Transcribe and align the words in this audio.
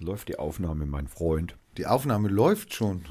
Läuft 0.00 0.28
die 0.28 0.38
Aufnahme, 0.38 0.86
mein 0.86 1.08
Freund. 1.08 1.56
Die 1.76 1.86
Aufnahme 1.86 2.28
läuft 2.28 2.74
schon. 2.74 3.04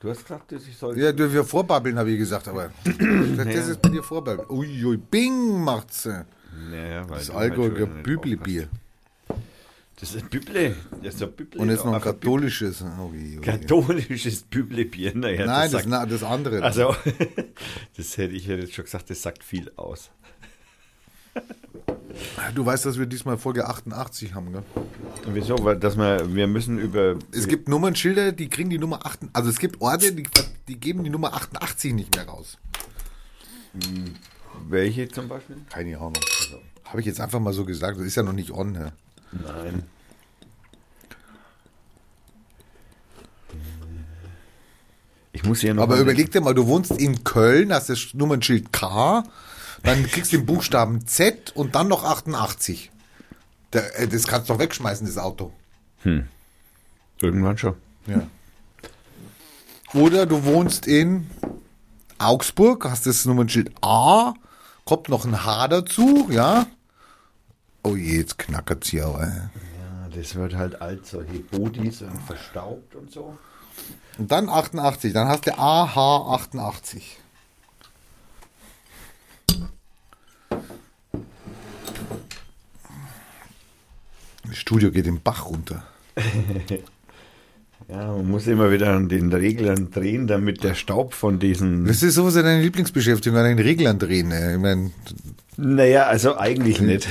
Du 0.00 0.10
hast 0.10 0.22
gesagt, 0.22 0.52
dass 0.52 0.66
ich 0.66 0.76
soll. 0.76 0.98
Ja, 0.98 1.12
du 1.12 1.32
wir 1.32 1.44
vorbabbeln, 1.44 1.98
habe 1.98 2.10
ich 2.10 2.18
gesagt, 2.18 2.46
aber 2.48 2.70
das 3.36 3.68
ist 3.68 3.80
bei 3.80 3.88
dir 3.88 4.02
vorbabbeln. 4.02 4.48
Uiui, 4.50 4.96
bing 4.98 5.62
macht's. 5.62 6.06
Naja, 6.06 7.08
weil 7.08 7.18
Das 7.18 7.28
Bübli-Bier. 8.02 8.62
aufpasst. 8.64 8.84
Das 10.00 10.14
ist 10.14 10.28
Büble. 10.28 10.76
Das 11.02 11.14
ist 11.14 11.22
ein 11.22 11.32
Büble. 11.32 11.60
Und 11.60 11.70
jetzt 11.70 11.84
noch 11.84 11.94
ein 11.94 12.00
katholisches. 12.00 12.82
Ui, 12.82 13.38
ui. 13.38 13.40
Katholisches 13.40 14.42
Büblebier. 14.42 15.12
Naja, 15.14 15.46
Nein, 15.46 15.62
das, 15.62 15.70
sagt, 15.70 15.86
na, 15.86 16.04
das 16.04 16.22
andere. 16.22 16.62
Also, 16.62 16.94
das 17.96 18.16
hätte 18.16 18.34
ich 18.34 18.48
hätte 18.48 18.62
jetzt 18.62 18.74
schon 18.74 18.84
gesagt, 18.84 19.08
das 19.08 19.22
sagt 19.22 19.44
viel 19.44 19.70
aus. 19.76 20.10
Du 22.54 22.64
weißt, 22.64 22.86
dass 22.86 22.98
wir 22.98 23.06
diesmal 23.06 23.38
Folge 23.38 23.66
88 23.66 24.34
haben, 24.34 24.52
gell? 24.52 24.62
Wieso? 25.26 25.56
Weil, 25.64 25.76
dass 25.78 25.96
wir, 25.96 26.34
wir 26.34 26.46
müssen 26.46 26.78
über. 26.78 27.16
Es 27.32 27.48
gibt 27.48 27.68
Nummernschilder, 27.68 28.32
die 28.32 28.48
kriegen 28.48 28.70
die 28.70 28.78
Nummer 28.78 29.04
8. 29.04 29.20
Also 29.32 29.50
es 29.50 29.58
gibt 29.58 29.80
Orte, 29.80 30.12
die, 30.12 30.24
die 30.68 30.78
geben 30.78 31.02
die 31.02 31.10
Nummer 31.10 31.34
88 31.34 31.92
nicht 31.92 32.14
mehr 32.14 32.26
raus. 32.26 32.58
Welche 34.68 35.08
zum 35.08 35.28
Beispiel? 35.28 35.56
Keine 35.70 35.96
Ahnung. 35.96 36.14
Habe 36.84 37.00
ich 37.00 37.06
jetzt 37.06 37.20
einfach 37.20 37.40
mal 37.40 37.52
so 37.52 37.64
gesagt. 37.64 37.98
Das 37.98 38.06
ist 38.06 38.14
ja 38.14 38.22
noch 38.22 38.32
nicht 38.32 38.52
on. 38.52 38.72
Ne? 38.72 38.92
Nein. 39.32 39.82
Ich 45.32 45.42
muss 45.42 45.62
ja 45.62 45.74
noch. 45.74 45.82
Aber 45.82 45.98
überleg 45.98 46.30
dir 46.30 46.40
mal, 46.40 46.54
du 46.54 46.66
wohnst 46.66 46.92
in 46.92 47.24
Köln, 47.24 47.72
hast 47.72 47.90
das 47.90 48.14
Nummernschild 48.14 48.72
K, 48.72 49.24
dann 49.84 50.04
kriegst 50.06 50.32
du 50.32 50.38
den 50.38 50.46
Buchstaben 50.46 51.06
Z 51.06 51.52
und 51.54 51.74
dann 51.74 51.88
noch 51.88 52.04
88. 52.04 52.90
Der, 53.72 54.00
äh, 54.00 54.08
das 54.08 54.26
kannst 54.26 54.48
du 54.48 54.54
doch 54.54 54.60
wegschmeißen, 54.60 55.06
das 55.06 55.18
Auto. 55.18 55.52
Irgendwann 57.22 57.56
schon. 57.56 57.74
Ja. 58.06 58.26
Oder 59.94 60.26
du 60.26 60.44
wohnst 60.44 60.86
in 60.86 61.30
Augsburg, 62.18 62.84
hast 62.84 63.06
das 63.06 63.24
Nummernschild 63.24 63.70
A, 63.80 64.34
kommt 64.84 65.08
noch 65.08 65.24
ein 65.24 65.44
H 65.44 65.68
dazu, 65.68 66.28
ja. 66.30 66.66
Oh 67.82 67.96
je, 67.96 68.18
jetzt 68.18 68.38
knackert's 68.38 68.88
hier 68.88 69.06
aber. 69.06 69.22
ey. 69.22 69.28
Ja, 69.28 70.08
das 70.14 70.34
wird 70.34 70.54
halt 70.54 70.80
alt, 70.80 71.06
solche 71.06 71.38
Bodys 71.38 72.02
und 72.02 72.20
verstaubt 72.26 72.94
und 72.94 73.12
so. 73.12 73.36
Und 74.18 74.30
dann 74.30 74.48
88, 74.48 75.12
dann 75.12 75.28
hast 75.28 75.46
du 75.46 75.58
AH 75.58 76.34
88. 76.34 77.18
Das 84.46 84.56
Studio 84.56 84.90
geht 84.90 85.06
den 85.06 85.20
Bach 85.20 85.46
runter. 85.46 85.84
Ja, 87.88 88.12
man 88.12 88.28
muss 88.30 88.46
immer 88.46 88.70
wieder 88.72 88.94
an 88.94 89.10
den 89.10 89.30
Reglern 89.32 89.90
drehen, 89.90 90.26
damit 90.26 90.64
der 90.64 90.74
Staub 90.74 91.12
von 91.12 91.38
diesen. 91.38 91.84
Das 91.84 92.02
ist 92.02 92.14
sowas 92.14 92.32
deine 92.34 92.62
Lieblingsbeschäftigung, 92.62 93.38
an 93.38 93.44
den 93.44 93.58
Reglern 93.58 93.98
drehen. 93.98 94.30
ey. 94.32 94.54
Ich 94.54 94.60
mein, 94.60 94.92
Naja, 95.58 96.04
also 96.06 96.38
eigentlich 96.38 96.80
nicht. 96.80 97.06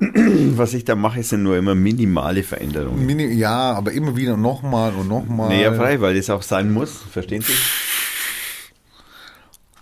Was 0.56 0.74
ich 0.74 0.84
da 0.84 0.96
mache, 0.96 1.22
sind 1.22 1.44
nur 1.44 1.56
immer 1.56 1.76
minimale 1.76 2.42
Veränderungen. 2.42 3.06
Mini, 3.06 3.32
ja, 3.34 3.72
aber 3.74 3.92
immer 3.92 4.16
wieder 4.16 4.36
nochmal 4.36 4.92
und 4.94 5.06
nochmal. 5.06 5.50
Naja, 5.50 5.72
frei, 5.72 6.00
weil 6.00 6.16
das 6.16 6.28
auch 6.28 6.42
sein 6.42 6.72
muss. 6.72 6.90
Verstehen 7.08 7.42
Sie? 7.42 7.52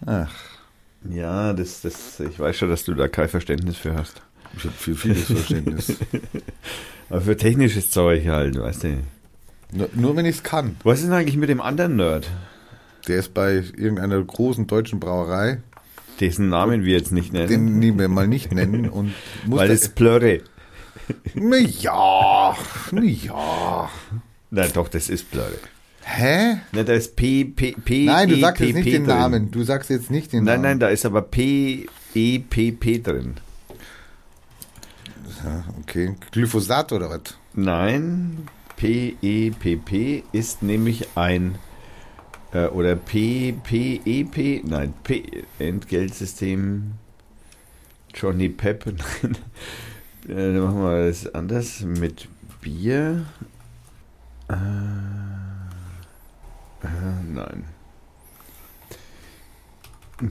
Ach, 0.05 0.31
Ja, 1.09 1.55
das, 1.55 1.81
das, 1.81 2.21
ich 2.21 2.39
weiß 2.39 2.59
schon, 2.59 2.69
dass 2.69 2.85
du 2.85 2.93
da 2.93 3.09
kein 3.09 3.31
Verständnis 3.31 3.79
für 3.79 3.95
hast. 3.95 4.21
Ich 4.57 4.65
habe 4.65 4.75
für 4.77 4.95
vieles 4.95 5.25
Verständnis. 5.25 5.97
Aber 7.11 7.21
für 7.21 7.37
technisches 7.37 7.91
Zeug 7.91 8.27
halt, 8.27 8.59
weißt 8.59 8.85
du. 8.85 8.97
nur, 9.73 9.89
nur 9.95 10.17
wenn 10.17 10.27
ich 10.27 10.37
es 10.37 10.43
kann. 10.43 10.77
Was 10.85 10.99
ist 11.01 11.07
denn 11.07 11.13
eigentlich 11.15 11.37
mit 11.37 11.49
dem 11.49 11.61
anderen 11.61 11.97
Nerd? 11.97 12.31
Der 13.09 13.19
ist 13.19 13.35
bei 13.35 13.55
irgendeiner 13.77 14.23
großen 14.23 14.67
deutschen 14.67 15.01
Brauerei. 15.01 15.59
Dessen 16.21 16.51
Namen 16.51 16.85
wir 16.85 16.93
jetzt 16.97 17.13
nicht 17.13 17.33
nennen. 17.33 17.49
Den 17.49 17.79
nehmen 17.79 17.99
wir 17.99 18.09
mal 18.09 18.29
nicht 18.29 18.53
nennen. 18.53 18.89
Und 18.91 19.15
muss 19.47 19.59
weil 19.59 19.71
es 19.71 19.89
Blöre. 19.89 20.41
Ja, 21.35 22.57
ja. 22.93 23.91
Nein, 24.51 24.71
doch, 24.75 24.89
das 24.89 25.09
ist 25.09 25.31
Blöre. 25.31 25.55
Hä? 26.03 26.57
Ne, 26.73 26.85
da 26.85 26.93
ist 26.93 27.17
P, 27.17 27.45
P, 27.45 27.73
P, 27.73 28.05
Nein, 28.07 28.29
du 28.29 28.37
E, 28.37 28.41
sagst 28.41 28.61
jetzt 28.61 28.75
nicht 28.75 28.93
den. 28.93 29.05
Namen. 29.05 29.51
Du 29.51 29.63
sagst 29.63 29.91
jetzt 29.91 30.11
nicht 30.11 30.33
den 30.33 30.45
Nein, 30.45 30.57
Namen. 30.61 30.63
nein, 30.63 30.81
da 30.81 30.89
ist 30.89 31.07
aber 31.07 31.23
P, 31.23 31.87
E, 32.15 32.39
P, 32.39 32.73
P 32.73 32.99
drin. 32.99 33.35
Okay, 35.81 36.15
Glyphosat 36.33 36.93
oder 36.93 37.11
was? 37.11 37.37
Nein, 37.55 38.47
P, 38.77 39.17
E, 39.23 40.23
ist 40.33 40.63
nämlich 40.63 41.09
ein, 41.17 41.57
äh, 42.53 42.67
oder 42.67 42.97
P, 42.97 43.53
P, 43.53 44.01
E, 44.05 44.25
P, 44.25 44.63
nein, 44.65 44.95
P, 45.03 45.45
Entgeltsystem, 45.59 46.93
Johnny 48.15 48.49
Pep, 48.49 48.87
nein. 49.23 49.37
Äh, 50.29 50.53
dann 50.53 50.61
machen 50.61 50.83
wir 50.83 51.07
das 51.07 51.35
anders 51.35 51.81
mit 51.81 52.29
Bier. 52.61 53.25
Äh, 54.49 54.55
äh, 56.87 57.23
nein. 57.33 57.65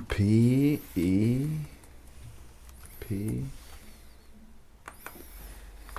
P, 0.08 0.80
E, 0.96 1.48
P, 3.00 3.44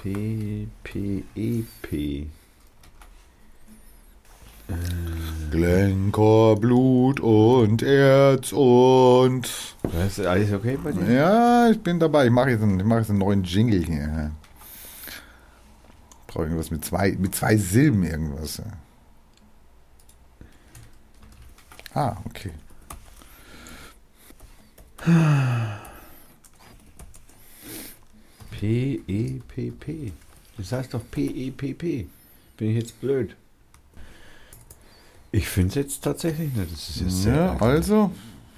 P, 0.03 0.66
P, 0.83 1.25
E, 1.34 1.62
P. 1.83 2.27
Glencore, 5.50 6.56
Blut 6.61 7.19
und 7.21 7.83
Erz 7.83 8.53
und. 8.53 9.49
Was, 9.83 10.19
ist 10.19 10.27
alles 10.27 10.53
okay 10.53 10.78
bei 10.83 10.93
dir? 10.93 11.10
Ja, 11.12 11.69
ich 11.71 11.81
bin 11.83 11.99
dabei. 11.99 12.27
Ich 12.27 12.31
mache 12.31 12.50
jetzt, 12.50 12.62
einen- 12.62 12.78
ich 12.78 12.87
mache 12.87 13.00
jetzt 13.00 13.10
einen 13.10 13.19
neuen 13.19 13.43
Jingle 13.43 13.84
hier. 13.84 14.31
Brauche 16.28 16.44
irgendwas 16.44 16.71
mit 16.71 16.84
zwei, 16.84 17.16
mit 17.19 17.34
zwei 17.34 17.56
Silben 17.56 18.05
irgendwas. 18.05 18.59
ja. 18.59 18.65
Ah, 21.93 22.16
okay. 22.25 22.53
P, 28.60 29.00
E, 29.09 29.41
P, 29.48 29.71
P. 29.71 30.12
Das 30.59 30.72
heißt 30.72 30.93
doch 30.93 31.00
P, 31.10 31.25
E, 31.25 31.50
P, 31.50 31.72
P. 31.72 32.06
Bin 32.59 32.71
ich 32.71 32.76
jetzt 32.76 33.00
blöd? 33.00 33.34
Ich 35.32 35.48
finde 35.48 35.69
es 35.71 35.75
jetzt 35.76 36.04
tatsächlich 36.04 36.53
nicht. 36.54 36.71
Das 36.71 36.91
ist 36.91 37.00
jetzt 37.00 37.25
Ja, 37.25 37.56
also. 37.59 38.10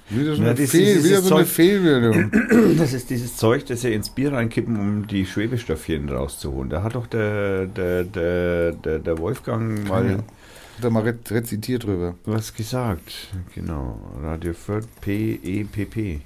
Wieder, 0.09 0.35
so 0.35 0.41
eine, 0.43 0.57
Fehl, 0.57 1.01
wieder 1.05 1.21
so 1.21 1.35
eine 1.35 1.45
Fehlwürdigung. 1.45 2.31
Das 2.77 2.91
ist 2.91 3.09
dieses 3.09 3.37
Zeug, 3.37 3.65
das 3.65 3.81
sie 3.81 3.93
ins 3.93 4.09
Bier 4.09 4.33
reinkippen, 4.33 4.77
um 4.77 5.07
die 5.07 5.25
Schwebestoffchen 5.25 6.09
rauszuholen. 6.09 6.69
Da 6.69 6.83
hat 6.83 6.95
doch 6.95 7.07
der, 7.07 7.67
der, 7.67 8.03
der, 8.03 8.73
der, 8.73 8.99
der 8.99 9.17
Wolfgang 9.17 9.87
mal 9.87 10.05
Ja. 10.05 10.17
Hat 10.17 10.83
er 10.83 10.89
mal 10.89 11.03
re 11.03 11.17
rezitiert 11.29 11.85
drüber. 11.85 12.15
was 12.25 12.53
gesagt. 12.53 13.29
Genau. 13.55 13.97
Radio 14.21 14.53
Fürth 14.53 14.87
P, 14.99 15.39
E, 15.41 15.63
P, 15.63 15.85
P. 15.85 16.19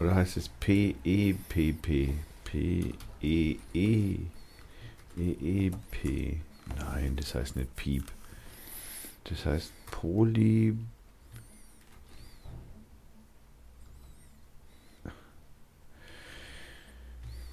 Oder 0.00 0.14
heißt 0.14 0.36
es 0.36 0.48
P, 0.48 0.94
E, 1.04 1.34
P, 1.48 1.72
P? 1.72 2.14
P, 2.44 2.94
E, 3.20 3.56
E. 3.74 4.16
E, 5.16 5.30
E, 5.40 5.70
P. 5.90 6.40
Nein, 6.76 7.16
das 7.16 7.34
heißt 7.34 7.56
nicht 7.56 7.74
Piep. 7.76 8.04
Das 9.24 9.44
heißt 9.44 9.72
Poly. 9.90 10.76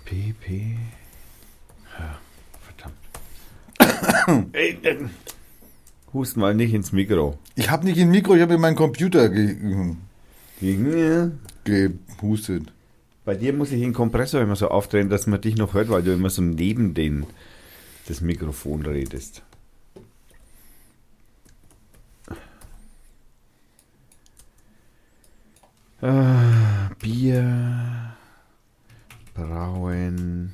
P, 0.06 0.36
P. 0.40 0.78
Ja, 1.98 2.20
verdammt. 3.80 4.54
Ey, 4.54 4.78
äh, 4.84 5.10
Hust 6.14 6.38
mal 6.38 6.54
nicht 6.54 6.74
ins 6.74 6.92
Mikro. 6.92 7.38
Ich 7.56 7.70
habe 7.70 7.86
nicht 7.86 7.98
in 7.98 8.10
Mikro, 8.10 8.36
ich 8.36 8.42
habe 8.42 8.54
in 8.54 8.62
meinen 8.62 8.76
Computer 8.76 9.28
ge 9.30 9.96
Gegen 10.62 11.40
gehustet. 12.18 12.72
Bei 13.26 13.36
dir 13.36 13.54
muss 13.54 13.72
ich 13.72 13.82
den 13.82 13.94
Kompressor 13.94 14.42
immer 14.42 14.56
so 14.56 14.68
aufdrehen, 14.68 15.10
dass 15.10 15.26
man 15.26 15.42
dich 15.42 15.56
noch 15.56 15.74
hört, 15.74 15.90
weil 15.90 16.04
du 16.04 16.14
immer 16.14 16.30
so 16.30 16.42
neben 16.42 16.94
den, 16.94 17.26
das 18.08 18.22
Mikrofon 18.22 18.86
redest. 18.86 19.42
Ah, 26.02 26.92
Bier, 27.00 28.16
Brauen, 29.34 30.54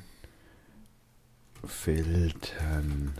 Filtern. 1.66 3.12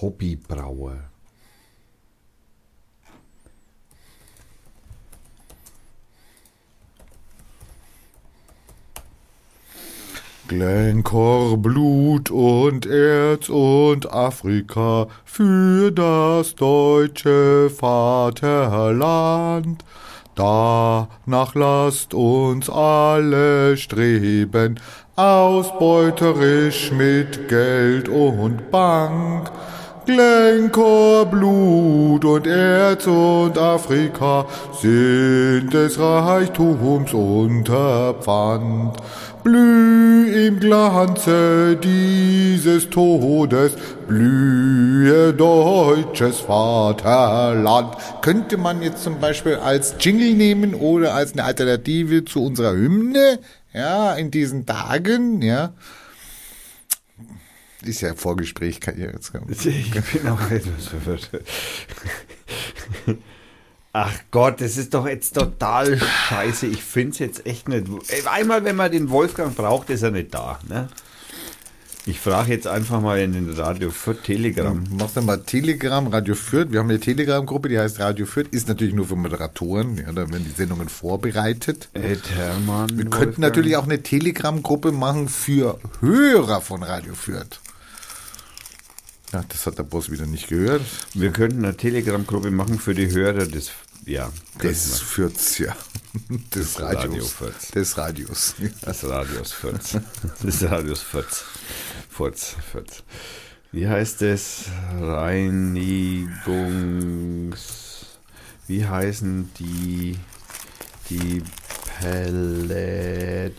Hobbybrauer. 0.00 1.10
Glencore, 10.48 11.56
Blut 11.56 12.30
und 12.30 12.86
Erz 12.86 13.48
und 13.48 14.12
Afrika 14.12 15.08
für 15.24 15.90
das 15.90 16.54
deutsche 16.54 17.68
Vaterland. 17.70 18.54
Danach 20.36 21.54
lasst 21.54 22.14
uns 22.14 22.70
alle 22.70 23.76
streben, 23.76 24.78
ausbeuterisch 25.16 26.92
mit 26.92 27.48
Geld 27.48 28.08
und 28.08 28.70
Bank. 28.70 29.50
Glencore, 30.06 31.26
Blut 31.26 32.24
und 32.24 32.46
Erz 32.46 33.08
und 33.08 33.58
Afrika 33.58 34.46
sind 34.80 35.74
des 35.74 35.98
Reichtums 35.98 37.12
Unterpfand. 37.12 38.96
Blüh 39.42 40.46
im 40.46 40.60
Glanze 40.60 41.76
dieses 41.76 42.88
Todes, 42.88 43.72
blühe 44.06 45.32
deutsches 45.32 46.38
Vaterland. 46.38 47.96
Könnte 48.22 48.58
man 48.58 48.82
jetzt 48.82 49.02
zum 49.02 49.18
Beispiel 49.18 49.56
als 49.56 49.96
Jingle 49.98 50.34
nehmen 50.34 50.74
oder 50.74 51.14
als 51.14 51.32
eine 51.32 51.42
Alternative 51.42 52.24
zu 52.24 52.44
unserer 52.44 52.74
Hymne, 52.74 53.40
ja, 53.74 54.14
in 54.14 54.30
diesen 54.30 54.66
Tagen, 54.66 55.42
ja. 55.42 55.72
Ist 57.86 58.00
ja 58.00 58.14
Vorgespräch, 58.14 58.80
kann 58.80 58.94
ich 58.96 59.02
jetzt. 59.04 59.32
Ich 59.64 59.90
bin 59.92 60.28
auch 60.28 60.50
etwas 60.50 60.86
verwirrt. 60.88 61.30
Ach 63.92 64.12
Gott, 64.30 64.60
das 64.60 64.76
ist 64.76 64.92
doch 64.92 65.06
jetzt 65.06 65.34
total 65.34 65.98
scheiße. 65.98 66.66
Ich 66.66 66.82
finde 66.82 67.12
es 67.12 67.18
jetzt 67.18 67.46
echt 67.46 67.68
nicht. 67.68 67.86
Einmal, 68.30 68.64
wenn 68.64 68.76
man 68.76 68.92
den 68.92 69.08
Wolfgang 69.08 69.56
braucht, 69.56 69.88
ist 69.88 70.02
er 70.02 70.10
nicht 70.10 70.34
da. 70.34 70.58
Ne? 70.68 70.88
Ich 72.08 72.20
frage 72.20 72.52
jetzt 72.52 72.68
einfach 72.68 73.00
mal 73.00 73.18
in 73.18 73.32
den 73.32 73.50
Radio 73.54 73.90
Fürth 73.90 74.22
Telegram. 74.22 74.80
Machst 74.96 75.16
du 75.16 75.22
mal 75.22 75.38
Telegram, 75.38 76.06
Radio 76.06 76.34
Fürth. 76.36 76.70
Wir 76.70 76.78
haben 76.78 76.90
eine 76.90 77.00
Telegram-Gruppe, 77.00 77.68
die 77.68 77.78
heißt 77.78 77.98
Radio 77.98 78.26
Fürth. 78.26 78.48
Ist 78.52 78.68
natürlich 78.68 78.94
nur 78.94 79.08
für 79.08 79.16
Moderatoren. 79.16 79.96
Ja, 79.96 80.12
da 80.12 80.30
werden 80.30 80.44
die 80.44 80.54
Sendungen 80.54 80.88
vorbereitet. 80.88 81.88
Ed 81.94 82.20
Hermann, 82.36 82.90
Wir 82.90 82.96
Wolfgang. 82.98 83.10
könnten 83.14 83.40
natürlich 83.40 83.76
auch 83.76 83.84
eine 83.84 84.02
Telegram-Gruppe 84.02 84.92
machen 84.92 85.28
für 85.28 85.80
Hörer 86.00 86.60
von 86.60 86.82
Radio 86.84 87.14
Fürth. 87.14 87.58
Ja, 89.32 89.44
das 89.48 89.66
hat 89.66 89.78
der 89.78 89.82
Boss 89.82 90.10
wieder 90.10 90.26
nicht 90.26 90.48
gehört. 90.48 90.82
Wir 91.14 91.30
könnten 91.32 91.64
eine 91.64 91.76
Telegram-Gruppe 91.76 92.50
machen 92.50 92.78
für 92.78 92.94
die 92.94 93.10
Hörer 93.10 93.46
des. 93.46 93.70
Ja, 94.04 94.32
Des 94.62 95.00
Fürths, 95.00 95.58
ja. 95.58 95.76
Des 96.54 96.80
Radio 96.80 97.10
Radios. 97.10 97.32
Fürth. 97.32 97.74
Des 97.74 97.98
Radios. 97.98 98.54
Das 98.82 99.02
Radios 99.04 99.52
Fürth. 99.52 100.00
Das 100.42 100.62
Radios 100.62 101.02
Fürth. 101.02 101.44
Furz, 102.08 102.54
Fürth. 102.70 103.02
Wie 103.72 103.88
heißt 103.88 104.22
es? 104.22 104.66
Reinigungs. 105.00 106.36
Wie 108.68 108.86
heißen 108.86 109.50
die 109.58 110.16
die 111.10 111.42
Pellets 111.98 113.54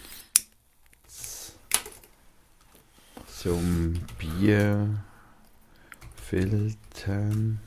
zum 3.41 3.93
Bier 4.17 4.87
filtern? 6.29 7.59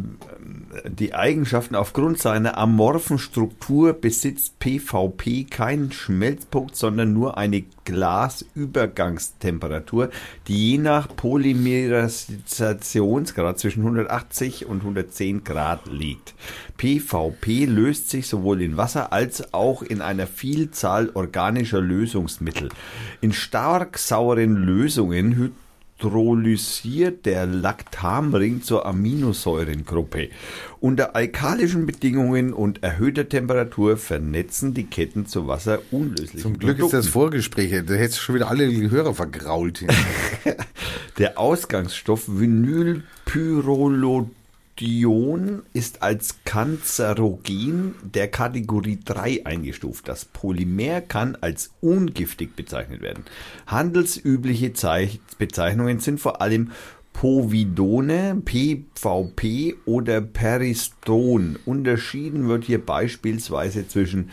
die 0.89 1.15
Eigenschaften 1.15 1.75
aufgrund 1.75 2.19
seiner 2.19 2.57
amorphen 2.57 3.19
Struktur 3.19 3.93
besitzt 3.93 4.59
PVP 4.61 5.45
keinen 5.45 5.93
Schmelzpunkt, 5.93 6.75
sondern 6.77 7.13
nur 7.13 7.37
eine 7.37 7.65
Glasübergangstemperatur, 7.85 10.09
die 10.47 10.71
je 10.73 10.79
nach 10.79 11.09
Polymerisationsgrad 11.15 13.59
zwischen 13.59 13.81
180 13.81 14.65
und 14.67 14.83
110 14.83 15.45
Grad 15.45 15.87
liegt. 15.87 16.35
PVP 16.77 17.67
löst 17.67 18.11
sich 18.11 18.29
sowohl 18.29 18.63
in 18.63 18.77
Wasser 18.77 19.13
als 19.13 19.53
auch 19.53 19.83
in 19.83 20.01
einer 20.01 20.27
Vielzahl 20.27 21.11
organischer 21.15 21.81
Lösungsmittel. 21.81 22.71
In 23.21 23.33
stark 23.33 23.99
sauren 23.99 24.55
Lösungen 24.55 25.53
hydrolysiert 26.01 27.27
der 27.27 27.47
Lactamring 27.47 28.63
zur 28.63 28.87
Aminosäurengruppe. 28.87 30.31
Unter 30.81 31.15
alkalischen 31.15 31.87
Bedingungen 31.87 32.53
und 32.53 32.83
erhöhter 32.83 33.29
Temperatur 33.29 33.97
vernetzen 33.97 34.75
die 34.75 34.87
Ketten 34.87 35.27
zu 35.27 35.47
Wasser 35.47 35.81
unlöslich. 35.91 36.43
Zum 36.43 36.59
Glück 36.59 36.79
ist 36.79 36.93
das 36.93 37.09
Vorgespräch. 37.09 37.71
Da 37.87 37.95
hättest 37.95 38.19
du 38.19 38.23
schon 38.23 38.35
wieder 38.37 38.49
alle 38.49 38.91
Hörer 38.91 39.15
vergrault. 39.15 39.85
Der 41.19 41.39
Ausgangsstoff 41.39 42.25
Vinylpyrrolodion 44.81 45.63
ist 45.73 46.03
als 46.03 46.39
Kanzerogen 46.45 47.95
der 48.03 48.29
Kategorie 48.29 48.99
3 49.05 49.47
eingestuft. 49.47 50.09
Das 50.09 50.25
Polymer 50.25 51.03
kann 51.03 51.37
als 51.41 51.71
ungiftig 51.81 52.57
bezeichnet 52.57 53.03
werden. 53.03 53.25
Handelsübliche 53.67 54.73
Zeich 54.73 55.21
Bezeichnungen 55.39 56.01
sind 56.01 56.21
vor 56.21 56.41
allem 56.41 56.71
Povidone, 57.13 58.41
PVP 58.45 59.75
oder 59.85 60.21
Periston. 60.21 61.59
Unterschieden 61.67 62.49
wird 62.49 62.65
hier 62.65 62.85
beispielsweise 62.85 63.87
zwischen 63.87 64.31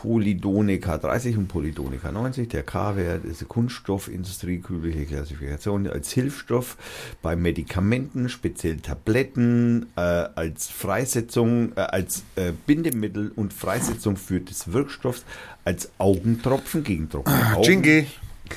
Polydone 0.00 0.76
K30 0.76 1.36
und 1.36 1.48
Polydone 1.48 1.96
K90. 1.96 2.48
Der 2.48 2.62
K-Wert 2.62 3.26
ist 3.26 3.40
eine 3.40 3.48
Kunststoffindustrie, 3.48 4.62
übliche 4.66 5.04
Klassifikation 5.04 5.86
als 5.86 6.10
Hilfsstoff 6.12 6.78
bei 7.20 7.36
Medikamenten, 7.36 8.30
speziell 8.30 8.78
Tabletten, 8.78 9.88
äh, 9.96 10.00
als 10.00 10.68
Freisetzung, 10.68 11.72
äh, 11.76 11.80
als 11.80 12.24
äh, 12.36 12.52
Bindemittel 12.66 13.30
und 13.36 13.52
Freisetzung 13.52 14.16
für 14.16 14.40
des 14.40 14.72
Wirkstoffs, 14.72 15.26
als 15.66 15.90
Augentropfen 15.98 16.82
gegen 16.82 17.10
trockene 17.10 17.56
Augen, 17.56 17.62
Chingy. 17.62 18.06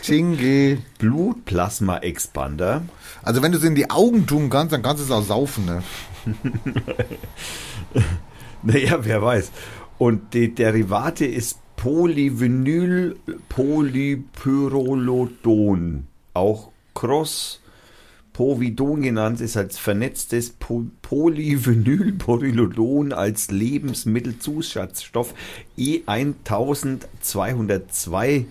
Chingy. 0.01 0.77
Blutplasma-Expander, 0.97 2.83
Also 3.21 3.41
wenn 3.41 3.51
du 3.51 3.57
es 3.57 3.65
in 3.65 3.75
die 3.75 3.89
Augen 3.89 4.25
tun 4.27 4.49
kannst, 4.49 4.71
dann 4.71 4.81
kannst 4.81 5.01
du 5.01 5.05
es 5.05 5.11
auch 5.11 5.25
saufen. 5.25 5.65
Ne? 5.65 5.83
Naja, 8.63 8.97
wer 9.03 9.21
weiß. 9.21 9.51
Und 10.03 10.33
die 10.33 10.53
Derivate 10.53 11.25
ist 11.25 11.59
Polyvinyl 11.77 13.15
Polypyrrolodon. 13.47 16.07
Auch 16.33 16.71
Cross 16.93 17.61
Povidon 18.33 19.01
genannt 19.01 19.39
ist 19.39 19.55
als 19.55 19.77
vernetztes 19.77 20.49
po 20.49 20.83
Polyvinylpyrrolodon 21.03 23.13
als 23.13 23.49
Lebensmittelzusatzstoff 23.49 25.33
E1202 25.77 28.43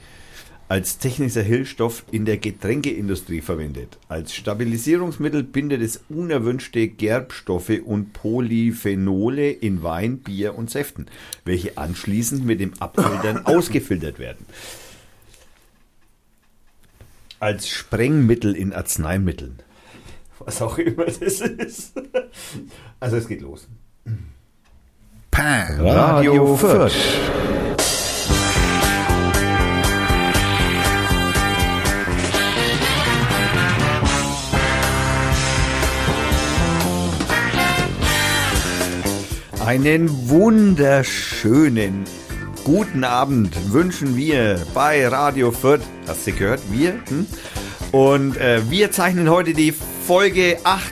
als 0.73 0.97
technischer 0.97 1.43
Hilfsstoff 1.43 2.03
in 2.13 2.25
der 2.25 2.39
Getränkeindustrie 2.39 3.43
verwendet. 3.43 3.99
Als 4.09 4.35
Stabilisierungsmittel 4.35 5.43
bindet 5.43 5.83
es 5.83 6.01
unerwünschte 6.09 6.89
Gerbstoffe 6.89 7.83
und 7.85 8.15
Polyphenole 8.15 9.51
in 9.51 9.83
Wein, 9.83 10.21
Bier 10.21 10.55
und 10.55 10.71
Säften, 10.71 11.09
welche 11.45 11.77
anschließend 11.77 12.47
mit 12.47 12.59
dem 12.59 12.73
Abfiltern 12.79 13.41
ausgefiltert 13.45 14.19
werden. 14.19 14.47
Als 17.39 17.69
Sprengmittel 17.69 18.57
in 18.57 18.73
Arzneimitteln. 18.73 19.59
Was 20.39 20.63
auch 20.63 20.79
immer 20.79 21.05
das 21.05 21.43
ist. 21.43 22.01
Also 22.99 23.19
es 23.19 23.29
geht 23.29 23.43
los. 23.43 23.69
Pam. 25.31 25.81
Radio 25.87 26.57
Fürth. 26.57 26.95
Einen 39.65 40.29
wunderschönen 40.29 42.05
guten 42.65 43.05
Abend 43.05 43.73
wünschen 43.73 44.17
wir 44.17 44.61
bei 44.75 45.07
Radio 45.07 45.53
Fürth. 45.53 45.83
Hast 46.09 46.27
du 46.27 46.33
gehört? 46.33 46.61
Wir. 46.71 46.95
Hm? 47.09 47.27
Und 47.93 48.37
äh, 48.39 48.69
wir 48.71 48.91
zeichnen 48.91 49.31
heute 49.31 49.53
die 49.53 49.73
Folge 49.73 50.59
8 50.65 50.83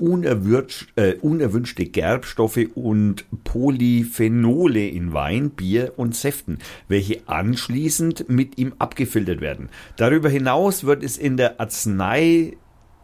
äh, 0.96 1.14
unerwünschte 1.20 1.84
Gerbstoffe 1.86 2.58
und 2.74 3.24
Polyphenole 3.44 4.88
in 4.88 5.12
Wein, 5.12 5.50
Bier 5.50 5.92
und 5.96 6.16
Säften, 6.16 6.58
welche 6.88 7.20
anschließend 7.26 8.28
mit 8.28 8.58
ihm 8.58 8.72
abgefiltert 8.80 9.40
werden. 9.40 9.68
Darüber 9.96 10.28
hinaus 10.28 10.82
wird 10.82 11.04
es 11.04 11.16
in 11.16 11.36
der 11.36 11.60
Arznei, 11.60 12.56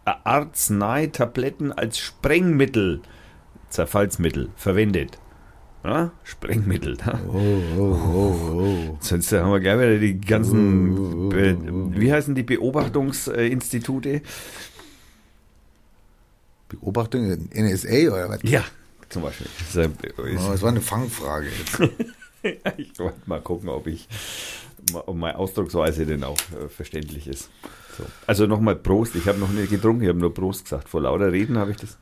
äh, 0.06 0.10
Arzneitabletten 0.24 1.70
als 1.70 1.98
Sprengmittel, 1.98 3.02
Zerfallsmittel 3.68 4.48
verwendet. 4.56 5.20
Ja, 5.84 6.10
Sprengmittel. 6.24 6.96
Sonst 8.98 9.32
haben 9.32 9.52
wir 9.52 9.60
gleich 9.60 9.78
wieder 9.78 9.98
die 9.98 10.20
ganzen, 10.20 11.28
Be 11.28 11.56
wie 11.94 12.12
heißen 12.12 12.34
die 12.34 12.42
Beobachtungsinstitute? 12.42 14.22
Beobachtung 16.74 17.48
NSA 17.52 18.12
oder 18.12 18.28
was? 18.28 18.40
Ja, 18.42 18.64
zum 19.08 19.22
Beispiel. 19.22 19.46
Das 19.74 19.86
Oh, 20.18 20.50
das 20.50 20.62
war 20.62 20.70
eine 20.70 20.80
Fangfrage 20.80 21.46
jetzt. 21.46 21.92
Ich 22.76 22.98
wollte 22.98 23.16
mal 23.24 23.40
gucken, 23.40 23.70
ob 23.70 23.86
ich 23.86 24.06
ob 24.92 25.16
meine 25.16 25.38
Ausdrucksweise 25.38 26.04
denn 26.04 26.24
auch 26.24 26.36
äh, 26.36 26.68
verständlich 26.68 27.26
ist. 27.26 27.48
So. 27.96 28.04
Also 28.26 28.46
nochmal 28.46 28.76
Prost. 28.76 29.14
Ich 29.14 29.26
habe 29.28 29.38
noch 29.38 29.48
nicht 29.48 29.70
getrunken, 29.70 30.02
ich 30.02 30.08
habe 30.08 30.18
nur 30.18 30.34
Prost 30.34 30.64
gesagt. 30.64 30.90
Vor 30.90 31.00
lauter 31.00 31.32
Reden 31.32 31.56
habe 31.56 31.70
ich 31.70 31.78
das. 31.78 31.96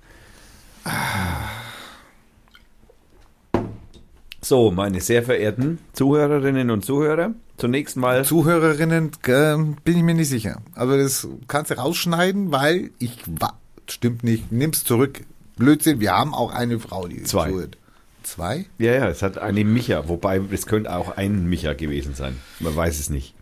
So, 4.40 4.72
meine 4.72 5.00
sehr 5.00 5.22
verehrten 5.22 5.78
Zuhörerinnen 5.92 6.70
und 6.70 6.84
Zuhörer, 6.84 7.32
zunächst 7.56 7.96
mal 7.96 8.24
Zuhörerinnen 8.24 9.12
äh, 9.26 9.56
bin 9.84 9.96
ich 9.96 10.02
mir 10.02 10.14
nicht 10.14 10.28
sicher. 10.28 10.60
Also 10.74 10.96
das 10.96 11.28
kannst 11.46 11.70
du 11.70 11.78
rausschneiden, 11.78 12.50
weil 12.50 12.90
ich 12.98 13.22
wa 13.26 13.56
stimmt 13.88 14.24
nicht. 14.24 14.52
Nimm's 14.52 14.84
zurück. 14.84 15.20
Blödsinn. 15.56 16.00
Wir 16.00 16.12
haben 16.12 16.34
auch 16.34 16.52
eine 16.52 16.78
Frau, 16.78 17.06
die 17.06 17.22
Zwei. 17.22 17.50
zuhört. 17.50 17.78
Zwei? 18.22 18.66
Ja, 18.78 18.92
ja, 18.92 19.08
es 19.08 19.22
hat 19.22 19.38
eine 19.38 19.64
Micha, 19.64 20.08
wobei 20.08 20.40
es 20.50 20.66
könnte 20.66 20.94
auch 20.94 21.16
ein 21.16 21.48
Micha 21.48 21.72
gewesen 21.72 22.14
sein. 22.14 22.38
Man 22.60 22.74
weiß 22.74 23.00
es 23.00 23.10
nicht. 23.10 23.34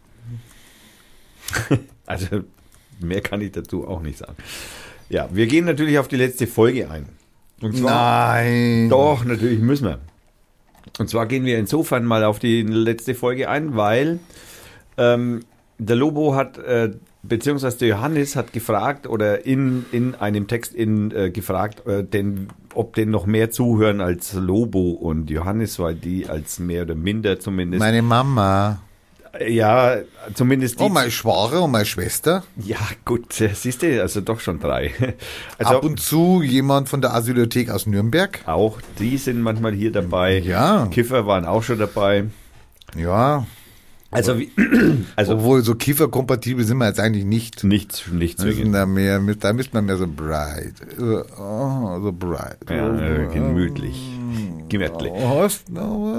also 2.07 2.45
mehr 2.99 3.21
kann 3.21 3.41
ich 3.41 3.53
dazu 3.53 3.87
auch 3.87 4.01
nicht 4.01 4.19
sagen. 4.19 4.37
Ja, 5.09 5.29
wir 5.33 5.47
gehen 5.47 5.65
natürlich 5.65 5.99
auf 5.99 6.09
die 6.09 6.17
letzte 6.17 6.47
Folge 6.47 6.91
ein. 6.91 7.07
Und 7.61 7.77
zwar, 7.77 8.37
Nein. 8.43 8.89
doch, 8.89 9.25
natürlich 9.25 9.59
müssen 9.61 9.85
wir. 9.85 9.99
Und 10.99 11.11
zwar 11.11 11.27
gehen 11.27 11.45
wir 11.45 11.59
insofern 11.59 12.05
mal 12.05 12.25
auf 12.25 12.39
die 12.39 12.63
letzte 12.63 13.15
Folge 13.15 13.49
ein, 13.49 13.77
weil 13.77 14.19
ähm, 14.97 15.41
der 15.79 15.97
Lobo 15.97 16.35
hat, 16.35 16.59
äh, 16.59 16.93
beziehungsweise 17.23 17.79
der 17.79 17.89
Johannes 17.89 18.37
hat 18.37 18.53
gefragt 18.53 19.07
oder 19.07 19.45
in, 19.45 19.85
in 19.93 20.15
einem 20.15 20.47
Text 20.47 20.75
in, 20.75 21.11
äh, 21.11 21.31
gefragt, 21.31 21.87
äh, 21.87 22.05
denn, 22.05 22.49
ob 22.75 22.95
denn 22.95 23.11
noch 23.11 23.27
mehr 23.27 23.51
zuhören 23.51 24.01
als 24.01 24.33
Lobo 24.35 24.91
und 24.91 25.31
Johannes, 25.31 25.79
weil 25.79 25.95
die 25.95 26.29
als 26.29 26.59
mehr 26.59 26.83
oder 26.83 26.95
minder 26.95 27.39
zumindest. 27.41 27.81
Meine 27.81 28.03
Mama. 28.03 28.81
Äh, 29.39 29.53
ja, 29.53 29.99
zumindest 30.35 30.81
die. 30.81 30.85
Oh, 30.85 30.89
meine 30.89 31.11
Schware 31.11 31.61
und 31.61 31.71
meine 31.71 31.85
Schwester. 31.85 32.45
ja, 32.57 32.79
gut, 33.05 33.41
äh, 33.41 33.51
siehst 33.55 33.83
du, 33.83 34.01
also 34.01 34.21
doch 34.21 34.41
schon 34.41 34.59
drei. 34.61 34.93
Also 35.59 35.77
Ab 35.77 35.85
und 35.85 36.01
zu 36.01 36.43
jemand 36.43 36.89
von 36.89 37.03
der 37.03 37.15
Asylothek 37.15 37.71
aus 37.71 37.87
Nürnberg. 37.87 38.41
auch 38.47 38.81
die 38.99 39.19
sind 39.19 39.43
manchmal 39.43 39.73
hier 39.73 39.93
dabei. 39.93 40.39
Ja. 40.39 40.87
Kiffer 40.91 41.27
waren 41.27 41.45
auch 41.45 41.63
schon 41.63 41.79
dabei. 41.79 42.25
Ja. 42.97 43.47
Also, 44.13 44.39
wie, 44.41 44.51
also 45.17 45.35
Obwohl, 45.35 45.63
so 45.63 45.77
kieferkompatibel 45.77 46.65
sind 46.65 46.79
wir 46.79 46.89
jetzt 46.89 46.99
eigentlich 46.99 47.25
nicht. 47.25 47.63
nichts, 47.63 48.09
nichts 48.11 48.43
müssen 48.43 48.73
da 48.73 48.85
mehr, 48.85 49.21
da 49.39 49.53
müsste 49.53 49.75
man 49.75 49.87
mehr 49.87 49.97
so 49.97 50.09
bright. 50.09 50.75
Oh, 50.99 52.01
so 52.03 52.13
bright. 52.13 52.59
Ja, 52.69 52.99
äh, 52.99 53.33
gemütlich. 53.33 53.97
Gemütlich. 54.69 55.13
Oh? 55.13 55.49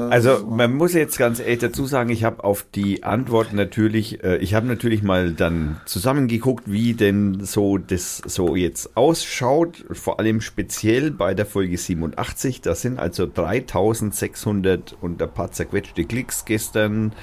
Also 0.09 0.45
man 0.45 0.73
muss 0.73 0.93
jetzt 0.93 1.17
ganz 1.17 1.39
ehrlich 1.39 1.59
dazu 1.59 1.85
sagen, 1.85 2.09
ich 2.09 2.23
habe 2.23 2.43
auf 2.43 2.65
die 2.73 3.03
Antwort 3.03 3.53
natürlich, 3.53 4.23
äh, 4.23 4.37
ich 4.37 4.53
habe 4.53 4.67
natürlich 4.67 5.03
mal 5.03 5.33
dann 5.33 5.81
zusammengeguckt, 5.85 6.71
wie 6.71 6.93
denn 6.93 7.43
so 7.43 7.77
das 7.77 8.21
so 8.25 8.55
jetzt 8.55 8.95
ausschaut, 8.95 9.83
vor 9.91 10.19
allem 10.19 10.39
speziell 10.39 11.11
bei 11.11 11.33
der 11.33 11.45
Folge 11.45 11.77
87. 11.77 12.61
Das 12.61 12.81
sind 12.81 12.99
also 12.99 13.25
3600 13.25 14.95
und 15.01 15.21
ein 15.21 15.33
paar 15.33 15.51
zerquetschte 15.51 16.05
Klicks 16.05 16.45
gestern. 16.45 17.13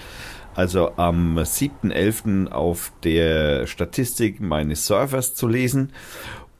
Also 0.59 0.97
am 0.97 1.39
7.11. 1.39 2.49
auf 2.49 2.91
der 3.05 3.69
Statistik 3.69 4.41
meines 4.41 4.89
Servers 4.89 5.37
zu 5.37 5.47
lesen. 5.47 5.93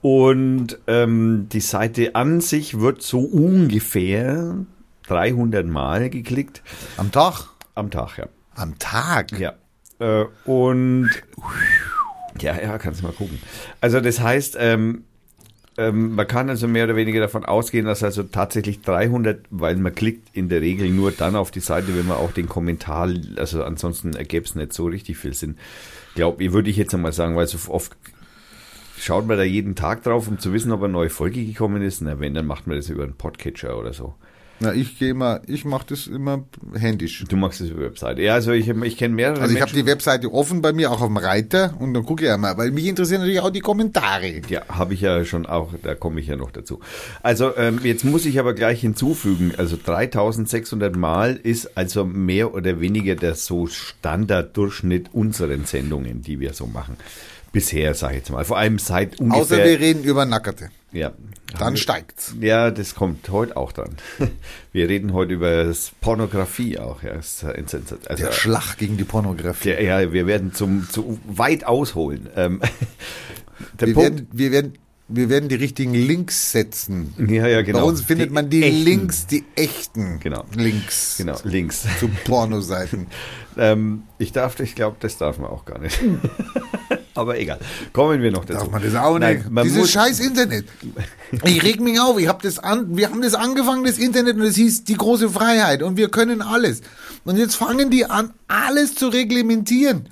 Und 0.03 0.79
ähm, 0.87 1.49
die 1.51 1.59
Seite 1.59 2.15
an 2.15 2.41
sich 2.41 2.79
wird 2.79 3.03
so 3.03 3.19
ungefähr 3.19 4.55
300 5.09 5.67
Mal 5.67 6.11
geklickt 6.11 6.63
Am 6.97 7.11
Tag? 7.11 7.47
am 7.75 7.91
Tag, 7.91 8.19
ja. 8.19 8.27
Am 8.55 8.79
Tag? 8.79 9.33
Ja. 9.37 9.55
Äh, 9.99 10.27
und 10.45 11.11
ja, 12.41 12.57
ja, 12.63 12.79
kannst 12.79 13.03
mal 13.03 13.11
gucken. 13.11 13.41
Also 13.81 14.01
das 14.01 14.21
heißt, 14.21 14.57
ähm, 14.61 15.07
ähm, 15.79 16.17
man 16.17 16.27
kann 16.27 16.51
also 16.51 16.67
mehr 16.67 16.85
oder 16.85 16.97
weniger 16.97 17.21
davon 17.21 17.45
ausgehen, 17.45 17.87
dass 17.87 18.03
also 18.03 18.25
tatsächlich 18.25 18.83
300, 18.83 19.47
weil 19.51 19.77
man 19.77 19.95
klickt 19.95 20.29
in 20.37 20.49
der 20.49 20.61
Regel 20.61 20.91
nur 20.91 21.13
dann 21.13 21.37
auf 21.37 21.53
die 21.53 21.61
Seite, 21.61 21.97
wenn 21.97 22.07
man 22.09 22.17
auch 22.17 22.33
den 22.33 22.49
Kommentar, 22.49 23.09
also 23.37 23.63
ansonsten 23.63 24.15
ergäbe 24.15 24.45
es 24.45 24.57
nicht 24.57 24.73
so 24.73 24.87
richtig 24.87 25.19
viel 25.19 25.35
Sinn. 25.35 25.57
Glaube, 26.17 26.53
würde 26.53 26.69
ich 26.69 26.77
jetzt 26.77 26.95
einmal 26.95 27.13
sagen, 27.13 27.37
weil 27.37 27.47
so 27.47 27.73
oft 27.73 27.97
schaut 28.99 29.29
man 29.29 29.37
da 29.37 29.45
jeden 29.45 29.77
Tag 29.77 30.03
drauf, 30.03 30.27
um 30.27 30.41
zu 30.41 30.53
wissen, 30.53 30.73
ob 30.73 30.83
eine 30.83 30.93
neue 30.93 31.11
Folge 31.11 31.45
gekommen 31.45 31.81
ist. 31.81 32.01
Na, 32.01 32.19
wenn, 32.19 32.35
dann 32.35 32.47
macht 32.47 32.67
man 32.67 32.77
das 32.77 32.91
über 32.91 33.05
einen 33.05 33.15
Podcatcher 33.15 33.79
oder 33.79 33.93
so. 33.93 34.15
Na, 34.61 34.75
ich 34.75 34.99
gehe 34.99 35.11
immer, 35.11 35.41
ich 35.47 35.65
mache 35.65 35.87
das 35.91 36.09
immer 36.09 36.45
händisch. 36.75 37.25
Du 37.29 37.37
machst 37.37 37.61
es 37.61 37.71
über 37.71 37.83
Webseite. 37.83 38.23
Ja, 38.23 38.35
also 38.35 38.51
ich, 38.51 38.69
ich 38.69 38.97
kenne 38.97 39.15
mehrere 39.15 39.41
Also 39.41 39.55
ich 39.55 39.61
habe 39.61 39.73
die 39.73 39.87
Webseite 39.87 40.33
offen 40.33 40.63
bei 40.63 40.73
mir, 40.73 40.91
auch 40.91 41.01
auf 41.01 41.07
dem 41.07 41.17
Reiter, 41.17 41.75
und 41.79 41.95
dann 41.95 42.05
gucke 42.05 42.25
ich 42.25 42.31
einmal, 42.31 42.59
weil 42.59 42.73
mich 42.73 42.87
interessieren 42.87 43.21
natürlich 43.21 43.41
auch 43.41 43.51
die 43.51 43.61
Kommentare. 43.61 44.43
Ja, 44.49 44.63
habe 44.69 44.95
ich 44.95 45.01
ja 45.01 45.25
schon 45.25 45.47
auch, 45.47 45.73
da 45.83 45.95
komme 45.95 46.21
ich 46.21 46.27
ja 46.27 46.37
noch 46.37 46.51
dazu. 46.51 46.81
Also 47.23 47.57
ähm, 47.57 47.81
jetzt 47.85 48.05
muss 48.05 48.27
ich 48.27 48.41
aber 48.41 48.53
gleich 48.53 48.81
hinzufügen, 48.81 49.53
also 49.57 49.77
3600 49.83 50.97
Mal 50.97 51.37
ist 51.37 51.77
also 51.77 52.05
mehr 52.05 52.53
oder 52.53 52.81
weniger 52.81 53.15
der 53.15 53.35
so 53.37 53.69
Standarddurchschnitt 53.69 55.11
unseren 55.13 55.67
Sendungen, 55.67 56.23
die 56.23 56.41
wir 56.41 56.53
so 56.53 56.67
machen. 56.67 56.97
Bisher, 57.53 57.95
sage 57.95 58.15
ich 58.15 58.19
jetzt 58.21 58.31
mal. 58.31 58.45
Vor 58.45 58.59
allem 58.59 58.79
seit 58.79 59.21
ungefähr... 59.21 59.43
Außer 59.43 59.57
wir 59.59 59.79
reden 59.79 60.03
über 60.03 60.27
Nackerte. 60.27 60.71
ja, 60.93 61.13
Dann 61.59 61.77
steigt's. 61.77 62.35
ja, 62.41 62.71
das 62.71 62.95
kommt 62.95 63.29
heute 63.31 63.57
auch 63.57 63.73
dran. 63.73 63.97
Wir 64.73 64.89
reden 64.89 65.13
heute 65.15 65.33
über 65.33 65.73
Pornografie 66.01 66.79
auch. 66.79 67.03
Ja, 67.03 67.13
ist- 67.13 67.45
also, 67.45 67.79
Der 68.17 68.33
Schlag 68.33 68.77
gegen 68.77 68.97
die 68.97 69.05
Pornografie. 69.05 69.71
der, 69.71 69.83
ja, 69.83 70.13
wir 70.13 70.27
werden 70.27 70.53
zum 70.53 70.89
zu 70.91 71.19
weit 71.27 71.65
ausholen. 71.65 72.29
Ähm, 72.37 72.61
Wir 73.79 73.95
Punkt, 73.95 73.97
werden, 74.19 74.29
wir 74.33 74.53
werden, 74.53 74.73
wir 75.09 75.29
werden 75.31 75.49
die 75.49 75.55
richtigen 75.57 75.95
Links 75.95 76.53
setzen. 76.53 77.15
ja, 77.29 77.47
ja, 77.49 77.63
genau. 77.63 77.79
Bei 77.81 77.85
uns 77.87 78.03
findet 78.03 78.29
Die 78.29 78.35
man 78.35 78.51
die 78.51 78.63
echten. 78.63 78.85
Links, 78.85 79.27
die 79.27 79.45
echten 79.57 80.21
Genau. 80.21 80.45
Links 80.55 81.17
Genau, 81.17 81.39
links. 81.45 81.87
zu 81.99 82.09
Pornoseiten. 82.25 83.07
Ähm, 83.61 84.05
ich 84.19 84.31
darf, 84.31 84.61
ich 84.61 84.77
glaube, 84.77 84.99
das 85.01 85.19
darf 85.19 85.39
man 85.39 85.51
auch 85.51 85.65
gar 85.65 85.81
nicht. 85.81 85.99
Aber 87.15 87.39
egal. 87.39 87.59
Kommen 87.93 88.23
wir 88.23 88.31
noch 88.31 88.45
dazu. 88.45 88.61
Darf 88.61 88.71
man 88.71 88.83
das 88.83 88.95
auch 88.95 89.19
Nein, 89.19 89.45
nicht? 89.51 89.65
Dieses 89.65 89.91
scheiß 89.91 90.21
Internet. 90.21 90.67
Ich 91.45 91.63
reg 91.63 91.81
mich 91.81 92.01
auf. 92.01 92.19
Ich 92.19 92.29
hab 92.29 92.43
das 92.43 92.59
an, 92.59 92.97
wir 92.97 93.11
haben 93.11 93.23
das 93.23 93.35
angefangen, 93.35 93.85
das 93.85 93.99
Internet, 93.99 94.37
und 94.37 94.43
es 94.43 94.57
hieß 94.57 94.85
die 94.85 94.95
große 94.95 95.29
Freiheit 95.31 95.83
und 95.83 95.97
wir 95.97 96.09
können 96.11 96.43
alles. 96.43 96.81
Und 97.25 97.37
jetzt 97.37 97.57
fangen 97.57 97.91
die 97.91 98.07
an, 98.07 98.33
alles 98.47 98.95
zu 98.95 99.09
reglementieren. 99.09 100.09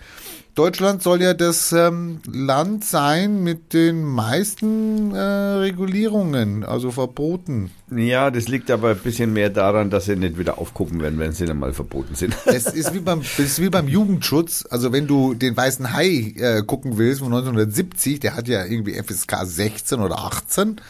Deutschland 0.56 1.02
soll 1.02 1.20
ja 1.20 1.34
das 1.34 1.70
ähm, 1.72 2.20
Land 2.32 2.82
sein 2.82 3.42
mit 3.42 3.75
den 3.75 4.02
meisten 4.02 5.14
äh, 5.14 5.18
Regulierungen, 5.20 6.64
also 6.64 6.90
Verboten. 6.90 7.70
ja, 7.94 8.30
das 8.30 8.48
liegt 8.48 8.70
aber 8.70 8.92
ein 8.92 8.98
bisschen 8.98 9.34
mehr 9.34 9.50
daran, 9.50 9.90
dass 9.90 10.06
sie 10.06 10.16
nicht 10.16 10.38
wieder 10.38 10.56
aufgucken 10.56 11.02
werden, 11.02 11.18
wenn 11.18 11.32
sie 11.32 11.44
dann 11.44 11.58
mal 11.58 11.75
verboten 11.75 12.14
sind. 12.14 12.34
Es 12.46 12.64
ist 12.64 12.94
wie 12.94 13.00
beim, 13.00 13.20
es 13.20 13.38
ist 13.38 13.60
wie 13.60 13.68
beim 13.68 13.86
Jugendschutz. 13.86 14.64
Also 14.70 14.92
wenn 14.92 15.06
du 15.06 15.34
den 15.34 15.54
Weißen 15.54 15.92
Hai 15.92 16.32
äh, 16.38 16.62
gucken 16.62 16.96
willst 16.96 17.20
von 17.20 17.34
1970, 17.34 18.20
der 18.20 18.34
hat 18.34 18.48
ja 18.48 18.64
irgendwie 18.64 18.94
FSK 18.94 19.44
16 19.44 20.00
oder 20.00 20.20
18. 20.20 20.80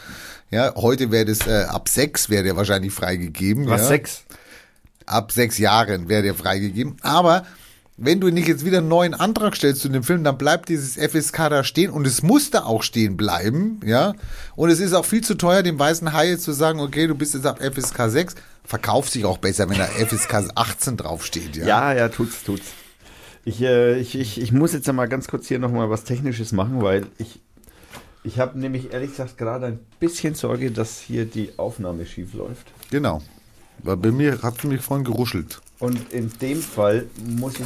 Ja, 0.49 0.75
heute 0.75 1.11
wäre 1.11 1.25
das 1.25 1.45
äh, 1.45 1.65
ab 1.67 1.89
6 1.89 2.29
wäre 2.29 2.45
der 2.45 2.55
wahrscheinlich 2.55 2.93
freigegeben. 2.93 3.67
Was, 3.67 3.81
ja. 3.81 3.87
sechs? 3.87 4.23
Ab 5.05 5.33
sechs 5.33 5.57
Jahren 5.57 6.07
wäre 6.07 6.23
der 6.23 6.35
freigegeben. 6.35 6.95
Aber 7.01 7.43
wenn 7.97 8.21
du 8.21 8.29
nicht 8.29 8.47
jetzt 8.47 8.63
wieder 8.63 8.77
einen 8.77 8.87
neuen 8.87 9.15
Antrag 9.15 9.55
stellst 9.55 9.81
zu 9.81 9.89
dem 9.89 10.03
Film, 10.03 10.23
dann 10.23 10.37
bleibt 10.37 10.69
dieses 10.69 10.95
FSK 10.95 11.49
da 11.49 11.63
stehen 11.63 11.89
und 11.89 12.05
es 12.05 12.21
muss 12.21 12.51
da 12.51 12.63
auch 12.63 12.83
stehen 12.83 13.17
bleiben, 13.17 13.79
ja. 13.83 14.13
Und 14.55 14.69
es 14.69 14.79
ist 14.79 14.93
auch 14.93 15.05
viel 15.05 15.23
zu 15.23 15.35
teuer, 15.35 15.63
dem 15.63 15.79
weißen 15.79 16.13
Hai 16.13 16.35
zu 16.35 16.51
sagen, 16.51 16.79
okay, 16.79 17.07
du 17.07 17.15
bist 17.15 17.33
jetzt 17.33 17.47
ab 17.47 17.59
FSK 17.59 18.09
6, 18.09 18.35
verkauft 18.63 19.11
sich 19.11 19.25
auch 19.25 19.39
besser, 19.39 19.67
wenn 19.67 19.79
da 19.79 19.85
FSK 19.85 20.51
18 20.53 20.97
draufsteht, 20.97 21.55
ja. 21.55 21.65
Ja, 21.65 21.93
ja, 21.93 22.09
tut's, 22.09 22.43
tut's. 22.43 22.67
Ich, 23.45 23.61
äh, 23.61 23.97
ich, 23.97 24.13
ich, 24.13 24.41
ich 24.41 24.51
muss 24.51 24.73
jetzt 24.73 24.91
mal 24.91 25.07
ganz 25.07 25.27
kurz 25.27 25.47
hier 25.47 25.57
nochmal 25.57 25.89
was 25.89 26.03
Technisches 26.03 26.51
machen, 26.51 26.83
weil 26.83 27.07
ich, 27.17 27.39
ich 28.23 28.37
habe 28.39 28.59
nämlich 28.59 28.93
ehrlich 28.93 29.11
gesagt 29.11 29.37
gerade 29.39 29.65
ein 29.67 29.79
bisschen 29.99 30.35
Sorge, 30.35 30.69
dass 30.69 30.99
hier 30.99 31.25
die 31.25 31.51
Aufnahme 31.57 32.05
schief 32.05 32.33
läuft. 32.33 32.67
Genau. 32.91 33.21
Weil 33.79 33.97
bei 33.97 34.11
mir 34.11 34.41
hat 34.41 34.57
es 34.57 34.63
mich 34.65 34.81
vorhin 34.81 35.05
geruschelt. 35.05 35.61
Und 35.79 36.11
in 36.11 36.31
dem 36.41 36.61
Fall 36.61 37.05
muss 37.25 37.53
ich. 37.55 37.65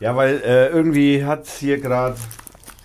Ja, 0.00 0.16
weil 0.16 0.40
äh, 0.44 0.68
irgendwie 0.68 1.24
hat 1.24 1.46
hier 1.46 1.78
gerade, 1.78 2.16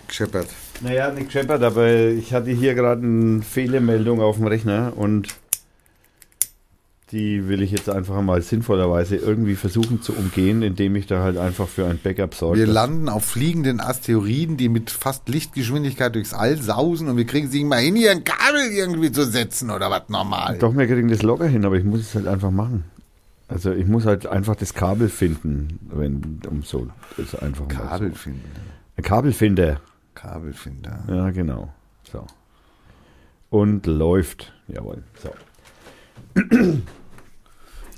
Shepard. 0.10 0.48
naja, 0.82 1.12
nicht 1.12 1.28
gescheppert, 1.28 1.64
aber 1.64 1.88
ich 1.88 2.34
hatte 2.34 2.52
hier 2.52 2.76
gerade 2.76 3.04
eine 3.04 3.42
Fehlermeldung 3.42 4.22
auf 4.22 4.36
dem 4.36 4.48
Rechner 4.48 4.92
und 4.98 5.30
die 7.12 7.48
will 7.48 7.62
ich 7.62 7.72
jetzt 7.72 7.88
einfach 7.90 8.22
mal 8.22 8.42
sinnvollerweise 8.42 9.16
irgendwie 9.16 9.56
versuchen 9.56 10.02
zu 10.02 10.12
umgehen, 10.14 10.62
indem 10.62 10.98
ich 10.98 11.06
da 11.08 11.22
halt 11.22 11.38
einfach 11.38 11.70
für 11.70 11.86
ein 11.86 12.00
Backup 12.04 12.34
sorge. 12.34 12.60
Wir 12.60 12.68
landen 12.68 13.08
auf 13.08 13.24
fliegenden 13.24 13.80
Asteroiden, 13.80 14.58
die 14.58 14.68
mit 14.68 14.90
fast 14.90 15.30
Lichtgeschwindigkeit 15.30 16.14
durchs 16.16 16.34
All 16.34 16.58
sausen 16.58 17.08
und 17.08 17.16
wir 17.16 17.26
kriegen 17.26 17.48
sie 17.48 17.64
mal 17.64 17.80
hin, 17.80 17.96
hier 17.96 18.12
ein 18.12 18.26
Kabel 18.26 18.72
irgendwie 18.74 19.12
zu 19.12 19.24
setzen 19.24 19.70
oder 19.70 19.90
was 19.90 20.10
normal. 20.10 20.58
Doch, 20.58 20.76
wir 20.76 20.88
kriegen 20.88 21.08
das 21.08 21.22
locker 21.22 21.48
hin, 21.48 21.64
aber 21.64 21.78
ich 21.78 21.86
muss 21.86 22.02
es 22.02 22.16
halt 22.16 22.28
einfach 22.28 22.52
machen. 22.52 22.84
Also 23.48 23.72
ich 23.72 23.86
muss 23.86 24.06
halt 24.06 24.26
einfach 24.26 24.56
das 24.56 24.74
Kabel 24.74 25.10
finden, 25.10 25.80
wenn 25.90 26.40
um 26.50 26.64
so 26.64 26.88
ist 27.18 27.42
einfach 27.42 27.68
Kabelfinder. 27.68 28.40
So. 28.42 28.72
Ein 28.98 29.04
Kabelfinder. 29.04 29.82
Kabelfinder. 30.16 31.04
Ja, 31.08 31.30
genau. 31.30 31.72
So. 32.12 32.26
Und 33.50 33.86
läuft. 33.86 34.54
Jawohl. 34.68 35.04
So. 35.22 35.32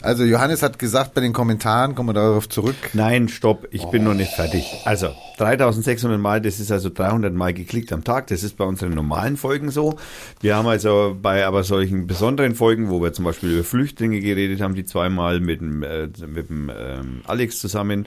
Also 0.02 0.24
Johannes 0.24 0.62
hat 0.62 0.78
gesagt 0.78 1.14
bei 1.16 1.22
den 1.22 1.34
Kommentaren, 1.34 1.96
kommen 1.96 2.10
wir 2.10 2.14
darauf 2.14 2.48
zurück. 2.48 2.76
Nein, 2.94 3.30
stopp, 3.30 3.68
ich 3.72 3.84
bin 3.86 4.04
noch 4.04 4.14
nicht 4.14 4.32
fertig. 4.32 4.66
Also 4.86 5.10
3600 5.40 6.20
Mal, 6.20 6.40
das 6.40 6.60
ist 6.60 6.72
also 6.72 6.90
300 6.90 7.34
Mal 7.34 7.54
geklickt 7.54 7.92
am 7.92 8.04
Tag. 8.04 8.28
Das 8.28 8.44
ist 8.44 8.58
bei 8.58 8.66
unseren 8.66 8.94
normalen 8.94 9.38
Folgen 9.38 9.72
so. 9.72 9.98
Wir 10.40 10.56
haben 10.56 10.68
also 10.68 11.18
bei 11.20 11.46
aber 11.46 11.64
solchen 11.64 12.06
besonderen 12.06 12.54
Folgen, 12.54 12.90
wo 12.90 13.02
wir 13.02 13.14
zum 13.14 13.26
Beispiel 13.26 13.52
über 13.52 13.64
Flüchtlinge 13.64 14.20
geredet 14.20 14.62
haben, 14.62 14.76
die 14.76 14.86
zweimal 14.86 15.40
mit 15.40 15.62
dem, 15.62 15.82
äh, 15.82 16.08
mit 16.28 16.50
dem 16.50 16.70
ähm, 16.70 17.22
Alex 17.26 17.60
zusammen 17.60 18.06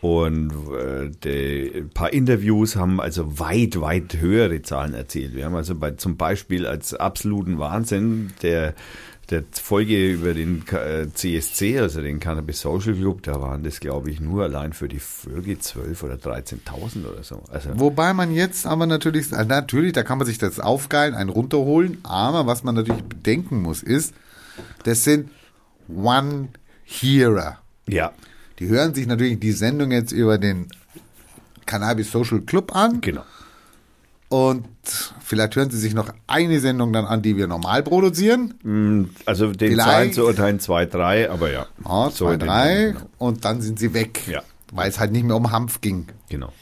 und 0.00 0.52
äh, 0.72 1.10
die, 1.24 1.72
ein 1.78 1.90
paar 1.90 2.12
Interviews 2.12 2.76
haben 2.76 3.00
also 3.00 3.40
weit, 3.40 3.80
weit 3.80 4.18
höhere 4.20 4.62
Zahlen 4.62 4.94
erzählt. 4.94 5.34
Wir 5.34 5.44
haben 5.44 5.56
also 5.56 5.74
bei, 5.74 5.92
zum 5.92 6.16
Beispiel 6.16 6.66
als 6.66 6.94
absoluten 6.94 7.58
Wahnsinn 7.58 8.32
der 8.42 8.74
der 9.30 9.44
Folge 9.52 10.10
über 10.12 10.32
den 10.32 10.64
K- 10.64 10.78
äh, 11.02 11.12
CSC, 11.12 11.78
also 11.80 12.00
den 12.00 12.18
Cannabis 12.18 12.60
Social 12.62 12.94
Club, 12.94 13.22
da 13.24 13.40
waren 13.42 13.62
das, 13.62 13.78
glaube 13.80 14.10
ich, 14.10 14.20
nur 14.20 14.44
allein 14.44 14.72
für 14.72 14.88
die 14.88 15.00
Folge 15.00 15.52
12.000 15.54 16.04
oder 16.04 16.14
13.000 16.14 17.06
oder 17.06 17.22
so. 17.22 17.42
Also, 17.52 17.70
Wobei 17.74 18.14
man 18.14 18.32
jetzt 18.32 18.66
aber 18.66 18.86
natürlich, 18.86 19.30
äh, 19.32 19.44
natürlich, 19.44 19.92
da 19.92 20.02
kann 20.02 20.16
man 20.18 20.26
sich 20.26 20.38
das 20.38 20.58
aufgeilen, 20.60 21.14
einen 21.14 21.28
runterholen, 21.30 21.98
aber 22.04 22.46
was 22.46 22.64
man 22.64 22.74
natürlich 22.74 23.02
bedenken 23.02 23.60
muss, 23.60 23.82
ist, 23.82 24.14
das 24.84 25.04
sind 25.04 25.28
One-Hearer. 25.88 27.58
ja, 27.88 28.12
Die 28.58 28.68
hören 28.68 28.94
sich 28.94 29.06
natürlich 29.06 29.38
die 29.40 29.52
Sendung 29.52 29.90
jetzt 29.90 30.12
über 30.12 30.38
den 30.38 30.66
Cannabis 31.66 32.10
Social 32.10 32.40
Club 32.40 32.74
an 32.74 33.00
genau. 33.00 33.24
Und 34.28 34.66
vielleicht 35.24 35.56
hören 35.56 35.70
sie 35.70 35.78
sich 35.78 35.94
noch 35.94 36.10
eine 36.26 36.60
Sendung 36.60 36.92
dann 36.92 37.04
an, 37.06 37.22
die 37.22 37.36
wir 37.36 37.46
normal 37.46 37.82
produzieren. 37.82 38.54
Mm, 38.62 39.04
Also 39.26 39.52
den 39.52 39.70
Vielleicht- 39.72 39.88
Zahlen 39.88 40.12
zu 40.12 40.24
urteilen 40.26 40.60
zwei, 40.60 40.84
drei, 40.86 41.30
aber 41.30 41.50
ja. 41.50 41.66
Ja, 41.84 42.10
So 42.10 42.26
zwei, 42.26 42.34
in 42.34 42.40
den- 42.40 42.48
drei 42.48 42.84
Genau. 42.92 43.00
und 43.18 43.44
dann 43.44 43.60
sind 43.62 43.78
sie 43.78 43.94
weg, 43.94 44.20
Ja. 44.28 44.42
weil 44.72 44.88
es 44.90 44.98
halt 45.00 45.12
nicht 45.12 45.24
mehr 45.24 45.36
um 45.36 45.50
Hanf 45.50 45.80
ging. 45.80 46.06
genau. 46.28 46.52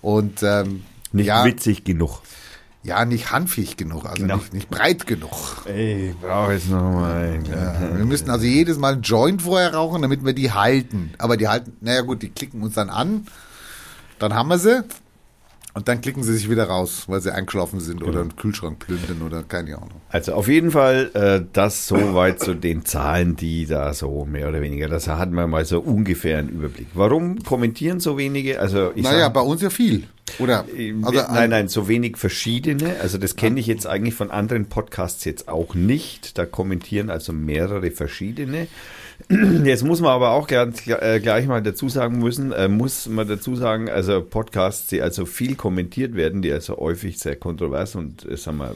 Und 0.00 0.42
ähm, 0.42 0.84
Nicht 1.12 1.26
ja, 1.26 1.44
witzig 1.44 1.84
genug. 1.84 2.22
ja, 2.84 3.04
nicht 3.04 3.32
hanfig 3.32 3.76
genug, 3.76 4.06
also 4.06 4.22
Genau. 4.22 4.36
nicht, 4.36 4.52
nicht 4.54 4.70
breit 4.70 5.06
genug. 5.06 5.66
Ey, 5.66 6.10
ich 6.10 6.16
brauche 6.16 6.52
jetzt 6.52 6.70
noch 6.70 6.80
mal. 6.92 7.40
Ja, 7.50 7.96
wir 7.98 8.04
müssten 8.04 8.30
also 8.30 8.44
jedes 8.46 8.78
Mal 8.78 8.94
einen 8.94 9.02
Joint 9.02 9.42
vorher 9.42 9.74
rauchen, 9.74 10.00
damit 10.02 10.24
wir 10.24 10.32
die 10.32 10.52
halten. 10.52 11.12
Aber 11.18 11.36
die 11.36 11.48
halten, 11.48 11.76
naja 11.80 12.00
gut, 12.02 12.22
die 12.22 12.30
klicken 12.30 12.62
uns 12.62 12.74
dann 12.74 12.88
an, 12.90 13.26
dann 14.20 14.32
haben 14.34 14.48
wir 14.48 14.58
sie 14.58 14.84
und 15.78 15.86
dann 15.86 16.00
klicken 16.00 16.24
sie 16.24 16.34
sich 16.34 16.50
wieder 16.50 16.64
raus, 16.64 17.04
weil 17.06 17.20
sie 17.20 17.32
eingeschlafen 17.32 17.78
sind 17.78 18.02
oder 18.02 18.20
einen 18.20 18.34
Kühlschrank 18.34 18.80
plündern 18.80 19.22
oder 19.22 19.44
keine 19.44 19.76
Ahnung. 19.76 20.00
Also 20.08 20.32
auf 20.32 20.48
jeden 20.48 20.72
Fall 20.72 21.12
äh, 21.14 21.46
das 21.52 21.86
soweit 21.86 22.40
zu 22.40 22.54
den 22.54 22.84
Zahlen, 22.84 23.36
die 23.36 23.64
da 23.64 23.94
so 23.94 24.24
mehr 24.24 24.48
oder 24.48 24.60
weniger, 24.60 24.88
das 24.88 25.06
hat 25.06 25.30
man 25.30 25.48
mal 25.48 25.64
so 25.64 25.78
ungefähr 25.78 26.38
einen 26.38 26.48
Überblick. 26.48 26.88
Warum 26.94 27.44
kommentieren 27.44 28.00
so 28.00 28.18
wenige? 28.18 28.58
Also 28.58 28.90
ich 28.96 29.04
Naja, 29.04 29.26
sag, 29.26 29.34
bei 29.34 29.40
uns 29.40 29.62
ja 29.62 29.70
viel. 29.70 30.08
Oder, 30.40 30.64
also 31.02 31.22
nein, 31.32 31.50
nein, 31.50 31.68
so 31.68 31.86
wenig 31.86 32.16
verschiedene. 32.16 32.96
Also 33.00 33.16
das 33.16 33.36
kenne 33.36 33.60
ich 33.60 33.68
jetzt 33.68 33.86
eigentlich 33.86 34.14
von 34.14 34.32
anderen 34.32 34.66
Podcasts 34.66 35.24
jetzt 35.24 35.46
auch 35.46 35.76
nicht. 35.76 36.38
Da 36.38 36.44
kommentieren 36.44 37.08
also 37.08 37.32
mehrere 37.32 37.92
verschiedene. 37.92 38.66
Jetzt 39.28 39.84
muss 39.84 40.00
man 40.00 40.12
aber 40.12 40.30
auch 40.30 40.46
gleich, 40.46 40.86
äh, 40.86 41.20
gleich 41.20 41.46
mal 41.46 41.60
dazu 41.60 41.88
sagen 41.88 42.18
müssen, 42.18 42.52
äh, 42.52 42.68
muss 42.68 43.08
man 43.08 43.26
dazu 43.28 43.56
sagen, 43.56 43.90
also 43.90 44.22
Podcasts, 44.22 44.86
die 44.88 45.02
also 45.02 45.26
viel 45.26 45.56
kommentiert 45.56 46.14
werden, 46.14 46.40
die 46.40 46.52
also 46.52 46.76
häufig 46.76 47.18
sehr 47.18 47.36
kontrovers 47.36 47.94
und 47.94 48.24
äh, 48.24 48.36
sagen 48.36 48.58
wir, 48.58 48.74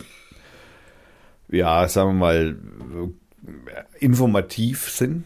ja, 1.57 1.89
sagen 1.89 2.11
wir 2.11 2.15
mal, 2.15 2.57
informativ 4.01 4.91
sind, 4.91 5.25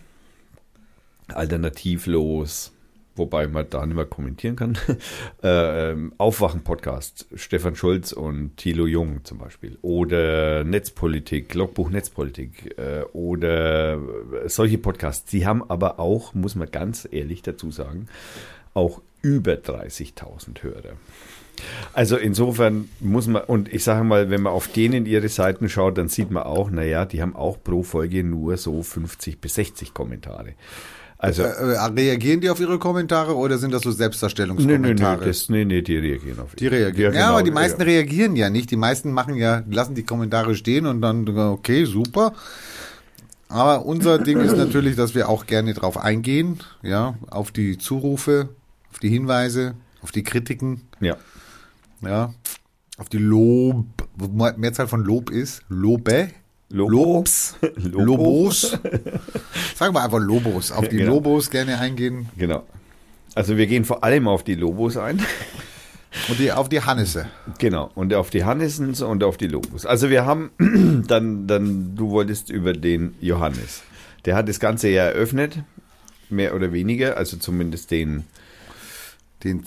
alternativlos, 1.29 2.73
wobei 3.17 3.49
man 3.49 3.67
da 3.69 3.85
nicht 3.85 3.97
mehr 3.97 4.07
kommentieren 4.07 4.57
kann. 4.57 4.79
äh, 5.43 5.95
Aufwachen-Podcast, 6.19 7.27
Stefan 7.35 7.77
Schulz 7.77 8.13
und 8.13 8.57
Thilo 8.57 8.87
Jung 8.87 9.25
zum 9.25 9.39
Beispiel. 9.39 9.79
Oder 9.83 10.65
Netzpolitik, 10.65 11.55
Logbuch 11.55 11.91
Netzpolitik. 11.91 12.79
Äh, 12.79 13.03
oder 13.13 13.99
solche 14.47 14.79
Podcasts. 14.79 15.31
Sie 15.31 15.47
haben 15.47 15.69
aber 15.69 15.99
auch, 15.99 16.35
muss 16.35 16.55
man 16.55 16.71
ganz 16.71 17.09
ehrlich 17.11 17.43
dazu 17.43 17.71
sagen, 17.71 18.07
auch 18.75 19.01
über 19.23 19.53
30.000 19.55 20.63
Hörer. 20.63 20.93
Also 21.93 22.17
insofern 22.17 22.89
muss 23.01 23.27
man, 23.27 23.43
und 23.43 23.73
ich 23.73 23.85
sage 23.85 24.05
mal, 24.05 24.31
wenn 24.31 24.43
man 24.43 24.53
auf 24.53 24.69
denen 24.69 25.07
ihre 25.07 25.29
Seiten 25.29 25.69
schaut, 25.69 25.99
dann 25.99 26.09
sieht 26.09 26.31
man 26.31 26.43
auch, 26.43 26.71
naja, 26.71 27.07
die 27.07 27.23
haben 27.23 27.35
auch 27.35 27.57
pro 27.63 27.83
Folge 27.83 28.23
nur 28.23 28.57
so 28.57 28.83
50 28.83 29.41
bis 29.41 29.55
60 29.55 29.95
Kommentare. 29.95 30.55
Also 31.19 31.43
äh, 31.43 31.47
äh, 31.47 31.79
reagieren 31.87 32.41
die 32.41 32.51
auf 32.51 32.61
ihre 32.61 32.79
Kommentare 32.79 33.37
oder 33.37 33.57
sind 33.57 33.73
das 33.73 33.83
so 33.83 33.91
Selbstdarstellungskommentare? 33.91 35.17
Nee, 35.17 35.21
nee, 35.21 35.27
das, 35.27 35.49
nee, 35.49 35.65
nee, 35.65 35.81
die 35.81 35.97
reagieren 35.97 36.41
auf 36.41 36.55
Die 36.55 36.67
reagieren. 36.67 37.15
Ja, 37.15 37.21
ja 37.21 37.27
genau, 37.27 37.39
aber 37.39 37.43
die 37.43 37.51
meisten 37.51 37.81
ja. 37.81 37.87
reagieren 37.87 38.37
ja 38.37 38.51
nicht. 38.51 38.71
Die 38.71 38.77
meisten 38.77 39.13
machen 39.13 39.35
ja, 39.37 39.63
lassen 39.71 39.95
die 39.95 40.03
Kommentare 40.03 40.55
stehen 40.55 40.87
und 40.87 41.01
dann, 41.01 41.27
okay, 41.29 41.87
super. 41.87 42.35
Aber 43.49 43.87
unser 43.87 44.19
Ding 44.25 44.41
ist 44.41 44.57
natürlich, 44.57 44.97
dass 44.97 45.15
wir 45.15 45.29
auch 45.29 45.47
gerne 45.47 45.73
drauf 45.73 45.97
eingehen, 45.97 46.61
ja, 46.83 47.15
auf 47.31 47.51
die 47.51 47.79
Zurufe, 47.79 48.51
auf 48.93 48.99
die 48.99 49.09
Hinweise, 49.09 49.75
auf 50.03 50.13
die 50.13 50.23
Kritiken. 50.23 50.83
Ja. 51.01 51.17
Ja. 52.03 52.35
Auf 52.99 53.09
die 53.09 53.19
Lob, 53.19 53.87
Mehrzahl 54.57 54.89
von 54.89 55.03
Lob 55.03 55.31
ist, 55.31 55.63
Lobe. 55.69 56.31
Lobo. 56.69 56.91
Lobs, 56.91 57.57
Lobos. 57.77 58.61
Sagen 59.77 59.95
wir 59.95 60.03
einfach 60.03 60.19
Lobos. 60.19 60.73
Auf 60.73 60.89
die 60.89 60.97
genau. 60.97 61.15
Lobos 61.15 61.51
gerne 61.51 61.79
eingehen. 61.79 62.29
Genau. 62.37 62.65
Also 63.35 63.57
wir 63.57 63.67
gehen 63.67 63.85
vor 63.85 64.03
allem 64.03 64.27
auf 64.29 64.43
die 64.43 64.55
Lobos 64.55 64.97
ein. 64.97 65.23
Und 66.29 66.39
die, 66.39 66.51
auf 66.51 66.71
die 66.71 66.81
Hannisse. 66.81 67.27
Genau, 67.59 67.91
und 67.95 68.15
auf 68.15 68.31
die 68.31 68.43
Hannissens 68.43 69.03
und 69.03 69.23
auf 69.23 69.37
die 69.37 69.49
Lobos. 69.49 69.85
Also 69.85 70.09
wir 70.09 70.25
haben 70.25 70.51
dann, 71.07 71.47
dann, 71.47 71.95
du 71.95 72.09
wolltest 72.09 72.49
über 72.49 72.73
den 72.73 73.15
Johannes. 73.21 73.83
Der 74.25 74.35
hat 74.35 74.49
das 74.49 74.59
Ganze 74.59 74.89
ja 74.89 75.05
eröffnet, 75.05 75.59
mehr 76.31 76.55
oder 76.55 76.73
weniger, 76.73 77.19
also 77.19 77.37
zumindest 77.37 77.91
den 77.91 78.25
den 79.45 79.65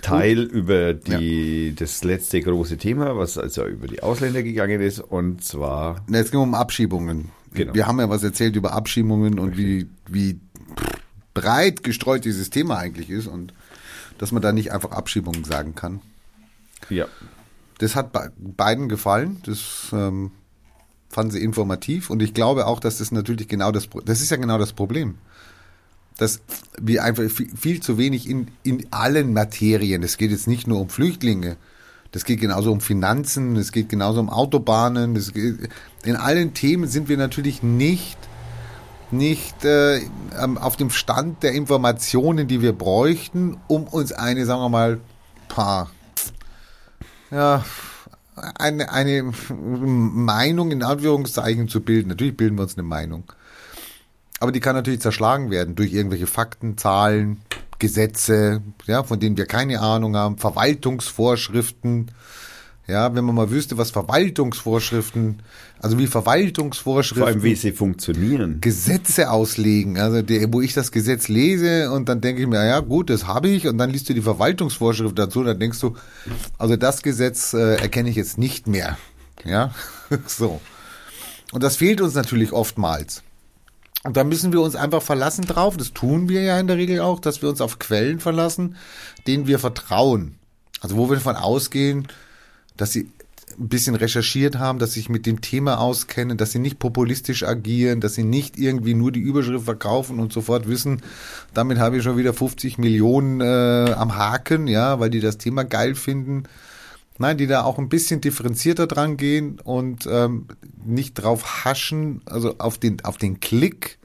Teil 0.00 0.40
über 0.40 0.94
die, 0.94 1.68
ja. 1.68 1.74
das 1.74 2.02
letzte 2.02 2.40
große 2.40 2.78
Thema, 2.78 3.16
was 3.16 3.36
also 3.36 3.66
über 3.66 3.86
die 3.86 4.02
Ausländer 4.02 4.42
gegangen 4.42 4.80
ist, 4.80 5.00
und 5.00 5.44
zwar. 5.44 6.04
Es 6.10 6.30
ging 6.30 6.40
um 6.40 6.54
Abschiebungen. 6.54 7.30
Genau. 7.52 7.74
Wir 7.74 7.86
haben 7.86 8.00
ja 8.00 8.08
was 8.08 8.22
erzählt 8.22 8.56
über 8.56 8.72
Abschiebungen 8.72 9.38
und 9.38 9.58
wie, 9.58 9.88
wie 10.08 10.40
breit 11.34 11.82
gestreut 11.82 12.24
dieses 12.24 12.48
Thema 12.48 12.78
eigentlich 12.78 13.10
ist 13.10 13.26
und 13.26 13.52
dass 14.16 14.32
man 14.32 14.40
da 14.40 14.52
nicht 14.52 14.72
einfach 14.72 14.92
Abschiebungen 14.92 15.44
sagen 15.44 15.74
kann. 15.74 16.00
Ja. 16.88 17.06
Das 17.78 17.94
hat 17.94 18.10
beiden 18.38 18.88
gefallen. 18.88 19.42
Das 19.44 19.88
ähm, 19.92 20.30
fanden 21.10 21.32
sie 21.32 21.42
informativ 21.42 22.08
und 22.08 22.22
ich 22.22 22.32
glaube 22.32 22.66
auch, 22.66 22.80
dass 22.80 22.98
das 22.98 23.12
natürlich 23.12 23.48
genau 23.48 23.72
das, 23.72 23.88
das 24.04 24.22
ist 24.22 24.30
ja 24.30 24.38
genau 24.38 24.56
das 24.56 24.72
Problem 24.72 25.18
dass 26.18 26.40
wir 26.80 27.04
einfach 27.04 27.24
viel, 27.30 27.80
zu 27.80 27.98
wenig 27.98 28.28
in, 28.28 28.48
in 28.62 28.86
allen 28.90 29.32
Materien, 29.32 30.02
es 30.02 30.16
geht 30.16 30.30
jetzt 30.30 30.48
nicht 30.48 30.66
nur 30.66 30.80
um 30.80 30.88
Flüchtlinge, 30.88 31.56
das 32.10 32.24
geht 32.24 32.40
genauso 32.40 32.72
um 32.72 32.80
Finanzen, 32.80 33.56
es 33.56 33.72
geht 33.72 33.88
genauso 33.88 34.20
um 34.20 34.28
Autobahnen, 34.28 35.14
geht, 35.14 35.70
in 36.04 36.16
allen 36.16 36.54
Themen 36.54 36.88
sind 36.88 37.08
wir 37.08 37.16
natürlich 37.16 37.62
nicht 37.62 38.18
nicht 39.12 39.64
äh, 39.64 40.00
auf 40.38 40.76
dem 40.76 40.88
Stand 40.90 41.42
der 41.42 41.52
Informationen, 41.52 42.48
die 42.48 42.62
wir 42.62 42.72
bräuchten, 42.72 43.58
um 43.68 43.84
uns 43.84 44.10
eine, 44.10 44.46
sagen 44.46 44.62
wir 44.62 44.68
mal, 44.70 45.00
paar, 45.48 45.90
ja, 47.30 47.62
eine, 48.34 48.90
eine 48.90 49.32
Meinung 49.50 50.70
in 50.70 50.82
Anführungszeichen 50.82 51.68
zu 51.68 51.82
bilden. 51.82 52.08
Natürlich 52.08 52.36
bilden 52.36 52.56
wir 52.56 52.62
uns 52.62 52.78
eine 52.78 52.84
Meinung. 52.86 53.24
Aber 54.42 54.50
die 54.50 54.58
kann 54.58 54.74
natürlich 54.74 54.98
zerschlagen 54.98 55.52
werden 55.52 55.76
durch 55.76 55.92
irgendwelche 55.92 56.26
Fakten, 56.26 56.76
Zahlen, 56.76 57.42
Gesetze, 57.78 58.60
ja, 58.88 59.04
von 59.04 59.20
denen 59.20 59.36
wir 59.36 59.46
keine 59.46 59.78
Ahnung 59.78 60.16
haben, 60.16 60.36
Verwaltungsvorschriften. 60.36 62.10
Ja, 62.88 63.14
wenn 63.14 63.24
man 63.24 63.36
mal 63.36 63.50
wüsste, 63.52 63.78
was 63.78 63.92
Verwaltungsvorschriften, 63.92 65.42
also 65.78 65.96
wie 65.96 66.08
Verwaltungsvorschriften. 66.08 67.22
Vor 67.22 67.28
allem, 67.28 67.44
wie 67.44 67.54
sie 67.54 67.70
funktionieren. 67.70 68.60
Gesetze 68.60 69.30
auslegen. 69.30 69.96
Also, 69.96 70.22
der, 70.22 70.52
wo 70.52 70.60
ich 70.60 70.74
das 70.74 70.90
Gesetz 70.90 71.28
lese 71.28 71.92
und 71.92 72.08
dann 72.08 72.20
denke 72.20 72.42
ich 72.42 72.48
mir, 72.48 72.66
ja, 72.66 72.80
gut, 72.80 73.10
das 73.10 73.28
habe 73.28 73.48
ich. 73.48 73.68
Und 73.68 73.78
dann 73.78 73.90
liest 73.90 74.08
du 74.08 74.12
die 74.12 74.22
Verwaltungsvorschrift 74.22 75.16
dazu, 75.16 75.44
dann 75.44 75.60
denkst 75.60 75.78
du, 75.78 75.94
also 76.58 76.74
das 76.74 77.04
Gesetz 77.04 77.54
äh, 77.54 77.76
erkenne 77.76 78.10
ich 78.10 78.16
jetzt 78.16 78.38
nicht 78.38 78.66
mehr. 78.66 78.98
Ja, 79.44 79.72
so. 80.26 80.60
Und 81.52 81.62
das 81.62 81.76
fehlt 81.76 82.00
uns 82.00 82.14
natürlich 82.14 82.50
oftmals. 82.50 83.22
Und 84.04 84.16
da 84.16 84.24
müssen 84.24 84.52
wir 84.52 84.60
uns 84.60 84.74
einfach 84.74 85.02
verlassen 85.02 85.44
drauf, 85.44 85.76
das 85.76 85.92
tun 85.92 86.28
wir 86.28 86.42
ja 86.42 86.58
in 86.58 86.66
der 86.66 86.76
Regel 86.76 87.00
auch, 87.00 87.20
dass 87.20 87.40
wir 87.40 87.48
uns 87.48 87.60
auf 87.60 87.78
Quellen 87.78 88.18
verlassen, 88.18 88.76
denen 89.26 89.46
wir 89.46 89.58
vertrauen. 89.58 90.36
Also 90.80 90.96
wo 90.96 91.08
wir 91.08 91.16
davon 91.16 91.36
ausgehen, 91.36 92.08
dass 92.76 92.92
sie 92.92 93.08
ein 93.58 93.68
bisschen 93.68 93.94
recherchiert 93.94 94.58
haben, 94.58 94.78
dass 94.78 94.92
sie 94.92 95.00
sich 95.00 95.08
mit 95.08 95.26
dem 95.26 95.40
Thema 95.40 95.78
auskennen, 95.78 96.36
dass 96.36 96.52
sie 96.52 96.58
nicht 96.58 96.78
populistisch 96.78 97.44
agieren, 97.44 98.00
dass 98.00 98.14
sie 98.14 98.24
nicht 98.24 98.58
irgendwie 98.58 98.94
nur 98.94 99.12
die 99.12 99.20
Überschrift 99.20 99.64
verkaufen 99.64 100.18
und 100.18 100.32
sofort 100.32 100.68
wissen, 100.68 101.02
damit 101.54 101.78
habe 101.78 101.98
ich 101.98 102.02
schon 102.02 102.16
wieder 102.16 102.32
50 102.34 102.78
Millionen 102.78 103.40
äh, 103.40 103.92
am 103.92 104.16
Haken, 104.16 104.66
ja, 104.66 104.98
weil 105.00 105.10
die 105.10 105.20
das 105.20 105.38
Thema 105.38 105.64
geil 105.64 105.94
finden. 105.94 106.44
Nein, 107.22 107.38
die 107.38 107.46
da 107.46 107.62
auch 107.62 107.78
ein 107.78 107.88
bisschen 107.88 108.20
differenzierter 108.20 108.88
dran 108.88 109.16
gehen 109.16 109.60
und 109.60 110.08
ähm, 110.10 110.48
nicht 110.84 111.14
drauf 111.14 111.64
haschen, 111.64 112.20
also 112.26 112.58
auf 112.58 112.78
den, 112.78 113.04
auf 113.04 113.16
den 113.16 113.38
Klick, 113.38 114.00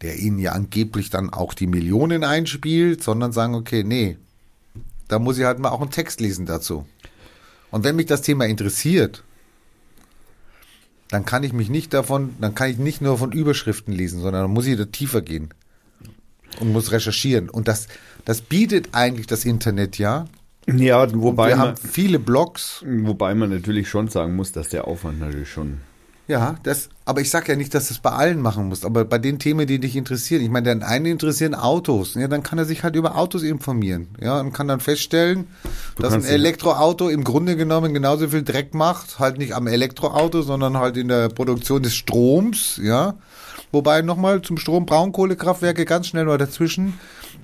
der 0.00 0.16
ihnen 0.18 0.38
ja 0.38 0.52
angeblich 0.52 1.10
dann 1.10 1.28
auch 1.28 1.52
die 1.52 1.66
Millionen 1.66 2.24
einspielt, 2.24 3.02
sondern 3.02 3.32
sagen, 3.32 3.54
okay, 3.54 3.84
nee, 3.84 4.16
da 5.06 5.18
muss 5.18 5.36
ich 5.36 5.44
halt 5.44 5.58
mal 5.58 5.68
auch 5.68 5.82
einen 5.82 5.90
Text 5.90 6.18
lesen 6.22 6.46
dazu. 6.46 6.86
Und 7.70 7.84
wenn 7.84 7.94
mich 7.94 8.06
das 8.06 8.22
Thema 8.22 8.46
interessiert, 8.46 9.22
dann 11.10 11.26
kann 11.26 11.44
ich 11.44 11.52
mich 11.52 11.68
nicht 11.68 11.92
davon, 11.92 12.34
dann 12.40 12.54
kann 12.54 12.70
ich 12.70 12.78
nicht 12.78 13.02
nur 13.02 13.18
von 13.18 13.32
Überschriften 13.32 13.92
lesen, 13.92 14.22
sondern 14.22 14.44
dann 14.44 14.50
muss 14.50 14.64
ich 14.64 14.78
da 14.78 14.86
tiefer 14.86 15.20
gehen 15.20 15.52
und 16.58 16.72
muss 16.72 16.90
recherchieren. 16.90 17.50
Und 17.50 17.68
das, 17.68 17.86
das 18.24 18.40
bietet 18.40 18.94
eigentlich 18.94 19.26
das 19.26 19.44
Internet 19.44 19.98
ja. 19.98 20.24
Ja, 20.66 21.06
wobei 21.14 21.50
wir 21.50 21.56
man, 21.56 21.68
haben 21.68 21.76
viele 21.76 22.18
Blogs. 22.18 22.84
Wobei 22.86 23.34
man 23.34 23.50
natürlich 23.50 23.88
schon 23.88 24.08
sagen 24.08 24.34
muss, 24.36 24.52
dass 24.52 24.68
der 24.68 24.86
Aufwand 24.88 25.20
natürlich 25.20 25.50
schon. 25.50 25.78
Ja, 26.26 26.54
das, 26.62 26.88
aber 27.04 27.20
ich 27.20 27.28
sage 27.28 27.52
ja 27.52 27.56
nicht, 27.56 27.74
dass 27.74 27.88
du 27.88 27.94
es 27.94 28.00
bei 28.00 28.10
allen 28.10 28.40
machen 28.40 28.68
musst, 28.68 28.86
aber 28.86 29.04
bei 29.04 29.18
den 29.18 29.38
Themen, 29.38 29.66
die 29.66 29.78
dich 29.78 29.94
interessieren. 29.94 30.40
Ich 30.40 30.48
meine, 30.48 30.70
den 30.70 30.82
einen 30.82 31.04
interessieren 31.04 31.54
Autos, 31.54 32.14
ja, 32.14 32.28
dann 32.28 32.42
kann 32.42 32.56
er 32.56 32.64
sich 32.64 32.82
halt 32.82 32.96
über 32.96 33.18
Autos 33.18 33.42
informieren, 33.42 34.08
ja, 34.22 34.40
und 34.40 34.54
kann 34.54 34.66
dann 34.66 34.80
feststellen, 34.80 35.46
du 35.96 36.02
dass 36.02 36.14
ein 36.14 36.24
Elektroauto 36.24 37.10
im 37.10 37.24
Grunde 37.24 37.56
genommen 37.56 37.92
genauso 37.92 38.28
viel 38.28 38.42
Dreck 38.42 38.72
macht, 38.72 39.18
halt 39.18 39.36
nicht 39.36 39.54
am 39.54 39.66
Elektroauto, 39.66 40.40
sondern 40.40 40.78
halt 40.78 40.96
in 40.96 41.08
der 41.08 41.28
Produktion 41.28 41.82
des 41.82 41.94
Stroms, 41.94 42.80
ja. 42.82 43.16
Wobei 43.70 44.00
nochmal 44.00 44.40
zum 44.40 44.56
Strom 44.56 44.86
Braunkohlekraftwerke 44.86 45.84
ganz 45.84 46.06
schnell 46.06 46.24
mal 46.24 46.38
dazwischen 46.38 46.94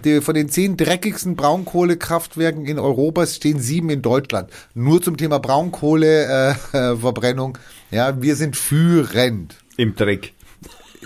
die, 0.05 0.21
von 0.21 0.35
den 0.35 0.49
zehn 0.49 0.77
dreckigsten 0.77 1.37
Braunkohlekraftwerken 1.37 2.67
in 2.67 2.79
Europa 2.79 3.27
stehen 3.27 3.61
sieben 3.61 3.91
in 3.91 4.03
Deutschland. 4.03 4.51
Nur 4.75 5.03
zum 5.03 5.17
Thema 5.17 5.39
Braunkohleverbrennung. 5.39 7.59
Äh, 7.91 7.97
ja, 7.97 8.23
wir 8.23 8.37
sind 8.37 8.57
führend. 8.57 9.57
Im 9.77 9.97
Dreck. 9.97 10.35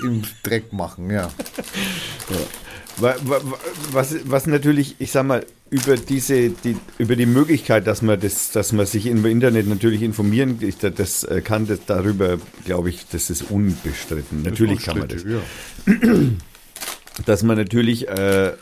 Im 0.02 0.22
Dreck 0.42 0.72
machen, 0.72 1.11
ja. 1.11 1.30
ja. 2.30 2.37
Was, 3.92 4.14
was 4.24 4.46
natürlich, 4.46 4.96
ich 4.98 5.11
sag 5.11 5.26
mal, 5.26 5.44
über 5.70 5.96
diese, 5.96 6.50
die, 6.50 6.76
über 6.98 7.16
die 7.16 7.26
Möglichkeit, 7.26 7.88
dass 7.88 8.02
man 8.02 8.20
das, 8.20 8.52
dass 8.52 8.72
man 8.72 8.87
sich 8.87 9.07
im 9.07 9.26
Internet 9.26 9.66
natürlich 9.66 10.02
informieren, 10.02 10.61
das 10.80 11.24
äh, 11.24 11.40
kann 11.40 11.66
das 11.66 11.80
darüber, 11.87 12.38
glaube 12.64 12.90
ich, 12.90 13.07
das 13.11 13.30
ist 13.30 13.50
unbestritten. 13.50 14.42
Natürlich 14.42 14.83
kann 14.83 14.98
man 14.98 15.09
das. 15.09 15.24
Ja. 15.24 15.40
dass 17.27 17.42
man 17.42 17.57
natürlich 17.57 18.09
äh, 18.09 18.53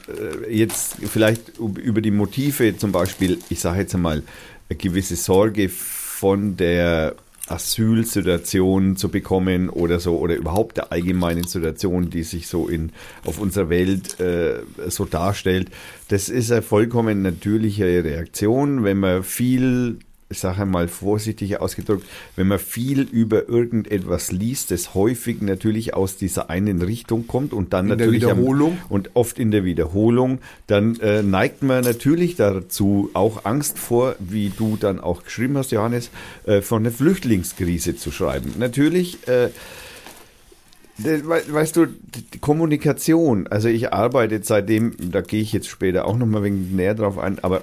jetzt 0.50 0.96
vielleicht 1.06 1.58
über 1.58 2.00
die 2.00 2.10
Motive 2.10 2.76
zum 2.76 2.92
Beispiel, 2.92 3.38
ich 3.48 3.60
sage 3.60 3.80
jetzt 3.80 3.94
einmal, 3.94 4.22
eine 4.68 4.76
gewisse 4.76 5.16
Sorge 5.16 5.68
von 5.68 6.56
der 6.56 7.14
Asylsituation 7.48 8.96
zu 8.96 9.08
bekommen 9.08 9.68
oder 9.68 10.00
so 10.00 10.18
oder 10.18 10.36
überhaupt 10.36 10.76
der 10.76 10.92
allgemeinen 10.92 11.44
Situation, 11.44 12.08
die 12.08 12.22
sich 12.22 12.46
so 12.46 12.68
in 12.68 12.92
auf 13.24 13.38
unserer 13.40 13.68
Welt 13.68 14.20
äh, 14.20 14.60
so 14.88 15.04
darstellt. 15.04 15.70
Das 16.08 16.28
ist 16.28 16.52
eine 16.52 16.62
vollkommen 16.62 17.22
natürliche 17.22 18.04
Reaktion, 18.04 18.84
wenn 18.84 18.98
man 18.98 19.24
viel 19.24 19.98
ich 20.32 20.40
sage 20.40 20.66
mal 20.66 20.88
vorsichtig 20.88 21.60
ausgedrückt, 21.60 22.06
wenn 22.36 22.48
man 22.48 22.58
viel 22.58 23.02
über 23.02 23.48
irgendetwas 23.48 24.32
liest, 24.32 24.70
das 24.70 24.94
häufig 24.94 25.40
natürlich 25.40 25.94
aus 25.94 26.16
dieser 26.16 26.50
einen 26.50 26.82
Richtung 26.82 27.26
kommt 27.26 27.52
und 27.52 27.72
dann 27.72 27.90
In 27.90 27.98
der 27.98 28.06
natürlich 28.06 28.22
Wiederholung? 28.22 28.78
Am, 28.84 28.90
und 28.90 29.10
oft 29.14 29.38
in 29.38 29.50
der 29.50 29.64
Wiederholung, 29.64 30.38
dann 30.66 30.98
äh, 31.00 31.22
neigt 31.22 31.62
man 31.62 31.84
natürlich 31.84 32.36
dazu, 32.36 33.10
auch 33.14 33.44
Angst 33.44 33.78
vor, 33.78 34.16
wie 34.18 34.50
du 34.50 34.76
dann 34.76 35.00
auch 35.00 35.24
geschrieben 35.24 35.56
hast, 35.56 35.70
Johannes, 35.70 36.10
äh, 36.46 36.60
von 36.60 36.82
der 36.82 36.92
Flüchtlingskrise 36.92 37.96
zu 37.96 38.10
schreiben. 38.10 38.54
Natürlich 38.58 39.28
äh, 39.28 39.50
Weißt 40.98 41.76
du, 41.76 41.86
die 41.86 42.38
Kommunikation, 42.38 43.46
also 43.46 43.68
ich 43.68 43.92
arbeite 43.92 44.40
seitdem, 44.42 44.94
da 44.98 45.22
gehe 45.22 45.40
ich 45.40 45.52
jetzt 45.52 45.68
später 45.68 46.04
auch 46.04 46.16
nochmal 46.16 46.42
ein 46.42 46.44
wenig 46.44 46.70
näher 46.72 46.94
drauf 46.94 47.18
ein, 47.18 47.42
aber 47.42 47.62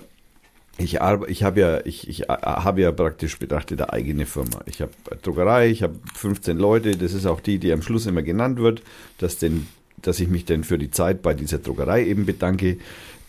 ich, 0.79 0.99
ich 1.27 1.43
habe 1.43 1.59
ja, 1.59 1.85
ich, 1.85 2.07
ich 2.07 2.21
habe 2.29 2.81
ja 2.81 2.91
praktisch 2.91 3.37
betrachtet 3.37 3.81
eine 3.81 3.93
eigene 3.93 4.25
Firma. 4.25 4.61
Ich 4.65 4.81
habe 4.81 4.91
Druckerei, 5.21 5.69
ich 5.69 5.83
habe 5.83 5.95
15 6.15 6.57
Leute, 6.57 6.95
das 6.95 7.13
ist 7.13 7.25
auch 7.25 7.41
die, 7.41 7.59
die 7.59 7.71
am 7.73 7.81
Schluss 7.81 8.05
immer 8.05 8.21
genannt 8.21 8.59
wird, 8.59 8.81
dass, 9.17 9.37
denn, 9.37 9.67
dass 10.01 10.19
ich 10.19 10.29
mich 10.29 10.45
denn 10.45 10.63
für 10.63 10.77
die 10.77 10.89
Zeit 10.89 11.21
bei 11.21 11.33
dieser 11.33 11.59
Druckerei 11.59 12.05
eben 12.05 12.25
bedanke. 12.25 12.77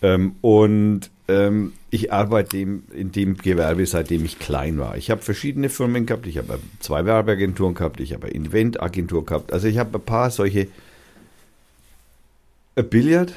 Ähm, 0.00 0.36
und 0.40 1.10
ähm, 1.28 1.72
ich 1.90 2.12
arbeite 2.12 2.56
in 2.56 3.12
dem 3.12 3.36
Gewerbe, 3.36 3.84
seitdem 3.84 4.24
ich 4.24 4.38
klein 4.38 4.78
war. 4.78 4.96
Ich 4.96 5.10
habe 5.10 5.20
verschiedene 5.20 5.68
Firmen 5.68 6.06
gehabt, 6.06 6.26
ich 6.26 6.38
habe 6.38 6.60
zwei 6.78 7.04
Werbeagenturen 7.04 7.74
gehabt, 7.74 8.00
ich 8.00 8.14
habe 8.14 8.28
eine 8.28 8.46
Eventagentur 8.46 9.26
gehabt. 9.26 9.52
Also 9.52 9.66
ich 9.66 9.78
habe 9.78 9.98
ein 9.98 10.04
paar 10.04 10.30
solche 10.30 10.68
äh, 12.76 12.82
Billard. 12.82 13.34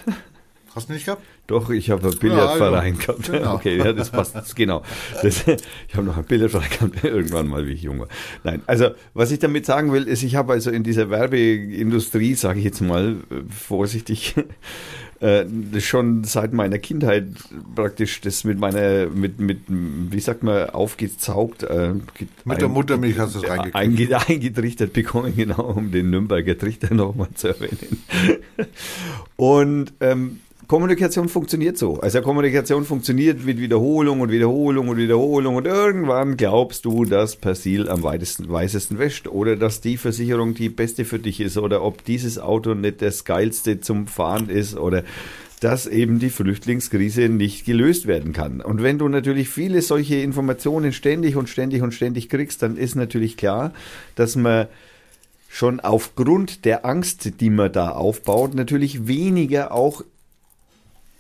Hast 0.76 0.90
du 0.90 0.94
nicht 0.94 1.06
gehabt? 1.06 1.24
Doch, 1.48 1.70
ich 1.70 1.90
habe 1.90 2.08
einen 2.08 2.18
Billardverein 2.18 2.96
ja, 2.96 3.00
also, 3.00 3.22
gehabt. 3.22 3.32
Genau. 3.32 3.54
Okay, 3.64 3.78
ja, 3.78 3.92
das 3.92 4.12
passt. 4.12 4.56
genau. 4.56 4.82
Das, 5.22 5.46
ich 5.88 5.96
habe 5.96 6.04
noch 6.04 6.16
einen 6.16 6.26
Billardverein 6.26 6.70
gehabt, 6.70 7.04
irgendwann 7.04 7.48
mal, 7.48 7.68
wie 7.68 7.74
ich 7.74 7.84
jung 7.84 8.00
war. 8.00 8.08
Nein, 8.44 8.62
also 8.66 8.92
was 9.14 9.32
ich 9.32 9.40
damit 9.40 9.66
sagen 9.66 9.92
will, 9.92 10.04
ist, 10.04 10.24
ich 10.24 10.36
habe 10.36 10.54
also 10.54 10.72
in 10.72 10.84
dieser 10.84 11.10
Werbeindustrie, 11.10 12.36
sage 12.36 12.60
ich 12.60 12.66
jetzt 12.66 12.80
mal 12.80 13.18
vorsichtig, 13.50 14.36
äh, 15.20 15.46
schon 15.80 16.24
seit 16.24 16.54
meiner 16.54 16.80
Kindheit 16.80 17.28
praktisch 17.76 18.22
das 18.22 18.46
mit 18.46 18.58
meiner, 18.58 19.08
mit, 19.08 19.40
mit 19.40 19.60
wie 19.68 20.20
sagt 20.22 20.44
man, 20.44 20.70
aufgezaugt. 20.70 21.64
Äh, 21.64 21.94
mit 22.46 22.62
der 22.62 22.70
Muttermilch 22.70 23.20
hast 23.20 23.36
du 23.36 23.40
es 23.40 23.50
reingekriegt. 23.50 24.30
Eingetrichtert 24.30 24.94
bekommen, 24.94 25.34
genau, 25.36 25.64
um 25.64 25.92
den 25.92 26.10
Nürnberger 26.10 26.58
Trichter 26.58 26.94
nochmal 26.94 27.30
zu 27.36 27.50
erwähnen. 27.50 28.02
Und 29.36 29.94
ähm, 30.00 30.40
Kommunikation 30.74 31.30
funktioniert 31.30 31.78
so. 31.78 32.00
Also 32.00 32.24
Kommunikation 32.24 32.84
funktioniert 32.84 33.46
mit 33.46 33.60
Wiederholung 33.60 34.22
und 34.22 34.32
Wiederholung 34.32 34.88
und 34.88 34.98
Wiederholung 34.98 35.56
und 35.56 35.68
irgendwann 35.68 36.36
glaubst 36.36 36.86
du, 36.86 37.06
dass 37.06 37.36
Persil 37.36 37.88
am 37.88 38.02
weitesten, 38.02 38.50
weißesten 38.50 38.98
wäscht 38.98 39.28
oder 39.28 39.56
dass 39.56 39.82
die 39.82 39.98
Versicherung 39.98 40.56
die 40.56 40.70
beste 40.70 41.06
für 41.06 41.20
dich 41.20 41.42
ist 41.42 41.60
oder 41.60 41.84
ob 41.84 42.04
dieses 42.04 42.40
Auto 42.40 42.74
nicht 42.74 43.04
das 43.04 43.24
geilste 43.24 43.82
zum 43.82 44.08
Fahren 44.08 44.50
ist 44.50 44.76
oder 44.76 45.04
dass 45.60 45.86
eben 45.86 46.18
die 46.18 46.32
Flüchtlingskrise 46.32 47.30
nicht 47.30 47.66
gelöst 47.66 48.08
werden 48.08 48.34
kann. 48.34 48.60
Und 48.60 48.82
wenn 48.82 48.98
du 48.98 49.08
natürlich 49.08 49.50
viele 49.50 49.84
solche 49.84 50.16
Informationen 50.16 50.92
ständig 50.92 51.36
und 51.36 51.50
ständig 51.50 51.84
und 51.84 51.94
ständig 51.94 52.30
kriegst, 52.30 52.64
dann 52.64 52.78
ist 52.78 52.96
natürlich 52.96 53.38
klar, 53.38 53.74
dass 54.16 54.36
man 54.36 54.66
schon 55.50 55.80
aufgrund 55.80 56.66
der 56.66 56.84
Angst, 56.84 57.40
die 57.42 57.52
man 57.52 57.72
da 57.72 57.90
aufbaut, 57.90 58.56
natürlich 58.56 59.06
weniger 59.06 59.72
auch 59.72 60.04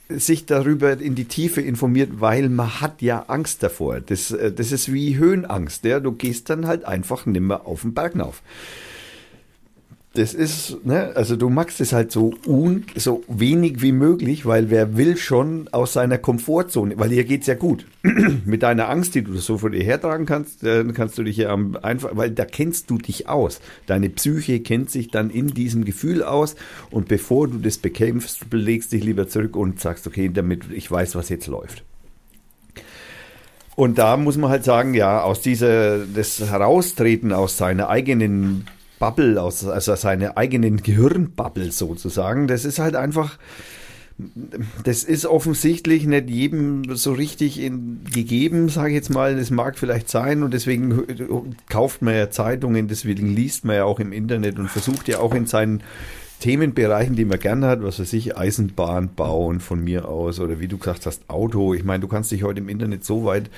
sich 0.10 0.46
darüber 0.46 1.00
in 1.00 1.16
die 1.16 1.26
Tiefe 1.26 1.62
informiert, 1.62 2.20
weil 2.20 2.50
man 2.50 2.82
hat 2.82 3.02
ja 3.02 3.26
Angst 3.28 3.63
davor. 3.63 4.02
Das, 4.02 4.32
äh, 4.32 4.52
das 4.52 4.72
ist 4.72 4.92
wie 4.92 5.18
Höhenangst. 5.18 5.86
Ja? 5.86 6.00
Du 6.00 6.12
gehst 6.12 6.50
dann 6.50 6.68
halt 6.68 6.86
einfach 6.86 7.26
nimmer 7.26 7.66
auf 7.66 7.82
den 7.82 7.94
Berg 7.94 8.18
rauf 8.20 8.42
das 10.15 10.36
ist, 10.36 10.86
ne, 10.86 11.12
also 11.15 11.36
du 11.36 11.49
machst 11.49 11.82
es 11.82 11.91
halt 11.91 12.12
so 12.12 12.36
un, 12.45 12.86
so 12.95 13.23
wenig 13.28 13.82
wie 13.82 13.91
möglich, 13.91 14.45
weil 14.45 14.69
wer 14.69 14.95
will 14.95 15.17
schon 15.17 15.67
aus 15.71 15.93
seiner 15.93 16.19
Komfortzone, 16.19 16.99
weil 16.99 17.10
dir 17.10 17.23
geht's 17.23 17.47
ja 17.47 17.56
gut. 17.56 17.88
Mit 18.45 18.62
deiner 18.62 18.89
Angst, 18.89 19.15
die 19.15 19.23
du 19.23 19.36
so 19.38 19.58
vor 19.58 19.71
dir 19.71 19.84
hertragen 19.84 20.28
kannst, 20.28 20.63
dann 20.63 20.93
kannst 20.93 21.17
du 21.17 21.23
dich 21.23 21.38
ja 21.38 21.52
einfach, 21.82 22.12
weil 22.13 22.30
da 22.30 22.45
kennst 22.45 22.91
du 22.91 22.99
dich 22.99 23.28
aus. 23.28 23.60
Deine 23.88 24.12
Psyche 24.12 24.60
kennt 24.60 24.91
sich 24.91 25.08
dann 25.08 25.32
in 25.32 25.47
diesem 25.47 25.84
Gefühl 25.84 26.21
aus 26.21 26.56
und 26.91 27.08
bevor 27.08 27.47
du 27.47 27.58
das 27.58 27.80
bekämpfst, 27.80 28.52
belegst 28.52 28.91
dich 28.91 29.04
lieber 29.04 29.28
zurück 29.28 29.56
und 29.56 29.80
sagst, 29.80 30.06
okay, 30.06 30.30
damit 30.32 30.71
ich 30.71 30.91
weiß, 30.91 31.15
was 31.15 31.30
jetzt 31.30 31.47
läuft. 31.47 31.84
Und 33.76 33.97
da 33.97 34.15
muss 34.17 34.38
man 34.38 34.52
halt 34.52 34.63
sagen, 34.63 34.93
ja, 34.93 35.23
aus 35.23 35.41
dieser, 35.41 36.06
das 36.06 36.39
Heraustreten 36.39 37.34
aus 37.34 37.58
seiner 37.58 37.89
eigenen 37.89 38.67
Bubble, 39.04 39.42
aus, 39.42 39.68
also 39.68 39.96
seine 39.96 40.38
eigenen 40.38 40.82
Gehirnbubble 40.82 41.74
sozusagen. 41.74 42.48
Das 42.48 42.63
ist 42.63 42.80
halt 42.80 42.96
einfach, 42.96 43.38
das 44.86 45.04
ist 45.04 45.26
offensichtlich 45.26 46.06
nicht 46.06 46.30
jedem 46.30 46.96
so 46.96 47.12
richtig 47.12 47.60
in, 47.60 48.06
gegeben, 48.06 48.70
sage 48.70 48.92
ich 48.92 48.96
jetzt 48.96 49.10
mal. 49.10 49.36
Das 49.36 49.52
mag 49.52 49.78
vielleicht 49.78 50.08
sein 50.08 50.42
und 50.42 50.54
deswegen 50.54 51.04
kauft 51.68 52.02
man 52.02 52.16
ja 52.16 52.30
Zeitungen, 52.30 52.88
deswegen 52.88 53.28
liest 53.28 53.66
man 53.66 53.76
ja 53.76 53.84
auch 53.84 54.00
im 54.00 54.13
Internet 54.13 54.58
und 54.58 54.70
versucht 54.70 55.10
ja 55.10 55.20
auch 55.20 55.36
in 55.36 55.48
seinen 55.48 55.84
Themenbereichen, 56.39 57.18
die 57.18 57.26
man 57.26 57.39
gerne 57.39 57.68
hat, 57.68 57.84
was 57.84 58.00
weiß 58.00 58.13
ich, 58.13 58.38
Eisenbahn 58.38 59.16
bauen 59.16 59.60
von 59.60 59.84
mir 59.84 60.08
aus 60.08 60.39
oder 60.39 60.62
wie 60.62 60.70
du 60.70 60.78
gesagt 60.78 61.06
hast, 61.06 61.30
Auto. 61.30 61.74
Ich 61.74 61.84
meine, 61.84 62.00
du 62.00 62.08
kannst 62.08 62.32
dich 62.32 62.44
heute 62.44 62.62
im 62.62 62.70
Internet 62.70 63.04
so 63.04 63.26
weit 63.26 63.50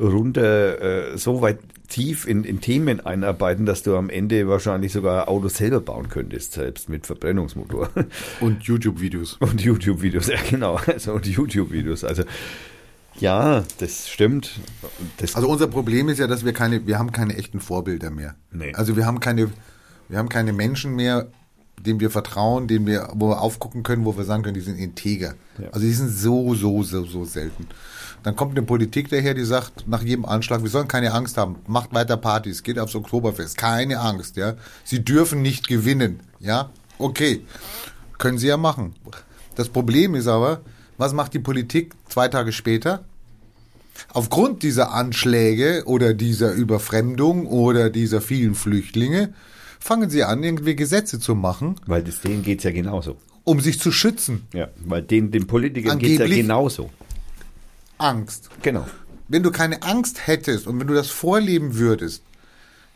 runter, 0.00 1.12
äh, 1.12 1.18
so 1.18 1.42
weit 1.42 1.58
tief 1.88 2.26
in, 2.26 2.44
in 2.44 2.60
Themen 2.60 3.04
einarbeiten, 3.04 3.66
dass 3.66 3.82
du 3.82 3.96
am 3.96 4.10
Ende 4.10 4.48
wahrscheinlich 4.48 4.92
sogar 4.92 5.28
Autos 5.28 5.56
selber 5.56 5.80
bauen 5.80 6.08
könntest, 6.08 6.52
selbst 6.52 6.88
mit 6.88 7.06
Verbrennungsmotor. 7.06 7.90
Und 8.40 8.64
YouTube-Videos. 8.64 9.34
Und 9.40 9.60
YouTube-Videos, 9.60 10.28
ja 10.28 10.38
genau. 10.48 10.80
Also 10.86 11.12
und 11.12 11.26
YouTube-Videos. 11.26 12.04
Also 12.04 12.24
ja, 13.20 13.64
das 13.78 14.08
stimmt. 14.08 14.60
Das 15.18 15.36
also 15.36 15.48
unser 15.48 15.68
Problem 15.68 16.08
ist 16.08 16.18
ja, 16.18 16.26
dass 16.26 16.44
wir 16.44 16.52
keine, 16.52 16.86
wir 16.86 16.98
haben 16.98 17.12
keine 17.12 17.36
echten 17.36 17.60
Vorbilder 17.60 18.10
mehr. 18.10 18.34
Nee. 18.50 18.72
Also 18.74 18.96
wir 18.96 19.06
haben 19.06 19.20
keine, 19.20 19.50
wir 20.08 20.18
haben 20.18 20.28
keine 20.28 20.52
Menschen 20.52 20.96
mehr, 20.96 21.28
denen 21.78 22.00
wir 22.00 22.10
vertrauen, 22.10 22.66
denen 22.66 22.86
wir, 22.86 23.10
wo 23.14 23.28
wir 23.28 23.40
aufgucken 23.40 23.82
können, 23.82 24.04
wo 24.04 24.16
wir 24.16 24.24
sagen 24.24 24.42
können, 24.42 24.54
die 24.54 24.60
sind 24.60 24.78
integer. 24.78 25.34
Ja. 25.58 25.68
Also 25.68 25.86
die 25.86 25.92
sind 25.92 26.08
so, 26.08 26.54
so, 26.54 26.82
so, 26.82 27.04
so 27.04 27.24
selten. 27.24 27.68
Dann 28.24 28.36
kommt 28.36 28.56
eine 28.56 28.66
Politik 28.66 29.10
daher, 29.10 29.34
die 29.34 29.44
sagt 29.44 29.86
nach 29.86 30.02
jedem 30.02 30.24
Anschlag, 30.24 30.62
wir 30.62 30.70
sollen 30.70 30.88
keine 30.88 31.12
Angst 31.12 31.36
haben, 31.36 31.56
macht 31.66 31.92
weiter 31.92 32.16
Partys, 32.16 32.62
geht 32.62 32.78
aufs 32.78 32.94
Oktoberfest, 32.94 33.58
keine 33.58 34.00
Angst, 34.00 34.36
ja. 34.36 34.54
Sie 34.82 35.04
dürfen 35.04 35.42
nicht 35.42 35.68
gewinnen, 35.68 36.20
ja. 36.40 36.70
Okay, 36.98 37.42
können 38.16 38.38
sie 38.38 38.46
ja 38.48 38.56
machen. 38.56 38.94
Das 39.56 39.68
Problem 39.68 40.14
ist 40.14 40.26
aber, 40.26 40.62
was 40.96 41.12
macht 41.12 41.34
die 41.34 41.38
Politik 41.38 41.94
zwei 42.08 42.28
Tage 42.28 42.52
später? 42.52 43.04
Aufgrund 44.08 44.62
dieser 44.62 44.92
Anschläge 44.92 45.82
oder 45.84 46.14
dieser 46.14 46.52
Überfremdung 46.52 47.46
oder 47.46 47.90
dieser 47.90 48.22
vielen 48.22 48.54
Flüchtlinge 48.54 49.34
fangen 49.78 50.08
sie 50.08 50.24
an, 50.24 50.42
irgendwie 50.42 50.76
Gesetze 50.76 51.20
zu 51.20 51.34
machen. 51.34 51.76
Weil 51.86 52.02
das, 52.02 52.22
denen 52.22 52.42
geht 52.42 52.58
es 52.58 52.64
ja 52.64 52.70
genauso. 52.70 53.16
Um 53.44 53.60
sich 53.60 53.78
zu 53.78 53.92
schützen. 53.92 54.46
Ja, 54.54 54.68
weil 54.84 55.02
den, 55.02 55.30
den 55.30 55.46
Politikern 55.46 55.98
geht 55.98 56.20
es 56.20 56.30
ja 56.30 56.36
genauso. 56.36 56.90
Angst. 57.98 58.50
Genau. 58.62 58.86
Wenn 59.28 59.42
du 59.42 59.50
keine 59.50 59.82
Angst 59.82 60.26
hättest 60.26 60.66
und 60.66 60.78
wenn 60.80 60.86
du 60.86 60.94
das 60.94 61.08
vorleben 61.08 61.76
würdest, 61.76 62.22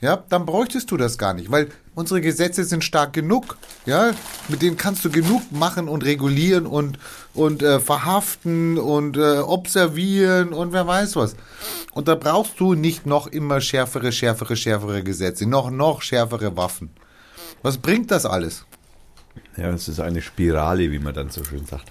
ja, 0.00 0.22
dann 0.28 0.46
bräuchtest 0.46 0.90
du 0.92 0.96
das 0.96 1.18
gar 1.18 1.34
nicht, 1.34 1.50
weil 1.50 1.68
unsere 1.96 2.20
Gesetze 2.20 2.62
sind 2.64 2.84
stark 2.84 3.12
genug, 3.12 3.56
ja, 3.84 4.12
mit 4.46 4.62
denen 4.62 4.76
kannst 4.76 5.04
du 5.04 5.10
genug 5.10 5.50
machen 5.50 5.88
und 5.88 6.04
regulieren 6.04 6.66
und 6.66 6.98
und 7.34 7.64
äh, 7.64 7.80
verhaften 7.80 8.78
und 8.78 9.16
äh, 9.16 9.38
observieren 9.38 10.52
und 10.52 10.72
wer 10.72 10.86
weiß 10.86 11.16
was. 11.16 11.34
Und 11.92 12.06
da 12.06 12.14
brauchst 12.14 12.60
du 12.60 12.74
nicht 12.74 13.06
noch 13.06 13.26
immer 13.26 13.60
schärfere, 13.60 14.12
schärfere, 14.12 14.54
schärfere 14.54 15.02
Gesetze, 15.02 15.46
noch 15.46 15.70
noch 15.70 16.02
schärfere 16.02 16.56
Waffen. 16.56 16.90
Was 17.62 17.78
bringt 17.78 18.12
das 18.12 18.24
alles? 18.24 18.64
Ja, 19.56 19.70
es 19.70 19.88
ist 19.88 19.98
eine 19.98 20.22
Spirale, 20.22 20.92
wie 20.92 21.00
man 21.00 21.14
dann 21.14 21.30
so 21.30 21.42
schön 21.42 21.66
sagt. 21.66 21.90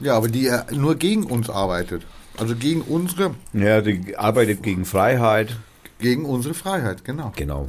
Ja, 0.00 0.16
aber 0.16 0.26
die 0.26 0.48
äh, 0.48 0.62
nur 0.72 0.96
gegen 0.96 1.24
uns 1.24 1.48
arbeitet. 1.48 2.04
Also 2.38 2.54
gegen 2.54 2.82
unsere. 2.82 3.34
Ja, 3.52 3.80
die 3.80 4.16
arbeitet 4.16 4.62
gegen 4.62 4.84
Freiheit. 4.84 5.56
Gegen 5.98 6.24
unsere 6.24 6.54
Freiheit, 6.54 7.04
genau. 7.04 7.32
Genau. 7.34 7.68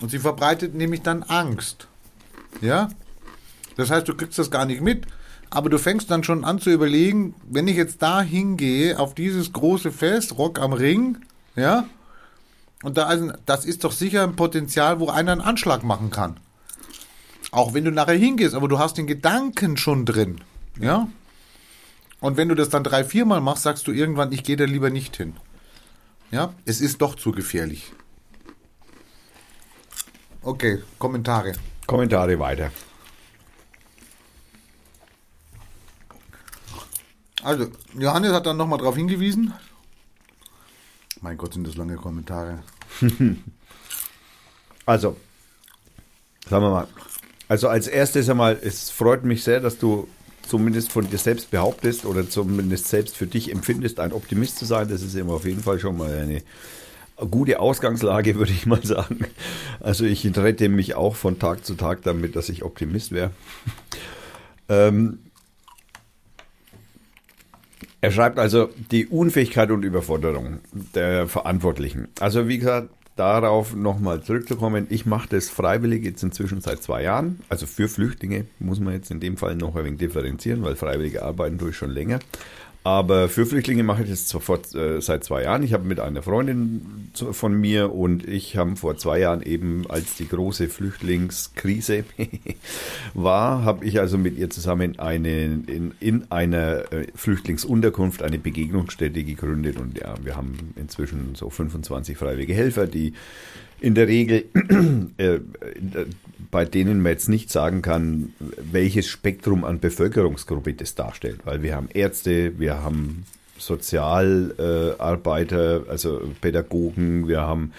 Und 0.00 0.10
sie 0.10 0.18
verbreitet 0.18 0.74
nämlich 0.74 1.02
dann 1.02 1.22
Angst. 1.22 1.88
Ja? 2.60 2.88
Das 3.76 3.90
heißt, 3.90 4.08
du 4.08 4.14
kriegst 4.14 4.38
das 4.38 4.50
gar 4.50 4.64
nicht 4.64 4.80
mit, 4.80 5.06
aber 5.50 5.68
du 5.68 5.78
fängst 5.78 6.10
dann 6.10 6.24
schon 6.24 6.44
an 6.44 6.58
zu 6.58 6.70
überlegen, 6.70 7.34
wenn 7.48 7.68
ich 7.68 7.76
jetzt 7.76 8.02
da 8.02 8.22
hingehe, 8.22 8.98
auf 8.98 9.14
dieses 9.14 9.52
große 9.52 9.92
Fest, 9.92 10.38
Rock 10.38 10.58
am 10.58 10.72
Ring, 10.72 11.18
ja, 11.56 11.86
und 12.82 12.96
da, 12.96 13.04
also, 13.06 13.32
das 13.44 13.64
ist 13.64 13.84
doch 13.84 13.92
sicher 13.92 14.22
ein 14.22 14.36
Potenzial, 14.36 15.00
wo 15.00 15.08
einer 15.08 15.32
einen 15.32 15.40
Anschlag 15.40 15.82
machen 15.82 16.10
kann. 16.10 16.38
Auch 17.50 17.74
wenn 17.74 17.84
du 17.84 17.90
nachher 17.90 18.14
hingehst, 18.14 18.54
aber 18.54 18.68
du 18.68 18.78
hast 18.78 18.98
den 18.98 19.06
Gedanken 19.06 19.76
schon 19.76 20.04
drin, 20.04 20.40
ja. 20.78 21.08
Und 22.20 22.36
wenn 22.36 22.48
du 22.48 22.54
das 22.54 22.68
dann 22.68 22.84
drei, 22.84 23.04
viermal 23.04 23.40
machst, 23.40 23.62
sagst 23.62 23.86
du 23.86 23.92
irgendwann, 23.92 24.32
ich 24.32 24.42
gehe 24.42 24.56
da 24.56 24.64
lieber 24.64 24.90
nicht 24.90 25.16
hin. 25.16 25.36
Ja, 26.30 26.52
es 26.64 26.80
ist 26.80 27.00
doch 27.00 27.14
zu 27.14 27.32
gefährlich. 27.32 27.92
Okay, 30.42 30.82
Kommentare. 30.98 31.52
Kommentare 31.86 32.38
weiter. 32.38 32.70
Also, 37.42 37.68
Johannes 37.98 38.32
hat 38.32 38.46
dann 38.46 38.56
nochmal 38.56 38.78
darauf 38.78 38.96
hingewiesen. 38.96 39.54
Mein 41.20 41.36
Gott, 41.36 41.54
sind 41.54 41.66
das 41.66 41.76
lange 41.76 41.96
Kommentare. 41.96 42.62
Also, 44.86 45.18
sagen 46.48 46.64
wir 46.64 46.70
mal. 46.70 46.88
Also 47.46 47.68
als 47.68 47.88
erstes 47.88 48.30
einmal, 48.30 48.58
es 48.62 48.88
freut 48.88 49.22
mich 49.22 49.44
sehr, 49.44 49.60
dass 49.60 49.76
du 49.76 50.08
zumindest 50.48 50.90
von 50.90 51.08
dir 51.08 51.18
selbst 51.18 51.50
behauptest 51.50 52.04
oder 52.04 52.28
zumindest 52.28 52.88
selbst 52.88 53.16
für 53.16 53.26
dich 53.26 53.52
empfindest, 53.52 54.00
ein 54.00 54.12
Optimist 54.12 54.58
zu 54.58 54.64
sein. 54.64 54.88
Das 54.88 55.02
ist 55.02 55.14
immer 55.14 55.34
auf 55.34 55.44
jeden 55.44 55.62
Fall 55.62 55.78
schon 55.78 55.96
mal 55.96 56.12
eine 56.12 56.42
gute 57.30 57.60
Ausgangslage, 57.60 58.34
würde 58.38 58.52
ich 58.52 58.66
mal 58.66 58.84
sagen. 58.84 59.20
Also 59.80 60.04
ich 60.04 60.24
rette 60.36 60.68
mich 60.68 60.94
auch 60.94 61.16
von 61.16 61.38
Tag 61.38 61.64
zu 61.64 61.74
Tag 61.74 62.02
damit, 62.02 62.36
dass 62.36 62.48
ich 62.48 62.62
Optimist 62.62 63.12
wäre. 63.12 63.30
Ähm, 64.70 65.20
er 68.00 68.12
schreibt 68.12 68.38
also 68.38 68.68
die 68.90 69.06
Unfähigkeit 69.06 69.70
und 69.70 69.82
Überforderung 69.82 70.58
der 70.94 71.26
Verantwortlichen. 71.26 72.08
Also 72.20 72.46
wie 72.48 72.58
gesagt, 72.58 72.90
darauf 73.18 73.74
nochmal 73.74 74.22
zurückzukommen, 74.22 74.86
ich 74.90 75.06
mache 75.06 75.28
das 75.28 75.48
freiwillig 75.48 76.04
jetzt 76.04 76.22
inzwischen 76.22 76.60
seit 76.60 76.82
zwei 76.82 77.02
Jahren. 77.02 77.40
Also 77.48 77.66
für 77.66 77.88
Flüchtlinge 77.88 78.46
muss 78.58 78.80
man 78.80 78.94
jetzt 78.94 79.10
in 79.10 79.20
dem 79.20 79.36
Fall 79.36 79.56
noch 79.56 79.74
ein 79.74 79.84
wenig 79.84 79.98
differenzieren, 79.98 80.62
weil 80.62 80.76
freiwillige 80.76 81.22
arbeiten 81.22 81.58
tue 81.58 81.70
ich 81.70 81.76
schon 81.76 81.90
länger. 81.90 82.20
Aber 82.88 83.28
für 83.28 83.44
Flüchtlinge 83.44 83.82
mache 83.82 84.04
ich 84.04 84.08
das 84.08 84.30
sofort 84.30 84.74
äh, 84.74 85.02
seit 85.02 85.22
zwei 85.22 85.42
Jahren. 85.42 85.62
Ich 85.62 85.74
habe 85.74 85.84
mit 85.84 86.00
einer 86.00 86.22
Freundin 86.22 87.10
zu, 87.12 87.34
von 87.34 87.52
mir 87.52 87.94
und 87.94 88.26
ich 88.26 88.56
haben 88.56 88.78
vor 88.78 88.96
zwei 88.96 89.18
Jahren 89.18 89.42
eben, 89.42 89.84
als 89.90 90.16
die 90.16 90.26
große 90.26 90.70
Flüchtlingskrise 90.70 92.04
war, 93.12 93.62
habe 93.62 93.84
ich 93.84 94.00
also 94.00 94.16
mit 94.16 94.38
ihr 94.38 94.48
zusammen 94.48 94.98
eine, 94.98 95.42
in, 95.66 95.92
in 96.00 96.32
einer 96.32 96.90
äh, 96.90 97.08
Flüchtlingsunterkunft 97.14 98.22
eine 98.22 98.38
Begegnungsstätte 98.38 99.22
gegründet 99.22 99.76
und 99.76 99.98
ja, 99.98 100.14
wir 100.24 100.34
haben 100.34 100.72
inzwischen 100.76 101.34
so 101.34 101.50
25 101.50 102.16
freiwillige 102.16 102.54
Helfer, 102.54 102.86
die 102.86 103.12
in 103.80 103.94
der 103.94 104.08
Regel, 104.08 104.44
äh, 105.18 105.38
bei 106.50 106.64
denen 106.64 107.02
man 107.02 107.12
jetzt 107.12 107.28
nicht 107.28 107.50
sagen 107.50 107.82
kann, 107.82 108.32
welches 108.38 109.06
Spektrum 109.08 109.64
an 109.64 109.80
Bevölkerungsgruppe 109.80 110.72
das 110.72 110.94
darstellt, 110.94 111.40
weil 111.44 111.62
wir 111.62 111.76
haben 111.76 111.90
Ärzte, 111.92 112.58
wir 112.58 112.82
haben 112.82 113.26
Sozialarbeiter, 113.58 115.86
äh, 115.86 115.90
also 115.90 116.22
Pädagogen, 116.40 117.28
wir 117.28 117.42
haben 117.42 117.72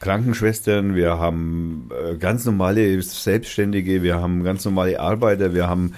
Krankenschwestern, 0.00 0.94
wir 0.94 1.18
haben 1.18 1.88
äh, 1.90 2.16
ganz 2.16 2.44
normale 2.44 3.00
Selbstständige, 3.00 4.02
wir 4.02 4.16
haben 4.16 4.44
ganz 4.44 4.64
normale 4.64 5.00
Arbeiter, 5.00 5.54
wir 5.54 5.68
haben 5.68 5.94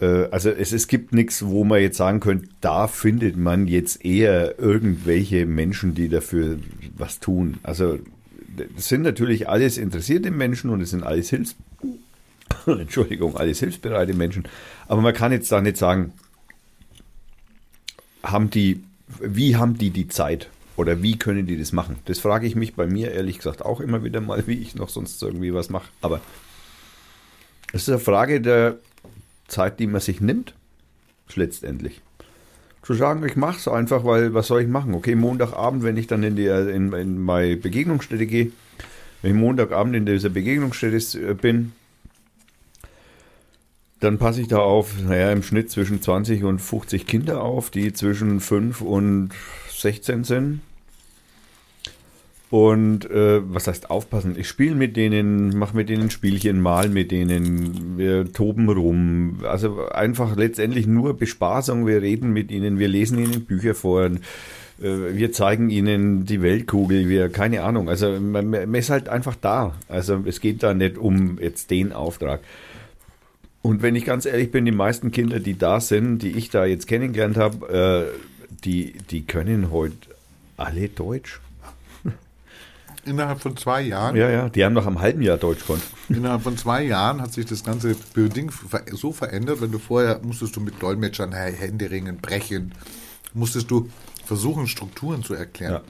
äh, 0.00 0.28
also 0.30 0.50
es, 0.50 0.72
es 0.72 0.88
gibt 0.88 1.12
nichts, 1.12 1.44
wo 1.44 1.64
man 1.64 1.80
jetzt 1.80 1.96
sagen 1.96 2.20
könnte, 2.20 2.48
da 2.60 2.86
findet 2.86 3.36
man 3.36 3.66
jetzt 3.66 4.04
eher 4.04 4.58
irgendwelche 4.58 5.46
Menschen, 5.46 5.94
die 5.94 6.08
dafür 6.08 6.58
was 6.96 7.20
tun. 7.20 7.58
Also 7.62 7.98
das 8.74 8.88
sind 8.88 9.02
natürlich 9.02 9.48
alles 9.48 9.78
interessierte 9.78 10.30
Menschen 10.30 10.70
und 10.70 10.80
es 10.80 10.90
sind 10.90 11.02
alles 11.02 11.30
Hilfs 11.30 11.56
Entschuldigung, 12.66 13.36
alles 13.36 13.60
hilfsbereite 13.60 14.14
Menschen. 14.14 14.44
Aber 14.86 15.00
man 15.00 15.14
kann 15.14 15.32
jetzt 15.32 15.50
da 15.50 15.60
nicht 15.60 15.76
sagen, 15.76 16.12
haben 18.22 18.50
die, 18.50 18.82
wie 19.20 19.56
haben 19.56 19.78
die 19.78 19.90
die 19.90 20.08
Zeit 20.08 20.48
oder 20.76 21.02
wie 21.02 21.18
können 21.18 21.46
die 21.46 21.58
das 21.58 21.72
machen? 21.72 21.96
Das 22.06 22.18
frage 22.18 22.46
ich 22.46 22.54
mich 22.54 22.74
bei 22.74 22.86
mir 22.86 23.12
ehrlich 23.12 23.38
gesagt 23.38 23.62
auch 23.62 23.80
immer 23.80 24.04
wieder 24.04 24.20
mal, 24.20 24.46
wie 24.46 24.58
ich 24.58 24.74
noch 24.74 24.88
sonst 24.88 25.22
irgendwie 25.22 25.54
was 25.54 25.70
mache. 25.70 25.88
Aber 26.00 26.20
es 27.72 27.82
ist 27.82 27.88
eine 27.88 27.98
Frage 27.98 28.40
der 28.40 28.78
Zeit, 29.46 29.80
die 29.80 29.86
man 29.86 30.00
sich 30.00 30.20
nimmt, 30.20 30.54
letztendlich 31.34 32.00
zu 32.88 32.94
sagen, 32.94 33.22
ich 33.26 33.36
mache 33.36 33.58
es 33.58 33.68
einfach, 33.68 34.06
weil 34.06 34.32
was 34.32 34.46
soll 34.46 34.62
ich 34.62 34.66
machen? 34.66 34.94
Okay, 34.94 35.14
Montagabend, 35.14 35.82
wenn 35.82 35.98
ich 35.98 36.06
dann 36.06 36.22
in, 36.22 36.36
die, 36.36 36.46
in, 36.46 36.90
in 36.94 37.20
meine 37.22 37.58
Begegnungsstätte 37.58 38.24
gehe, 38.24 38.50
wenn 39.20 39.32
ich 39.32 39.36
Montagabend 39.36 39.94
in 39.94 40.06
dieser 40.06 40.30
Begegnungsstätte 40.30 40.96
äh, 41.20 41.34
bin, 41.34 41.72
dann 44.00 44.16
passe 44.16 44.40
ich 44.40 44.48
da 44.48 44.60
auf, 44.60 44.94
naja, 45.02 45.30
im 45.32 45.42
Schnitt 45.42 45.70
zwischen 45.70 46.00
20 46.00 46.44
und 46.44 46.60
50 46.60 47.06
Kinder 47.06 47.42
auf, 47.42 47.68
die 47.68 47.92
zwischen 47.92 48.40
5 48.40 48.80
und 48.80 49.32
16 49.68 50.24
sind. 50.24 50.60
Und 52.50 53.10
äh, 53.10 53.40
was 53.52 53.66
heißt 53.66 53.90
aufpassen? 53.90 54.34
Ich 54.38 54.48
spiele 54.48 54.74
mit 54.74 54.96
denen, 54.96 55.58
mache 55.58 55.76
mit 55.76 55.90
denen 55.90 56.10
Spielchen, 56.10 56.60
mal 56.62 56.88
mit 56.88 57.10
denen, 57.10 57.98
wir 57.98 58.32
toben 58.32 58.70
rum. 58.70 59.40
Also 59.42 59.88
einfach 59.88 60.34
letztendlich 60.34 60.86
nur 60.86 61.18
Bespaßung. 61.18 61.86
Wir 61.86 62.00
reden 62.00 62.32
mit 62.32 62.50
ihnen, 62.50 62.78
wir 62.78 62.88
lesen 62.88 63.18
ihnen 63.18 63.44
Bücher 63.44 63.74
vor, 63.74 64.04
äh, 64.04 64.10
wir 64.80 65.30
zeigen 65.32 65.68
ihnen 65.68 66.24
die 66.24 66.40
Weltkugel, 66.40 67.08
wir, 67.10 67.28
keine 67.28 67.64
Ahnung. 67.64 67.90
Also 67.90 68.18
man, 68.18 68.48
man 68.48 68.74
ist 68.74 68.88
halt 68.88 69.10
einfach 69.10 69.36
da. 69.38 69.74
Also 69.88 70.22
es 70.24 70.40
geht 70.40 70.62
da 70.62 70.72
nicht 70.72 70.96
um 70.96 71.38
jetzt 71.38 71.70
den 71.70 71.92
Auftrag. 71.92 72.40
Und 73.60 73.82
wenn 73.82 73.94
ich 73.94 74.06
ganz 74.06 74.24
ehrlich 74.24 74.50
bin, 74.50 74.64
die 74.64 74.72
meisten 74.72 75.10
Kinder, 75.10 75.40
die 75.40 75.58
da 75.58 75.80
sind, 75.80 76.20
die 76.20 76.30
ich 76.30 76.48
da 76.48 76.64
jetzt 76.64 76.86
kennengelernt 76.86 77.36
habe, 77.36 78.08
äh, 78.14 78.18
die, 78.64 78.94
die 79.10 79.26
können 79.26 79.70
heute 79.70 79.96
alle 80.56 80.88
Deutsch. 80.88 81.40
Innerhalb 83.08 83.40
von 83.40 83.56
zwei 83.56 83.82
Jahren? 83.82 84.16
Ja, 84.16 84.28
ja, 84.28 84.48
die 84.48 84.64
haben 84.64 84.74
noch 84.74 84.86
am 84.86 85.00
halben 85.00 85.22
Jahr 85.22 85.38
Deutsch 85.38 85.64
konnten. 85.66 85.82
Innerhalb 86.08 86.42
von 86.42 86.56
zwei 86.56 86.84
Jahren 86.84 87.22
hat 87.22 87.32
sich 87.32 87.46
das 87.46 87.64
ganze 87.64 87.96
Ding 88.14 88.52
so 88.92 89.12
verändert, 89.12 89.60
wenn 89.60 89.72
du 89.72 89.78
vorher 89.78 90.20
musstest 90.22 90.56
du 90.56 90.60
mit 90.60 90.82
Dolmetschern 90.82 91.32
Hände 91.32 91.90
ringen, 91.90 92.18
brechen, 92.18 92.74
musstest 93.32 93.70
du 93.70 93.88
versuchen, 94.24 94.66
Strukturen 94.66 95.22
zu 95.22 95.34
erklären. 95.34 95.72
Ja. 95.72 95.82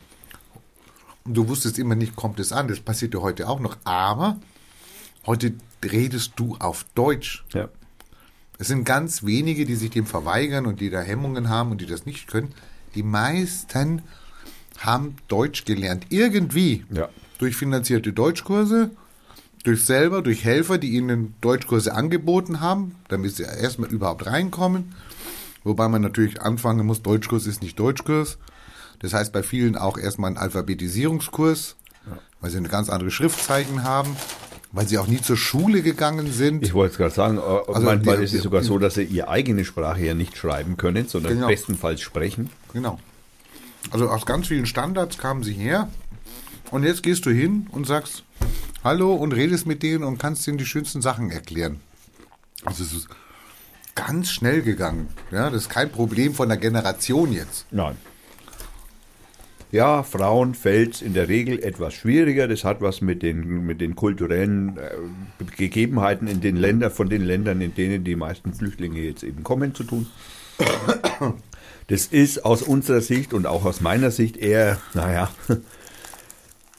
Und 1.25 1.35
du 1.35 1.49
wusstest 1.49 1.79
immer 1.79 1.95
nicht, 1.95 2.17
kommt 2.17 2.41
es 2.41 2.53
an. 2.53 2.69
Das 2.69 2.81
passiert 2.81 3.15
ja 3.15 3.21
heute 3.21 3.49
auch 3.49 3.61
noch. 3.61 3.77
Aber 3.85 4.39
heute 5.27 5.53
redest 5.85 6.33
du 6.37 6.57
auf 6.59 6.87
Deutsch. 6.95 7.45
Ja. 7.53 7.69
Es 8.59 8.69
sind 8.69 8.85
ganz 8.85 9.25
wenige, 9.25 9.67
die 9.67 9.75
sich 9.75 9.91
dem 9.91 10.07
verweigern 10.07 10.67
und 10.67 10.81
die 10.81 10.91
da 10.91 11.01
Hemmungen 11.01 11.49
haben 11.49 11.71
und 11.71 11.81
die 11.81 11.87
das 11.87 12.07
nicht 12.07 12.29
können. 12.29 12.55
Die 12.95 13.03
meisten 13.03 14.03
haben 14.79 15.17
Deutsch 15.29 15.65
gelernt. 15.65 16.07
Irgendwie. 16.09 16.85
Ja. 16.91 17.09
Durch 17.39 17.57
finanzierte 17.57 18.13
Deutschkurse, 18.13 18.91
durch 19.65 19.85
selber, 19.85 20.23
durch 20.23 20.45
Helfer, 20.45 20.79
die 20.79 20.91
ihnen 20.91 21.35
Deutschkurse 21.41 21.95
angeboten 21.95 22.61
haben, 22.61 22.95
damit 23.09 23.37
sie 23.37 23.43
erstmal 23.43 23.91
überhaupt 23.91 24.27
reinkommen. 24.27 24.95
Wobei 25.65 25.89
man 25.89 26.03
natürlich 26.03 26.41
anfangen 26.41 26.87
muss, 26.87 27.03
Deutschkurs 27.03 27.47
ist 27.47 27.63
nicht 27.63 27.79
Deutschkurs. 27.79 28.39
Das 29.01 29.15
heißt 29.15 29.33
bei 29.33 29.43
vielen 29.43 29.77
auch 29.77 29.99
erstmal 29.99 30.31
ein 30.31 30.39
Alphabetisierungskurs, 30.39 31.77
ja. 32.07 32.19
weil 32.41 32.51
sie 32.51 32.57
eine 32.57 32.69
ganz 32.69 32.89
andere 32.89 33.11
Schriftzeichen 33.11 33.85
haben, 33.85 34.17
weil 34.73 34.89
sie 34.89 34.99
auch 34.99 35.07
nie 35.07 35.21
zur 35.21 35.37
Schule 35.37 35.83
gegangen 35.83 36.33
sind. 36.33 36.65
Ich 36.65 36.75
wollte 36.75 36.93
es 36.93 36.99
gerade 36.99 37.15
sagen, 37.15 37.39
äh, 37.39 37.41
also 37.41 37.83
manchmal 37.83 38.19
die, 38.19 38.25
ist 38.25 38.35
es 38.35 38.43
sogar 38.43 38.63
so, 38.63 38.79
dass 38.79 38.95
sie 38.95 39.05
ihre 39.05 39.29
eigene 39.29 39.65
Sprache 39.65 40.05
ja 40.05 40.15
nicht 40.15 40.37
schreiben 40.37 40.77
können, 40.77 41.07
sondern 41.09 41.35
genau. 41.35 41.49
bestenfalls 41.49 42.01
sprechen. 42.01 42.51
Genau. 42.73 42.99
Also 43.91 44.09
aus 44.09 44.27
ganz 44.27 44.49
vielen 44.49 44.67
Standards 44.67 45.19
kamen 45.19 45.43
sie 45.43 45.55
her. 45.55 45.89
Und 46.71 46.85
jetzt 46.85 47.03
gehst 47.03 47.25
du 47.27 47.31
hin 47.31 47.67
und 47.71 47.87
sagst 47.87 48.25
Hallo 48.85 49.15
und 49.15 49.33
redest 49.33 49.67
mit 49.67 49.83
denen 49.83 50.05
und 50.05 50.19
kannst 50.19 50.47
ihnen 50.47 50.59
die 50.59 50.67
schönsten 50.67 51.03
Sachen 51.03 51.31
erklären. 51.31 51.81
Also 52.65 52.85
es 52.85 52.93
ist 52.93 53.09
ganz 53.95 54.31
schnell 54.31 54.63
gegangen. 54.63 55.09
Ja, 55.33 55.51
das 55.51 55.63
ist 55.63 55.69
kein 55.71 55.91
Problem 55.91 56.33
von 56.35 56.49
der 56.49 56.59
Generation 56.59 57.33
jetzt. 57.33 57.67
Nein. 57.71 57.97
Ja, 59.71 60.03
Frauen 60.03 60.55
fällt 60.55 61.03
in 61.03 61.13
der 61.13 61.29
Regel 61.29 61.63
etwas 61.63 61.93
schwieriger. 61.93 62.49
Das 62.49 62.65
hat 62.65 62.81
was 62.81 63.01
mit 63.01 63.23
den, 63.23 63.67
mit 63.67 63.81
den 63.81 63.97
kulturellen 63.97 64.79
äh, 64.79 65.45
Gegebenheiten 65.57 66.27
in 66.27 66.41
den 66.41 66.57
Ländern, 66.57 66.91
von 66.91 67.11
den 67.11 67.23
Ländern, 67.23 67.61
in 67.61 67.75
denen 67.75 68.05
die 68.05 68.17
meisten 68.17 68.55
Flüchtlinge 68.55 69.01
jetzt 69.01 69.25
eben 69.25 69.43
kommen, 69.43 69.75
zu 69.75 69.85
tun. 69.85 70.07
Das 71.89 72.07
ist 72.07 72.45
aus 72.45 72.63
unserer 72.63 73.01
Sicht 73.01 73.35
und 73.35 73.47
auch 73.47 73.65
aus 73.65 73.81
meiner 73.81 74.11
Sicht 74.11 74.37
eher, 74.37 74.79
naja, 74.95 75.31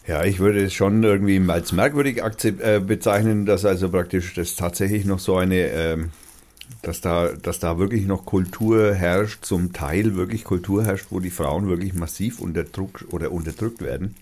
Ja, 0.09 0.23
ich 0.23 0.39
würde 0.39 0.63
es 0.65 0.73
schon 0.73 1.03
irgendwie 1.03 1.39
als 1.51 1.71
merkwürdig 1.71 2.17
äh, 2.17 2.79
bezeichnen, 2.79 3.45
dass 3.45 3.63
also 3.63 3.89
praktisch 3.89 4.33
das 4.33 4.55
tatsächlich 4.55 5.05
noch 5.05 5.19
so 5.19 5.37
eine, 5.37 5.67
ähm, 5.67 6.09
dass 6.81 6.99
da, 6.99 7.27
dass 7.27 7.59
da 7.59 7.77
wirklich 7.77 8.07
noch 8.07 8.25
Kultur 8.25 8.95
herrscht, 8.95 9.45
zum 9.45 9.71
Teil 9.71 10.15
wirklich 10.15 10.45
Kultur 10.45 10.83
herrscht, 10.83 11.05
wo 11.11 11.19
die 11.19 11.29
Frauen 11.29 11.67
wirklich 11.67 11.93
massiv 11.93 12.39
unter 12.39 12.63
Druck 12.63 13.05
oder 13.11 13.31
unterdrückt 13.31 13.83
werden. 13.83 14.15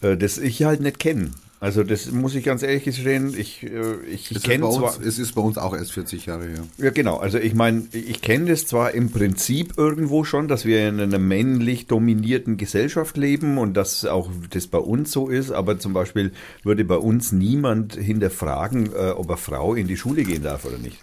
Äh, 0.00 0.16
das 0.16 0.38
ich 0.38 0.62
halt 0.62 0.80
nicht 0.80 0.98
kenne. 0.98 1.32
Also 1.60 1.82
das 1.82 2.10
muss 2.12 2.36
ich 2.36 2.44
ganz 2.44 2.62
ehrlich 2.62 2.84
gestehen, 2.84 3.34
ich, 3.36 3.64
äh, 3.64 3.96
ich, 4.08 4.30
ich 4.30 4.42
kenne 4.44 4.70
zwar... 4.70 5.00
Es 5.00 5.18
ist 5.18 5.34
bei 5.34 5.40
uns 5.40 5.58
auch 5.58 5.74
erst 5.74 5.92
40 5.92 6.26
Jahre 6.26 6.46
her. 6.46 6.64
Ja 6.76 6.90
genau, 6.90 7.16
also 7.16 7.38
ich 7.38 7.54
meine, 7.54 7.88
ich 7.92 8.22
kenne 8.22 8.50
das 8.50 8.66
zwar 8.66 8.94
im 8.94 9.10
Prinzip 9.10 9.76
irgendwo 9.76 10.22
schon, 10.22 10.46
dass 10.46 10.64
wir 10.64 10.88
in 10.88 11.00
einer 11.00 11.18
männlich 11.18 11.88
dominierten 11.88 12.58
Gesellschaft 12.58 13.16
leben 13.16 13.58
und 13.58 13.74
dass 13.74 14.04
auch 14.04 14.30
das 14.50 14.68
bei 14.68 14.78
uns 14.78 15.10
so 15.10 15.28
ist, 15.28 15.50
aber 15.50 15.80
zum 15.80 15.92
Beispiel 15.94 16.32
würde 16.62 16.84
bei 16.84 16.96
uns 16.96 17.32
niemand 17.32 17.94
hinterfragen, 17.96 18.92
äh, 18.92 19.10
ob 19.10 19.28
eine 19.28 19.36
Frau 19.36 19.74
in 19.74 19.88
die 19.88 19.96
Schule 19.96 20.22
gehen 20.22 20.44
darf 20.44 20.64
oder 20.64 20.78
nicht. 20.78 21.02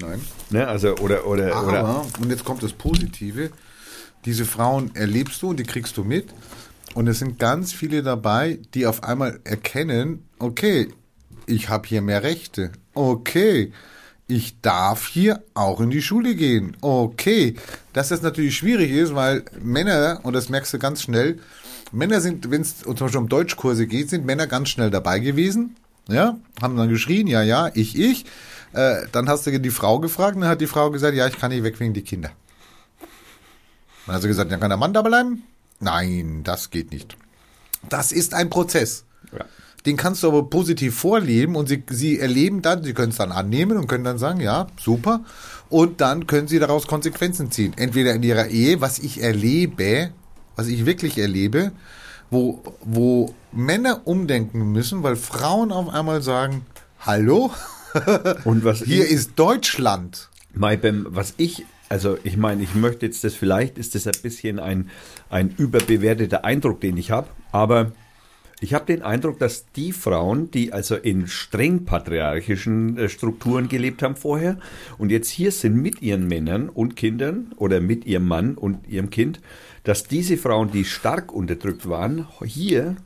Nein. 0.00 0.20
Ne, 0.50 0.66
also 0.66 0.96
oder 0.96 1.26
oder, 1.26 1.54
Aber, 1.54 1.68
oder 1.68 2.06
und 2.20 2.30
jetzt 2.30 2.44
kommt 2.44 2.62
das 2.62 2.72
Positive, 2.72 3.50
diese 4.24 4.44
Frauen 4.44 4.90
erlebst 4.94 5.42
du 5.42 5.50
und 5.50 5.58
die 5.58 5.64
kriegst 5.64 5.96
du 5.96 6.04
mit 6.04 6.26
und 6.94 7.06
es 7.06 7.18
sind 7.18 7.38
ganz 7.38 7.72
viele 7.72 8.02
dabei, 8.02 8.58
die 8.74 8.86
auf 8.86 9.02
einmal 9.02 9.40
erkennen, 9.44 10.28
okay, 10.38 10.88
ich 11.46 11.68
habe 11.68 11.88
hier 11.88 12.02
mehr 12.02 12.22
Rechte. 12.22 12.72
Okay, 12.94 13.72
ich 14.28 14.60
darf 14.60 15.08
hier 15.08 15.42
auch 15.54 15.80
in 15.80 15.90
die 15.90 16.02
Schule 16.02 16.34
gehen. 16.34 16.76
Okay, 16.80 17.56
dass 17.92 18.08
das 18.08 18.22
natürlich 18.22 18.56
schwierig 18.56 18.90
ist, 18.90 19.14
weil 19.14 19.44
Männer, 19.60 20.20
und 20.22 20.34
das 20.34 20.48
merkst 20.48 20.72
du 20.74 20.78
ganz 20.78 21.02
schnell, 21.02 21.38
Männer 21.92 22.20
sind, 22.20 22.50
wenn 22.50 22.62
es 22.62 22.78
zum 22.78 22.94
Beispiel 22.94 23.20
um 23.20 23.28
Deutschkurse 23.28 23.86
geht, 23.86 24.08
sind 24.10 24.24
Männer 24.24 24.46
ganz 24.46 24.70
schnell 24.70 24.90
dabei 24.90 25.18
gewesen. 25.18 25.76
Ja, 26.08 26.38
haben 26.60 26.76
dann 26.76 26.88
geschrien, 26.88 27.26
ja, 27.26 27.42
ja, 27.42 27.70
ich, 27.74 27.98
ich. 27.98 28.24
Äh, 28.72 29.06
dann 29.12 29.28
hast 29.28 29.46
du 29.46 29.60
die 29.60 29.70
Frau 29.70 30.00
gefragt, 30.00 30.36
dann 30.36 30.48
hat 30.48 30.60
die 30.60 30.66
Frau 30.66 30.90
gesagt, 30.90 31.14
ja, 31.14 31.26
ich 31.26 31.38
kann 31.38 31.50
nicht 31.50 31.62
weg 31.62 31.78
wegen 31.78 31.92
die 31.92 32.02
Kinder. 32.02 32.30
Dann 34.06 34.16
hat 34.16 34.22
sie 34.22 34.28
gesagt, 34.28 34.50
ja, 34.50 34.56
kann 34.56 34.70
der 34.70 34.78
Mann 34.78 34.92
da 34.92 35.02
bleiben? 35.02 35.44
Nein, 35.82 36.42
das 36.44 36.70
geht 36.70 36.92
nicht. 36.92 37.16
Das 37.88 38.12
ist 38.12 38.34
ein 38.34 38.50
Prozess. 38.50 39.04
Ja. 39.36 39.44
Den 39.84 39.96
kannst 39.96 40.22
du 40.22 40.28
aber 40.28 40.48
positiv 40.48 40.96
vorleben 40.96 41.56
und 41.56 41.68
sie, 41.68 41.82
sie 41.90 42.20
erleben 42.20 42.62
dann, 42.62 42.84
sie 42.84 42.94
können 42.94 43.10
es 43.10 43.18
dann 43.18 43.32
annehmen 43.32 43.76
und 43.76 43.88
können 43.88 44.04
dann 44.04 44.18
sagen, 44.18 44.40
ja, 44.40 44.68
super. 44.78 45.24
Und 45.68 46.00
dann 46.00 46.28
können 46.28 46.46
sie 46.46 46.60
daraus 46.60 46.86
Konsequenzen 46.86 47.50
ziehen. 47.50 47.72
Entweder 47.76 48.14
in 48.14 48.22
ihrer 48.22 48.46
Ehe, 48.46 48.80
was 48.80 49.00
ich 49.00 49.20
erlebe, 49.20 50.12
was 50.54 50.68
ich 50.68 50.86
wirklich 50.86 51.18
erlebe, 51.18 51.72
wo, 52.30 52.62
wo 52.82 53.34
Männer 53.50 54.02
umdenken 54.04 54.70
müssen, 54.70 55.02
weil 55.02 55.16
Frauen 55.16 55.72
auf 55.72 55.88
einmal 55.88 56.22
sagen, 56.22 56.64
hallo, 57.00 57.50
und 58.44 58.64
was 58.64 58.82
hier 58.82 59.08
ist 59.08 59.32
Deutschland. 59.36 60.28
Mai, 60.54 60.78
was 61.06 61.34
ich 61.38 61.66
also 61.92 62.16
ich 62.24 62.38
meine, 62.38 62.62
ich 62.62 62.74
möchte 62.74 63.04
jetzt 63.04 63.22
das, 63.22 63.34
vielleicht 63.34 63.76
ist 63.76 63.94
das 63.94 64.06
ein 64.06 64.22
bisschen 64.22 64.58
ein, 64.58 64.88
ein 65.28 65.54
überbewerteter 65.58 66.42
Eindruck, 66.42 66.80
den 66.80 66.96
ich 66.96 67.10
habe, 67.10 67.28
aber 67.52 67.92
ich 68.62 68.72
habe 68.72 68.86
den 68.86 69.02
Eindruck, 69.02 69.38
dass 69.38 69.66
die 69.72 69.92
Frauen, 69.92 70.50
die 70.50 70.72
also 70.72 70.96
in 70.96 71.26
streng 71.26 71.84
patriarchischen 71.84 72.96
äh, 72.96 73.10
Strukturen 73.10 73.68
gelebt 73.68 74.02
haben 74.02 74.16
vorher 74.16 74.58
und 74.96 75.10
jetzt 75.10 75.28
hier 75.28 75.52
sind 75.52 75.76
mit 75.76 76.00
ihren 76.00 76.26
Männern 76.26 76.70
und 76.70 76.96
Kindern 76.96 77.52
oder 77.56 77.82
mit 77.82 78.06
ihrem 78.06 78.26
Mann 78.26 78.54
und 78.54 78.88
ihrem 78.88 79.10
Kind, 79.10 79.42
dass 79.84 80.04
diese 80.04 80.38
Frauen, 80.38 80.70
die 80.70 80.86
stark 80.86 81.30
unterdrückt 81.30 81.86
waren, 81.86 82.26
hier 82.42 82.96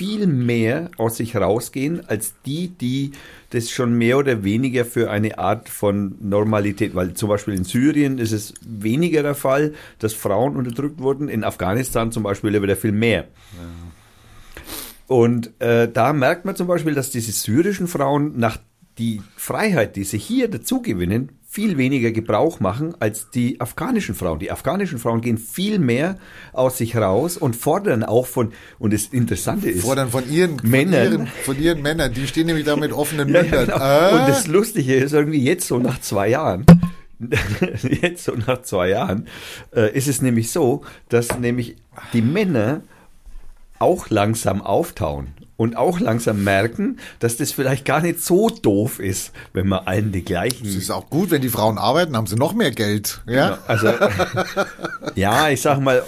viel 0.00 0.26
mehr 0.26 0.90
aus 0.96 1.18
sich 1.18 1.36
rausgehen 1.36 2.08
als 2.08 2.32
die, 2.46 2.68
die 2.68 3.12
das 3.50 3.70
schon 3.70 3.92
mehr 3.92 4.16
oder 4.16 4.44
weniger 4.44 4.86
für 4.86 5.10
eine 5.10 5.36
Art 5.36 5.68
von 5.68 6.14
Normalität, 6.22 6.94
weil 6.94 7.12
zum 7.12 7.28
Beispiel 7.28 7.52
in 7.52 7.64
Syrien 7.64 8.16
ist 8.16 8.32
es 8.32 8.54
weniger 8.66 9.22
der 9.22 9.34
Fall, 9.34 9.74
dass 9.98 10.14
Frauen 10.14 10.56
unterdrückt 10.56 11.00
wurden, 11.00 11.28
in 11.28 11.44
Afghanistan 11.44 12.12
zum 12.12 12.22
Beispiel 12.22 12.62
wieder 12.62 12.76
viel 12.76 12.92
mehr. 12.92 13.28
Ja. 13.58 14.64
Und 15.06 15.60
äh, 15.60 15.86
da 15.92 16.14
merkt 16.14 16.46
man 16.46 16.56
zum 16.56 16.66
Beispiel, 16.66 16.94
dass 16.94 17.10
diese 17.10 17.32
syrischen 17.32 17.86
Frauen 17.86 18.38
nach 18.38 18.56
die 18.96 19.20
Freiheit, 19.36 19.96
die 19.96 20.04
sie 20.04 20.18
hier 20.18 20.48
dazu 20.48 20.80
gewinnen, 20.80 21.28
viel 21.50 21.76
weniger 21.78 22.12
Gebrauch 22.12 22.60
machen 22.60 22.94
als 23.00 23.28
die 23.30 23.60
afghanischen 23.60 24.14
Frauen. 24.14 24.38
Die 24.38 24.52
afghanischen 24.52 25.00
Frauen 25.00 25.20
gehen 25.20 25.36
viel 25.36 25.80
mehr 25.80 26.16
aus 26.52 26.78
sich 26.78 26.96
raus 26.96 27.36
und 27.36 27.56
fordern 27.56 28.04
auch 28.04 28.28
von, 28.28 28.52
und 28.78 28.92
das 28.92 29.06
Interessante 29.06 29.68
ist, 29.68 29.82
fordern 29.82 30.10
von 30.10 30.30
ihren 30.30 30.60
Männern, 30.62 31.02
von 31.02 31.12
ihren, 31.12 31.26
von 31.26 31.60
ihren 31.60 31.82
Männern, 31.82 32.14
die 32.14 32.28
stehen 32.28 32.46
nämlich 32.46 32.66
da 32.66 32.76
mit 32.76 32.92
offenen 32.92 33.28
ja, 33.34 33.42
Mündern. 33.42 33.66
Genau. 33.66 33.78
Äh? 33.78 34.12
Und 34.12 34.28
das 34.28 34.46
Lustige 34.46 34.94
ist 34.94 35.12
irgendwie 35.12 35.42
jetzt 35.42 35.66
so 35.66 35.80
nach 35.80 36.00
zwei 36.00 36.28
Jahren, 36.28 36.66
jetzt 38.00 38.22
so 38.22 38.32
nach 38.46 38.62
zwei 38.62 38.90
Jahren, 38.90 39.26
äh, 39.74 39.92
ist 39.92 40.06
es 40.06 40.22
nämlich 40.22 40.52
so, 40.52 40.82
dass 41.08 41.36
nämlich 41.36 41.74
die 42.12 42.22
Männer 42.22 42.82
auch 43.80 44.08
langsam 44.08 44.62
auftauen 44.62 45.34
und 45.60 45.76
auch 45.76 46.00
langsam 46.00 46.42
merken, 46.42 46.96
dass 47.18 47.36
das 47.36 47.52
vielleicht 47.52 47.84
gar 47.84 48.00
nicht 48.00 48.24
so 48.24 48.48
doof 48.48 48.98
ist, 48.98 49.30
wenn 49.52 49.68
man 49.68 49.80
allen 49.80 50.10
die 50.10 50.24
gleichen. 50.24 50.66
Es 50.66 50.74
ist 50.74 50.90
auch 50.90 51.10
gut, 51.10 51.30
wenn 51.30 51.42
die 51.42 51.50
Frauen 51.50 51.76
arbeiten, 51.76 52.16
haben 52.16 52.26
sie 52.26 52.36
noch 52.36 52.54
mehr 52.54 52.70
Geld. 52.70 53.20
Ja, 53.26 53.50
genau. 53.50 53.58
also 53.66 53.88
ja, 55.16 55.50
ich 55.50 55.60
sag 55.60 55.80
mal, 55.80 56.02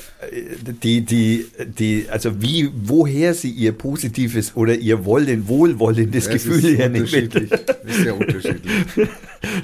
die, 0.83 1.03
die, 1.03 1.45
die, 1.67 2.07
also 2.11 2.41
wie, 2.41 2.71
woher 2.75 3.35
sie 3.35 3.51
ihr 3.51 3.73
positives 3.73 4.57
oder 4.57 4.75
ihr 4.75 5.05
wollen, 5.05 5.47
wohlwollendes 5.49 6.29
ja, 6.29 6.33
Gefühl 6.33 6.79
ja 6.79 6.89
nicht 6.89 7.15
mit. 7.15 7.35
Das 7.35 7.61
ist 7.85 8.03
sehr 8.05 8.19
unterschiedlich. 8.19 8.73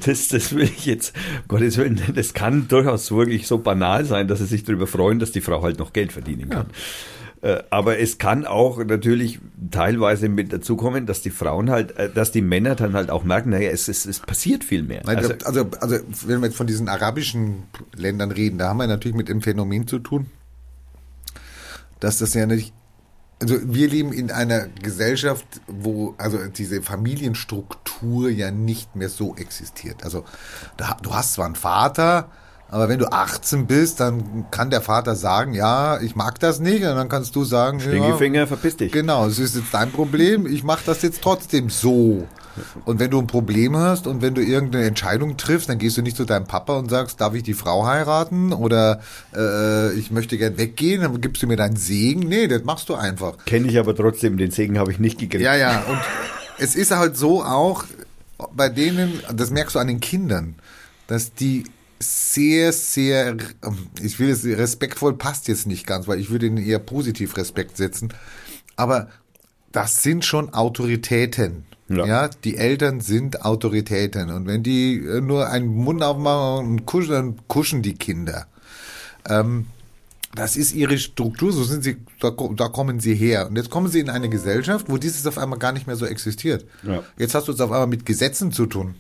Das, 0.04 0.26
das 0.26 0.52
will 0.56 0.64
ich 0.64 0.86
jetzt, 0.86 1.14
Gottes 1.46 1.76
Willen, 1.76 2.00
das 2.12 2.34
kann 2.34 2.66
durchaus 2.66 3.12
wirklich 3.12 3.46
so 3.46 3.58
banal 3.58 4.04
sein, 4.04 4.26
dass 4.26 4.40
sie 4.40 4.46
sich 4.46 4.64
darüber 4.64 4.88
freuen, 4.88 5.20
dass 5.20 5.30
die 5.30 5.40
Frau 5.40 5.62
halt 5.62 5.78
noch 5.78 5.92
Geld 5.92 6.10
verdienen 6.10 6.48
kann. 6.48 6.66
Ja. 6.66 6.74
Äh, 7.40 7.62
aber 7.70 7.98
es 8.00 8.18
kann 8.18 8.46
auch 8.46 8.82
natürlich 8.84 9.38
teilweise 9.70 10.28
mit 10.28 10.52
dazukommen, 10.52 11.06
dass 11.06 11.22
die 11.22 11.30
Frauen 11.30 11.70
halt, 11.70 11.96
äh, 11.96 12.10
dass 12.10 12.32
die 12.32 12.42
Männer 12.42 12.74
dann 12.74 12.94
halt 12.94 13.10
auch 13.10 13.22
merken, 13.22 13.50
naja, 13.50 13.70
es, 13.70 13.86
es, 13.86 14.06
es 14.06 14.18
passiert 14.18 14.64
viel 14.64 14.82
mehr. 14.82 15.02
Nein, 15.04 15.18
also, 15.18 15.34
also, 15.44 15.70
also, 15.80 15.96
wenn 16.26 16.40
wir 16.40 16.46
jetzt 16.48 16.56
von 16.56 16.66
diesen 16.66 16.88
arabischen 16.88 17.64
Ländern 17.94 18.32
reden, 18.32 18.58
da 18.58 18.68
haben 18.68 18.78
wir 18.78 18.88
natürlich 18.88 19.16
mit 19.16 19.28
dem 19.28 19.40
Phänomen 19.40 19.86
zu 19.86 20.00
tun, 20.00 20.26
dass 22.00 22.18
das 22.18 22.34
ja 22.34 22.46
nicht, 22.46 22.72
also 23.40 23.56
wir 23.62 23.88
leben 23.88 24.12
in 24.12 24.32
einer 24.32 24.66
Gesellschaft, 24.82 25.46
wo 25.68 26.16
also 26.18 26.38
diese 26.48 26.82
Familienstruktur 26.82 28.30
ja 28.30 28.50
nicht 28.50 28.96
mehr 28.96 29.08
so 29.08 29.36
existiert. 29.36 30.02
Also 30.02 30.24
da, 30.76 30.96
du 31.02 31.14
hast 31.14 31.34
zwar 31.34 31.46
einen 31.46 31.54
Vater, 31.54 32.32
aber 32.70 32.88
wenn 32.88 32.98
du 32.98 33.10
18 33.10 33.66
bist, 33.66 34.00
dann 34.00 34.46
kann 34.50 34.68
der 34.68 34.82
Vater 34.82 35.16
sagen, 35.16 35.54
ja, 35.54 36.00
ich 36.00 36.14
mag 36.14 36.38
das 36.38 36.60
nicht. 36.60 36.82
Und 36.82 36.96
dann 36.96 37.08
kannst 37.08 37.34
du 37.34 37.44
sagen, 37.44 37.80
Stinkefinger, 37.80 38.40
ja, 38.40 38.46
verpiss 38.46 38.76
dich. 38.76 38.92
Genau, 38.92 39.26
es 39.26 39.38
ist 39.38 39.56
jetzt 39.56 39.72
dein 39.72 39.90
Problem. 39.90 40.46
Ich 40.46 40.64
mache 40.64 40.82
das 40.84 41.00
jetzt 41.00 41.22
trotzdem 41.22 41.70
so. 41.70 42.26
Und 42.84 42.98
wenn 42.98 43.10
du 43.10 43.20
ein 43.20 43.26
Problem 43.26 43.76
hast 43.76 44.06
und 44.06 44.20
wenn 44.20 44.34
du 44.34 44.42
irgendeine 44.42 44.84
Entscheidung 44.84 45.36
triffst, 45.36 45.68
dann 45.68 45.78
gehst 45.78 45.96
du 45.96 46.02
nicht 46.02 46.16
zu 46.16 46.24
deinem 46.24 46.46
Papa 46.46 46.76
und 46.76 46.90
sagst, 46.90 47.20
darf 47.20 47.34
ich 47.34 47.42
die 47.42 47.54
Frau 47.54 47.86
heiraten 47.86 48.52
oder 48.52 49.00
äh, 49.34 49.92
ich 49.94 50.10
möchte 50.10 50.36
gern 50.36 50.58
weggehen, 50.58 51.02
dann 51.02 51.20
gibst 51.20 51.42
du 51.42 51.46
mir 51.46 51.56
deinen 51.56 51.76
Segen. 51.76 52.28
Nee, 52.28 52.48
das 52.48 52.64
machst 52.64 52.88
du 52.88 52.94
einfach. 52.96 53.44
Kenne 53.46 53.68
ich 53.68 53.78
aber 53.78 53.94
trotzdem, 53.94 54.36
den 54.36 54.50
Segen 54.50 54.78
habe 54.78 54.90
ich 54.90 54.98
nicht 54.98 55.18
gekriegt. 55.18 55.42
Ja, 55.42 55.56
ja, 55.56 55.84
und 55.88 56.00
es 56.58 56.74
ist 56.74 56.90
halt 56.90 57.16
so 57.16 57.42
auch 57.42 57.84
bei 58.52 58.68
denen, 58.68 59.20
das 59.32 59.50
merkst 59.50 59.76
du 59.76 59.78
an 59.78 59.86
den 59.86 60.00
Kindern, 60.00 60.56
dass 61.06 61.32
die 61.32 61.64
sehr, 62.00 62.72
sehr, 62.72 63.36
ich 64.02 64.18
will 64.18 64.30
es 64.30 64.44
respektvoll 64.44 65.14
passt 65.14 65.48
jetzt 65.48 65.66
nicht 65.66 65.86
ganz, 65.86 66.06
weil 66.06 66.20
ich 66.20 66.30
würde 66.30 66.46
ihnen 66.46 66.58
eher 66.58 66.78
positiv 66.78 67.36
Respekt 67.36 67.76
setzen. 67.76 68.12
Aber 68.76 69.08
das 69.72 70.02
sind 70.02 70.24
schon 70.24 70.54
Autoritäten. 70.54 71.64
Ja. 71.88 72.06
ja. 72.06 72.28
die 72.28 72.56
Eltern 72.56 73.00
sind 73.00 73.44
Autoritäten. 73.44 74.30
Und 74.30 74.46
wenn 74.46 74.62
die 74.62 74.96
äh, 74.96 75.20
nur 75.20 75.48
einen 75.48 75.68
Mund 75.68 76.02
aufmachen 76.02 76.66
und 76.66 76.86
kuschen, 76.86 77.10
dann 77.12 77.36
kuschen 77.48 77.82
die 77.82 77.94
Kinder. 77.94 78.46
Ähm, 79.28 79.66
das 80.34 80.56
ist 80.56 80.74
ihre 80.74 80.98
Struktur, 80.98 81.52
so 81.52 81.64
sind 81.64 81.82
sie, 81.82 81.96
da, 82.20 82.30
da, 82.30 82.68
kommen 82.68 83.00
sie 83.00 83.14
her. 83.14 83.48
Und 83.48 83.56
jetzt 83.56 83.70
kommen 83.70 83.88
sie 83.88 84.00
in 84.00 84.10
eine 84.10 84.28
Gesellschaft, 84.28 84.86
wo 84.88 84.98
dieses 84.98 85.26
auf 85.26 85.38
einmal 85.38 85.58
gar 85.58 85.72
nicht 85.72 85.86
mehr 85.86 85.96
so 85.96 86.04
existiert. 86.04 86.66
Ja. 86.82 87.02
Jetzt 87.16 87.34
hast 87.34 87.48
du 87.48 87.52
es 87.52 87.60
auf 87.60 87.72
einmal 87.72 87.86
mit 87.86 88.04
Gesetzen 88.04 88.52
zu 88.52 88.66
tun. 88.66 88.94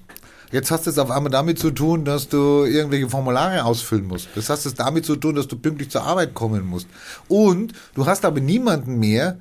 Jetzt 0.50 0.70
hast 0.70 0.86
du 0.86 0.90
es 0.90 0.98
auf 0.98 1.10
einmal 1.10 1.30
damit 1.30 1.58
zu 1.58 1.70
tun, 1.70 2.04
dass 2.04 2.28
du 2.28 2.64
irgendwelche 2.64 3.08
Formulare 3.08 3.64
ausfüllen 3.64 4.06
musst. 4.06 4.28
Das 4.34 4.48
hast 4.48 4.64
es 4.64 4.74
damit 4.74 5.04
zu 5.04 5.16
tun, 5.16 5.34
dass 5.34 5.46
du 5.46 5.56
pünktlich 5.56 5.90
zur 5.90 6.04
Arbeit 6.04 6.34
kommen 6.34 6.66
musst. 6.66 6.88
Und 7.28 7.74
du 7.94 8.06
hast 8.06 8.24
aber 8.24 8.40
niemanden 8.40 8.98
mehr, 8.98 9.38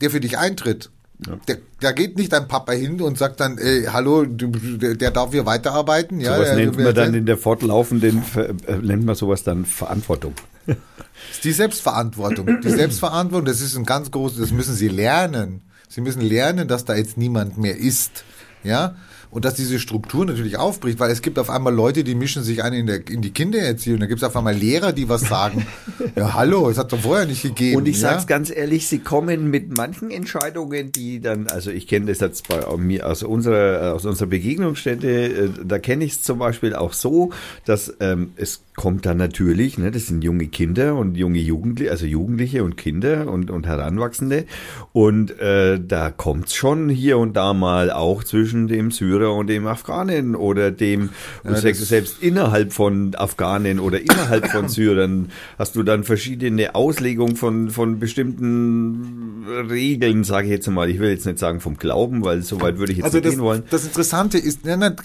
der 0.00 0.10
für 0.10 0.20
dich 0.20 0.38
eintritt. 0.38 0.90
Ja. 1.26 1.38
Der, 1.46 1.58
da 1.80 1.92
geht 1.92 2.16
nicht 2.16 2.32
dein 2.32 2.48
Papa 2.48 2.72
hin 2.72 3.00
und 3.00 3.18
sagt 3.18 3.40
dann, 3.40 3.58
ey, 3.58 3.84
hallo, 3.84 4.24
der, 4.24 4.94
der, 4.94 5.10
darf 5.10 5.30
hier 5.32 5.46
weiterarbeiten. 5.46 6.20
Ja, 6.20 6.34
sowas 6.34 6.48
der, 6.48 6.56
nennt 6.56 6.78
man 6.78 6.94
dann 6.94 7.14
in 7.14 7.26
der 7.26 7.36
fortlaufenden, 7.36 8.24
äh, 8.34 8.76
nennt 8.78 9.04
man 9.04 9.14
sowas 9.14 9.44
dann 9.44 9.64
Verantwortung. 9.64 10.34
Das 10.66 10.76
ist 11.32 11.44
die 11.44 11.52
Selbstverantwortung. 11.52 12.60
Die 12.62 12.70
Selbstverantwortung, 12.70 13.46
das 13.46 13.60
ist 13.60 13.76
ein 13.76 13.84
ganz 13.84 14.10
großes, 14.10 14.38
das 14.38 14.50
müssen 14.50 14.74
sie 14.74 14.88
lernen. 14.88 15.60
Sie 15.88 16.00
müssen 16.00 16.22
lernen, 16.22 16.68
dass 16.68 16.86
da 16.86 16.96
jetzt 16.96 17.18
niemand 17.18 17.58
mehr 17.58 17.76
ist. 17.76 18.24
Ja? 18.64 18.96
Und 19.32 19.46
dass 19.46 19.54
diese 19.54 19.78
Struktur 19.78 20.26
natürlich 20.26 20.58
aufbricht, 20.58 21.00
weil 21.00 21.10
es 21.10 21.22
gibt 21.22 21.38
auf 21.38 21.48
einmal 21.48 21.74
Leute, 21.74 22.04
die 22.04 22.14
mischen 22.14 22.42
sich 22.42 22.62
ein 22.62 22.74
in, 22.74 22.86
der, 22.86 23.08
in 23.08 23.22
die 23.22 23.30
Kindererziehung. 23.30 23.98
Da 23.98 24.04
gibt 24.04 24.20
es 24.20 24.28
auf 24.28 24.36
einmal 24.36 24.54
Lehrer, 24.54 24.92
die 24.92 25.08
was 25.08 25.22
sagen. 25.22 25.66
ja, 26.16 26.34
hallo, 26.34 26.68
es 26.68 26.76
hat 26.76 26.92
doch 26.92 27.00
vorher 27.00 27.24
nicht 27.24 27.40
gegeben. 27.40 27.78
Und 27.78 27.88
ich 27.88 27.98
ja? 28.02 28.10
sag's 28.10 28.26
ganz 28.26 28.54
ehrlich, 28.54 28.88
sie 28.88 28.98
kommen 28.98 29.48
mit 29.48 29.74
manchen 29.74 30.10
Entscheidungen, 30.10 30.92
die 30.92 31.20
dann, 31.20 31.46
also 31.46 31.70
ich 31.70 31.86
kenne 31.86 32.06
das 32.06 32.20
jetzt 32.20 32.46
bei 32.46 32.76
mir 32.76 33.08
aus 33.08 33.22
unserer, 33.22 33.94
aus 33.94 34.04
unserer 34.04 34.28
Begegnungsstätte, 34.28 35.08
äh, 35.08 35.48
da 35.64 35.78
kenne 35.78 36.04
ich 36.04 36.12
es 36.12 36.22
zum 36.22 36.38
Beispiel 36.38 36.74
auch 36.74 36.92
so, 36.92 37.30
dass 37.64 37.94
ähm, 38.00 38.32
es 38.36 38.60
kommt 38.76 39.06
dann 39.06 39.16
natürlich, 39.16 39.78
ne, 39.78 39.90
das 39.90 40.08
sind 40.08 40.24
junge 40.24 40.48
Kinder 40.48 40.96
und 40.96 41.16
junge 41.16 41.38
Jugendliche, 41.38 41.90
also 41.90 42.04
Jugendliche 42.06 42.64
und 42.64 42.76
Kinder 42.76 43.30
und, 43.30 43.50
und 43.50 43.66
Heranwachsende. 43.66 44.44
Und 44.92 45.38
äh, 45.40 45.78
da 45.80 46.10
kommt's 46.10 46.54
schon 46.54 46.88
hier 46.88 47.18
und 47.18 47.34
da 47.34 47.54
mal 47.54 47.90
auch 47.90 48.24
zwischen 48.24 48.68
dem 48.68 48.90
Syrer 48.90 49.21
und 49.30 49.46
dem 49.46 49.66
Afghanen 49.66 50.34
oder 50.34 50.70
dem, 50.70 51.10
Ja, 51.44 51.54
selbst, 51.56 52.22
innerhalb 52.22 52.72
von 52.72 53.14
Afghanen 53.14 53.78
oder 53.80 54.00
innerhalb 54.00 54.48
von 54.48 54.68
Syrern 54.70 55.30
hast 55.58 55.76
du 55.76 55.82
dann 55.82 56.04
verschiedene 56.04 56.74
Auslegungen 56.74 57.36
von, 57.36 57.70
von 57.70 57.98
bestimmten 57.98 59.44
Regeln, 59.68 60.24
sage 60.24 60.46
ich 60.46 60.52
jetzt 60.52 60.68
mal. 60.68 60.88
Ich 60.90 60.98
will 60.98 61.10
jetzt 61.10 61.26
nicht 61.26 61.38
sagen 61.38 61.60
vom 61.60 61.76
Glauben, 61.76 62.24
weil 62.24 62.42
so 62.42 62.60
weit 62.60 62.78
würde 62.78 62.92
ich 62.92 62.98
jetzt 62.98 63.04
Also 63.06 63.18
nicht 63.18 63.26
das, 63.26 63.34
gehen 63.34 63.42
wollen. 63.42 63.62
das 63.70 63.84
Interessante 63.84 64.38
ist, 64.38 64.60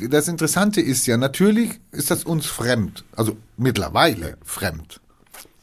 das 0.09 0.27
Interessante 0.27 0.81
ist 0.81 1.05
ja, 1.07 1.17
natürlich 1.17 1.71
ist 1.91 2.11
das 2.11 2.23
uns 2.23 2.45
fremd, 2.45 3.03
also 3.15 3.37
mittlerweile 3.57 4.37
fremd. 4.43 4.99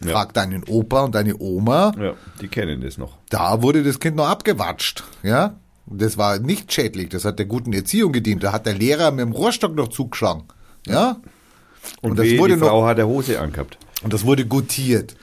Ja. 0.05 0.11
Frag 0.13 0.35
deinen 0.35 0.65
Opa 0.65 1.03
und 1.05 1.15
deine 1.15 1.39
Oma, 1.39 1.93
Ja, 1.99 2.13
die 2.41 2.49
kennen 2.49 2.81
das 2.83 2.99
noch. 2.99 3.17
da 3.31 3.63
wurde 3.63 3.83
das 3.83 4.01
Kind 4.01 4.17
noch 4.17 4.29
abgewatscht, 4.29 5.05
ja. 5.23 5.55
Das 5.87 6.17
war 6.17 6.39
nicht 6.39 6.73
schädlich, 6.73 7.11
das 7.11 7.25
hat 7.25 7.39
der 7.39 7.47
guten 7.47 7.73
Erziehung 7.73 8.13
gedient. 8.13 8.43
Da 8.43 8.53
hat 8.53 8.65
der 8.67 8.75
Lehrer 8.75 9.11
mit 9.11 9.21
dem 9.21 9.33
Rohrstock 9.33 9.75
noch 9.75 9.89
zugeschlagen, 9.89 10.45
ja. 10.87 11.21
Und, 12.01 12.13
Und 12.13 12.19
das 12.19 12.27
wehe, 12.27 12.39
wurde 12.39 12.55
die 12.55 12.61
noch- 12.61 12.69
Frau 12.69 12.87
hat 12.87 12.97
der 12.99 13.07
Hose 13.07 13.39
angehabt. 13.41 13.77
Und 14.03 14.13
das 14.15 14.25
wurde 14.25 14.47
gutiert. 14.47 15.15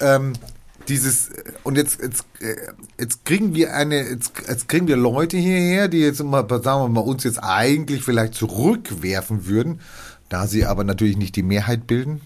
Ähm, 0.00 0.32
dieses 0.88 1.30
und 1.62 1.76
jetzt 1.76 2.00
jetzt 2.02 2.24
äh, 2.40 2.56
jetzt 2.98 3.24
kriegen 3.24 3.54
wir 3.54 3.74
eine 3.74 4.08
jetzt, 4.08 4.32
jetzt 4.48 4.68
kriegen 4.68 4.88
wir 4.88 4.96
Leute 4.96 5.36
hierher, 5.36 5.86
die 5.88 5.98
jetzt 6.00 6.22
mal 6.24 6.46
sagen 6.48 6.82
wir 6.82 6.88
mal 6.88 7.00
uns 7.00 7.22
jetzt 7.22 7.38
eigentlich 7.38 8.02
vielleicht 8.02 8.34
zurückwerfen 8.34 9.46
würden, 9.46 9.80
da 10.28 10.46
sie 10.48 10.64
aber 10.64 10.82
natürlich 10.82 11.16
nicht 11.16 11.36
die 11.36 11.42
Mehrheit 11.44 11.86
bilden, 11.86 12.22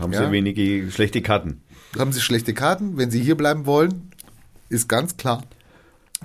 Haben 0.00 0.12
Ja. 0.12 0.24
sie 0.26 0.32
wenige 0.32 0.90
schlechte 0.90 1.20
Karten. 1.22 1.60
haben 1.96 2.10
sie 2.12 2.20
schlechte 2.20 2.54
Karten. 2.54 2.96
Wenn 2.96 3.10
sie 3.12 3.20
hier 3.22 3.36
bleiben 3.36 3.66
wollen, 3.66 4.10
ist 4.68 4.88
ganz 4.88 5.16
klar. 5.16 5.44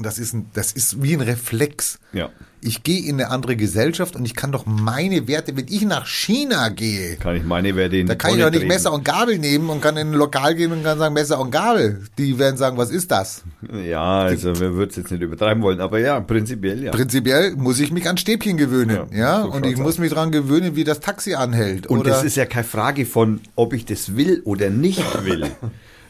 Das 0.01 0.19
ist 0.19 0.33
ein, 0.33 0.47
das 0.53 0.73
ist 0.73 1.01
wie 1.01 1.13
ein 1.13 1.21
Reflex. 1.21 1.99
Ja. 2.11 2.29
Ich 2.59 2.83
gehe 2.83 3.05
in 3.05 3.15
eine 3.15 3.29
andere 3.31 3.55
Gesellschaft 3.55 4.17
und 4.17 4.25
ich 4.25 4.35
kann 4.35 4.51
doch 4.51 4.65
meine 4.65 5.25
Werte, 5.29 5.55
wenn 5.55 5.67
ich 5.69 5.85
nach 5.85 6.05
China 6.05 6.67
gehe, 6.67 7.15
Kann 7.15 7.37
ich 7.37 7.45
meine 7.45 7.77
Werte 7.77 7.95
in 7.95 8.07
Da 8.07 8.15
kann 8.15 8.37
ich 8.37 8.43
doch 8.43 8.51
nicht. 8.51 8.67
Messer 8.67 8.91
und 8.91 9.05
Gabel 9.05 9.37
nehmen 9.37 9.69
und 9.69 9.81
kann 9.81 9.95
in 9.95 10.09
ein 10.09 10.13
Lokal 10.13 10.55
gehen 10.55 10.73
und 10.73 10.83
kann 10.83 10.97
sagen 10.97 11.13
Messer 11.13 11.39
und 11.39 11.51
Gabel. 11.51 12.01
Die 12.17 12.37
werden 12.37 12.57
sagen, 12.57 12.77
was 12.77 12.89
ist 12.91 13.09
das? 13.09 13.43
Ja, 13.71 14.19
also 14.19 14.59
wir 14.59 14.73
würden 14.73 14.89
es 14.89 14.97
jetzt 14.97 15.11
nicht 15.11 15.21
übertreiben 15.21 15.63
wollen, 15.63 15.79
aber 15.79 15.99
ja, 15.99 16.19
prinzipiell 16.19 16.83
ja. 16.83 16.91
Prinzipiell 16.91 17.55
muss 17.55 17.79
ich 17.79 17.91
mich 17.93 18.09
an 18.09 18.17
Stäbchen 18.17 18.57
gewöhnen, 18.57 19.07
Ja, 19.11 19.17
ja, 19.17 19.41
so 19.43 19.51
und 19.51 19.65
ich 19.65 19.77
muss 19.77 19.97
mich 19.97 20.11
dran 20.11 20.31
gewöhnen, 20.31 20.75
wie 20.75 20.83
das 20.83 20.99
Taxi 20.99 21.35
anhält. 21.35 21.87
Und 21.87 22.05
das 22.05 22.25
ist 22.25 22.35
ja 22.35 22.45
keine 22.45 22.65
Frage 22.65 23.05
von, 23.05 23.39
ob 23.55 23.71
ich 23.73 23.85
das 23.85 24.17
will 24.17 24.41
oder 24.43 24.69
nicht 24.69 25.01
will, 25.23 25.51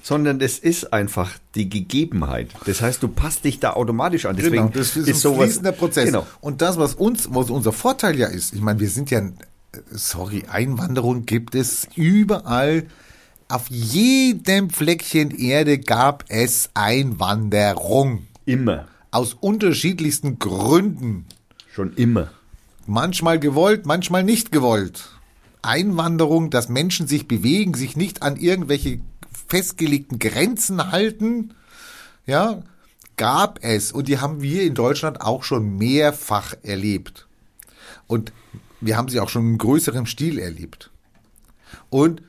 sondern 0.05 0.37
das 0.37 0.59
ist 0.59 0.93
einfach 0.93 1.31
die 1.55 1.67
Gegebenheit. 1.67 2.51
Das 2.67 2.79
heißt, 2.79 3.01
du 3.01 3.07
passt 3.07 3.43
dich 3.43 3.59
da 3.59 3.73
automatisch 3.73 4.27
an. 4.27 4.35
Deswegen 4.35 4.55
genau, 4.55 4.67
das 4.67 4.95
ist, 4.95 5.07
ein 5.07 5.15
sowas- 5.15 5.45
fließender 5.45 5.71
Prozess. 5.71 6.05
Genau. 6.05 6.27
Und 6.41 6.61
das, 6.61 6.77
was 6.77 6.93
uns, 6.93 7.27
was 7.31 7.49
unser 7.49 7.71
Vorteil 7.71 8.15
ja 8.15 8.27
ist, 8.27 8.53
ich 8.53 8.61
meine, 8.61 8.79
wir 8.79 8.89
sind 8.89 9.09
ja, 9.09 9.23
sorry, 9.89 10.43
Einwanderung 10.47 11.25
gibt 11.25 11.55
es 11.55 11.87
überall. 11.95 12.85
Auf 13.47 13.67
jedem 13.71 14.69
Fleckchen 14.69 15.31
Erde 15.31 15.79
gab 15.79 16.25
es 16.27 16.69
Einwanderung. 16.75 18.27
Immer. 18.45 18.85
Aus 19.09 19.33
unterschiedlichsten 19.33 20.37
Gründen. 20.37 21.25
Schon 21.73 21.95
immer. 21.95 22.29
Manchmal 22.85 23.39
gewollt, 23.39 23.87
manchmal 23.87 24.23
nicht 24.23 24.51
gewollt. 24.51 25.09
Einwanderung, 25.63 26.51
dass 26.51 26.69
Menschen 26.69 27.07
sich 27.07 27.27
bewegen, 27.27 27.73
sich 27.73 27.97
nicht 27.97 28.21
an 28.21 28.35
irgendwelche 28.35 28.99
festgelegten 29.47 30.19
Grenzen 30.19 30.91
halten, 30.91 31.53
ja, 32.25 32.63
gab 33.17 33.63
es. 33.63 33.91
Und 33.91 34.07
die 34.07 34.19
haben 34.19 34.41
wir 34.41 34.63
in 34.63 34.73
Deutschland 34.73 35.21
auch 35.21 35.43
schon 35.43 35.77
mehrfach 35.77 36.53
erlebt. 36.63 37.27
Und 38.07 38.33
wir 38.81 38.97
haben 38.97 39.09
sie 39.09 39.19
auch 39.19 39.29
schon 39.29 39.53
in 39.53 39.57
größerem 39.57 40.05
Stil 40.05 40.39
erlebt. 40.39 40.91
Und 41.89 42.21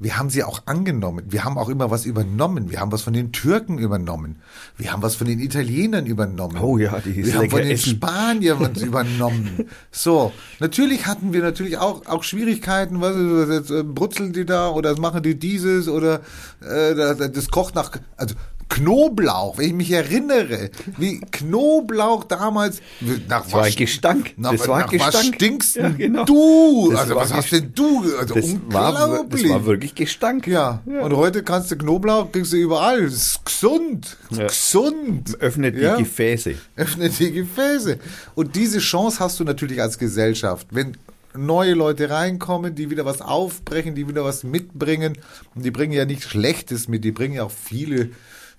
wir 0.00 0.18
haben 0.18 0.30
sie 0.30 0.42
auch 0.42 0.62
angenommen. 0.64 1.26
Wir 1.28 1.44
haben 1.44 1.58
auch 1.58 1.68
immer 1.68 1.90
was 1.90 2.06
übernommen. 2.06 2.70
Wir 2.70 2.80
haben 2.80 2.90
was 2.90 3.02
von 3.02 3.12
den 3.12 3.32
Türken 3.32 3.76
übernommen. 3.76 4.36
Wir 4.78 4.92
haben 4.92 5.02
was 5.02 5.14
von 5.14 5.26
den 5.26 5.38
Italienern 5.38 6.06
übernommen. 6.06 6.58
Oh 6.58 6.78
ja, 6.78 6.98
die 7.00 7.14
Wir 7.14 7.34
haben 7.34 7.50
von 7.50 7.60
den 7.60 7.72
essen. 7.72 7.96
Spaniern 7.96 8.58
was 8.60 8.82
übernommen. 8.82 9.68
So, 9.90 10.32
natürlich 10.58 11.06
hatten 11.06 11.34
wir 11.34 11.42
natürlich 11.42 11.76
auch 11.76 12.06
auch 12.06 12.22
Schwierigkeiten. 12.22 13.00
Was 13.02 13.14
ist 13.14 13.48
das 13.48 13.56
jetzt? 13.56 13.70
äh, 13.70 13.82
Brutzeln 13.82 14.32
die 14.32 14.46
da 14.46 14.70
oder 14.70 14.98
machen 14.98 15.22
die 15.22 15.38
dieses 15.38 15.86
oder 15.86 16.20
äh, 16.62 16.94
das, 16.94 17.18
das 17.18 17.48
kocht 17.48 17.74
nach 17.74 17.92
also 18.16 18.34
Knoblauch, 18.70 19.58
wenn 19.58 19.66
ich 19.66 19.72
mich 19.74 19.90
erinnere, 19.90 20.70
wie 20.96 21.20
Knoblauch 21.30 22.24
damals 22.24 22.80
nach 23.28 23.42
Das 23.44 23.52
war 23.52 23.64
ein 23.64 23.74
Gestank. 23.74 24.32
nach, 24.38 24.52
das 24.52 24.66
war 24.68 24.78
nach 24.80 24.92
was 24.92 25.12
Gestank. 25.12 25.34
stinkst 25.34 25.76
Ja, 25.76 25.88
genau. 25.90 26.24
du? 26.24 26.88
Das 26.92 27.00
also 27.00 27.14
war 27.16 27.22
was 27.22 27.32
hast 27.34 27.52
denn 27.52 27.72
du? 27.74 28.02
Also 28.18 28.34
Das 28.34 28.44
war, 28.68 28.92
das 28.92 29.02
unglaublich. 29.04 29.48
war 29.50 29.66
wirklich 29.66 29.94
Gestank. 29.94 30.46
ja. 30.46 30.82
und 30.86 31.14
heute 31.16 31.42
kannst 31.42 31.70
du 31.70 31.76
Knoblauch, 31.76 32.32
kriegst 32.32 32.52
du 32.52 32.56
überall. 32.56 33.02
Das 33.04 33.12
ist 33.14 33.44
gesund. 33.44 34.16
Ja. 34.30 34.46
Gesund. 34.46 35.40
Öffnet 35.40 35.76
Ja. 35.76 35.96
die 35.96 36.04
Gefäße. 36.04 36.54
Öffnet 36.76 37.18
die 37.18 37.32
Gefäße. 37.32 37.98
Und 38.34 38.54
diese 38.56 38.78
Chance 38.78 39.18
hast 39.20 39.38
du 39.40 39.44
natürlich 39.44 39.82
als 39.82 39.98
Gesellschaft. 39.98 40.68
Wenn 40.70 40.96
neue 41.34 41.74
Leute 41.74 42.10
reinkommen, 42.10 42.74
die 42.74 42.90
wieder 42.90 43.04
was 43.04 43.20
aufbrechen, 43.20 43.94
die 43.94 44.08
wieder 44.08 44.24
was 44.24 44.42
mitbringen. 44.44 45.18
Und 45.54 45.64
die 45.64 45.70
bringen 45.70 45.92
ja 45.92 46.04
nicht 46.04 46.24
Schlechtes 46.24 46.88
mit, 46.88 47.04
die 47.04 47.12
bringen 47.12 47.34
ja 47.34 47.44
auch 47.44 47.50
viele 47.52 48.10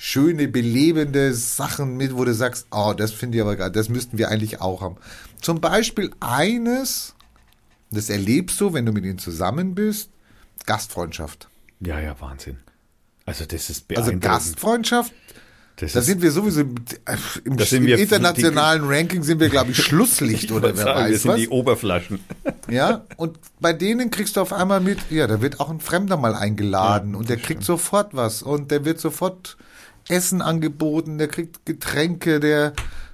schöne, 0.03 0.47
belebende 0.47 1.31
Sachen 1.35 1.95
mit, 1.95 2.17
wo 2.17 2.25
du 2.25 2.33
sagst, 2.33 2.65
oh, 2.71 2.93
das 2.97 3.11
finde 3.11 3.37
ich 3.37 3.41
aber 3.43 3.55
geil, 3.55 3.69
das 3.69 3.87
müssten 3.87 4.17
wir 4.17 4.29
eigentlich 4.29 4.59
auch 4.59 4.81
haben. 4.81 4.95
Zum 5.39 5.61
Beispiel 5.61 6.09
eines, 6.19 7.13
das 7.91 8.09
erlebst 8.09 8.59
du, 8.59 8.73
wenn 8.73 8.87
du 8.87 8.93
mit 8.93 9.05
ihnen 9.05 9.19
zusammen 9.19 9.75
bist, 9.75 10.09
Gastfreundschaft. 10.65 11.49
Ja, 11.81 11.99
ja, 11.99 12.19
Wahnsinn. 12.19 12.57
Also 13.25 13.45
das 13.45 13.69
ist 13.69 13.85
Also 13.91 14.09
beeindruckend. 14.09 14.23
Gastfreundschaft, 14.23 15.13
das 15.75 15.93
da 15.93 16.01
sind 16.01 16.23
wir 16.23 16.31
sowieso 16.31 16.61
im, 16.61 16.75
im, 17.43 17.57
im 17.59 17.85
wir 17.85 17.99
internationalen 17.99 18.83
Ranking 18.83 19.21
sind 19.21 19.39
wir, 19.39 19.49
glaube 19.49 19.69
ich, 19.69 19.77
Schlusslicht 19.83 20.45
ich 20.45 20.51
oder 20.51 20.75
wer 20.75 20.83
sagen, 20.83 21.05
wir 21.05 21.13
weiß 21.13 21.21
sind 21.21 21.31
was. 21.31 21.39
die 21.39 21.49
Oberflaschen. 21.49 22.19
Ja, 22.69 23.05
und 23.17 23.37
bei 23.59 23.73
denen 23.73 24.11
kriegst 24.11 24.37
du 24.37 24.41
auf 24.41 24.53
einmal 24.53 24.79
mit, 24.79 24.97
ja, 25.09 25.27
da 25.27 25.41
wird 25.41 25.59
auch 25.59 25.69
ein 25.69 25.81
Fremder 25.81 26.15
mal 26.15 26.33
eingeladen 26.33 27.15
und 27.15 27.27
der 27.29 27.35
kriegt 27.35 27.63
sofort 27.63 28.15
was 28.15 28.41
und 28.43 28.71
der 28.71 28.85
wird 28.85 28.99
sofort 28.99 29.57
Essen 30.11 30.41
angeboten, 30.41 31.17
der 31.17 31.27
kriegt 31.27 31.65
Getränke, 31.65 32.39
der, 32.39 32.73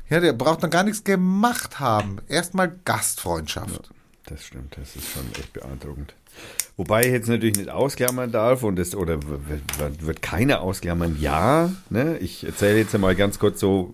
ja, 0.09 0.19
der 0.19 0.33
braucht 0.33 0.63
noch 0.63 0.69
gar 0.69 0.83
nichts 0.83 1.03
gemacht 1.03 1.79
haben. 1.79 2.17
Erstmal 2.27 2.73
Gastfreundschaft. 2.83 3.91
Das 4.25 4.43
stimmt, 4.43 4.75
das 4.77 4.95
ist 4.95 5.09
schon 5.09 5.25
echt 5.39 5.53
beeindruckend. 5.53 6.13
Wobei 6.75 7.01
ich 7.01 7.11
jetzt 7.11 7.27
natürlich 7.27 7.57
nicht 7.57 7.69
ausklammern 7.69 8.31
darf 8.31 8.61
und 8.61 8.75
das, 8.77 8.93
oder 8.93 9.17
wird 9.99 10.21
keiner 10.21 10.61
ausklammern, 10.61 11.17
ja, 11.19 11.71
ne? 11.89 12.19
Ich 12.19 12.45
erzähle 12.45 12.77
jetzt 12.77 12.93
einmal 12.93 13.15
ganz 13.15 13.39
kurz 13.39 13.59
so, 13.59 13.91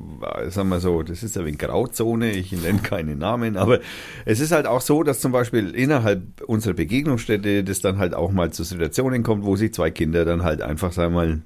sagen 0.50 0.68
wir 0.68 0.82
so, 0.82 1.02
das 1.02 1.24
ist 1.24 1.38
ja 1.38 1.46
wegen 1.46 1.58
Grauzone, 1.58 2.32
ich 2.32 2.52
nenne 2.52 2.80
keine 2.80 3.16
Namen, 3.16 3.56
aber 3.56 3.80
es 4.26 4.42
ist 4.42 4.52
halt 4.52 4.66
auch 4.66 4.82
so, 4.82 5.04
dass 5.04 5.22
zum 5.22 5.32
Beispiel 5.32 5.70
innerhalb 5.74 6.42
unserer 6.46 6.74
Begegnungsstätte 6.74 7.64
das 7.64 7.80
dann 7.80 8.00
halt 8.00 8.14
auch 8.14 8.34
mal 8.34 8.52
zu 8.52 8.66
Situationen 8.66 9.24
kommt, 9.24 9.46
wo 9.46 9.56
sich 9.56 9.74
zwei 9.74 9.90
Kinder 9.90 10.26
dann 10.26 10.44
halt 10.44 10.62
einfach, 10.62 10.92
sagen 10.92 11.14
wir 11.14 11.26
mal, 11.26 11.42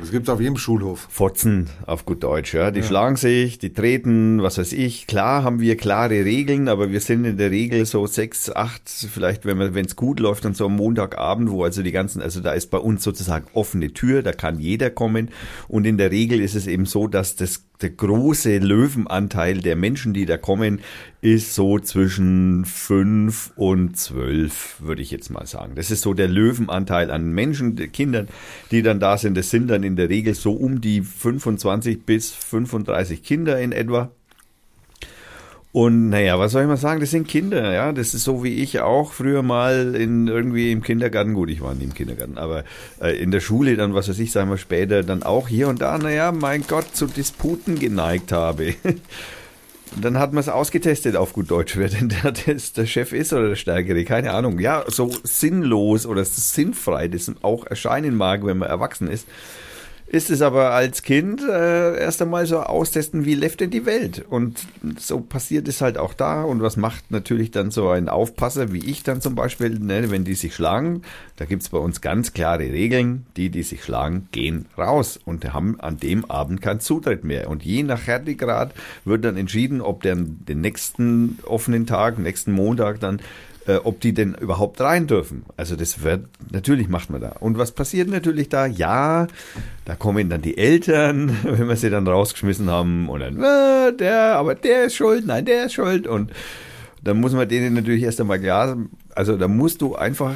Das 0.00 0.10
gibt's 0.10 0.28
auf 0.28 0.40
jedem 0.40 0.56
Schulhof. 0.56 1.06
Fotzen 1.10 1.70
auf 1.86 2.04
gut 2.04 2.24
Deutsch, 2.24 2.54
ja. 2.54 2.70
Die 2.70 2.82
schlagen 2.82 3.16
sich, 3.16 3.58
die 3.58 3.72
treten, 3.72 4.42
was 4.42 4.58
weiß 4.58 4.72
ich. 4.72 5.06
Klar 5.06 5.44
haben 5.44 5.60
wir 5.60 5.76
klare 5.76 6.24
Regeln, 6.24 6.68
aber 6.68 6.90
wir 6.90 7.00
sind 7.00 7.24
in 7.24 7.36
der 7.36 7.50
Regel 7.50 7.86
so 7.86 8.06
sechs, 8.06 8.50
acht, 8.50 8.88
vielleicht, 8.88 9.44
wenn 9.44 9.58
man, 9.58 9.74
wenn 9.74 9.84
es 9.84 9.94
gut 9.94 10.18
läuft, 10.18 10.32
läuft 10.32 10.46
dann 10.46 10.54
so 10.54 10.64
am 10.64 10.76
Montagabend, 10.76 11.50
wo 11.50 11.62
also 11.62 11.82
die 11.82 11.92
ganzen, 11.92 12.22
also 12.22 12.40
da 12.40 12.52
ist 12.52 12.70
bei 12.70 12.78
uns 12.78 13.04
sozusagen 13.04 13.44
offene 13.52 13.92
Tür, 13.92 14.22
da 14.22 14.32
kann 14.32 14.58
jeder 14.58 14.88
kommen. 14.88 15.28
Und 15.68 15.84
in 15.84 15.98
der 15.98 16.10
Regel 16.10 16.40
ist 16.40 16.54
es 16.54 16.66
eben 16.66 16.86
so, 16.86 17.06
dass 17.06 17.36
das 17.36 17.64
der 17.82 17.90
große 17.90 18.58
Löwenanteil 18.58 19.60
der 19.60 19.76
Menschen, 19.76 20.14
die 20.14 20.24
da 20.24 20.38
kommen, 20.38 20.80
ist 21.22 21.54
so 21.54 21.78
zwischen 21.78 22.64
fünf 22.64 23.52
und 23.54 23.96
zwölf, 23.96 24.74
würde 24.80 25.02
ich 25.02 25.12
jetzt 25.12 25.30
mal 25.30 25.46
sagen. 25.46 25.76
Das 25.76 25.92
ist 25.92 26.02
so 26.02 26.14
der 26.14 26.26
Löwenanteil 26.26 27.12
an 27.12 27.30
Menschen, 27.30 27.76
Kindern, 27.92 28.26
die 28.72 28.82
dann 28.82 28.98
da 28.98 29.16
sind. 29.16 29.36
Das 29.36 29.48
sind 29.48 29.68
dann 29.68 29.84
in 29.84 29.94
der 29.94 30.08
Regel 30.08 30.34
so 30.34 30.52
um 30.52 30.80
die 30.80 31.00
25 31.00 32.04
bis 32.04 32.32
35 32.32 33.22
Kinder 33.22 33.60
in 33.60 33.70
etwa. 33.70 34.10
Und 35.70 36.10
naja, 36.10 36.40
was 36.40 36.52
soll 36.52 36.62
ich 36.62 36.68
mal 36.68 36.76
sagen, 36.76 37.00
das 37.00 37.12
sind 37.12 37.28
Kinder, 37.28 37.72
ja. 37.72 37.92
Das 37.92 38.14
ist 38.14 38.24
so 38.24 38.42
wie 38.42 38.56
ich 38.56 38.80
auch 38.80 39.12
früher 39.12 39.42
mal 39.42 39.94
in 39.94 40.26
irgendwie 40.26 40.72
im 40.72 40.82
Kindergarten, 40.82 41.34
gut, 41.34 41.50
ich 41.50 41.60
war 41.60 41.74
nie 41.74 41.84
im 41.84 41.94
Kindergarten, 41.94 42.36
aber 42.36 42.64
äh, 43.00 43.16
in 43.16 43.30
der 43.30 43.40
Schule 43.40 43.76
dann, 43.76 43.94
was 43.94 44.08
weiß 44.08 44.18
ich, 44.18 44.32
sagen 44.32 44.50
wir 44.50 44.58
später, 44.58 45.04
dann 45.04 45.22
auch 45.22 45.46
hier 45.46 45.68
und 45.68 45.80
da, 45.80 45.96
naja, 45.98 46.32
mein 46.32 46.64
Gott, 46.66 46.94
zu 46.94 47.06
Disputen 47.06 47.78
geneigt 47.78 48.32
habe. 48.32 48.74
Dann 50.00 50.18
hat 50.18 50.32
man 50.32 50.40
es 50.40 50.48
ausgetestet 50.48 51.16
auf 51.16 51.32
gut 51.32 51.50
Deutsch, 51.50 51.76
wer 51.76 51.88
denn 51.88 52.08
der, 52.08 52.32
der 52.32 52.86
Chef 52.86 53.12
ist 53.12 53.32
oder 53.32 53.50
der 53.50 53.56
Stärkere, 53.56 54.04
keine 54.04 54.32
Ahnung. 54.32 54.58
Ja, 54.58 54.84
so 54.88 55.10
sinnlos 55.22 56.06
oder 56.06 56.24
sinnfrei 56.24 57.08
das 57.08 57.30
auch 57.42 57.66
erscheinen 57.66 58.16
mag, 58.16 58.44
wenn 58.44 58.58
man 58.58 58.68
erwachsen 58.68 59.08
ist 59.08 59.26
ist 60.12 60.28
es 60.28 60.42
aber 60.42 60.72
als 60.72 61.02
Kind 61.02 61.40
äh, 61.40 61.98
erst 61.98 62.20
einmal 62.20 62.44
so 62.44 62.60
austesten, 62.60 63.24
wie 63.24 63.34
läuft 63.34 63.60
denn 63.60 63.70
die 63.70 63.86
Welt? 63.86 64.22
Und 64.28 64.66
so 64.98 65.20
passiert 65.20 65.66
es 65.68 65.80
halt 65.80 65.96
auch 65.96 66.12
da. 66.12 66.42
Und 66.42 66.60
was 66.60 66.76
macht 66.76 67.10
natürlich 67.10 67.50
dann 67.50 67.70
so 67.70 67.88
ein 67.88 68.10
Aufpasser, 68.10 68.74
wie 68.74 68.84
ich 68.84 69.02
dann 69.02 69.22
zum 69.22 69.34
Beispiel, 69.34 69.78
ne, 69.78 70.10
wenn 70.10 70.24
die 70.24 70.34
sich 70.34 70.54
schlagen, 70.54 71.00
da 71.36 71.46
gibt's 71.46 71.70
bei 71.70 71.78
uns 71.78 72.02
ganz 72.02 72.34
klare 72.34 72.64
Regeln. 72.64 73.24
Die, 73.38 73.48
die 73.48 73.62
sich 73.62 73.84
schlagen, 73.84 74.28
gehen 74.32 74.66
raus 74.76 75.18
und 75.24 75.50
haben 75.54 75.80
an 75.80 75.96
dem 75.96 76.26
Abend 76.30 76.60
keinen 76.60 76.80
Zutritt 76.80 77.24
mehr. 77.24 77.48
Und 77.48 77.64
je 77.64 77.82
nach 77.82 78.06
Härtegrad 78.06 78.74
wird 79.06 79.24
dann 79.24 79.38
entschieden, 79.38 79.80
ob 79.80 80.02
der 80.02 80.16
den 80.16 80.60
nächsten 80.60 81.38
offenen 81.44 81.86
Tag, 81.86 82.18
nächsten 82.18 82.52
Montag 82.52 83.00
dann 83.00 83.22
äh, 83.66 83.76
ob 83.76 84.00
die 84.00 84.12
denn 84.12 84.34
überhaupt 84.34 84.80
rein 84.80 85.06
dürfen. 85.06 85.44
Also 85.56 85.76
das 85.76 86.02
wird, 86.02 86.26
natürlich 86.50 86.88
macht 86.88 87.10
man 87.10 87.20
da. 87.20 87.36
Und 87.40 87.58
was 87.58 87.72
passiert 87.72 88.08
natürlich 88.08 88.48
da? 88.48 88.66
Ja, 88.66 89.26
da 89.84 89.94
kommen 89.94 90.30
dann 90.30 90.42
die 90.42 90.58
Eltern, 90.58 91.36
wenn 91.42 91.68
wir 91.68 91.76
sie 91.76 91.90
dann 91.90 92.06
rausgeschmissen 92.06 92.70
haben 92.70 93.08
und 93.08 93.20
dann, 93.20 93.42
äh, 93.42 93.96
der, 93.96 94.36
aber 94.36 94.54
der 94.54 94.84
ist 94.84 94.96
schuld, 94.96 95.26
nein, 95.26 95.44
der 95.44 95.66
ist 95.66 95.74
schuld 95.74 96.06
und 96.06 96.32
dann 97.02 97.20
muss 97.20 97.32
man 97.32 97.48
denen 97.48 97.74
natürlich 97.74 98.02
erst 98.02 98.20
einmal 98.20 98.40
klar, 98.40 98.76
also 99.14 99.36
da 99.36 99.48
musst 99.48 99.82
du 99.82 99.96
einfach 99.96 100.34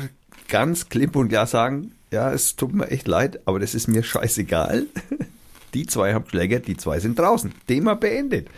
ganz 0.48 0.88
klipp 0.88 1.16
und 1.16 1.28
klar 1.28 1.46
sagen, 1.46 1.92
ja, 2.10 2.32
es 2.32 2.56
tut 2.56 2.74
mir 2.74 2.88
echt 2.90 3.08
leid, 3.08 3.40
aber 3.44 3.58
das 3.58 3.74
ist 3.74 3.88
mir 3.88 4.02
scheißegal. 4.02 4.86
Die 5.74 5.86
zwei 5.86 6.14
haben 6.14 6.26
Schläger, 6.26 6.58
die 6.60 6.76
zwei 6.76 7.00
sind 7.00 7.18
draußen. 7.18 7.52
Thema 7.66 7.96
beendet. 7.96 8.48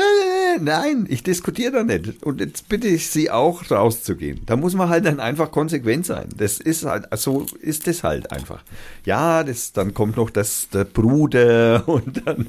Äh, 0.00 0.60
nein, 0.60 1.06
ich 1.08 1.22
diskutiere 1.22 1.72
da 1.72 1.82
nicht. 1.84 2.22
Und 2.22 2.40
jetzt 2.40 2.68
bitte 2.68 2.88
ich 2.88 3.08
Sie 3.08 3.30
auch 3.30 3.70
rauszugehen. 3.70 4.40
Da 4.46 4.56
muss 4.56 4.74
man 4.74 4.88
halt 4.88 5.04
dann 5.04 5.20
einfach 5.20 5.50
konsequent 5.50 6.06
sein. 6.06 6.28
Das 6.36 6.58
ist 6.58 6.84
halt, 6.84 7.06
so 7.18 7.46
ist 7.60 7.86
es 7.88 8.02
halt 8.02 8.30
einfach. 8.32 8.62
Ja, 9.04 9.44
das, 9.44 9.72
dann 9.72 9.94
kommt 9.94 10.16
noch 10.16 10.30
das, 10.30 10.68
der 10.72 10.84
Bruder 10.84 11.84
und 11.88 12.26
dann, 12.26 12.46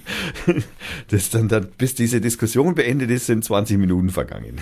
das 1.10 1.30
dann, 1.30 1.48
dann, 1.48 1.68
bis 1.78 1.96
diese 1.96 2.22
Diskussion 2.22 2.76
beendet 2.76 3.10
ist, 3.10 3.26
sind 3.26 3.44
20 3.44 3.78
Minuten 3.78 4.10
vergangen. 4.10 4.58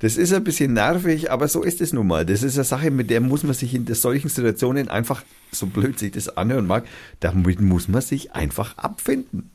Das 0.00 0.16
ist 0.16 0.32
ein 0.32 0.44
bisschen 0.44 0.72
nervig, 0.72 1.30
aber 1.30 1.48
so 1.48 1.62
ist 1.62 1.80
es 1.80 1.92
nun 1.92 2.06
mal. 2.06 2.24
Das 2.24 2.42
ist 2.42 2.56
eine 2.56 2.64
Sache, 2.64 2.90
mit 2.90 3.10
der 3.10 3.20
muss 3.20 3.42
man 3.42 3.54
sich 3.54 3.74
in 3.74 3.86
solchen 3.92 4.28
Situationen 4.28 4.88
einfach, 4.88 5.22
so 5.52 5.66
blöd 5.66 5.98
sich 5.98 6.12
das 6.12 6.36
anhören 6.36 6.66
mag, 6.66 6.84
damit 7.20 7.60
muss 7.60 7.88
man 7.88 8.02
sich 8.02 8.32
einfach 8.32 8.78
abfinden. 8.78 9.50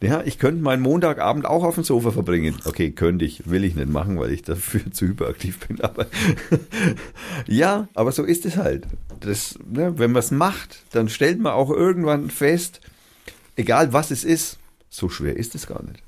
Ja, 0.00 0.22
ich 0.24 0.38
könnte 0.38 0.62
meinen 0.62 0.82
Montagabend 0.82 1.46
auch 1.46 1.62
auf 1.62 1.76
dem 1.76 1.84
Sofa 1.84 2.10
verbringen. 2.10 2.56
Okay, 2.64 2.90
könnte 2.90 3.24
ich, 3.24 3.48
will 3.48 3.64
ich 3.64 3.76
nicht 3.76 3.88
machen, 3.88 4.18
weil 4.18 4.32
ich 4.32 4.42
dafür 4.42 4.80
zu 4.92 5.06
hyperaktiv 5.06 5.60
bin. 5.66 5.80
Aber 5.80 6.06
ja, 7.46 7.88
aber 7.94 8.12
so 8.12 8.24
ist 8.24 8.44
es 8.44 8.56
halt. 8.56 8.86
Das, 9.20 9.58
ne, 9.64 9.98
wenn 9.98 10.12
man 10.12 10.20
es 10.20 10.30
macht, 10.30 10.82
dann 10.92 11.08
stellt 11.08 11.40
man 11.40 11.52
auch 11.52 11.70
irgendwann 11.70 12.30
fest, 12.30 12.80
egal 13.56 13.92
was 13.92 14.10
es 14.10 14.24
ist, 14.24 14.58
so 14.90 15.08
schwer 15.08 15.36
ist 15.36 15.54
es 15.54 15.66
gar 15.66 15.82
nicht. 15.82 16.02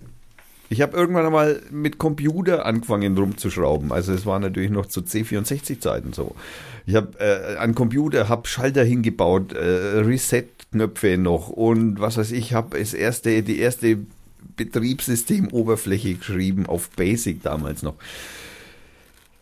Ich 0.71 0.81
habe 0.81 0.97
irgendwann 0.97 1.27
einmal 1.27 1.63
mit 1.71 1.99
Computer 1.99 2.67
angefangen 2.67 3.17
rumzuschrauben. 3.17 3.93
Also 3.93 4.13
es 4.13 4.27
war 4.27 4.41
natürlich 4.41 4.71
noch 4.71 4.87
zu 4.87 5.01
C64-Zeiten 5.01 6.13
so. 6.13 6.35
Ich 6.87 6.97
habe 6.97 7.19
äh, 7.21 7.57
an 7.57 7.75
Computer, 7.75 8.29
habe 8.29 8.49
Schalter 8.49 8.83
hingebaut, 8.83 9.53
äh, 9.53 9.99
Reset-Knöpfe 10.75 11.19
noch 11.19 11.49
und 11.49 12.01
was 12.01 12.17
weiß 12.17 12.33
ich, 12.33 12.53
habe 12.53 12.79
das 12.79 12.95
erste, 12.95 13.43
die 13.43 13.59
erste 13.59 13.99
Betriebssystemoberfläche 14.57 16.15
geschrieben 16.15 16.67
auf 16.67 16.91
Basic 16.91 17.43
damals 17.43 17.83
noch. 17.83 17.95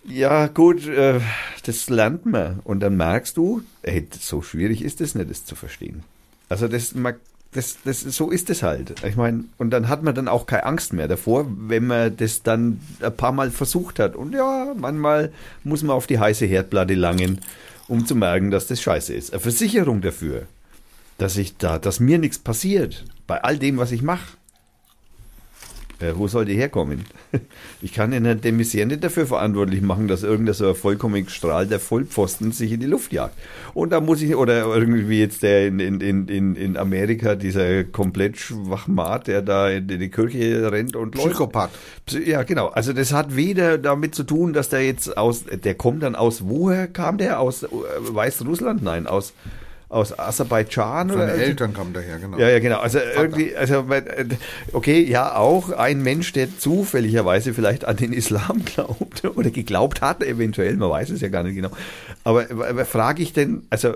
Ja, 0.04 0.48
gut, 0.48 0.86
äh, 0.86 1.20
das 1.64 1.88
lernt 1.88 2.26
man. 2.26 2.60
Und 2.64 2.80
dann 2.80 2.96
merkst 2.96 3.36
du, 3.36 3.62
ey, 3.82 4.06
so 4.18 4.42
schwierig 4.42 4.82
ist 4.82 5.00
es 5.00 5.14
nicht, 5.14 5.30
das 5.30 5.44
zu 5.44 5.54
verstehen. 5.54 6.02
Also 6.48 6.66
das, 6.66 6.94
man 6.94 7.14
das, 7.52 7.78
das, 7.84 8.00
so 8.00 8.30
ist 8.30 8.48
es 8.50 8.62
halt. 8.62 9.04
Ich 9.04 9.14
meine, 9.16 9.44
und 9.58 9.70
dann 9.70 9.88
hat 9.88 10.02
man 10.02 10.14
dann 10.14 10.26
auch 10.26 10.46
keine 10.46 10.64
Angst 10.64 10.92
mehr 10.92 11.06
davor, 11.06 11.46
wenn 11.48 11.86
man 11.86 12.16
das 12.16 12.42
dann 12.42 12.80
ein 13.00 13.14
paar 13.14 13.32
Mal 13.32 13.50
versucht 13.50 13.98
hat. 13.98 14.16
Und 14.16 14.32
ja, 14.32 14.74
manchmal 14.76 15.32
muss 15.62 15.82
man 15.82 15.94
auf 15.94 16.06
die 16.06 16.18
heiße 16.18 16.46
Herdplatte 16.46 16.94
langen, 16.94 17.40
um 17.88 18.06
zu 18.06 18.14
merken, 18.14 18.50
dass 18.50 18.66
das 18.66 18.80
scheiße 18.80 19.12
ist. 19.14 19.32
Eine 19.32 19.40
Versicherung 19.40 20.00
dafür, 20.00 20.46
dass 21.22 21.36
ich 21.36 21.56
da, 21.56 21.78
dass 21.78 22.00
mir 22.00 22.18
nichts 22.18 22.40
passiert 22.40 23.04
bei 23.28 23.44
all 23.44 23.56
dem, 23.56 23.78
was 23.78 23.92
ich 23.92 24.02
mache. 24.02 24.36
Äh, 26.00 26.14
wo 26.16 26.26
soll 26.26 26.44
die 26.46 26.56
herkommen? 26.56 27.04
Ich 27.80 27.92
kann 27.92 28.12
in 28.12 28.22
der 28.22 28.36
Demisier 28.36 28.86
nicht 28.86 29.02
dafür 29.02 29.26
verantwortlich 29.26 29.82
machen, 29.82 30.06
dass 30.06 30.22
irgendein 30.22 30.54
so 30.54 30.72
vollkommen 30.74 31.24
gestrahlter 31.24 31.80
Vollpfosten 31.80 32.52
sich 32.52 32.70
in 32.70 32.78
die 32.78 32.86
Luft 32.86 33.12
jagt. 33.12 33.36
Und 33.74 33.90
da 33.90 34.00
muss 34.00 34.22
ich, 34.22 34.36
oder 34.36 34.66
irgendwie 34.66 35.18
jetzt 35.18 35.42
der 35.42 35.66
in, 35.66 35.80
in, 35.80 36.28
in, 36.28 36.54
in 36.54 36.76
Amerika, 36.76 37.34
dieser 37.34 37.82
komplett 37.82 38.36
Schwachmat, 38.36 39.26
der 39.26 39.42
da 39.42 39.68
in 39.68 39.88
die 39.88 40.10
Kirche 40.10 40.70
rennt 40.70 40.94
und 40.94 41.16
läuft. 41.16 41.30
Psychopath. 41.30 41.70
Ja, 42.24 42.44
genau. 42.44 42.68
Also 42.68 42.92
das 42.92 43.12
hat 43.12 43.34
weder 43.34 43.78
damit 43.78 44.14
zu 44.14 44.22
tun, 44.22 44.52
dass 44.52 44.68
der 44.68 44.84
jetzt 44.86 45.16
aus, 45.16 45.44
der 45.44 45.74
kommt 45.74 46.04
dann 46.04 46.14
aus, 46.14 46.44
woher 46.46 46.86
kam 46.86 47.18
der? 47.18 47.40
Aus 47.40 47.64
äh, 47.64 47.68
Weißrussland? 47.98 48.82
Nein, 48.82 49.08
aus 49.08 49.32
aus 49.92 50.18
Aserbaidschan 50.18 51.10
Seine 51.10 51.22
oder 51.22 51.34
Eltern 51.34 51.74
kamen 51.74 51.92
daher, 51.92 52.18
genau. 52.18 52.38
Ja, 52.38 52.48
ja, 52.48 52.58
genau. 52.60 52.78
Also 52.78 52.98
Vater. 52.98 53.14
irgendwie, 53.14 53.54
also 53.54 53.84
okay, 54.72 55.02
ja, 55.02 55.36
auch 55.36 55.70
ein 55.70 56.02
Mensch, 56.02 56.32
der 56.32 56.58
zufälligerweise 56.58 57.52
vielleicht 57.52 57.84
an 57.84 57.96
den 57.98 58.12
Islam 58.12 58.64
glaubt 58.64 59.24
oder 59.24 59.50
geglaubt 59.50 60.00
hat, 60.00 60.22
eventuell, 60.22 60.76
man 60.76 60.88
weiß 60.88 61.10
es 61.10 61.20
ja 61.20 61.28
gar 61.28 61.42
nicht 61.42 61.56
genau. 61.56 61.70
Aber, 62.24 62.46
aber 62.50 62.84
frage 62.86 63.22
ich 63.22 63.34
denn, 63.34 63.66
also 63.68 63.94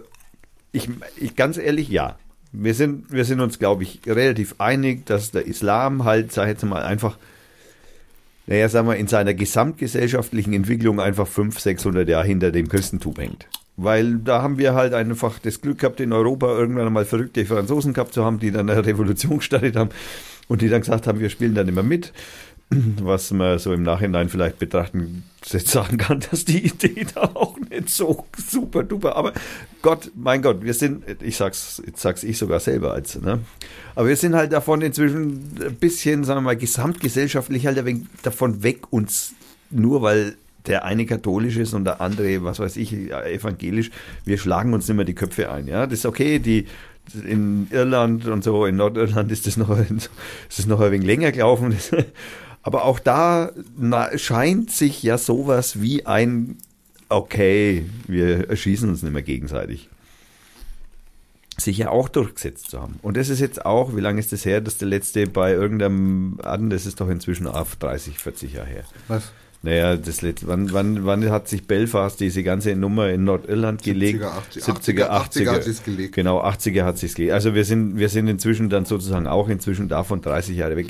ich, 0.73 0.91
ich 1.17 1.35
ganz 1.35 1.57
ehrlich, 1.57 1.89
ja. 1.89 2.17
Wir 2.53 2.75
sind, 2.75 3.13
wir 3.13 3.25
sind 3.25 3.41
uns, 3.41 3.59
glaube 3.59 3.83
ich, 3.83 4.01
relativ 4.07 4.55
einig, 4.59 5.05
dass 5.07 5.31
der 5.31 5.47
Islam 5.47 6.05
halt, 6.05 6.33
sag 6.33 6.45
ich 6.45 6.51
jetzt 6.51 6.65
mal, 6.65 6.83
einfach 6.83 7.19
naja, 8.47 8.69
sagen 8.69 8.87
wir, 8.87 8.97
in 8.97 9.09
seiner 9.09 9.35
gesamtgesellschaftlichen 9.35 10.53
Entwicklung 10.53 11.01
einfach 11.01 11.27
500, 11.27 11.61
600 11.61 12.09
Jahre 12.09 12.27
hinter 12.27 12.53
dem 12.53 12.69
Christentum 12.69 13.17
hängt. 13.17 13.49
Weil 13.77 14.17
da 14.19 14.43
haben 14.43 14.59
wir 14.59 14.75
halt 14.75 14.95
einfach 14.95 15.39
das 15.39 15.61
Glück 15.61 15.81
gehabt, 15.81 16.01
in 16.01 16.13
Europa 16.13 16.47
irgendwann 16.47 16.87
einmal 16.87 17.05
verrückte 17.05 17.45
Franzosen 17.45 17.93
gehabt 17.93 18.15
zu 18.15 18.25
haben, 18.25 18.39
die 18.39 18.51
dann 18.51 18.71
eine 18.71 18.87
Revolution 18.87 19.39
gestartet 19.39 19.77
haben 19.77 19.91
und 20.49 20.63
die 20.63 20.69
dann 20.69 20.81
gesagt 20.81 21.07
haben, 21.07 21.21
wir 21.21 21.31
spielen 21.31 21.55
dann 21.55 21.69
immer 21.69 21.83
mit. 21.83 22.13
Was 22.71 23.31
man 23.31 23.59
so 23.59 23.73
im 23.73 23.83
Nachhinein 23.83 24.29
vielleicht 24.29 24.59
betrachten, 24.59 25.25
sagen 25.45 25.99
kann, 25.99 26.21
dass 26.31 26.45
die 26.45 26.67
Idee 26.67 27.07
da 27.15 27.23
auch 27.35 27.57
nicht 27.59 27.91
so 27.91 28.27
super 28.37 28.83
duper. 28.83 29.15
Aber 29.17 29.33
Gott, 29.83 30.11
mein 30.15 30.43
Gott, 30.43 30.63
wir 30.63 30.75
sind, 30.75 31.05
ich 31.23 31.37
sag's, 31.37 31.81
jetzt 31.87 32.01
sag's 32.01 32.25
ich 32.25 32.39
sogar 32.39 32.61
selber 32.61 32.93
als, 32.93 33.21
ne? 33.21 33.41
Aber 33.95 34.09
wir 34.09 34.17
sind 34.17 34.35
halt 34.35 34.53
davon 34.53 34.83
inzwischen 34.83 35.55
ein 35.65 35.77
bisschen, 35.77 36.25
sagen 36.25 36.39
wir 36.39 36.43
mal, 36.43 36.57
gesamtgesellschaftlich 36.57 37.67
halt 37.67 37.79
ein 37.79 37.87
wenig 37.87 38.07
davon 38.23 38.63
weg, 38.63 38.93
uns 38.93 39.35
nur 39.71 40.03
weil 40.03 40.37
der 40.67 40.85
eine 40.85 41.07
katholisch 41.07 41.57
ist 41.57 41.75
und 41.75 41.85
der 41.85 42.01
andere, 42.01 42.43
was 42.45 42.59
weiß 42.59 42.77
ich, 42.77 42.93
evangelisch, 42.93 43.91
wir 44.25 44.39
schlagen 44.39 44.75
uns 44.75 44.89
nicht 44.89 44.97
mehr 44.97 45.05
die 45.05 45.15
Köpfe 45.15 45.51
ein. 45.51 45.69
Ja, 45.69 45.87
das 45.87 46.01
ist 46.01 46.07
okay, 46.07 46.39
die, 46.39 46.67
in 47.25 47.69
Irland 47.71 48.27
und 48.27 48.43
so, 48.43 48.67
in 48.67 48.77
Nordirland 48.77 49.31
ist 49.31 49.47
das 49.47 49.57
noch, 49.57 49.71
ist 49.79 50.11
das 50.57 50.67
noch 50.67 50.81
ein 50.81 50.93
wenig 50.93 51.07
länger 51.07 51.33
gelaufen. 51.33 51.77
Aber 52.63 52.85
auch 52.85 52.99
da 52.99 53.53
scheint 54.17 54.73
sich 54.73 55.03
ja 55.03 55.19
sowas 55.19 55.81
wie 55.81 56.05
ein, 56.05 56.59
okay, 57.09 57.87
wir 58.09 58.51
erschießen 58.51 58.89
uns 58.89 59.05
nicht 59.05 59.13
mehr 59.13 59.23
gegenseitig, 59.23 59.89
sich 61.57 61.79
ja 61.79 61.91
auch 61.91 62.09
durchgesetzt 62.09 62.71
zu 62.71 62.83
haben. 62.83 62.99
Und 63.03 63.17
das 63.17 63.29
ist 63.29 63.39
jetzt 63.39 63.65
auch, 63.65 63.95
wie 63.95 64.01
lange 64.01 64.19
ist 64.19 64.33
das 64.33 64.45
her, 64.45 64.61
dass 64.61 64.79
der 64.79 64.89
letzte 64.89 65.29
bei 65.29 65.53
irgendeinem, 65.53 66.41
das 66.43 66.87
ist 66.87 67.01
doch 67.01 67.09
inzwischen 67.09 67.47
auf 67.47 67.77
30, 67.77 68.19
40 68.19 68.55
Jahre 68.55 68.67
her. 68.67 68.85
Was? 69.07 69.31
Naja, 69.67 69.97
das 69.97 70.23
letzte, 70.23 70.47
wann, 70.47 70.73
wann, 70.73 71.05
wann 71.07 71.29
hat 71.29 71.49
sich 71.49 71.67
Belfast 71.67 72.21
diese 72.21 72.45
ganze 72.45 72.77
Nummer 72.77 73.09
in 73.11 73.25
Nordirland 73.25 73.83
gelegt? 73.83 74.23
70er, 74.23 74.71
80er, 74.71 75.11
80er 75.11 75.51
hat 75.51 75.65
sich's 75.65 75.83
gelegt. 75.83 76.15
Genau, 76.15 76.41
80er 76.41 76.85
hat 76.85 76.99
sich's 76.99 77.17
gelegt. 77.17 77.33
Also 77.35 77.53
wir 77.55 77.65
sind, 77.65 77.99
wir 77.99 78.09
sind 78.09 78.29
inzwischen 78.29 78.71
dann 78.71 78.85
sozusagen 78.85 79.27
auch 79.27 79.49
inzwischen 79.49 79.89
davon 79.89 80.21
30 80.23 80.57
Jahre 80.57 80.77
weg. 80.77 80.87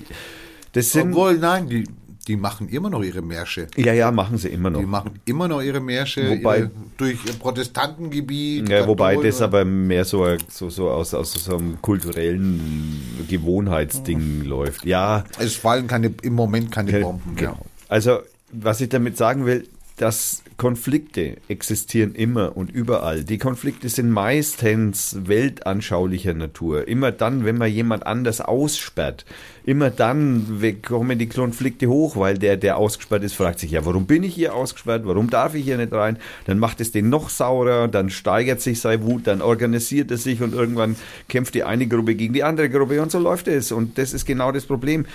Das 0.72 0.92
sind, 0.92 1.12
Obwohl, 1.12 1.38
nein, 1.38 1.68
die, 1.70 1.84
die 2.28 2.36
machen 2.36 2.68
immer 2.68 2.90
noch 2.90 3.02
ihre 3.02 3.22
Märsche. 3.22 3.66
ja, 3.76 3.94
ja, 3.94 4.10
machen 4.10 4.36
sie 4.36 4.48
immer 4.48 4.68
noch. 4.68 4.80
Die 4.80 4.84
machen 4.86 5.12
immer 5.24 5.48
noch 5.48 5.62
ihre 5.62 5.80
Märsche 5.80 6.28
Wobei- 6.28 6.58
ihre, 6.58 6.70
durch 6.98 7.16
ihr 7.24 7.32
Protestantengebiet. 7.32 8.68
Ja, 8.68 8.86
wobei 8.86 9.16
das 9.16 9.40
aber 9.40 9.64
mehr 9.64 10.04
so, 10.04 10.26
so, 10.50 10.68
so 10.68 10.90
aus, 10.90 11.14
aus 11.14 11.32
so 11.32 11.56
einem 11.56 11.80
kulturellen 11.80 13.00
Gewohnheitsding 13.26 14.44
läuft. 14.44 14.84
Ja, 14.84 15.24
Es 15.38 15.54
fallen 15.56 15.86
keine, 15.86 16.12
im 16.22 16.34
Moment 16.34 16.70
keine 16.72 17.00
Bomben. 17.00 17.36
Genau. 17.36 17.58
Also, 17.88 18.18
was 18.52 18.80
ich 18.80 18.88
damit 18.88 19.16
sagen 19.16 19.46
will, 19.46 19.68
dass 19.96 20.42
Konflikte 20.58 21.36
existieren 21.48 22.14
immer 22.14 22.56
und 22.56 22.70
überall. 22.70 23.24
Die 23.24 23.38
Konflikte 23.38 23.88
sind 23.88 24.10
meistens 24.10 25.16
weltanschaulicher 25.24 26.34
Natur. 26.34 26.86
Immer 26.86 27.12
dann, 27.12 27.44
wenn 27.44 27.56
man 27.56 27.70
jemand 27.70 28.06
anders 28.06 28.42
aussperrt. 28.42 29.24
Immer 29.64 29.90
dann 29.90 30.60
kommen 30.86 31.18
die 31.18 31.28
Konflikte 31.28 31.88
hoch, 31.88 32.16
weil 32.16 32.38
der, 32.38 32.56
der 32.56 32.76
ausgesperrt 32.76 33.22
ist, 33.22 33.34
fragt 33.34 33.58
sich, 33.58 33.70
ja, 33.70 33.84
warum 33.86 34.06
bin 34.06 34.22
ich 34.22 34.34
hier 34.34 34.54
ausgesperrt? 34.54 35.02
Warum 35.06 35.30
darf 35.30 35.54
ich 35.54 35.64
hier 35.64 35.78
nicht 35.78 35.92
rein? 35.92 36.18
Dann 36.44 36.58
macht 36.58 36.80
es 36.80 36.92
den 36.92 37.08
noch 37.08 37.30
saurer, 37.30 37.88
dann 37.88 38.10
steigert 38.10 38.60
sich 38.60 38.80
seine 38.80 39.02
Wut, 39.02 39.26
dann 39.26 39.42
organisiert 39.42 40.10
es 40.10 40.24
sich 40.24 40.42
und 40.42 40.54
irgendwann 40.54 40.96
kämpft 41.28 41.54
die 41.54 41.64
eine 41.64 41.86
Gruppe 41.86 42.14
gegen 42.14 42.34
die 42.34 42.44
andere 42.44 42.68
Gruppe 42.68 43.00
und 43.00 43.10
so 43.10 43.18
läuft 43.18 43.48
es. 43.48 43.72
Und 43.72 43.98
das 43.98 44.12
ist 44.12 44.26
genau 44.26 44.52
das 44.52 44.66
Problem 44.66 45.06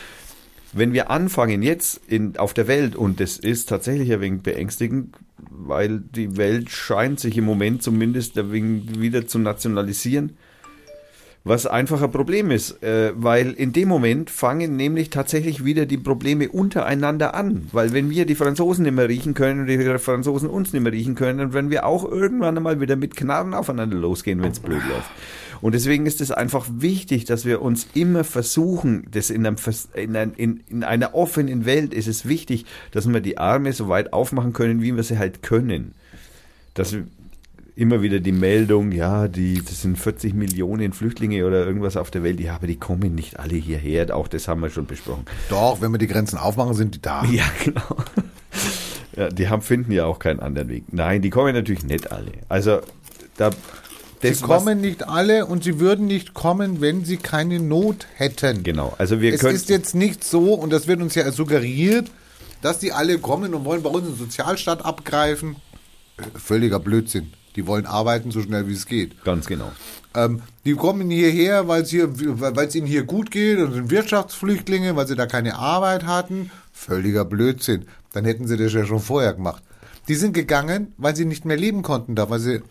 wenn 0.73 0.93
wir 0.93 1.09
anfangen 1.09 1.61
jetzt 1.61 2.01
in, 2.07 2.37
auf 2.37 2.53
der 2.53 2.67
Welt, 2.67 2.95
und 2.95 3.19
das 3.19 3.37
ist 3.37 3.69
tatsächlich 3.69 4.11
ein 4.11 4.21
wenig 4.21 4.41
beängstigend, 4.41 5.15
weil 5.49 5.99
die 5.99 6.37
Welt 6.37 6.69
scheint 6.69 7.19
sich 7.19 7.37
im 7.37 7.45
Moment 7.45 7.83
zumindest 7.83 8.37
ein 8.37 8.51
wenig 8.51 8.99
wieder 8.99 9.27
zu 9.27 9.39
nationalisieren, 9.39 10.37
was 11.43 11.65
einfach 11.65 12.01
ein 12.01 12.11
Problem 12.11 12.51
ist, 12.51 12.83
äh, 12.83 13.13
weil 13.15 13.51
in 13.51 13.73
dem 13.73 13.89
Moment 13.89 14.29
fangen 14.29 14.75
nämlich 14.75 15.09
tatsächlich 15.09 15.65
wieder 15.65 15.87
die 15.87 15.97
Probleme 15.97 16.49
untereinander 16.49 17.33
an, 17.33 17.67
weil 17.71 17.93
wenn 17.93 18.11
wir 18.11 18.25
die 18.25 18.35
Franzosen 18.35 18.83
nicht 18.83 18.93
mehr 18.93 19.09
riechen 19.09 19.33
können 19.33 19.61
und 19.61 19.67
die 19.67 19.97
Franzosen 19.97 20.49
uns 20.49 20.71
nicht 20.71 20.83
mehr 20.83 20.91
riechen 20.91 21.15
können, 21.15 21.39
dann 21.39 21.53
werden 21.53 21.71
wir 21.71 21.85
auch 21.85 22.09
irgendwann 22.09 22.57
einmal 22.57 22.79
wieder 22.79 22.95
mit 22.95 23.15
Knarren 23.15 23.55
aufeinander 23.55 23.97
losgehen, 23.97 24.41
wenn 24.43 24.51
es 24.51 24.59
blöd 24.59 24.81
läuft. 24.87 25.09
Und 25.61 25.73
deswegen 25.73 26.05
ist 26.05 26.21
es 26.21 26.31
einfach 26.31 26.67
wichtig, 26.71 27.25
dass 27.25 27.45
wir 27.45 27.61
uns 27.61 27.87
immer 27.93 28.23
versuchen, 28.23 29.07
das 29.11 29.29
in, 29.29 29.45
einem, 29.45 29.57
in, 29.93 30.15
ein, 30.15 30.33
in, 30.33 30.63
in 30.67 30.83
einer 30.83 31.13
offenen 31.13 31.65
Welt 31.65 31.93
ist 31.93 32.07
es 32.07 32.27
wichtig, 32.27 32.65
dass 32.91 33.07
wir 33.07 33.21
die 33.21 33.37
Arme 33.37 33.71
so 33.73 33.87
weit 33.87 34.13
aufmachen 34.13 34.53
können, 34.53 34.81
wie 34.81 34.95
wir 34.95 35.03
sie 35.03 35.19
halt 35.19 35.43
können. 35.43 35.93
Dass 36.73 36.95
immer 37.75 38.01
wieder 38.01 38.19
die 38.19 38.31
Meldung, 38.31 38.91
ja, 38.91 39.27
die, 39.27 39.61
das 39.63 39.81
sind 39.81 39.97
40 39.97 40.33
Millionen 40.33 40.93
Flüchtlinge 40.93 41.45
oder 41.45 41.65
irgendwas 41.65 41.97
auf 41.97 42.11
der 42.11 42.23
Welt, 42.23 42.39
ja, 42.39 42.55
aber 42.55 42.67
die 42.67 42.75
kommen 42.75 43.15
nicht 43.15 43.39
alle 43.39 43.55
hierher, 43.55 44.15
auch 44.15 44.27
das 44.27 44.47
haben 44.47 44.61
wir 44.61 44.69
schon 44.69 44.85
besprochen. 44.85 45.25
Doch, 45.49 45.81
wenn 45.81 45.91
wir 45.91 45.97
die 45.97 46.07
Grenzen 46.07 46.37
aufmachen, 46.37 46.73
sind 46.73 46.95
die 46.95 47.01
da. 47.01 47.23
Ja, 47.31 47.45
genau. 47.63 47.97
Ja, 49.15 49.29
die 49.29 49.49
haben, 49.49 49.61
finden 49.61 49.91
ja 49.91 50.05
auch 50.05 50.19
keinen 50.19 50.39
anderen 50.39 50.69
Weg. 50.69 50.85
Nein, 50.91 51.21
die 51.21 51.29
kommen 51.29 51.53
natürlich 51.53 51.83
nicht 51.83 52.11
alle. 52.11 52.31
Also, 52.49 52.79
da, 53.37 53.49
das, 54.21 54.39
Sie 54.39 54.43
kommen 54.43 54.81
nicht 54.81 55.07
alle 55.07 55.45
und 55.45 55.63
sie 55.63 55.79
würden 55.79 56.05
nicht 56.07 56.33
kommen, 56.33 56.79
wenn 56.81 57.05
sie 57.05 57.17
keine 57.17 57.59
Not 57.59 58.05
hätten. 58.15 58.63
Genau, 58.63 58.93
also 58.97 59.19
wir 59.21 59.33
es 59.33 59.41
können. 59.41 59.55
ist 59.55 59.69
jetzt 59.69 59.95
nicht 59.95 60.23
so, 60.23 60.53
und 60.53 60.71
das 60.71 60.87
wird 60.87 61.01
uns 61.01 61.15
ja 61.15 61.31
suggeriert, 61.31 62.09
dass 62.61 62.79
die 62.79 62.91
alle 62.91 63.17
kommen 63.17 63.53
und 63.55 63.65
wollen 63.65 63.81
bei 63.81 63.89
uns 63.89 64.07
den 64.07 64.15
Sozialstaat 64.17 64.85
abgreifen. 64.85 65.55
Völliger 66.35 66.79
Blödsinn. 66.79 67.33
Die 67.55 67.67
wollen 67.67 67.85
arbeiten, 67.85 68.31
so 68.31 68.41
schnell 68.41 68.67
wie 68.67 68.73
es 68.73 68.85
geht. 68.85 69.23
Ganz 69.25 69.45
genau. 69.47 69.71
Ähm, 70.15 70.41
die 70.65 70.73
kommen 70.75 71.09
hierher, 71.09 71.67
weil 71.67 71.81
es 71.81 71.89
hier, 71.89 72.07
weil 72.39 72.67
es 72.67 72.75
ihnen 72.75 72.87
hier 72.87 73.03
gut 73.03 73.31
geht 73.31 73.57
und 73.59 73.73
sind 73.73 73.89
Wirtschaftsflüchtlinge, 73.89 74.95
weil 74.95 75.07
sie 75.07 75.15
da 75.15 75.25
keine 75.25 75.55
Arbeit 75.55 76.05
hatten. 76.05 76.51
Völliger 76.71 77.25
Blödsinn. 77.25 77.85
Dann 78.13 78.25
hätten 78.25 78.47
sie 78.47 78.55
das 78.57 78.71
ja 78.73 78.85
schon 78.85 78.99
vorher 78.99 79.33
gemacht. 79.33 79.63
Die 80.07 80.15
sind 80.15 80.33
gegangen, 80.33 80.93
weil 80.97 81.15
sie 81.15 81.25
nicht 81.25 81.45
mehr 81.45 81.57
leben 81.57 81.81
konnten 81.81 82.15
da, 82.15 82.29
weil 82.29 82.39
sie, 82.39 82.61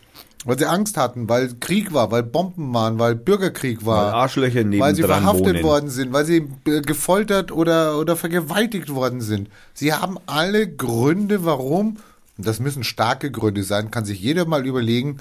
weil 0.44 0.58
sie 0.58 0.64
Angst 0.66 0.96
hatten, 0.96 1.28
weil 1.28 1.54
Krieg 1.60 1.92
war, 1.92 2.10
weil 2.10 2.22
Bomben 2.22 2.72
waren, 2.72 2.98
weil 2.98 3.14
Bürgerkrieg 3.14 3.84
war. 3.84 4.06
Weil 4.06 4.12
Arschlöcher 4.14 4.64
Weil 4.78 4.94
sie 4.94 5.02
verhaftet 5.02 5.46
wohnen. 5.56 5.62
worden 5.62 5.90
sind, 5.90 6.12
weil 6.12 6.24
sie 6.24 6.48
äh, 6.66 6.80
gefoltert 6.80 7.52
oder, 7.52 7.98
oder 7.98 8.16
vergewaltigt 8.16 8.94
worden 8.94 9.20
sind. 9.20 9.48
Sie 9.74 9.92
haben 9.92 10.16
alle 10.26 10.66
Gründe, 10.68 11.44
warum, 11.44 11.98
und 12.38 12.46
das 12.46 12.58
müssen 12.60 12.84
starke 12.84 13.30
Gründe 13.30 13.62
sein, 13.64 13.90
kann 13.90 14.04
sich 14.06 14.18
jeder 14.20 14.46
mal 14.46 14.66
überlegen, 14.66 15.18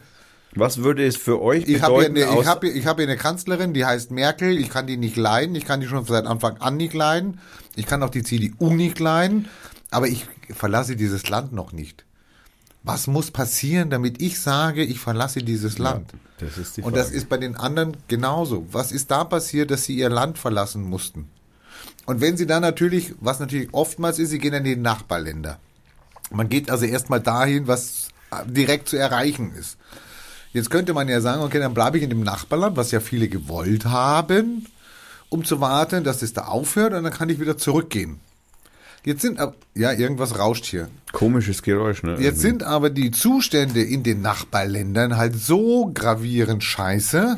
Was 0.55 0.78
würde 0.84 1.05
es 1.05 1.17
für 1.17 1.41
euch 1.41 1.67
ich 1.67 1.82
habe 1.82 1.99
hier, 2.01 2.09
bedeuten? 2.09 2.24
eine- 2.30 2.34
ich 2.34 2.39
aus- 2.39 2.47
hab, 2.47 2.63
hier- 2.63 2.74
ich 2.76 2.86
hab 2.88 2.97
hier 2.97 3.07
eine 3.07 3.17
Kanzlerin, 3.17 3.74
die 3.74 3.86
heißt 3.86 4.11
Merkel. 4.11 4.57
Ich 4.57 4.70
kann 4.70 4.88
die 4.88 4.97
nicht 4.97 5.17
leiden. 5.17 5.53
Ich 5.55 5.65
kann 5.65 5.80
die 5.82 5.88
schon 5.88 6.05
seit 6.05 6.26
Anfang 6.26 6.57
an 6.57 6.78
nicht 6.78 6.93
leiden. 6.93 7.39
Ich 7.76 7.86
kann 7.86 8.01
auch 8.03 8.09
die 8.09 8.24
CDU 8.24 8.74
nicht 8.74 8.99
leiden. 8.99 9.47
Aber 9.91 10.07
ich 10.07 10.26
verlasse 10.51 10.95
dieses 10.95 11.28
Land 11.30 11.51
noch 11.53 11.72
nicht. 11.74 12.05
Was 12.84 13.07
muss 13.07 13.32
passieren, 13.32 13.89
damit 13.89 14.21
ich 14.21 14.39
sage, 14.39 14.84
ich 14.84 14.99
verlasse 14.99 15.39
dieses 15.39 15.77
Land? 15.77 16.13
das 16.39 16.57
ist 16.57 16.77
die 16.77 16.82
Und 16.82 16.95
das 16.95 17.11
ist 17.11 17.27
bei 17.27 17.38
den 17.38 17.55
anderen 17.55 17.97
genauso. 18.07 18.65
Was 18.71 18.91
ist 18.91 19.11
da 19.11 19.23
passiert, 19.25 19.71
dass 19.71 19.84
sie 19.84 19.97
ihr 19.97 20.09
Land 20.09 20.38
verlassen 20.38 20.84
mussten? 20.84 21.30
Und 22.05 22.21
wenn 22.21 22.38
sie 22.38 22.47
dann 22.47 22.61
natürlich, 22.61 23.13
was 23.19 23.39
natürlich 23.39 23.73
oftmals 23.73 24.17
ist, 24.17 24.30
sie 24.30 24.39
gehen 24.39 24.53
in 24.53 24.63
die 24.63 24.75
Nachbarländer. 24.75 25.59
Man 26.32 26.49
geht 26.49 26.69
also 26.69 26.86
erstmal 26.86 27.19
dahin, 27.19 27.67
was 27.67 28.07
direkt 28.45 28.88
zu 28.89 28.97
erreichen 28.97 29.53
ist. 29.53 29.77
Jetzt 30.53 30.69
könnte 30.71 30.93
man 30.93 31.07
ja 31.07 31.21
sagen, 31.21 31.43
okay, 31.43 31.59
dann 31.59 31.73
bleibe 31.73 31.97
ich 31.97 32.03
in 32.03 32.09
dem 32.09 32.23
Nachbarland, 32.23 32.77
was 32.77 32.91
ja 32.91 32.99
viele 32.99 33.27
gewollt 33.27 33.86
haben, 33.86 34.65
um 35.30 35.43
zu 35.43 35.61
warten, 35.61 36.03
dass 36.03 36.21
es 36.21 36.34
da 36.34 36.45
aufhört 36.45 36.93
und 36.93 37.03
dann 37.03 37.13
kann 37.13 37.30
ich 37.30 37.39
wieder 37.39 37.57
zurückgehen. 37.57 38.19
Jetzt 39.06 39.22
sind, 39.22 39.39
ab- 39.39 39.56
ja, 39.76 39.91
irgendwas 39.93 40.38
rauscht 40.38 40.66
hier. 40.66 40.89
Komisches 41.12 41.64
Geräusch, 41.64 42.04
ne? 42.04 42.18
Jetzt 42.20 42.41
sind 42.41 42.64
aber 42.64 42.89
die 42.89 43.12
Zustände 43.12 43.82
in 43.82 44.04
den 44.04 44.22
Nachbarländern 44.22 45.16
halt 45.18 45.36
so 45.36 45.89
gravierend 45.93 46.64
scheiße, 46.64 47.38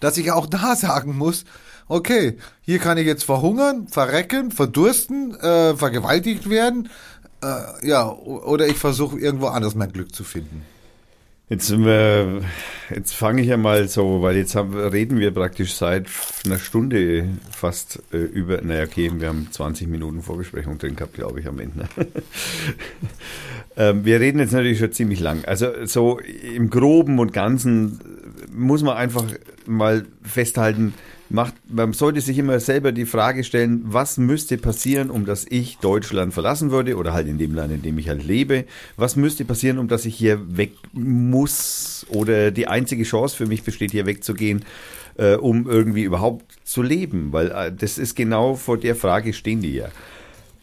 dass 0.00 0.18
ich 0.18 0.30
auch 0.32 0.46
da 0.46 0.76
sagen 0.76 1.16
muss, 1.16 1.44
okay, 1.88 2.36
hier 2.60 2.78
kann 2.78 2.98
ich 2.98 3.06
jetzt 3.06 3.24
verhungern, 3.24 3.88
verrecken, 3.88 4.50
verdursten, 4.50 5.34
äh, 5.40 5.74
vergewaltigt 5.76 6.48
werden, 6.50 6.90
äh, 7.42 7.86
ja, 7.88 8.08
oder 8.10 8.66
ich 8.68 8.76
versuche 8.76 9.18
irgendwo 9.18 9.46
anders 9.46 9.74
mein 9.74 9.90
Glück 9.92 10.14
zu 10.14 10.22
finden. 10.24 10.62
Jetzt, 11.50 11.74
jetzt 12.90 13.12
fange 13.12 13.42
ich 13.42 13.48
ja 13.48 13.56
mal 13.56 13.88
so, 13.88 14.22
weil 14.22 14.36
jetzt 14.36 14.54
haben, 14.54 14.72
reden 14.72 15.18
wir 15.18 15.32
praktisch 15.32 15.74
seit 15.74 16.06
einer 16.46 16.60
Stunde 16.60 17.26
fast 17.50 18.00
äh, 18.12 18.18
über, 18.18 18.62
naja, 18.62 18.84
okay, 18.84 19.10
wir 19.12 19.26
haben 19.26 19.48
20 19.50 19.88
Minuten 19.88 20.22
Vorbesprechung 20.22 20.78
drin 20.78 20.94
gehabt, 20.94 21.14
glaube 21.14 21.40
ich, 21.40 21.48
am 21.48 21.58
Ende. 21.58 21.88
ähm, 23.76 24.04
wir 24.04 24.20
reden 24.20 24.38
jetzt 24.38 24.52
natürlich 24.52 24.78
schon 24.78 24.92
ziemlich 24.92 25.18
lang. 25.18 25.44
Also 25.44 25.86
so 25.86 26.20
im 26.20 26.70
Groben 26.70 27.18
und 27.18 27.32
Ganzen 27.32 27.98
muss 28.54 28.84
man 28.84 28.96
einfach 28.96 29.24
mal 29.66 30.06
festhalten, 30.22 30.94
macht, 31.30 31.54
man 31.68 31.92
sollte 31.92 32.20
sich 32.20 32.38
immer 32.38 32.58
selber 32.60 32.92
die 32.92 33.06
Frage 33.06 33.44
stellen, 33.44 33.82
was 33.84 34.18
müsste 34.18 34.58
passieren, 34.58 35.10
um 35.10 35.24
dass 35.24 35.46
ich 35.48 35.78
Deutschland 35.78 36.34
verlassen 36.34 36.70
würde 36.70 36.96
oder 36.96 37.12
halt 37.12 37.28
in 37.28 37.38
dem 37.38 37.54
Land, 37.54 37.72
in 37.72 37.82
dem 37.82 37.98
ich 37.98 38.08
halt 38.08 38.24
lebe. 38.24 38.64
Was 38.96 39.16
müsste 39.16 39.44
passieren, 39.44 39.78
um 39.78 39.88
dass 39.88 40.04
ich 40.06 40.16
hier 40.16 40.56
weg 40.56 40.72
muss 40.92 42.04
oder 42.08 42.50
die 42.50 42.66
einzige 42.66 43.04
Chance 43.04 43.36
für 43.36 43.46
mich 43.46 43.62
besteht, 43.62 43.92
hier 43.92 44.06
wegzugehen, 44.06 44.64
äh, 45.16 45.36
um 45.36 45.68
irgendwie 45.68 46.02
überhaupt 46.02 46.44
zu 46.64 46.82
leben? 46.82 47.32
Weil 47.32 47.50
äh, 47.52 47.72
das 47.72 47.98
ist 47.98 48.16
genau 48.16 48.56
vor 48.56 48.76
der 48.76 48.96
Frage 48.96 49.32
stehen 49.32 49.62
die 49.62 49.74
ja. 49.74 49.88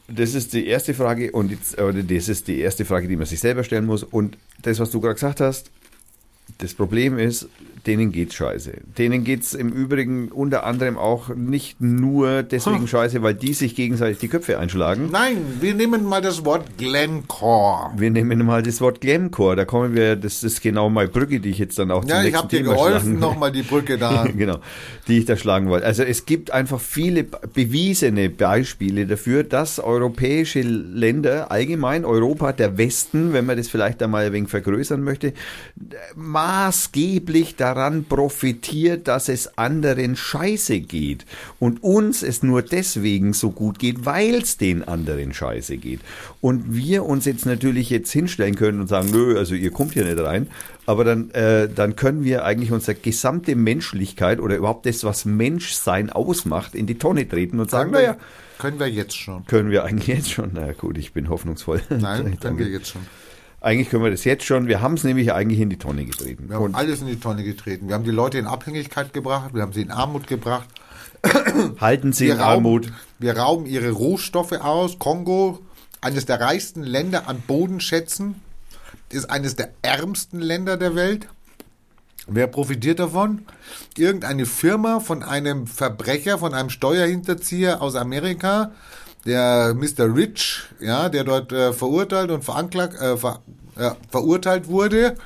Das 0.09 0.34
ist 0.34 0.53
die 0.53 0.68
erste 0.68 0.93
Frage 0.93 1.32
und 1.32 1.51
jetzt, 1.51 1.80
oder 1.82 2.03
das 2.03 2.30
ist 2.30 2.47
die 2.47 2.59
erste 2.59 2.86
Frage, 2.86 3.07
die 3.07 3.15
man 3.15 3.26
sich 3.26 3.39
selber 3.39 3.63
stellen 3.63 3.86
muss. 3.86 4.03
Und 4.03 4.38
das, 4.61 4.80
was 4.80 4.91
du 4.91 5.01
gerade 5.01 5.15
gesagt 5.15 5.41
hast, 5.41 5.70
das 6.59 6.74
Problem 6.74 7.20
ist, 7.20 7.49
denen 7.88 8.11
geht's 8.11 8.35
scheiße. 8.35 8.73
Denen 8.97 9.23
geht's 9.23 9.53
im 9.53 9.69
Übrigen 9.69 10.27
unter 10.29 10.65
anderem 10.65 10.97
auch 10.97 11.29
nicht 11.29 11.79
nur 11.79 12.43
deswegen 12.43 12.85
scheiße, 12.88 13.23
weil 13.23 13.33
die 13.33 13.53
sich 13.53 13.75
gegenseitig 13.75 14.19
die 14.19 14.27
Köpfe 14.27 14.59
einschlagen. 14.59 15.09
Nein, 15.11 15.38
wir 15.61 15.73
nehmen 15.73 16.05
mal 16.05 16.21
das 16.21 16.43
Wort 16.43 16.77
Glencore. 16.77 17.91
Wir 17.95 18.11
nehmen 18.11 18.45
mal 18.45 18.61
das 18.61 18.81
Wort 18.81 18.99
Glencore, 18.99 19.55
da 19.55 19.65
kommen 19.65 19.95
wir, 19.95 20.17
das 20.17 20.43
ist 20.43 20.61
genau 20.61 20.89
meine 20.89 21.07
Brücke, 21.07 21.39
die 21.39 21.49
ich 21.49 21.59
jetzt 21.59 21.79
dann 21.79 21.89
auch 21.89 22.03
Ja, 22.03 22.19
zum 22.19 22.27
ich 22.27 22.35
habe 22.35 22.47
dir 22.49 22.63
geholfen, 22.63 23.19
nochmal 23.19 23.53
die 23.53 23.63
Brücke 23.63 23.97
da. 23.97 24.25
genau, 24.38 24.59
die 25.07 25.19
ich 25.19 25.25
da 25.25 25.38
schlagen 25.38 25.69
wollte. 25.69 25.85
Also 25.85 26.03
es 26.03 26.25
gibt 26.25 26.51
einfach 26.51 26.81
viele 26.81 27.23
bewiesene 27.23 28.29
Beispiele 28.29 29.07
dafür, 29.07 29.43
dass 29.45 29.79
europäische 29.79 30.61
Länder, 30.61 31.51
allgemein 31.51 32.03
Europa, 32.03 32.51
der 32.51 32.77
Westen, 32.77 33.31
wenn 33.31 33.45
man 33.45 33.55
das 33.55 33.69
vielleicht 33.69 34.03
einmal 34.03 34.25
ein 34.25 34.33
wenig 34.33 34.49
vergrößern 34.49 35.01
möchte, 35.01 35.31
maßgeblich 36.15 37.55
daran 37.55 37.76
daran 37.78 38.05
profitiert, 38.05 39.07
dass 39.07 39.30
es 39.30 39.57
anderen 39.57 40.15
scheiße 40.15 40.80
geht 40.80 41.25
und 41.59 41.84
uns 41.84 42.23
es 42.23 42.41
nur 42.41 42.61
deswegen 42.63 43.34
so 43.34 43.51
gut 43.51 43.78
geht, 43.78 44.05
weil 44.05 44.36
es 44.36 44.57
den 44.57 44.84
anderen 44.84 45.34
scheiße 45.34 45.78
geht. 45.78 45.99
Und 46.41 46.75
wir 46.75 47.05
uns 47.05 47.25
jetzt 47.25 47.45
natürlich 47.45 47.89
jetzt 47.89 48.11
hinstellen 48.11 48.55
können 48.55 48.82
und 48.82 48.88
sagen, 48.88 49.09
nö, 49.11 49.38
also 49.38 49.53
ihr 49.53 49.71
kommt 49.71 49.93
hier 49.93 50.05
nicht 50.05 50.19
rein, 50.19 50.47
aber 50.86 51.03
dann, 51.03 51.30
äh, 51.32 51.69
dann 51.69 51.95
können 51.95 52.23
wir 52.23 52.45
eigentlich 52.45 52.71
unsere 52.71 52.95
gesamte 52.95 53.55
Menschlichkeit 53.55 54.39
oder 54.39 54.55
überhaupt 54.57 54.86
das, 54.86 55.03
was 55.03 55.25
Menschsein 55.25 56.09
ausmacht, 56.09 56.73
in 56.73 56.88
die 56.88 56.97
Tonne 56.97 57.28
treten 57.28 57.59
und 57.59 57.69
sagen, 57.69 57.91
naja, 57.91 58.17
Können 58.57 58.80
wir 58.80 58.88
jetzt 58.89 59.15
schon. 59.15 59.45
können 59.45 59.69
wir 59.69 59.84
eigentlich 59.84 60.07
jetzt 60.07 60.32
schon. 60.32 60.49
Na 60.53 60.71
gut, 60.71 60.97
ich 60.97 61.13
bin 61.13 61.30
hoffnungsvoll. 61.30 61.82
Nein, 61.89 62.39
können 62.41 62.57
wir 62.57 62.67
jetzt 62.67 62.89
schon. 62.89 63.01
Eigentlich 63.68 63.89
können 63.89 64.05
wir 64.05 64.11
das 64.11 64.24
jetzt 64.24 64.45
schon. 64.45 64.70
Wir 64.70 64.80
haben 64.80 64.93
es 64.93 65.03
nämlich 65.03 65.34
eigentlich 65.34 65.59
in 65.59 65.70
die 65.70 65.76
Tonne 65.76 66.05
getreten. 66.05 66.47
Wir 66.47 66.55
haben 66.55 66.63
Und 66.63 66.76
alles 66.76 67.01
in 67.01 67.07
die 67.07 67.20
Tonne 67.20 67.43
getreten. 67.43 67.89
Wir 67.89 67.95
haben 67.95 68.05
die 68.05 68.11
Leute 68.11 68.38
in 68.38 68.47
Abhängigkeit 68.47 69.11
gebracht, 69.11 69.53
wir 69.53 69.61
haben 69.61 69.74
sie 69.74 69.82
in 69.82 69.91
Armut 69.91 70.26
gebracht. 70.26 70.70
halten 71.82 72.13
Sie 72.13 72.28
Wir 72.28 72.36
in 72.36 72.39
Armut. 72.39 72.86
rauben, 72.86 72.95
wir 73.20 73.38
rauben 73.38 73.65
ihre 73.65 73.91
Rohstoffe 73.91 74.53
aus. 74.53 74.99
Kongo, 74.99 75.59
eines 75.99 76.26
der 76.26 76.39
reichsten 76.39 76.82
Länder 76.82 77.28
an 77.28 77.43
Bodenschätzen, 77.45 78.36
ist 79.11 79.30
eines 79.30 79.57
der 79.57 79.74
ärmsten 79.82 80.39
Länder 80.39 80.78
der 80.78 80.95
Welt. 80.95 81.28
Wer 82.26 82.47
profitiert 82.47 82.99
davon? 82.99 83.43
Irgendeine 83.97 84.45
Firma 84.45 85.01
von 85.01 85.24
einem 85.24 85.68
Verbrecher, 85.68 86.38
von 86.38 86.53
einem 86.53 86.70
Steuerhinterzieher 86.70 87.82
aus 87.82 87.95
Amerika, 87.95 88.72
der 89.26 89.74
Mr. 89.74 90.15
Rich, 90.15 90.63
ja, 90.80 91.09
der 91.09 91.26
dort 91.26 91.51
äh, 91.51 91.74
verurteilt 91.74 92.32
und 92.32 92.45
veranklagt, 92.45 92.99
äh, 93.01 93.18
ver, 93.18 93.41
äh, 93.78 93.91
verurteilt 94.09 94.67
wurde, 94.67 95.17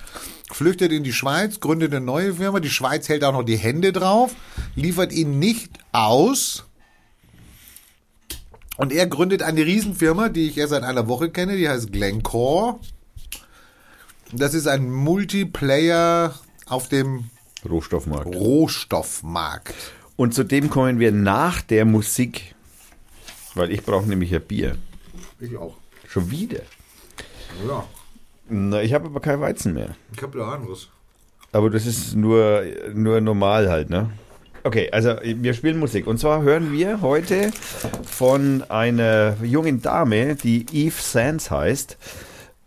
flüchtet 0.51 0.91
in 0.91 1.03
die 1.03 1.13
Schweiz, 1.13 1.59
gründet 1.59 1.93
eine 1.93 2.05
neue 2.05 2.35
Firma. 2.35 2.59
Die 2.59 2.69
Schweiz 2.69 3.09
hält 3.09 3.23
auch 3.23 3.33
noch 3.33 3.43
die 3.43 3.57
Hände 3.57 3.91
drauf, 3.91 4.35
liefert 4.75 5.11
ihn 5.11 5.39
nicht 5.39 5.71
aus. 5.91 6.65
Und 8.77 8.91
er 8.91 9.07
gründet 9.07 9.43
eine 9.43 9.65
Riesenfirma, 9.65 10.29
die 10.29 10.47
ich 10.47 10.57
erst 10.57 10.71
seit 10.71 10.83
einer 10.83 11.07
Woche 11.07 11.29
kenne, 11.29 11.57
die 11.57 11.69
heißt 11.69 11.91
Glencore. 11.91 12.79
Das 14.31 14.53
ist 14.53 14.67
ein 14.67 14.89
Multiplayer 14.91 16.33
auf 16.65 16.87
dem 16.87 17.25
Rohstoffmarkt. 17.69 18.33
Rohstoffmarkt. 18.33 19.75
Und 20.15 20.33
zu 20.33 20.43
dem 20.43 20.69
kommen 20.69 20.99
wir 20.99 21.11
nach 21.11 21.61
der 21.61 21.85
Musik. 21.85 22.55
Weil 23.53 23.71
ich 23.71 23.83
brauche 23.83 24.07
nämlich 24.07 24.33
ein 24.33 24.41
Bier. 24.41 24.77
Ich 25.39 25.57
auch. 25.57 25.75
Schon 26.07 26.31
wieder. 26.31 26.61
Ja, 27.67 27.85
Na, 28.53 28.81
ich 28.81 28.93
habe 28.93 29.05
aber 29.05 29.21
kein 29.21 29.39
Weizen 29.39 29.73
mehr. 29.73 29.95
ich 30.13 30.21
habe 30.21 30.37
da 30.37 30.51
anderes. 30.51 30.89
Aber 31.53 31.69
das 31.69 31.85
ist 31.85 32.15
nur, 32.15 32.63
nur 32.93 33.21
normal 33.21 33.69
halt, 33.69 33.89
ne? 33.89 34.09
Okay, 34.63 34.89
also 34.91 35.15
wir 35.23 35.53
spielen 35.53 35.79
Musik. 35.79 36.05
Und 36.05 36.19
zwar 36.19 36.41
hören 36.41 36.71
wir 36.71 37.01
heute 37.01 37.51
von 38.05 38.63
einer 38.69 39.35
jungen 39.41 39.81
Dame, 39.81 40.35
die 40.35 40.65
Eve 40.71 41.01
Sands 41.01 41.49
heißt. 41.49 41.97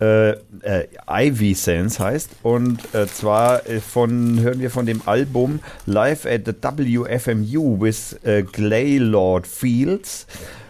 Äh, 0.01 0.30
äh, 0.30 0.89
Ivy 1.09 1.55
Sands 1.55 2.01
heißt. 2.01 2.30
Und 2.43 2.95
äh, 2.95 3.07
zwar 3.07 3.68
äh, 3.68 3.80
von, 3.80 4.41
hören 4.41 4.61
wir 4.61 4.70
von 4.70 4.87
dem 4.87 5.03
Album 5.07 5.61
Live 5.87 6.26
at 6.26 6.47
the 6.47 6.53
WFMU 6.53 7.80
with 7.80 8.18
äh, 8.24 8.43
Glaylord 8.43 9.47
Fields. 9.47 10.26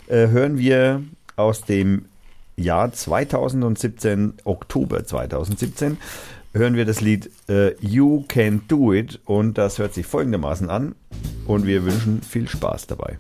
Äh, 0.09 0.29
hören 0.29 0.59
wir 0.59 1.03
aus 1.37 1.63
dem 1.63 2.05
Jahr 2.57 2.93
2017, 2.93 4.35
Oktober 4.45 5.05
2017, 5.05 5.99
hören 6.53 6.75
wir 6.75 6.85
das 6.85 7.01
Lied 7.01 7.31
äh, 7.49 7.75
You 7.81 8.25
Can 8.29 8.63
Do 8.69 8.93
It 8.93 9.21
und 9.25 9.59
das 9.59 9.79
hört 9.79 9.95
sich 9.95 10.07
folgendermaßen 10.07 10.71
an 10.71 10.95
und 11.47 11.67
wir 11.67 11.85
wünschen 11.85 12.23
viel 12.23 12.49
Spaß 12.49 12.87
dabei. 12.87 13.17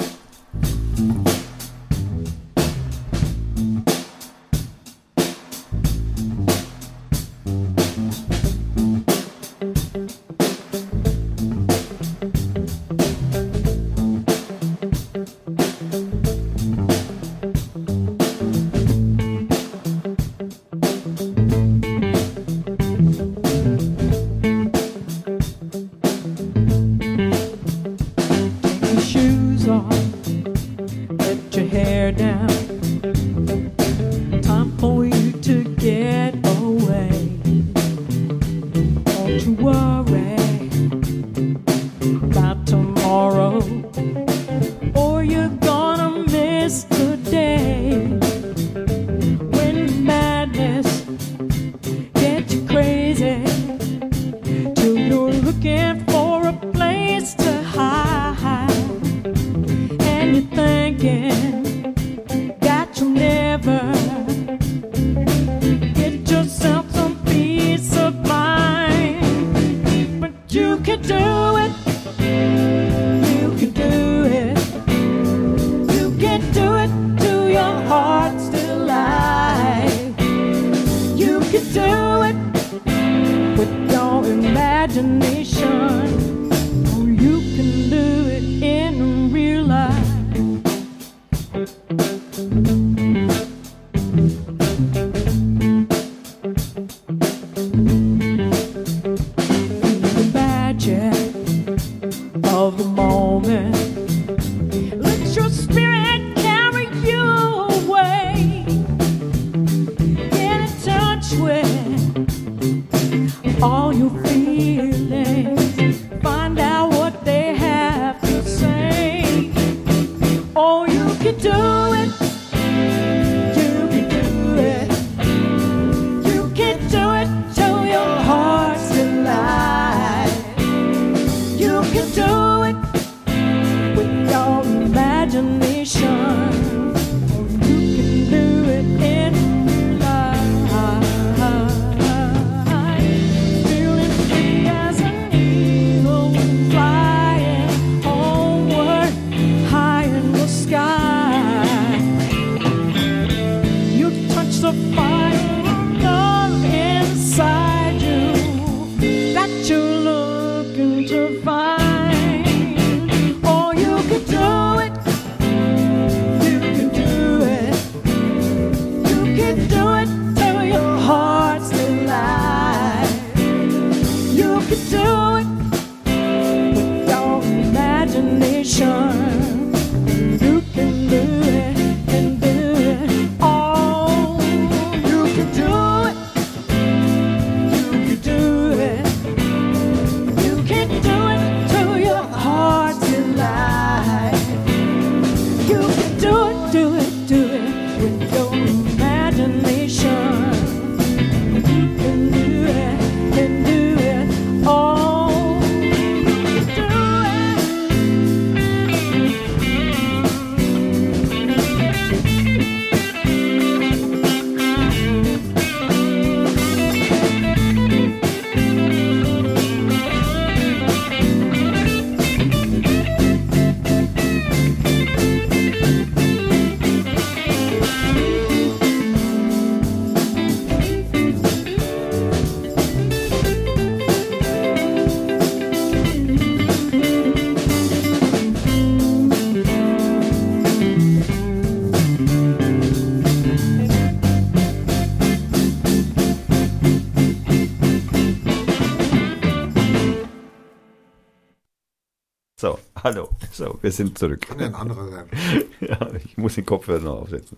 So, 253.65 253.79
wir 253.81 253.93
sind 253.93 254.19
zurück. 254.19 254.43
Kann 254.47 254.61
ja 254.61 254.67
ein 254.67 254.75
anderer 254.75 255.09
sein. 255.09 255.25
Ja, 255.81 256.09
ich 256.23 256.37
muss 256.37 256.55
den 256.55 256.67
Kopfhörer 256.67 257.01
noch 257.01 257.23
aufsetzen. 257.23 257.57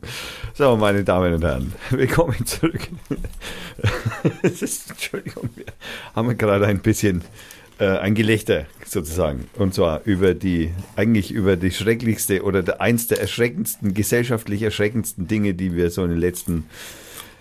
So, 0.54 0.76
meine 0.76 1.02
Damen 1.02 1.34
und 1.34 1.42
Herren, 1.42 1.72
willkommen 1.90 2.46
zurück. 2.46 2.88
Es 4.42 4.62
ist, 4.62 4.90
Entschuldigung, 4.90 5.50
wir 5.56 5.64
haben 6.14 6.38
gerade 6.38 6.66
ein 6.66 6.78
bisschen 6.78 7.22
äh, 7.80 7.86
ein 7.88 8.14
Gelächter 8.14 8.66
sozusagen. 8.84 9.48
Und 9.54 9.74
zwar 9.74 10.02
über 10.04 10.34
die, 10.34 10.72
eigentlich 10.94 11.32
über 11.32 11.56
die 11.56 11.72
schrecklichste 11.72 12.42
oder 12.44 12.62
der, 12.62 12.80
eins 12.80 13.08
der 13.08 13.20
erschreckendsten, 13.20 13.92
gesellschaftlich 13.92 14.62
erschreckendsten 14.62 15.26
Dinge, 15.26 15.54
die 15.54 15.74
wir 15.74 15.90
so 15.90 16.04
in 16.04 16.10
den 16.10 16.20
letzten, 16.20 16.66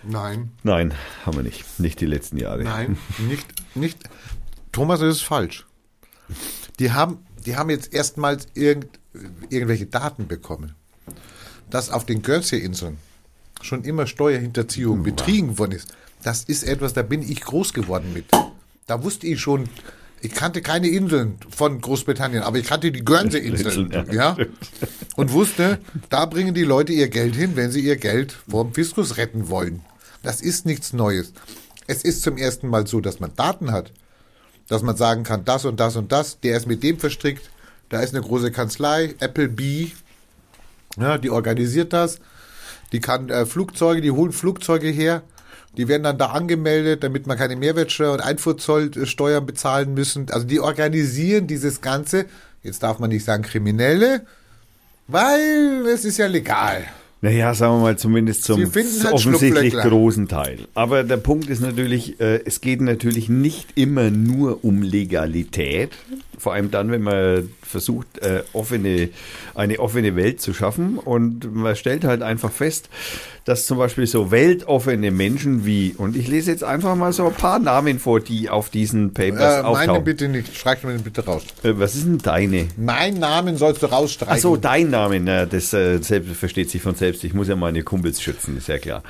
Nein, 0.02 0.50
nein, 0.64 0.94
haben 1.24 1.38
wir 1.38 1.44
nicht, 1.44 1.80
nicht 1.80 2.02
die 2.02 2.08
letzten 2.08 2.38
Jahre. 2.38 2.64
nein, 2.64 2.98
nicht, 3.28 3.46
nicht. 3.76 4.00
Thomas, 4.72 5.02
das 5.02 5.18
ist 5.18 5.22
falsch. 5.24 5.66
Die 6.80 6.92
haben, 6.92 7.20
die 7.46 7.56
haben 7.56 7.70
jetzt 7.70 7.94
erstmals 7.94 8.48
irgend, 8.54 8.88
irgendwelche 9.50 9.86
Daten 9.86 10.28
bekommen, 10.28 10.76
dass 11.70 11.90
auf 11.90 12.06
den 12.06 12.22
Guernsey-Inseln 12.22 12.98
schon 13.62 13.84
immer 13.84 14.08
Steuerhinterziehung 14.08 15.04
betrieben 15.04 15.58
worden 15.58 15.74
ist. 15.74 15.94
Das 16.24 16.44
ist 16.44 16.64
etwas, 16.64 16.94
da 16.94 17.02
bin 17.02 17.22
ich 17.22 17.42
groß 17.42 17.74
geworden 17.74 18.14
mit. 18.14 18.26
Da 18.88 19.04
wusste 19.04 19.28
ich 19.28 19.40
schon, 19.40 19.70
ich 20.22 20.34
kannte 20.34 20.62
keine 20.62 20.88
Inseln 20.88 21.38
von 21.50 21.82
Großbritannien, 21.82 22.44
aber 22.44 22.58
ich 22.58 22.68
kannte 22.68 22.92
die 22.92 23.04
Guernsey-Inseln, 23.04 23.92
Inseln, 23.92 24.12
ja. 24.12 24.38
Und 25.16 25.32
wusste, 25.32 25.80
da 26.10 26.26
bringen 26.26 26.54
die 26.54 26.64
Leute 26.64 26.94
ihr 26.94 27.10
Geld 27.10 27.36
hin, 27.36 27.56
wenn 27.56 27.72
sie 27.72 27.82
ihr 27.82 27.98
Geld 27.98 28.36
vom 28.50 28.74
Fiskus 28.74 29.18
retten 29.18 29.50
wollen. 29.50 29.82
Das 30.24 30.42
ist 30.42 30.66
nichts 30.66 30.94
Neues. 30.94 31.34
Es 31.88 32.04
ist 32.04 32.24
zum 32.24 32.38
ersten 32.38 32.68
Mal 32.68 32.88
so, 32.88 33.02
dass 33.02 33.20
man 33.20 33.36
Daten 33.36 33.72
hat, 33.72 33.92
dass 34.68 34.82
man 34.82 34.98
sagen 34.98 35.24
kann, 35.24 35.46
das 35.46 35.66
und 35.66 35.80
das 35.80 35.96
und 35.96 36.12
das, 36.12 36.40
der 36.40 36.58
ist 36.58 36.68
mit 36.68 36.84
dem 36.84 37.00
verstrickt, 37.00 37.50
da 37.90 38.00
ist 38.02 38.14
eine 38.14 38.24
große 38.24 38.52
Kanzlei, 38.52 39.16
Applebee, 39.20 39.92
ja, 40.98 41.18
die 41.18 41.30
organisiert 41.30 41.94
das, 41.94 42.20
die 42.92 43.00
kann 43.00 43.30
äh, 43.30 43.46
Flugzeuge, 43.46 44.02
die 44.02 44.12
holen 44.12 44.32
Flugzeuge 44.32 44.88
her, 44.88 45.22
die 45.78 45.88
werden 45.88 46.04
dann 46.04 46.18
da 46.18 46.28
angemeldet, 46.28 47.04
damit 47.04 47.28
man 47.28 47.38
keine 47.38 47.56
Mehrwertsteuer 47.56 48.14
und 48.14 48.22
Einfuhrzollsteuern 48.22 49.46
bezahlen 49.46 49.94
müssen. 49.94 50.28
Also 50.32 50.48
die 50.48 50.62
organisieren 50.62 51.48
dieses 51.48 51.82
Ganze, 51.82 52.26
jetzt 52.64 52.82
darf 52.82 53.00
man 53.00 53.10
nicht 53.10 53.26
sagen 53.26 53.44
Kriminelle, 53.44 54.26
weil 55.08 55.86
es 55.94 56.06
ist 56.06 56.18
ja 56.18 56.28
legal. 56.28 56.86
Naja, 57.26 57.56
sagen 57.56 57.78
wir 57.78 57.82
mal 57.82 57.98
zumindest 57.98 58.44
zum 58.44 58.60
halt 58.60 59.12
offensichtlich 59.12 59.74
großen 59.74 60.28
Teil. 60.28 60.60
Aber 60.76 61.04
der 61.04 61.18
Punkt 61.18 61.50
ist 61.50 61.60
natürlich, 61.60 62.20
äh, 62.20 62.42
es 62.46 62.62
geht 62.62 62.82
natürlich 62.82 63.30
nicht 63.30 63.70
immer 63.74 64.12
nur 64.12 64.64
um 64.64 64.84
Legalität. 64.84 65.90
Vor 66.38 66.54
allem 66.54 66.70
dann, 66.70 66.92
wenn 66.92 67.02
man 67.02 67.50
versucht, 67.64 68.20
äh, 68.20 68.44
offene, 68.54 69.10
eine 69.56 69.80
offene 69.80 70.16
Welt 70.16 70.40
zu 70.40 70.54
schaffen. 70.54 71.00
Und 71.00 71.56
man 71.56 71.76
stellt 71.76 72.04
halt 72.04 72.22
einfach 72.22 72.52
fest, 72.52 72.90
dass 73.46 73.66
zum 73.66 73.78
Beispiel 73.78 74.06
so 74.06 74.32
weltoffene 74.32 75.12
Menschen 75.12 75.66
wie, 75.66 75.94
und 75.98 76.16
ich 76.16 76.28
lese 76.28 76.52
jetzt 76.52 76.64
einfach 76.64 76.96
mal 76.96 77.14
so 77.14 77.28
ein 77.28 77.34
paar 77.34 77.60
Namen 77.60 78.00
vor, 78.00 78.20
die 78.20 78.50
auf 78.50 78.70
diesen 78.70 79.14
Papers 79.14 79.60
Äh, 79.60 79.62
meine 79.64 79.68
auftauchen. 79.68 80.04
bitte 80.04 80.28
nicht, 80.28 80.56
streich 80.56 80.84
mir 80.84 80.94
den 80.94 81.04
bitte 81.04 81.26
raus. 81.26 81.44
Äh, 81.64 81.74
was 81.76 81.96
ist 81.96 82.06
denn 82.06 82.18
deine? 82.18 82.68
Mein 82.78 83.16
Namen 83.16 83.58
sollst 83.58 83.82
du 83.84 83.88
rausstreichen. 83.88 84.36
Ach 84.36 84.42
so, 84.42 84.58
dein 84.58 84.90
Name, 84.90 85.20
na, 85.20 85.46
das 85.46 85.74
äh, 85.74 86.00
selbst, 86.02 86.36
versteht 86.36 86.70
sich 86.70 86.82
von 86.82 86.96
selbst. 86.96 87.15
Ich 87.24 87.34
muss 87.34 87.48
ja 87.48 87.56
meine 87.56 87.84
Kumpels 87.84 88.22
schützen, 88.22 88.58
ist 88.58 88.68
ja 88.68 88.78
klar. 88.78 89.04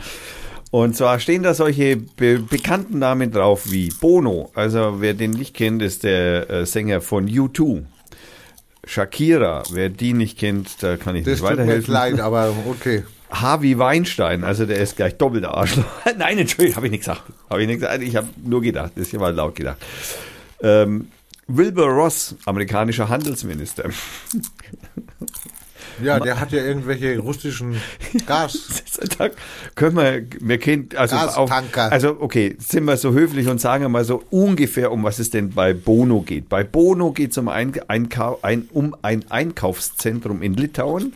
Und 0.71 0.95
zwar 0.95 1.19
stehen 1.19 1.43
da 1.43 1.53
solche 1.53 1.95
be 1.95 2.39
bekannten 2.39 2.99
Namen 2.99 3.31
drauf 3.31 3.71
wie 3.71 3.89
Bono. 3.89 4.51
Also 4.55 4.97
wer 4.99 5.13
den 5.13 5.31
nicht 5.31 5.53
kennt, 5.53 5.81
ist 5.81 6.03
der 6.03 6.49
äh, 6.49 6.65
Sänger 6.65 7.01
von 7.01 7.29
U2. 7.29 7.85
Shakira, 8.85 9.63
wer 9.71 9.89
die 9.89 10.13
nicht 10.13 10.37
kennt, 10.37 10.83
da 10.83 10.97
kann 10.97 11.15
ich 11.15 11.23
das 11.23 11.41
nicht 11.41 11.49
tut 11.49 11.57
mir 11.57 11.75
jetzt 11.75 11.89
weiterhelfen. 11.89 11.93
leid, 11.93 12.19
aber 12.19 12.53
okay. 12.67 13.03
Harvey 13.31 13.77
Weinstein, 13.77 14.43
also 14.43 14.65
der 14.65 14.77
ist 14.77 14.95
gleich 14.95 15.15
doppelter 15.17 15.55
Arschloch. 15.55 15.85
Nein, 16.17 16.37
Entschuldigung, 16.37 16.75
habe 16.75 16.87
ich 16.87 16.91
nicht 16.91 17.01
gesagt. 17.01 17.23
Habe 17.49 17.61
ich 17.61 17.67
nicht 17.67 17.79
gesagt. 17.79 18.03
Ich 18.03 18.15
habe 18.15 18.27
nur 18.43 18.61
gedacht, 18.61 18.91
das 18.95 19.07
ist 19.07 19.13
ja 19.13 19.19
mal 19.19 19.33
laut 19.33 19.55
gedacht. 19.55 19.77
Ähm, 20.61 21.07
Wilbur 21.47 21.87
Ross, 21.87 22.35
amerikanischer 22.45 23.09
Handelsminister. 23.09 23.89
Ja, 26.03 26.19
der 26.19 26.39
hat 26.39 26.51
ja 26.51 26.63
irgendwelche 26.63 27.17
russischen 27.19 27.75
Gas. 28.25 28.83
Können 29.75 29.95
wir, 29.95 30.23
wir 30.39 30.57
kennen, 30.57 30.89
also, 30.95 31.15
auf, 31.15 31.51
also 31.75 32.17
okay, 32.19 32.55
sind 32.59 32.85
wir 32.85 32.97
so 32.97 33.13
höflich 33.13 33.47
und 33.47 33.61
sagen 33.61 33.89
mal 33.91 34.05
so 34.05 34.23
ungefähr, 34.29 34.91
um 34.91 35.03
was 35.03 35.19
es 35.19 35.29
denn 35.29 35.51
bei 35.51 35.73
Bono 35.73 36.21
geht. 36.21 36.49
Bei 36.49 36.63
Bono 36.63 37.11
geht 37.11 37.31
es 37.31 37.37
um 37.37 37.47
ein, 37.47 37.73
Einkau, 37.87 38.39
ein, 38.41 38.67
um 38.71 38.95
ein 39.01 39.29
Einkaufszentrum 39.29 40.41
in 40.41 40.53
Litauen, 40.53 41.13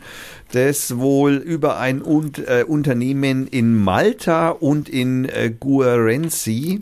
das 0.52 0.98
wohl 0.98 1.36
über 1.36 1.80
ein 1.80 2.02
und, 2.02 2.40
äh, 2.40 2.66
Unternehmen 2.68 3.48
in 3.48 3.78
Malta 3.78 4.50
und 4.50 4.90
in 4.90 5.26
äh, 5.26 5.52
Guernsey, 5.58 6.80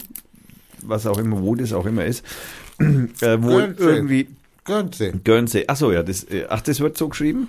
was 0.83 1.05
auch 1.05 1.17
immer, 1.17 1.41
wo 1.41 1.55
das 1.55 1.73
auch 1.73 1.85
immer 1.85 2.05
ist, 2.05 2.23
äh, 2.79 3.41
wohl 3.41 3.75
irgendwie 3.77 4.27
Guernsey. 4.67 5.13
Guernsey, 5.23 5.63
ach 5.65 5.77
so, 5.77 5.91
ja, 5.93 6.03
das, 6.03 6.25
äh, 6.25 6.45
ach, 6.49 6.61
das 6.61 6.81
wird 6.81 6.97
so 6.97 7.07
geschrieben? 7.07 7.47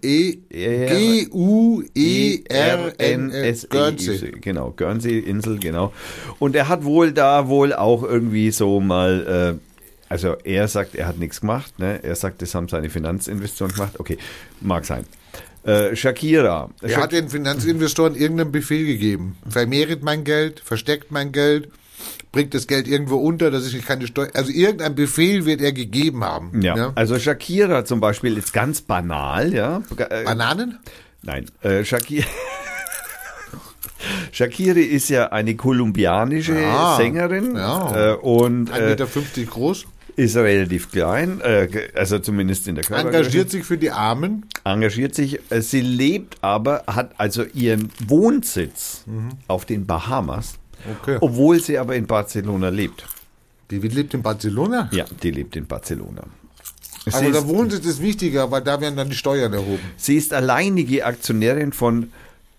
E 0.00 0.38
G-U-E-R-N-S. 0.48 1.28
Guernsey. 3.68 4.06
Guernsey. 4.06 4.32
Genau, 4.40 4.70
Guernsey-Insel, 4.70 5.58
genau. 5.58 5.92
Und 6.38 6.54
er 6.54 6.68
hat 6.68 6.84
wohl 6.84 7.10
da 7.12 7.48
wohl 7.48 7.72
auch 7.74 8.04
irgendwie 8.04 8.52
so 8.52 8.80
mal, 8.80 9.58
äh, 9.58 9.82
also 10.08 10.36
er 10.44 10.68
sagt, 10.68 10.94
er 10.94 11.08
hat 11.08 11.18
nichts 11.18 11.40
gemacht, 11.40 11.80
ne? 11.80 11.98
Er 12.02 12.14
sagt, 12.14 12.40
das 12.42 12.54
haben 12.54 12.68
seine 12.68 12.90
Finanzinvestoren 12.90 13.72
gemacht. 13.72 13.98
Okay, 13.98 14.16
mag 14.60 14.84
sein. 14.84 15.04
Äh, 15.64 15.96
Shakira. 15.96 16.70
Er 16.80 16.96
hat 17.02 17.10
den 17.12 17.28
Finanzinvestoren 17.28 18.14
irgendeinen 18.14 18.52
Befehl 18.52 18.86
gegeben. 18.86 19.36
Vermehret 19.48 20.04
mein 20.04 20.22
Geld, 20.22 20.60
versteckt 20.60 21.10
mein 21.10 21.32
Geld, 21.32 21.70
bringt 22.32 22.54
das 22.54 22.66
Geld 22.66 22.88
irgendwo 22.88 23.16
unter, 23.16 23.50
dass 23.50 23.66
ich 23.72 23.84
keine 23.84 24.06
Steuer. 24.06 24.28
Also 24.34 24.50
irgendein 24.50 24.94
Befehl 24.94 25.44
wird 25.46 25.60
er 25.60 25.72
gegeben 25.72 26.24
haben. 26.24 26.62
ja. 26.62 26.92
also 26.94 27.18
Shakira 27.18 27.84
zum 27.84 28.00
Beispiel 28.00 28.36
ist 28.38 28.52
ganz 28.52 28.80
banal, 28.80 29.52
ja. 29.52 29.82
Bananen? 30.24 30.78
Nein, 31.22 31.46
äh, 31.62 31.84
Shakira. 31.84 32.26
Shakiri 34.32 34.82
ist 34.82 35.08
ja 35.10 35.28
eine 35.30 35.54
kolumbianische 35.54 36.60
Ja, 36.60 36.96
Sängerin 36.96 37.54
ja. 37.54 38.12
äh, 38.12 38.16
und 38.16 38.70
1,50 38.72 38.76
äh, 38.76 38.88
Meter 38.88 39.50
groß. 39.50 39.84
ist 40.16 40.36
relativ 40.36 40.90
klein, 40.90 41.40
äh, 41.40 41.68
also 41.94 42.18
zumindest 42.18 42.66
in 42.66 42.74
der 42.74 42.84
Körpergröße. 42.84 43.18
Engagiert 43.18 43.50
sich 43.50 43.64
für 43.64 43.78
die 43.78 43.90
Armen. 43.90 44.46
engagiert 44.64 45.14
sich. 45.14 45.38
Äh, 45.50 45.60
Sie 45.60 45.80
lebt 45.82 46.38
aber, 46.40 46.82
hat 46.88 47.12
also 47.18 47.44
ihren 47.54 47.90
Wohnsitz 48.06 49.04
auf 49.46 49.64
den 49.66 49.86
Bahamas, 49.86 50.54
Okay. 51.00 51.18
obwohl 51.20 51.60
sie 51.60 51.78
aber 51.78 51.94
in 51.96 52.06
Barcelona 52.06 52.68
lebt. 52.68 53.04
Die 53.70 53.78
lebt 53.78 54.14
in 54.14 54.22
Barcelona. 54.22 54.88
Ja, 54.92 55.04
die 55.22 55.30
lebt 55.30 55.56
in 55.56 55.66
Barcelona. 55.66 56.24
Sie 57.06 57.14
Aber 57.14 57.30
der 57.30 57.40
ist, 57.40 57.48
Wohnsitz 57.48 57.84
ist 57.86 58.00
wichtiger, 58.02 58.50
weil 58.50 58.62
da 58.62 58.80
werden 58.80 58.96
dann 58.96 59.08
die 59.08 59.16
Steuern 59.16 59.52
erhoben. 59.52 59.80
sie 59.96 60.16
ist 60.16 60.32
alleinige 60.32 61.04
Aktionärin 61.04 61.72
von 61.72 62.12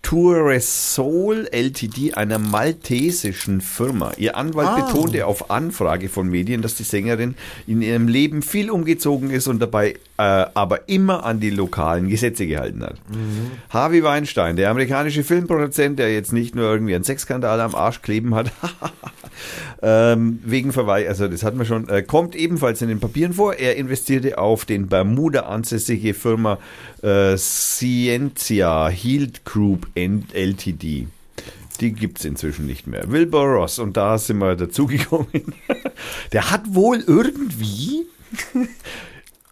Touresol 0.04 1.48
Ltd, 1.50 2.14
einer 2.14 2.38
maltesischen 2.38 3.60
Firma. 3.60 4.12
Ihr 4.18 4.36
Anwalt 4.36 4.68
Ah. 4.68 4.80
betonte 4.86 5.26
auf 5.26 5.50
Anfrage 5.50 6.08
von 6.08 6.28
Medien, 6.28 6.62
dass 6.62 6.74
die 6.74 6.82
Sängerin 6.82 7.34
in 7.66 7.82
ihrem 7.82 8.06
Leben 8.06 8.42
viel 8.42 8.70
umgezogen 8.70 9.30
ist 9.30 9.48
und 9.48 9.60
dabei 9.60 9.96
äh, 10.16 10.22
aber 10.54 10.88
immer 10.88 11.24
an 11.24 11.40
die 11.40 11.50
lokalen 11.50 12.08
Gesetze 12.08 12.46
gehalten 12.46 12.84
hat. 12.84 12.96
Harvey 13.70 14.04
Weinstein, 14.04 14.54
der 14.54 14.70
amerikanische 14.70 15.24
Filmproduzent, 15.24 15.98
der 15.98 16.12
jetzt 16.14 16.32
nicht 16.32 16.54
nur 16.54 16.70
irgendwie 16.70 16.94
einen 16.94 17.02
Sexskandal 17.02 17.60
am 17.60 17.74
Arsch 17.74 18.00
kleben 18.00 18.32
hat, 18.36 18.52
ähm, 19.82 20.38
wegen 20.44 20.72
Verweis, 20.72 21.08
also 21.08 21.26
das 21.26 21.42
hatten 21.42 21.58
wir 21.58 21.64
schon, 21.64 21.88
äh, 21.88 22.02
kommt 22.02 22.36
ebenfalls 22.36 22.80
in 22.82 22.88
den 22.88 23.00
Papieren 23.00 23.32
vor. 23.32 23.54
Er 23.54 23.74
investierte 23.76 24.38
auf 24.38 24.64
den 24.66 24.86
Bermuda 24.86 25.40
ansässige 25.40 26.14
Firma 26.14 26.58
äh, 27.02 27.36
Scientia 27.36 28.88
Healed 28.88 29.44
Group 29.44 29.88
Ltd. 29.94 31.06
Die 31.80 31.92
gibt 31.92 32.18
es 32.18 32.24
inzwischen 32.24 32.66
nicht 32.66 32.86
mehr. 32.86 33.10
Wilbur 33.10 33.44
Ross, 33.44 33.78
und 33.78 33.96
da 33.96 34.16
sind 34.18 34.38
wir 34.38 34.54
dazugekommen. 34.54 35.54
Der 36.32 36.50
hat 36.50 36.62
wohl 36.74 37.00
irgendwie 37.06 38.06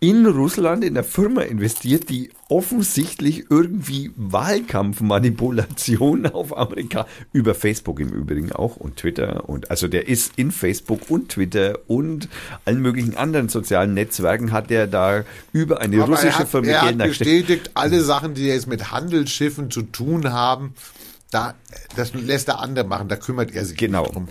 in 0.02 0.26
Russland 0.26 0.82
in 0.82 0.94
der 0.94 1.04
Firma 1.04 1.42
investiert, 1.42 2.10
die 2.10 2.30
offensichtlich 2.48 3.44
irgendwie 3.50 4.10
Wahlkampfmanipulation 4.16 6.26
auf 6.26 6.58
Amerika 6.58 7.06
über 7.32 7.54
Facebook 7.54 8.00
im 8.00 8.08
Übrigen 8.08 8.50
auch 8.50 8.74
und 8.74 8.96
Twitter 8.96 9.48
und 9.48 9.70
also 9.70 9.86
der 9.86 10.08
ist 10.08 10.32
in 10.34 10.50
Facebook 10.50 11.08
und 11.08 11.28
Twitter 11.28 11.78
und 11.86 12.28
allen 12.64 12.82
möglichen 12.82 13.16
anderen 13.16 13.48
sozialen 13.48 13.94
Netzwerken 13.94 14.50
hat 14.50 14.70
der 14.70 14.88
da 14.88 15.22
über 15.52 15.80
eine 15.80 16.02
Aber 16.02 16.06
er 16.06 16.10
russische 16.16 16.38
hat, 16.40 16.48
Firma 16.48 16.66
er 16.66 16.82
hat 16.82 16.98
bestätigt, 16.98 17.70
alle 17.74 18.00
Sachen, 18.00 18.34
die 18.34 18.48
jetzt 18.48 18.66
mit 18.66 18.90
Handelsschiffen 18.90 19.70
zu 19.70 19.82
tun 19.82 20.32
haben, 20.32 20.74
da, 21.30 21.54
das 21.94 22.12
lässt 22.12 22.48
der 22.48 22.58
andere 22.58 22.84
machen, 22.84 23.06
da 23.06 23.14
kümmert 23.14 23.54
er 23.54 23.64
sich 23.64 23.78
Genau. 23.78 24.02
nicht 24.02 24.16
drum. 24.16 24.26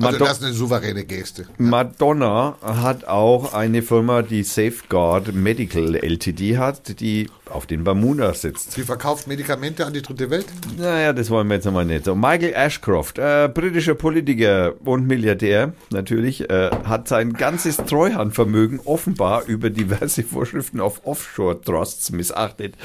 Also 0.00 0.18
das 0.18 0.38
ist 0.38 0.44
eine 0.44 0.54
souveräne 0.54 1.04
Geste. 1.04 1.46
Madonna 1.58 2.56
hat 2.62 3.04
auch 3.04 3.52
eine 3.52 3.82
Firma, 3.82 4.22
die 4.22 4.42
Safeguard 4.42 5.34
Medical 5.34 5.94
LTD 5.96 6.56
hat, 6.56 7.00
die 7.00 7.28
auf 7.50 7.66
den 7.66 7.84
Bermuda 7.84 8.32
sitzt. 8.32 8.72
Sie 8.72 8.82
verkauft 8.82 9.26
Medikamente 9.26 9.84
an 9.84 9.92
die 9.92 10.00
dritte 10.00 10.30
Welt. 10.30 10.46
Naja, 10.78 11.12
das 11.12 11.28
wollen 11.28 11.48
wir 11.48 11.56
jetzt 11.56 11.66
nochmal 11.66 11.84
nicht. 11.84 12.06
So, 12.06 12.14
Michael 12.14 12.54
Ashcroft, 12.54 13.18
äh, 13.18 13.50
britischer 13.52 13.94
Politiker 13.94 14.72
und 14.84 15.06
Milliardär 15.06 15.74
natürlich, 15.90 16.48
äh, 16.48 16.70
hat 16.84 17.08
sein 17.08 17.34
ganzes 17.34 17.76
Treuhandvermögen 17.76 18.80
offenbar 18.84 19.44
über 19.44 19.68
diverse 19.68 20.22
Vorschriften 20.22 20.80
auf 20.80 21.04
Offshore-Trusts 21.04 22.12
missachtet. 22.12 22.76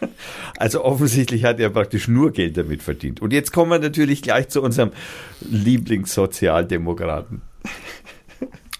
Also 0.56 0.84
offensichtlich 0.84 1.44
hat 1.44 1.60
er 1.60 1.70
praktisch 1.70 2.08
nur 2.08 2.32
Geld 2.32 2.56
damit 2.56 2.82
verdient. 2.82 3.22
Und 3.22 3.32
jetzt 3.32 3.52
kommen 3.52 3.70
wir 3.70 3.78
natürlich 3.78 4.22
gleich 4.22 4.48
zu 4.48 4.60
unserem 4.60 4.90
Lieblingssozialdemokraten. 5.40 7.42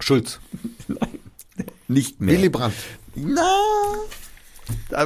Schulz. 0.01 0.41
Nicht 1.87 2.21
mehr. 2.21 2.37
Willy 2.37 2.49
Brandt. 2.49 2.75
Na, 3.15 3.49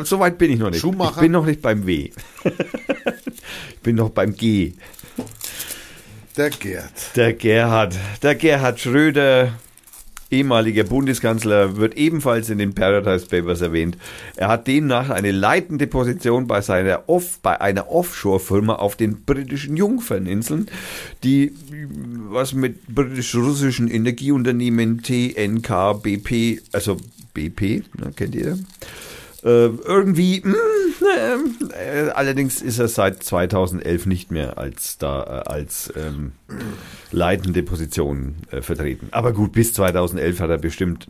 so 0.05 0.19
weit 0.19 0.39
bin 0.39 0.53
ich 0.53 0.59
noch 0.59 0.71
nicht. 0.71 0.81
Schumacher? 0.81 1.17
Ich 1.17 1.21
bin 1.21 1.33
noch 1.33 1.47
nicht 1.47 1.63
beim 1.63 1.87
W. 1.87 2.11
ich 2.45 3.81
bin 3.83 3.97
noch 3.97 4.11
beim 4.11 4.35
G. 4.35 4.73
Der 6.37 6.51
Gerd. 6.51 7.17
Der 7.17 7.33
Gerhard, 7.35 7.95
der 8.23 8.35
Gerhard 8.35 8.81
Schröder, 8.81 9.53
ehemaliger 10.33 10.85
Bundeskanzler, 10.85 11.77
wird 11.77 11.97
ebenfalls 11.97 12.51
in 12.51 12.59
den 12.59 12.75
Paradise 12.75 13.27
Papers 13.27 13.61
erwähnt. 13.61 13.97
Er 14.37 14.49
hat 14.49 14.67
demnach 14.67 15.11
eine 15.11 15.31
leitende 15.31 15.87
Position 15.87 16.47
bei, 16.47 16.61
seiner 16.61 17.09
Off, 17.09 17.39
bei 17.41 17.61
einer 17.61 17.91
Offshore-Firma 17.91 18.77
auf 18.77 18.97
den 18.97 19.23
britischen 19.25 19.77
Jungferninseln, 19.77 20.69
die 21.23 21.53
was 22.31 22.55
mit 22.55 22.87
britisch-russischen 22.89 23.89
Energieunternehmen 23.89 25.03
TNK, 25.03 26.03
BP, 26.03 26.63
also 26.73 26.97
BP, 27.35 27.85
ne, 27.99 28.13
kennt 28.17 28.35
ihr? 28.35 28.59
Äh, 29.45 29.67
irgendwie, 29.67 30.41
mh, 30.45 30.57
äh, 31.75 32.11
allerdings 32.11 32.63
ist 32.63 32.79
er 32.79 32.87
seit 32.87 33.25
2011 33.25 34.07
nicht 34.07 34.31
mehr 34.31 34.57
als 34.57 34.99
da 34.99 35.23
äh, 35.23 35.49
als 35.51 35.93
ähm, 35.97 36.33
leitende 37.11 37.65
Position 37.65 38.37
äh, 38.53 38.63
vertreten. 38.63 39.09
Aber 39.11 39.33
gut, 39.33 39.53
bis 39.53 39.73
2011 39.75 40.41
hat 40.41 40.51
er 40.51 40.59
bestimmt. 40.59 41.09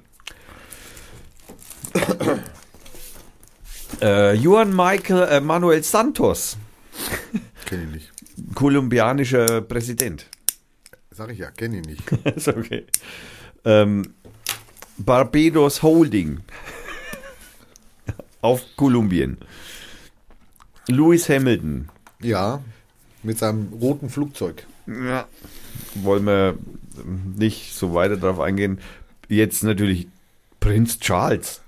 äh, 4.01 4.35
Juan 4.35 4.74
Michael 4.74 5.28
äh, 5.28 5.41
Manuel 5.41 5.83
Santos, 5.83 6.57
Kenn 7.66 7.83
ich 7.89 7.95
nicht. 7.95 8.12
kolumbianischer 8.55 9.61
Präsident. 9.61 10.26
Sag 11.11 11.30
ich 11.33 11.39
ja, 11.39 11.51
kenn 11.51 11.74
ich 11.74 11.85
nicht. 11.85 12.11
ist 12.37 12.49
okay. 12.49 12.87
Ähm, 13.66 14.14
Barbados 14.97 15.83
Holding 15.83 16.41
auf 18.43 18.62
Kolumbien. 18.76 19.38
Lewis 20.88 21.28
Hamilton. 21.28 21.88
Ja, 22.20 22.62
mit 23.22 23.38
seinem 23.38 23.72
roten 23.80 24.11
Flugzeug. 24.11 24.66
Ja. 24.86 25.26
Wollen 25.95 26.24
wir 26.24 26.59
nicht 27.36 27.74
so 27.74 27.95
weiter 27.95 28.16
darauf 28.16 28.40
eingehen. 28.40 28.78
Jetzt 29.28 29.62
natürlich 29.62 30.09
Prinz 30.61 30.99
Charles. 31.01 31.61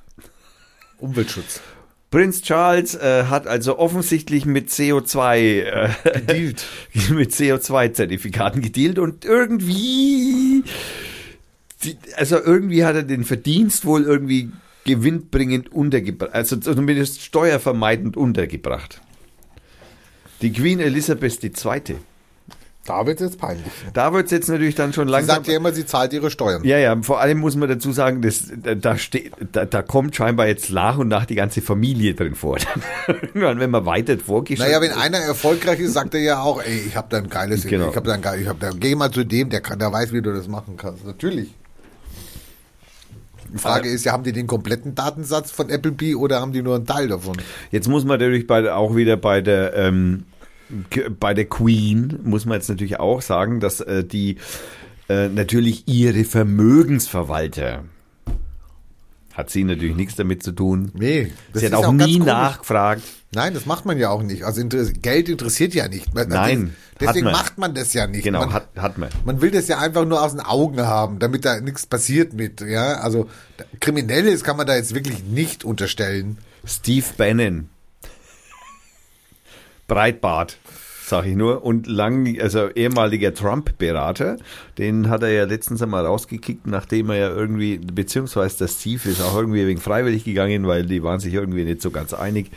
Umweltschutz. 0.99 1.61
Prinz 2.11 2.43
Charles 2.43 2.95
äh, 2.95 3.25
hat 3.25 3.49
also 3.49 3.79
offensichtlich 3.79 4.47
mit 4.47 4.69
CO2 4.71 5.37
äh, 5.37 5.91
Gedealt. 6.05 6.65
mit 7.11 7.33
CO2-Zertifikaten 7.33 8.63
gedealt 8.63 9.01
und 9.01 9.25
irgendwie, 9.25 10.63
die, 11.83 11.97
also 12.17 12.39
irgendwie 12.39 12.85
hat 12.85 12.95
er 12.95 13.03
den 13.03 13.25
Verdienst 13.25 13.85
wohl 13.85 14.05
irgendwie 14.05 14.53
gewinnbringend 14.85 15.73
untergebracht, 15.73 16.33
also 16.35 16.57
zumindest 16.57 17.23
steuervermeidend 17.23 18.17
untergebracht. 18.17 19.01
Die 20.43 20.53
Queen 20.53 20.81
Elizabeth 20.81 21.43
II. 21.43 21.97
Da 22.87 23.07
wird 23.07 23.19
es 23.19 23.29
jetzt 23.31 23.39
peinlich. 23.41 23.65
Da 23.95 24.13
wird 24.13 24.27
es 24.27 24.31
jetzt 24.31 24.49
natürlich 24.51 24.75
dann 24.75 24.93
schon 24.93 25.07
Sie 25.09 25.13
langsam. 25.13 25.37
sagt 25.37 25.47
ja 25.49 25.57
immer, 25.57 25.73
sie 25.73 25.87
zahlt 25.87 26.13
ihre 26.13 26.31
Steuern. 26.31 26.63
Ja, 26.65 26.77
ja, 26.77 26.95
vor 27.01 27.19
allem 27.19 27.39
muss 27.39 27.57
man 27.57 27.67
dazu 27.67 27.93
sagen, 27.93 28.21
dass, 28.21 28.53
da, 28.79 28.99
steht, 28.99 29.33
da, 29.53 29.65
da 29.65 29.81
kommt 29.81 30.15
scheinbar 30.15 30.49
jetzt 30.49 30.69
nach 30.71 30.99
und 30.99 31.09
nach 31.09 31.25
die 31.25 31.35
ganze 31.35 31.63
Familie 31.63 32.13
drin 32.13 32.35
vor. 32.35 32.59
Wenn 33.33 33.71
man 33.71 33.87
weiter 33.87 34.19
vorgeht. 34.19 34.59
Naja, 34.59 34.83
wenn 34.83 34.93
einer 34.93 35.17
erfolgreich 35.17 35.81
ist, 35.81 35.95
sagt 35.95 36.13
er 36.13 36.21
ja 36.21 36.43
auch, 36.43 36.63
ey, 36.63 36.79
ich 36.87 36.95
habe 36.95 37.07
da 37.09 37.17
ein 37.17 37.31
geiles, 37.31 37.67
Genau. 37.67 37.89
ich 37.89 37.97
habe 37.97 38.07
da 38.07 38.15
ein 38.15 38.21
geiles, 38.21 38.43
ich 38.43 38.49
habe 38.49 38.59
da, 38.61 38.71
geh 38.79 38.95
mal 38.95 39.11
zu 39.11 39.25
dem, 39.25 39.49
der 39.49 39.63
kann, 39.63 39.79
der 39.79 39.91
weiß, 39.91 40.13
wie 40.13 40.21
du 40.21 40.35
das 40.35 40.47
machen 40.47 40.77
kannst. 40.77 41.07
Natürlich. 41.07 41.55
Die 43.55 43.59
Frage 43.61 43.89
ist 43.89 44.05
ja, 44.05 44.13
haben 44.13 44.25
die 44.25 44.33
den 44.33 44.49
kompletten 44.49 44.97
Datensatz 44.97 45.53
von 45.53 45.71
Applebee 45.71 46.17
oder 46.17 46.41
haben 46.41 46.53
die 46.53 46.63
nur 46.63 46.75
einen 46.75 46.87
Teil 46.87 47.07
davon? 47.07 47.37
Jetzt 47.71 47.89
muss 47.89 48.05
man 48.05 48.19
natürlich 48.19 48.49
bei, 48.49 48.73
auch 48.73 48.97
wieder 48.97 49.17
bei 49.17 49.41
der, 49.41 49.75
ähm, 49.75 50.25
bei 51.21 51.35
der 51.35 51.45
Queen, 51.45 52.19
muss 52.25 52.47
man 52.47 52.57
jetzt 52.57 52.69
natürlich 52.69 52.99
auch 52.99 53.23
sagen, 53.23 53.61
dass 53.61 53.81
äh, 53.81 54.03
die 54.03 54.39
äh, 55.09 55.29
natürlich 55.29 55.87
ihre 55.87 56.25
Vermögensverwalter, 56.25 57.85
hat 59.35 59.51
sie 59.51 59.65
natürlich 59.65 59.97
nichts 59.97 60.17
damit 60.17 60.43
zu 60.43 60.53
tun. 60.53 60.91
Nee, 60.95 61.33
das 61.53 61.61
sie 61.61 61.67
hat 61.67 61.73
ist 61.73 61.79
auch 61.79 61.89
auch 61.89 61.93
nie 61.93 62.19
nachgefragt. 62.19 63.03
Nein, 63.33 63.53
das 63.53 63.67
macht 63.67 63.85
man 63.85 63.99
ja 63.99 64.11
auch 64.11 64.23
nicht. 64.23 64.45
Also 64.45 64.61
inter 64.61 64.85
Geld 64.85 65.29
interessiert 65.29 65.75
ja 65.75 65.89
nicht. 65.89 66.15
Man- 66.15 66.29
Nein, 66.29 66.77
Deswegen 67.01 67.27
hat 67.27 67.33
man. 67.33 67.33
macht 67.33 67.59
man 67.59 67.75
das 67.75 67.93
ja 67.93 68.07
nicht. 68.07 68.23
Genau, 68.23 68.41
man, 68.41 68.53
hat, 68.53 68.69
hat 68.77 68.97
man. 68.97 69.09
man 69.25 69.41
will 69.41 69.51
das 69.51 69.67
ja 69.67 69.79
einfach 69.81 70.05
nur 70.05 70.23
aus 70.23 70.31
den 70.31 70.41
Augen 70.41 70.81
haben, 70.81 71.19
damit 71.19 71.45
da 71.45 71.61
nichts 71.61 71.85
passiert 71.87 72.33
mit. 72.33 72.61
Ja, 72.61 72.99
also 73.01 73.29
Kriminelles 73.81 74.45
kann 74.45 74.57
man 74.57 74.69
da 74.69 74.77
jetzt 74.77 74.95
wirklich 74.95 75.25
nicht 75.25 75.65
unterstellen. 75.65 76.39
Steve 76.65 77.07
Bannon. 77.17 77.69
Breitbart, 79.89 80.57
sag 81.07 81.27
ich 81.27 81.37
nur. 81.37 81.65
Und 81.65 81.87
lang, 81.87 82.41
also 82.41 82.69
ehemaliger 82.71 83.35
Trump-Berater, 83.35 84.39
den 84.79 85.11
hat 85.11 85.23
er 85.23 85.31
ja 85.31 85.45
letztens 85.45 85.83
einmal 85.83 86.07
rausgekickt, 86.07 86.67
nachdem 86.67 87.11
er 87.11 87.17
ja 87.17 87.29
irgendwie, 87.29 87.79
beziehungsweise 87.79 88.59
der 88.59 88.69
Steve 88.69 89.11
ist 89.11 89.21
auch 89.21 89.37
irgendwie 89.37 89.67
wegen 89.67 89.81
freiwillig 89.81 90.25
gegangen, 90.25 90.67
weil 90.67 90.87
die 90.87 91.03
waren 91.03 91.21
sich 91.21 91.35
irgendwie 91.35 91.65
nicht 91.65 91.83
so 91.83 91.91
ganz 91.91 92.15
einig. 92.15 92.51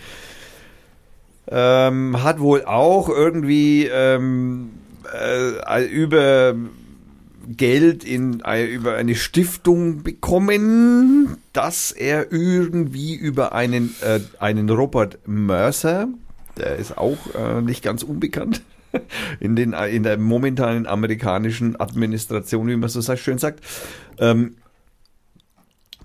Ähm, 1.50 2.24
hat 2.24 2.40
wohl 2.40 2.66
auch 2.66 3.10
irgendwie 3.10 3.86
ähm, 3.86 4.70
äh, 5.14 5.86
über 5.86 6.56
Geld 7.50 8.04
in 8.04 8.42
äh, 8.46 8.66
über 8.66 8.96
eine 8.96 9.16
Stiftung 9.16 10.04
bekommen, 10.04 11.38
dass 11.54 11.94
er 11.94 12.34
irgendwie 12.34 13.16
über 13.16 13.54
einen 13.54 13.96
äh, 14.02 14.20
einen 14.40 14.70
Robert 14.70 15.20
Mercer, 15.26 16.10
der 16.58 16.76
ist 16.76 16.98
auch 16.98 17.18
äh, 17.36 17.62
nicht 17.62 17.84
ganz 17.84 18.04
unbekannt 18.04 18.62
in 19.40 19.56
den 19.56 19.74
in 19.74 20.04
der 20.04 20.18
momentanen 20.18 20.88
amerikanischen 20.88 21.80
Administration, 21.80 22.68
wie 22.68 22.76
man 22.76 22.90
so 22.90 23.02
schön 23.16 23.38
sagt, 23.38 23.64
ähm, 24.20 24.56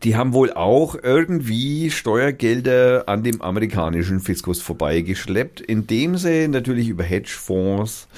die 0.03 0.17
haben 0.17 0.33
wohl 0.33 0.53
auch 0.53 0.97
irgendwie 1.01 1.91
Steuergelder 1.91 3.05
an 3.07 3.23
dem 3.23 3.41
amerikanischen 3.41 4.21
Fiskus 4.21 4.61
vorbeigeschleppt, 4.61 5.61
indem 5.61 6.17
sie 6.17 6.49
natürlich 6.49 6.89
über 6.89 7.05
Hedgefonds 7.05 8.09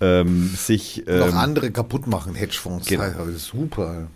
ähm, 0.00 0.48
sich 0.54 1.04
Noch 1.06 1.28
ähm, 1.28 1.36
andere 1.36 1.70
kaputt 1.70 2.06
machen, 2.06 2.34
Hedgefonds. 2.34 2.86
Genau. 2.86 3.10
Super. 3.36 4.08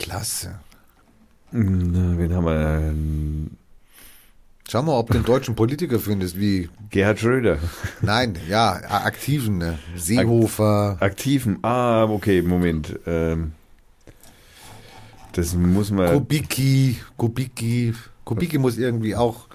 Klasse. 0.00 0.58
Na, 1.52 2.18
wen 2.18 2.34
haben 2.34 2.44
wir? 2.46 3.59
Schau 4.70 4.82
mal, 4.82 4.92
ob 4.92 5.08
du 5.08 5.14
einen 5.14 5.24
deutschen 5.24 5.56
Politiker 5.56 5.98
findest, 5.98 6.38
wie, 6.38 6.68
Gerhard 6.90 7.18
Schröder. 7.18 7.58
nein, 8.02 8.38
ja, 8.48 8.80
aktiven, 8.88 9.58
ne? 9.58 9.80
Seehofer. 9.96 10.96
Aktiven. 11.00 11.58
Ah, 11.62 12.04
okay, 12.04 12.40
Moment. 12.40 12.96
Ähm, 13.04 13.50
das 15.32 15.56
muss 15.56 15.90
man. 15.90 16.12
Kubicki, 16.12 16.98
Kubicki, 17.16 17.94
Kubicki 18.24 18.58
muss 18.58 18.78
irgendwie 18.78 19.16
auch, 19.16 19.48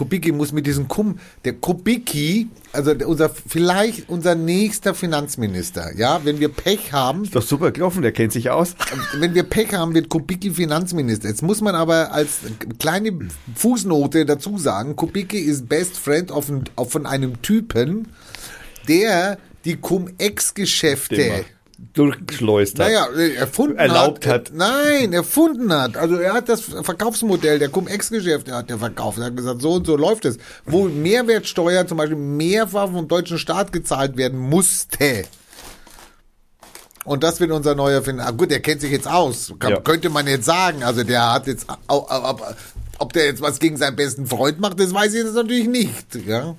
Kubicki 0.00 0.32
muss 0.32 0.50
mit 0.52 0.66
diesem 0.66 0.88
Kum, 0.88 1.18
der 1.44 1.52
Kubicki, 1.52 2.48
also 2.72 2.92
unser, 3.04 3.28
vielleicht 3.28 4.08
unser 4.08 4.34
nächster 4.34 4.94
Finanzminister, 4.94 5.94
ja, 5.94 6.22
wenn 6.24 6.40
wir 6.40 6.48
Pech 6.48 6.94
haben, 6.94 7.24
Ist 7.24 7.36
doch 7.36 7.42
super 7.42 7.70
gelaufen, 7.70 8.00
der 8.00 8.12
kennt 8.12 8.32
sich 8.32 8.48
aus. 8.48 8.76
wenn 9.18 9.34
wir 9.34 9.42
Pech 9.42 9.74
haben, 9.74 9.92
wird 9.92 10.08
Kubicki 10.08 10.52
Finanzminister. 10.52 11.28
Jetzt 11.28 11.42
muss 11.42 11.60
man 11.60 11.74
aber 11.74 12.12
als 12.14 12.38
kleine 12.78 13.12
Fußnote 13.54 14.24
dazu 14.24 14.56
sagen, 14.56 14.96
Kubicki 14.96 15.36
ist 15.36 15.68
Best 15.68 15.98
Friend 15.98 16.30
of, 16.30 16.50
von 16.88 17.04
einem 17.04 17.42
Typen, 17.42 18.08
der 18.88 19.36
die 19.66 19.76
Cum-Ex-Geschäfte 19.76 21.44
durchgeschleust 21.92 22.78
hat. 22.78 22.86
naja, 22.88 23.06
erfunden 23.36 23.76
Erlaubt 23.78 24.26
hat. 24.26 24.50
hat. 24.50 24.52
Nein, 24.54 25.12
erfunden 25.12 25.72
hat. 25.72 25.96
Also 25.96 26.16
er 26.16 26.34
hat 26.34 26.48
das 26.48 26.60
Verkaufsmodell 26.62 27.58
der 27.58 27.68
Cum-Ex-Geschäfte 27.68 28.54
hat 28.54 28.70
er 28.70 28.78
verkauft. 28.78 29.18
Er 29.18 29.24
hat 29.26 29.36
gesagt, 29.36 29.60
so 29.62 29.72
und 29.72 29.86
so 29.86 29.96
läuft 29.96 30.24
es. 30.24 30.38
Wo 30.66 30.84
Mehrwertsteuer 30.88 31.86
zum 31.86 31.98
Beispiel 31.98 32.16
mehrfach 32.16 32.90
vom 32.90 33.08
deutschen 33.08 33.38
Staat 33.38 33.72
gezahlt 33.72 34.16
werden 34.16 34.38
musste. 34.38 35.24
Und 37.04 37.22
das 37.24 37.40
wird 37.40 37.50
unser 37.50 37.74
neuer 37.74 38.02
Finder. 38.02 38.26
Ah, 38.26 38.30
gut, 38.30 38.50
der 38.50 38.60
kennt 38.60 38.82
sich 38.82 38.92
jetzt 38.92 39.08
aus. 39.08 39.52
Kann, 39.58 39.72
Ja. 39.72 39.80
Könnte 39.80 40.10
man 40.10 40.26
jetzt 40.26 40.44
sagen. 40.44 40.82
Also 40.84 41.02
der 41.02 41.32
hat 41.32 41.46
jetzt, 41.46 41.66
ob 41.88 43.12
der 43.14 43.24
jetzt 43.24 43.40
was 43.40 43.58
gegen 43.58 43.76
seinen 43.78 43.96
besten 43.96 44.26
Freund 44.26 44.60
macht, 44.60 44.78
das 44.78 44.92
weiß 44.92 45.14
ich 45.14 45.24
jetzt 45.24 45.34
natürlich 45.34 45.66
nicht. 45.66 46.14
Ja. 46.26 46.56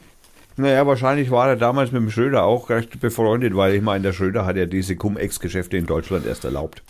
Naja, 0.62 0.86
wahrscheinlich 0.86 1.32
war 1.32 1.48
er 1.50 1.56
damals 1.56 1.92
mit 1.92 2.02
dem 2.02 2.12
Schröder 2.12 2.44
auch 2.44 2.70
recht 2.70 3.00
befreundet, 3.00 3.56
weil 3.56 3.74
ich 3.74 3.82
meine, 3.82 4.04
der 4.04 4.14
Schröder 4.14 4.46
hat 4.46 4.58
ja 4.58 4.66
diese 4.68 4.96
Cum-Ex-Geschäfte 4.96 5.76
in 5.78 5.88
Deutschland 5.88 6.26
erst 6.28 6.46
erlaubt. 6.46 6.84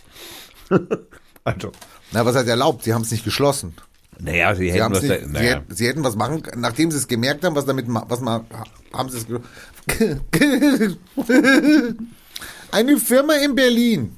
also, 1.46 1.72
Na, 2.12 2.26
was 2.26 2.36
hat 2.36 2.46
er 2.48 2.52
erlaubt? 2.52 2.84
Sie 2.84 2.94
haben 2.94 3.04
es 3.04 3.12
nicht 3.12 3.24
geschlossen. 3.24 3.74
naja, 4.20 4.54
sie 4.56 4.70
Sie, 4.72 4.74
hätten 4.82 4.94
was 4.94 5.02
nicht, 5.04 5.14
da, 5.14 5.20
sie, 5.20 5.32
naja. 5.32 5.50
hätten, 5.56 5.74
sie 5.76 5.88
hätten 5.88 6.04
was 6.04 6.16
machen, 6.18 6.44
nachdem 6.58 6.92
sie 6.92 6.98
es 6.98 7.08
gemerkt 7.08 7.46
haben, 7.46 7.56
was 7.56 7.66
damit, 7.66 7.86
was 7.88 8.20
mal, 8.20 8.44
haben 8.94 9.10
sie 9.10 9.20
es. 9.20 9.26
Eine 12.72 12.98
Firma 12.98 13.34
in 13.36 13.56
Berlin. 13.56 14.16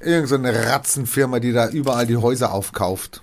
Irgend 0.00 0.28
so 0.28 0.34
eine 0.34 0.52
Ratzenfirma, 0.66 1.40
die 1.40 1.52
da 1.52 1.68
überall 1.68 2.06
die 2.06 2.16
Häuser 2.18 2.52
aufkauft. 2.52 3.22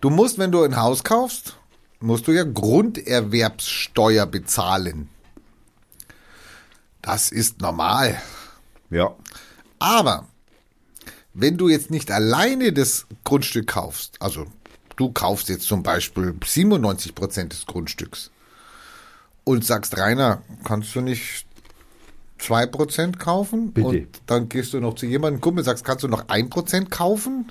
Du 0.00 0.08
musst, 0.10 0.38
wenn 0.38 0.52
du 0.52 0.62
ein 0.62 0.76
Haus 0.76 1.02
kaufst, 1.04 1.56
musst 2.02 2.26
du 2.26 2.32
ja 2.32 2.44
Grunderwerbssteuer 2.44 4.26
bezahlen. 4.26 5.08
Das 7.00 7.30
ist 7.32 7.60
normal. 7.60 8.20
Ja, 8.90 9.14
Aber 9.78 10.28
wenn 11.34 11.56
du 11.56 11.68
jetzt 11.68 11.90
nicht 11.90 12.10
alleine 12.10 12.72
das 12.72 13.06
Grundstück 13.24 13.66
kaufst, 13.66 14.20
also 14.20 14.46
du 14.96 15.10
kaufst 15.10 15.48
jetzt 15.48 15.66
zum 15.66 15.82
Beispiel 15.82 16.34
97 16.44 17.14
Prozent 17.14 17.52
des 17.52 17.66
Grundstücks 17.66 18.30
und 19.44 19.64
sagst, 19.64 19.96
Rainer, 19.96 20.42
kannst 20.62 20.94
du 20.94 21.00
nicht 21.00 21.46
2 22.38 22.66
Prozent 22.66 23.18
kaufen? 23.18 23.72
Bitte. 23.72 23.88
Und 23.88 24.08
dann 24.26 24.48
gehst 24.48 24.72
du 24.72 24.80
noch 24.80 24.94
zu 24.94 25.06
jemandem, 25.06 25.40
Kumpel, 25.40 25.60
und 25.60 25.64
sagst, 25.64 25.84
kannst 25.84 26.04
du 26.04 26.08
noch 26.08 26.28
1 26.28 26.50
Prozent 26.50 26.90
kaufen? 26.90 27.50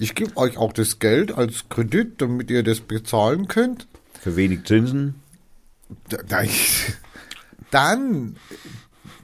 Ich 0.00 0.14
gebe 0.14 0.34
euch 0.38 0.56
auch 0.56 0.72
das 0.72 0.98
Geld 0.98 1.30
als 1.32 1.68
Kredit, 1.68 2.20
damit 2.22 2.50
ihr 2.50 2.62
das 2.62 2.80
bezahlen 2.80 3.46
könnt. 3.48 3.86
für 4.20 4.34
wenig 4.34 4.64
Zinsen. 4.64 5.14
Da- 6.08 6.22
da- 6.26 6.42
Dann, 7.70 8.36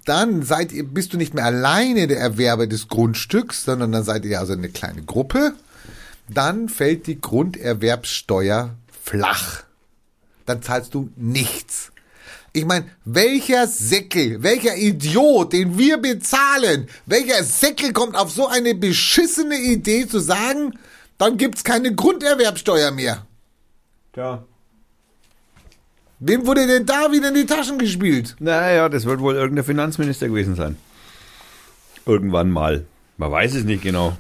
dann 0.05 0.43
seid 0.43 0.73
ihr, 0.73 0.85
bist 0.85 1.13
du 1.13 1.17
nicht 1.17 1.35
mehr 1.35 1.45
alleine 1.47 2.07
der 2.07 2.19
Erwerber 2.21 2.67
des 2.67 2.89
Grundstücks, 2.89 3.65
sondern 3.65 3.91
dann 3.93 4.05
seid 4.05 4.25
ihr 4.25 4.39
also 4.39 4.53
eine 4.53 4.69
kleine 4.69 5.03
Gruppe. 5.03 5.55
Dann 6.29 6.69
fällt 6.69 7.07
die 7.09 7.21
Grunderwerbssteuer 7.21 8.75
flach. 9.03 9.65
Dann 10.45 10.63
zahlst 10.63 10.95
du 10.95 11.11
nichts. 11.17 11.91
Ich 12.57 12.65
meine, 12.65 12.87
welcher 13.05 13.67
Säckel, 13.67 14.43
welcher 14.43 14.75
Idiot, 14.79 15.53
den 15.53 15.77
wir 15.77 15.99
bezahlen, 15.99 16.89
welcher 17.05 17.45
Säckel 17.45 17.93
kommt 17.93 18.17
auf 18.17 18.31
so 18.31 18.49
eine 18.49 18.75
beschissene 18.75 19.57
Idee 19.57 20.09
zu 20.09 20.21
sagen, 20.21 20.73
dann 21.19 21.37
gibt's 21.37 21.65
keine 21.65 21.95
Grunderwerbsteuer 21.95 22.93
mehr. 22.93 23.27
Ja. 24.17 24.43
Wem 26.19 26.47
wurde 26.47 26.67
denn 26.67 26.87
da 26.87 27.13
wieder 27.13 27.29
in 27.29 27.35
die 27.35 27.45
Taschen 27.45 27.79
gespielt? 27.79 28.37
Naja, 28.39 28.89
das 28.89 29.05
wird 29.05 29.21
wohl 29.21 29.35
irgendein 29.35 29.67
Finanzminister 29.67 30.27
gewesen 30.29 30.55
sein. 30.55 30.79
Irgendwann 32.07 32.51
mal. 32.51 32.87
Man 33.19 33.33
weiß 33.33 33.53
es 33.53 33.65
nicht 33.65 33.83
genau. 33.83 34.17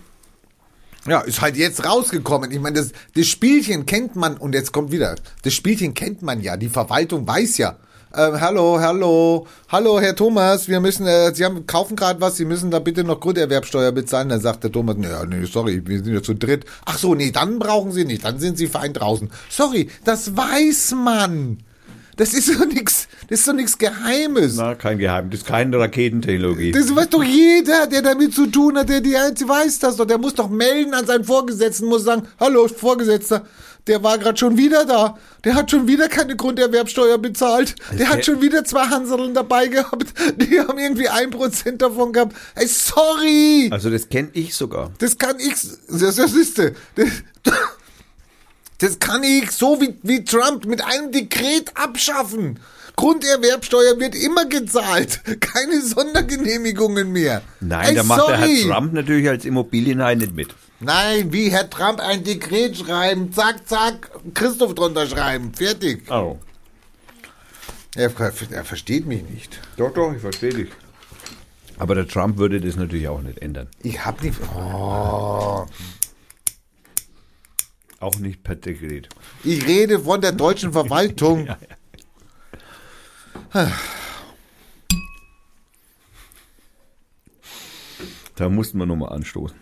Ja, 1.07 1.21
ist 1.21 1.41
halt 1.41 1.57
jetzt 1.57 1.87
rausgekommen. 1.87 2.51
Ich 2.51 2.61
meine, 2.61 2.81
das, 2.81 2.93
das 3.15 3.29
Spielchen 3.29 3.87
kennt 3.87 4.15
man, 4.15 4.37
und 4.37 4.55
jetzt 4.55 4.73
kommt 4.73 4.93
wieder, 4.93 5.15
das 5.43 5.55
Spielchen 5.55 5.95
kennt 5.95 6.21
man 6.21 6.43
ja, 6.43 6.59
die 6.59 6.69
Verwaltung 6.69 7.27
weiß 7.27 7.57
ja. 7.57 7.79
Ähm, 8.15 8.41
hallo, 8.41 8.79
hallo, 8.81 9.47
hallo, 9.69 10.01
Herr 10.01 10.15
Thomas, 10.15 10.69
wir 10.69 10.81
müssen, 10.81 11.07
äh, 11.07 11.35
Sie 11.35 11.45
haben, 11.45 11.67
kaufen 11.67 11.97
gerade 11.97 12.21
was, 12.21 12.37
Sie 12.37 12.45
müssen 12.45 12.71
da 12.71 12.79
bitte 12.79 13.03
noch 13.03 13.19
Grunderwerbsteuer 13.19 13.91
bezahlen. 13.91 14.29
Dann 14.29 14.41
sagt 14.41 14.63
der 14.63 14.71
Thomas, 14.73 14.97
nee, 14.97 15.09
nee, 15.29 15.45
sorry, 15.45 15.83
wir 15.85 16.03
sind 16.03 16.15
ja 16.15 16.23
zu 16.23 16.35
dritt. 16.35 16.65
Ach 16.85 16.99
so, 16.99 17.15
nee, 17.15 17.33
dann 17.33 17.59
brauchen 17.59 17.91
Sie 17.91 18.05
nicht, 18.05 18.25
dann 18.25 18.39
sind 18.39 18.59
Sie 18.59 18.69
fein 18.69 18.93
draußen. 18.93 19.29
Sorry, 19.51 19.91
das 20.05 20.37
weiß 20.37 20.95
man. 20.95 21.59
Das 22.17 22.33
ist 22.33 22.49
doch 22.49 22.65
nix, 22.65 23.09
das 23.29 23.41
ist 23.41 23.49
doch 23.49 23.53
nix 23.53 23.77
Geheimes. 23.77 24.57
Na, 24.57 24.75
kein 24.75 24.99
Geheimnis. 24.99 25.33
Das 25.33 25.41
ist 25.41 25.47
keine 25.47 25.79
Raketentechnologie. 25.79 26.73
Das 26.73 26.95
weiß 26.95 27.11
doch 27.11 27.23
jeder, 27.23 27.87
der 27.87 28.01
damit 28.01 28.33
zu 28.35 28.47
tun 28.47 28.79
hat, 28.79 28.89
der 28.89 29.03
die 29.03 29.13
weiß 29.13 29.81
das 29.81 29.97
doch. 29.97 30.07
Der 30.07 30.17
muss 30.17 30.35
doch 30.35 30.49
melden 30.49 30.95
an 30.95 31.07
seinen 31.07 31.25
Vorgesetzten, 31.25 31.87
muss 31.87 32.05
sagen, 32.05 32.27
hallo 32.41 32.69
Vorgesetzter, 32.69 33.45
der 33.87 34.03
war 34.03 34.19
gerade 34.19 34.37
schon 34.37 34.57
wieder 34.57 34.85
da. 34.85 35.17
Der 35.45 35.55
hat 35.55 35.71
schon 35.71 35.87
wieder 35.87 36.09
keine 36.09 36.35
Grunderwerbsteuer 36.37 37.19
bezahlt. 37.19 37.75
Der 37.99 38.09
hat 38.09 38.19
der- 38.19 38.23
schon 38.25 38.43
wieder 38.43 38.65
zwei 38.65 38.87
Hanseln 38.87 39.33
dabei 39.35 39.69
gehabt. 39.69 40.07
Die 40.37 40.59
haben 40.59 40.79
irgendwie 40.79 41.09
ein 41.09 41.31
Prozent 41.31 41.83
davon 41.83 42.13
gehabt. 42.13 42.35
Ey, 42.55 42.67
sorry. 42.67 43.69
Also 43.73 43.89
das 43.91 44.09
kenne 44.09 44.31
ich 44.33 44.55
sogar. 44.55 44.91
Das 44.99 45.17
kann 45.19 45.39
ich, 45.39 45.55
das, 45.89 46.17
das 46.17 46.33
ist, 46.35 46.59
das, 46.59 46.73
das 48.79 48.99
kann 48.99 49.23
ich 49.23 49.51
so 49.53 49.81
wie, 49.81 49.97
wie 50.03 50.25
Trump 50.25 50.65
mit 50.67 50.85
einem 50.85 51.13
Dekret 51.13 51.71
abschaffen. 51.77 52.59
Grunderwerbsteuer 52.97 54.01
wird 54.01 54.15
immer 54.15 54.47
gezahlt. 54.47 55.21
Keine 55.41 55.83
Sondergenehmigungen 55.83 57.13
mehr. 57.13 57.43
Nein, 57.61 57.91
Ey, 57.91 57.95
da 57.95 58.03
macht 58.03 58.29
der. 58.29 58.39
Herr 58.39 58.69
Trump 58.69 58.93
natürlich 58.95 59.29
als 59.29 59.45
Immobilienhai 59.45 60.15
nicht 60.15 60.35
mit. 60.35 60.55
Nein, 60.81 61.33
wie 61.33 61.51
Herr 61.51 61.71
Trump 61.71 62.01
ein 62.01 62.25
Dekret 62.25 62.77
schreiben, 62.77 63.33
zack, 63.33 63.67
zack, 63.67 64.11
Christoph 64.35 64.75
drunter 64.75 65.07
schreiben, 65.07 65.55
fertig. 65.55 66.11
Oh. 66.11 66.39
Er, 67.95 68.11
er 68.51 68.65
versteht 68.65 69.07
mich 69.07 69.23
nicht. 69.23 69.59
Doch, 69.79 69.93
doch, 69.93 70.13
ich 70.15 70.21
verstehe 70.21 70.53
dich. 70.53 70.69
Aber 71.79 71.95
der 71.95 72.09
Trump 72.09 72.37
würde 72.39 72.61
das 72.61 72.77
natürlich 72.77 73.09
auch 73.09 73.23
nicht 73.23 73.39
ändern. 73.39 73.69
Ich 73.83 74.05
hab 74.05 74.23
nicht. 74.23 74.39
Oh. 74.55 75.67
Auch 78.01 78.19
nicht 78.19 78.43
per 78.43 78.57
Dekret. 78.57 79.09
Ich 79.45 79.67
rede 79.67 80.01
von 80.01 80.21
der 80.21 80.33
deutschen 80.33 80.73
Verwaltung. 80.73 81.49
Da 88.37 88.49
mussten 88.51 88.79
wir 88.79 88.87
nochmal 88.87 89.13
anstoßen. 89.15 89.57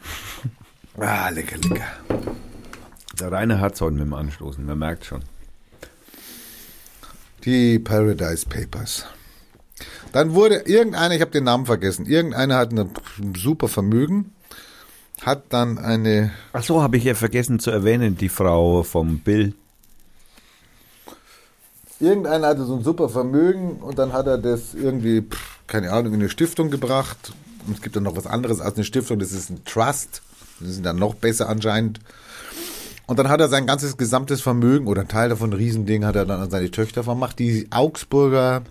Ah, 0.98 1.28
lecker, 1.28 1.56
lecker. 1.59 1.86
Der 3.20 3.30
Rainer 3.30 3.60
hat 3.60 3.80
heute 3.80 3.94
mit 3.94 4.05
dem 4.05 4.14
Anstoßen, 4.14 4.64
man 4.64 4.78
merkt 4.78 5.05
schon. 5.05 5.22
Die 7.44 7.78
Paradise 7.78 8.46
Papers. 8.48 9.06
Dann 10.12 10.34
wurde 10.34 10.56
irgendeiner, 10.66 11.14
ich 11.14 11.20
habe 11.20 11.30
den 11.30 11.44
Namen 11.44 11.66
vergessen, 11.66 12.06
irgendeiner 12.06 12.56
hat 12.56 12.72
ein 12.72 12.90
super 13.36 13.68
Vermögen, 13.68 14.32
hat 15.22 15.52
dann 15.52 15.78
eine, 15.78 16.32
Ach 16.52 16.62
so, 16.62 16.82
habe 16.82 16.96
ich 16.96 17.05
ja 17.05 17.14
vergessen 17.14 17.59
zu 17.59 17.70
erwähnen, 17.70 18.16
die 18.16 18.28
Frau 18.28 18.82
vom 18.82 19.18
Bill. 19.20 19.55
Irgendeiner 22.05 22.48
hatte 22.48 22.64
so 22.64 22.76
ein 22.76 22.85
super 22.85 23.09
Vermögen 23.09 23.76
und 23.76 23.98
dann 23.98 24.12
hat 24.12 24.26
er 24.26 24.39
das 24.39 24.74
irgendwie, 24.74 25.24
keine 25.66 25.93
Ahnung, 25.93 26.14
in 26.14 26.20
eine 26.20 26.28
Stiftung 26.28 26.70
gebracht. 26.70 27.32
Und 27.66 27.76
es 27.76 27.82
gibt 27.82 27.97
dann 27.97 28.02
noch 28.02 28.16
was 28.16 28.26
anderes 28.26 28.60
als 28.60 28.76
eine 28.76 28.85
Stiftung, 28.85 29.18
das 29.18 29.32
ist 29.32 29.51
ein 29.51 29.64
Trust. 29.64 30.22
Das 30.60 30.70
ist 30.70 30.85
dann 30.85 30.97
noch 30.97 31.14
besser 31.14 31.48
anscheinend. 31.48 32.01
Und 33.06 33.18
dann 33.18 33.28
hat 33.28 33.40
er 33.40 33.48
sein 33.48 33.66
ganzes 33.66 33.97
gesamtes 33.97 34.40
Vermögen 34.40 34.86
oder 34.86 35.02
ein 35.02 35.09
Teil 35.09 35.28
davon, 35.28 35.51
ein 35.51 35.56
Riesending, 35.56 36.05
hat 36.05 36.16
er 36.16 36.24
dann 36.24 36.40
an 36.40 36.51
seine 36.51 36.70
Töchter 36.70 37.05
vermacht. 37.05 37.39
Die 37.39 37.68
Augsburger 37.70 38.62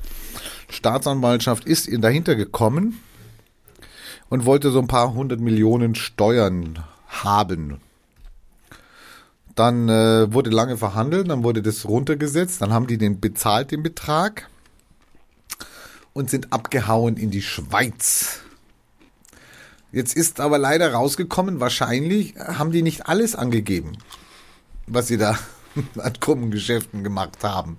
Staatsanwaltschaft 0.70 1.66
ist 1.66 1.88
dahinter 2.04 2.36
gekommen 2.36 3.00
und 4.30 4.46
wollte 4.46 4.72
so 4.72 4.80
ein 4.80 4.88
paar 4.88 5.14
hundert 5.14 5.40
Millionen 5.40 5.94
Steuern 5.94 6.80
haben. 7.08 7.80
Dann 9.56 9.88
äh, 9.88 10.34
wurde 10.34 10.50
lange 10.50 10.78
verhandelt, 10.78 11.30
dann 11.30 11.44
wurde 11.44 11.62
das 11.62 11.86
runtergesetzt, 11.86 12.62
dann 12.62 12.74
haben 12.74 12.88
die 12.88 12.98
den 12.98 13.20
bezahlt, 13.20 13.72
den 13.72 13.84
Betrag, 13.84 14.50
und 16.14 16.30
sind 16.30 16.54
abgehauen 16.54 17.18
in 17.18 17.30
die 17.30 17.42
Schweiz. 17.42 18.40
Jetzt 19.92 20.16
ist 20.16 20.40
aber 20.40 20.58
leider 20.58 20.94
rausgekommen, 20.94 21.60
wahrscheinlich 21.60 22.36
haben 22.36 22.72
die 22.72 22.82
nicht 22.82 23.08
alles 23.08 23.36
angegeben, 23.36 23.98
was 24.88 25.08
sie 25.08 25.18
da 25.18 25.38
an 25.98 26.14
krummen 26.20 26.50
Geschäften 26.50 27.04
gemacht 27.04 27.44
haben. 27.44 27.78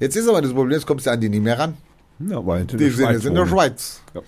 Jetzt 0.00 0.16
ist 0.16 0.28
aber 0.28 0.40
das 0.40 0.52
Problem, 0.52 0.78
jetzt 0.78 0.86
kommst 0.86 1.06
du 1.06 1.10
an 1.10 1.20
die 1.20 1.28
nicht 1.28 1.42
mehr 1.42 1.58
ran. 1.58 1.76
Ja, 2.18 2.44
weil 2.44 2.64
Die 2.64 2.90
sind 2.90 3.10
jetzt 3.10 3.26
in 3.26 3.34
der 3.34 3.46
Schweiz. 3.46 4.00
Ja. 4.14 4.22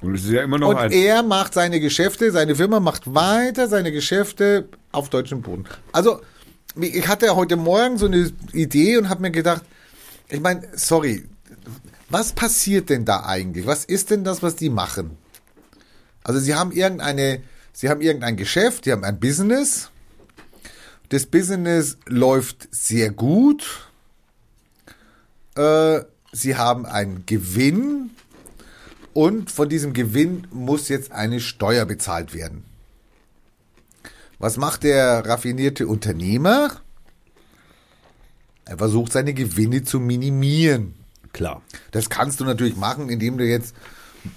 Und 0.00 0.30
ja 0.30 0.42
immer 0.42 0.58
noch 0.58 0.68
Und 0.70 0.92
er 0.92 1.22
macht 1.22 1.54
seine 1.54 1.78
Geschäfte, 1.78 2.32
seine 2.32 2.56
Firma 2.56 2.80
macht 2.80 3.14
weiter 3.14 3.68
seine 3.68 3.92
Geschäfte 3.92 4.68
auf 4.92 5.08
deutschem 5.08 5.42
Boden. 5.42 5.64
Also, 5.92 6.20
ich 6.76 7.06
hatte 7.08 7.34
heute 7.34 7.56
Morgen 7.56 7.98
so 7.98 8.06
eine 8.06 8.32
Idee 8.52 8.96
und 8.96 9.08
habe 9.08 9.22
mir 9.22 9.30
gedacht, 9.30 9.62
ich 10.28 10.40
meine, 10.40 10.68
sorry, 10.74 11.24
was 12.08 12.32
passiert 12.32 12.90
denn 12.90 13.04
da 13.04 13.24
eigentlich? 13.24 13.66
Was 13.66 13.84
ist 13.84 14.10
denn 14.10 14.24
das, 14.24 14.42
was 14.42 14.56
die 14.56 14.70
machen? 14.70 15.18
Also, 16.24 16.40
sie 16.40 16.54
haben 16.54 16.72
irgendeine, 16.72 17.42
sie 17.72 17.88
haben 17.88 18.00
irgendein 18.00 18.36
Geschäft, 18.36 18.86
die 18.86 18.92
haben 18.92 19.04
ein 19.04 19.18
Business. 19.18 19.90
Das 21.08 21.26
Business 21.26 21.98
läuft 22.06 22.68
sehr 22.70 23.10
gut. 23.10 23.88
Äh, 25.56 26.00
sie 26.32 26.56
haben 26.56 26.86
einen 26.86 27.26
Gewinn 27.26 28.10
Und 29.14 29.50
von 29.50 29.68
diesem 29.68 29.92
Gewinn 29.92 30.46
muss 30.50 30.88
jetzt 30.88 31.12
eine 31.12 31.40
Steuer 31.40 31.84
bezahlt 31.84 32.34
werden. 32.34 32.64
Was 34.42 34.56
macht 34.56 34.82
der 34.82 35.24
raffinierte 35.24 35.86
Unternehmer? 35.86 36.72
Er 38.64 38.76
versucht 38.76 39.12
seine 39.12 39.34
Gewinne 39.34 39.84
zu 39.84 40.00
minimieren. 40.00 40.96
Klar. 41.32 41.62
Das 41.92 42.10
kannst 42.10 42.40
du 42.40 42.44
natürlich 42.44 42.74
machen, 42.74 43.08
indem 43.08 43.38
du 43.38 43.44
jetzt 43.44 43.72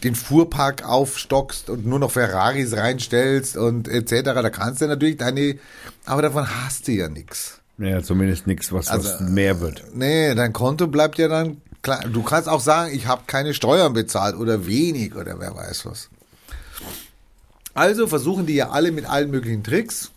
den 0.04 0.14
Fuhrpark 0.14 0.88
aufstockst 0.88 1.72
und 1.72 1.88
nur 1.88 1.98
noch 1.98 2.12
Ferraris 2.12 2.74
reinstellst 2.74 3.58
und 3.58 3.88
etc. 3.88 4.22
Da 4.26 4.50
kannst 4.52 4.82
du 4.82 4.86
natürlich 4.86 5.18
deine, 5.18 5.58
aber 6.06 6.22
davon 6.22 6.48
hast 6.48 6.88
du 6.88 6.92
ja 6.92 7.10
nichts. 7.10 7.60
Ja, 7.80 8.04
zumindest 8.04 8.46
nichts, 8.46 8.72
was, 8.72 8.90
was 8.90 9.14
Also, 9.14 9.24
mehr 9.24 9.60
wird. 9.60 9.86
Nee, 9.96 10.36
dein 10.36 10.54
Konto 10.54 10.86
bleibt 10.86 11.18
ja 11.18 11.30
dann 11.30 11.64
klar. 11.82 12.02
Du 12.08 12.22
kannst 12.22 12.48
auch 12.48 12.62
sagen, 12.62 12.94
ich 12.94 13.08
habe 13.08 13.24
keine 13.26 13.56
Steuern 13.56 13.94
bezahlt 13.94 14.36
oder 14.36 14.68
wenig 14.68 15.16
oder 15.16 15.40
wer 15.40 15.56
weiß 15.56 15.88
was. 15.88 16.10
Also 17.76 18.08
versuchen 18.08 18.46
die 18.46 18.56
ja 18.56 18.70
alle 18.70 18.92
mit 18.92 19.06
allen 19.06 19.30
möglichen 19.30 19.64
Tricks, 19.64 20.12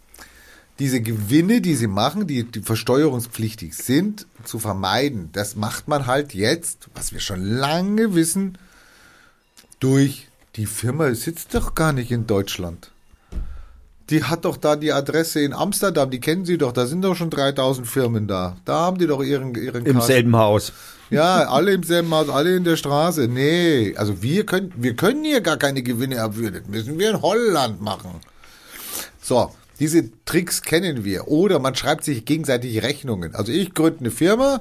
diese 0.79 1.01
Gewinne, 1.01 1.61
die 1.61 1.75
sie 1.75 1.89
machen, 1.89 2.27
die, 2.27 2.45
die 2.45 2.61
versteuerungspflichtig 2.61 3.77
sind, 3.77 4.27
zu 4.45 4.61
vermeiden. 4.61 5.31
Das 5.33 5.57
macht 5.57 5.89
man 5.89 6.07
halt 6.07 6.35
jetzt, 6.35 6.89
was 6.95 7.13
wir 7.13 7.21
schon 7.21 7.45
lange 7.45 8.15
wissen, 8.15 8.57
durch 9.81 10.29
die 10.55 10.67
Firma 10.67 11.13
sitzt 11.15 11.55
doch 11.55 11.75
gar 11.75 11.93
nicht 11.93 12.13
in 12.13 12.27
Deutschland. 12.27 12.93
Die 14.11 14.25
hat 14.25 14.45
doch 14.45 14.57
da 14.57 14.77
die 14.77 14.93
Adresse 14.93 15.41
in 15.41 15.53
Amsterdam, 15.53 16.11
die 16.11 16.21
kennen 16.21 16.47
Sie 16.47 16.59
doch, 16.59 16.73
da 16.73 16.87
sind 16.87 17.03
doch 17.03 17.15
schon 17.15 17.29
3000 17.29 17.87
Firmen 17.87 18.27
da. 18.27 18.57
Da 18.65 18.79
haben 18.79 18.99
die 18.99 19.07
doch 19.07 19.23
ihren, 19.23 19.55
ihren 19.55 19.85
Im 19.85 19.97
Kasten. 19.97 20.07
selben 20.07 20.37
Haus. 20.37 20.73
Ja, 21.11 21.49
alle 21.49 21.73
im 21.73 21.83
selben 21.83 22.11
Haus, 22.11 22.29
alle 22.29 22.57
in 22.57 22.65
der 22.65 22.77
Straße. 22.77 23.29
Nee, 23.29 23.95
also 23.97 24.23
wir 24.23 24.45
können, 24.45 24.73
wir 24.77 24.95
können 24.95 25.25
hier 25.25 25.41
gar 25.41 25.57
keine 25.57 25.83
Gewinne 25.83 26.21
abführen. 26.21 26.55
Das 26.55 26.67
müssen 26.67 26.99
wir 26.99 27.11
in 27.11 27.23
Holland 27.23 27.81
machen. 27.81 28.21
So, 29.23 29.51
diese 29.81 30.11
Tricks 30.25 30.63
kennen 30.63 31.05
wir. 31.05 31.29
Oder 31.29 31.59
man 31.61 31.75
schreibt 31.75 32.05
sich 32.05 32.25
gegenseitig 32.25 32.83
Rechnungen. 32.83 33.35
Also 33.35 33.53
ich 33.53 33.75
gründe 33.75 34.01
eine 34.01 34.11
Firma 34.11 34.61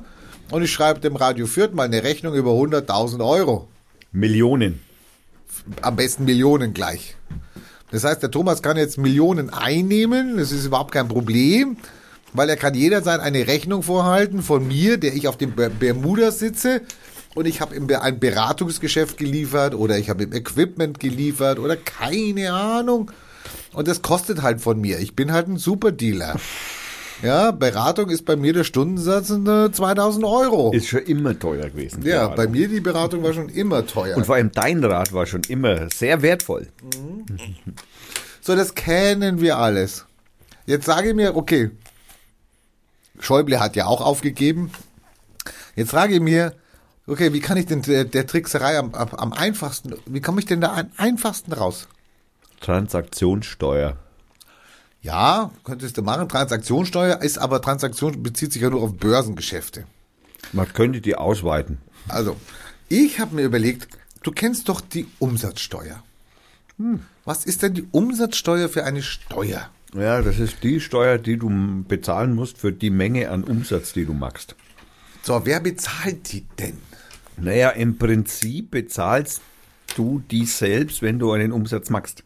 und 0.51 0.63
ich 0.63 0.71
schreibe 0.71 0.99
dem 0.99 1.15
Radio 1.15 1.47
Fürth 1.47 1.73
mal 1.73 1.83
eine 1.83 2.03
Rechnung 2.03 2.33
über 2.33 2.51
100.000 2.51 3.27
Euro. 3.27 3.67
Millionen. 4.11 4.79
Am 5.81 5.95
besten 5.95 6.25
Millionen 6.25 6.73
gleich. 6.73 7.15
Das 7.91 8.03
heißt, 8.03 8.21
der 8.21 8.31
Thomas 8.31 8.61
kann 8.61 8.77
jetzt 8.77 8.97
Millionen 8.97 9.49
einnehmen. 9.49 10.37
Das 10.37 10.51
ist 10.51 10.65
überhaupt 10.65 10.91
kein 10.91 11.07
Problem, 11.07 11.77
weil 12.37 12.49
er 12.49 12.55
kann 12.55 12.73
jederzeit 12.73 13.19
eine 13.19 13.47
Rechnung 13.47 13.83
vorhalten 13.83 14.41
von 14.41 14.67
mir, 14.67 14.97
der 14.97 15.13
ich 15.15 15.27
auf 15.27 15.37
dem 15.37 15.51
Ber- 15.51 15.69
Bermuda 15.69 16.31
sitze 16.31 16.81
und 17.35 17.45
ich 17.45 17.59
habe 17.61 17.75
ihm 17.75 17.87
ein 17.99 18.19
Beratungsgeschäft 18.19 19.17
geliefert 19.17 19.75
oder 19.75 19.97
ich 19.97 20.09
habe 20.09 20.23
ihm 20.23 20.33
Equipment 20.33 20.99
geliefert 20.99 21.59
oder 21.59 21.75
keine 21.75 22.53
Ahnung. 22.53 23.11
Und 23.73 23.87
das 23.87 24.01
kostet 24.01 24.41
halt 24.41 24.61
von 24.61 24.79
mir. 24.81 24.99
Ich 24.99 25.15
bin 25.15 25.31
halt 25.31 25.47
ein 25.47 25.57
Superdealer. 25.57 26.35
Ja, 27.23 27.49
Beratung 27.51 28.09
ist 28.11 28.25
bei 28.25 28.35
mir 28.35 28.53
der 28.53 28.63
Stundensatz 28.63 29.29
äh, 29.31 29.71
2000 29.71 30.23
Euro. 30.25 30.71
Ist 30.73 30.87
schon 30.87 31.01
immer 31.03 31.37
teuer 31.37 31.69
gewesen. 31.69 32.03
ja, 32.05 32.27
bei 32.27 32.47
mir 32.47 32.67
die 32.67 32.79
Beratung 32.79 33.23
war 33.23 33.33
schon 33.33 33.49
immer 33.49 33.85
teuer. 33.87 34.15
Und 34.17 34.25
vor 34.25 34.35
allem 34.35 34.51
dein 34.51 34.83
Rad 34.83 35.13
war 35.13 35.25
schon 35.25 35.41
immer 35.47 35.89
sehr 35.89 36.21
wertvoll. 36.21 36.67
So, 38.41 38.55
das 38.55 38.75
kennen 38.75 39.41
wir 39.41 39.57
alles. 39.57 40.05
Jetzt 40.65 40.85
sage 40.85 41.09
ich 41.09 41.15
mir, 41.15 41.35
okay, 41.35 41.71
Schäuble 43.19 43.59
hat 43.59 43.75
ja 43.75 43.85
auch 43.85 44.01
aufgegeben. 44.01 44.71
Jetzt 45.75 45.91
frage 45.91 46.15
ich 46.15 46.21
mir, 46.21 46.53
okay, 47.07 47.33
wie 47.33 47.39
kann 47.39 47.57
ich 47.57 47.65
denn 47.65 47.81
der, 47.81 48.05
der 48.05 48.27
Trickserei 48.27 48.77
am, 48.77 48.93
am, 48.93 49.33
einfachsten, 49.33 49.95
wie 50.05 50.21
komme 50.21 50.39
ich 50.39 50.45
denn 50.45 50.61
da 50.61 50.75
am 50.75 50.91
einfachsten 50.97 51.53
raus? 51.53 51.87
Transaktionssteuer. 52.61 53.97
Ja, 55.01 55.51
könntest 55.63 55.97
du 55.97 56.01
machen. 56.01 56.27
Transaktionssteuer 56.27 57.21
ist 57.21 57.37
aber 57.37 57.61
Transaktion 57.61 58.23
bezieht 58.23 58.51
sich 58.51 58.61
ja 58.61 58.69
nur 58.69 58.81
auf 58.81 58.95
Börsengeschäfte. 58.95 59.85
Man 60.53 60.71
könnte 60.73 61.01
die 61.01 61.15
ausweiten. 61.15 61.77
Also, 62.07 62.35
ich 62.89 63.19
habe 63.19 63.35
mir 63.35 63.43
überlegt, 63.43 63.87
du 64.23 64.31
kennst 64.31 64.69
doch 64.69 64.81
die 64.81 65.07
Umsatzsteuer. 65.19 66.03
Hm, 66.77 67.01
was 67.25 67.45
ist 67.45 67.61
denn 67.61 67.73
die 67.73 67.87
Umsatzsteuer 67.91 68.69
für 68.69 68.83
eine 68.83 69.01
Steuer? 69.01 69.69
Ja, 69.93 70.21
das 70.21 70.39
ist 70.39 70.63
die 70.63 70.79
Steuer, 70.79 71.17
die 71.17 71.37
du 71.37 71.49
bezahlen 71.87 72.35
musst 72.35 72.57
für 72.57 72.71
die 72.71 72.89
Menge 72.89 73.29
an 73.29 73.43
Umsatz, 73.43 73.93
die 73.93 74.05
du 74.05 74.13
machst. 74.13 74.55
So, 75.23 75.41
wer 75.45 75.59
bezahlt 75.59 76.31
die 76.31 76.45
denn? 76.59 76.77
Naja, 77.37 77.69
im 77.69 77.97
Prinzip 77.97 78.71
bezahlst 78.71 79.41
du 79.95 80.21
die 80.31 80.45
selbst, 80.45 81.01
wenn 81.01 81.19
du 81.19 81.31
einen 81.31 81.51
Umsatz 81.51 81.89
machst. 81.89 82.23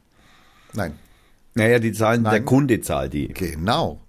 Nein, 0.73 0.93
Naja, 1.53 1.79
die 1.79 1.91
zahlen, 1.91 2.23
der 2.23 2.31
Nein. 2.33 2.45
Kunde 2.45 2.81
zahlt 2.81 3.13
die. 3.13 3.27
Genau. 3.27 4.01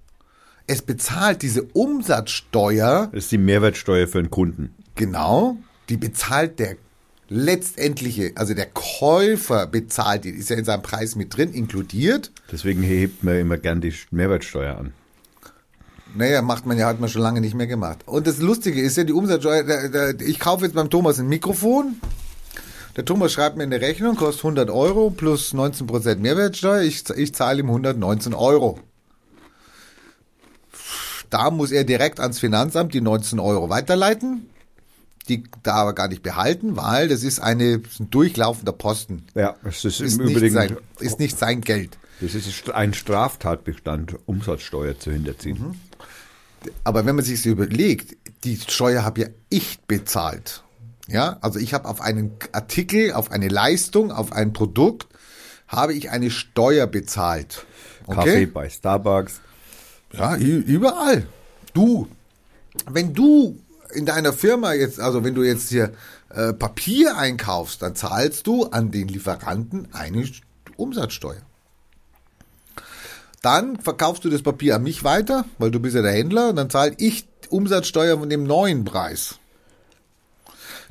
Es 0.66 0.80
bezahlt 0.80 1.42
diese 1.42 1.62
Umsatzsteuer, 1.64 3.08
Das 3.12 3.24
ist 3.24 3.32
die 3.32 3.38
Mehrwertsteuer 3.38 4.06
für 4.06 4.22
den 4.22 4.30
Kunden. 4.30 4.74
genau, 4.94 5.56
die 5.88 5.96
bezahlt 5.96 6.58
der 6.60 6.76
letztendliche, 7.32 8.32
also 8.34 8.54
der 8.54 8.66
Käufer 8.66 9.66
bezahlt 9.66 10.24
die, 10.24 10.30
ist 10.30 10.50
ja 10.50 10.56
in 10.56 10.64
seinem 10.64 10.82
Preis 10.82 11.16
mit 11.16 11.36
drin, 11.36 11.52
inkludiert. 11.52 12.30
Deswegen 12.50 12.82
hebt 12.82 13.24
man 13.24 13.36
immer 13.36 13.56
gern 13.56 13.80
die 13.80 13.94
Mehrwertsteuer 14.10 14.76
an. 14.76 14.92
Naja, 16.14 16.42
macht 16.42 16.66
man 16.66 16.76
ja, 16.76 16.86
hat 16.86 17.00
man 17.00 17.08
schon 17.08 17.22
lange 17.22 17.40
nicht 17.40 17.54
mehr 17.54 17.66
gemacht. 17.66 18.00
Und 18.04 18.26
das 18.26 18.38
Lustige 18.38 18.82
ist 18.82 18.98
ja, 18.98 19.04
die 19.04 19.14
Umsatzsteuer, 19.14 20.14
ich 20.20 20.38
kaufe 20.38 20.64
jetzt 20.64 20.74
beim 20.74 20.90
Thomas 20.90 21.18
ein 21.18 21.28
Mikrofon. 21.28 21.96
Der 22.96 23.06
Thomas 23.06 23.32
schreibt 23.32 23.56
mir 23.56 23.62
eine 23.62 23.80
Rechnung, 23.80 24.16
kostet 24.16 24.44
100 24.44 24.70
Euro 24.70 25.08
plus 25.08 25.54
19% 25.54 26.16
Mehrwertsteuer. 26.16 26.82
Ich, 26.82 27.08
ich 27.08 27.34
zahle 27.34 27.60
ihm 27.60 27.68
119 27.68 28.34
Euro. 28.34 28.78
Da 31.30 31.50
muss 31.50 31.72
er 31.72 31.84
direkt 31.84 32.20
ans 32.20 32.38
Finanzamt 32.38 32.92
die 32.92 33.00
19 33.00 33.40
Euro 33.40 33.70
weiterleiten. 33.70 34.50
Die 35.28 35.44
da 35.62 35.74
aber 35.74 35.92
gar 35.92 36.08
nicht 36.08 36.22
behalten, 36.22 36.76
weil 36.76 37.08
das 37.08 37.22
ist 37.22 37.38
eine, 37.40 37.78
das 37.78 37.92
ist 37.92 38.00
ein 38.00 38.10
durchlaufender 38.10 38.72
Posten. 38.72 39.24
Ja, 39.34 39.54
das 39.62 39.84
ist, 39.84 40.00
Ist 40.00 40.18
im 40.18 40.26
nicht, 40.26 40.36
Übrigen 40.36 40.54
sein, 40.54 40.76
ist 40.98 41.18
nicht 41.20 41.38
sein 41.38 41.60
Geld. 41.60 41.96
das 42.20 42.34
ist 42.34 42.70
ein 42.70 42.92
Straftatbestand, 42.92 44.16
Umsatzsteuer 44.26 44.98
zu 44.98 45.12
hinterziehen. 45.12 45.80
Aber 46.84 47.06
wenn 47.06 47.14
man 47.16 47.24
sich 47.24 47.40
so 47.42 47.50
überlegt, 47.50 48.16
die 48.44 48.56
Steuer 48.56 49.04
habe 49.04 49.20
ja 49.22 49.26
ich 49.48 49.80
bezahlt. 49.86 50.62
Ja, 51.08 51.38
also 51.40 51.58
ich 51.58 51.74
habe 51.74 51.88
auf 51.88 52.00
einen 52.00 52.32
Artikel, 52.52 53.12
auf 53.12 53.30
eine 53.30 53.48
Leistung, 53.48 54.12
auf 54.12 54.32
ein 54.32 54.52
Produkt, 54.52 55.06
habe 55.68 55.94
ich 55.94 56.10
eine 56.10 56.30
Steuer 56.30 56.86
bezahlt. 56.86 57.64
Kaffee 58.06 58.20
Okay? 58.20 58.46
bei 58.46 58.68
Starbucks. 58.68 59.40
Ja, 60.12 60.36
überall. 60.36 61.26
Du, 61.74 62.08
wenn 62.90 63.14
du 63.14 63.58
in 63.94 64.06
deiner 64.06 64.32
Firma 64.32 64.72
jetzt, 64.72 65.00
also 65.00 65.24
wenn 65.24 65.34
du 65.34 65.42
jetzt 65.42 65.68
hier 65.68 65.92
äh, 66.30 66.52
Papier 66.52 67.16
einkaufst, 67.16 67.82
dann 67.82 67.94
zahlst 67.94 68.46
du 68.46 68.66
an 68.66 68.90
den 68.90 69.08
Lieferanten 69.08 69.88
eine 69.92 70.22
St- 70.22 70.42
Umsatzsteuer. 70.76 71.42
Dann 73.42 73.78
verkaufst 73.78 74.24
du 74.24 74.30
das 74.30 74.42
Papier 74.42 74.76
an 74.76 74.82
mich 74.82 75.04
weiter, 75.04 75.44
weil 75.58 75.70
du 75.70 75.80
bist 75.80 75.96
ja 75.96 76.02
der 76.02 76.12
Händler, 76.12 76.50
und 76.50 76.56
dann 76.56 76.70
zahle 76.70 76.94
ich 76.98 77.26
Umsatzsteuer 77.50 78.18
von 78.18 78.30
dem 78.30 78.44
neuen 78.44 78.84
Preis. 78.84 79.36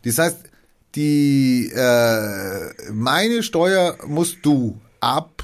Das 0.03 0.17
heißt, 0.17 0.37
die 0.95 1.71
äh, 1.73 2.91
meine 2.91 3.43
Steuer 3.43 3.97
musst 4.05 4.37
du 4.43 4.79
ab 4.99 5.43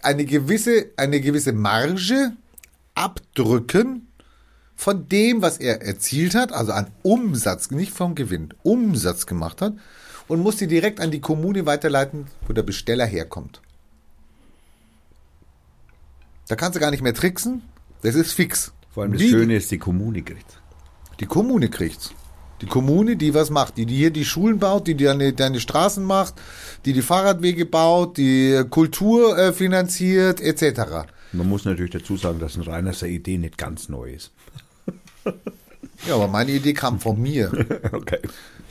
eine 0.00 0.24
gewisse, 0.24 0.86
eine 0.96 1.20
gewisse 1.20 1.52
Marge 1.52 2.32
abdrücken 2.94 4.08
von 4.74 5.06
dem, 5.06 5.42
was 5.42 5.58
er 5.58 5.82
erzielt 5.82 6.34
hat, 6.34 6.52
also 6.52 6.72
an 6.72 6.86
Umsatz, 7.02 7.70
nicht 7.70 7.92
vom 7.92 8.14
Gewinn, 8.14 8.54
Umsatz 8.62 9.26
gemacht 9.26 9.60
hat 9.60 9.74
und 10.28 10.40
muss 10.40 10.56
die 10.56 10.66
direkt 10.66 11.00
an 11.00 11.10
die 11.10 11.20
Kommune 11.20 11.66
weiterleiten, 11.66 12.26
wo 12.46 12.52
der 12.52 12.62
Besteller 12.62 13.06
herkommt. 13.06 13.60
Da 16.48 16.56
kannst 16.56 16.76
du 16.76 16.80
gar 16.80 16.90
nicht 16.90 17.02
mehr 17.02 17.14
tricksen, 17.14 17.62
das 18.02 18.14
ist 18.14 18.32
fix. 18.32 18.72
Vor 18.92 19.02
allem 19.02 19.12
das 19.12 19.20
Wie- 19.22 19.30
Schöne 19.30 19.56
ist, 19.56 19.70
die 19.70 19.78
Kommune 19.78 20.22
kriegt. 20.22 20.60
Die 21.20 21.26
Kommune 21.26 21.68
kriegt's. 21.68 22.12
Die 22.60 22.66
Kommune, 22.66 23.16
die 23.16 23.34
was 23.34 23.50
macht, 23.50 23.76
die, 23.76 23.86
die 23.86 23.94
hier 23.96 24.10
die 24.10 24.24
Schulen 24.24 24.58
baut, 24.58 24.88
die 24.88 24.96
deine, 24.96 25.32
deine 25.32 25.60
Straßen 25.60 26.02
macht, 26.02 26.34
die 26.84 26.92
die 26.92 27.02
Fahrradwege 27.02 27.66
baut, 27.66 28.16
die 28.16 28.64
Kultur 28.68 29.38
äh, 29.38 29.52
finanziert, 29.52 30.40
etc. 30.40 31.06
Man 31.32 31.48
muss 31.48 31.64
natürlich 31.64 31.92
dazu 31.92 32.16
sagen, 32.16 32.40
dass 32.40 32.56
ein 32.56 32.62
Reiners 32.62 33.02
Idee 33.02 33.38
nicht 33.38 33.58
ganz 33.58 33.88
neu 33.88 34.10
ist. 34.12 34.32
Ja, 36.08 36.14
aber 36.16 36.26
meine 36.26 36.50
Idee 36.50 36.72
kam 36.74 36.98
von 36.98 37.20
mir. 37.20 37.52
Okay. 37.92 38.18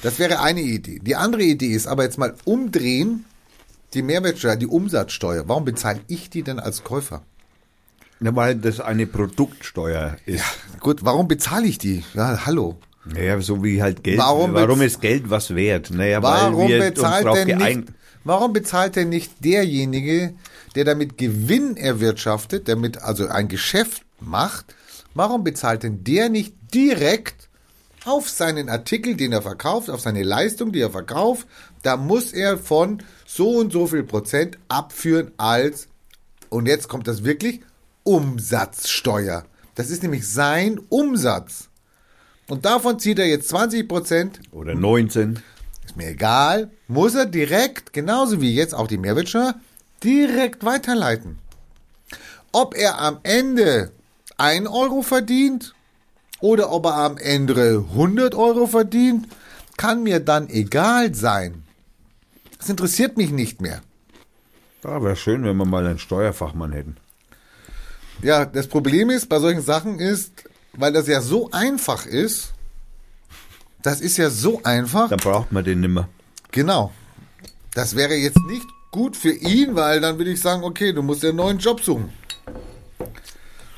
Das 0.02 0.20
wäre 0.20 0.40
eine 0.40 0.62
Idee. 0.62 1.00
Die 1.00 1.16
andere 1.16 1.44
Idee 1.44 1.74
ist 1.74 1.88
aber 1.88 2.04
jetzt 2.04 2.18
mal 2.18 2.36
umdrehen, 2.46 3.26
die 3.94 4.02
Mehrwertsteuer, 4.02 4.56
die 4.56 4.68
Umsatzsteuer. 4.68 5.48
Warum 5.48 5.66
bezahle 5.66 6.00
ich 6.08 6.30
die 6.30 6.44
denn 6.44 6.60
als 6.60 6.84
Käufer? 6.84 7.24
Na, 8.20 8.36
weil 8.36 8.56
das 8.56 8.80
eine 8.80 9.06
Produktsteuer 9.06 10.18
ist. 10.26 10.44
Gut, 10.80 11.04
warum 11.04 11.28
bezahle 11.28 11.68
ich 11.68 11.78
die? 11.78 12.04
Ja, 12.14 12.46
hallo. 12.46 12.78
Naja, 13.06 13.40
so 13.42 13.64
wie 13.64 13.82
halt 13.82 14.04
Geld. 14.04 14.18
Warum 14.18 14.54
Warum, 14.54 14.82
ist 14.82 15.02
Geld 15.02 15.30
was 15.30 15.56
wert? 15.56 15.92
Naja, 15.92 16.22
Warum 16.22 16.58
weil 16.58 16.68
wir 16.70 16.78
uns 16.78 16.96
bezahlt 16.96 17.26
drauf 17.26 17.44
denn 17.46 17.58
nicht, 17.58 17.84
warum 18.24 18.54
bezahlt 18.54 18.96
denn 18.96 19.10
nicht 19.10 19.46
derjenige, 19.46 20.34
der 20.76 20.84
damit 20.84 21.18
Gewinn 21.18 21.78
erwirtschaftet, 21.78 22.68
der 22.68 22.76
mit 22.76 23.02
also 23.02 23.28
ein 23.28 23.48
Geschäft 23.48 24.04
macht, 24.20 24.76
warum 25.14 25.44
bezahlt 25.44 25.84
denn 25.84 26.04
der 26.04 26.30
nicht 26.30 26.54
direkt 26.74 27.47
auf 28.08 28.30
seinen 28.30 28.70
Artikel, 28.70 29.16
den 29.16 29.34
er 29.34 29.42
verkauft, 29.42 29.90
auf 29.90 30.02
seine 30.02 30.24
Leistung, 30.24 30.72
die 30.72 30.82
er 30.82 30.92
verkauft, 30.92 31.48
da 31.84 31.98
muss 31.98 32.32
er 32.32 32.58
von 32.58 33.04
so 33.26 33.52
und 33.52 33.72
so 33.72 33.88
viel 33.88 34.04
Prozent 34.04 34.58
abführen 34.68 35.32
als, 35.38 35.88
und 36.50 36.68
jetzt 36.68 36.88
kommt 36.88 37.08
das 37.08 37.24
wirklich, 37.24 37.62
Umsatzsteuer. 38.04 39.46
Das 39.76 39.90
ist 39.90 40.02
nämlich 40.02 40.28
sein 40.28 40.80
Umsatz. 40.90 41.70
Und 42.48 42.66
davon 42.66 43.00
zieht 43.00 43.20
er 43.20 43.28
jetzt 43.28 43.50
20 43.50 43.88
Prozent 43.88 44.40
Oder 44.52 44.74
19. 44.74 45.44
ist 45.86 45.98
mir 45.98 46.08
egal, 46.08 46.72
muss 46.88 47.14
er 47.14 47.26
direkt, 47.26 47.92
genauso 47.92 48.42
wie 48.42 48.56
jetzt 48.56 48.74
auch 48.74 48.88
die 48.88 48.98
Mehrwertsteuer, 48.98 49.56
direkt 50.04 50.64
weiterleiten. 50.64 51.40
Ob 52.54 52.76
er 52.76 53.00
am 53.00 53.20
Ende 53.24 53.92
1 54.38 54.68
Euro 54.68 55.02
verdient 55.02 55.76
oder 56.40 56.72
ob 56.72 56.86
er 56.86 56.96
am 56.96 57.18
Ende 57.18 57.86
100 57.92 58.36
Euro 58.36 58.68
verdient, 58.68 59.28
kann 59.78 60.04
mir 60.04 60.20
dann 60.20 60.50
egal 60.50 61.14
sein. 61.14 61.64
Das 62.58 62.70
interessiert 62.70 63.18
mich 63.18 63.32
nicht 63.32 63.62
mehr. 63.62 63.82
Da 64.82 65.02
wäre 65.04 65.16
schön, 65.16 65.44
wenn 65.44 65.58
wir 65.58 65.66
mal 65.66 65.86
einen 65.86 66.00
Steuerfachmann 66.00 66.72
hätten. 66.72 66.98
Ja, 68.22 68.46
das 68.46 68.68
Problem 68.68 69.10
ist 69.10 69.30
bei 69.30 69.40
solchen 69.40 69.62
Sachen 69.62 70.00
ist, 70.00 70.32
weil 70.74 70.94
das 70.94 71.08
ja 71.08 71.22
so 71.22 71.52
einfach 71.52 72.06
ist, 72.06 72.54
das 73.82 74.02
ist 74.02 74.18
ja 74.18 74.30
so 74.30 74.62
einfach, 74.64 75.10
Dann 75.10 75.20
braucht 75.20 75.52
man 75.52 75.64
den 75.64 75.82
nimmer. 75.82 76.10
Genau. 76.52 76.92
Das 77.74 77.96
wäre 77.96 78.16
jetzt 78.16 78.44
nicht 78.48 78.66
gut 78.92 79.16
für 79.16 79.32
ihn, 79.32 79.76
weil 79.76 80.02
dann 80.02 80.18
würde 80.18 80.32
ich 80.32 80.42
sagen, 80.42 80.64
okay, 80.64 80.94
du 80.94 81.04
musst 81.04 81.22
dir 81.24 81.30
einen 81.30 81.38
neuen 81.38 81.60
Job 81.60 81.82
suchen. 81.82 82.10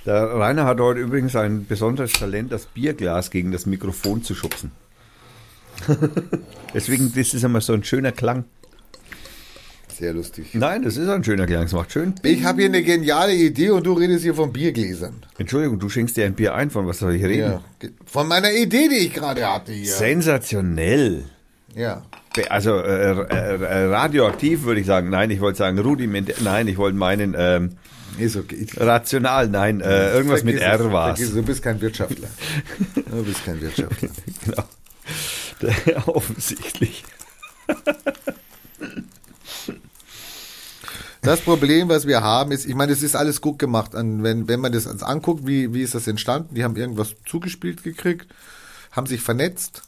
Der 0.09 0.23
Rainer 0.23 0.65
hat 0.65 0.79
heute 0.79 1.01
übrigens 1.01 1.35
ein 1.35 1.67
besonderes 1.67 2.13
Talent, 2.13 2.51
das 2.51 2.65
Bierglas 2.65 3.29
gegen 3.29 3.51
das 3.51 3.67
Mikrofon 3.67 4.23
zu 4.23 4.33
schubsen. 4.33 4.71
Deswegen 6.73 7.13
das 7.15 7.35
ist 7.35 7.43
immer 7.43 7.61
so 7.61 7.73
ein 7.73 7.83
schöner 7.83 8.11
Klang. 8.11 8.45
Sehr 9.87 10.13
lustig. 10.13 10.55
Nein, 10.55 10.81
das 10.81 10.97
ist 10.97 11.07
ein 11.09 11.23
schöner 11.23 11.45
Klang. 11.45 11.65
Es 11.65 11.73
macht 11.73 11.91
schön. 11.91 12.15
Ich 12.23 12.43
habe 12.43 12.61
hier 12.61 12.69
eine 12.69 12.81
geniale 12.81 13.35
Idee 13.35 13.69
und 13.69 13.85
du 13.85 13.93
redest 13.93 14.23
hier 14.23 14.33
von 14.33 14.51
Biergläsern. 14.51 15.13
Entschuldigung, 15.37 15.77
du 15.77 15.89
schenkst 15.89 16.17
dir 16.17 16.25
ein 16.25 16.33
Bier 16.33 16.55
ein. 16.55 16.71
Von 16.71 16.87
was 16.87 16.97
soll 16.97 17.13
ich 17.13 17.23
reden? 17.23 17.51
Ja. 17.51 17.89
Von 18.07 18.27
meiner 18.27 18.51
Idee, 18.51 18.87
die 18.89 19.05
ich 19.05 19.13
gerade 19.13 19.45
hatte 19.45 19.73
hier. 19.73 19.93
Sensationell. 19.93 21.25
Ja. 21.75 22.01
Also 22.49 22.79
äh, 22.79 23.11
äh, 23.11 23.61
äh, 23.61 23.85
radioaktiv 23.93 24.63
würde 24.63 24.81
ich 24.81 24.87
sagen. 24.87 25.11
Nein, 25.11 25.29
ich 25.29 25.39
wollte 25.39 25.59
sagen 25.59 25.77
rudimentär. 25.77 26.33
Nein, 26.39 26.67
ich 26.67 26.77
wollte 26.77 26.97
meinen 26.97 27.35
ähm, 27.37 27.73
Ist 28.17 28.35
okay. 28.35 28.65
rational. 28.77 29.47
Nein, 29.47 29.81
äh, 29.81 30.13
irgendwas 30.13 30.43
mit 30.43 30.57
Vergiss 30.57 30.79
es, 30.79 30.85
R 30.85 30.93
war 30.93 31.13
es. 31.13 31.33
Du 31.33 31.43
bist 31.43 31.61
kein 31.61 31.79
Wirtschaftler. 31.81 32.27
Du 33.09 33.23
bist 33.23 33.43
kein 33.45 33.61
Wirtschaftler. 33.61 34.09
Genau. 34.45 34.65
Offensichtlich. 36.05 37.03
Das 41.21 41.41
Problem, 41.41 41.89
was 41.89 42.07
wir 42.07 42.21
haben, 42.21 42.51
ist, 42.51 42.65
ich 42.65 42.75
meine, 42.75 42.93
es 42.93 43.03
ist 43.03 43.15
alles 43.15 43.41
gut 43.41 43.59
gemacht. 43.59 43.93
Und 43.93 44.23
wenn, 44.23 44.47
wenn 44.47 44.59
man 44.61 44.71
das 44.71 44.87
anguckt, 45.03 45.45
wie, 45.45 45.73
wie 45.73 45.81
ist 45.81 45.95
das 45.95 46.07
entstanden? 46.07 46.55
Die 46.55 46.63
haben 46.63 46.75
irgendwas 46.75 47.15
zugespielt 47.25 47.83
gekriegt, 47.83 48.27
haben 48.91 49.07
sich 49.07 49.21
vernetzt, 49.21 49.81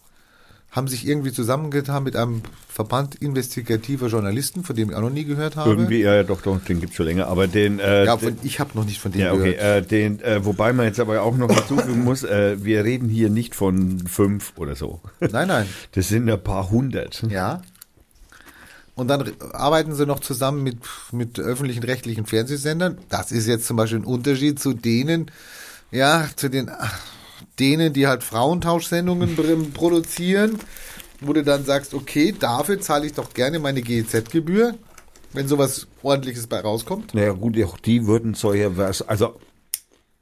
haben 0.72 0.88
sich 0.88 1.06
irgendwie 1.06 1.34
zusammengetan 1.34 2.04
mit 2.04 2.16
einem 2.16 2.42
Verband 2.70 3.16
investigativer 3.16 4.08
Journalisten, 4.08 4.64
von 4.64 4.74
dem 4.74 4.90
ich 4.90 4.96
auch 4.96 5.02
noch 5.02 5.10
nie 5.10 5.26
gehört 5.26 5.58
habe. 5.58 5.70
Irgendwie, 5.70 6.02
ja, 6.02 6.24
doch, 6.24 6.42
doch, 6.42 6.64
den 6.64 6.80
gibt's 6.80 6.96
schon 6.96 7.08
länger. 7.08 7.28
Aber 7.28 7.48
den, 7.48 7.80
äh, 7.80 8.06
Ja, 8.06 8.18
von, 8.18 8.38
ich 8.42 8.62
habe 8.62 8.72
noch 8.76 8.86
nicht 8.86 9.02
von 9.02 9.12
dem 9.12 9.20
Ja, 9.20 9.34
okay. 9.34 9.54
gehört. 9.56 9.86
Äh, 9.86 9.88
den, 9.88 10.22
äh, 10.22 10.46
wobei 10.46 10.72
man 10.72 10.86
jetzt 10.86 11.02
aber 11.02 11.22
auch 11.24 11.36
noch 11.36 11.52
hinzufügen 11.52 12.06
muss, 12.06 12.24
äh, 12.24 12.64
wir 12.64 12.86
reden 12.86 13.10
hier 13.10 13.30
nicht 13.30 13.54
von 13.54 14.00
fünf 14.08 14.54
oder 14.56 14.76
so. 14.78 15.02
Nein, 15.20 15.50
nein. 15.50 15.68
Das 15.92 16.08
sind 16.08 16.30
ein 16.30 16.42
paar 16.42 16.72
hundert. 16.72 17.22
Ja. 17.30 17.62
Und 18.96 19.10
dann 19.10 19.30
arbeiten 19.52 19.94
sie 19.94 20.06
noch 20.06 20.22
zusammen 20.22 20.64
mit, 20.64 20.78
mit 21.12 21.38
öffentlichen 21.38 21.84
rechtlichen 21.84 22.26
Fernsehsendern. 22.26 22.98
Das 23.10 23.34
ist 23.34 23.48
jetzt 23.48 23.66
zum 23.68 23.76
Beispiel 23.76 24.00
ein 24.00 24.06
Unterschied 24.06 24.60
zu 24.60 24.74
denen, 24.74 25.32
ja, 25.92 26.30
zu 26.36 26.50
den, 26.50 26.70
ach, 26.70 26.98
denen, 27.60 27.94
die 27.94 28.08
halt 28.08 28.24
Frauentauschsendungen 28.24 29.36
produzieren, 29.74 30.60
wo 31.20 31.34
du 31.34 31.44
dann 31.44 31.66
sagst, 31.66 31.94
okay, 31.94 32.34
dafür 32.38 32.80
zahle 32.82 33.06
ich 33.06 33.14
doch 33.14 33.34
gerne 33.34 33.60
meine 33.60 33.82
GEZ-Gebühr, 33.82 34.76
wenn 35.34 35.48
sowas 35.48 35.88
ordentliches 36.02 36.48
bei 36.48 36.60
rauskommt. 36.60 37.14
Naja, 37.14 37.34
gut, 37.34 37.62
auch 37.64 37.78
die 37.78 38.08
würden 38.08 38.34
solche, 38.34 38.72
also 39.08 39.40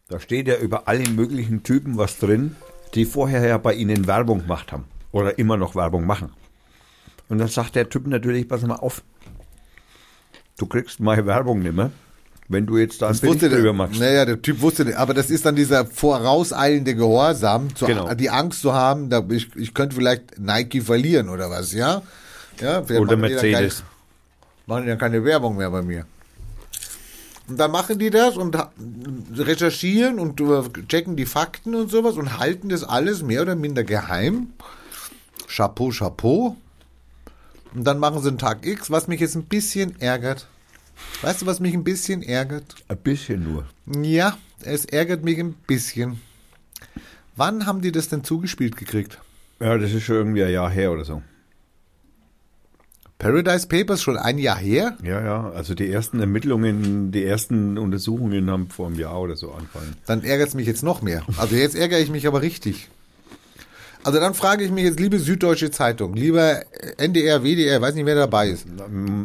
da 0.07 0.19
steht 0.19 0.47
ja 0.47 0.57
über 0.57 0.87
alle 0.87 1.07
möglichen 1.09 1.63
Typen 1.63 1.97
was 1.97 2.17
drin, 2.17 2.55
die 2.95 3.05
vorher 3.05 3.47
ja 3.47 3.57
bei 3.57 3.73
ihnen 3.73 4.07
Werbung 4.07 4.41
gemacht 4.41 4.71
haben 4.71 4.85
oder 5.11 5.37
immer 5.37 5.57
noch 5.57 5.75
Werbung 5.75 6.05
machen. 6.05 6.31
Und 7.29 7.37
dann 7.37 7.47
sagt 7.47 7.75
der 7.75 7.89
Typ 7.89 8.07
natürlich, 8.07 8.47
pass 8.47 8.63
mal 8.63 8.75
auf, 8.75 9.03
du 10.57 10.65
kriegst 10.65 10.99
meine 10.99 11.25
Werbung 11.25 11.59
nimmer, 11.59 11.91
wenn 12.49 12.65
du 12.65 12.77
jetzt 12.77 13.01
da 13.01 13.05
einen 13.07 13.13
Das 13.13 13.21
Bericht 13.21 13.43
wusste 13.43 13.55
drüber 13.55 13.73
machst. 13.73 13.99
naja, 13.99 14.26
der 14.26 14.41
Typ 14.41 14.59
wusste, 14.61 14.97
aber 14.97 15.13
das 15.13 15.30
ist 15.30 15.45
dann 15.45 15.55
dieser 15.55 15.85
vorauseilende 15.85 16.95
Gehorsam, 16.95 17.73
zu, 17.76 17.85
Genau. 17.85 18.13
die 18.15 18.30
Angst 18.30 18.61
zu 18.61 18.73
haben, 18.73 19.09
da, 19.09 19.23
ich, 19.30 19.55
ich 19.55 19.73
könnte 19.73 19.95
vielleicht 19.95 20.39
Nike 20.39 20.81
verlieren 20.81 21.30
oder 21.30 21.49
was, 21.49 21.71
ja? 21.73 22.01
ja 22.59 22.81
Oder 22.81 23.15
die 23.15 23.21
Mercedes. 23.21 23.77
Keine, 23.77 23.89
machen 24.65 24.88
dann 24.88 24.97
keine 24.97 25.23
Werbung 25.23 25.57
mehr 25.57 25.69
bei 25.69 25.84
mir. 25.84 26.05
Und 27.47 27.57
dann 27.59 27.71
machen 27.71 27.97
die 27.97 28.09
das 28.11 28.35
und 28.38 28.55
recherchieren 29.35 30.19
und 30.19 30.39
checken 30.88 31.15
die 31.15 31.26
Fakten 31.26 31.73
und 31.73 31.89
sowas 31.89 32.15
und 32.15 32.38
halten 32.38 32.69
das 32.69 32.84
alles 32.84 33.23
mehr 33.23 33.41
oder 33.41 33.55
minder 33.55 33.84
geheim. 33.84 34.47
Chapeau, 35.47 35.89
Chapeau. 35.89 36.55
Und 37.73 37.84
dann 37.85 37.97
machen 37.99 38.21
sie 38.21 38.27
einen 38.30 38.38
Tag 38.38 38.65
X, 38.65 38.91
was 38.91 39.07
mich 39.07 39.19
jetzt 39.19 39.35
ein 39.35 39.45
bisschen 39.45 39.99
ärgert. 39.99 40.47
Weißt 41.21 41.41
du, 41.41 41.45
was 41.45 41.59
mich 41.59 41.73
ein 41.73 41.84
bisschen 41.84 42.21
ärgert? 42.21 42.76
Ein 42.88 42.97
bisschen 42.97 43.43
nur. 43.43 43.65
Ja, 44.03 44.38
es 44.61 44.85
ärgert 44.85 45.23
mich 45.23 45.39
ein 45.39 45.53
bisschen. 45.53 46.21
Wann 47.35 47.65
haben 47.65 47.81
die 47.81 47.91
das 47.91 48.09
denn 48.09 48.23
zugespielt 48.23 48.77
gekriegt? 48.77 49.19
Ja, 49.59 49.77
das 49.77 49.91
ist 49.91 50.03
schon 50.03 50.15
irgendwie 50.15 50.43
ein 50.43 50.51
Jahr 50.51 50.69
her 50.69 50.91
oder 50.91 51.05
so. 51.05 51.21
Paradise 53.17 53.67
Papers 53.67 54.01
schon 54.01 54.17
ein 54.17 54.38
Jahr 54.38 54.57
her? 54.57 54.97
Ja, 55.03 55.21
ja, 55.21 55.49
also 55.49 55.76
die 55.76 55.91
ersten 55.91 56.21
Ermittlungen, 56.21 57.11
die 57.11 57.26
ersten 57.26 57.77
Untersuchungen 57.77 58.49
haben 58.49 58.69
vor 58.69 58.88
einem 58.88 58.97
Jahr 58.97 59.19
oder 59.19 59.35
so 59.35 59.51
angefangen. 59.51 59.97
Dann 60.05 60.23
ärgert 60.23 60.47
es 60.47 60.53
mich 60.53 60.67
jetzt 60.67 60.84
noch 60.84 61.01
mehr. 61.01 61.23
Also 61.38 61.55
jetzt 61.55 61.76
ärgere 61.76 61.99
ich 61.99 62.09
mich 62.09 62.27
aber 62.27 62.41
richtig. 62.41 62.88
Also 64.03 64.19
dann 64.19 64.34
frage 64.34 64.63
ich 64.63 64.71
mich 64.71 64.85
jetzt, 64.85 64.99
liebe 64.99 65.19
Süddeutsche 65.19 65.71
Zeitung, 65.71 66.13
lieber 66.13 66.63
NDR, 66.97 67.43
WDR, 67.43 67.81
weiß 67.81 67.95
nicht, 67.95 68.05
wer 68.05 68.15
dabei 68.15 68.49
ist. 68.49 68.65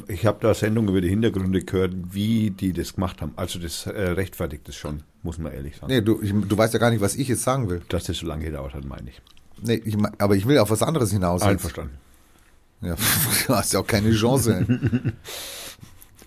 Ich 0.09 0.26
habe 0.26 0.38
da 0.40 0.52
Sendungen 0.52 0.90
über 0.90 1.01
die 1.01 1.09
Hintergründe 1.09 1.62
gehört, 1.62 1.92
wie 2.10 2.51
die 2.51 2.72
das 2.72 2.94
gemacht 2.94 3.22
haben. 3.22 3.32
Also 3.36 3.60
das 3.60 3.86
äh, 3.86 3.90
rechtfertigt 3.90 4.68
es 4.68 4.74
schon, 4.74 5.05
muss 5.22 5.38
man 5.38 5.52
ehrlich 5.52 5.76
sagen. 5.76 5.92
Nee, 5.92 6.01
du, 6.01 6.20
ich, 6.20 6.32
du 6.32 6.59
weißt 6.59 6.74
ja 6.74 6.80
gar 6.80 6.90
nicht, 6.90 7.01
was 7.01 7.14
ich 7.14 7.28
jetzt 7.28 7.44
sagen 7.44 7.70
will. 7.70 7.82
Dass 7.88 8.05
das 8.05 8.16
so 8.16 8.26
lange 8.26 8.44
gedauert 8.46 8.74
hat, 8.74 8.84
meine 8.84 9.10
ich. 9.10 9.22
Nee, 9.62 9.80
ich, 9.84 9.96
aber 10.18 10.34
ich 10.34 10.46
will 10.46 10.59
auf 10.59 10.70
was 10.70 10.82
anderes 10.82 11.12
hinaus. 11.12 11.42
Einverstanden. 11.42 11.96
Ja, 12.80 12.96
du 13.46 13.55
hast 13.55 13.72
ja 13.72 13.80
auch 13.80 13.86
keine 13.86 14.12
Chance. 14.12 14.66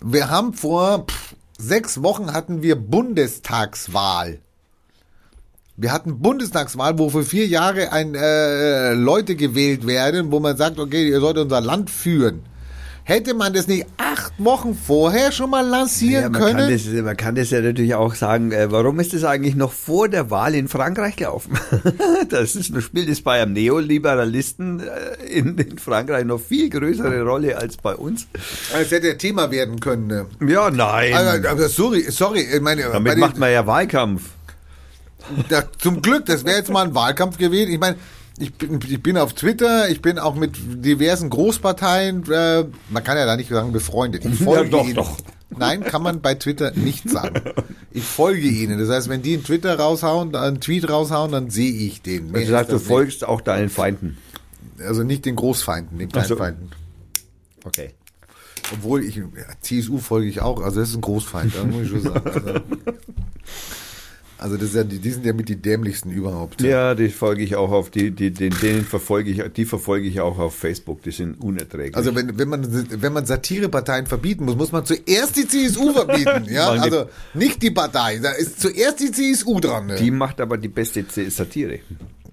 wir 0.00 0.30
haben 0.30 0.54
vor 0.54 1.06
pff, 1.06 1.34
sechs 1.58 2.02
Wochen 2.02 2.32
hatten 2.32 2.62
wir 2.62 2.76
Bundestagswahl. 2.76 4.40
Wir 5.80 5.92
hatten 5.92 6.18
Bundestagswahl, 6.18 6.98
wo 6.98 7.08
für 7.08 7.22
vier 7.22 7.46
Jahre 7.46 7.92
ein, 7.92 8.16
äh, 8.16 8.94
Leute 8.94 9.36
gewählt 9.36 9.86
werden, 9.86 10.32
wo 10.32 10.40
man 10.40 10.56
sagt, 10.56 10.80
okay, 10.80 11.08
ihr 11.08 11.20
sollt 11.20 11.38
unser 11.38 11.60
Land 11.60 11.88
führen. 11.88 12.40
Hätte 13.04 13.32
man 13.32 13.54
das 13.54 13.68
nicht 13.68 13.86
acht 13.96 14.32
Wochen 14.38 14.74
vorher 14.74 15.30
schon 15.30 15.50
mal 15.50 15.64
lancieren 15.64 16.24
Ja, 16.24 16.28
man, 16.30 16.42
können? 16.42 16.58
kann 16.58 16.70
das, 16.72 16.84
man 17.04 17.16
kann 17.16 17.34
das 17.36 17.50
ja 17.50 17.60
natürlich 17.60 17.94
auch 17.94 18.16
sagen, 18.16 18.50
äh, 18.50 18.72
warum 18.72 18.98
ist 18.98 19.14
das 19.14 19.22
eigentlich 19.22 19.54
noch 19.54 19.70
vor 19.70 20.08
der 20.08 20.30
Wahl 20.32 20.56
in 20.56 20.66
Frankreich 20.66 21.14
gelaufen? 21.14 21.56
das 22.28 22.56
ist, 22.56 22.82
spielt 22.82 23.08
es 23.08 23.22
bei 23.22 23.40
einem 23.40 23.52
Neoliberalisten 23.52 24.80
äh, 24.80 25.26
in, 25.30 25.56
in 25.58 25.78
Frankreich 25.78 26.24
noch 26.24 26.40
viel 26.40 26.70
größere 26.70 27.22
Rolle 27.22 27.56
als 27.56 27.76
bei 27.76 27.94
uns. 27.94 28.26
Es 28.78 28.90
hätte 28.90 29.16
Thema 29.16 29.52
werden 29.52 29.78
können. 29.78 30.08
ne? 30.08 30.26
Ja, 30.44 30.70
nein. 30.70 31.14
Aber, 31.14 31.48
aber 31.50 31.68
sorry, 31.68 32.04
sorry, 32.10 32.44
meine, 32.60 32.82
Damit 32.82 33.16
macht 33.18 33.38
man 33.38 33.52
ja 33.52 33.64
Wahlkampf. 33.64 34.22
Da, 35.48 35.64
zum 35.78 36.02
Glück, 36.02 36.26
das 36.26 36.44
wäre 36.44 36.56
jetzt 36.58 36.70
mal 36.70 36.84
ein 36.86 36.94
Wahlkampf 36.94 37.38
gewesen. 37.38 37.72
Ich 37.72 37.78
meine, 37.78 37.96
ich 38.38 38.54
bin, 38.54 38.80
ich 38.86 39.02
bin 39.02 39.16
auf 39.18 39.32
Twitter, 39.32 39.88
ich 39.88 40.00
bin 40.00 40.18
auch 40.18 40.34
mit 40.34 40.56
diversen 40.84 41.28
Großparteien, 41.30 42.30
äh, 42.30 42.64
man 42.88 43.04
kann 43.04 43.16
ja 43.16 43.26
da 43.26 43.36
nicht 43.36 43.50
sagen 43.50 43.72
befreundet. 43.72 44.24
Ich 44.24 44.38
folge 44.38 44.70
doch, 44.70 44.84
ihnen. 44.84 44.94
doch. 44.94 45.16
Nein, 45.56 45.82
kann 45.82 46.02
man 46.02 46.20
bei 46.20 46.34
Twitter 46.34 46.72
nicht 46.72 47.08
sagen. 47.08 47.40
Ich 47.90 48.04
folge 48.04 48.46
ihnen. 48.46 48.78
Das 48.78 48.90
heißt, 48.90 49.08
wenn 49.08 49.22
die 49.22 49.34
einen 49.34 49.44
Twitter 49.44 49.78
raushauen, 49.78 50.34
einen 50.36 50.60
Tweet 50.60 50.88
raushauen, 50.88 51.32
dann 51.32 51.50
sehe 51.50 51.72
ich 51.72 52.02
den. 52.02 52.30
Mehr 52.30 52.42
Das 52.42 52.50
heißt, 52.52 52.62
ist 52.68 52.72
du 52.72 52.78
das 52.78 52.86
folgst 52.86 53.24
auch 53.24 53.40
deinen 53.40 53.70
Feinden. 53.70 54.18
Also 54.78 55.02
nicht 55.02 55.24
den 55.24 55.36
Großfeinden, 55.36 55.98
den 55.98 56.10
Ach 56.12 56.24
so. 56.24 56.36
Kleinfeinden. 56.36 56.70
Okay. 57.64 57.94
Obwohl 58.72 59.02
ich, 59.02 59.16
ja, 59.16 59.24
CSU 59.60 59.98
folge 59.98 60.28
ich 60.28 60.40
auch, 60.40 60.60
also 60.62 60.80
das 60.80 60.90
ist 60.90 60.96
ein 60.96 61.00
Großfeind, 61.00 61.54
das 61.54 61.64
muss 61.64 61.82
ich 61.82 61.88
schon 61.88 62.02
sagen. 62.02 62.22
Also, 62.34 62.60
also 64.38 64.56
das 64.56 64.72
ja, 64.72 64.84
die, 64.84 65.00
die 65.00 65.10
sind 65.10 65.26
ja 65.26 65.32
mit 65.32 65.48
die 65.48 65.56
dämlichsten 65.56 66.12
überhaupt. 66.12 66.62
Ja, 66.62 66.94
die 66.94 67.08
folge 67.08 67.42
ich 67.42 67.56
auch 67.56 67.72
auf 67.72 67.90
die, 67.90 68.12
die, 68.12 68.30
den, 68.30 68.54
denen 68.62 68.84
verfolge 68.84 69.30
ich, 69.30 69.42
die 69.52 69.64
verfolge 69.64 70.06
ich 70.06 70.20
auch 70.20 70.38
auf 70.38 70.54
Facebook. 70.54 71.02
Die 71.02 71.10
sind 71.10 71.40
unerträglich. 71.40 71.96
Also 71.96 72.14
wenn, 72.14 72.38
wenn 72.38 72.48
man 72.48 73.02
wenn 73.02 73.12
man 73.12 73.26
Satireparteien 73.26 74.06
verbieten 74.06 74.44
muss, 74.44 74.56
muss 74.56 74.70
man 74.70 74.84
zuerst 74.86 75.36
die 75.36 75.48
CSU 75.48 75.92
verbieten, 75.92 76.46
ja? 76.50 76.68
Also 76.70 77.06
nicht 77.34 77.62
die 77.62 77.72
Partei, 77.72 78.18
da 78.18 78.30
ist 78.30 78.60
zuerst 78.60 79.00
die 79.00 79.10
CSU 79.10 79.58
dran. 79.58 79.86
Ne? 79.86 79.96
die 79.96 80.10
macht 80.10 80.40
aber 80.40 80.56
die 80.56 80.68
beste 80.68 81.04
Satire. 81.30 81.80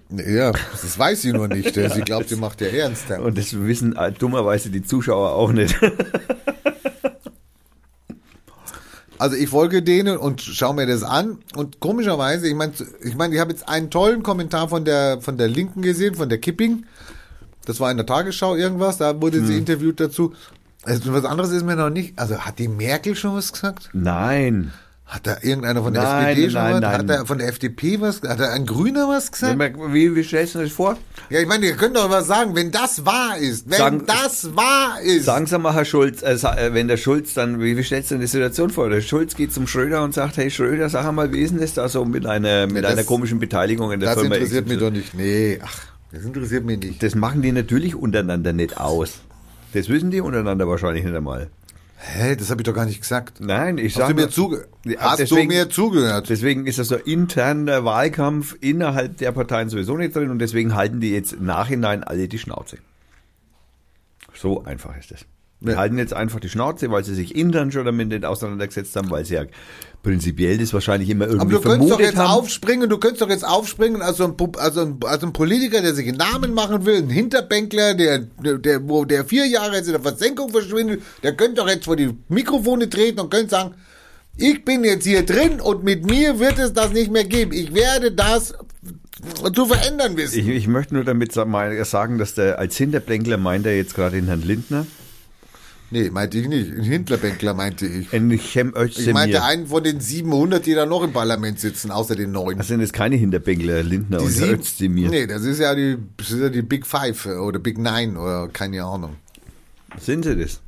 ja, 0.09 0.51
das 0.51 0.99
weiß 0.99 1.23
sie 1.23 1.33
nur 1.33 1.47
nicht. 1.47 1.73
Sie 1.95 2.01
glaubt, 2.01 2.29
sie 2.29 2.35
macht 2.35 2.61
ja 2.61 2.67
ernst. 2.67 3.09
ja. 3.09 3.19
Und 3.19 3.37
das 3.37 3.59
wissen 3.59 3.95
äh, 3.95 4.11
dummerweise 4.11 4.69
die 4.69 4.83
Zuschauer 4.83 5.31
auch 5.31 5.51
nicht. 5.51 5.75
Also 9.17 9.35
ich 9.35 9.49
folge 9.49 9.81
denen 9.81 10.17
und 10.17 10.41
schaue 10.41 10.75
mir 10.75 10.85
das 10.85 11.03
an 11.03 11.37
und 11.55 11.79
komischerweise, 11.79 12.47
ich 12.47 12.55
meine, 12.55 12.73
ich 13.01 13.15
meine, 13.15 13.33
ich 13.33 13.39
habe 13.39 13.51
jetzt 13.51 13.67
einen 13.69 13.89
tollen 13.89 14.23
Kommentar 14.23 14.67
von 14.69 14.83
der 14.85 15.21
von 15.21 15.37
der 15.37 15.47
Linken 15.47 15.81
gesehen, 15.81 16.15
von 16.15 16.27
der 16.29 16.37
Kipping. 16.39 16.85
Das 17.65 17.79
war 17.79 17.89
in 17.91 17.97
der 17.97 18.05
Tagesschau 18.05 18.55
irgendwas, 18.55 18.97
da 18.97 19.21
wurde 19.21 19.37
Hm. 19.39 19.47
sie 19.47 19.57
interviewt 19.57 19.99
dazu. 19.99 20.33
Also 20.83 21.13
was 21.13 21.25
anderes 21.25 21.51
ist 21.51 21.63
mir 21.65 21.75
noch 21.75 21.89
nicht. 21.89 22.19
Also 22.19 22.37
hat 22.39 22.59
die 22.59 22.67
Merkel 22.67 23.15
schon 23.15 23.35
was 23.35 23.51
gesagt? 23.53 23.89
Nein. 23.93 24.71
Hat 25.07 25.27
da 25.27 25.37
irgendeiner 25.43 25.83
von 25.83 25.93
der 25.93 26.01
Nein, 26.01 26.27
SPD 26.29 26.49
schon 26.49 26.61
nein, 26.63 26.73
was? 26.73 26.81
nein. 26.81 26.93
Hat 26.97 27.09
er 27.11 27.25
von 27.27 27.37
der 27.37 27.47
FDP 27.49 28.01
was? 28.01 28.23
Hat 28.23 28.39
er 28.39 28.53
ein 28.53 28.65
Grüner 28.65 29.07
was 29.07 29.31
gesagt? 29.31 29.59
Wie, 29.59 30.15
wie 30.15 30.23
stellst 30.23 30.55
du 30.55 30.59
das 30.59 30.71
vor? 30.71 30.97
Ja, 31.29 31.39
ich 31.41 31.47
meine, 31.47 31.67
ihr 31.67 31.75
könnt 31.75 31.95
doch 31.95 32.09
was 32.09 32.25
sagen, 32.25 32.55
wenn 32.55 32.71
das 32.71 33.05
wahr 33.05 33.37
ist. 33.37 33.69
Wenn 33.69 33.77
Sagen- 33.77 34.03
das 34.07 34.55
wahr 34.55 34.99
ist. 35.03 35.25
Sagen 35.25 35.45
Sie 35.45 35.59
mal, 35.59 35.75
Herr 35.75 35.85
Schulz, 35.85 36.23
äh, 36.23 36.33
äh, 36.33 36.73
wenn 36.73 36.87
der 36.87 36.97
Schulz 36.97 37.35
dann, 37.35 37.61
wie, 37.61 37.77
wie 37.77 37.83
stellst 37.83 38.09
du 38.09 38.15
dir 38.15 38.21
die 38.21 38.27
Situation 38.27 38.71
vor? 38.71 38.89
Der 38.89 39.01
Schulz 39.01 39.35
geht 39.35 39.53
zum 39.53 39.67
Schröder 39.67 40.03
und 40.03 40.15
sagt, 40.15 40.37
hey 40.37 40.49
Schröder, 40.49 40.89
sag 40.89 41.09
mal, 41.11 41.31
wie 41.31 41.41
ist 41.41 41.51
denn 41.51 41.61
das 41.61 41.75
da 41.75 41.87
so 41.87 42.03
mit 42.03 42.25
einer, 42.25 42.65
mit 42.65 42.83
das- 42.83 42.93
einer 42.93 43.03
komischen 43.03 43.37
Beteiligung 43.39 43.91
in 43.91 43.99
der 43.99 44.09
das 44.09 44.19
Firma 44.19 44.35
interessiert 44.35 44.67
mich 44.67 44.79
doch 44.79 44.89
nicht. 44.91 45.13
Nee, 45.13 45.59
ach, 45.63 45.81
das 46.11 46.23
interessiert 46.23 46.65
mich 46.65 46.79
nicht. 46.79 47.03
Das 47.03 47.13
machen 47.13 47.43
die 47.43 47.51
natürlich 47.51 47.93
untereinander 47.93 48.53
nicht 48.53 48.77
aus. 48.79 49.19
Das 49.73 49.87
wissen 49.87 50.09
die 50.09 50.21
untereinander 50.21 50.67
wahrscheinlich 50.67 51.03
nicht 51.03 51.15
einmal. 51.15 51.49
Hä, 52.07 52.35
das 52.35 52.49
habe 52.51 52.61
ich 52.61 52.65
doch 52.65 52.73
gar 52.73 52.85
nicht 52.85 53.01
gesagt. 53.01 53.41
Nein, 53.41 53.77
ich 53.77 53.95
Hast 53.95 53.95
du 53.95 53.99
sage 54.01 54.65
mir, 54.85 54.93
Ja, 54.93 54.99
hast 55.01 55.19
deswegen- 55.19 55.49
du 55.49 55.55
mir 55.55 55.69
zugehört? 55.69 56.29
Deswegen 56.29 56.67
ist 56.67 56.77
das 56.79 56.87
so 56.87 56.95
interner 56.95 57.83
Wahlkampf 57.83 58.55
innerhalb 58.61 59.17
der 59.17 59.31
Parteien 59.31 59.69
sowieso 59.69 59.97
nicht 59.97 60.15
drin 60.15 60.29
und 60.29 60.39
deswegen 60.39 60.75
halten 60.75 60.99
die 61.01 61.11
jetzt 61.11 61.33
im 61.33 61.45
Nachhinein 61.45 62.03
alle 62.03 62.27
die 62.27 62.37
Schnauze. 62.37 62.77
So 64.33 64.63
einfach 64.63 64.95
ist 64.97 65.11
es. 65.11 65.25
Ja. 65.61 65.77
halten 65.77 65.97
jetzt 65.97 66.13
einfach 66.13 66.39
die 66.39 66.49
Schnauze, 66.49 66.91
weil 66.91 67.03
sie 67.03 67.15
sich 67.15 67.35
intern 67.35 67.71
schon 67.71 67.85
damit 67.85 68.09
nicht 68.09 68.25
auseinandergesetzt 68.25 68.95
haben, 68.95 69.09
weil 69.09 69.25
sie 69.25 69.35
ja 69.35 69.45
prinzipiell 70.03 70.57
das 70.57 70.73
wahrscheinlich 70.73 71.09
immer 71.09 71.25
irgendwie 71.25 71.55
Aber 71.55 71.63
du 71.63 71.69
könntest 71.69 71.91
doch 71.91 71.97
vermutet 71.97 72.05
jetzt 72.07 72.17
haben. 72.17 72.39
aufspringen, 72.39 72.89
du 72.89 72.97
könntest 72.97 73.21
doch 73.21 73.29
jetzt 73.29 73.47
aufspringen 73.47 74.01
als 74.01 74.17
so 74.17 74.25
ein, 74.25 74.35
also 74.57 74.81
ein, 74.81 74.99
also 75.03 75.27
ein 75.27 75.33
Politiker, 75.33 75.81
der 75.81 75.95
sich 75.95 76.07
einen 76.07 76.17
Namen 76.17 76.53
machen 76.53 76.85
will, 76.85 76.97
ein 76.97 77.09
Hinterbänkler, 77.09 77.95
der, 77.95 78.19
der, 78.19 78.87
wo 78.87 79.05
der 79.05 79.25
vier 79.25 79.47
Jahre 79.47 79.75
jetzt 79.75 79.87
in 79.87 79.93
der 79.93 80.01
Versenkung 80.01 80.49
verschwindet, 80.51 81.01
der 81.23 81.35
könnte 81.35 81.55
doch 81.55 81.67
jetzt 81.67 81.85
vor 81.85 81.95
die 81.95 82.15
Mikrofone 82.27 82.89
treten 82.89 83.19
und 83.19 83.31
könnte 83.31 83.49
sagen, 83.49 83.75
ich 84.37 84.63
bin 84.65 84.83
jetzt 84.83 85.05
hier 85.05 85.25
drin 85.25 85.61
und 85.61 85.83
mit 85.83 86.05
mir 86.05 86.37
wird 86.39 86.59
es 86.59 86.73
das 86.73 86.91
nicht 86.91 87.09
mehr 87.11 87.23
geben. 87.23 87.53
Ich 87.53 87.73
werde 87.73 88.11
das 88.11 88.53
zu 89.53 89.65
verändern 89.65 90.17
wissen. 90.17 90.39
Ich, 90.39 90.47
ich 90.47 90.67
möchte 90.67 90.93
nur 90.93 91.05
damit 91.05 91.31
sagen, 91.31 92.17
dass 92.17 92.35
der 92.35 92.59
als 92.59 92.75
Hinterblänkler 92.75 93.37
meint 93.37 93.65
er 93.65 93.75
jetzt 93.75 93.95
gerade 93.95 94.17
den 94.17 94.27
Herrn 94.27 94.41
Lindner. 94.41 94.85
Nee, 96.03 96.09
meinte 96.09 96.37
ich 96.37 96.47
nicht. 96.47 96.71
Ein 96.71 96.83
Hinterbänkler 96.83 97.53
meinte 97.53 97.85
ich. 97.87 98.11
Ein 98.13 98.29
Ich 98.31 98.55
meinte 99.13 99.43
einen 99.43 99.67
von 99.67 99.83
den 99.83 99.99
700, 99.99 100.65
die 100.65 100.73
da 100.73 100.85
noch 100.85 101.03
im 101.03 101.13
Parlament 101.13 101.59
sitzen, 101.59 101.91
außer 101.91 102.15
den 102.15 102.31
neun. 102.31 102.57
Das 102.57 102.67
sind 102.67 102.81
jetzt 102.81 102.93
keine 102.93 103.15
Hinterbänkler, 103.15 103.81
Lindner 103.83 104.17
Die 104.19 104.25
und 104.25 104.31
sieben- 104.31 104.51
Özdemir. 104.59 105.09
Nee, 105.09 105.27
das 105.27 105.43
ist 105.43 105.59
ja 105.59 105.73
die, 105.73 105.97
das 106.17 106.31
ist 106.31 106.39
ja 106.41 106.49
die 106.49 106.61
Big 106.61 106.85
Five 106.85 107.25
oder 107.25 107.59
Big 107.59 107.77
Nine 107.77 108.19
oder 108.19 108.47
keine 108.49 108.83
Ahnung. 108.83 109.15
Sind 109.99 110.25
sie 110.25 110.35
das? 110.35 110.59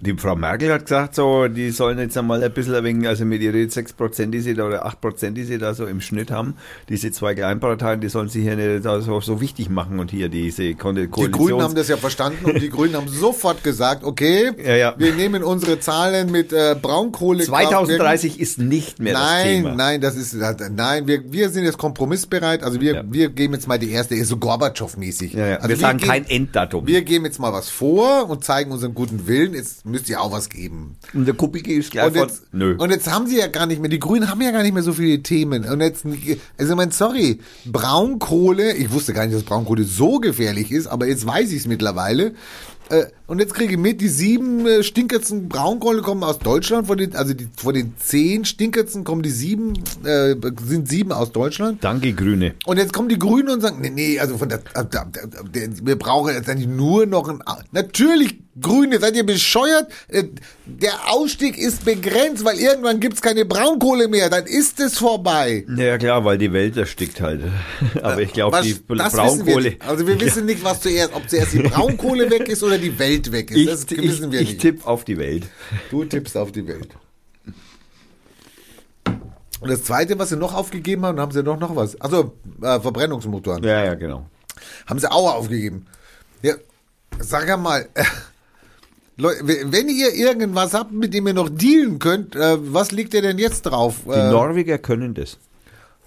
Die 0.00 0.12
Frau 0.18 0.36
Merkel 0.36 0.70
hat 0.70 0.82
gesagt, 0.82 1.14
so, 1.14 1.48
die 1.48 1.70
sollen 1.70 1.98
jetzt 1.98 2.18
einmal 2.18 2.42
ein 2.42 2.52
bisschen 2.52 2.82
wenig, 2.84 3.08
also 3.08 3.24
mit 3.24 3.40
ihren 3.40 3.68
6%, 3.70 4.26
die 4.26 4.40
sie 4.40 4.52
da 4.52 4.66
oder 4.66 4.86
8%, 4.86 5.30
die 5.30 5.44
sie 5.44 5.56
da 5.56 5.72
so 5.72 5.86
im 5.86 6.02
Schnitt 6.02 6.30
haben, 6.30 6.54
diese 6.90 7.10
zwei 7.10 7.34
Kleinparteien, 7.34 8.00
die 8.02 8.08
sollen 8.10 8.28
sich 8.28 8.42
hier 8.42 8.56
nicht 8.56 8.82
so, 8.82 9.20
so 9.20 9.40
wichtig 9.40 9.70
machen 9.70 10.00
und 10.00 10.10
hier 10.10 10.28
diese 10.28 10.74
Ko 10.74 10.92
Die. 10.92 11.08
Grünen 11.08 11.62
haben 11.62 11.74
das 11.74 11.88
ja 11.88 11.96
verstanden 11.96 12.44
und 12.44 12.60
die 12.60 12.68
Grünen 12.68 12.96
haben 12.96 13.08
sofort 13.08 13.64
gesagt, 13.64 14.04
okay, 14.04 14.50
Ja, 14.62 14.74
ja. 14.76 14.94
wir 14.98 15.14
nehmen 15.14 15.42
unsere 15.42 15.80
Zahlen 15.80 16.30
mit 16.30 16.52
äh, 16.52 16.76
Braunkohle. 16.80 17.44
2030 17.44 18.40
ist 18.40 18.58
nicht 18.58 18.98
mehr 18.98 19.14
das 19.14 19.22
Nein, 19.22 19.46
Thema. 19.62 19.74
nein, 19.74 20.00
das 20.02 20.16
ist 20.16 20.34
nein, 20.34 21.06
wir, 21.06 21.32
wir 21.32 21.48
sind 21.48 21.64
jetzt 21.64 21.78
kompromissbereit. 21.78 22.62
Also 22.62 22.80
wir, 22.80 22.94
Ja. 22.96 23.04
wir 23.08 23.30
geben 23.30 23.54
jetzt 23.54 23.68
mal 23.68 23.78
die 23.78 23.90
erste, 23.92 24.22
so 24.24 24.36
Gorbatschow-mäßig. 24.36 25.38
Also 25.40 25.68
wir 25.68 25.76
sagen 25.76 25.98
geben- 25.98 26.10
kein 26.10 26.26
Enddatum. 26.28 26.86
Wir 26.86 27.00
geben 27.02 27.24
jetzt 27.24 27.38
mal 27.38 27.52
was 27.54 27.70
vor 27.70 28.28
und 28.28 28.44
zeigen 28.44 28.70
unseren 28.72 28.92
guten 28.92 29.26
Willen. 29.26 29.54
Jetzt 29.54 29.83
müsst 29.84 30.08
ihr 30.08 30.20
auch 30.20 30.32
was 30.32 30.48
geben. 30.48 30.96
und 31.12 31.26
der 31.26 31.34
Kubicki 31.34 31.74
ist 31.74 31.90
gleich 31.90 32.06
Und 32.06 32.16
von... 32.16 32.28
jetzt, 32.28 32.42
Nö. 32.52 32.74
und 32.78 32.90
jetzt 32.90 33.10
haben 33.12 33.26
sie 33.26 33.38
ja 33.38 33.46
gar 33.48 33.66
nicht 33.66 33.80
mehr, 33.80 33.90
die 33.90 34.00
Grünen 34.00 34.28
haben 34.30 34.40
ja 34.40 34.50
gar 34.50 34.62
nicht 34.62 34.72
mehr 34.74 34.82
so 34.82 34.92
viele 34.94 35.22
Themen. 35.22 35.64
Und 35.64 35.80
jetzt, 35.80 36.04
also 36.06 36.72
ich 36.72 36.76
meine, 36.76 36.90
sorry, 36.92 37.40
Braunkohle, 37.66 38.72
ich 38.74 38.90
wusste 38.92 39.12
gar 39.12 39.26
nicht, 39.26 39.36
dass 39.36 39.44
Braunkohle 39.44 39.84
so 39.84 40.18
gefährlich 40.18 40.72
ist, 40.72 40.86
aber 40.86 41.06
jetzt 41.06 41.26
weiß 41.26 41.50
ich 41.52 41.58
es 41.58 41.66
mittlerweile. 41.66 42.34
Äh, 42.90 43.04
Und 43.26 43.38
jetzt 43.38 43.54
kriege 43.54 43.72
ich 43.72 43.78
mit, 43.78 44.02
die 44.02 44.08
sieben 44.08 44.66
äh, 44.66 44.82
stinkertsten 44.82 45.48
Braunkohle 45.48 46.02
kommen 46.02 46.22
aus 46.22 46.38
Deutschland, 46.38 46.86
von 46.86 46.98
den, 46.98 47.16
also 47.16 47.32
die, 47.32 47.48
von 47.56 47.72
den 47.74 47.94
zehn 47.98 48.44
stinkertsten 48.44 49.02
kommen 49.02 49.22
die 49.22 49.30
sieben, 49.30 49.72
äh, 50.04 50.34
sind 50.66 50.88
sieben 50.88 51.10
aus 51.10 51.32
Deutschland. 51.32 51.82
Danke, 51.82 52.12
Grüne. 52.12 52.54
Und 52.66 52.76
jetzt 52.76 52.92
kommen 52.92 53.08
die 53.08 53.18
Grünen 53.18 53.48
und 53.48 53.60
sagen, 53.62 53.78
nee, 53.80 53.88
nee, 53.90 54.18
also 54.20 54.36
von 54.36 54.50
der, 54.50 54.58
äh, 54.74 54.84
da- 54.90 55.06
der 55.54 55.68
wir 55.82 55.96
brauchen 55.96 56.34
jetzt 56.34 56.50
eigentlich 56.50 56.68
nur 56.68 57.06
noch 57.06 57.28
ein, 57.28 57.40
natürlich 57.72 58.40
Grüne, 58.60 59.00
seid 59.00 59.16
ihr 59.16 59.26
bescheuert? 59.26 59.90
Äh, 60.06 60.24
Der 60.66 60.92
Ausstieg 61.12 61.58
ist 61.58 61.84
begrenzt, 61.84 62.44
weil 62.44 62.56
irgendwann 62.60 63.00
gibt's 63.00 63.20
keine 63.20 63.44
Braunkohle 63.44 64.06
mehr, 64.06 64.30
dann 64.30 64.44
ist 64.46 64.78
es 64.78 64.96
vorbei. 64.98 65.66
Ja 65.76 65.98
klar, 65.98 66.24
weil 66.24 66.38
die 66.38 66.52
Welt 66.52 66.76
erstickt 66.76 67.20
halt. 67.20 67.40
Aber 68.02 68.20
ich 68.22 68.32
glaube, 68.32 68.60
die 68.62 68.74
Braunkohle... 68.74 69.64
Wir. 69.64 69.76
Also 69.88 70.06
wir 70.06 70.20
wissen 70.20 70.44
nicht, 70.46 70.62
was 70.62 70.82
zuerst, 70.82 71.14
ob 71.14 71.28
zuerst 71.28 71.52
die 71.54 71.58
Braunkohle 71.60 72.30
weg 72.30 72.48
ist 72.48 72.62
oder 72.62 72.78
die 72.78 72.96
Welt 72.98 73.13
weg 73.32 73.50
ist. 73.50 73.56
Ich, 73.56 73.66
das 73.66 73.84
ich, 73.90 74.02
wissen 74.02 74.32
wir 74.32 74.40
ich 74.40 74.48
nicht. 74.50 74.60
tippe 74.60 74.86
auf 74.86 75.04
die 75.04 75.18
Welt. 75.18 75.44
Du 75.90 76.04
tippst 76.04 76.36
auf 76.36 76.52
die 76.52 76.66
Welt. 76.66 76.88
Und 79.60 79.70
das 79.70 79.84
zweite, 79.84 80.18
was 80.18 80.28
sie 80.28 80.36
noch 80.36 80.54
aufgegeben 80.54 81.04
haben, 81.06 81.18
haben 81.20 81.32
sie 81.32 81.42
noch, 81.42 81.58
noch 81.58 81.74
was. 81.74 81.98
Also 82.00 82.34
äh, 82.60 82.80
Verbrennungsmotoren. 82.80 83.62
Ja, 83.64 83.84
ja, 83.84 83.94
genau. 83.94 84.26
Haben 84.86 84.98
sie 84.98 85.10
auch 85.10 85.34
aufgegeben. 85.34 85.86
Ja, 86.42 86.54
sag 87.18 87.48
ja 87.48 87.56
mal, 87.56 87.88
äh, 87.94 88.04
Leute, 89.16 89.40
wenn 89.46 89.88
ihr 89.88 90.12
irgendwas 90.12 90.74
habt, 90.74 90.92
mit 90.92 91.14
dem 91.14 91.26
ihr 91.28 91.34
noch 91.34 91.48
dealen 91.48 91.98
könnt, 91.98 92.34
äh, 92.36 92.56
was 92.60 92.90
liegt 92.92 93.14
ihr 93.14 93.22
denn 93.22 93.38
jetzt 93.38 93.62
drauf? 93.62 94.00
Die 94.06 94.10
Äh, 94.10 94.30
Norweger 94.30 94.76
können 94.78 95.14
das. 95.14 95.38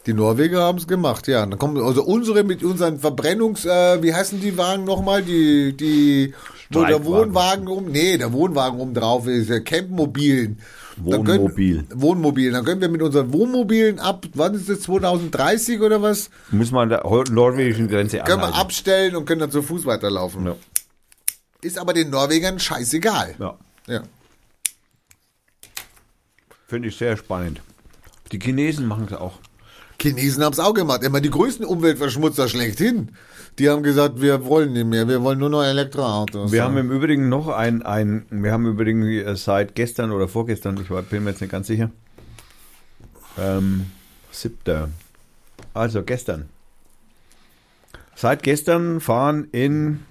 Die 0.07 0.13
Norweger 0.13 0.61
haben 0.63 0.77
es 0.77 0.87
gemacht, 0.87 1.27
ja. 1.27 1.45
Dann 1.45 1.59
kommen 1.59 1.77
also 1.83 2.03
unsere 2.03 2.43
mit 2.43 2.63
unseren 2.63 2.97
Verbrennungs, 2.99 3.65
äh, 3.65 4.01
wie 4.01 4.13
heißen 4.13 4.39
die 4.41 4.57
Wagen 4.57 4.85
nochmal? 4.85 5.21
Die, 5.21 5.75
die, 5.77 6.33
wo 6.71 6.83
der. 6.85 7.03
Wohnwagen 7.05 7.67
um, 7.67 7.85
nee, 7.91 8.17
der 8.17 8.31
Wohnwagen 8.33 8.79
um 8.79 8.93
drauf 8.93 9.27
ist, 9.27 9.49
der 9.49 9.61
Campmobilen. 9.61 10.59
Dann 10.97 11.23
können- 11.23 11.41
Wohnmobil. 11.43 11.85
Wohnmobil. 11.93 12.51
Dann 12.51 12.65
können 12.65 12.81
wir 12.81 12.89
mit 12.89 13.01
unseren 13.03 13.31
Wohnmobilen 13.31 13.99
ab, 13.99 14.25
wann 14.33 14.55
ist 14.55 14.67
das, 14.67 14.81
2030 14.81 15.79
oder 15.81 16.01
was? 16.01 16.29
Muss 16.49 16.71
man 16.71 16.83
an 16.83 16.89
der 16.89 17.03
norwegischen 17.31 17.87
Grenze 17.87 18.17
Können 18.17 18.39
wir 18.41 18.47
anhalten. 18.47 18.57
abstellen 18.59 19.15
und 19.15 19.25
können 19.25 19.41
dann 19.41 19.51
zu 19.51 19.61
Fuß 19.61 19.85
weiterlaufen. 19.85 20.45
Ja. 20.47 20.55
Ist 21.61 21.77
aber 21.77 21.93
den 21.93 22.09
Norwegern 22.09 22.59
scheißegal. 22.59 23.35
Ja, 23.39 23.57
Ja. 23.87 24.01
finde 26.67 26.87
ich 26.89 26.97
sehr 26.97 27.15
spannend. 27.17 27.61
Die 28.31 28.39
Chinesen 28.39 28.87
machen 28.87 29.05
es 29.09 29.13
auch. 29.13 29.33
Chinesen 29.99 30.43
haben 30.43 30.53
es 30.53 30.59
auch 30.59 30.73
gemacht. 30.73 31.03
Immer 31.03 31.21
die 31.21 31.29
größten 31.29 31.65
Umweltverschmutzer 31.65 32.47
schlechthin. 32.47 33.11
Die 33.59 33.69
haben 33.69 33.81
gesagt, 33.81 34.21
wir 34.21 34.45
wollen 34.45 34.73
nicht 34.73 34.85
mehr, 34.85 35.07
wir 35.07 35.23
wollen 35.23 35.39
nur 35.39 35.49
noch 35.49 35.63
Elektroautos. 35.63 36.51
Wir 36.51 36.63
haben 36.63 36.77
im 36.77 36.91
Übrigen 36.91 37.27
noch 37.27 37.47
ein, 37.47 37.81
ein 37.81 38.25
wir 38.29 38.51
haben 38.51 38.65
im 38.65 38.73
Übrigen 38.73 39.03
äh, 39.03 39.35
seit 39.35 39.73
gestern 39.73 40.11
oder 40.11 40.27
vorgestern, 40.27 40.79
ich 40.79 40.91
war, 40.91 41.01
bin 41.01 41.23
mir 41.23 41.31
jetzt 41.31 41.41
nicht 41.41 41.49
ganz 41.49 41.65
sicher, 41.65 41.89
ähm, 43.39 43.87
siebter, 44.31 44.89
also 45.73 46.03
gestern. 46.03 46.49
Seit 48.15 48.43
gestern 48.43 49.01
fahren 49.01 49.47
in 49.51 50.01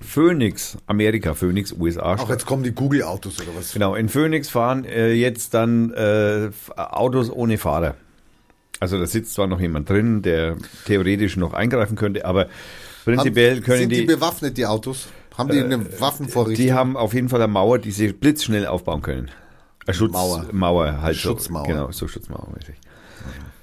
Phoenix, 0.00 0.78
Amerika, 0.86 1.34
Phoenix, 1.34 1.72
USA, 1.72 2.14
auch 2.14 2.30
jetzt 2.30 2.46
kommen 2.46 2.62
die 2.62 2.72
Google-Autos 2.72 3.40
oder 3.40 3.54
was? 3.58 3.72
Genau, 3.72 3.94
in 3.94 4.08
Phoenix 4.08 4.48
fahren 4.48 4.86
äh, 4.86 5.12
jetzt 5.12 5.52
dann 5.52 5.92
äh, 5.92 6.50
Autos 6.76 7.30
ohne 7.30 7.58
Fahrer. 7.58 7.94
Also 8.80 8.98
da 8.98 9.06
sitzt 9.06 9.34
zwar 9.34 9.46
noch 9.46 9.60
jemand 9.60 9.88
drin, 9.88 10.22
der 10.22 10.56
theoretisch 10.84 11.36
noch 11.36 11.52
eingreifen 11.54 11.96
könnte, 11.96 12.24
aber 12.24 12.48
prinzipiell 13.04 13.56
Haben- 13.56 13.62
können 13.62 13.78
sind 13.80 13.88
die, 13.92 13.96
die, 14.06 14.12
Äh, 14.12 14.16
bewaffnet, 14.16 14.56
die 14.58 14.66
Autos? 14.66 15.08
Haben 15.36 15.50
die 15.50 15.60
eine 15.60 16.00
Waffenvorrichtung? 16.00 16.64
die 16.64 16.72
haben 16.72 16.96
auf 16.96 17.12
jeden 17.14 17.28
Fall 17.28 17.40
eine 17.42 17.52
Mauer, 17.52 17.78
die 17.78 17.90
sie 17.90 18.12
blitzschnell 18.12 18.66
aufbauen 18.66 19.02
können. 19.02 19.30
Eine 19.86 19.94
Schutzmauer. 19.94 20.46
Mauer. 20.52 21.00
Halt 21.00 21.16
Schutzmauer. 21.16 21.64
So, 21.66 21.70
genau, 21.72 21.90
so 21.92 22.08
Schutzmauermäßig. 22.08 22.74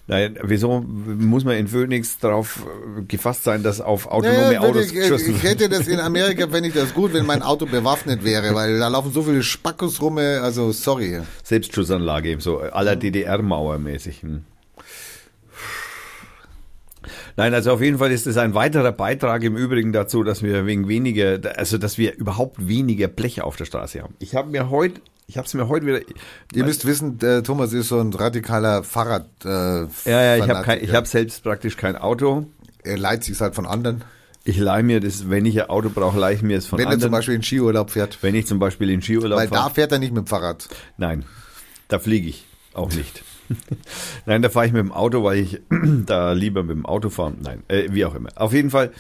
Nein, 0.06 0.38
wieso 0.44 0.82
muss 0.82 1.46
man 1.46 1.56
in 1.56 1.68
Phoenix 1.70 2.20
darauf 2.20 2.66
äh, 2.98 3.04
gefasst 3.04 3.46
sein, 3.46 3.64
dass 3.64 3.80
auf 3.80 4.08
autonome 4.08 4.54
Ja, 4.54 4.60
Autos 4.60 4.88
ich, 4.88 4.94
geschossen 4.94 5.34
ich 5.36 5.44
hätte 5.44 5.70
das 5.70 5.88
in 5.88 6.00
Amerika, 6.02 6.48
fände 6.50 6.68
ich 6.68 6.76
das 6.76 6.94
gut, 6.94 7.14
wenn 7.14 7.26
mein 7.26 7.42
Auto 7.42 7.66
bewaffnet 7.66 8.24
wäre, 8.26 8.54
weil 8.54 8.80
da 8.80 8.90
laufen 8.90 9.14
so 9.14 9.24
viele 9.24 9.42
Spackos 9.44 10.02
rum, 10.02 10.18
äh, 10.18 10.36
also 10.38 10.74
sorry. 10.74 11.22
Selbstschussanlage, 11.44 12.36
so 12.42 12.60
aller 12.60 12.98
DDR-Mauer 12.98 13.80
mäßig. 13.80 14.24
Hm. 14.24 14.44
Nein, 17.36 17.54
also 17.54 17.72
auf 17.74 17.82
jeden 17.82 17.98
Fall 17.98 18.12
ist 18.12 18.28
es 18.28 18.38
ein 18.38 18.54
weiterer 18.54 18.92
Beitrag 18.92 19.44
im 19.44 19.58
Übrigen 19.58 19.92
dazu, 19.92 20.24
dass 20.24 20.44
wir 20.44 20.66
wegen 20.66 20.88
weniger, 20.88 21.40
also 21.58 21.78
dass 21.78 21.98
wir 21.98 22.16
überhaupt 22.16 22.68
weniger 22.68 23.08
Blech 23.08 23.42
auf 23.42 23.56
der 23.56 23.66
Straße 23.66 24.02
haben. 24.02 24.14
Ich 24.20 24.36
habe 24.36 24.50
mir 24.50 24.70
heute, 24.70 25.02
ich 25.28 25.38
habe 25.38 25.48
es 25.48 25.54
mir 25.54 25.68
heute 25.68 25.86
wieder, 25.86 26.02
Ihr 26.54 26.64
müsst 26.66 26.86
wissen, 26.86 27.18
der 27.18 27.42
Thomas 27.44 27.74
ist 27.74 27.88
so 27.90 28.00
ein 28.00 28.14
radikaler 28.14 28.84
Fahrrad. 28.84 29.28
Äh, 29.44 29.48
ja, 29.48 29.88
ja, 30.06 30.36
ich 30.38 30.50
habe 30.50 30.94
habe 30.94 31.08
selbst 31.08 31.44
praktisch 31.44 31.76
kein 31.78 31.96
Auto. 31.96 32.46
Er 32.84 32.98
leiht 32.98 33.24
sich 33.24 33.40
halt 33.40 33.56
von 33.56 33.66
anderen. 33.66 34.04
Ich 34.46 34.58
leihe 34.58 34.84
mir 34.84 35.00
das, 35.00 35.30
wenn 35.30 35.46
ich 35.46 35.62
ein 35.62 35.70
Auto 35.70 35.90
brauche, 35.90 36.20
leihe 36.20 36.36
ich 36.36 36.42
mir 36.42 36.58
es 36.58 36.68
von 36.68 36.78
Wenn 36.78 36.88
er 36.88 36.92
zum 36.92 36.96
anderen. 36.96 37.12
Beispiel 37.14 37.36
in 37.36 37.44
Skiurlaub 37.44 37.92
fährt. 37.92 38.18
wenn 38.22 38.36
ich 38.36 38.46
zum 38.46 38.60
Beispiel 38.60 38.90
in 38.90 39.02
Skiurlaub 39.02 39.40
Weil 39.40 39.48
da 39.48 39.62
fahre. 39.62 39.74
fährt 39.74 39.92
er 39.94 40.00
nicht 40.00 40.14
mit 40.14 40.26
dem 40.26 40.28
Fahrrad. 40.28 40.68
Nein, 40.98 41.24
da 41.88 41.98
fliege 41.98 42.28
ich 42.28 42.46
auch 42.74 42.92
nicht. 42.94 43.24
Nein, 44.26 44.42
da 44.42 44.50
fahre 44.50 44.68
ich 44.68 44.74
mit 44.74 44.82
dem 44.82 44.92
Auto, 44.92 45.24
weil 45.24 45.40
ich 45.40 45.62
da 46.06 46.34
lieber 46.34 46.64
mit 46.64 46.76
dem 46.76 46.86
Auto 46.86 47.10
fahre. 47.10 47.34
Nein, 47.42 47.64
äh, 47.68 47.90
wie 47.92 48.06
auch 48.06 48.16
immer. 48.16 48.30
Auf 48.36 48.54
jeden 48.54 48.70
Fall, 48.70 48.92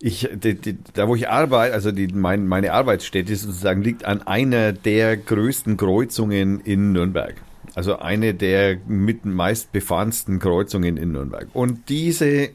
ich, 0.00 0.28
die, 0.32 0.54
die, 0.54 0.76
da 0.94 1.08
wo 1.08 1.14
ich 1.14 1.28
arbeite, 1.28 1.72
also 1.72 1.92
die, 1.92 2.08
mein, 2.08 2.46
meine 2.46 2.72
Arbeitsstätte 2.72 3.34
sozusagen 3.34 3.82
liegt 3.82 4.04
an 4.04 4.22
einer 4.22 4.72
der 4.72 5.16
größten 5.16 5.76
Kreuzungen 5.76 6.60
in 6.60 6.92
Nürnberg. 6.92 7.34
Also 7.74 7.98
eine 7.98 8.34
der 8.34 8.78
mit 8.86 9.24
meist 9.24 9.72
befahrensten 9.72 10.38
Kreuzungen 10.38 10.96
in 10.96 11.12
Nürnberg. 11.12 11.48
Und 11.52 11.88
diese 11.88 12.50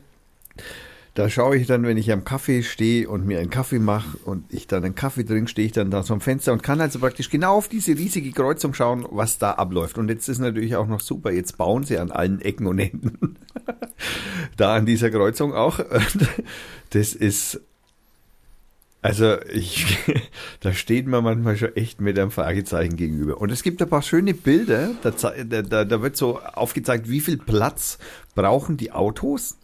da 1.13 1.29
schaue 1.29 1.57
ich 1.57 1.67
dann, 1.67 1.83
wenn 1.83 1.97
ich 1.97 2.11
am 2.11 2.23
Kaffee 2.23 2.63
stehe 2.63 3.09
und 3.09 3.25
mir 3.25 3.39
einen 3.39 3.49
Kaffee 3.49 3.79
mache 3.79 4.17
und 4.23 4.45
ich 4.49 4.67
dann 4.67 4.85
einen 4.85 4.95
Kaffee 4.95 5.25
trinke, 5.25 5.49
stehe 5.49 5.65
ich 5.65 5.73
dann 5.73 5.91
da 5.91 6.03
am 6.07 6.21
Fenster 6.21 6.53
und 6.53 6.63
kann 6.63 6.79
also 6.79 6.99
praktisch 6.99 7.29
genau 7.29 7.57
auf 7.57 7.67
diese 7.67 7.97
riesige 7.97 8.31
Kreuzung 8.31 8.73
schauen, 8.73 9.05
was 9.09 9.37
da 9.37 9.51
abläuft. 9.51 9.97
Und 9.97 10.09
jetzt 10.09 10.29
ist 10.29 10.39
natürlich 10.39 10.77
auch 10.77 10.87
noch 10.87 11.01
super, 11.01 11.31
jetzt 11.31 11.57
bauen 11.57 11.83
sie 11.83 11.97
an 11.97 12.11
allen 12.11 12.39
Ecken 12.39 12.65
und 12.65 12.79
Enden. 12.79 13.37
da 14.57 14.75
an 14.75 14.85
dieser 14.85 15.11
Kreuzung 15.11 15.53
auch. 15.53 15.79
Das 16.91 17.13
ist, 17.13 17.59
also 19.01 19.35
ich, 19.51 19.97
da 20.61 20.71
steht 20.71 21.07
man 21.07 21.25
manchmal 21.25 21.57
schon 21.57 21.75
echt 21.75 21.99
mit 21.99 22.17
einem 22.17 22.31
Fragezeichen 22.31 22.95
gegenüber. 22.95 23.41
Und 23.41 23.51
es 23.51 23.63
gibt 23.63 23.81
ein 23.81 23.89
paar 23.89 24.01
schöne 24.01 24.33
Bilder, 24.33 24.91
da, 25.01 25.11
da, 25.11 25.83
da 25.83 26.01
wird 26.01 26.15
so 26.15 26.39
aufgezeigt, 26.39 27.09
wie 27.09 27.19
viel 27.19 27.37
Platz 27.37 27.97
brauchen 28.33 28.77
die 28.77 28.93
Autos 28.93 29.57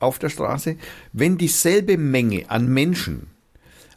auf 0.00 0.18
der 0.18 0.28
Straße, 0.28 0.76
wenn 1.12 1.38
dieselbe 1.38 1.96
Menge 1.96 2.50
an 2.50 2.68
Menschen 2.68 3.28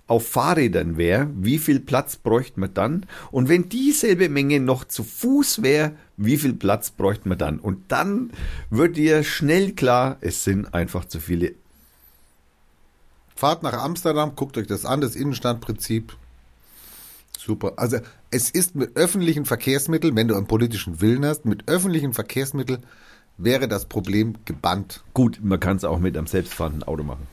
auf 0.07 0.27
Fahrrädern 0.27 0.97
wäre, 0.97 1.29
wie 1.35 1.57
viel 1.57 1.79
Platz 1.79 2.17
bräuchte 2.17 2.59
man 2.59 2.73
dann? 2.73 3.05
Und 3.31 3.47
wenn 3.47 3.69
dieselbe 3.69 4.27
Menge 4.27 4.59
noch 4.59 4.83
zu 4.83 5.05
Fuß 5.05 5.61
wäre, 5.61 5.93
wie 6.17 6.37
viel 6.37 6.53
Platz 6.53 6.91
bräuchte 6.91 7.29
man 7.29 7.37
dann? 7.37 7.59
Und 7.59 7.93
dann 7.93 8.31
wird 8.69 8.97
dir 8.97 9.23
schnell 9.23 9.71
klar, 9.71 10.17
es 10.19 10.43
sind 10.43 10.73
einfach 10.73 11.05
zu 11.05 11.21
viele. 11.21 11.53
Fahrt 13.35 13.63
nach 13.63 13.73
Amsterdam, 13.73 14.35
guckt 14.35 14.57
euch 14.57 14.67
das 14.67 14.85
an, 14.85 14.99
das 14.99 15.15
Innenstadtprinzip. 15.15 16.15
Super. 17.39 17.73
Also 17.77 17.99
es 18.29 18.49
ist 18.49 18.75
mit 18.75 18.95
öffentlichen 18.97 19.45
Verkehrsmitteln, 19.45 20.15
wenn 20.15 20.27
du 20.27 20.35
einen 20.35 20.45
politischen 20.45 20.99
Willen 20.99 21.25
hast, 21.25 21.45
mit 21.45 21.67
öffentlichen 21.69 22.13
Verkehrsmitteln 22.13 22.83
wäre 23.37 23.67
das 23.67 23.85
Problem 23.85 24.35
gebannt. 24.45 25.03
Gut, 25.13 25.39
man 25.41 25.59
kann 25.59 25.77
es 25.77 25.83
auch 25.83 25.99
mit 25.99 26.17
einem 26.17 26.27
selbstfahrenden 26.27 26.83
Auto 26.83 27.03
machen. 27.03 27.27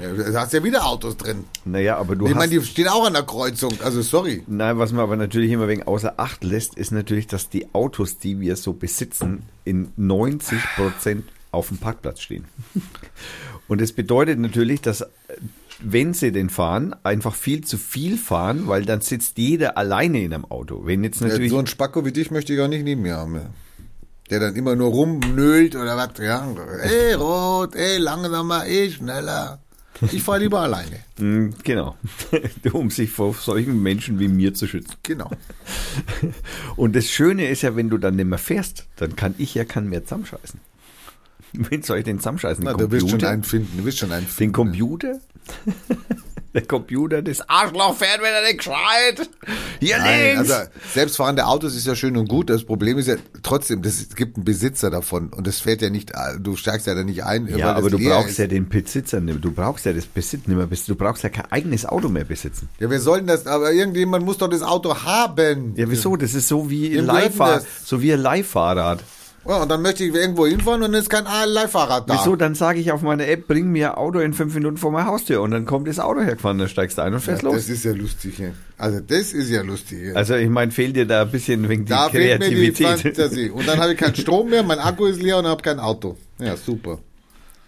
Ja, 0.00 0.12
da 0.12 0.40
hast 0.40 0.52
ja 0.52 0.62
wieder 0.62 0.86
Autos 0.86 1.16
drin. 1.16 1.44
Naja, 1.64 1.96
aber 1.96 2.14
du 2.14 2.26
ich 2.26 2.30
hast... 2.30 2.38
meine, 2.38 2.50
die 2.50 2.64
stehen 2.64 2.88
auch 2.88 3.04
an 3.04 3.14
der 3.14 3.24
Kreuzung. 3.24 3.72
Also 3.82 4.00
sorry. 4.02 4.44
Nein, 4.46 4.78
was 4.78 4.92
man 4.92 5.02
aber 5.02 5.16
natürlich 5.16 5.50
immer 5.50 5.66
wegen 5.66 5.82
außer 5.82 6.14
Acht 6.18 6.44
lässt, 6.44 6.76
ist 6.76 6.92
natürlich, 6.92 7.26
dass 7.26 7.48
die 7.48 7.74
Autos, 7.74 8.18
die 8.18 8.38
wir 8.38 8.56
so 8.56 8.74
besitzen, 8.74 9.42
in 9.64 9.92
90 9.96 10.58
Prozent 10.76 11.24
auf 11.50 11.68
dem 11.68 11.78
Parkplatz 11.78 12.20
stehen. 12.20 12.44
Und 13.68 13.80
das 13.80 13.92
bedeutet 13.92 14.38
natürlich, 14.38 14.80
dass 14.80 15.04
wenn 15.80 16.12
sie 16.12 16.32
den 16.32 16.50
fahren, 16.50 16.94
einfach 17.04 17.34
viel 17.34 17.64
zu 17.64 17.76
viel 17.76 18.18
fahren, 18.18 18.66
weil 18.66 18.84
dann 18.84 19.00
sitzt 19.00 19.38
jeder 19.38 19.78
alleine 19.78 20.22
in 20.22 20.34
einem 20.34 20.44
Auto. 20.44 20.86
Wenn 20.86 21.04
jetzt 21.04 21.20
Ja, 21.20 21.28
natürlich 21.28 21.50
so 21.50 21.58
ein 21.58 21.66
Spacko 21.66 22.04
wie 22.04 22.12
dich 22.12 22.30
möchte 22.30 22.52
ich 22.52 22.60
auch 22.60 22.68
nicht 22.68 22.84
neben 22.84 23.02
mir 23.02 23.16
haben. 23.16 23.40
Der 24.30 24.40
dann 24.40 24.56
immer 24.56 24.76
nur 24.76 24.90
rumnölt 24.90 25.74
oder 25.74 25.96
was. 25.96 26.10
Ja. 26.18 26.46
Ey, 26.82 27.14
rot, 27.14 27.74
ey, 27.74 27.98
langsamer, 27.98 28.66
ey, 28.66 28.90
schneller. 28.90 29.60
Ich 30.12 30.22
fahre 30.22 30.40
lieber 30.40 30.60
alleine. 30.60 31.00
Mm, 31.20 31.50
genau, 31.64 31.96
um 32.72 32.90
sich 32.90 33.10
vor 33.10 33.34
solchen 33.34 33.82
Menschen 33.82 34.20
wie 34.20 34.28
mir 34.28 34.54
zu 34.54 34.68
schützen. 34.68 34.94
Genau. 35.02 35.28
Und 36.76 36.94
das 36.94 37.10
Schöne 37.10 37.48
ist 37.48 37.62
ja, 37.62 37.74
wenn 37.74 37.90
du 37.90 37.98
dann 37.98 38.14
nicht 38.14 38.26
mehr 38.26 38.38
fährst, 38.38 38.86
dann 38.94 39.16
kann 39.16 39.34
ich 39.36 39.52
ja 39.56 39.64
keinen 39.64 39.88
mehr 39.88 40.04
zusammenscheißen. 40.04 40.60
Wen 41.54 41.82
soll 41.82 41.98
ich 41.98 42.04
denn 42.04 42.18
zusammenscheißen? 42.18 42.62
Na, 42.62 42.74
Den 42.74 42.88
du 42.88 42.92
wirst 42.92 43.10
schon 43.10 43.24
einen 43.24 43.42
finden. 43.42 43.78
Du 43.78 43.84
wirst 43.84 43.98
schon 43.98 44.12
einen 44.12 44.26
Den 44.26 44.30
finden. 44.32 44.52
Computer? 44.52 45.18
Der 46.54 46.62
Computer, 46.62 47.20
das 47.20 47.46
Arschloch 47.48 47.94
fährt, 47.94 48.22
wenn 48.22 48.32
er 48.32 48.42
nicht 48.42 48.62
schreit. 48.62 49.28
Hier 49.80 49.98
Nein, 49.98 50.36
links. 50.36 50.50
also 50.50 50.70
selbstfahrende 50.94 51.46
Autos 51.46 51.76
ist 51.76 51.86
ja 51.86 51.94
schön 51.94 52.16
und 52.16 52.26
gut. 52.28 52.48
Das 52.48 52.64
Problem 52.64 52.96
ist 52.96 53.06
ja 53.06 53.16
trotzdem, 53.42 53.82
das, 53.82 54.00
es 54.00 54.16
gibt 54.16 54.36
einen 54.36 54.44
Besitzer 54.44 54.88
davon 54.90 55.28
und 55.28 55.46
das 55.46 55.60
fährt 55.60 55.82
ja 55.82 55.90
nicht, 55.90 56.12
du 56.40 56.56
steigst 56.56 56.86
ja 56.86 56.94
da 56.94 57.04
nicht 57.04 57.24
ein. 57.24 57.46
ja, 57.48 57.74
aber 57.74 57.90
du 57.90 57.98
brauchst 57.98 58.30
ist. 58.30 58.38
ja 58.38 58.46
den 58.46 58.68
Besitzer 58.68 59.20
nicht. 59.20 59.44
Du 59.44 59.52
brauchst 59.52 59.84
ja 59.84 59.92
das 59.92 60.06
Besitz 60.06 60.46
nicht 60.46 60.56
mehr. 60.56 60.66
Du 60.66 60.94
brauchst 60.94 61.22
ja 61.22 61.28
kein 61.28 61.52
eigenes 61.52 61.84
Auto 61.84 62.08
mehr 62.08 62.24
besitzen. 62.24 62.68
Ja, 62.80 62.90
wir 62.90 63.00
sollen 63.00 63.26
das, 63.26 63.46
aber 63.46 63.72
irgendjemand 63.72 64.24
muss 64.24 64.38
doch 64.38 64.48
das 64.48 64.62
Auto 64.62 64.94
haben. 65.04 65.74
Ja, 65.76 65.90
wieso? 65.90 66.16
Das 66.16 66.32
ist 66.34 66.48
so 66.48 66.70
wie 66.70 66.98
ein 66.98 67.04
Leihfahrrad. 67.04 67.66
So 67.84 68.00
wie 68.00 68.12
ein 68.12 68.20
Leihfahrrad. 68.20 69.04
Ja, 69.48 69.62
und 69.62 69.70
dann 69.70 69.80
möchte 69.80 70.04
ich 70.04 70.14
irgendwo 70.14 70.46
hinfahren 70.46 70.82
und 70.82 70.92
dann 70.92 71.00
ist 71.00 71.08
kein 71.08 71.24
Leihfahrrad 71.24 72.08
da. 72.08 72.14
Wieso? 72.20 72.36
Dann 72.36 72.54
sage 72.54 72.80
ich 72.80 72.92
auf 72.92 73.00
meiner 73.00 73.26
App, 73.26 73.48
bring 73.48 73.72
mir 73.72 73.92
ein 73.92 73.96
Auto 73.96 74.18
in 74.18 74.34
fünf 74.34 74.54
Minuten 74.54 74.76
vor 74.76 74.92
meine 74.92 75.06
Haustür 75.06 75.40
und 75.40 75.52
dann 75.52 75.64
kommt 75.64 75.88
das 75.88 75.98
Auto 75.98 76.20
hergefahren, 76.20 76.58
dann 76.58 76.68
steigst 76.68 76.98
du 76.98 77.02
ein 77.02 77.14
und 77.14 77.20
fährst 77.20 77.42
Ja, 77.42 77.48
los. 77.48 77.56
das 77.56 77.68
ist 77.70 77.84
ja 77.84 77.92
lustig. 77.92 78.38
ja. 78.38 78.48
Also 78.76 79.00
das 79.00 79.32
ist 79.32 79.48
ja 79.50 79.62
lustig. 79.62 79.98
ja. 80.08 80.12
Also 80.14 80.34
ich 80.34 80.50
meine, 80.50 80.70
fehlt 80.70 80.96
dir 80.96 81.06
da 81.06 81.22
ein 81.22 81.30
bisschen 81.30 81.66
wegen 81.68 81.86
die 81.86 81.88
da 81.90 82.10
fehlt 82.10 82.40
mir 82.40 82.50
die 82.50 82.72
Kreativität. 82.72 83.16
Fantasie. 83.16 83.48
Und 83.50 83.66
dann 83.66 83.78
habe 83.80 83.92
ich 83.94 83.98
keinen 83.98 84.14
Strom 84.16 84.50
mehr, 84.50 84.62
mein 84.62 84.78
Akku 84.80 85.06
ist 85.06 85.22
leer 85.22 85.38
und 85.38 85.46
habe 85.46 85.62
kein 85.62 85.80
Auto. 85.80 86.18
Ja, 86.38 86.54
super. 86.56 86.98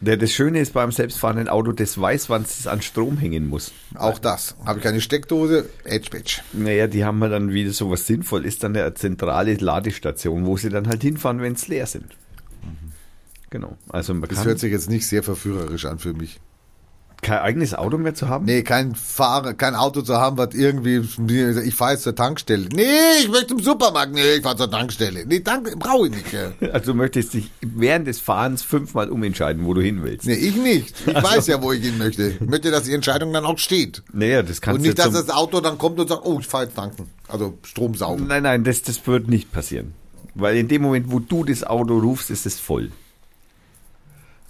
Der, 0.00 0.16
das 0.16 0.32
Schöne 0.32 0.60
ist 0.60 0.72
beim 0.72 0.92
selbstfahrenden 0.92 1.48
Auto, 1.48 1.72
das 1.72 2.00
weiß, 2.00 2.30
wann 2.30 2.42
es 2.42 2.66
an 2.66 2.80
Strom 2.80 3.18
hängen 3.18 3.48
muss. 3.48 3.72
Auch 3.94 4.18
das. 4.18 4.56
Habe 4.64 4.78
ich 4.78 4.82
keine 4.82 5.00
Steckdose, 5.02 5.68
Edge 5.84 6.08
Bitch. 6.10 6.40
Naja, 6.54 6.86
die 6.86 7.04
haben 7.04 7.18
wir 7.18 7.28
dann 7.28 7.52
wieder 7.52 7.72
so 7.72 7.90
was 7.90 8.06
sinnvoll 8.06 8.46
ist, 8.46 8.64
dann 8.64 8.74
eine 8.74 8.94
zentrale 8.94 9.54
Ladestation, 9.54 10.46
wo 10.46 10.56
sie 10.56 10.70
dann 10.70 10.88
halt 10.88 11.02
hinfahren, 11.02 11.42
wenn 11.42 11.52
es 11.52 11.68
leer 11.68 11.86
sind. 11.86 12.16
Genau. 13.50 13.76
Also 13.88 14.14
man 14.14 14.28
Das 14.28 14.38
kann, 14.38 14.46
hört 14.46 14.60
sich 14.60 14.72
jetzt 14.72 14.88
nicht 14.88 15.06
sehr 15.06 15.22
verführerisch 15.22 15.84
an 15.84 15.98
für 15.98 16.14
mich. 16.14 16.40
Kein 17.22 17.38
eigenes 17.38 17.74
Auto 17.74 17.98
mehr 17.98 18.14
zu 18.14 18.28
haben? 18.28 18.44
Nee, 18.44 18.62
kein 18.62 18.94
Fahrer, 18.94 19.54
kein 19.54 19.74
Auto 19.74 20.02
zu 20.02 20.16
haben, 20.16 20.38
was 20.38 20.54
irgendwie, 20.54 21.02
ich 21.64 21.74
fahre 21.74 21.92
jetzt 21.92 22.02
zur 22.02 22.14
Tankstelle. 22.14 22.68
Nee, 22.72 22.84
ich 23.20 23.28
möchte 23.28 23.48
zum 23.48 23.60
Supermarkt. 23.60 24.12
Nee, 24.12 24.36
ich 24.36 24.42
fahre 24.42 24.56
zur 24.56 24.70
Tankstelle. 24.70 25.26
Nee, 25.26 25.40
danke, 25.40 25.76
brauche 25.76 26.08
ich 26.08 26.14
nicht. 26.14 26.32
Ja. 26.32 26.52
Also 26.72 26.92
du 26.92 26.98
möchtest 26.98 27.34
dich 27.34 27.50
während 27.60 28.06
des 28.06 28.20
Fahrens 28.20 28.62
fünfmal 28.62 29.10
umentscheiden, 29.10 29.64
wo 29.66 29.74
du 29.74 29.80
hin 29.80 30.02
willst. 30.02 30.26
Nee, 30.26 30.34
ich 30.34 30.56
nicht. 30.56 30.94
Ich 31.06 31.14
weiß 31.14 31.48
ja, 31.48 31.60
wo 31.60 31.72
ich 31.72 31.82
hin 31.82 31.98
möchte. 31.98 32.28
Ich 32.28 32.40
möchte, 32.40 32.70
dass 32.70 32.84
die 32.84 32.94
Entscheidung 32.94 33.32
dann 33.32 33.44
auch 33.44 33.58
steht. 33.58 34.02
Naja, 34.12 34.42
das 34.42 34.60
kannst 34.60 34.76
Und 34.76 34.82
nicht, 34.82 34.98
du 34.98 35.02
dass 35.02 35.12
das 35.12 35.30
Auto 35.30 35.60
dann 35.60 35.78
kommt 35.78 35.98
und 35.98 36.08
sagt, 36.08 36.24
oh, 36.24 36.38
ich 36.40 36.46
fahre 36.46 36.64
jetzt 36.64 36.76
tanken. 36.76 37.10
Also 37.28 37.58
Strom 37.64 37.94
saugen. 37.94 38.26
Nein, 38.28 38.44
nein, 38.44 38.64
das, 38.64 38.82
das 38.82 39.06
wird 39.06 39.28
nicht 39.28 39.52
passieren. 39.52 39.94
Weil 40.34 40.56
in 40.56 40.68
dem 40.68 40.82
Moment, 40.82 41.10
wo 41.10 41.18
du 41.18 41.44
das 41.44 41.64
Auto 41.64 41.98
rufst, 41.98 42.30
ist 42.30 42.46
es 42.46 42.58
voll. 42.60 42.90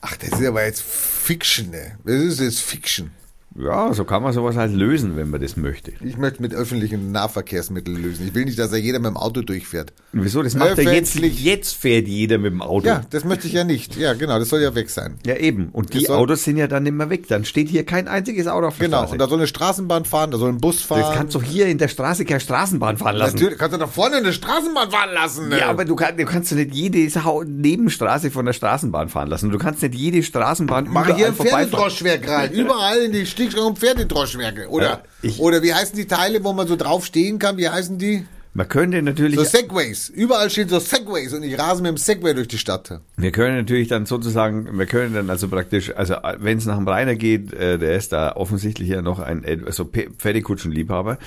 Ach, 0.01 0.17
das 0.17 0.41
ist 0.41 0.47
aber 0.47 0.65
jetzt 0.65 0.83
Fiction, 0.83 1.71
ne? 1.71 1.99
Das 2.05 2.15
ist 2.15 2.41
jetzt 2.41 2.61
Fiction. 2.61 3.11
Ja, 3.59 3.93
so 3.93 4.05
kann 4.05 4.23
man 4.23 4.33
sowas 4.33 4.55
halt 4.57 4.73
lösen, 4.73 5.17
wenn 5.17 5.29
man 5.31 5.41
das 5.41 5.57
möchte. 5.57 5.93
Ich 6.05 6.17
möchte 6.17 6.41
mit 6.41 6.55
öffentlichen 6.55 7.11
Nahverkehrsmitteln 7.11 8.01
lösen. 8.01 8.29
Ich 8.29 8.35
will 8.35 8.45
nicht, 8.45 8.59
dass 8.59 8.71
da 8.71 8.77
jeder 8.77 9.01
mit 9.01 9.09
dem 9.09 9.17
Auto 9.17 9.43
durchfährt. 9.43 9.93
Und 10.13 10.25
wieso? 10.25 10.43
Das 10.43 10.55
macht 10.55 10.79
er 10.79 10.85
jetzt. 10.95 11.17
Öffentlich. 11.17 11.43
Jetzt 11.43 11.75
fährt 11.75 12.07
jeder 12.07 12.39
mit 12.39 12.53
dem 12.53 12.63
Auto. 12.63 12.87
Ja, 12.87 13.03
das 13.11 13.25
möchte 13.25 13.49
ich 13.49 13.55
ja 13.55 13.65
nicht. 13.65 13.97
Ja, 13.97 14.15
genau, 14.15 14.39
das 14.39 14.51
soll 14.51 14.61
ja 14.61 14.75
weg 14.77 14.89
sein. 14.89 15.17
Ja, 15.27 15.35
eben. 15.37 15.71
Und 15.73 15.95
die 15.95 16.05
soll- 16.05 16.17
Autos 16.17 16.45
sind 16.45 16.59
ja 16.59 16.69
dann 16.69 16.85
nicht 16.85 16.93
mehr 16.93 17.11
weg. 17.11 17.27
Dann 17.27 17.45
steht 17.45 17.69
hier 17.69 17.85
kein 17.85 18.07
einziges 18.07 18.47
Auto 18.47 18.69
auf 18.69 18.79
der 18.79 18.87
Genau, 18.87 18.99
Straße. 18.99 19.13
und 19.15 19.19
da 19.19 19.27
soll 19.29 19.39
eine 19.39 19.47
Straßenbahn 19.49 20.05
fahren, 20.05 20.31
da 20.31 20.39
soll 20.39 20.51
ein 20.51 20.59
Bus 20.59 20.83
fahren. 20.83 21.01
das 21.01 21.15
kannst 21.17 21.35
du 21.35 21.43
hier 21.43 21.67
in 21.67 21.79
der 21.79 21.89
Straße 21.89 22.25
keine 22.25 22.41
Straßenbahn 22.41 22.99
fahren 22.99 23.17
lassen. 23.17 23.35
Natürlich, 23.35 23.59
kannst 23.59 23.75
du 23.75 23.79
da 23.79 23.87
vorne 23.89 24.17
eine 24.17 24.33
Straßenbahn 24.33 24.91
fahren 24.93 25.11
lassen. 25.13 25.49
Ne? 25.49 25.59
Ja, 25.59 25.71
aber 25.71 25.85
du, 25.85 25.97
kann, 25.97 26.17
du 26.17 26.25
kannst 26.25 26.53
nicht 26.53 26.73
jede 26.73 26.99
Nebenstraße 27.47 28.31
von 28.31 28.47
der 28.47 28.53
Straßenbahn 28.53 29.09
fahren 29.09 29.29
lassen. 29.29 29.51
Du 29.51 29.59
kannst 29.59 29.83
nicht 29.83 29.95
jede 29.95 30.23
Straßenbahn 30.23 30.87
Mach 30.91 31.15
hier 31.17 31.29
ein. 31.29 31.35
Pferdedroschwerk 31.35 32.29
rein. 32.29 32.53
Überall 32.53 32.99
in 32.99 33.13
die 33.13 33.27
Stiegstraße 33.41 33.67
und 33.67 33.79
Pferdedroschwerke. 33.79 34.69
Oder, 34.69 35.03
ich- 35.23 35.41
oder 35.41 35.63
wie 35.63 35.73
heißen 35.73 35.97
die 35.97 36.07
Teile, 36.07 36.45
wo 36.45 36.53
man 36.53 36.69
so 36.69 36.77
drauf 36.77 37.07
stehen 37.07 37.39
kann? 37.39 37.57
Wie 37.57 37.69
heißen 37.69 37.99
die? 37.99 38.27
Man 38.53 38.69
könnte 38.69 39.01
natürlich, 39.01 39.37
So 39.39 39.45
Segways. 39.45 40.09
Überall 40.09 40.51
stehen 40.51 40.69
so 40.69 40.81
Segways 40.81 41.33
und 41.33 41.45
ich 41.45 41.57
rase 41.57 41.83
mit 41.83 41.91
dem 41.91 41.97
Segway 41.97 42.35
durch 42.35 42.49
die 42.49 42.59
Stadt. 42.59 43.01
wir 43.17 43.31
können 43.31 43.57
natürlich 43.57 43.87
dann 43.87 44.07
sozusagen, 44.07 44.77
wir 44.77 44.87
können 44.87 45.15
dann 45.15 45.31
also 45.31 45.47
praktisch, 45.49 45.95
also 45.95 46.17
wenn 46.39 46.59
es 46.59 46.67
nach 46.67 46.77
dem 46.77 46.89
Rainer 46.89 47.15
geht, 47.15 47.53
äh, 47.53 47.79
der 47.79 47.95
ist 47.97 48.13
da 48.13 48.33
offensichtlich 48.35 48.89
ja 48.89 49.03
noch 49.03 49.21
ein 49.21 49.45
äh, 49.45 49.59
also 49.65 49.85
Pferdekutschenliebhaber. 49.85 51.19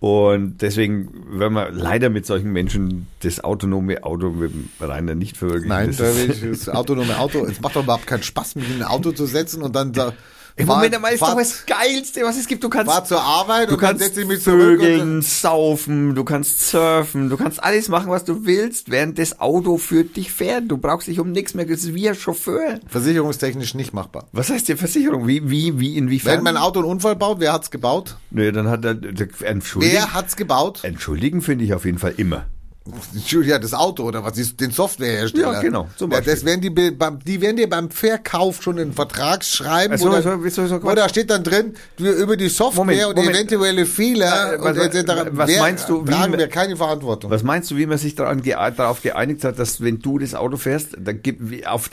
Und 0.00 0.58
deswegen, 0.62 1.08
wenn 1.30 1.52
man 1.52 1.74
leider 1.74 2.08
mit 2.08 2.26
solchen 2.26 2.52
Menschen 2.52 3.06
das 3.20 3.42
autonome 3.42 4.04
Auto 4.04 4.30
mit 4.30 4.52
dem 4.52 4.68
Rainer 4.80 5.14
nicht 5.14 5.36
verwirklichen. 5.36 5.68
Nein, 5.68 5.94
das 5.96 6.40
das 6.66 6.68
autonome 6.68 7.18
Auto. 7.18 7.44
Es 7.46 7.60
macht 7.60 7.74
doch 7.76 7.82
überhaupt 7.84 8.06
keinen 8.06 8.22
Spaß, 8.22 8.56
mich 8.56 8.68
in 8.68 8.76
ein 8.76 8.82
Auto 8.88 9.12
zu 9.12 9.26
setzen 9.26 9.62
und 9.62 9.74
dann 9.76 9.92
da. 9.92 10.12
Im 10.58 10.66
Moment 10.66 10.94
einmal 10.94 11.12
ist 11.12 11.20
fahr- 11.20 11.30
doch 11.30 11.38
das 11.38 11.64
Geilste, 11.66 12.22
was 12.24 12.36
es 12.36 12.46
gibt. 12.46 12.64
Du 12.64 12.68
kannst 12.68 12.90
Fahr 12.92 13.04
zur 13.04 13.22
Arbeit 13.22 13.70
Du 13.70 13.76
kannst 13.76 14.00
mich 14.16 14.42
zurück. 14.42 14.80
vögeln, 14.80 15.22
saufen, 15.22 16.14
du 16.14 16.24
kannst 16.24 16.68
surfen, 16.68 17.30
du 17.30 17.36
kannst 17.36 17.62
alles 17.62 17.88
machen, 17.88 18.10
was 18.10 18.24
du 18.24 18.44
willst, 18.44 18.90
während 18.90 19.18
das 19.18 19.40
Auto 19.40 19.78
für 19.78 20.04
dich 20.04 20.32
fährt. 20.32 20.64
Du 20.68 20.76
brauchst 20.76 21.06
dich 21.08 21.20
um 21.20 21.30
nichts 21.30 21.54
mehr, 21.54 21.64
das 21.64 21.80
ist 21.80 21.94
wie 21.94 22.08
ein 22.08 22.14
Chauffeur. 22.14 22.80
versicherungstechnisch 22.88 23.74
nicht 23.74 23.92
machbar. 23.94 24.26
Was 24.32 24.50
heißt 24.50 24.66
die 24.68 24.76
Versicherung? 24.76 25.26
Wie, 25.28 25.48
wie, 25.48 25.78
wie, 25.78 25.96
inwiefern? 25.96 26.38
Wenn 26.38 26.44
mein 26.44 26.56
Auto 26.56 26.80
einen 26.80 26.88
Unfall 26.88 27.16
baut, 27.16 27.38
wer 27.40 27.52
hat's 27.52 27.70
gebaut? 27.70 28.16
Nö, 28.30 28.50
dann 28.52 28.68
hat 28.68 28.84
er, 28.84 28.96
entschuldigen, 29.42 29.94
Wer 29.94 30.12
hat's 30.12 30.36
gebaut? 30.36 30.80
entschuldigen 30.82 31.40
finde 31.40 31.64
ich 31.64 31.72
auf 31.74 31.84
jeden 31.84 31.98
Fall 31.98 32.14
immer. 32.16 32.46
Ja, 33.48 33.58
das 33.58 33.74
Auto 33.74 34.04
oder 34.04 34.24
was 34.24 34.36
ist 34.38 34.60
den 34.60 34.70
Softwarehersteller? 34.70 35.52
Ja, 35.54 35.60
genau, 35.60 35.88
zum 35.96 36.10
Ja, 36.10 36.18
Beispiel. 36.18 36.34
das 36.34 36.44
werden 36.44 36.60
die, 36.60 36.70
beim, 36.90 37.18
die 37.20 37.40
werden 37.40 37.56
dir 37.56 37.68
beim 37.68 37.90
Verkauf 37.90 38.62
schon 38.62 38.78
einen 38.78 38.92
Vertrag 38.92 39.44
schreiben, 39.44 39.92
Also, 39.92 40.10
da, 40.10 40.22
so- 40.22 40.48
so- 40.48 40.66
so- 40.66 40.82
wo 40.82 40.94
da 40.94 41.08
steht 41.08 41.30
dann 41.30 41.44
drin, 41.44 41.74
über 41.98 42.36
die 42.36 42.48
Software 42.48 42.84
Moment, 42.84 43.04
und 43.06 43.16
Moment. 43.16 43.34
eventuelle 43.36 43.86
Fehler 43.86 44.54
Äh, 44.54 44.58
was- 44.60 44.76
und 44.76 45.36
was 45.38 45.48
wer, 45.48 45.60
meinst 45.60 45.88
du, 45.88 46.06
wie 46.06 46.10
tragen 46.10 46.30
man- 46.32 46.40
wir 46.40 46.48
keine 46.48 46.76
Verantwortung. 46.76 47.30
Was 47.30 47.42
meinst 47.42 47.70
du, 47.70 47.76
wie 47.76 47.86
man 47.86 47.98
sich 47.98 48.14
daran 48.14 48.42
darauf 48.42 49.02
geeinigt 49.02 49.44
hat, 49.44 49.58
dass 49.58 49.80
wenn 49.80 49.98
du 50.00 50.18
das 50.18 50.34
Auto 50.34 50.56
fährst, 50.56 50.90
da 50.98 51.12
gibt 51.12 51.50
wie 51.50 51.66
auf 51.66 51.90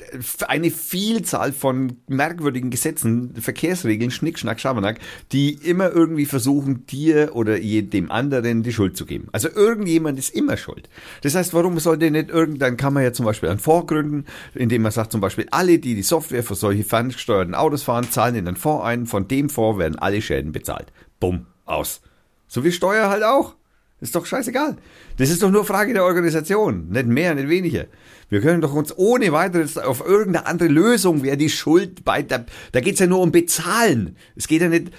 eine 0.48 0.72
Vielzahl 0.72 1.52
von 1.54 1.98
merkwürdigen 2.08 2.70
Gesetzen, 2.70 3.34
Verkehrsregeln, 3.40 4.12
Schnick, 4.12 4.40
Schnack, 4.40 4.60
Schabernack, 4.60 5.00
die 5.32 5.54
immer 5.54 5.92
irgendwie 5.92 6.26
versuchen, 6.26 6.86
dir 6.88 7.36
oder 7.36 7.58
je- 7.58 7.82
dem 7.82 8.12
anderen 8.12 8.64
die 8.64 8.74
Schuld 8.74 8.98
zu 8.98 9.06
geben. 9.06 9.28
Also 9.32 9.50
irgendjemand 9.50 10.18
ist 10.20 10.34
immer 10.34 10.58
schuld. 10.58 10.85
Das 11.22 11.36
heißt, 11.36 11.54
warum 11.54 11.80
sollte 11.80 12.10
nicht 12.12 12.30
irgend, 12.30 12.62
dann 12.62 12.78
kann 12.78 12.94
man 12.94 13.04
ja 13.04 13.14
zum 13.14 13.26
Beispiel 13.26 13.50
einen 13.50 13.60
Fonds 13.60 13.88
gründen, 13.88 14.26
indem 14.54 14.82
man 14.82 14.92
sagt 14.92 15.12
zum 15.12 15.22
Beispiel, 15.22 15.48
alle, 15.52 15.80
die 15.80 15.96
die 15.96 16.04
Software 16.04 16.44
für 16.44 16.56
solche 16.56 16.84
ferngesteuerten 16.84 17.56
Autos 17.56 17.84
fahren, 17.84 18.10
zahlen 18.10 18.36
in 18.36 18.48
einen 18.48 18.58
Fonds 18.58 18.86
ein, 18.86 19.06
von 19.06 19.28
dem 19.28 19.50
Fonds 19.50 19.80
werden 19.80 20.00
alle 20.00 20.22
Schäden 20.22 20.52
bezahlt. 20.52 20.92
Bumm, 21.20 21.46
aus. 21.66 22.02
So 22.48 22.64
wie 22.64 22.72
Steuer 22.72 23.10
halt 23.10 23.24
auch. 23.24 23.56
Ist 24.02 24.16
doch 24.16 24.26
scheißegal. 24.26 24.76
Das 25.18 25.30
ist 25.30 25.42
doch 25.42 25.50
nur 25.50 25.64
Frage 25.64 25.94
der 25.94 26.04
Organisation. 26.04 26.90
Nicht 26.90 27.08
mehr, 27.08 27.34
nicht 27.34 27.48
weniger. 27.48 27.86
Wir 28.30 28.42
können 28.42 28.62
doch 28.62 28.74
uns 28.74 28.96
ohne 28.98 29.32
weiteres 29.32 29.78
auf 29.78 30.06
irgendeine 30.06 30.48
andere 30.48 30.68
Lösung, 30.68 31.24
wer 31.24 31.38
die 31.38 31.50
Schuld 31.50 32.04
bei, 32.04 32.22
da, 32.22 32.46
da 32.72 32.82
geht's 32.82 33.00
ja 33.00 33.08
nur 33.08 33.22
um 33.22 33.32
Bezahlen. 33.32 34.18
Es 34.36 34.48
geht 34.48 34.62
ja 34.62 34.68
nicht 34.68 34.92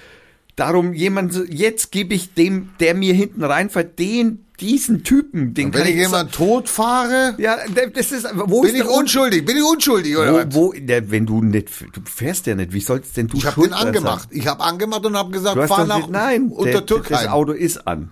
darum, 0.57 0.93
jemand, 0.93 1.31
so, 1.31 1.43
jetzt 1.45 1.91
gebe 1.93 2.13
ich 2.13 2.33
dem, 2.33 2.71
der 2.81 2.93
mir 2.93 3.13
hinten 3.13 3.43
reinfährt, 3.43 3.97
den, 3.97 4.45
diesen 4.59 5.03
Typen, 5.03 5.53
den 5.53 5.73
Wenn 5.73 5.81
kann 5.83 5.89
ich 5.89 5.95
jemand 5.95 6.33
tot 6.33 6.67
fahre, 6.67 7.35
ja, 7.37 7.57
das 7.93 8.11
ist, 8.11 8.27
wo 8.33 8.61
bin 8.61 8.75
ist 8.75 8.81
ich 8.81 8.89
unschuldig, 8.89 9.45
bin 9.45 9.55
ich 9.55 9.63
unschuldig 9.63 10.17
oder? 10.17 10.51
Wo, 10.51 10.69
wo, 10.69 10.73
der, 10.73 11.09
wenn 11.11 11.25
du 11.25 11.41
nicht, 11.41 11.69
du 11.93 12.01
fährst 12.03 12.47
ja 12.47 12.55
nicht, 12.55 12.73
wie 12.73 12.81
sollst 12.81 13.15
denn 13.15 13.27
du 13.27 13.37
Ich 13.37 13.45
habe 13.45 13.61
den 13.61 13.69
sein? 13.69 13.87
angemacht. 13.87 14.29
Ich 14.31 14.47
habe 14.47 14.63
angemacht 14.63 15.05
und 15.05 15.15
habe 15.15 15.31
gesagt, 15.31 15.67
fahr 15.67 15.85
nach 15.85 15.97
nicht, 15.97 16.09
nein, 16.09 16.49
unter 16.49 16.71
der, 16.71 16.85
Türkei. 16.85 17.15
das 17.15 17.27
Auto 17.27 17.51
ist 17.51 17.87
an. 17.87 18.11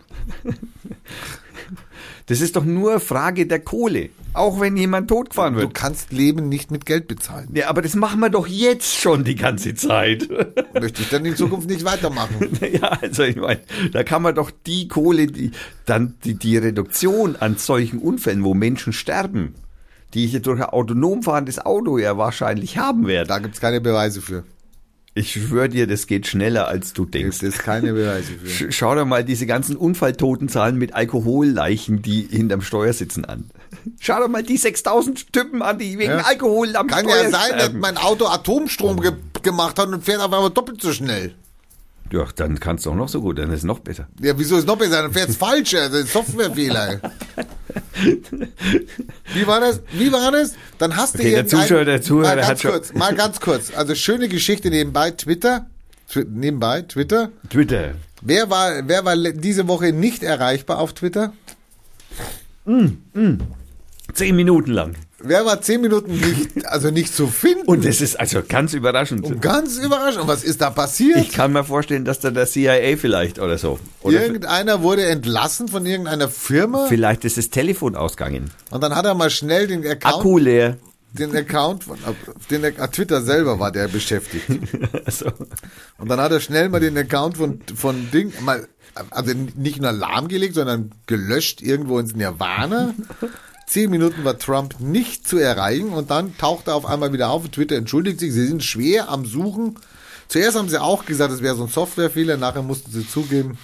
Das 2.28 2.42
ist 2.42 2.56
doch 2.56 2.66
nur 2.66 3.00
Frage 3.00 3.46
der 3.46 3.60
Kohle. 3.60 4.10
Auch 4.34 4.60
wenn 4.60 4.76
jemand 4.76 5.10
totgefahren 5.10 5.54
Du 5.54 5.60
wird. 5.62 5.76
kannst 5.76 6.12
Leben 6.12 6.50
nicht 6.50 6.72
mit 6.72 6.86
Geld 6.86 7.08
bezahlen. 7.08 7.50
Ja, 7.54 7.70
aber 7.70 7.84
das 7.84 7.96
machen 7.96 8.20
wir 8.20 8.30
doch 8.30 8.48
jetzt 8.48 8.96
schon 8.96 9.24
die 9.24 9.36
ganze 9.36 9.76
Zeit. 9.76 10.28
Möchte 10.74 11.04
ich 11.04 11.10
dann 11.10 11.24
in 11.24 11.36
Zukunft 11.36 11.70
nicht 11.70 11.86
weitermachen. 11.86 12.50
ja, 12.74 12.90
also 13.02 13.24
ich 13.24 13.36
meine, 13.36 13.62
da 13.92 14.04
kann 14.04 14.24
man 14.24 14.34
doch 14.34 14.50
die 14.66 14.88
Kohle, 14.88 15.28
die 15.28 15.52
dann 15.86 16.16
die, 16.24 16.34
die 16.34 16.58
Reduktion 16.58 17.36
an 17.36 17.58
solchen 17.58 18.00
Unfällen, 18.00 18.44
wo 18.44 18.56
Menschen 18.56 18.92
sterben, 18.92 19.54
die 20.16 20.26
ich 20.26 20.42
durch 20.42 20.60
ein 20.60 20.66
autonom 20.70 21.22
fahrendes 21.22 21.60
Auto 21.60 22.00
ja 22.00 22.18
wahrscheinlich 22.18 22.78
haben 22.80 23.06
werde. 23.06 23.28
Da 23.28 23.38
gibt's 23.38 23.62
keine 23.62 23.82
Beweise 23.82 24.22
für. 24.22 24.44
Ich 25.18 25.32
schwöre 25.32 25.70
dir, 25.70 25.88
das 25.88 26.08
geht 26.08 26.28
schneller, 26.28 26.68
als 26.68 26.92
du 26.92 27.06
denkst. 27.06 27.40
Gibt 27.40 27.54
es 27.54 27.60
keine 27.60 27.94
Beweise 27.94 28.34
für. 28.34 28.48
Sch- 28.68 28.72
Schau 28.74 28.96
dir 28.96 29.06
mal 29.06 29.24
diese 29.24 29.46
ganzen 29.46 29.78
Unfalltotenzahlen 29.78 30.78
mit 30.78 30.94
Alkoholleichen, 30.94 32.02
die 32.02 32.28
hinterm 32.30 32.62
Steuer 32.62 32.92
sitzen 32.92 33.24
an. 33.24 33.50
Schau 34.02 34.20
dir 34.22 34.28
mal 34.28 34.44
die 34.44 34.58
6000 34.58 35.32
Typen 35.32 35.62
an, 35.62 35.80
die 35.80 35.98
wegen 35.98 36.12
Ja. 36.12 36.18
Alkohol 36.26 36.76
am 36.76 36.88
Kann 36.88 37.06
Steuer 37.06 37.24
ja 37.24 37.30
sein, 37.30 37.52
dass 37.54 37.62
sterben. 37.62 37.80
mein 37.80 37.96
Auto 37.98 38.26
Atomstrom 38.28 39.00
ge 39.00 39.14
gemacht 39.42 39.80
hat 39.80 39.88
und 39.88 40.04
fährt 40.04 40.20
auf 40.20 40.34
einmal 40.34 40.50
doppelt 40.50 40.82
so 40.82 40.92
schnell. 40.92 41.34
Ja, 42.12 42.26
dann 42.36 42.60
kannst 42.60 42.86
du 42.86 42.92
auch 42.92 42.96
noch 42.96 43.08
so 43.10 43.22
gut, 43.22 43.40
dann 43.40 43.50
ist 43.52 43.60
es 43.60 43.64
noch 43.64 43.80
besser. 43.80 44.08
Ja, 44.22 44.38
wieso 44.38 44.58
ist 44.58 44.68
noch 44.68 44.78
besser? 44.78 45.02
Dann 45.02 45.14
fährt's 45.14 45.38
falsch, 45.38 45.74
also 45.76 45.98
ein 45.98 46.06
Softwarefehler. 46.08 47.00
Wie 49.34 49.48
war 49.48 49.60
das? 49.60 49.82
Wie 49.92 50.12
war 50.12 50.32
das? 50.32 50.56
Dann 50.78 50.96
hast 50.96 51.16
du 51.16 51.20
Okay, 51.20 51.32
der 51.32 51.48
Zuschauer- 51.48 51.86
der 51.86 52.02
Zuhörer 52.02 52.30
mal 52.30 52.36
ganz 52.38 52.48
hat 52.48 52.62
schon- 52.62 52.72
kurz, 52.72 52.94
mal 52.94 53.16
ganz 53.16 53.40
kurz. 53.40 53.72
Also 53.76 53.96
schöne 53.96 54.28
Geschichte 54.30 54.70
nebenbei, 54.70 55.12
Twitter. 55.12 55.66
Twi 56.10 56.26
nebenbei, 56.30 56.82
Twitter. 56.84 57.30
Twitter. 57.50 57.96
Wer 58.22 58.50
war, 58.50 58.88
wer 58.88 59.06
war 59.06 59.16
diese 59.16 59.68
Woche 59.68 59.92
nicht 59.94 60.24
erreichbar 60.24 60.80
auf 60.80 60.94
Twitter? 60.94 61.34
Zehn 64.14 64.36
Minuten 64.36 64.72
lang. 64.72 64.96
Wer 65.28 65.46
war 65.46 65.62
zehn 65.62 65.82
Minuten 65.82 66.14
nicht, 66.20 66.66
also 66.68 66.92
nicht 66.92 67.14
zu 67.16 67.28
finden? 67.28 67.66
Und 67.66 67.84
das 67.86 68.00
ist 68.02 68.20
also 68.20 68.42
ganz 68.48 68.74
überraschend. 68.74 69.42
ganz 69.42 69.78
überraschend. 69.78 70.22
Und 70.22 70.28
was 70.28 70.44
ist 70.44 70.62
da 70.62 70.70
passiert? 70.70 71.18
Ich 71.18 71.32
kann 71.32 71.52
mir 71.54 71.64
vorstellen, 71.64 72.06
dass 72.06 72.20
da 72.20 72.32
der 72.32 72.46
CIA 72.46 72.96
vielleicht 72.98 73.40
oder 73.40 73.58
so. 73.58 73.80
Oder 74.02 74.22
Irgendeiner 74.22 74.82
wurde 74.82 75.06
entlassen 75.06 75.68
von 75.68 75.86
irgendeiner 75.86 76.30
Firma 76.30 76.86
vielleicht 76.88 77.26
ist 77.26 77.38
das 77.38 77.50
Telefon 77.50 77.96
ausgegangen. 77.96 78.52
und 78.72 78.82
dann 78.84 78.96
hat 78.96 79.06
er 79.06 79.16
mal 79.16 79.30
schnell 79.30 79.68
den 79.68 79.86
Account, 79.86 80.16
Akku 80.16 80.38
leer. 80.38 80.78
den 81.14 81.36
Account 81.36 81.84
von, 81.86 81.98
den 82.52 82.66
ah, 82.80 82.88
Twitter 82.88 83.22
selber 83.22 83.60
war 83.60 83.72
der 83.72 83.88
beschäftigt. 83.88 84.46
Also, 85.06 85.26
Und 85.98 86.10
dann 86.10 86.20
hat 86.20 86.32
er 86.32 86.40
schnell 86.40 86.70
mal 86.70 86.80
den 86.80 86.98
Account 86.98 87.38
von, 87.38 87.60
von 87.76 88.10
Ding, 88.12 88.32
mal, 88.42 88.68
also 89.12 89.34
nicht 89.56 89.82
nur 89.82 89.92
lahmgelegt, 89.92 90.56
sondern 90.56 90.92
gelöscht 91.08 91.62
irgendwo 91.62 92.00
ins 92.00 92.16
Nirvana. 92.16 92.94
Zehn 93.68 93.90
Minuten 93.90 94.24
war 94.24 94.38
Trump 94.38 94.80
nicht 94.80 95.28
zu 95.28 95.38
erreichen 95.38 95.90
und 95.90 96.12
dann 96.12 96.38
taucht 96.38 96.68
er 96.68 96.76
auf 96.76 96.86
einmal 96.86 97.14
wieder 97.14 97.30
auf 97.30 97.46
und 97.46 97.54
Twitter 97.54 97.76
entschuldigt 97.76 98.20
sich. 98.20 98.32
Sie 98.32 98.46
sind 98.46 98.64
schwer 98.64 99.10
am 99.10 99.26
Suchen. 99.26 99.80
Zuerst 100.28 100.58
haben 100.58 100.70
sie 100.70 100.82
auch 100.82 101.06
gesagt, 101.06 101.34
es 101.34 101.42
wäre 101.42 101.56
so 101.56 101.64
ein 101.64 101.70
Softwarefehler, 101.70 102.38
nachher 102.38 102.62
mussten 102.62 102.92
sie 102.92 103.08
zugeben, 103.08 103.58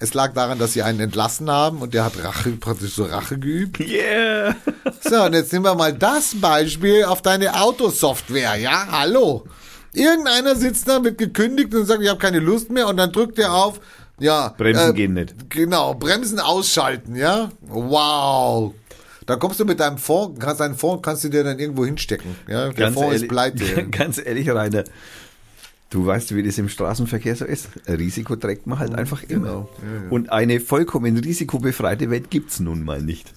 es 0.00 0.14
lag 0.14 0.32
daran, 0.32 0.58
dass 0.58 0.74
sie 0.74 0.82
einen 0.82 1.00
entlassen 1.00 1.50
haben 1.50 1.78
und 1.78 1.92
der 1.92 2.04
hat 2.04 2.22
Rache, 2.22 2.50
praktisch 2.52 2.94
so 2.94 3.04
Rache 3.04 3.38
geübt. 3.38 3.80
yeah. 3.80 4.54
So, 5.00 5.24
und 5.24 5.34
jetzt 5.34 5.52
nehmen 5.52 5.64
wir 5.64 5.74
mal 5.74 5.92
das 5.92 6.36
Beispiel 6.40 7.04
auf 7.04 7.20
deine 7.22 7.60
Autosoftware. 7.60 8.56
Ja, 8.56 8.86
hallo. 8.90 9.44
Irgendeiner 9.92 10.54
sitzt 10.54 10.86
da, 10.88 11.02
wird 11.02 11.18
gekündigt 11.18 11.74
und 11.74 11.86
sagt, 11.86 12.02
ich 12.02 12.08
habe 12.08 12.20
keine 12.20 12.38
Lust 12.38 12.70
mehr 12.70 12.86
und 12.86 12.96
dann 12.96 13.10
drückt 13.10 13.38
er 13.38 13.52
auf, 13.52 13.80
ja. 14.20 14.54
Bremsen 14.56 14.90
äh, 14.90 14.94
gehen 14.94 15.14
nicht. 15.14 15.50
Genau, 15.50 15.94
Bremsen 15.94 16.38
ausschalten, 16.38 17.16
ja. 17.16 17.50
Wow. 17.62 18.74
Da 19.28 19.36
kommst 19.36 19.60
du 19.60 19.66
mit 19.66 19.78
deinem 19.78 19.98
Fonds, 19.98 20.40
kannst 20.40 20.60
deinen 20.60 20.74
Fonds 20.74 21.02
kannst 21.02 21.22
du 21.22 21.28
dir 21.28 21.44
dann 21.44 21.58
irgendwo 21.58 21.84
hinstecken. 21.84 22.34
Ja, 22.48 22.70
der 22.70 22.92
Fonds 22.92 23.14
ist 23.14 23.28
pleite. 23.28 23.86
Ganz 23.90 24.16
ehrlich, 24.16 24.48
Rainer, 24.48 24.84
du 25.90 26.06
weißt, 26.06 26.34
wie 26.34 26.42
das 26.42 26.56
im 26.56 26.70
Straßenverkehr 26.70 27.36
so 27.36 27.44
ist. 27.44 27.68
Risiko 27.86 28.36
trägt 28.36 28.66
man 28.66 28.78
halt 28.78 28.94
einfach 28.94 29.22
immer. 29.24 29.46
Genau. 29.46 29.68
Ja, 29.82 30.04
ja. 30.04 30.10
Und 30.10 30.32
eine 30.32 30.60
vollkommen 30.60 31.18
risikobefreite 31.18 32.08
Welt 32.08 32.30
gibt's 32.30 32.58
nun 32.58 32.82
mal 32.82 33.02
nicht. 33.02 33.34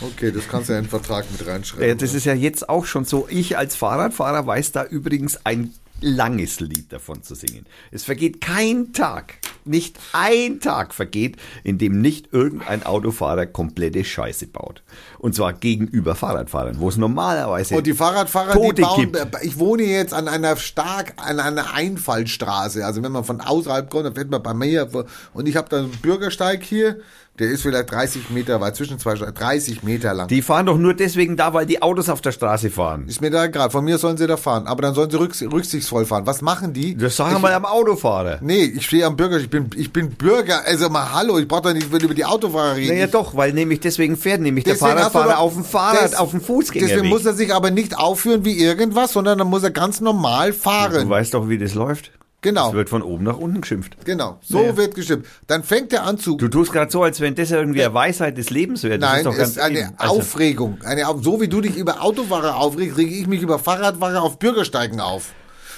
Okay, 0.00 0.32
das 0.32 0.48
kannst 0.48 0.70
du 0.70 0.72
in 0.72 0.84
den 0.84 0.88
Vertrag 0.88 1.26
mit 1.30 1.46
reinschreiben. 1.46 1.98
Das 1.98 2.14
ist 2.14 2.24
ja 2.24 2.32
jetzt 2.32 2.70
auch 2.70 2.86
schon 2.86 3.04
so. 3.04 3.28
Ich 3.28 3.58
als 3.58 3.76
Fahrradfahrer 3.76 4.46
weiß 4.46 4.72
da 4.72 4.86
übrigens 4.86 5.44
ein 5.44 5.74
langes 6.00 6.60
Lied 6.60 6.92
davon 6.92 7.22
zu 7.22 7.34
singen. 7.34 7.66
Es 7.90 8.04
vergeht 8.04 8.40
kein 8.40 8.92
Tag, 8.92 9.34
nicht 9.64 9.98
ein 10.12 10.60
Tag 10.60 10.94
vergeht, 10.94 11.36
in 11.64 11.78
dem 11.78 12.00
nicht 12.00 12.32
irgendein 12.32 12.84
Autofahrer 12.84 13.46
komplette 13.46 14.04
Scheiße 14.04 14.46
baut. 14.48 14.82
Und 15.18 15.34
zwar 15.34 15.52
gegenüber 15.52 16.14
Fahrradfahrern, 16.14 16.78
wo 16.80 16.88
es 16.88 16.96
normalerweise 16.96 17.76
Und 17.76 17.86
die 17.86 17.94
Fahrradfahrer, 17.94 18.52
Tote 18.52 18.74
die 18.74 18.82
bauen, 18.82 19.12
gibt. 19.12 19.38
ich 19.42 19.58
wohne 19.58 19.84
jetzt 19.84 20.12
an 20.12 20.28
einer 20.28 20.56
stark, 20.56 21.14
an 21.16 21.40
einer 21.40 21.72
Einfallstraße. 21.74 22.84
Also 22.84 23.02
wenn 23.02 23.12
man 23.12 23.24
von 23.24 23.40
außerhalb 23.40 23.90
kommt, 23.90 24.06
dann 24.06 24.14
fährt 24.14 24.30
man 24.30 24.42
bei 24.42 24.54
mir, 24.54 24.88
und 25.32 25.48
ich 25.48 25.56
habe 25.56 25.68
da 25.68 25.78
einen 25.78 25.90
Bürgersteig 25.90 26.62
hier, 26.62 27.00
der 27.38 27.48
ist 27.48 27.62
vielleicht 27.62 27.90
30 27.90 28.30
Meter 28.30 28.60
weit, 28.60 28.76
zwischen 28.76 28.98
zwei, 28.98 29.16
Straßen, 29.16 29.34
30 29.34 29.82
Meter 29.82 30.14
lang. 30.14 30.28
Die 30.28 30.42
fahren 30.42 30.66
doch 30.66 30.78
nur 30.78 30.94
deswegen 30.94 31.36
da, 31.36 31.52
weil 31.54 31.66
die 31.66 31.82
Autos 31.82 32.08
auf 32.08 32.20
der 32.20 32.32
Straße 32.32 32.70
fahren. 32.70 33.06
ist 33.08 33.20
mir 33.20 33.30
da 33.30 33.46
gerade, 33.46 33.70
von 33.70 33.84
mir 33.84 33.98
sollen 33.98 34.16
sie 34.16 34.26
da 34.26 34.36
fahren, 34.36 34.66
aber 34.66 34.82
dann 34.82 34.94
sollen 34.94 35.10
sie 35.10 35.18
rücks 35.18 35.42
rücksichtsvoll 35.42 36.06
fahren. 36.06 36.26
Was 36.26 36.42
machen 36.42 36.72
die? 36.72 36.96
Das 36.96 37.16
sagen 37.16 37.30
wir 37.32 37.36
ich, 37.36 37.42
mal 37.42 37.52
am 37.52 37.64
Autofahrer. 37.64 38.38
Nee, 38.40 38.64
ich 38.64 38.86
stehe 38.86 39.04
am 39.06 39.16
Bürger, 39.16 39.38
ich 39.38 39.50
bin, 39.50 39.70
ich 39.76 39.92
bin 39.92 40.10
Bürger, 40.10 40.62
also 40.66 40.88
mal 40.88 41.12
hallo, 41.12 41.38
ich 41.38 41.46
brauche 41.48 41.62
doch 41.62 41.72
nicht 41.74 41.92
über 41.92 42.14
die 42.14 42.24
Autofahrer 42.24 42.76
reden. 42.76 42.94
Naja 42.94 43.06
doch, 43.06 43.36
weil 43.36 43.52
nämlich 43.52 43.80
deswegen 43.80 44.16
fährt 44.16 44.40
nämlich 44.40 44.64
der 44.64 44.74
Deswegen 44.74 44.92
du 44.92 44.96
Fahrradfahrer 44.98 45.32
doch- 45.32 45.38
auf 45.40 45.54
dem 45.54 45.64
Fahrrad, 45.64 46.04
des- 46.04 46.14
auf 46.14 46.30
dem 46.30 46.40
Fußgängerweg. 46.40 46.94
Deswegen 46.94 47.08
muss 47.10 47.24
er 47.26 47.34
sich 47.34 47.54
aber 47.54 47.70
nicht 47.70 47.96
aufführen 47.98 48.44
wie 48.44 48.58
irgendwas, 48.58 49.12
sondern 49.12 49.38
dann 49.38 49.48
muss 49.48 49.62
er 49.62 49.70
ganz 49.70 50.00
normal 50.00 50.52
du 50.52 50.58
fahren. 50.58 51.08
weißt 51.08 51.34
doch, 51.34 51.48
wie 51.48 51.58
das 51.58 51.74
läuft. 51.74 52.12
Genau. 52.46 52.68
Es 52.68 52.74
wird 52.74 52.88
von 52.88 53.02
oben 53.02 53.24
nach 53.24 53.38
unten 53.38 53.60
geschimpft. 53.60 53.96
Genau, 54.04 54.38
so 54.40 54.60
Naja. 54.60 54.76
wird 54.76 54.94
gestimmt. 54.94 55.26
Dann 55.48 55.64
fängt 55.64 55.92
er 55.92 56.04
an 56.04 56.16
zu 56.16 56.36
Du 56.36 56.46
tust 56.46 56.70
gerade 56.72 56.92
so, 56.92 57.02
als 57.02 57.20
wenn 57.20 57.34
das 57.34 57.50
irgendwie 57.50 57.82
eine 57.82 57.92
Weisheit 57.92 58.38
des 58.38 58.50
Lebens 58.50 58.84
wäre. 58.84 59.00
Das 59.00 59.10
Nein, 59.10 59.18
ist 59.18 59.26
doch 59.26 59.36
ganz 59.36 59.50
ist 59.50 59.58
eine 59.58 59.78
eben. 59.80 59.92
Also, 59.96 60.14
Aufregung. 60.20 60.78
Eine, 60.84 61.04
so 61.22 61.40
wie 61.40 61.48
du 61.48 61.60
dich 61.60 61.76
über 61.76 62.02
Autofahrer 62.04 62.54
aufregst, 62.54 62.98
rege 62.98 63.12
ich 63.16 63.26
mich 63.26 63.42
über 63.42 63.58
Fahrradfahrer 63.58 64.22
auf 64.22 64.38
Bürgersteigen 64.38 65.00
auf. 65.00 65.32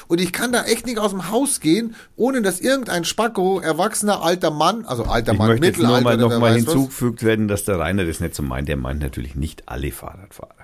Und 0.08 0.20
ich 0.20 0.30
kann 0.34 0.52
da 0.52 0.64
echt 0.64 0.84
nicht 0.84 0.98
aus 0.98 1.10
dem 1.12 1.30
Haus 1.30 1.60
gehen, 1.60 1.94
ohne 2.16 2.42
dass 2.42 2.60
irgendein 2.60 3.04
Spacko, 3.04 3.60
erwachsener 3.60 4.22
alter 4.22 4.50
Mann, 4.50 4.84
also 4.84 5.04
alter 5.04 5.32
ich 5.32 5.38
Mann, 5.38 5.48
möchte 5.48 5.66
jetzt 5.68 5.78
nur 5.78 5.88
Mittelalter, 5.88 6.16
mal, 6.18 6.34
noch 6.34 6.40
mal 6.40 6.54
weiß 6.54 6.66
was. 6.66 6.72
hinzugefügt 6.74 7.22
werden, 7.22 7.48
dass 7.48 7.64
der 7.64 7.78
Rainer 7.78 8.04
das 8.04 8.20
nicht 8.20 8.34
so 8.34 8.42
meint. 8.42 8.68
Der 8.68 8.76
meint 8.76 9.00
natürlich 9.00 9.36
nicht 9.36 9.62
alle 9.66 9.90
Fahrradfahrer. 9.90 10.54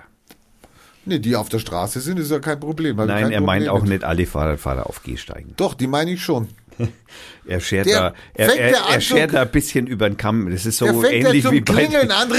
Nee, 1.05 1.19
die 1.19 1.35
auf 1.35 1.49
der 1.49 1.59
Straße 1.59 2.01
sind, 2.01 2.19
ist 2.19 2.31
ja 2.31 2.39
kein 2.39 2.59
Problem. 2.59 2.99
Ich 2.99 3.05
Nein, 3.05 3.23
kein 3.23 3.31
er 3.31 3.41
meint 3.41 3.65
Problem 3.65 3.81
auch 3.81 3.83
mit. 3.83 3.91
nicht 3.91 4.03
alle 4.03 4.25
Fahrradfahrer 4.25 4.87
auf 4.87 5.03
Gehsteigen. 5.03 5.53
Doch, 5.57 5.73
die 5.73 5.87
meine 5.87 6.11
ich 6.11 6.23
schon. 6.23 6.47
Er 7.47 7.59
schert 7.59 7.85
Der 7.85 7.99
da, 7.99 8.13
er, 8.33 8.47
er, 8.57 8.71
der 8.71 8.81
er 8.91 9.01
schert 9.01 9.33
da 9.33 9.43
ein 9.43 9.51
bisschen 9.51 9.85
über 9.85 10.09
den 10.09 10.17
Kamm. 10.17 10.49
Das 10.49 10.65
ist 10.65 10.79
so 10.79 10.85
Der 10.85 10.95
fängt 10.95 11.25
ähnlich 11.25 11.43
zum 11.43 11.53
wie 11.53 11.61
bei 11.61 11.85
Klingeln 11.85 12.09
an. 12.11 12.31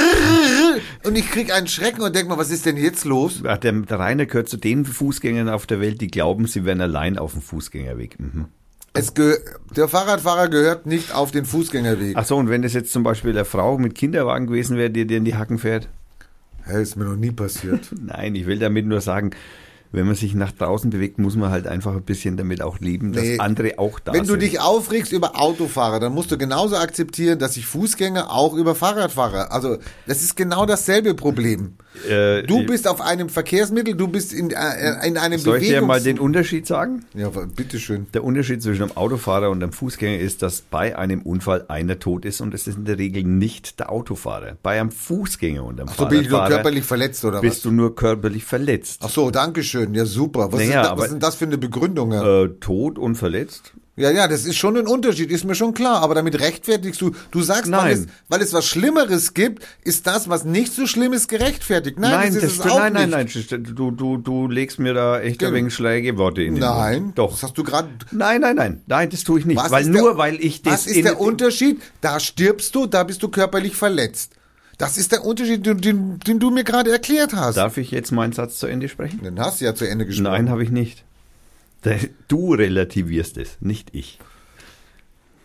Und 1.05 1.17
ich 1.17 1.31
krieg 1.31 1.55
einen 1.55 1.69
Schrecken 1.69 2.03
und 2.03 2.15
denk 2.15 2.29
mal, 2.29 2.37
was 2.37 2.51
ist 2.51 2.67
denn 2.67 2.77
jetzt 2.77 3.05
los? 3.05 3.41
Ach, 3.47 3.57
der, 3.57 3.73
der 3.73 3.99
Rainer 4.01 4.27
gehört 4.27 4.49
zu 4.49 4.57
den 4.57 4.85
Fußgängern 4.85 5.49
auf 5.49 5.67
der 5.67 5.81
Welt, 5.81 6.01
die 6.01 6.09
glauben, 6.09 6.49
sie 6.49 6.65
wären 6.65 6.81
allein 6.81 7.19
auf 7.19 7.33
dem 7.33 7.41
Fußgängerweg. 7.41 8.19
Mhm. 8.19 8.47
Es 8.95 9.13
der 9.15 9.89
Fahrradfahrer 9.89 10.49
gehört 10.49 10.87
nicht 10.87 11.15
auf 11.15 11.31
den 11.31 11.45
Fußgängerweg. 11.45 12.17
Ach 12.17 12.25
so, 12.25 12.37
und 12.37 12.49
wenn 12.49 12.63
das 12.63 12.73
jetzt 12.73 12.93
zum 12.93 13.03
Beispiel 13.03 13.31
eine 13.31 13.45
Frau 13.45 13.79
mit 13.79 13.95
Kinderwagen 13.95 14.47
gewesen 14.47 14.77
wäre, 14.77 14.91
die 14.91 15.07
dir 15.07 15.19
in 15.19 15.25
die 15.25 15.37
Hacken 15.37 15.59
fährt? 15.59 15.89
Hä, 16.67 16.83
ist 16.83 16.97
mir 16.97 17.05
noch 17.05 17.17
nie 17.17 17.31
passiert. 17.31 17.89
Nein, 18.01 18.35
ich 18.35 18.47
will 18.47 18.59
damit 18.59 18.87
nur 18.87 19.01
sagen, 19.01 19.31
wenn 19.93 20.05
man 20.07 20.17
sich 20.17 20.35
nach 20.35 20.51
draußen 20.53 20.91
bewegt, 20.91 21.19
muss 21.19 21.37
man 21.37 21.51
halt 21.51 21.67
einfach 21.67 21.95
ein 21.95 22.03
bisschen 22.03 22.37
damit 22.37 22.61
auch 22.61 22.81
leben, 22.81 23.13
dass 23.13 23.23
Nee. 23.23 23.39
andere 23.39 23.79
auch 23.79 24.01
da 24.01 24.13
Wenn 24.13 24.25
sind. 24.25 24.35
du 24.35 24.39
dich 24.47 24.61
aufregst 24.61 25.13
über 25.13 25.41
Autofahrer, 25.41 26.01
dann 26.01 26.13
musst 26.13 26.31
du 26.33 26.37
genauso 26.37 26.77
akzeptieren, 26.77 27.39
dass 27.39 27.55
sich 27.55 27.67
Fußgänger 27.67 28.31
auch 28.31 28.55
über 28.55 28.75
Fahrradfahrer, 28.75 29.53
also 29.53 29.79
das 30.07 30.23
ist 30.23 30.37
genau 30.37 30.67
dasselbe 30.67 31.15
Problem. 31.15 31.75
Äh, 32.09 32.43
Du 32.45 32.65
bist 32.67 32.87
auf 32.89 33.01
einem 33.01 33.29
Verkehrsmittel, 33.29 33.95
du 33.95 34.09
bist 34.09 34.33
in, 34.33 34.51
äh, 34.51 35.07
in 35.07 35.17
einem 35.17 35.39
Soll 35.39 35.59
ich 35.63 35.69
dir 35.69 35.83
mal 35.83 36.01
den 36.01 36.19
Unterschied 36.19 36.67
sagen? 36.67 37.05
ja, 37.15 37.29
bitteschön. 37.29 38.07
Der 38.15 38.25
Unterschied 38.25 38.63
zwischen 38.63 38.83
einem 38.83 38.97
Autofahrer 38.97 39.51
und 39.51 39.63
einem 39.63 39.73
Fußgänger 39.73 40.19
ist, 40.19 40.43
dass 40.43 40.61
bei 40.63 40.97
einem 40.97 41.23
Unfall 41.23 41.65
einer 41.69 41.99
tot 41.99 42.25
ist 42.25 42.41
und 42.41 42.55
es 42.55 42.67
ist 42.67 42.77
in 42.77 42.85
der 42.85 42.99
Regel 42.99 43.23
nicht 43.25 43.81
der 43.81 43.91
Autofahrer. 43.91 44.57
Bei 44.63 44.81
einem 44.81 44.91
Fußgänger 44.91 45.65
und 45.65 45.81
einem 45.81 45.89
So 45.97 46.07
bin 46.07 46.23
ich 46.23 46.29
nur 46.31 46.45
körperlich 46.47 46.85
verletzt 46.85 47.25
oder 47.25 47.41
bist 47.41 47.57
was? 47.59 47.63
du 47.63 47.71
nur 47.71 47.95
körperlich 47.95 48.45
verletzt. 48.45 49.01
Ach 49.05 49.11
so, 49.11 49.31
danke 49.31 49.63
schön. 49.63 49.95
Ja, 49.95 50.05
super. 50.05 50.53
Was, 50.53 50.61
Naja, 50.61 50.83
ist, 50.83 50.89
da, 50.91 50.97
was 50.99 51.05
ist 51.07 51.13
denn 51.13 51.21
das 51.21 51.35
für 51.37 51.45
eine 51.47 51.59
Begründung? 51.59 52.13
Ja? 52.13 52.43
Äh, 52.45 52.49
tot 52.61 52.99
und 52.99 53.15
verletzt? 53.17 53.73
Ja, 53.97 54.11
ja, 54.11 54.29
das 54.29 54.45
ist 54.45 54.57
schon 54.57 54.77
ein 54.77 54.87
Unterschied, 54.87 55.31
ist 55.31 55.45
mir 55.45 55.55
schon 55.55 55.73
klar. 55.73 56.03
Aber 56.03 56.15
damit 56.15 56.39
rechtfertigst 56.39 57.01
du, 57.01 57.13
du 57.31 57.41
sagst, 57.43 57.71
weil 57.73 57.95
Nein. 57.95 58.07
es, 58.07 58.07
weil 58.29 58.43
es 58.43 58.53
was 58.53 58.67
Schlimmeres 58.67 59.33
gibt, 59.33 59.65
ist 59.85 60.07
das, 60.07 60.29
was 60.29 60.45
nicht 60.45 60.73
so 60.73 60.87
schlimm 60.87 61.15
ist, 61.15 61.29
gerechtfertigt. 61.29 61.99
Nein, 61.99 62.11
Nein, 62.11 62.35
das, 62.35 62.35
das 62.35 62.45
ist 62.45 62.51
es 62.51 62.57
stimmt, 62.59 62.73
auch 62.75 62.79
nein, 62.79 62.93
nein, 63.11 63.25
nicht. 63.25 63.51
nein, 63.51 63.65
du, 63.75 63.91
du, 63.91 64.19
du 64.19 64.49
legst 64.49 64.79
mir 64.79 64.93
da 64.93 65.19
echt 65.21 65.37
ein 65.43 65.47
Genau. 65.47 65.53
wenig 65.59 65.75
Schlägeworte 65.75 66.43
in 66.43 66.57
den 66.57 66.61
Nein, 66.61 67.03
Mund. 67.05 67.19
Doch. 67.19 67.31
Das 67.31 67.43
hast 67.45 67.57
du 67.59 67.65
gerade. 67.65 67.89
Nein, 68.11 68.43
nein, 68.43 68.57
nein, 68.57 68.83
nein, 68.87 69.09
das 69.09 69.25
tue 69.25 69.41
ich 69.41 69.47
nicht. 69.47 69.57
Was 69.57 69.71
weil 69.71 69.87
nur 69.87 70.11
der, 70.11 70.19
weil 70.19 70.35
ich 70.37 70.61
das 70.63 70.73
Was 70.73 70.87
ist 70.87 71.05
der 71.05 71.19
Unterschied? 71.19 71.81
Da 72.03 72.21
stirbst 72.21 72.75
du, 72.75 72.87
da 72.87 73.03
bist 73.03 73.23
du 73.23 73.29
körperlich 73.29 73.77
verletzt. 73.77 74.33
Das 74.79 74.99
ist 74.99 75.11
der 75.13 75.25
Unterschied, 75.25 75.65
den, 75.65 75.81
den, 75.81 76.19
den 76.21 76.39
du 76.39 76.51
mir 76.51 76.63
gerade 76.65 76.93
erklärt 76.93 77.33
hast. 77.35 77.57
Darf 77.57 77.79
ich 77.79 77.93
jetzt 77.93 78.13
meinen 78.13 78.35
Satz 78.35 78.59
zu 78.59 78.67
Ende 78.67 78.91
sprechen? 78.91 79.23
Den 79.23 79.41
hast 79.41 79.63
du 79.63 79.65
ja 79.65 79.75
zu 79.75 79.89
Ende 79.89 80.05
gesprochen. 80.05 80.25
Nein, 80.33 80.51
habe 80.51 80.63
ich 80.63 80.71
nicht. 80.71 81.03
Du 82.29 82.55
relativierst 82.55 83.39
es, 83.39 83.59
nicht 83.61 83.95
ich. 83.95 84.19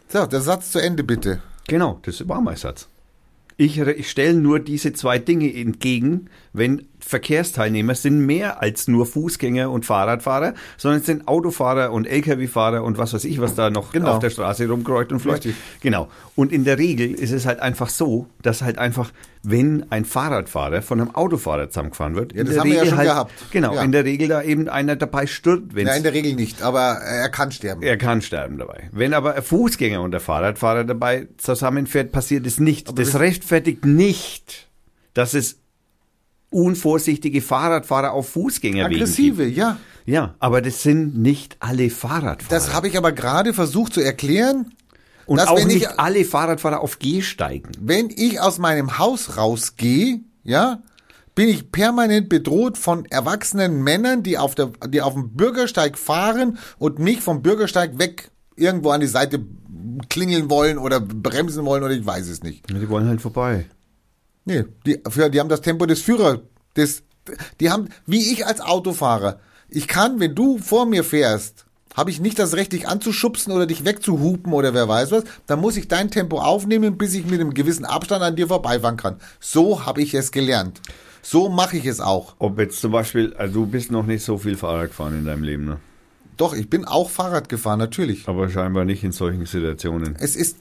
So, 0.08 0.26
der 0.26 0.42
Satz 0.42 0.72
zu 0.72 0.80
Ende 0.80 1.04
bitte. 1.04 1.42
Genau, 1.68 2.00
das 2.04 2.28
war 2.28 2.42
mein 2.42 2.56
Satz. 2.58 2.88
Ich, 3.58 3.78
ich 3.78 4.10
stelle 4.10 4.34
nur 4.34 4.60
diese 4.60 4.94
zwei 4.94 5.20
Dinge 5.20 5.54
entgegen, 5.54 6.30
wenn 6.52 6.88
Verkehrsteilnehmer 7.12 7.94
sind 7.94 8.26
mehr 8.26 8.62
als 8.62 8.88
nur 8.88 9.06
Fußgänger 9.06 9.70
und 9.70 9.86
Fahrradfahrer, 9.86 10.54
sondern 10.78 11.02
es 11.02 11.06
sind 11.06 11.28
Autofahrer 11.28 11.92
und 11.92 12.08
Lkw-Fahrer 12.08 12.84
und 12.84 12.98
was 12.98 13.14
weiß 13.14 13.26
ich, 13.26 13.40
was 13.42 13.54
da 13.54 13.70
noch 13.70 13.92
Genau. 13.92 14.14
auf 14.14 14.20
der 14.20 14.30
Straße 14.32 14.68
rumkreucht 14.68 15.12
und 15.12 15.20
fleucht. 15.20 15.46
Richtig. 15.46 15.56
Genau. 15.82 16.08
Und 16.36 16.52
in 16.52 16.64
der 16.64 16.78
Regel 16.80 17.12
ist 17.14 17.32
es 17.32 17.46
halt 17.46 17.60
einfach 17.60 17.90
so, 17.90 18.28
dass 18.42 18.62
halt 18.62 18.78
einfach, 18.78 19.12
wenn 19.44 19.86
ein 19.92 20.06
Fahrradfahrer 20.06 20.82
von 20.82 21.02
einem 21.02 21.14
Autofahrer 21.14 21.70
zusammengefahren 21.70 22.16
wird, 22.16 22.34
Ja, 22.34 22.44
das 22.46 22.58
haben 22.58 22.70
wir 22.70 22.76
ja 22.76 22.82
Regel 22.82 22.90
schon 22.90 22.98
halt, 23.00 23.10
gehabt. 23.10 23.32
Genau, 23.52 23.76
Ja. 23.76 23.84
in 23.84 23.92
der 23.92 24.06
Regel 24.06 24.28
da 24.30 24.42
eben 24.42 24.70
einer 24.70 24.96
dabei 24.96 25.28
stirbt, 25.28 25.76
wenn 25.76 25.88
Ja, 25.88 25.94
in 25.96 26.04
der 26.04 26.14
Regel 26.14 26.34
nicht, 26.34 26.62
aber 26.62 26.82
er 27.02 27.30
kann 27.30 27.52
sterben. 27.52 27.84
er 27.84 27.98
kann 27.98 28.22
sterben 28.22 28.58
dabei. 28.58 28.90
Wenn 28.92 29.14
aber 29.14 29.36
ein 29.36 29.44
Fußgänger 29.44 30.02
und 30.02 30.12
der 30.12 30.22
Fahrradfahrer 30.22 30.86
dabei 30.86 31.28
zusammenfährt, 31.38 32.12
passiert 32.12 32.48
es 32.48 32.60
nicht. 32.60 32.98
das 32.98 33.14
wir- 33.14 33.20
rechtfertigt 33.20 33.86
nicht, 33.86 34.68
dass 35.14 35.34
es 35.34 35.58
unvorsichtige 36.52 37.42
Fahrradfahrer 37.42 38.12
auf 38.14 38.30
Fußgängerwegen 38.30 39.02
Aggressive, 39.02 39.46
gibt. 39.46 39.58
ja. 39.58 39.78
Ja, 40.06 40.36
aber 40.40 40.62
das 40.62 40.82
sind 40.84 41.18
nicht 41.18 41.58
alle 41.60 41.90
Fahrradfahrer. 41.90 42.50
Das 42.50 42.74
habe 42.74 42.88
ich 42.88 42.98
aber 42.98 43.12
gerade 43.12 43.54
versucht 43.54 43.94
zu 43.94 44.02
erklären. 44.02 44.72
und 45.28 45.38
dass 45.38 45.48
auch 45.48 45.58
wenn 45.58 45.68
nicht 45.68 45.84
ich- 45.84 46.00
alle 46.00 46.26
Fahrradfahrer 46.26 46.82
auf 46.82 47.00
Gehsteigen. 47.00 47.72
Wenn 47.80 48.10
ich 48.10 48.40
aus 48.42 48.58
meinem 48.60 48.98
Haus 48.98 49.38
rausgehe, 49.38 50.20
ja, 50.44 50.82
bin 51.36 51.48
ich 51.48 51.72
permanent 51.72 52.28
bedroht 52.30 52.78
von 52.78 53.06
erwachsenen 53.06 53.84
Männern, 53.84 54.24
die 54.24 54.38
auf, 54.38 54.56
der, 54.56 54.72
die 54.90 55.02
auf 55.02 55.14
dem 55.14 55.30
Bürgersteig 55.38 55.98
fahren 55.98 56.58
und 56.80 57.00
mich 57.00 57.22
vom 57.22 57.42
Bürgersteig 57.42 57.98
weg 58.00 58.32
irgendwo 58.58 58.90
an 58.90 59.00
die 59.02 59.08
Seite 59.08 59.40
klingeln 60.10 60.50
wollen 60.50 60.78
oder 60.78 61.00
bremsen 61.00 61.64
wollen 61.66 61.84
oder 61.84 61.94
ich 61.94 62.06
weiß 62.06 62.28
es 62.28 62.44
nicht. 62.44 62.70
Die 62.70 62.90
wollen 62.90 63.08
halt 63.08 63.22
vorbei. 63.22 63.66
Nee, 64.46 64.66
die, 64.86 65.00
für, 65.10 65.30
die 65.30 65.40
haben 65.40 65.50
das 65.50 65.62
Tempo 65.62 65.86
des 65.86 66.02
Führers. 66.02 66.40
Des, 66.76 67.04
die 67.60 67.70
haben, 67.70 67.90
wie 68.06 68.32
ich 68.32 68.46
als 68.46 68.62
Autofahrer. 68.62 69.40
Ich 69.70 69.88
kann, 69.88 70.20
wenn 70.20 70.36
du 70.36 70.58
vor 70.58 70.86
mir 70.86 71.04
fährst, 71.04 71.66
habe 71.96 72.10
ich 72.10 72.20
nicht 72.20 72.40
das 72.40 72.54
Recht, 72.56 72.72
dich 72.72 72.88
anzuschubsen 72.88 73.54
oder 73.54 73.66
dich 73.66 73.86
wegzuhupen 73.86 74.54
oder 74.54 74.74
wer 74.74 74.88
weiß 74.88 75.12
was. 75.12 75.24
Dann 75.46 75.60
muss 75.60 75.78
ich 75.78 75.88
dein 75.88 76.10
Tempo 76.10 76.40
aufnehmen, 76.40 76.98
bis 76.98 77.14
ich 77.14 77.26
mit 77.26 77.40
einem 77.40 77.54
gewissen 77.54 77.86
Abstand 77.86 78.24
an 78.24 78.36
dir 78.36 78.48
vorbeifahren 78.48 78.98
kann. 78.98 79.18
So 79.40 79.86
habe 79.86 80.02
ich 80.02 80.14
es 80.14 80.32
gelernt. 80.32 80.82
So 81.22 81.50
mache 81.50 81.78
ich 81.78 81.86
es 81.86 82.00
auch. 82.00 82.36
Ob 82.40 82.58
jetzt 82.60 82.82
zum 82.82 82.92
Beispiel, 82.92 83.34
also 83.36 83.62
du 83.62 83.66
bist 83.68 83.92
noch 83.92 84.06
nicht 84.06 84.24
so 84.24 84.38
viel 84.38 84.58
Fahrrad 84.58 84.88
gefahren 84.88 85.20
in 85.20 85.26
deinem 85.26 85.44
Leben, 85.44 85.66
ne? 85.66 85.78
Doch, 86.38 86.54
ich 86.56 86.70
bin 86.70 86.86
auch 86.86 87.10
Fahrrad 87.10 87.50
gefahren, 87.50 87.78
natürlich. 87.78 88.28
Aber 88.28 88.50
scheinbar 88.50 88.86
nicht 88.86 89.04
in 89.04 89.12
solchen 89.12 89.46
Situationen. 89.46 90.16
Es 90.20 90.36
ist. 90.36 90.58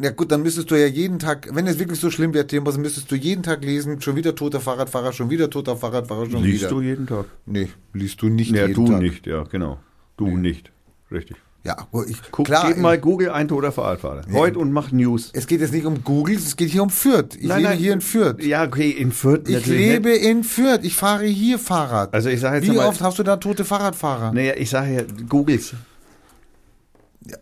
Ja 0.00 0.10
gut, 0.10 0.32
dann 0.32 0.42
müsstest 0.42 0.70
du 0.70 0.74
ja 0.74 0.86
jeden 0.86 1.18
Tag, 1.18 1.48
wenn 1.52 1.66
es 1.66 1.78
wirklich 1.78 2.00
so 2.00 2.10
schlimm 2.10 2.32
wäre, 2.34 2.46
Thema, 2.46 2.76
müsstest 2.78 3.10
du 3.10 3.14
jeden 3.14 3.42
Tag 3.42 3.62
lesen, 3.64 4.00
schon 4.00 4.16
wieder 4.16 4.34
toter 4.34 4.60
Fahrradfahrer, 4.60 5.12
schon 5.12 5.30
wieder 5.30 5.50
toter 5.50 5.76
Fahrradfahrer, 5.76 6.28
schon 6.30 6.42
Liest 6.42 6.60
wieder. 6.62 6.70
du 6.70 6.80
jeden 6.80 7.06
Tag? 7.06 7.26
Nee, 7.46 7.68
liest 7.92 8.20
du 8.22 8.28
nicht 8.28 8.50
Ja, 8.52 8.66
jeden 8.66 8.84
du 8.86 8.90
Tag. 8.92 9.02
nicht, 9.02 9.26
ja, 9.26 9.44
genau. 9.44 9.78
Du 10.16 10.36
nicht. 10.36 10.72
Richtig. 11.10 11.36
Ja, 11.64 11.76
ich, 12.08 12.16
Guck, 12.32 12.46
klar. 12.46 12.66
gib 12.66 12.78
mal 12.78 12.98
Google 12.98 13.30
ein 13.30 13.46
toter 13.46 13.70
Fahrradfahrer. 13.70 14.22
Heute 14.32 14.58
und 14.58 14.72
mach 14.72 14.90
News. 14.90 15.30
Es 15.32 15.46
geht 15.46 15.60
jetzt 15.60 15.72
nicht 15.72 15.86
um 15.86 16.02
Google, 16.02 16.34
es 16.34 16.56
geht 16.56 16.70
hier 16.70 16.82
um 16.82 16.90
Fürth. 16.90 17.36
Ich 17.38 17.46
lebe 17.46 17.70
hier 17.70 17.92
in 17.92 18.00
Fürth. 18.00 18.42
Ja, 18.42 18.64
okay, 18.64 18.90
in 18.90 19.12
Fürth 19.12 19.42
Ich 19.48 19.54
natürlich 19.54 19.78
lebe 19.80 20.08
Nicht. 20.08 20.24
in 20.24 20.42
Fürth. 20.42 20.80
Ich 20.82 20.96
fahre 20.96 21.24
hier 21.26 21.60
Fahrrad. 21.60 22.12
Also 22.14 22.30
ich 22.30 22.40
sage 22.40 22.56
jetzt 22.56 22.66
Wie 22.72 22.78
oft 22.78 23.00
hast 23.00 23.18
du 23.20 23.22
da 23.22 23.36
tote 23.36 23.64
Fahrradfahrer? 23.64 24.32
Naja, 24.32 24.54
ich 24.56 24.70
sage 24.70 24.92
ja, 24.92 25.02
Googles. 25.28 25.74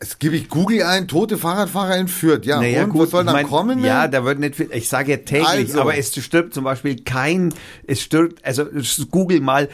Es 0.00 0.18
gebe 0.18 0.36
ich 0.36 0.48
Google 0.48 0.82
ein, 0.82 1.08
tote 1.08 1.38
Fahrradfahrer 1.38 1.96
in 1.96 2.08
Fürth. 2.08 2.44
Ja, 2.44 2.60
Naja, 2.60 2.84
und 2.84 2.90
gut, 2.90 3.02
was 3.02 3.10
soll 3.10 3.24
dann 3.24 3.34
mein- 3.34 3.46
kommen? 3.46 3.82
Ja, 3.84 4.02
ne? 4.02 4.10
da 4.10 4.24
wird 4.24 4.38
nicht 4.38 4.56
viel. 4.56 4.70
Ich 4.72 4.88
sage 4.88 5.12
ja 5.12 5.16
täglich, 5.18 5.46
Also. 5.46 5.80
aber 5.80 5.96
es 5.96 6.14
stirbt 6.14 6.52
zum 6.54 6.64
Beispiel 6.64 7.02
kein, 7.02 7.54
es 7.86 8.02
stirbt, 8.02 8.44
also 8.44 8.66
Google 9.10 9.40
mal 9.40 9.68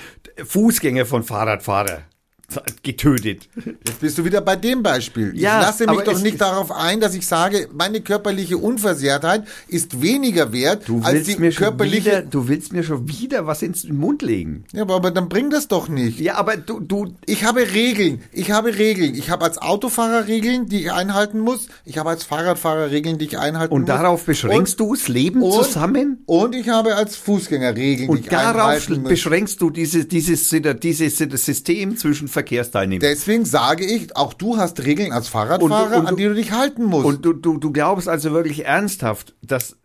Fußgänger 0.44 1.06
von 1.06 1.22
Fahrradfahrer 1.24 2.02
getötet. 2.82 3.48
Jetzt 3.86 4.00
bist 4.00 4.18
du 4.18 4.24
wieder 4.24 4.40
bei 4.40 4.56
dem 4.56 4.82
Beispiel. 4.82 5.32
Ja, 5.34 5.60
ich 5.60 5.66
lasse 5.66 5.86
mich 5.86 6.00
doch 6.00 6.20
nicht 6.20 6.40
darauf 6.40 6.70
ein, 6.72 7.00
dass 7.00 7.14
ich 7.14 7.26
sage, 7.26 7.68
meine 7.72 8.00
körperliche 8.00 8.58
Unversehrtheit 8.58 9.44
ist 9.68 10.00
weniger 10.00 10.52
wert 10.52 10.88
Du 10.88 11.00
als 11.02 11.24
die 11.26 11.34
körperliche. 11.50 12.04
wieder, 12.06 12.22
du 12.22 12.48
willst 12.48 12.72
mir 12.72 12.82
schon 12.84 13.08
wieder 13.08 13.46
was 13.46 13.62
ins 13.62 13.84
Mund 13.88 14.22
legen. 14.22 14.64
Ja, 14.72 14.82
aber, 14.82 14.94
aber 14.96 15.10
dann 15.10 15.28
bring 15.28 15.50
das 15.50 15.68
doch 15.68 15.88
nicht. 15.88 16.20
Ja, 16.20 16.36
aber 16.36 16.56
du, 16.56 16.80
du, 16.80 17.14
Ich 17.26 17.44
habe 17.44 17.60
Regeln. 17.72 18.22
Ich 18.32 18.50
habe 18.50 18.76
Regeln. 18.76 19.14
Ich 19.14 19.30
habe 19.30 19.44
als 19.44 19.58
Autofahrer 19.58 20.26
Regeln, 20.28 20.66
die 20.68 20.82
ich 20.82 20.92
einhalten 20.92 21.40
muss. 21.40 21.68
Ich 21.84 21.98
habe 21.98 22.10
als 22.10 22.24
Fahrradfahrer 22.24 22.90
Regeln, 22.90 23.18
die 23.18 23.26
ich 23.26 23.38
einhalten 23.38 23.74
und 23.74 23.82
muss. 23.82 23.88
darauf 23.88 24.24
beschränkst 24.24 24.78
du 24.78 24.94
das 24.94 25.08
Leben 25.08 25.42
und, 25.42 25.52
zusammen? 25.52 26.22
Und 26.26 26.54
ich 26.54 26.68
habe 26.68 26.94
als 26.94 27.16
Fußgänger 27.16 27.74
Regeln, 27.76 28.06
die 28.06 28.08
Und 28.08 28.20
ich 28.20 28.28
darauf 28.28 28.62
einhalten 28.62 29.02
muss. 29.02 29.08
beschränkst 29.10 29.60
du 29.60 29.70
dieses, 29.70 30.08
dieses, 30.08 30.48
dieses, 30.80 31.16
dieses 31.16 31.44
System 31.44 31.96
zwischen 31.96 32.28
Verkehrsteilnehmern. 32.36 33.00
Deswegen 33.00 33.44
sage 33.44 33.84
ich, 33.84 34.14
auch 34.16 34.32
du 34.34 34.56
hast 34.58 34.84
Regeln 34.84 35.10
als 35.12 35.28
Fahrradfahrer, 35.28 35.96
Und- 35.96 36.00
und- 36.02 36.06
an 36.06 36.16
die 36.16 36.24
du 36.24 36.34
dich 36.34 36.52
halten 36.52 36.84
musst. 36.84 37.06
Und 37.06 37.24
du, 37.24 37.32
du, 37.32 37.56
du 37.58 37.72
glaubst 37.72 38.08
also 38.08 38.32
wirklich 38.32 38.64
ernsthaft, 38.66 39.34
dass 39.42 39.76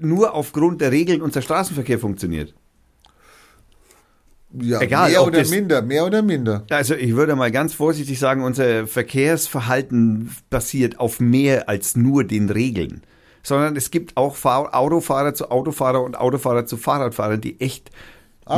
nur 0.00 0.32
aufgrund 0.34 0.80
der 0.80 0.90
Regeln 0.92 1.20
unser 1.22 1.42
Straßenverkehr 1.42 1.98
funktioniert? 1.98 2.54
ja, 4.60 4.80
egal, 4.80 5.10
mehr 5.10 5.22
oder 5.26 5.40
das- 5.40 5.50
minder, 5.50 5.82
mehr 5.82 6.06
oder 6.06 6.22
minder. 6.22 6.64
Also 6.70 6.94
ich 6.94 7.14
würde 7.14 7.36
mal 7.36 7.50
ganz 7.50 7.74
vorsichtig 7.74 8.18
sagen, 8.18 8.42
unser 8.42 8.86
Verkehrsverhalten 8.86 10.30
basiert 10.48 10.98
auf 11.00 11.20
mehr 11.20 11.68
als 11.68 11.96
nur 11.96 12.24
den 12.24 12.48
Regeln. 12.48 13.02
Sondern 13.42 13.76
es 13.76 13.90
gibt 13.90 14.16
auch 14.16 14.36
Fahr 14.36 14.74
Autofahrer 14.74 15.34
zu 15.34 15.50
Autofahrer 15.50 16.02
und 16.02 16.18
Autofahrer 16.18 16.66
zu 16.66 16.76
Fahrradfahrern, 16.76 17.40
die 17.40 17.60
echt 17.60 17.90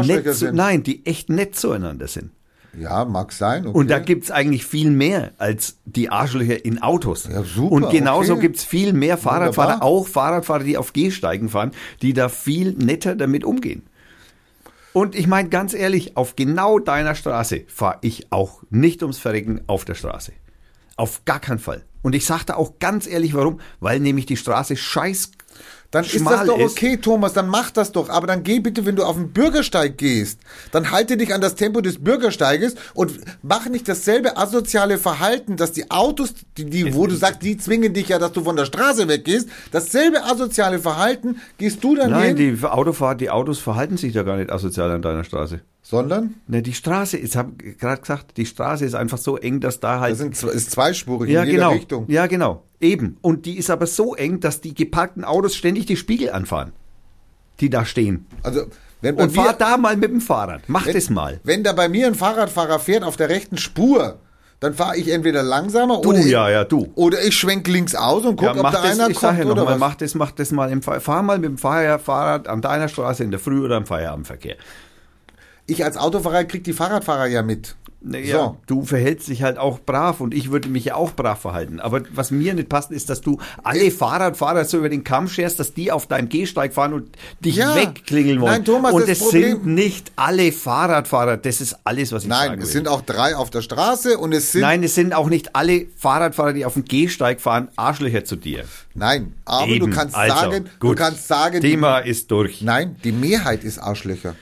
nett 0.05 0.33
sind. 0.35 0.55
nein, 0.55 0.83
die 0.85 1.05
echt 1.07 1.29
nett 1.29 1.55
zueinander 1.57 2.07
sind. 2.07 2.31
Ja, 2.79 3.05
mag 3.05 3.33
sein. 3.33 3.67
Okay. 3.67 3.77
Und 3.77 3.91
da 3.91 3.99
gibt's 3.99 4.31
eigentlich 4.31 4.65
viel 4.65 4.91
mehr 4.91 5.33
als 5.39 5.79
die 5.87 6.11
Arschlöcher 6.11 6.65
in 6.65 6.81
Autos. 6.81 7.29
Ja, 7.31 7.43
super, 7.43 7.73
Und 7.73 7.91
genauso 7.91 8.35
okay. 8.35 8.43
gibt's 8.43 8.65
viel 8.65 8.93
mehr 8.93 9.19
Fahrradfahrer, 9.19 9.75
Wunderbar. 9.75 9.89
auch 9.89 10.07
Fahrradfahrer, 10.07 10.65
die 10.65 10.77
auf 10.79 10.93
Gehsteigen 10.93 11.49
fahren, 11.49 11.73
die 12.03 12.13
da 12.13 12.29
viel 12.29 12.73
netter 12.73 13.17
damit 13.17 13.45
umgehen. 13.45 13.83
Und 14.93 15.15
ich 15.15 15.27
meine 15.27 15.49
ganz 15.49 15.73
ehrlich, 15.75 16.17
auf 16.17 16.37
genau 16.37 16.79
deiner 16.79 17.15
Straße 17.15 17.65
fahre 17.69 17.99
ich 18.03 18.33
auch 18.33 18.63
nicht 18.71 19.03
ums 19.03 19.19
Verrecken 19.19 19.61
auf 19.67 19.85
der 19.85 19.95
Straße. 19.95 20.33
Auf 20.97 21.25
gar 21.25 21.41
keinen 21.41 21.61
Fall. 21.61 21.85
Und 22.03 22.15
ich 22.15 22.27
sage 22.27 22.45
da 22.47 22.55
auch 22.55 22.79
ganz 22.79 23.07
ehrlich, 23.07 23.35
warum? 23.35 23.61
Weil 23.79 24.01
nämlich 24.01 24.27
die 24.27 24.37
Straße 24.37 24.77
scheiß 24.77 25.33
Dann 25.91 26.05
ist 26.05 26.25
das 26.25 26.47
doch 26.47 26.59
okay, 26.59 26.99
Thomas, 26.99 27.33
dann 27.33 27.49
mach 27.49 27.73
das 27.73 27.91
doch. 27.91 28.11
Aber 28.11 28.29
dann 28.29 28.45
geh 28.45 28.61
bitte, 28.61 28.87
wenn 28.87 28.95
du 28.95 29.03
auf 29.03 29.17
den 29.17 29.33
Bürgersteig 29.33 29.99
gehst, 29.99 30.39
dann 30.71 30.93
halte 30.93 31.17
dich 31.17 31.35
an 31.35 31.41
das 31.41 31.57
Tempo 31.57 31.81
des 31.81 32.03
Bürgersteiges 32.03 32.77
und 32.95 33.19
mach 33.43 33.67
nicht 33.69 33.89
dasselbe 33.89 34.37
asoziale 34.37 34.99
Verhalten, 34.99 35.57
dass 35.57 35.73
die 35.73 35.91
Autos, 35.91 36.35
die, 36.57 36.67
die, 36.67 36.95
wo 36.95 37.09
du 37.09 37.17
sagst, 37.17 37.43
die 37.43 37.57
zwingen 37.57 37.93
dich 37.93 38.09
ja, 38.09 38.21
dass 38.21 38.33
du 38.33 38.45
von 38.45 38.55
der 38.55 38.67
Straße 38.67 39.09
weggehst. 39.09 39.49
Dasselbe 39.73 40.23
asoziale 40.25 40.79
Verhalten 40.79 41.41
gehst 41.59 41.83
du 41.83 41.97
dann 41.97 42.11
Nein, 42.13 42.37
hin, 42.37 42.57
die 42.59 42.65
Autofahrer, 42.65 43.17
die 43.17 43.31
Autos 43.31 43.59
verhalten 43.59 43.97
sich 43.97 44.13
da 44.13 44.23
gar 44.23 44.37
nicht 44.37 44.53
asozial 44.53 44.93
an 44.93 45.03
deiner 45.03 45.25
Straße. 45.25 45.61
sondern 45.83 46.35
Ne, 46.47 46.63
die 46.63 46.73
Straße, 46.73 47.17
ich 47.17 47.37
habe 47.37 47.53
gerade 47.57 48.01
gesagt, 48.01 48.37
die 48.37 48.47
Straße 48.47 48.85
ist 48.85 48.95
einfach 48.95 49.19
so 49.19 49.37
eng, 49.37 49.59
dass 49.59 49.81
da 49.81 49.99
halt 49.99 50.13
das 50.13 50.19
sind, 50.21 50.37
zwei- 50.37 50.51
ist 50.53 50.71
zweispurig 50.71 51.31
ja, 51.31 51.43
in 51.43 51.49
jeder 51.51 51.59
genau. 51.59 51.73
Richtung. 51.73 52.05
Ja, 52.09 52.29
genau. 52.29 52.63
Eben. 52.81 53.19
Und 53.21 53.47
die 53.47 53.59
ist 53.59 53.71
aber 53.71 53.87
so 53.87 54.15
eng, 54.15 54.41
dass 54.41 54.61
die 54.61 54.75
geparkten 54.75 55.25
Autos 55.25 55.55
ständig 55.55 55.87
die 55.87 55.97
Spiegel 55.97 56.31
anfahren, 56.31 56.73
die 57.61 57.69
da 57.71 57.85
stehen. 57.85 58.27
Also, 58.43 58.63
wenn 59.03 59.17
bei 59.17 59.25
Und 59.25 59.37
mir, 59.37 59.43
fahr 59.43 59.53
da 59.55 59.77
mal 59.77 59.97
mit 59.97 60.11
dem 60.11 60.21
Fahrrad. 60.21 60.63
Mach 60.67 60.87
wenn, 60.87 60.95
das 60.95 61.11
mal. 61.11 61.41
Wenn 61.45 61.63
da 61.65 61.73
bei 61.73 61.89
mir 61.89 62.07
ein 62.07 62.15
Fahrradfahrer 62.15 62.79
fährt 62.79 63.03
auf 63.05 63.17
der 63.17 63.29
rechten 63.29 63.59
Spur, 63.59 64.19
dann 64.61 64.75
fahre 64.75 64.97
ich 64.99 65.09
entweder 65.11 65.43
langsamer 65.43 66.01
Du, 66.03 66.11
oder, 66.11 66.19
ich, 66.19 66.27
ja, 66.27 66.51
ja, 66.51 66.65
du. 66.65 66.91
oder 66.95 67.23
ich 67.25 67.35
schwenk 67.35 67.67
links 67.67 67.95
aus 67.95 68.25
und 68.25 68.37
guck, 68.37 68.55
Ja, 68.55 68.63
ob 68.63 68.63
da 68.63 68.71
das, 68.73 68.83
einer 68.93 69.09
ich 69.09 69.19
sag 69.19 69.29
kommt 69.31 69.39
ja 69.39 69.45
noch 69.47 69.53
oder 69.53 69.65
mal, 69.65 69.71
was. 69.73 69.79
mach 69.81 69.95
das, 69.95 70.15
mach 70.15 70.31
das 70.33 70.51
mal 70.53 70.71
im 70.71 70.83
fahr 70.83 71.23
mal 71.23 71.39
mit 71.39 71.49
dem 71.49 71.59
Fahr 71.59 71.99
Fahrrad 71.99 72.47
an 72.47 72.61
deiner 72.61 72.89
Straße 72.89 73.25
in 73.25 73.31
der 73.31 73.41
Früh 73.41 73.65
oder 73.65 73.79
im 73.79 73.87
Feierabendverkehr. 73.87 74.57
Ich 75.67 75.83
als 75.85 75.97
Autofahrer 75.97 76.45
krieg 76.45 76.65
die 76.65 76.73
Fahrradfahrer 76.75 77.27
ja 77.27 77.43
mit. 77.43 77.77
Naja, 78.03 78.35
So. 78.39 78.57
du 78.67 78.85
verhältst 78.87 79.29
dich 79.29 79.43
halt 79.43 79.59
auch 79.59 79.79
brav 79.79 80.21
und 80.23 80.33
ich 80.33 80.51
würde 80.51 80.71
mich 80.71 80.87
ja 80.87 80.95
auch 80.95 81.13
brav 81.13 81.39
verhalten. 81.41 81.81
Aber 81.81 82.01
was 82.15 82.31
mir 82.31 82.55
nicht 82.55 82.71
passt, 82.71 82.91
ist, 82.93 83.11
dass 83.11 83.21
du 83.21 83.39
alle 83.63 83.91
Fahrradfahrer 83.91 84.65
so 84.65 84.79
über 84.79 84.89
den 84.89 85.05
Kamm 85.05 85.29
scherst, 85.29 85.61
dass 85.61 85.75
die 85.75 85.93
auf 85.93 86.07
deinem 86.07 86.31
Gehsteig 86.31 86.73
fahren 86.73 86.95
und 86.95 87.15
dich 87.45 87.57
Ja. 87.57 87.75
wegklingeln 87.77 88.41
wollen. 88.41 88.53
Nein, 88.53 88.65
Thomas, 88.65 88.93
und 88.95 89.03
das 89.03 89.11
es 89.11 89.19
Problem- 89.19 89.51
sind 89.63 89.67
nicht 89.67 90.13
alle 90.17 90.51
Fahrradfahrer. 90.51 91.37
Das 91.37 91.61
ist 91.61 91.77
alles, 91.85 92.11
was 92.13 92.23
ich 92.23 92.31
Nein, 92.31 92.49
sagen 92.49 92.63
es 92.63 92.69
will. 92.69 92.73
sind 92.73 92.89
auch 92.89 93.03
drei 93.03 93.37
auf 93.37 93.51
der 93.51 93.61
Straße 93.61 94.17
und 94.17 94.33
es 94.33 94.53
sind. 94.53 94.63
Nein, 94.63 94.83
es 94.83 94.95
sind 94.95 95.13
auch 95.13 95.29
nicht 95.29 95.55
alle 95.55 95.85
Fahrradfahrer, 95.97 96.55
die 96.55 96.65
auf 96.65 96.73
dem 96.73 96.87
Gehsteig 96.87 97.41
fahren, 97.43 97.69
Arschlöcher 97.77 98.25
zu 98.25 98.37
dir. 98.37 98.65
Nein, 98.95 99.35
aber 99.45 99.67
Eben, 99.69 99.91
du 99.91 99.95
kannst 99.97 100.15
also, 100.17 100.35
sagen, 100.35 100.71
du 100.81 100.89
gut. 100.89 100.97
kannst 100.97 101.29
sagen, 101.29 101.61
die, 101.61 101.69
Thema 101.71 101.99
ist 101.99 102.31
durch. 102.31 102.63
nein, 102.63 102.97
die 103.05 103.13
Mehrheit 103.13 103.63
ist 103.63 103.79
Arschlöcher. 103.79 104.37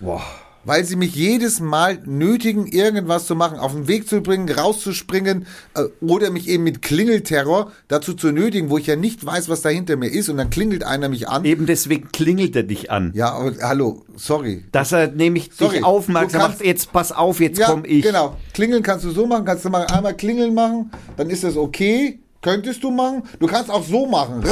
Boah. 0.00 0.22
Weil 0.64 0.84
sie 0.84 0.96
mich 0.96 1.14
jedes 1.14 1.58
Mal 1.60 2.00
nötigen, 2.04 2.66
irgendwas 2.66 3.26
zu 3.26 3.34
machen, 3.34 3.58
auf 3.58 3.72
den 3.72 3.88
Weg 3.88 4.06
zu 4.08 4.20
bringen, 4.20 4.48
rauszuspringen 4.50 5.46
äh, 5.74 5.84
oder 6.00 6.30
mich 6.30 6.48
eben 6.48 6.64
mit 6.64 6.82
Klingelterror 6.82 7.72
dazu 7.88 8.12
zu 8.12 8.30
nötigen, 8.30 8.68
wo 8.68 8.76
ich 8.76 8.86
ja 8.86 8.94
nicht 8.96 9.24
weiß, 9.24 9.48
was 9.48 9.62
da 9.62 9.70
hinter 9.70 9.96
mir 9.96 10.08
ist 10.08 10.28
und 10.28 10.36
dann 10.36 10.50
klingelt 10.50 10.84
einer 10.84 11.08
mich 11.08 11.28
an. 11.28 11.44
Eben 11.46 11.64
deswegen 11.64 12.08
klingelt 12.12 12.54
er 12.56 12.62
dich 12.64 12.90
an. 12.90 13.12
Ja, 13.14 13.32
aber 13.32 13.54
hallo, 13.62 14.04
sorry. 14.16 14.64
Dass 14.70 14.92
er 14.92 15.08
nämlich 15.08 15.50
Sorry, 15.56 15.76
dich 15.76 15.84
aufmerksam 15.84 16.40
kannst- 16.42 16.58
macht, 16.58 16.66
jetzt 16.66 16.92
pass 16.92 17.10
auf, 17.12 17.40
jetzt 17.40 17.58
ja, 17.58 17.66
komm 17.70 17.84
ich. 17.86 18.02
genau. 18.02 18.36
Klingeln 18.52 18.82
kannst 18.82 19.04
du 19.06 19.10
so 19.10 19.26
machen, 19.26 19.44
kannst 19.46 19.64
du 19.64 19.70
mal 19.70 19.86
einmal 19.86 20.14
klingeln 20.14 20.52
machen, 20.54 20.90
dann 21.16 21.30
ist 21.30 21.42
das 21.42 21.56
okay. 21.56 22.20
Könntest 22.42 22.82
du 22.82 22.90
machen. 22.90 23.22
Du 23.38 23.46
kannst 23.46 23.70
auch 23.70 23.84
so 23.84 24.06
machen. 24.06 24.42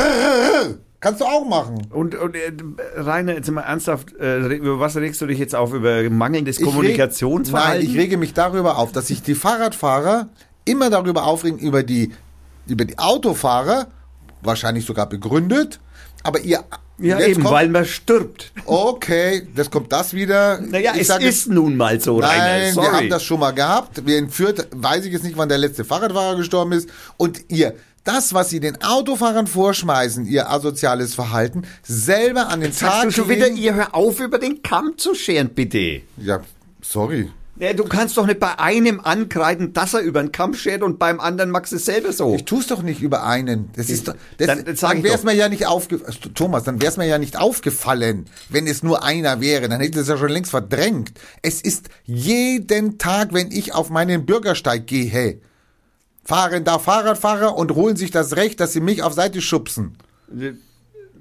Kannst 1.00 1.20
du 1.20 1.24
auch 1.26 1.44
machen. 1.46 1.86
Und, 1.90 2.16
und 2.16 2.34
äh, 2.34 2.52
Rainer, 2.96 3.34
jetzt 3.34 3.50
mal 3.50 3.60
ernsthaft, 3.62 4.16
äh, 4.18 4.38
über 4.56 4.80
was 4.80 4.96
regst 4.96 5.20
du 5.20 5.26
dich 5.26 5.38
jetzt 5.38 5.54
auf? 5.54 5.72
Über 5.72 6.08
mangelndes 6.10 6.56
Ich 6.58 6.62
reg- 6.66 6.72
Kommunikationsverhalten? 6.72 7.84
Nein, 7.86 7.90
ich 7.94 7.96
rege 8.00 8.16
mich 8.16 8.34
darüber 8.34 8.78
auf, 8.78 8.90
dass 8.92 9.06
sich 9.06 9.22
die 9.22 9.34
Fahrradfahrer 9.36 10.28
immer 10.64 10.90
darüber 10.90 11.24
aufregen, 11.24 11.58
über 11.60 11.82
die, 11.84 12.12
über 12.66 12.84
die 12.84 12.98
Autofahrer, 12.98 13.86
wahrscheinlich 14.42 14.84
sogar 14.86 15.08
begründet, 15.08 15.78
aber 16.24 16.40
ihr. 16.40 16.64
ja, 16.98 17.20
eben, 17.20 17.42
kommt, 17.42 17.54
weil 17.54 17.68
man 17.68 17.84
stirbt. 17.86 18.52
Okay, 18.64 19.46
das 19.54 19.70
kommt 19.70 19.92
das 19.92 20.12
wieder. 20.14 20.60
Naja, 20.60 20.92
Ich 20.96 21.02
es 21.02 21.06
sage- 21.06 21.26
ist 21.26 21.48
nun 21.48 21.76
mal 21.76 22.00
so, 22.00 22.16
Rainer. 22.18 22.28
Nein, 22.42 22.74
Sorry. 22.74 22.86
wir 22.88 22.92
haben 22.92 23.08
das 23.10 23.22
schon 23.22 23.38
mal 23.38 23.52
gehabt. 23.52 24.04
Wir 24.04 24.18
in 24.18 24.28
Fürth, 24.30 24.66
weiß 24.74 25.04
ich 25.04 25.12
jetzt 25.12 25.22
nicht, 25.24 25.36
wann 25.36 25.48
der 25.48 25.58
letzte 25.58 25.84
Fahrradfahrer 25.84 26.36
gestorben 26.36 26.72
ist. 26.72 26.88
Und 27.16 27.44
ihr, 27.48 27.74
das, 28.08 28.32
was 28.32 28.48
sie 28.50 28.60
den 28.60 28.82
Autofahrern 28.82 29.46
vorschmeißen, 29.46 30.24
ihr 30.26 30.50
asoziales 30.50 31.14
Verhalten, 31.14 31.62
selber 31.82 32.48
an 32.48 32.60
den 32.60 32.72
Sagst 32.72 32.94
Tag 32.96 33.04
du 33.04 33.10
schon 33.12 33.28
wieder, 33.28 33.48
ihr 33.48 33.74
hör 33.74 33.94
auf, 33.94 34.18
über 34.20 34.38
den 34.38 34.62
Kamm 34.62 34.94
zu 34.96 35.14
scheren, 35.14 35.50
bitte. 35.50 36.00
Ja, 36.16 36.40
sorry. 36.80 37.30
Ja, 37.60 37.72
du 37.72 37.82
kannst 37.84 38.16
doch 38.16 38.24
nicht 38.26 38.38
bei 38.38 38.56
einem 38.60 39.00
ankreiden, 39.00 39.72
dass 39.72 39.92
er 39.92 40.00
über 40.00 40.22
den 40.22 40.30
Kamm 40.30 40.54
schert 40.54 40.82
und 40.84 41.00
beim 41.00 41.18
anderen 41.18 41.50
magst 41.50 41.72
du 41.72 41.76
es 41.76 41.86
selber 41.86 42.12
so. 42.12 42.36
Ich 42.36 42.44
tu's 42.44 42.68
doch 42.68 42.82
nicht 42.82 43.02
über 43.02 43.24
einen. 43.24 43.70
Das 43.74 43.90
ist 43.90 44.06
doch, 44.06 44.14
das, 44.38 44.46
Dann- 44.46 44.64
dann 44.64 44.98
ich 44.98 45.02
wär's 45.02 45.16
doch. 45.22 45.24
mir 45.24 45.34
ja 45.34 45.48
nicht 45.48 45.66
aufge 45.66 46.00
Thomas, 46.34 46.62
dann 46.62 46.80
wär's 46.80 46.96
mir 46.98 47.06
ja 47.08 47.18
nicht 47.18 47.36
aufgefallen, 47.36 48.26
wenn 48.48 48.68
es 48.68 48.84
nur 48.84 49.02
einer 49.02 49.40
wäre. 49.40 49.68
Dann 49.68 49.80
hätte 49.80 49.98
es 49.98 50.06
ja 50.08 50.16
schon 50.16 50.30
längst 50.30 50.52
verdrängt. 50.52 51.12
Es 51.42 51.60
ist 51.60 51.88
jeden 52.04 52.96
Tag, 52.98 53.34
wenn 53.34 53.50
ich 53.50 53.74
auf 53.74 53.90
meinen 53.90 54.24
Bürgersteig 54.24 54.86
gehe, 54.86 55.40
fahren 56.28 56.62
da 56.62 56.78
Fahrradfahrer 56.78 57.56
und 57.56 57.74
holen 57.74 57.96
sich 57.96 58.10
das 58.10 58.36
Recht, 58.36 58.60
dass 58.60 58.74
sie 58.74 58.82
mich 58.82 59.02
auf 59.02 59.14
Seite 59.14 59.40
schubsen. 59.40 59.96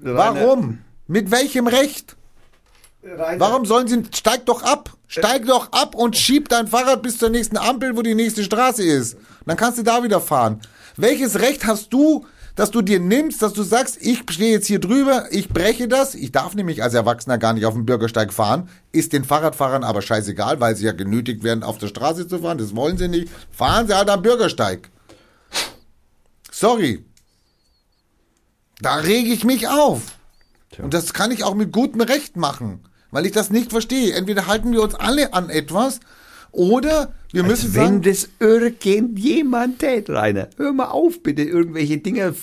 Warum? 0.00 0.80
Mit 1.06 1.30
welchem 1.30 1.66
Recht? 1.66 2.14
Rainer, 3.02 3.40
Warum 3.40 3.64
sollen 3.64 3.88
sie, 3.88 4.02
steig 4.14 4.44
doch 4.44 4.62
ab, 4.62 4.90
steig 5.06 5.46
doch 5.46 5.72
ab 5.72 5.94
und 5.94 6.14
schieb 6.14 6.50
dein 6.50 6.66
Fahrrad 6.68 7.02
bis 7.02 7.16
zur 7.16 7.30
nächsten 7.30 7.56
Ampel, 7.56 7.96
wo 7.96 8.02
die 8.02 8.14
nächste 8.14 8.44
Straße 8.44 8.82
ist. 8.84 9.16
Dann 9.46 9.56
kannst 9.56 9.78
du 9.78 9.82
da 9.82 10.02
wieder 10.02 10.20
fahren. 10.20 10.60
Welches 10.98 11.40
Recht 11.40 11.64
hast 11.64 11.90
du, 11.90 12.26
dass 12.54 12.70
du 12.70 12.82
dir 12.82 13.00
nimmst, 13.00 13.40
dass 13.40 13.54
du 13.54 13.62
sagst, 13.62 13.96
ich 14.02 14.24
stehe 14.28 14.52
jetzt 14.52 14.66
hier 14.66 14.80
drüber, 14.80 15.28
ich 15.30 15.48
breche 15.48 15.88
das, 15.88 16.14
ich 16.14 16.32
darf 16.32 16.54
nämlich 16.54 16.82
als 16.82 16.92
Erwachsener 16.92 17.38
gar 17.38 17.54
nicht 17.54 17.64
auf 17.64 17.72
dem 17.72 17.86
Bürgersteig 17.86 18.30
fahren, 18.30 18.68
ist 18.92 19.14
den 19.14 19.24
Fahrradfahrern 19.24 19.84
aber 19.84 20.02
scheißegal, 20.02 20.60
weil 20.60 20.76
sie 20.76 20.84
ja 20.84 20.92
genötigt 20.92 21.44
werden, 21.44 21.62
auf 21.62 21.78
der 21.78 21.86
Straße 21.86 22.28
zu 22.28 22.40
fahren, 22.40 22.58
das 22.58 22.76
wollen 22.76 22.98
sie 22.98 23.08
nicht, 23.08 23.28
fahren 23.50 23.86
sie 23.86 23.96
halt 23.96 24.10
am 24.10 24.20
Bürgersteig. 24.20 24.90
Sorry. 26.58 27.04
Da 28.80 28.96
rege 28.96 29.32
ich 29.32 29.44
mich 29.44 29.68
auf. 29.68 30.02
Und 30.78 30.92
das 30.92 31.12
kann 31.14 31.30
ich 31.30 31.44
auch 31.44 31.54
mit 31.54 31.70
gutem 31.70 32.00
Recht 32.00 32.36
machen, 32.36 32.80
weil 33.12 33.26
ich 33.26 33.32
das 33.32 33.50
nicht 33.50 33.70
verstehe. 33.70 34.12
Entweder 34.14 34.48
halten 34.48 34.72
wir 34.72 34.82
uns 34.82 34.96
alle 34.96 35.32
an 35.34 35.50
etwas 35.50 36.00
oder 36.50 37.14
wir 37.30 37.44
müssen 37.44 37.66
Als 37.66 37.74
wenn 37.74 37.84
sagen, 37.84 38.02
das 38.02 38.28
irgendjemand 38.40 39.78
tät, 39.78 40.10
Rainer. 40.10 40.48
Hör 40.56 40.72
mal 40.72 40.86
auf, 40.86 41.22
bitte, 41.22 41.42
irgendwelche 41.42 41.98
Dinge, 41.98 42.34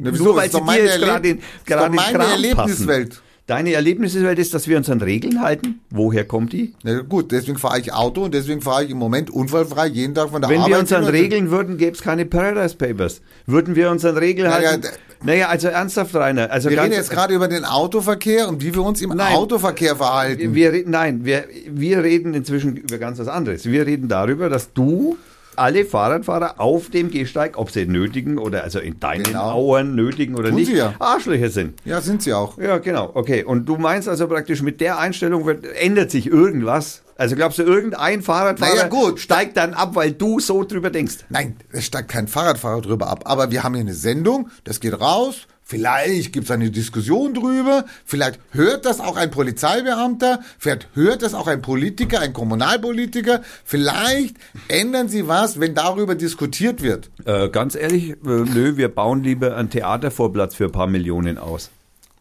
Na, 0.00 0.12
wieso? 0.12 0.24
nur 0.24 0.36
weil 0.36 0.46
Ist 0.46 0.54
sie 0.54 0.64
dir 0.64 0.84
jetzt 0.84 0.98
gerade 1.00 1.28
in, 1.28 1.42
gerade 1.66 1.94
in 1.94 2.00
Kram 2.00 2.20
Erlebniswelt. 2.20 3.10
Passen. 3.10 3.29
Deine 3.50 3.72
Erlebniswelt 3.72 4.38
ist, 4.38 4.54
dass 4.54 4.68
wir 4.68 4.76
uns 4.76 4.88
an 4.90 5.00
Regeln 5.00 5.42
halten. 5.42 5.80
Woher 5.90 6.24
kommt 6.24 6.52
die? 6.52 6.72
na 6.84 7.00
gut, 7.00 7.32
deswegen 7.32 7.58
fahre 7.58 7.80
ich 7.80 7.92
Auto 7.92 8.22
und 8.22 8.32
deswegen 8.32 8.60
fahre 8.60 8.84
ich 8.84 8.90
im 8.90 8.96
Moment 8.98 9.28
unfallfrei 9.28 9.88
jeden 9.88 10.14
Tag 10.14 10.30
von 10.30 10.40
der 10.40 10.48
Wenn 10.48 10.58
Arbeit. 10.58 10.70
wir 10.72 10.78
uns 10.78 10.92
an 10.92 11.04
Regeln 11.04 11.50
würden, 11.50 11.76
gäbe 11.76 11.90
es 11.90 12.00
keine 12.00 12.26
Paradise 12.26 12.76
Papers. 12.76 13.22
Würden 13.46 13.74
wir 13.74 13.90
uns 13.90 14.04
an 14.04 14.16
Regeln 14.16 14.48
Naja, 14.48 14.68
halten? 14.70 14.86
Naja, 15.24 15.48
also 15.48 15.66
ernsthaft, 15.66 16.14
Rainer. 16.14 16.48
Also 16.48 16.70
Wir 16.70 16.80
reden 16.80 16.92
jetzt 16.92 17.10
gerade 17.10 17.34
über 17.34 17.48
den 17.48 17.64
Autoverkehr 17.64 18.48
und 18.48 18.62
wie 18.62 18.72
wir 18.72 18.84
uns 18.84 19.02
im 19.02 19.10
Nein. 19.10 19.34
Autoverkehr 19.34 19.96
verhalten. 19.96 20.54
Wir, 20.54 20.84
nein, 20.86 21.24
wir, 21.24 21.46
wir 21.66 22.04
reden 22.04 22.34
inzwischen 22.34 22.76
über 22.76 22.98
ganz 22.98 23.18
was 23.18 23.26
anderes. 23.26 23.64
Wir 23.64 23.84
reden 23.84 24.06
darüber, 24.06 24.48
dass 24.48 24.72
du 24.72 25.18
alle 25.56 25.84
Fahrradfahrer 25.84 26.54
auf 26.60 26.90
dem 26.90 27.10
Gehsteig, 27.10 27.58
ob 27.58 27.70
sie 27.70 27.86
nötigen 27.86 28.38
oder 28.38 28.62
also 28.64 28.78
in 28.78 28.98
deinen 29.00 29.24
Genau. 29.24 29.50
Auern 29.52 29.94
nötigen 29.94 30.34
oder 30.36 30.48
Tun 30.50 30.58
nicht, 30.58 30.72
ja. 30.72 30.94
Arschlöcher 30.98 31.50
sind. 31.50 31.78
ja, 31.84 32.00
sind 32.00 32.22
sie 32.22 32.32
auch. 32.32 32.56
Ja, 32.58 32.78
genau. 32.78 33.10
Okay. 33.14 33.44
Und 33.44 33.66
du 33.66 33.76
meinst 33.76 34.08
also 34.08 34.26
praktisch, 34.28 34.62
mit 34.62 34.80
der 34.80 34.98
Einstellung 34.98 35.46
wird, 35.46 35.64
ändert 35.66 36.10
sich 36.10 36.26
irgendwas? 36.26 37.02
Also 37.16 37.36
glaubst 37.36 37.58
du, 37.58 37.64
irgendein 37.64 38.22
Fahrradfahrer 38.22 38.74
Naja, 38.74 38.88
gut. 38.88 39.20
steigt 39.20 39.56
dann 39.58 39.74
ab, 39.74 39.94
weil 39.94 40.12
du 40.12 40.40
so 40.40 40.64
drüber 40.64 40.88
denkst? 40.88 41.16
Nein, 41.28 41.56
es 41.70 41.84
steigt 41.84 42.08
kein 42.08 42.28
Fahrradfahrer 42.28 42.80
drüber 42.80 43.08
ab. 43.08 43.24
Aber 43.24 43.50
wir 43.50 43.62
haben 43.62 43.74
hier 43.74 43.82
eine 43.82 43.92
Sendung, 43.94 44.48
das 44.64 44.80
geht 44.80 44.98
raus. 44.98 45.46
Vielleicht 45.70 46.32
gibt 46.32 46.46
es 46.46 46.50
eine 46.50 46.68
Diskussion 46.68 47.32
drüber. 47.32 47.84
Vielleicht 48.04 48.40
hört 48.50 48.86
das 48.86 48.98
auch 48.98 49.16
ein 49.16 49.30
Polizeibeamter. 49.30 50.40
Vielleicht 50.58 50.88
hört 50.94 51.22
das 51.22 51.32
auch 51.32 51.46
ein 51.46 51.62
Politiker, 51.62 52.18
ein 52.18 52.32
Kommunalpolitiker. 52.32 53.40
Vielleicht 53.64 54.34
ändern 54.66 55.08
sie 55.08 55.28
was, 55.28 55.60
wenn 55.60 55.76
darüber 55.76 56.16
diskutiert 56.16 56.82
wird. 56.82 57.08
Äh, 57.24 57.50
ganz 57.50 57.76
ehrlich, 57.76 58.10
äh, 58.10 58.16
nö, 58.24 58.78
wir 58.78 58.88
bauen 58.88 59.22
lieber 59.22 59.56
einen 59.56 59.70
Theatervorplatz 59.70 60.56
für 60.56 60.64
ein 60.64 60.72
paar 60.72 60.88
Millionen 60.88 61.38
aus. 61.38 61.70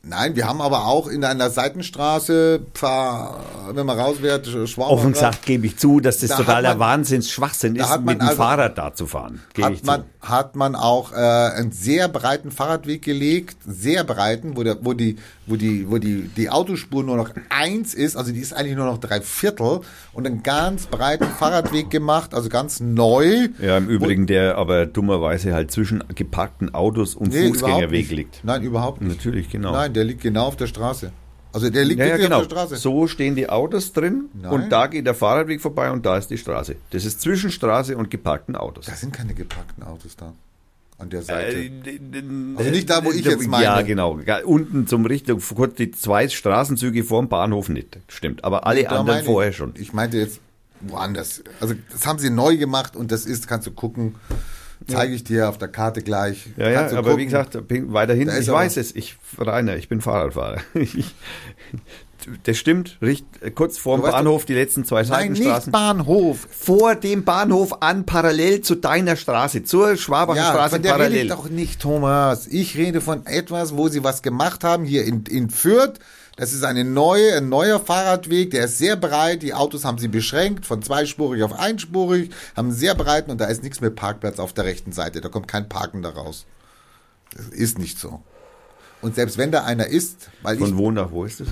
Nein, 0.01 0.37
wir 0.37 0.47
haben 0.47 0.61
aber 0.61 0.85
auch 0.85 1.07
in 1.07 1.25
einer 1.25 1.49
Seitenstraße, 1.49 2.61
Pfarr, 2.73 3.37
wenn 3.73 3.85
man 3.85 3.99
rausfährt, 3.99 4.47
Schwaber. 4.47 4.91
Offen 4.91 5.11
gesagt 5.11 5.45
gebe 5.45 5.67
ich 5.67 5.77
zu, 5.77 5.99
dass 5.99 6.19
das 6.19 6.29
Da 6.29 6.37
totaler 6.37 6.79
Wahnsinns-Schwachsinn 6.79 7.75
ist, 7.75 7.99
mit 7.99 8.15
dem 8.15 8.21
also- 8.21 8.35
Fahrrad 8.37 8.77
da 8.77 8.93
zu 8.93 9.07
fahren. 9.07 9.41
Gebe 9.53 9.73
ich 9.73 9.79
hat 9.79 9.85
man, 9.85 10.03
zu. 10.21 10.29
hat 10.29 10.55
man 10.55 10.75
auch 10.75 11.11
äh, 11.11 11.15
einen 11.17 11.73
sehr 11.73 12.07
breiten 12.07 12.49
Fahrradweg 12.51 13.01
gelegt, 13.01 13.57
sehr 13.67 14.05
breiten, 14.05 14.55
wo, 14.55 14.63
der, 14.63 14.77
wo, 14.81 14.93
die, 14.93 15.17
wo, 15.47 15.57
die, 15.57 15.89
wo 15.91 15.97
die, 15.97 16.29
die 16.29 16.49
Autospur 16.49 17.03
nur 17.03 17.17
noch 17.17 17.31
eins 17.49 17.93
ist, 17.93 18.15
also 18.15 18.31
die 18.31 18.39
ist 18.39 18.53
eigentlich 18.53 18.77
nur 18.77 18.85
noch 18.85 18.99
drei 18.99 19.19
Viertel 19.19 19.81
und 20.13 20.25
einen 20.25 20.43
ganz 20.43 20.85
breiten 20.85 21.27
Fahrradweg 21.27 21.89
gemacht, 21.89 22.33
also 22.33 22.47
ganz 22.47 22.79
neu. 22.79 23.49
Ja, 23.61 23.77
im 23.77 23.89
Übrigen, 23.89 24.27
der 24.27 24.57
aber 24.57 24.85
dummerweise 24.85 25.53
halt 25.53 25.71
zwischen 25.71 26.05
geparkten 26.15 26.73
Autos 26.73 27.15
und 27.15 27.33
Nee, 27.33 27.49
Fußgängerweg 27.49 28.09
liegt. 28.11 28.45
Nein, 28.45 28.63
überhaupt 28.63 29.01
nicht. 29.01 29.17
Natürlich, 29.17 29.49
genau. 29.49 29.73
Nein, 29.73 29.88
der 29.89 30.03
liegt 30.03 30.21
genau 30.21 30.45
auf 30.47 30.55
der 30.55 30.67
Straße. 30.67 31.11
Also 31.51 31.69
der 31.69 31.83
liegt 31.83 31.99
Ja, 31.99 32.05
ja, 32.05 32.17
genau. 32.17 32.37
auf 32.41 32.47
der 32.47 32.55
Straße. 32.55 32.75
So 32.77 33.07
stehen 33.07 33.35
die 33.35 33.49
Autos 33.49 33.91
drin 33.93 34.25
Nein. 34.33 34.51
und 34.51 34.69
da 34.69 34.85
geht 34.87 35.05
der 35.07 35.15
Fahrradweg 35.15 35.61
vorbei 35.61 35.89
und 35.91 36.05
da 36.05 36.17
ist 36.17 36.27
die 36.29 36.37
Straße. 36.37 36.75
Das 36.91 37.05
ist 37.05 37.21
zwischen 37.21 37.49
Straße 37.51 37.97
und 37.97 38.11
geparkten 38.11 38.55
Autos. 38.55 38.85
Da 38.85 38.93
sind 38.93 39.13
keine 39.13 39.33
geparkten 39.33 39.83
Autos 39.83 40.15
da. 40.15 40.33
An 40.99 41.09
der 41.09 41.21
Seite. 41.23 41.55
Äh, 41.57 41.71
Also 42.57 42.71
nicht 42.71 42.89
da, 42.89 43.03
wo 43.05 43.11
ich 43.11 43.23
jetzt 43.23 43.47
meine. 43.47 43.63
Ja, 43.63 43.81
genau. 43.81 44.19
Ja, 44.25 44.43
Unten 44.43 44.85
zum 44.85 45.05
Richtung, 45.05 45.39
kurz 45.55 45.75
die 45.75 45.91
zwei 45.91 46.27
Straßenzüge 46.27 47.03
vorm 47.05 47.29
Bahnhof 47.29 47.69
nicht. 47.69 47.97
Stimmt. 48.09 48.43
Aber 48.43 48.67
alle 48.67 48.83
Da 48.83 48.99
anderen 48.99 49.23
vorher 49.23 49.53
schon. 49.53 49.73
Ich 49.77 49.93
meinte 49.93 50.17
jetzt 50.17 50.41
woanders. 50.81 51.41
Also 51.61 51.73
das 51.91 52.05
haben 52.05 52.19
sie 52.19 52.29
neu 52.29 52.57
gemacht 52.57 52.95
und 52.97 53.11
das 53.13 53.25
ist, 53.25 53.47
kannst 53.47 53.65
du 53.65 53.71
gucken, 53.71 54.15
zeige 54.87 55.13
ich 55.13 55.23
dir 55.23 55.49
auf 55.49 55.57
der 55.57 55.67
Karte 55.67 56.01
gleich. 56.01 56.47
Ja, 56.57 56.69
ja, 56.69 56.81
aber 56.91 57.17
wie 57.17 57.25
gucken. 57.25 57.25
gesagt, 57.25 57.67
bin 57.67 57.93
weiter 57.93 58.13
hinten, 58.13 58.29
Da 58.29 58.37
ist 58.37 58.47
ich 58.47 58.53
weiß 58.53 58.77
es, 58.77 58.95
ich, 58.95 59.17
Rainer, 59.37 59.75
ich 59.77 59.89
bin 59.89 60.01
Fahrradfahrer. 60.01 60.57
Ich, 60.75 61.13
das 62.43 62.57
stimmt, 62.57 62.97
richt, 63.01 63.25
kurz 63.55 63.81
Du 63.81 63.91
weißt 63.91 64.01
Bahnhof, 64.11 64.43
die 64.43 64.53
letzten 64.53 64.83
zwei 64.83 65.03
Nein, 65.03 65.31
nicht 65.31 65.37
Seitenstraßen. 65.43 65.71
Bahnhof. 65.71 66.47
vor 66.51 66.95
dem 66.95 67.23
Bahnhof 67.23 67.81
an, 67.81 68.05
parallel 68.05 68.59
zu 68.59 68.75
deiner 68.75 69.15
Straße, 69.15 69.63
zur 69.63 69.95
Schwabacher 69.95 70.37
Ja, 70.39 70.49
Straße 70.51 70.79
der 70.81 70.95
rede 70.95 70.97
parallel. 70.99 71.23
ich 71.23 71.29
doch 71.31 71.49
nicht, 71.49 71.81
Thomas. 71.81 72.45
Ich 72.47 72.75
rede 72.77 72.99
von 72.99 73.25
etwas, 73.25 73.77
wo 73.77 73.87
sie 73.87 74.03
was 74.03 74.21
gemacht 74.21 74.65
haben, 74.65 74.83
hier 74.83 75.05
in, 75.05 75.23
in 75.29 75.49
Fürth. 75.49 75.93
Das 76.39 76.53
ist 76.53 76.63
eine 76.63 76.85
neue, 76.85 77.35
ein 77.35 77.49
neuer 77.49 77.81
Fahrradweg, 77.81 78.51
der 78.51 78.63
ist 78.63 78.77
sehr 78.77 78.95
breit. 78.95 79.41
Die 79.41 79.53
Autos 79.53 79.83
haben 79.83 79.97
sie 79.97 80.07
beschränkt, 80.07 80.65
von 80.65 80.81
zweispurig 80.81 81.43
auf 81.43 81.51
einspurig, 81.51 82.31
haben 82.55 82.69
einen 82.69 82.77
sehr 82.77 82.95
breiten 82.95 83.29
und 83.29 83.41
da 83.41 83.45
ist 83.47 83.61
nichts 83.61 83.81
mit 83.81 83.97
Parkplatz 83.97 84.39
auf 84.39 84.53
der 84.53 84.63
rechten 84.63 84.93
Seite. 84.93 85.19
Da 85.19 85.27
kommt 85.27 85.49
kein 85.49 85.67
Parken 85.67 86.01
da 86.01 86.11
raus. 86.11 86.45
Das 87.35 87.47
ist 87.47 87.77
nicht 87.77 87.99
so. 87.99 88.23
Und 89.01 89.15
selbst 89.15 89.37
wenn 89.37 89.51
da 89.51 89.65
einer 89.65 89.87
ist, 89.87 90.29
weil 90.41 90.55
ich 90.55 90.61
Von 90.61 90.77
wo 90.77 90.91
nach 90.91 91.11
wo 91.11 91.25
ist 91.25 91.41
es? 91.41 91.49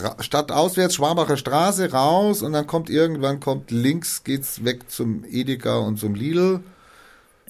Ra- 0.00 0.16
stadtauswärts 0.20 0.94
Schwabacher 0.94 1.36
Straße 1.36 1.90
raus 1.90 2.42
und 2.42 2.52
dann 2.52 2.68
kommt 2.68 2.90
irgendwann 2.90 3.40
kommt 3.40 3.72
links 3.72 4.22
geht's 4.22 4.64
weg 4.64 4.88
zum 4.88 5.24
Edeka 5.24 5.78
und 5.78 5.98
zum 5.98 6.14
Lidl 6.14 6.60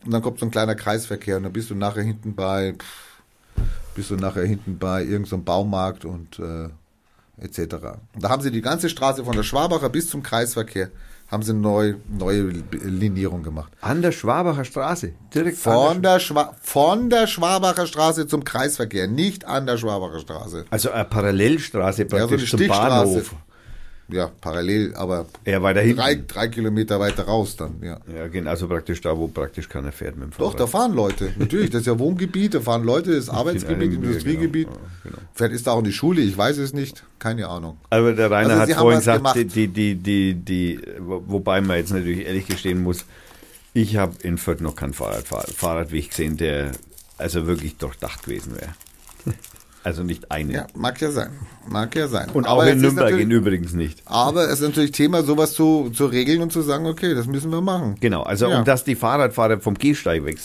und 0.06 0.10
dann 0.10 0.22
kommt 0.22 0.38
so 0.40 0.46
ein 0.46 0.50
kleiner 0.50 0.74
Kreisverkehr 0.74 1.36
und 1.36 1.42
dann 1.42 1.52
bist 1.52 1.68
du 1.68 1.74
nachher 1.74 2.02
hinten 2.02 2.34
bei 2.34 2.72
pff, 2.78 3.07
bist 3.98 4.12
du 4.12 4.14
nachher 4.14 4.44
hinten 4.44 4.78
bei 4.78 5.00
irgendeinem 5.02 5.24
so 5.26 5.38
Baumarkt 5.38 6.04
und 6.04 6.38
äh, 6.38 6.68
etc. 7.44 7.74
Und 8.14 8.22
da 8.22 8.28
haben 8.28 8.42
sie 8.42 8.52
die 8.52 8.62
ganze 8.62 8.88
Straße 8.88 9.24
von 9.24 9.34
der 9.34 9.42
Schwabacher 9.42 9.88
bis 9.88 10.08
zum 10.08 10.22
Kreisverkehr 10.22 10.90
haben 11.26 11.42
sie 11.42 11.52
neu 11.52 11.94
neue 12.08 12.42
Linierung 12.84 13.42
gemacht. 13.42 13.72
An 13.80 14.00
der 14.02 14.12
Schwabacher 14.12 14.64
Straße. 14.64 15.12
Direkt 15.34 15.58
Von 15.58 16.00
der 16.00 16.12
der, 16.12 16.20
Schwa 16.20 16.54
von 16.62 17.10
der 17.10 17.26
Schwabacher 17.26 17.86
Straße 17.88 18.28
zum 18.28 18.44
Kreisverkehr, 18.44 19.08
nicht 19.08 19.44
an 19.44 19.66
der 19.66 19.78
Schwabacher 19.78 20.20
Straße. 20.20 20.64
Also 20.70 20.90
eine 20.92 21.04
Parallelstraße 21.04 22.06
so 22.08 22.16
eine 22.16 22.26
praktisch 22.28 22.50
zum. 22.50 22.66
Bahnhof. 22.68 23.34
Ja, 24.10 24.30
parallel, 24.40 24.94
aber 24.94 25.26
Ja, 25.44 25.60
weiter 25.62 25.80
hinten. 25.82 25.98
drei, 25.98 26.14
drei 26.14 26.48
Kilometer 26.48 26.98
weiter 26.98 27.24
raus 27.24 27.56
dann, 27.56 27.74
ja. 27.82 27.98
Ja, 28.14 28.26
genau, 28.28 28.48
also 28.50 28.66
praktisch 28.66 29.02
da, 29.02 29.14
wo 29.16 29.28
praktisch 29.28 29.68
keiner 29.68 29.92
fährt 29.92 30.16
mit 30.16 30.24
dem 30.24 30.30
Doch, 30.30 30.36
Fahrrad. 30.52 30.60
da 30.60 30.66
fahren 30.66 30.94
Leute. 30.94 31.30
Natürlich, 31.38 31.68
das 31.70 31.82
ist 31.82 31.86
ja 31.88 31.98
Wohngebiet, 31.98 32.54
da 32.54 32.60
fahren 32.60 32.84
Leute, 32.84 33.10
das 33.14 33.24
ist 33.24 33.28
Arbeitsgebiet, 33.30 33.92
Industriegebiet. 33.92 34.68
genau, 34.68 34.80
genau. 35.04 35.18
Vielleicht 35.34 35.54
ist 35.54 35.66
da 35.66 35.72
auch 35.72 35.80
eine 35.80 35.92
Schule, 35.92 36.22
ich 36.22 36.38
weiß 36.38 36.56
es 36.56 36.72
nicht, 36.72 37.04
keine 37.18 37.48
Ahnung. 37.48 37.76
Aber 37.90 38.12
der 38.14 38.30
Rainer 38.30 38.60
Also 38.60 38.72
hat 38.72 38.80
vorhin 38.80 39.00
gesagt, 39.00 39.36
die, 39.36 39.44
die, 39.44 39.68
die, 39.68 39.94
die, 39.96 40.34
die, 40.34 40.80
wo- 41.00 41.22
wobei 41.26 41.60
man 41.60 41.76
jetzt 41.76 41.92
natürlich 41.92 42.24
ehrlich 42.26 42.46
gestehen 42.46 42.82
muss, 42.82 43.04
ich 43.74 43.96
habe 43.98 44.14
in 44.22 44.38
Fürth 44.38 44.62
noch 44.62 44.74
keinen 44.74 44.94
Fahrradfahr 44.94 45.44
Fahrradweg 45.54 46.08
gesehen, 46.08 46.38
der 46.38 46.72
also 47.18 47.46
wirklich 47.46 47.76
durchdacht 47.76 48.22
gewesen 48.24 48.54
wäre. 48.56 48.74
Also 49.84 50.02
nicht 50.02 50.30
einen. 50.32 50.50
Ja, 50.50 50.66
mag 50.74 51.00
ja 51.00 51.10
sein, 51.12 51.30
mag 51.70 51.94
ja 51.94 52.08
sein. 52.08 52.28
Und 52.32 52.46
Aber 52.46 52.62
auch 52.62 52.66
in 52.66 52.80
Nürnberg 52.80 53.18
in 53.18 53.30
übrigens 53.30 53.72
nicht. 53.72 54.02
Aber 54.04 54.44
es 54.44 54.60
ist 54.60 54.68
natürlich 54.68 54.92
Thema, 54.92 55.22
sowas 55.22 55.52
zu, 55.52 55.90
zu 55.94 56.06
regeln 56.06 56.42
und 56.42 56.52
zu 56.52 56.62
sagen, 56.62 56.86
okay, 56.86 57.14
das 57.14 57.26
müssen 57.26 57.50
wir 57.50 57.60
machen. 57.60 57.96
Genau, 58.00 58.22
also 58.22 58.48
Ja. 58.48 58.58
um 58.58 58.64
dass 58.64 58.84
die 58.84 58.94
Fahrradfahrer 58.94 59.60
vom 59.60 59.74
Gehsteig 59.74 60.24
weg 60.24 60.38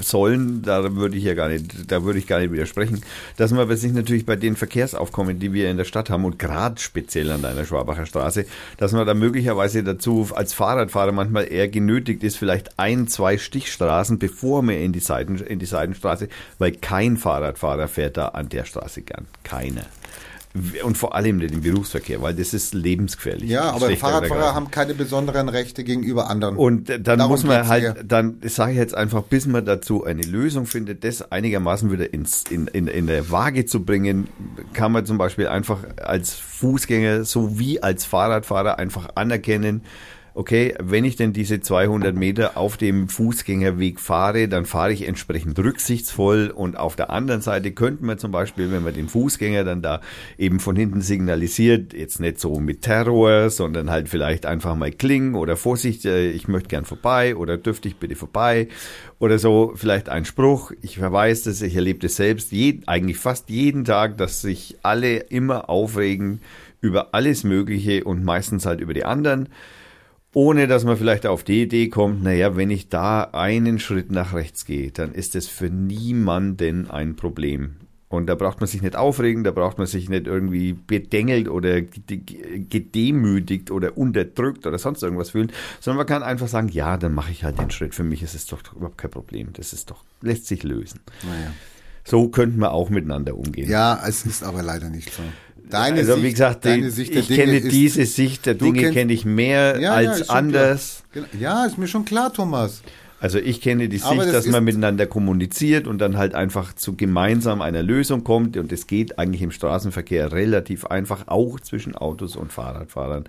sollen, 0.00 0.62
da 0.62 0.94
würde 0.96 1.16
ich 1.16 1.24
ja 1.24 1.34
gar 1.34 1.48
nicht, 1.48 1.90
da 1.90 2.04
würde 2.04 2.18
ich 2.18 2.26
gar 2.26 2.40
nicht 2.40 2.52
widersprechen. 2.52 3.02
Dass 3.36 3.50
man 3.50 3.60
aber 3.60 3.76
sich 3.76 3.92
natürlich 3.92 4.26
bei 4.26 4.36
den 4.36 4.56
Verkehrsaufkommen, 4.56 5.38
die 5.38 5.52
wir 5.52 5.70
in 5.70 5.76
der 5.76 5.84
Stadt 5.84 6.10
haben 6.10 6.24
und 6.24 6.38
gerade 6.38 6.80
speziell 6.80 7.30
an 7.30 7.42
deiner 7.42 7.64
Schwabacher 7.64 8.06
Straße, 8.06 8.46
dass 8.78 8.92
man 8.92 9.06
da 9.06 9.14
möglicherweise 9.14 9.82
dazu 9.82 10.28
als 10.34 10.52
Fahrradfahrer 10.52 11.12
manchmal 11.12 11.50
eher 11.50 11.68
genötigt 11.68 12.22
ist, 12.22 12.36
vielleicht 12.36 12.78
ein, 12.78 13.08
zwei 13.08 13.38
Stichstraßen, 13.38 14.18
bevor 14.18 14.62
man 14.62 14.76
in 14.76 14.92
die 14.92 15.00
Seiten, 15.00 15.36
in 15.38 15.58
die 15.58 15.66
Seitenstraße, 15.66 16.28
weil 16.58 16.72
kein 16.72 17.16
Fahrradfahrer 17.16 17.88
fährt 17.88 18.16
da 18.16 18.28
an 18.28 18.48
der 18.48 18.64
Straße 18.64 19.02
gern. 19.02 19.26
Keiner. 19.44 19.84
Und 20.84 20.98
vor 20.98 21.14
allem 21.14 21.40
im 21.40 21.62
Berufsverkehr, 21.62 22.20
weil 22.20 22.34
das 22.34 22.52
ist 22.52 22.74
lebensgefährlich. 22.74 23.48
Ja, 23.48 23.70
aber 23.70 23.90
Fahrradfahrer 23.96 24.54
haben 24.54 24.70
keine 24.70 24.92
besonderen 24.92 25.48
Rechte 25.48 25.82
gegenüber 25.82 26.28
anderen. 26.28 26.56
Und 26.56 26.90
dann 26.90 27.02
Darum 27.02 27.30
muss 27.30 27.44
man 27.44 27.66
halt, 27.68 27.82
hier. 27.82 28.04
dann 28.04 28.36
sage 28.44 28.72
ich 28.72 28.78
jetzt 28.78 28.94
einfach, 28.94 29.22
bis 29.22 29.46
man 29.46 29.64
dazu 29.64 30.04
eine 30.04 30.22
Lösung 30.22 30.66
findet, 30.66 31.04
das 31.04 31.32
einigermaßen 31.32 31.90
wieder 31.90 32.12
ins, 32.12 32.44
in, 32.50 32.66
in, 32.66 32.86
in 32.86 33.06
der 33.06 33.30
Waage 33.30 33.64
zu 33.64 33.82
bringen, 33.84 34.28
kann 34.74 34.92
man 34.92 35.06
zum 35.06 35.16
Beispiel 35.16 35.48
einfach 35.48 35.78
als 35.96 36.34
Fußgänger 36.34 37.24
sowie 37.24 37.80
als 37.80 38.04
Fahrradfahrer 38.04 38.78
einfach 38.78 39.10
anerkennen, 39.14 39.82
okay, 40.34 40.74
wenn 40.80 41.04
ich 41.04 41.16
denn 41.16 41.32
diese 41.32 41.60
200 41.60 42.14
Meter 42.14 42.56
auf 42.56 42.76
dem 42.76 43.08
Fußgängerweg 43.08 44.00
fahre, 44.00 44.48
dann 44.48 44.64
fahre 44.64 44.92
ich 44.92 45.06
entsprechend 45.06 45.58
rücksichtsvoll. 45.58 46.50
Und 46.54 46.76
auf 46.76 46.96
der 46.96 47.10
anderen 47.10 47.42
Seite 47.42 47.72
könnten 47.72 48.06
wir 48.06 48.18
zum 48.18 48.32
Beispiel, 48.32 48.70
wenn 48.72 48.82
man 48.82 48.94
den 48.94 49.08
Fußgänger 49.08 49.64
dann 49.64 49.82
da 49.82 50.00
eben 50.38 50.60
von 50.60 50.76
hinten 50.76 51.02
signalisiert, 51.02 51.92
jetzt 51.92 52.20
nicht 52.20 52.40
so 52.40 52.60
mit 52.60 52.82
Terror, 52.82 53.50
sondern 53.50 53.90
halt 53.90 54.08
vielleicht 54.08 54.46
einfach 54.46 54.74
mal 54.74 54.90
klingen 54.90 55.34
oder 55.34 55.56
Vorsicht, 55.56 56.04
äh, 56.04 56.30
ich 56.30 56.48
möchte 56.48 56.68
gern 56.68 56.84
vorbei 56.84 57.36
oder 57.36 57.58
dürfte 57.58 57.88
ich 57.88 57.96
bitte 57.96 58.16
vorbei 58.16 58.68
oder 59.18 59.38
so, 59.38 59.72
vielleicht 59.74 60.08
ein 60.08 60.24
Spruch. 60.24 60.72
Ich 60.80 60.98
verweise 60.98 61.50
das, 61.50 61.60
ich 61.62 61.76
erlebe 61.76 62.00
das 62.00 62.16
selbst, 62.16 62.52
je, 62.52 62.80
eigentlich 62.86 63.18
fast 63.18 63.50
jeden 63.50 63.84
Tag, 63.84 64.16
dass 64.16 64.40
sich 64.40 64.76
alle 64.82 65.16
immer 65.16 65.68
aufregen 65.68 66.40
über 66.80 67.14
alles 67.14 67.44
Mögliche 67.44 68.04
und 68.04 68.24
meistens 68.24 68.66
halt 68.66 68.80
über 68.80 68.94
die 68.94 69.04
anderen 69.04 69.48
ohne 70.34 70.66
dass 70.66 70.84
man 70.84 70.96
vielleicht 70.96 71.26
auf 71.26 71.44
die 71.44 71.62
Idee 71.62 71.88
kommt, 71.88 72.22
naja, 72.22 72.56
wenn 72.56 72.70
ich 72.70 72.88
da 72.88 73.22
einen 73.32 73.78
Schritt 73.78 74.10
nach 74.10 74.32
rechts 74.32 74.64
gehe, 74.64 74.90
dann 74.90 75.12
ist 75.12 75.36
es 75.36 75.48
für 75.48 75.68
niemanden 75.68 76.90
ein 76.90 77.16
Problem. 77.16 77.76
Und 78.08 78.26
da 78.26 78.34
braucht 78.34 78.60
man 78.60 78.66
sich 78.66 78.82
nicht 78.82 78.94
aufregen, 78.94 79.42
da 79.42 79.52
braucht 79.52 79.78
man 79.78 79.86
sich 79.86 80.10
nicht 80.10 80.26
irgendwie 80.26 80.74
bedengelt 80.74 81.48
oder 81.48 81.80
gedemütigt 81.80 83.70
oder 83.70 83.96
unterdrückt 83.96 84.66
oder 84.66 84.78
sonst 84.78 85.02
irgendwas 85.02 85.30
fühlen, 85.30 85.50
sondern 85.80 85.98
man 85.98 86.06
kann 86.06 86.22
einfach 86.22 86.48
sagen, 86.48 86.68
ja, 86.68 86.98
dann 86.98 87.14
mache 87.14 87.32
ich 87.32 87.42
halt 87.42 87.58
den 87.58 87.70
Schritt. 87.70 87.94
Für 87.94 88.04
mich 88.04 88.22
ist 88.22 88.34
es 88.34 88.44
doch 88.44 88.60
überhaupt 88.74 88.98
kein 88.98 89.10
Problem. 89.10 89.48
Das 89.54 89.72
ist 89.72 89.90
doch, 89.90 90.04
lässt 90.20 90.46
sich 90.46 90.62
lösen. 90.62 91.00
Naja. 91.22 91.52
So 92.04 92.28
könnten 92.28 92.58
wir 92.58 92.72
auch 92.72 92.90
miteinander 92.90 93.36
umgehen. 93.36 93.70
Ja, 93.70 94.02
es 94.06 94.26
ist 94.26 94.42
aber 94.42 94.62
leider 94.62 94.90
nicht 94.90 95.12
so. 95.12 95.22
Deine 95.72 96.00
also 96.00 96.14
Sicht, 96.14 96.24
wie 96.24 96.30
gesagt, 96.30 96.64
die, 96.64 96.90
Sicht 96.90 97.14
der 97.14 97.20
ich 97.20 97.28
Dinge 97.28 97.44
kenne 97.44 97.58
ist, 97.58 97.72
diese 97.72 98.06
Sicht 98.06 98.46
der 98.46 98.54
Dinge 98.54 98.90
kenne 98.90 99.12
ich 99.12 99.24
mehr 99.24 99.80
Ja, 99.80 99.80
ja, 99.80 99.92
als 100.10 100.26
schon 100.26 100.36
anders. 100.36 101.02
Klar. 101.12 101.24
Ja, 101.38 101.64
ist 101.64 101.78
mir 101.78 101.88
schon 101.88 102.04
klar, 102.04 102.32
Thomas. 102.32 102.82
Also 103.22 103.38
ich 103.38 103.60
kenne 103.60 103.88
die 103.88 103.98
Sicht, 103.98 104.18
das 104.18 104.32
dass 104.32 104.46
man 104.48 104.64
miteinander 104.64 105.06
kommuniziert 105.06 105.86
und 105.86 105.98
dann 105.98 106.16
halt 106.16 106.34
einfach 106.34 106.74
zu 106.74 106.96
gemeinsam 106.96 107.62
einer 107.62 107.82
Lösung 107.82 108.24
kommt. 108.24 108.56
Und 108.56 108.72
es 108.72 108.88
geht 108.88 109.16
eigentlich 109.16 109.42
im 109.42 109.52
Straßenverkehr 109.52 110.32
relativ 110.32 110.86
einfach, 110.86 111.28
auch 111.28 111.60
zwischen 111.60 111.94
Autos 111.94 112.34
und 112.34 112.52
Fahrradfahrern. 112.52 113.24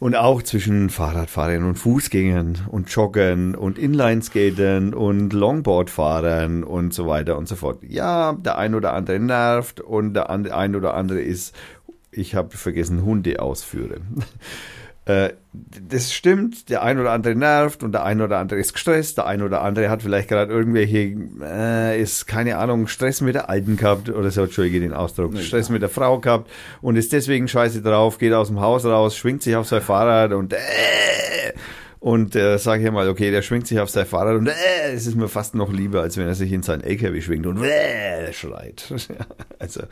Und 0.00 0.16
auch 0.16 0.42
zwischen 0.42 0.88
Fahrradfahrern 0.88 1.62
und 1.62 1.76
Fußgängern 1.76 2.66
und 2.68 2.88
Joggern 2.88 3.54
und 3.54 3.78
Inlineskatern 3.78 4.94
und 4.94 5.34
Longboardfahrern 5.34 6.64
und 6.64 6.94
so 6.94 7.06
weiter 7.06 7.36
und 7.36 7.46
so 7.46 7.54
fort. 7.54 7.80
Ja, 7.86 8.32
der 8.32 8.56
ein 8.56 8.74
oder 8.74 8.94
andere 8.94 9.20
nervt 9.20 9.82
und 9.82 10.14
der 10.14 10.30
ein 10.30 10.74
oder 10.74 10.94
andere 10.94 11.20
ist, 11.20 11.54
ich 12.10 12.34
habe 12.34 12.56
vergessen, 12.56 13.04
Hunde 13.04 13.42
ausführe. 13.42 14.00
Äh, 15.06 15.30
das 15.52 16.12
stimmt, 16.12 16.68
der 16.68 16.82
ein 16.82 16.98
oder 17.00 17.10
andere 17.10 17.34
nervt 17.34 17.82
und 17.82 17.92
der 17.92 18.04
ein 18.04 18.20
oder 18.20 18.38
andere 18.38 18.60
ist 18.60 18.74
gestresst, 18.74 19.16
der 19.16 19.26
ein 19.26 19.42
oder 19.42 19.62
andere 19.62 19.88
hat 19.88 20.02
vielleicht 20.02 20.28
gerade 20.28 20.52
irgendwelche, 20.52 21.16
äh, 21.42 22.00
ist 22.00 22.26
keine 22.26 22.58
Ahnung, 22.58 22.86
Stress 22.86 23.20
mit 23.20 23.34
der 23.34 23.48
Alten 23.48 23.76
gehabt 23.76 24.10
oder 24.10 24.30
so, 24.30 24.42
entschuldige 24.42 24.78
den 24.78 24.92
Ausdruck, 24.92 25.36
Stress 25.38 25.70
mit 25.70 25.82
der 25.82 25.88
Frau 25.88 26.20
gehabt 26.20 26.50
und 26.82 26.96
ist 26.96 27.12
deswegen 27.12 27.48
scheiße 27.48 27.82
drauf, 27.82 28.18
geht 28.18 28.32
aus 28.32 28.48
dem 28.48 28.60
Haus 28.60 28.84
raus, 28.84 29.16
schwingt 29.16 29.42
sich 29.42 29.56
auf 29.56 29.66
sein 29.66 29.80
Fahrrad 29.80 30.32
und 30.32 30.52
äh, 30.52 30.58
und 31.98 32.36
äh, 32.36 32.58
sage 32.58 32.84
ich 32.84 32.90
mal, 32.90 33.08
okay, 33.08 33.30
der 33.30 33.42
schwingt 33.42 33.66
sich 33.66 33.80
auf 33.80 33.90
sein 33.90 34.06
Fahrrad 34.06 34.36
und 34.36 34.46
äh, 34.46 34.92
es 34.94 35.06
ist 35.06 35.16
mir 35.16 35.28
fast 35.28 35.54
noch 35.54 35.72
lieber, 35.72 36.02
als 36.02 36.16
wenn 36.16 36.26
er 36.26 36.34
sich 36.34 36.52
in 36.52 36.62
seinen 36.62 36.82
LKW 36.82 37.20
schwingt 37.22 37.46
und 37.46 37.62
äh, 37.62 38.32
schreit. 38.32 38.92
also 39.58 39.80
ja, 39.80 39.86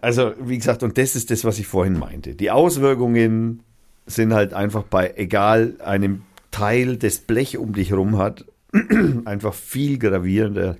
Also, 0.00 0.32
wie 0.40 0.58
gesagt, 0.58 0.82
und 0.82 0.98
das 0.98 1.14
ist 1.14 1.30
das, 1.30 1.44
was 1.44 1.58
ich 1.58 1.66
vorhin 1.66 1.98
meinte. 1.98 2.34
Die 2.34 2.50
Auswirkungen 2.50 3.62
sind 4.06 4.32
halt 4.32 4.54
einfach 4.54 4.82
bei, 4.82 5.14
egal 5.16 5.74
einem 5.84 6.22
Teil 6.50 6.96
des 6.96 7.20
Blech 7.20 7.58
um 7.58 7.74
dich 7.74 7.92
rum 7.92 8.18
hat, 8.18 8.44
einfach 9.24 9.54
viel 9.54 9.98
gravierender 9.98 10.76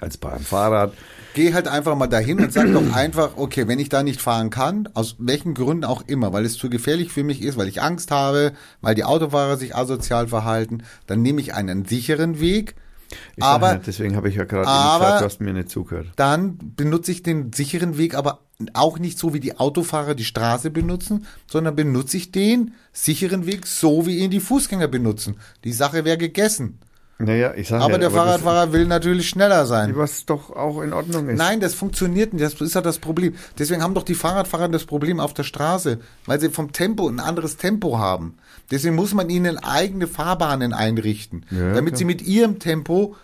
als 0.00 0.16
bei 0.18 0.32
einem 0.32 0.44
Fahrrad. 0.44 0.92
Geh 1.34 1.54
halt 1.54 1.68
einfach 1.68 1.96
mal 1.96 2.06
dahin 2.06 2.40
und 2.40 2.52
sag 2.52 2.72
doch 2.72 2.94
einfach, 2.94 3.36
okay, 3.36 3.68
wenn 3.68 3.78
ich 3.78 3.88
da 3.88 4.02
nicht 4.02 4.20
fahren 4.20 4.50
kann, 4.50 4.88
aus 4.94 5.16
welchen 5.18 5.54
Gründen 5.54 5.84
auch 5.84 6.02
immer, 6.06 6.32
weil 6.32 6.44
es 6.44 6.56
zu 6.56 6.70
gefährlich 6.70 7.12
für 7.12 7.24
mich 7.24 7.42
ist, 7.42 7.56
weil 7.56 7.68
ich 7.68 7.82
Angst 7.82 8.10
habe, 8.10 8.52
weil 8.80 8.94
die 8.94 9.04
Autofahrer 9.04 9.56
sich 9.56 9.74
asozial 9.74 10.28
verhalten, 10.28 10.82
dann 11.06 11.22
nehme 11.22 11.40
ich 11.40 11.54
einen 11.54 11.84
sicheren 11.84 12.40
Weg. 12.40 12.74
Ich 13.36 13.42
aber 13.42 13.72
ja, 13.72 13.78
deswegen 13.78 14.16
habe 14.16 14.28
ich 14.28 14.34
ja 14.34 14.44
gerade 14.44 14.64
gesagt, 14.64 15.20
du 15.20 15.24
hast 15.24 15.40
mir 15.40 15.52
nicht 15.52 15.70
zugehört. 15.70 16.08
dann 16.16 16.58
benutze 16.76 17.12
ich 17.12 17.22
den 17.22 17.52
sicheren 17.52 17.98
Weg, 17.98 18.14
aber 18.14 18.40
auch 18.72 18.98
nicht 18.98 19.18
so, 19.18 19.34
wie 19.34 19.40
die 19.40 19.58
Autofahrer 19.58 20.14
die 20.14 20.24
Straße 20.24 20.70
benutzen, 20.70 21.26
sondern 21.46 21.76
benutze 21.76 22.16
ich 22.16 22.32
den 22.32 22.74
sicheren 22.92 23.46
Weg, 23.46 23.66
so 23.66 24.06
wie 24.06 24.18
ihn 24.18 24.30
die 24.30 24.40
Fußgänger 24.40 24.88
benutzen. 24.88 25.36
Die 25.64 25.72
Sache 25.72 26.04
wäre 26.04 26.18
gegessen. 26.18 26.78
Naja, 27.18 27.54
ich 27.56 27.68
sage 27.68 27.82
Aber 27.82 27.94
ja, 27.94 27.98
der 27.98 28.10
Fahrradfahrer 28.10 28.72
will 28.72 28.86
natürlich 28.86 29.28
schneller 29.30 29.64
sein. 29.64 29.96
Was 29.96 30.26
doch 30.26 30.50
auch 30.50 30.82
in 30.82 30.92
Ordnung 30.92 31.28
ist. 31.30 31.38
Nein, 31.38 31.60
das 31.60 31.72
funktioniert 31.74 32.34
nicht. 32.34 32.44
Das 32.44 32.60
ist 32.60 32.74
ja 32.74 32.82
das 32.82 32.98
Problem. 32.98 33.34
Deswegen 33.58 33.82
haben 33.82 33.94
doch 33.94 34.02
die 34.02 34.14
Fahrradfahrer 34.14 34.68
das 34.68 34.84
Problem 34.84 35.18
auf 35.18 35.32
der 35.32 35.44
Straße, 35.44 35.98
weil 36.26 36.40
sie 36.40 36.50
vom 36.50 36.72
Tempo 36.72 37.08
ein 37.08 37.18
anderes 37.20 37.56
Tempo 37.56 37.98
haben. 37.98 38.36
Deswegen 38.70 38.96
muss 38.96 39.14
man 39.14 39.30
ihnen 39.30 39.56
eigene 39.58 40.06
Fahrbahnen 40.08 40.74
einrichten, 40.74 41.46
Ja, 41.50 41.72
damit 41.72 41.92
klar. 41.94 41.98
sie 41.98 42.04
mit 42.04 42.20
ihrem 42.20 42.58
Tempo, 42.58 43.16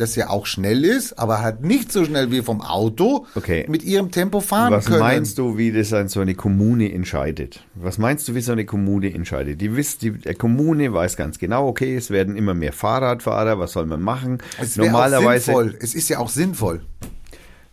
das 0.00 0.16
ja 0.16 0.28
auch 0.30 0.46
schnell 0.46 0.84
ist, 0.84 1.18
aber 1.18 1.40
halt 1.42 1.62
nicht 1.62 1.92
so 1.92 2.04
schnell 2.04 2.30
wie 2.32 2.42
vom 2.42 2.60
Auto, 2.60 3.26
Okay. 3.34 3.66
mit 3.68 3.84
ihrem 3.84 4.10
Tempo 4.10 4.40
fahren 4.40 4.72
Was 4.72 4.86
können. 4.86 5.00
meinst 5.00 5.38
du, 5.38 5.56
wie 5.56 5.70
das 5.70 5.92
an 5.92 6.08
so 6.08 6.20
eine 6.20 6.34
Kommune 6.34 6.92
entscheidet? 6.92 7.62
Was 7.74 7.98
meinst 7.98 8.26
du, 8.28 8.34
wie 8.34 8.40
so 8.40 8.52
eine 8.52 8.64
Kommune 8.64 9.12
entscheidet? 9.14 9.60
Die 9.60 9.76
wisst, 9.76 10.02
die 10.02 10.10
der 10.12 10.34
Kommune 10.34 10.92
weiß 10.92 11.16
ganz 11.16 11.38
genau, 11.38 11.68
okay, 11.68 11.94
es 11.94 12.10
werden 12.10 12.36
immer 12.36 12.54
mehr 12.54 12.72
Fahrradfahrer, 12.72 13.58
was 13.58 13.72
soll 13.72 13.86
man 13.86 14.00
machen? 14.02 14.38
Es 14.60 14.76
wäre 14.76 14.88
auch 14.88 14.92
normalerweise, 14.92 15.44
sinnvoll. 15.46 15.76
Es 15.80 15.94
ist 15.94 16.08
ja 16.08 16.18
auch 16.18 16.28
sinnvoll. 16.30 16.80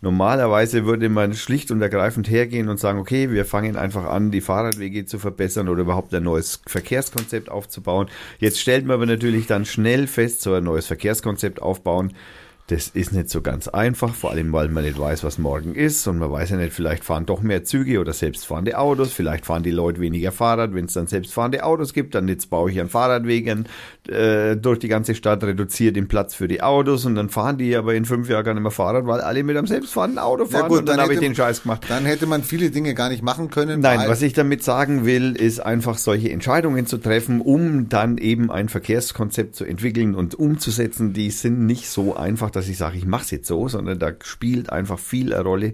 Normalerweise 0.02 0.86
würde 0.86 1.10
man 1.10 1.34
schlicht 1.34 1.72
und 1.72 1.82
ergreifend 1.82 2.30
hergehen 2.30 2.69
und 2.69 2.80
sagen, 2.80 2.99
okay, 2.99 3.32
wir 3.32 3.45
fangen 3.45 3.76
einfach 3.76 4.06
an, 4.06 4.32
die 4.32 4.41
Fahrradwege 4.41 5.06
zu 5.06 5.19
verbessern 5.19 5.69
oder 5.69 5.82
überhaupt 5.82 6.14
ein 6.14 6.24
neues 6.24 6.61
Verkehrskonzept 6.68 7.49
aufzubauen. 7.49 8.07
Jetzt 8.40 8.60
stellt 8.60 8.86
man 8.86 8.95
aber 8.95 9.06
natürlich 9.06 9.48
dann 9.48 9.65
schnell 9.65 10.07
fest, 10.07 10.41
so 10.41 10.53
ein 10.53 10.64
neues 10.64 10.88
Verkehrskonzept 10.88 11.61
aufbauen, 11.61 12.14
das 12.68 12.89
ist 12.89 13.14
nicht 13.14 13.30
so 13.30 13.41
ganz 13.41 13.69
einfach, 13.69 14.14
vor 14.14 14.31
allem 14.31 14.52
weil 14.52 14.68
man 14.68 14.84
nicht 14.84 14.99
weiß, 14.99 15.23
was 15.23 15.38
morgen 15.38 15.73
ist 15.73 16.06
und 16.07 16.18
man 16.18 16.30
weiß 16.30 16.49
ja 16.49 16.57
nicht, 16.57 16.73
vielleicht 16.73 17.06
fahren 17.06 17.26
doch 17.26 17.41
mehr 17.41 17.64
Züge 17.64 17.99
oder 18.02 18.11
selbstfahrende 18.11 18.77
Autos, 18.77 19.14
vielleicht 19.14 19.45
fahren 19.45 19.64
die 19.64 19.72
Leute 19.72 20.02
weniger 20.02 20.34
Fahrrad, 20.34 20.73
wenn 20.73 20.85
es 20.85 20.94
dann 20.94 21.07
selbstfahrende 21.07 21.64
Autos 21.64 21.94
gibt, 21.94 22.14
dann 22.14 22.27
jetzt 22.27 22.49
baue 22.49 22.69
ich 22.69 22.81
an, 22.81 23.68
äh, 24.10 24.57
durch 24.57 24.80
die 24.80 24.89
ganze 24.89 25.15
Stadt, 25.15 25.44
reduziere 25.45 25.94
den 25.94 26.10
Platz 26.10 26.35
für 26.35 26.49
die 26.49 26.61
Autos 26.61 27.06
und 27.06 27.15
dann 27.15 27.30
fahren 27.30 27.57
die 27.57 27.73
aber 27.73 27.95
in 27.95 28.03
fünf 28.03 28.27
Jahren 28.27 28.44
gar 28.44 28.53
nicht 28.53 28.64
mehr 28.64 28.72
Fahrrad, 28.72 29.07
weil 29.07 29.22
alle 29.22 29.44
mit 29.44 29.56
einem 29.56 29.68
selbstfahrenden 29.68 30.19
Auto 30.19 30.45
fahren 30.45 30.64
Ja 30.64 30.68
gut, 30.68 30.80
und 30.80 30.89
dann, 30.89 30.99
habe 30.99 31.14
ich 31.14 31.19
hätte- 31.19 31.27
den 31.27 31.35
Scheiß 31.35 31.64
gemacht. 31.64 31.85
Dann 31.88 32.06
hätte 32.06 32.26
man 32.26 32.44
viele 32.44 32.69
Dinge 32.69 32.94
gar 32.95 33.07
nicht 33.07 33.23
machen 33.23 33.49
können. 33.49 33.80
Nein, 33.80 34.02
was 34.07 34.22
ich 34.22 34.34
damit 34.34 34.64
sagen 34.64 35.06
will, 35.06 35.38
ist 35.38 35.61
einfach 35.61 35.98
solche 35.98 36.31
Entscheidungen 36.31 36.85
zu 36.85 36.98
treffen, 36.98 37.39
um 37.39 37.88
dann 37.88 38.18
eben 38.18 38.52
ein 38.52 38.68
Verkehrskonzept 38.68 39.56
zu 39.56 39.64
entwickeln 39.64 40.15
und 40.15 40.35
umzusetzen. 40.35 41.14
Die 41.14 41.31
sind 41.31 41.65
nicht 41.65 41.89
so 41.89 42.15
einfach, 42.15 42.49
dass 42.57 42.67
ich 42.67 42.77
sage, 42.77 42.97
ich 42.97 43.05
mache 43.05 43.23
es 43.23 43.31
jetzt 43.31 43.47
so, 43.47 43.67
sondern 43.67 43.99
da 43.99 44.13
spielt 44.23 44.71
einfach 44.71 44.99
viel 44.99 45.34
eine 45.34 45.43
Rolle. 45.43 45.73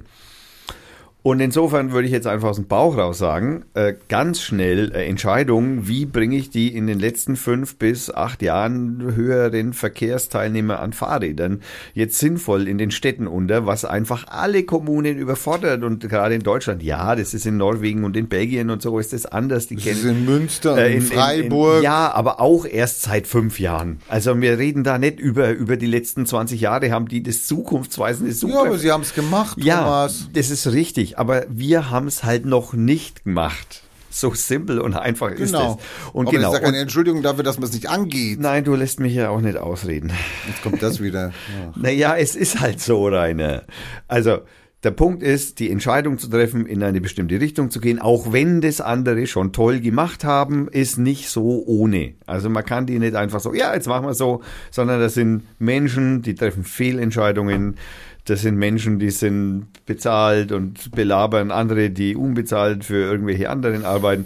Und 1.23 1.39
insofern 1.39 1.93
würde 1.93 2.05
ich 2.05 2.11
jetzt 2.11 2.27
einfach 2.27 2.49
aus 2.49 2.57
dem 2.57 2.67
Bauch 2.67 2.97
raus 2.97 3.17
sagen, 3.17 3.63
äh, 3.75 3.93
ganz 4.09 4.41
schnell 4.41 4.91
äh, 4.93 5.07
Entscheidungen, 5.07 5.87
wie 5.87 6.05
bringe 6.05 6.35
ich 6.35 6.49
die 6.49 6.75
in 6.75 6.85
den 6.85 6.99
letzten 6.99 7.37
fünf 7.37 7.77
bis 7.77 8.13
acht 8.13 8.41
Jahren 8.41 9.01
höheren 9.15 9.71
Verkehrsteilnehmer 9.71 10.81
an 10.81 10.91
Fahrrädern 10.91 11.61
jetzt 11.93 12.19
sinnvoll 12.19 12.67
in 12.67 12.77
den 12.77 12.91
Städten 12.91 13.27
unter, 13.27 13.65
was 13.65 13.85
einfach 13.85 14.27
alle 14.27 14.63
Kommunen 14.63 15.17
überfordert 15.17 15.83
und 15.83 16.09
gerade 16.09 16.35
in 16.35 16.43
Deutschland, 16.43 16.83
ja, 16.83 17.15
das 17.15 17.33
ist 17.33 17.45
in 17.45 17.55
Norwegen 17.55 18.03
und 18.03 18.17
in 18.17 18.27
Belgien 18.27 18.69
und 18.69 18.81
so 18.81 18.99
ist 18.99 19.13
das 19.13 19.25
anders. 19.25 19.67
Die 19.67 19.75
das 19.75 19.85
ist 19.85 20.01
kennen 20.01 20.17
in 20.17 20.25
Münster, 20.25 20.77
äh, 20.77 20.93
in, 20.93 21.01
Freiburg. 21.01 21.83
ja, 21.83 22.11
aber 22.11 22.41
auch 22.41 22.65
erst 22.65 23.03
seit 23.03 23.27
fünf 23.27 23.61
Jahren. 23.61 24.01
Also 24.09 24.41
wir 24.41 24.57
reden 24.57 24.83
da 24.83 24.97
nicht 24.97 25.21
über, 25.21 25.51
über 25.51 25.77
die 25.77 25.85
letzten 25.85 26.25
20 26.25 26.59
Jahre, 26.59 26.91
haben 26.91 27.07
die 27.07 27.23
das 27.23 27.45
zukunftsweisende 27.45 28.33
super 28.33 28.53
ja, 28.53 28.61
aber 28.63 28.77
sie 28.77 28.91
haben 28.91 29.03
es 29.03 29.13
gemacht, 29.13 29.57
ja, 29.63 29.83
Thomas. 29.83 30.27
das 30.33 30.49
ist 30.49 30.67
richtig, 30.73 31.12
aber 31.17 31.45
wir 31.49 31.89
haben 31.89 32.07
es 32.07 32.23
halt 32.23 32.45
noch 32.45 32.73
nicht 32.73 33.23
gemacht. 33.23 33.83
So 34.09 34.31
simpel 34.35 34.79
und 34.79 34.93
einfach 34.95 35.31
ist 35.31 35.53
Genau. 35.53 35.79
es. 35.79 36.11
Und 36.13 36.27
aber 36.27 36.37
genau. 36.37 36.49
das 36.51 36.59
ist 36.59 36.61
ja 36.61 36.65
keine 36.67 36.81
Entschuldigung 36.83 37.23
dafür, 37.23 37.43
dass 37.43 37.57
man 37.57 37.67
es 37.67 37.73
nicht 37.73 37.89
angeht. 37.89 38.39
nein, 38.39 38.63
du 38.63 38.75
lässt 38.75 38.99
mich 38.99 39.15
ja 39.15 39.29
auch 39.29 39.41
nicht 39.41 39.57
ausreden. 39.57 40.11
Jetzt 40.47 40.61
kommt 40.61 40.83
das 40.83 41.01
wieder. 41.01 41.31
Ja. 41.59 41.73
Naja, 41.75 42.15
es 42.15 42.35
ist 42.35 42.59
halt 42.59 42.79
so, 42.79 43.07
Rainer. 43.07 43.63
Also, 44.07 44.41
der 44.83 44.91
Punkt 44.91 45.23
ist, 45.23 45.59
die 45.59 45.71
Entscheidung 45.71 46.17
zu 46.17 46.27
treffen, 46.27 46.65
in 46.65 46.83
eine 46.83 46.99
bestimmte 46.99 47.39
Richtung 47.39 47.71
zu 47.71 47.79
gehen, 47.79 47.99
auch 47.99 48.33
wenn 48.33 48.59
das 48.59 48.81
andere 48.81 49.27
schon 49.27 49.53
toll 49.53 49.79
gemacht 49.79 50.25
haben, 50.25 50.67
ist 50.67 50.97
nicht 50.97 51.29
so 51.29 51.63
ohne. 51.65 52.15
Also 52.27 52.49
man 52.49 52.65
kann 52.65 52.85
die 52.85 52.99
nicht 52.99 53.15
einfach 53.15 53.39
so, 53.39 53.53
ja, 53.53 53.73
jetzt 53.73 53.87
machen 53.87 54.05
wir 54.05 54.13
so, 54.13 54.41
sondern 54.71 54.99
das 54.99 55.13
sind 55.13 55.43
Menschen, 55.57 56.21
die 56.21 56.35
treffen 56.35 56.65
Fehlentscheidungen. 56.65 57.77
Das 58.25 58.41
sind 58.41 58.55
Menschen, 58.55 58.99
die 58.99 59.09
sind 59.09 59.67
bezahlt 59.85 60.51
und 60.51 60.91
belabern 60.91 61.51
andere, 61.51 61.89
die 61.89 62.15
unbezahlt 62.15 62.85
für 62.85 63.03
irgendwelche 63.03 63.49
anderen 63.49 63.83
arbeiten. 63.85 64.25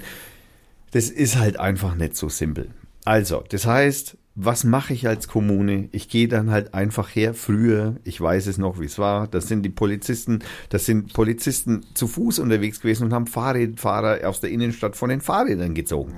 Das 0.91 1.09
ist 1.09 1.37
halt 1.37 1.59
einfach 1.59 1.95
nicht 1.95 2.15
so 2.15 2.29
simpel. 2.29 2.69
Also, 3.05 3.43
das 3.49 3.65
heißt, 3.65 4.17
was 4.39 4.63
mache 4.63 4.93
ich 4.93 5.07
als 5.07 5.27
Kommune? 5.27 5.89
Ich 5.91 6.09
gehe 6.09 6.27
dann 6.27 6.51
halt 6.51 6.75
einfach 6.75 7.09
her. 7.15 7.33
Früher, 7.33 7.95
ich 8.03 8.21
weiß 8.21 8.45
es 8.45 8.59
noch, 8.59 8.79
wie 8.79 8.85
es 8.85 8.99
war. 8.99 9.27
Das 9.27 9.47
sind 9.47 9.63
die 9.63 9.69
Polizisten, 9.69 10.43
das 10.69 10.85
sind 10.85 11.11
Polizisten 11.13 11.83
zu 11.95 12.07
Fuß 12.07 12.37
unterwegs 12.37 12.79
gewesen 12.79 13.05
und 13.05 13.13
haben 13.13 13.25
Fahrradfahrer 13.25 14.27
aus 14.27 14.39
der 14.39 14.51
Innenstadt 14.51 14.95
von 14.95 15.09
den 15.09 15.21
Fahrrädern 15.21 15.73
gezogen. 15.73 16.13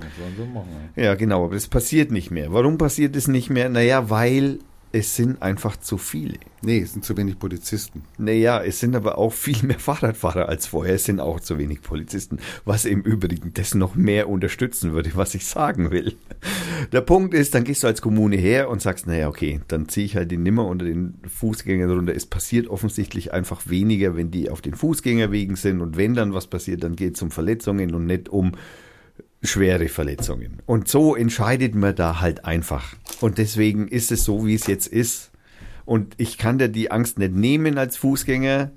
Ja, 0.96 1.14
genau, 1.14 1.46
aber 1.46 1.54
das 1.54 1.68
passiert 1.68 2.10
nicht 2.10 2.30
mehr. 2.30 2.52
Warum 2.52 2.76
passiert 2.76 3.16
es 3.16 3.26
nicht 3.26 3.48
mehr? 3.48 3.70
Naja, 3.70 4.10
weil 4.10 4.58
es 4.92 5.14
sind 5.14 5.40
einfach 5.40 5.76
zu 5.76 5.98
viele. 5.98 6.38
Nee, 6.62 6.80
es 6.80 6.92
sind 6.92 7.04
zu 7.04 7.16
wenig 7.16 7.38
Polizisten. 7.38 8.02
Naja, 8.18 8.62
es 8.62 8.80
sind 8.80 8.96
aber 8.96 9.18
auch 9.18 9.32
viel 9.32 9.62
mehr 9.62 9.78
Fahrradfahrer 9.78 10.48
als 10.48 10.66
vorher. 10.66 10.94
Es 10.94 11.04
sind 11.04 11.20
auch 11.20 11.38
zu 11.38 11.58
wenig 11.58 11.80
Polizisten, 11.80 12.38
was 12.64 12.84
im 12.84 13.02
Übrigen 13.02 13.54
das 13.54 13.74
noch 13.74 13.94
mehr 13.94 14.28
unterstützen 14.28 14.92
würde, 14.92 15.10
was 15.14 15.34
ich 15.34 15.46
sagen 15.46 15.90
will. 15.92 16.16
Der 16.92 17.02
Punkt 17.02 17.34
ist, 17.34 17.54
dann 17.54 17.64
gehst 17.64 17.84
du 17.84 17.86
als 17.86 18.02
Kommune 18.02 18.36
her 18.36 18.68
und 18.68 18.82
sagst, 18.82 19.06
naja, 19.06 19.28
okay, 19.28 19.60
dann 19.68 19.88
ziehe 19.88 20.06
ich 20.06 20.16
halt 20.16 20.30
die 20.30 20.38
Nimmer 20.38 20.66
unter 20.66 20.84
den 20.84 21.14
Fußgängern 21.26 21.90
runter. 21.90 22.14
Es 22.14 22.26
passiert 22.26 22.66
offensichtlich 22.66 23.32
einfach 23.32 23.68
weniger, 23.68 24.16
wenn 24.16 24.30
die 24.30 24.50
auf 24.50 24.60
den 24.60 24.74
Fußgängerwegen 24.74 25.56
sind 25.56 25.80
und 25.80 25.96
wenn 25.96 26.14
dann 26.14 26.34
was 26.34 26.48
passiert, 26.48 26.82
dann 26.82 26.96
geht 26.96 27.16
es 27.16 27.22
um 27.22 27.30
Verletzungen 27.30 27.94
und 27.94 28.06
nicht 28.06 28.28
um 28.28 28.52
schwere 29.42 29.88
Verletzungen. 29.88 30.60
Und 30.66 30.88
so 30.88 31.14
entscheidet 31.14 31.74
man 31.74 31.94
da 31.94 32.20
halt 32.20 32.44
einfach. 32.44 32.94
Und 33.20 33.38
deswegen 33.38 33.88
ist 33.88 34.12
es 34.12 34.24
so, 34.24 34.46
wie 34.46 34.54
es 34.54 34.66
jetzt 34.66 34.86
ist. 34.86 35.30
Und 35.84 36.14
ich 36.18 36.38
kann 36.38 36.58
dir 36.58 36.68
die 36.68 36.90
Angst 36.90 37.18
nicht 37.18 37.34
nehmen 37.34 37.78
als 37.78 37.96
Fußgänger. 37.96 38.70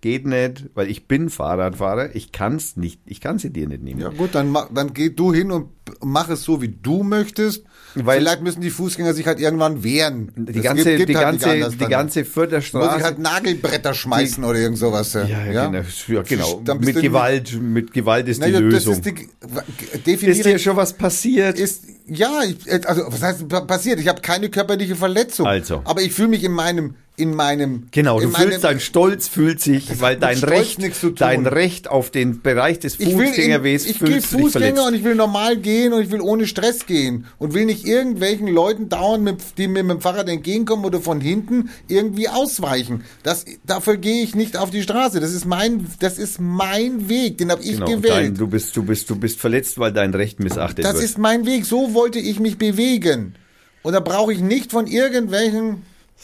Geht 0.00 0.26
nicht, 0.26 0.70
weil 0.74 0.90
ich 0.90 1.08
bin 1.08 1.30
Fahrradfahrer. 1.30 2.14
Ich 2.14 2.30
kann 2.30 2.56
es 2.56 2.76
nicht, 2.76 3.00
ich 3.06 3.20
kann 3.20 3.38
sie 3.38 3.50
dir 3.50 3.66
nicht 3.66 3.82
nehmen. 3.82 4.00
Ja 4.00 4.10
gut, 4.10 4.34
dann, 4.34 4.54
dann 4.72 4.92
geh 4.92 5.10
du 5.10 5.32
hin 5.32 5.50
und 5.50 5.70
mach 6.02 6.28
es 6.28 6.44
so, 6.44 6.60
wie 6.60 6.68
du 6.68 7.02
möchtest. 7.02 7.64
Weil- 7.96 8.18
Vielleicht 8.20 8.42
müssen 8.42 8.60
die 8.60 8.70
Fußgänger 8.70 9.14
sich 9.14 9.26
halt 9.26 9.38
irgendwann 9.40 9.84
wehren. 9.84 10.32
Die 10.36 10.52
Das 10.52 10.62
ganze, 10.62 10.84
gibt- 10.84 10.96
gibt 10.98 11.08
die 11.10 11.16
halt 11.16 11.40
ganze, 11.40 11.70
die 11.70 11.76
dann. 11.78 11.90
ganze 11.90 12.24
Muss 12.24 12.96
ich 12.98 13.02
halt 13.02 13.18
Nagelbretter 13.18 13.94
schmeißen 13.94 14.42
oder 14.44 14.58
irgend 14.58 14.78
sowas. 14.78 15.12
ja, 15.12 15.26
ja, 15.26 15.66
genau. 15.70 15.84
Ja, 16.08 16.22
genau. 16.22 16.56
Bist 16.56 16.80
Mit 16.94 17.00
Gewalt, 17.02 17.60
mit 17.60 17.92
Gewalt 17.92 18.28
ist 18.28 18.40
Naja, 18.40 18.58
die 18.58 18.64
Lösung. 18.64 18.94
ist 18.94 19.04
die, 19.06 20.12
ist 20.26 20.44
dir 20.44 20.58
schon 20.58 20.76
was 20.76 20.92
passiert? 20.92 21.58
ist 21.58 21.84
ja, 22.06 22.42
ich, 22.46 22.70
also 22.86 23.02
was 23.08 23.22
heißt 23.22 23.48
pa- 23.48 23.62
passiert? 23.62 23.98
Ich 24.00 24.08
habe 24.08 24.20
keine 24.20 24.48
körperliche 24.50 24.94
Verletzung. 24.96 25.46
Also. 25.46 25.80
aber 25.84 26.02
ich 26.02 26.12
fühle 26.12 26.28
mich 26.28 26.44
in 26.44 26.52
meinem 26.52 26.96
in 27.16 27.34
meinem 27.34 27.86
Genau, 27.92 28.18
du 28.18 28.28
meinem, 28.28 28.48
fühlst 28.48 28.64
dein 28.64 28.80
Stolz 28.80 29.28
fühlt 29.28 29.60
sich, 29.60 30.00
weil 30.00 30.16
dein 30.16 30.36
Stolz 30.36 30.50
Recht, 30.52 30.78
nichts 30.80 31.00
zu 31.00 31.08
tun. 31.08 31.16
dein 31.16 31.46
Recht 31.46 31.88
auf 31.88 32.10
den 32.10 32.42
Bereich 32.42 32.80
des 32.80 32.98
ich 32.98 33.16
will 33.16 33.26
in, 33.26 33.28
Fußgängerwegs 33.28 33.86
ich 33.86 34.00
gehe 34.00 34.20
Fußgänger 34.20 34.86
und 34.86 34.94
ich 34.94 35.04
will 35.04 35.14
normal 35.14 35.56
gehen 35.56 35.92
und 35.92 36.02
ich 36.02 36.10
will 36.10 36.20
ohne 36.20 36.46
Stress 36.46 36.86
gehen 36.86 37.26
und 37.38 37.54
will 37.54 37.66
nicht 37.66 37.86
irgendwelchen 37.86 38.48
Leuten 38.48 38.88
dauernd, 38.88 39.22
mit, 39.22 39.36
die 39.58 39.68
mir 39.68 39.84
mit 39.84 39.98
dem 39.98 40.00
Fahrrad 40.00 40.28
entgegenkommen 40.28 40.84
oder 40.84 41.00
von 41.00 41.20
hinten 41.20 41.70
irgendwie 41.86 42.28
ausweichen. 42.28 43.04
Das, 43.22 43.44
dafür 43.64 43.96
gehe 43.96 44.24
ich 44.24 44.34
nicht 44.34 44.56
auf 44.56 44.70
die 44.70 44.82
Straße. 44.82 45.20
Das 45.20 45.32
ist 45.32 45.44
mein, 45.44 45.86
das 46.00 46.18
ist 46.18 46.40
mein 46.40 47.08
Weg. 47.08 47.38
Den 47.38 47.50
habe 47.52 47.62
ich 47.62 47.74
Genau, 47.74 47.86
dein, 47.86 48.02
gewählt. 48.02 48.40
du 48.40 48.48
bist, 48.48 48.76
du 48.76 48.82
bist, 48.82 49.08
du 49.08 49.16
bist 49.16 49.38
verletzt, 49.38 49.78
weil 49.78 49.92
dein 49.92 50.14
Recht 50.14 50.40
missachtet 50.40 50.84
Das 50.84 50.94
wird. 50.94 51.04
ist 51.04 51.18
mein 51.18 51.46
Weg. 51.46 51.64
So 51.64 51.94
wollte 51.94 52.18
ich 52.18 52.40
mich 52.40 52.58
bewegen. 52.58 53.36
Und 53.82 53.92
da 53.92 54.00
brauche 54.00 54.32
ich 54.32 54.40
nicht 54.40 54.72
von 54.72 54.86
irgendwelchen 54.88 55.82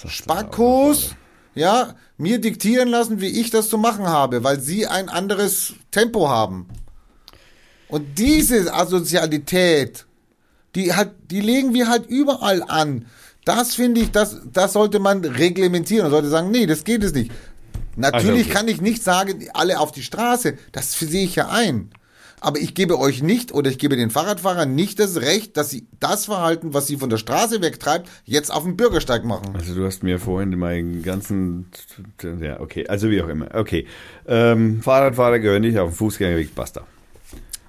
Spackos, 0.08 1.14
ja, 1.54 1.94
mir 2.16 2.40
diktieren 2.40 2.88
lassen, 2.88 3.20
wie 3.20 3.40
ich 3.40 3.50
das 3.50 3.68
zu 3.68 3.78
machen 3.78 4.06
habe, 4.06 4.44
weil 4.44 4.60
sie 4.60 4.86
ein 4.86 5.08
anderes 5.08 5.74
Tempo 5.90 6.28
haben. 6.28 6.68
Und 7.88 8.18
diese 8.18 8.72
Asozialität, 8.72 10.06
die 10.74 10.94
hat, 10.94 11.12
die 11.30 11.40
legen 11.40 11.74
wir 11.74 11.88
halt 11.88 12.06
überall 12.06 12.62
an. 12.62 13.06
Das 13.44 13.74
finde 13.74 14.00
ich, 14.00 14.12
das, 14.12 14.40
das 14.52 14.74
sollte 14.74 15.00
man 15.00 15.24
reglementieren 15.24 16.06
und 16.06 16.12
sollte 16.12 16.28
sagen, 16.28 16.50
nee, 16.50 16.66
das 16.66 16.84
geht 16.84 17.02
es 17.02 17.12
nicht. 17.12 17.32
Natürlich 17.96 18.30
Also, 18.30 18.40
okay. 18.42 18.50
kann 18.50 18.68
ich 18.68 18.80
nicht 18.80 19.02
sagen, 19.02 19.48
alle 19.54 19.80
auf 19.80 19.90
die 19.92 20.02
Straße. 20.02 20.56
Das 20.72 20.98
sehe 20.98 21.24
ich 21.24 21.34
ja 21.34 21.48
ein. 21.48 21.90
Aber 22.40 22.58
ich 22.58 22.74
gebe 22.74 22.98
euch 22.98 23.22
nicht 23.22 23.52
oder 23.52 23.70
ich 23.70 23.78
gebe 23.78 23.96
den 23.96 24.10
Fahrradfahrern 24.10 24.74
nicht 24.74 24.98
das 24.98 25.20
Recht, 25.20 25.56
dass 25.56 25.68
sie 25.68 25.86
das 26.00 26.24
Verhalten, 26.24 26.72
was 26.72 26.86
sie 26.86 26.96
von 26.96 27.10
der 27.10 27.18
Straße 27.18 27.60
wegtreibt, 27.60 28.08
jetzt 28.24 28.50
auf 28.50 28.62
dem 28.62 28.76
Bürgersteig 28.76 29.24
machen. 29.24 29.54
Also 29.54 29.74
du 29.74 29.84
hast 29.84 30.02
mir 30.02 30.18
vorhin 30.18 30.58
meinen 30.58 31.02
ganzen, 31.02 31.70
ja 32.40 32.58
okay, 32.60 32.86
also 32.88 33.10
wie 33.10 33.22
auch 33.22 33.28
immer, 33.28 33.54
okay. 33.54 33.86
Ähm, 34.26 34.82
Fahrradfahrer 34.82 35.38
gehören 35.38 35.62
nicht 35.62 35.78
auf 35.78 35.90
den 35.90 35.96
Fußgängerweg, 35.96 36.54
basta. 36.54 36.86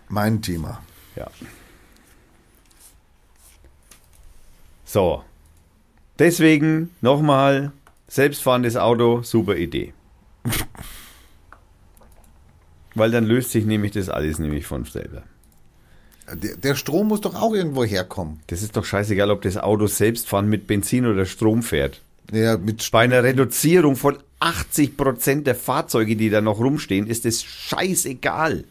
Mein 0.07 0.41
Thema. 0.41 0.81
Ja. 1.15 1.27
So. 4.85 5.23
Deswegen 6.17 6.91
nochmal, 7.01 7.71
selbstfahrendes 8.07 8.77
Auto, 8.77 9.21
super 9.23 9.55
Idee. 9.55 9.93
Weil 12.95 13.11
dann 13.11 13.25
löst 13.25 13.51
sich 13.51 13.65
nämlich 13.65 13.91
das 13.91 14.09
alles 14.09 14.39
nämlich 14.39 14.65
von 14.65 14.85
selber. 14.85 15.23
Der, 16.33 16.55
der 16.55 16.75
Strom 16.75 17.07
muss 17.07 17.21
doch 17.21 17.35
auch 17.35 17.53
irgendwo 17.53 17.83
herkommen. 17.83 18.39
Das 18.47 18.61
ist 18.61 18.75
doch 18.77 18.85
scheißegal, 18.85 19.31
ob 19.31 19.41
das 19.41 19.57
Auto 19.57 19.87
selbstfahren 19.87 20.47
mit 20.47 20.67
Benzin 20.67 21.05
oder 21.05 21.25
Strom 21.25 21.63
fährt. 21.63 22.01
Ja, 22.31 22.57
mit 22.57 22.89
Bei 22.91 23.01
einer 23.01 23.23
Reduzierung 23.23 23.95
von 23.95 24.17
80 24.39 24.95
Prozent 24.95 25.47
der 25.47 25.55
Fahrzeuge, 25.55 26.15
die 26.15 26.29
da 26.29 26.41
noch 26.41 26.59
rumstehen, 26.59 27.07
ist 27.07 27.25
es 27.25 27.43
scheißegal. 27.43 28.63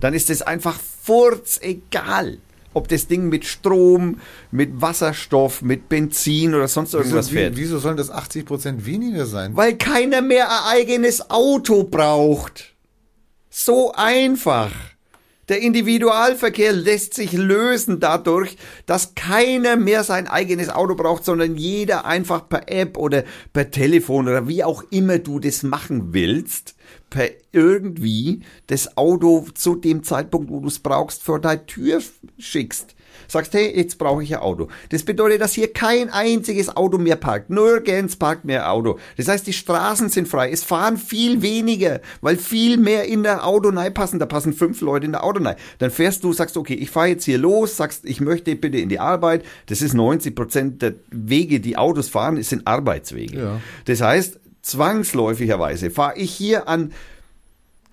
Dann 0.00 0.14
ist 0.14 0.30
es 0.30 0.42
einfach 0.42 0.78
furzegal. 1.02 2.38
Ob 2.74 2.88
das 2.88 3.06
Ding 3.06 3.28
mit 3.28 3.44
Strom, 3.44 4.18
mit 4.50 4.80
Wasserstoff, 4.80 5.60
mit 5.60 5.90
Benzin 5.90 6.54
oder 6.54 6.68
sonst 6.68 6.94
irgendwas 6.94 7.26
wieso, 7.26 7.38
fährt. 7.38 7.56
wie, 7.56 7.60
wieso 7.60 7.78
sollen 7.78 7.98
das 7.98 8.10
80 8.10 8.46
Prozent 8.46 8.86
weniger 8.86 9.26
sein? 9.26 9.54
Weil 9.54 9.76
keiner 9.76 10.22
mehr 10.22 10.48
ein 10.48 10.80
eigenes 10.80 11.30
Auto 11.30 11.84
braucht. 11.84 12.71
So 13.54 13.92
einfach. 13.92 14.72
Der 15.50 15.60
Individualverkehr 15.60 16.72
lässt 16.72 17.12
sich 17.12 17.32
lösen 17.34 18.00
dadurch, 18.00 18.56
dass 18.86 19.14
keiner 19.14 19.76
mehr 19.76 20.04
sein 20.04 20.26
eigenes 20.26 20.70
Auto 20.70 20.94
braucht, 20.94 21.26
sondern 21.26 21.56
jeder 21.56 22.06
einfach 22.06 22.48
per 22.48 22.72
App 22.72 22.96
oder 22.96 23.24
per 23.52 23.70
Telefon 23.70 24.26
oder 24.26 24.48
wie 24.48 24.64
auch 24.64 24.84
immer 24.88 25.18
du 25.18 25.38
das 25.38 25.64
machen 25.64 26.14
willst, 26.14 26.76
per 27.10 27.28
irgendwie 27.52 28.40
das 28.68 28.96
Auto 28.96 29.44
zu 29.52 29.74
dem 29.74 30.02
Zeitpunkt, 30.02 30.50
wo 30.50 30.60
du 30.60 30.68
es 30.68 30.78
brauchst, 30.78 31.22
vor 31.22 31.38
deine 31.38 31.66
Tür 31.66 32.00
schickst. 32.38 32.94
Sagst, 33.32 33.54
hey, 33.54 33.74
jetzt 33.74 33.96
brauche 33.96 34.22
ich 34.22 34.34
ein 34.34 34.42
Auto. 34.42 34.68
Das 34.90 35.04
bedeutet, 35.04 35.40
dass 35.40 35.54
hier 35.54 35.72
kein 35.72 36.10
einziges 36.10 36.76
Auto 36.76 36.98
mehr 36.98 37.16
parkt. 37.16 37.48
Nirgends 37.48 38.16
parkt 38.16 38.44
mehr 38.44 38.70
Auto. 38.70 38.98
Das 39.16 39.26
heißt, 39.26 39.46
die 39.46 39.54
Straßen 39.54 40.10
sind 40.10 40.28
frei. 40.28 40.50
Es 40.50 40.62
fahren 40.62 40.98
viel 40.98 41.40
weniger, 41.40 42.02
weil 42.20 42.36
viel 42.36 42.76
mehr 42.76 43.06
in 43.06 43.22
der 43.22 43.46
Auto 43.46 43.72
passen. 43.94 44.18
Da 44.18 44.26
passen 44.26 44.52
fünf 44.52 44.82
Leute 44.82 45.06
in 45.06 45.12
der 45.12 45.24
Auto 45.24 45.42
Dann 45.78 45.90
fährst 45.90 46.24
du, 46.24 46.34
sagst, 46.34 46.58
okay, 46.58 46.74
ich 46.74 46.90
fahre 46.90 47.06
jetzt 47.06 47.24
hier 47.24 47.38
los, 47.38 47.78
sagst, 47.78 48.04
ich 48.04 48.20
möchte 48.20 48.54
bitte 48.54 48.76
in 48.76 48.90
die 48.90 49.00
Arbeit. 49.00 49.46
Das 49.64 49.80
ist 49.80 49.94
90 49.94 50.34
Prozent 50.34 50.82
der 50.82 50.92
Wege, 51.10 51.60
die 51.60 51.78
Autos 51.78 52.10
fahren, 52.10 52.36
es 52.36 52.50
sind 52.50 52.66
Arbeitswege. 52.66 53.38
Ja. 53.38 53.60
Das 53.86 54.02
heißt, 54.02 54.40
zwangsläufigerweise 54.60 55.90
fahre 55.90 56.18
ich 56.18 56.32
hier 56.34 56.68
an 56.68 56.92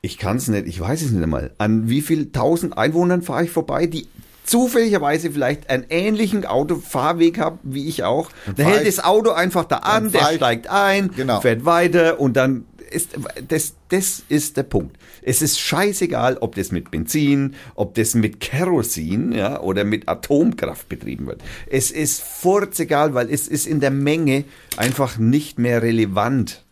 ich 0.02 0.18
kann 0.18 0.38
es 0.38 0.48
nicht, 0.48 0.68
ich 0.68 0.80
weiß 0.80 1.02
es 1.02 1.12
nicht 1.12 1.24
einmal. 1.24 1.52
An 1.58 1.90
wie 1.90 2.02
viel 2.02 2.32
tausend 2.32 2.78
Einwohnern 2.78 3.22
fahre 3.22 3.44
ich 3.44 3.52
vorbei, 3.52 3.86
die 3.86 4.08
zufälligerweise 4.50 5.32
vielleicht 5.32 5.70
einen 5.70 5.86
ähnlichen 5.90 6.46
Autofahrweg 6.46 7.40
haben, 7.40 7.60
wie 7.64 7.88
ich 7.88 8.04
auch. 8.04 8.30
Dann 8.56 8.66
hält 8.66 8.82
ich- 8.88 8.96
das 8.96 9.04
Auto 9.06 9.32
einfach 9.32 9.66
da 9.66 9.78
an, 9.78 10.12
der 10.12 10.22
ich- 10.32 10.36
steigt 10.38 10.68
ein, 10.70 11.12
Genau. 11.16 11.40
fährt 11.42 11.66
weiter 11.66 12.20
und 12.20 12.36
dann 12.36 12.66
ist 12.92 13.10
das, 13.48 13.74
das 13.90 14.24
ist 14.30 14.58
der 14.58 14.64
Punkt. 14.64 14.98
Es 15.22 15.44
ist 15.44 15.60
scheißegal, 15.60 16.38
ob 16.40 16.56
das 16.56 16.72
mit 16.72 16.90
Benzin, 16.90 17.54
ob 17.76 17.94
das 17.94 18.16
mit 18.16 18.40
Kerosin 18.40 19.32
ja, 19.32 19.60
oder 19.62 19.84
mit 19.84 20.08
Atomkraft 20.10 20.90
betrieben 20.90 21.28
wird. 21.28 21.42
Es 21.70 21.92
ist 21.92 22.22
furzegal, 22.24 23.14
weil 23.14 23.30
es 23.32 23.48
ist 23.48 23.68
in 23.68 23.80
der 23.80 23.92
Menge 23.92 24.46
einfach 24.78 25.20
nicht 25.20 25.60
mehr 25.60 25.84
relevant. 25.84 26.66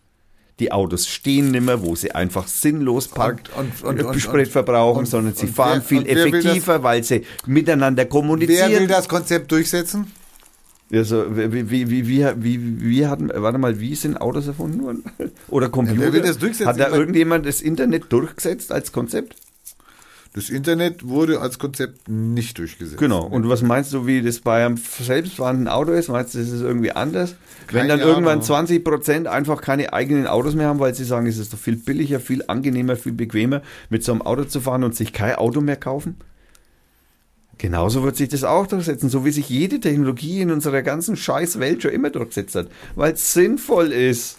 Die 0.58 0.72
Autos 0.72 1.06
stehen 1.06 1.50
nimmer, 1.52 1.82
wo 1.82 1.94
sie 1.94 2.12
einfach 2.12 2.48
sinnlos 2.48 3.06
parkt, 3.08 3.50
Und- 3.56 3.82
und- 3.84 4.00
und- 4.00 4.06
und- 4.06 4.20
Sprit 4.20 4.48
verbrauchen, 4.48 5.06
sondern 5.06 5.34
sie 5.34 5.46
fahren 5.46 5.74
wer- 5.74 5.82
viel 5.82 6.04
will 6.04 6.30
das- 6.32 6.44
effektiver, 6.44 6.82
weil 6.82 7.04
sie 7.04 7.22
miteinander 7.46 8.04
kommunizieren. 8.06 8.70
Wer 8.72 8.80
will 8.80 8.86
das 8.88 9.08
Konzept 9.08 9.52
durchsetzen? 9.52 10.12
Also, 10.90 11.26
wie, 11.36 11.70
wie, 11.70 11.90
wie, 11.90 12.08
wie, 12.08 12.24
wie, 12.38 12.80
wie 12.80 13.06
hatten, 13.06 13.30
warte 13.34 13.58
mal, 13.58 13.78
wie 13.78 13.94
sind 13.94 14.20
Autos 14.20 14.46
erfunden 14.46 14.82
worden? 14.82 15.04
Oder 15.48 15.68
Computer? 15.68 16.00
wer 16.00 16.12
will 16.14 16.22
das 16.22 16.38
durchsetzen? 16.38 16.66
Hat 16.66 16.80
da 16.80 16.88
irgendjemand 16.88 17.44
das 17.46 17.60
Internet 17.60 18.04
durchgesetzt 18.10 18.72
als 18.72 18.90
Konzept? 18.90 19.36
Das 20.38 20.50
Internet 20.50 21.08
wurde 21.08 21.40
als 21.40 21.58
Konzept 21.58 22.08
nicht 22.08 22.58
durchgesetzt. 22.58 23.00
Genau. 23.00 23.26
Und 23.26 23.48
was 23.48 23.60
meinst 23.60 23.92
du, 23.92 24.06
wie 24.06 24.22
das 24.22 24.38
bei 24.38 24.64
einem 24.64 24.76
selbstfahrenden 24.76 25.66
Auto 25.66 25.90
ist? 25.90 26.08
Meinst 26.08 26.34
du, 26.34 26.38
das 26.38 26.50
ist 26.50 26.60
irgendwie 26.60 26.92
anders? 26.92 27.34
Wenn 27.72 27.88
Keine 27.88 27.88
dann 27.88 28.00
irgendwann 28.08 28.34
Ahnung. 28.34 28.44
20 28.44 28.84
Prozent 28.84 29.26
einfach 29.26 29.60
keine 29.60 29.92
eigenen 29.92 30.28
Autos 30.28 30.54
mehr 30.54 30.68
haben, 30.68 30.78
weil 30.78 30.94
sie 30.94 31.02
sagen, 31.02 31.26
es 31.26 31.38
ist 31.38 31.52
doch 31.52 31.58
viel 31.58 31.74
billiger, 31.74 32.20
viel 32.20 32.44
angenehmer, 32.46 32.94
viel 32.94 33.14
bequemer, 33.14 33.62
mit 33.90 34.04
so 34.04 34.12
einem 34.12 34.22
Auto 34.22 34.44
zu 34.44 34.60
fahren 34.60 34.84
und 34.84 34.94
sich 34.94 35.12
kein 35.12 35.34
Auto 35.34 35.60
mehr 35.60 35.74
kaufen? 35.74 36.14
Genauso 37.58 38.04
wird 38.04 38.14
sich 38.14 38.28
das 38.28 38.44
auch 38.44 38.68
durchsetzen, 38.68 39.08
so 39.08 39.24
wie 39.24 39.32
sich 39.32 39.48
jede 39.48 39.80
Technologie 39.80 40.40
in 40.40 40.52
unserer 40.52 40.82
ganzen 40.82 41.16
Scheißwelt 41.16 41.82
schon 41.82 41.90
immer 41.90 42.10
durchgesetzt 42.10 42.54
hat, 42.54 42.68
weil 42.94 43.14
es 43.14 43.32
sinnvoll 43.32 43.90
ist. 43.90 44.38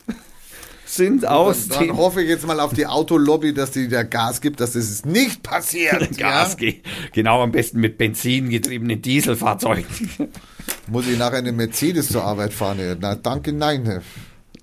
Sind 0.92 1.24
aus 1.28 1.68
Dann 1.68 1.84
dem 1.88 1.98
hoffe 1.98 2.24
ich 2.24 2.30
jetzt 2.30 2.48
mal 2.48 2.60
auf 2.60 2.74
die 2.74 2.88
Autolobby, 2.88 3.54
dass 3.54 3.70
die 3.70 3.88
da 3.88 4.02
Gas 4.02 4.42
gibt, 4.42 4.60
dass 4.60 4.72
das 4.74 5.06
nicht 5.06 5.44
passiert. 5.44 6.00
Gas, 6.18 6.54
ja? 6.54 6.56
ge- 6.58 6.82
genau 7.14 7.44
am 7.44 7.52
besten 7.52 7.80
mit 7.80 8.00
Benzin 8.00 8.50
getriebenen 8.50 9.00
Dieselfahrzeugen. 9.00 9.86
Muss 10.88 11.08
ich 11.08 11.18
nachher 11.20 11.38
eine 11.38 11.52
Mercedes 11.52 12.10
zur 12.10 12.24
Arbeit 12.24 12.54
fahren? 12.54 12.80
Na, 13.00 13.14
danke, 13.14 13.54
nein. 13.54 14.02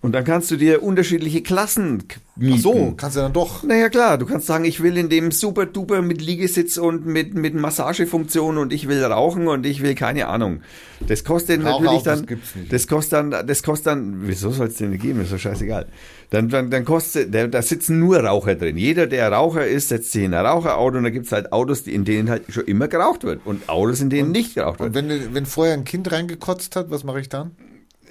Und 0.03 0.13
dann 0.13 0.25
kannst 0.25 0.51
du 0.51 0.57
dir 0.57 0.83
unterschiedliche 0.83 1.43
Klassen 1.43 2.07
k- 2.07 2.17
Ach 2.37 2.41
mieten. 2.41 2.59
so, 2.61 2.95
kannst 2.97 3.17
du 3.17 3.21
dann 3.21 3.33
doch. 3.33 3.63
Naja 3.65 3.89
klar, 3.89 4.19
du 4.19 4.27
kannst 4.27 4.47
sagen, 4.47 4.65
ich 4.65 4.83
will 4.83 4.97
in 4.99 5.09
dem 5.09 5.33
super 5.33 5.67
duper 5.67 6.03
mit 6.03 6.21
Liegesitz 6.21 6.77
und 6.77 7.07
mit, 7.07 7.35
mit 7.35 7.55
Massagefunktion 7.55 8.59
und 8.59 8.73
ich 8.73 8.89
will 8.89 9.03
rauchen 9.03 9.49
und 9.49 9.65
ich 9.67 9.83
will 9.83 9.95
keine 9.95 10.27
Ahnung. 10.29 10.61
Das 11.01 11.25
kostet 11.25 11.61
natürlich 11.63 11.87
Raucherautos 11.91 12.05
dann, 12.05 12.27
gibt's 12.27 12.55
nicht. 12.55 12.73
das 12.73 12.87
kostet 12.87 13.13
dann, 13.15 13.31
das 13.47 13.63
kostet 13.63 13.87
dann, 13.87 14.29
wieso 14.29 14.51
soll 14.51 14.69
es 14.69 14.75
denn 14.77 14.97
geben, 14.99 15.23
ist 15.23 15.33
doch 15.33 15.39
scheißegal. 15.39 15.87
Dann, 16.31 16.49
dann, 16.49 16.71
dann 16.71 16.85
kostet, 16.85 17.33
da, 17.35 17.47
da 17.47 17.63
sitzen 17.63 18.01
nur 18.01 18.19
Raucher 18.19 18.57
drin. 18.57 18.77
Jeder, 18.77 19.07
der 19.07 19.31
Raucher 19.31 19.67
ist, 19.67 19.89
setzt 19.89 20.11
sich 20.13 20.25
in 20.25 20.35
ein 20.35 20.45
Raucherauto 20.45 20.99
und 20.99 21.05
da 21.05 21.11
gibt's 21.11 21.31
halt 21.33 21.53
Autos, 21.53 21.85
die- 21.85 21.95
in 21.95 22.05
denen 22.05 22.29
halt 22.29 22.43
schon 22.49 22.65
immer 22.65 22.89
geraucht 22.89 23.23
wird 23.25 23.41
und 23.47 23.69
Autos, 23.69 24.01
in 24.01 24.11
denen 24.11 24.33
nicht 24.33 24.55
geraucht 24.57 24.81
wird. 24.81 24.89
Und 24.89 24.95
wenn, 25.09 25.35
wenn 25.35 25.47
vorher 25.47 25.75
ein 25.75 25.85
Kind 25.85 26.11
reingekotzt 26.11 26.75
hat, 26.75 26.91
was 26.91 27.05
mache 27.05 27.21
ich 27.21 27.29
dann? 27.29 27.53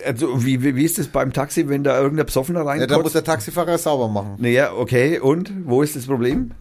Also, 0.05 0.45
wie, 0.45 0.61
wie, 0.63 0.75
wie 0.75 0.83
ist 0.83 0.97
das 0.97 1.07
beim 1.07 1.31
Taxi, 1.33 1.69
wenn 1.69 1.83
da 1.83 1.99
irgendein 2.01 2.25
Besoffener 2.25 2.59
Ja, 2.59 2.65
reinkommt? 2.65 2.91
dann 2.91 3.01
muss 3.01 3.13
der 3.13 3.23
Taxifahrer 3.23 3.77
sauber 3.77 4.07
machen. 4.09 4.35
Naja, 4.39 4.73
okay, 4.73 5.19
und 5.19 5.51
wo 5.65 5.81
ist 5.81 5.95
das 5.95 6.05
Problem? 6.05 6.51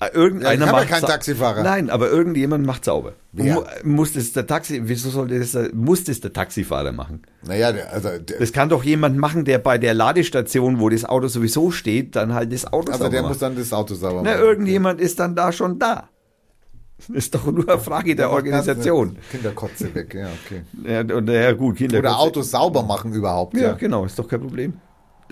Äh, 0.00 0.08
Irgendeiner 0.12 0.60
Ja, 0.60 0.66
ja 0.66 0.72
macht 0.72 0.88
keinen 0.88 1.00
sau- 1.02 1.06
Taxifahrer. 1.06 1.62
Nein, 1.62 1.88
aber 1.88 2.10
irgendjemand 2.10 2.66
macht 2.66 2.84
sauber. 2.84 3.12
Mu- 3.32 3.62
Muss 3.84 4.12
das 4.12 4.32
der 4.32 4.46
Taxi, 4.46 4.80
wieso 4.84 5.08
sollte 5.10 5.38
das, 5.38 5.52
der- 5.52 5.70
muss 5.74 6.04
das 6.04 6.20
der 6.20 6.32
Taxifahrer 6.32 6.92
machen? 6.92 7.22
Naja, 7.46 7.72
der, 7.72 7.92
also, 7.92 8.08
der, 8.18 8.38
Das 8.38 8.52
kann 8.52 8.68
doch 8.68 8.82
jemand 8.84 9.16
machen, 9.18 9.44
der 9.44 9.58
bei 9.58 9.78
der 9.78 9.94
Ladestation, 9.94 10.80
wo 10.80 10.88
das 10.88 11.04
Auto 11.04 11.28
sowieso 11.28 11.70
steht, 11.70 12.16
dann 12.16 12.34
halt 12.34 12.52
das 12.52 12.66
Auto 12.66 12.90
also 12.92 13.04
sauber 13.04 13.10
der 13.10 13.22
macht. 13.22 13.28
muss 13.30 13.38
dann 13.38 13.56
das 13.56 13.72
Auto 13.72 13.94
sauber 13.94 14.22
Na, 14.24 14.32
machen. 14.32 14.42
irgendjemand 14.42 15.00
ist 15.00 15.18
dann 15.20 15.34
da 15.36 15.52
schon 15.52 15.78
da. 15.78 16.08
Ist 17.12 17.34
doch 17.34 17.44
nur 17.46 17.68
eine 17.68 17.78
Frage 17.80 18.14
der 18.16 18.30
Organisation. 18.30 19.16
Kinderkotze 19.30 19.94
weg, 19.94 20.14
ja, 20.14 20.28
okay. 20.44 20.62
Ja, 20.86 21.16
und, 21.16 21.28
ja 21.28 21.52
gut, 21.52 21.76
Kinder. 21.76 21.98
Oder 21.98 22.18
Autos 22.18 22.50
sauber 22.50 22.82
machen 22.82 23.12
überhaupt, 23.12 23.56
Ja, 23.56 23.62
ja. 23.62 23.72
genau, 23.72 24.04
ist 24.04 24.18
doch 24.18 24.26
kein 24.28 24.40
Problem. 24.40 24.74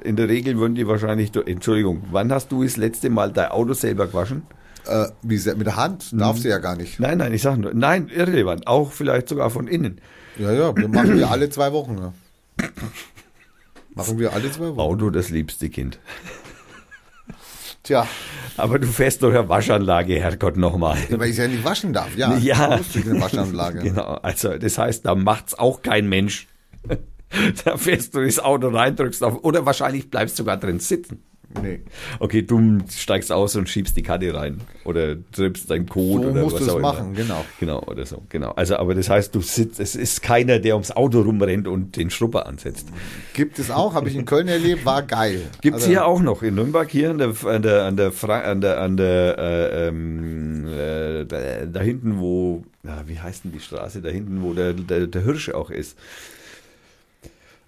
In 0.02 0.16
der 0.16 0.28
Regel 0.28 0.58
würden 0.58 0.74
die 0.74 0.86
wahrscheinlich, 0.86 1.34
Entschuldigung, 1.36 2.04
wann 2.10 2.32
hast 2.32 2.50
du 2.50 2.62
das 2.64 2.76
letzte 2.76 3.10
Mal 3.10 3.30
dein 3.32 3.50
Auto 3.50 3.74
selber 3.74 4.06
gewaschen? 4.06 4.42
Äh, 4.86 5.06
wie 5.22 5.36
mit 5.54 5.66
der 5.66 5.76
Hand? 5.76 6.08
Darf 6.12 6.38
sie 6.38 6.48
ja 6.48 6.58
gar 6.58 6.76
nicht. 6.76 6.98
Nein, 6.98 7.18
nein, 7.18 7.32
ich 7.32 7.42
sage 7.42 7.60
nur, 7.60 7.72
nein, 7.74 8.08
irrelevant, 8.08 8.66
auch 8.66 8.90
vielleicht 8.90 9.28
sogar 9.28 9.50
von 9.50 9.68
innen. 9.68 10.00
Ja, 10.38 10.50
ja, 10.52 10.76
wir 10.76 10.88
machen 10.88 11.16
wir 11.18 11.30
alle 11.30 11.50
zwei 11.50 11.72
Wochen. 11.72 11.98
Ja. 11.98 12.12
Machen 13.94 14.18
wir 14.18 14.32
alle 14.32 14.50
zwei 14.50 14.68
Wochen. 14.68 14.80
Auto 14.80 15.10
das 15.10 15.28
liebste 15.28 15.68
Kind. 15.68 15.98
Tja, 17.82 18.06
Aber 18.56 18.78
du 18.78 18.86
fährst 18.86 19.22
durch 19.22 19.36
eine 19.36 19.48
Waschanlage, 19.48 20.14
Herrgott, 20.14 20.56
nochmal. 20.56 20.96
weil 21.10 21.30
ich 21.30 21.36
ja 21.36 21.48
nicht 21.48 21.64
waschen 21.64 21.92
darf. 21.92 22.16
Ja, 22.16 22.36
Ja. 22.38 22.70
eine 22.70 23.20
Waschanlage. 23.20 23.80
Genau, 23.82 24.14
also 24.22 24.56
das 24.56 24.78
heißt, 24.78 25.04
da 25.04 25.14
macht's 25.16 25.54
auch 25.58 25.82
kein 25.82 26.08
Mensch. 26.08 26.46
Da 27.64 27.76
fährst 27.76 28.14
du 28.14 28.20
ins 28.20 28.38
Auto 28.38 28.68
rein, 28.68 28.96
drückst 28.96 29.22
auf, 29.22 29.42
oder 29.44 29.64
wahrscheinlich 29.66 30.10
bleibst 30.10 30.36
sogar 30.36 30.56
drin 30.56 30.78
sitzen. 30.80 31.22
Nee. 31.60 31.80
Okay, 32.18 32.42
du 32.42 32.78
steigst 32.88 33.30
aus 33.30 33.56
und 33.56 33.68
schiebst 33.68 33.96
die 33.96 34.02
Karte 34.02 34.32
rein 34.32 34.60
oder 34.84 35.16
trippst 35.32 35.70
deinen 35.70 35.86
Code 35.86 36.24
So 36.24 36.30
oder 36.30 36.42
musst 36.42 36.54
was 36.54 36.60
du 36.60 36.66
es 36.66 36.72
auch 36.72 36.78
immer. 36.78 36.92
machen, 36.94 37.14
genau. 37.14 37.44
Genau, 37.60 37.82
oder 37.82 38.06
so, 38.06 38.22
genau. 38.30 38.52
Also, 38.52 38.76
aber 38.76 38.94
das 38.94 39.10
heißt, 39.10 39.34
du 39.34 39.40
sitzt, 39.42 39.78
es 39.78 39.94
ist 39.94 40.22
keiner, 40.22 40.58
der 40.60 40.74
ums 40.74 40.90
Auto 40.92 41.20
rumrennt 41.20 41.68
und 41.68 41.96
den 41.96 42.10
Schrupper 42.10 42.46
ansetzt. 42.46 42.88
Gibt 43.34 43.58
es 43.58 43.70
auch, 43.70 43.94
habe 43.94 44.08
ich 44.08 44.16
in 44.16 44.24
Köln 44.24 44.48
erlebt, 44.48 44.86
war 44.86 45.02
geil. 45.02 45.42
Gibt's 45.60 45.82
Also, 45.82 45.88
hier 45.88 46.06
auch 46.06 46.22
noch 46.22 46.42
in 46.42 46.54
Nürnberg 46.54 46.90
hier 46.90 47.10
an 47.10 47.18
der 47.18 47.34
an 47.44 47.62
der 47.62 47.84
an 47.84 47.96
der 47.96 48.12
Fra 48.12 48.40
an 48.40 48.60
der 48.60 48.80
an 48.80 48.96
der 48.96 49.38
äh, 49.38 49.88
ähm, 49.88 50.66
äh, 50.68 51.24
da, 51.26 51.66
da 51.66 51.80
hinten 51.80 52.18
wo 52.18 52.64
ja, 52.82 53.02
wie 53.06 53.20
heißt 53.20 53.44
denn 53.44 53.52
die 53.52 53.60
Straße 53.60 54.00
da 54.00 54.08
hinten 54.08 54.42
wo 54.42 54.54
der 54.54 54.72
der, 54.72 55.06
der 55.06 55.22
Hirsch 55.22 55.50
auch 55.50 55.70
ist. 55.70 55.98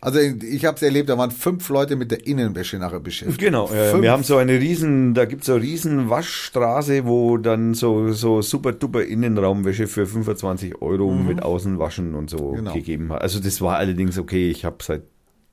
Also 0.05 0.20
ich 0.20 0.64
habe 0.66 0.76
es 0.76 0.82
erlebt, 0.82 1.09
da 1.09 1.16
waren 1.18 1.31
fünf 1.31 1.68
Leute 1.70 1.97
mit 1.97 2.10
der 2.10 2.26
Innenwäsche 2.26 2.78
nachher 2.78 3.01
beschäftigt. 3.01 3.40
Genau, 3.40 3.66
Fünf. 3.68 4.02
wir 4.02 4.12
haben 4.12 4.22
so 4.22 4.36
eine 4.36 4.60
riesen, 4.60 5.14
da 5.14 5.24
gibt's 5.24 5.47
so 5.47 5.55
eine 5.55 5.62
riesen 5.62 6.10
Waschstraße, 6.10 7.06
wo 7.06 7.39
dann 7.39 7.72
so 7.74 8.12
so 8.12 8.43
super 8.43 8.72
duper 8.72 9.02
Innenraumwäsche 9.02 9.86
für 9.86 10.06
25 10.06 10.82
Euro 10.82 11.10
mit 11.12 11.43
Außenwaschen 11.43 12.14
und 12.14 12.28
so 12.31 12.52
Genau. 12.52 12.72
gegeben 12.74 13.10
hat. 13.12 13.22
Also 13.22 13.40
das 13.40 13.60
war 13.60 13.78
allerdings 13.78 14.18
okay. 14.18 14.51
Ich 14.51 14.64
habe 14.64 14.76
seit 14.82 15.02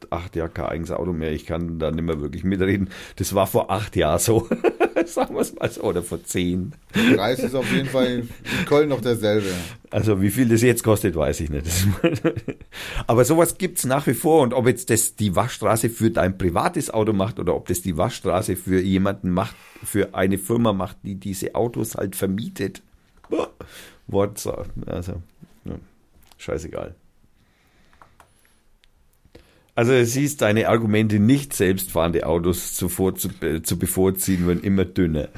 acht 0.10 0.36
Jahren 0.36 0.54
kein 0.54 0.66
eigenes 0.66 0.92
Auto 0.92 1.14
mehr. 1.14 1.32
Ich 1.32 1.46
kann 1.46 1.80
da 1.80 1.90
nicht 1.92 2.04
mehr 2.04 2.20
wirklich 2.20 2.44
mitreden. 2.44 2.90
Das 3.16 3.34
war 3.34 3.48
vor 3.48 3.72
acht 3.72 3.96
Jahren 3.96 4.20
so. 4.20 4.50
Sagen 5.06 5.36
wir 5.36 5.42
es 5.42 5.56
mal 5.56 5.70
so. 5.70 5.82
Oder 5.82 6.04
vor 6.04 6.24
zehn. 6.24 6.74
Der 6.96 7.16
Preis 7.16 7.40
ist 7.40 7.56
auf 7.56 7.72
jeden 7.72 7.88
Fall 7.88 8.08
in 8.08 8.30
Köln 8.66 8.90
noch 8.90 9.02
derselbe. 9.02 9.48
Also 9.90 10.22
wie 10.22 10.30
viel 10.30 10.48
das 10.48 10.62
jetzt 10.62 10.84
kostet, 10.84 11.16
weiß 11.16 11.40
ich 11.42 11.50
nicht. 11.50 11.66
Aber 13.08 13.26
sowas 13.26 13.58
gibt's 13.58 13.86
nach 13.86 14.08
wie 14.08 14.14
vor. 14.14 14.42
Und 14.42 14.54
ob 14.54 14.68
jetzt 14.68 14.90
das 14.90 15.16
die 15.16 15.36
Waschstraße 15.36 15.90
für 15.90 16.12
dein 16.12 16.38
privates 16.38 16.90
Auto 16.90 17.14
macht 17.14 17.40
oder 17.40 17.56
ob 17.56 17.68
das 17.68 17.82
die 17.82 17.98
Waschstraße 17.98 18.56
für 18.56 18.82
jemanden 18.82 19.30
macht, 19.30 19.56
für 19.84 20.14
eine 20.14 20.38
Firma 20.38 20.74
macht, 20.74 20.98
die 21.04 21.16
diese 21.16 21.56
Autos 21.56 21.96
halt 21.96 22.16
vermietet. 22.16 22.82
Boah, 23.30 23.50
Wortsaat. 24.08 24.70
Also, 24.86 25.22
ja, 25.66 25.76
scheißegal. 26.38 26.96
Also 29.76 29.94
es 29.94 30.14
siehst 30.14 30.42
deine 30.42 30.68
Argumente 30.68 31.20
nicht 31.20 31.54
selbstfahrende 31.54 32.26
Autos 32.26 32.74
zuvor 32.74 33.16
zu, 33.16 33.30
äh, 33.42 33.62
zu 33.62 33.78
bevorziehen, 33.78 34.48
werden 34.48 34.64
immer 34.64 34.86
dünner. 34.86 35.30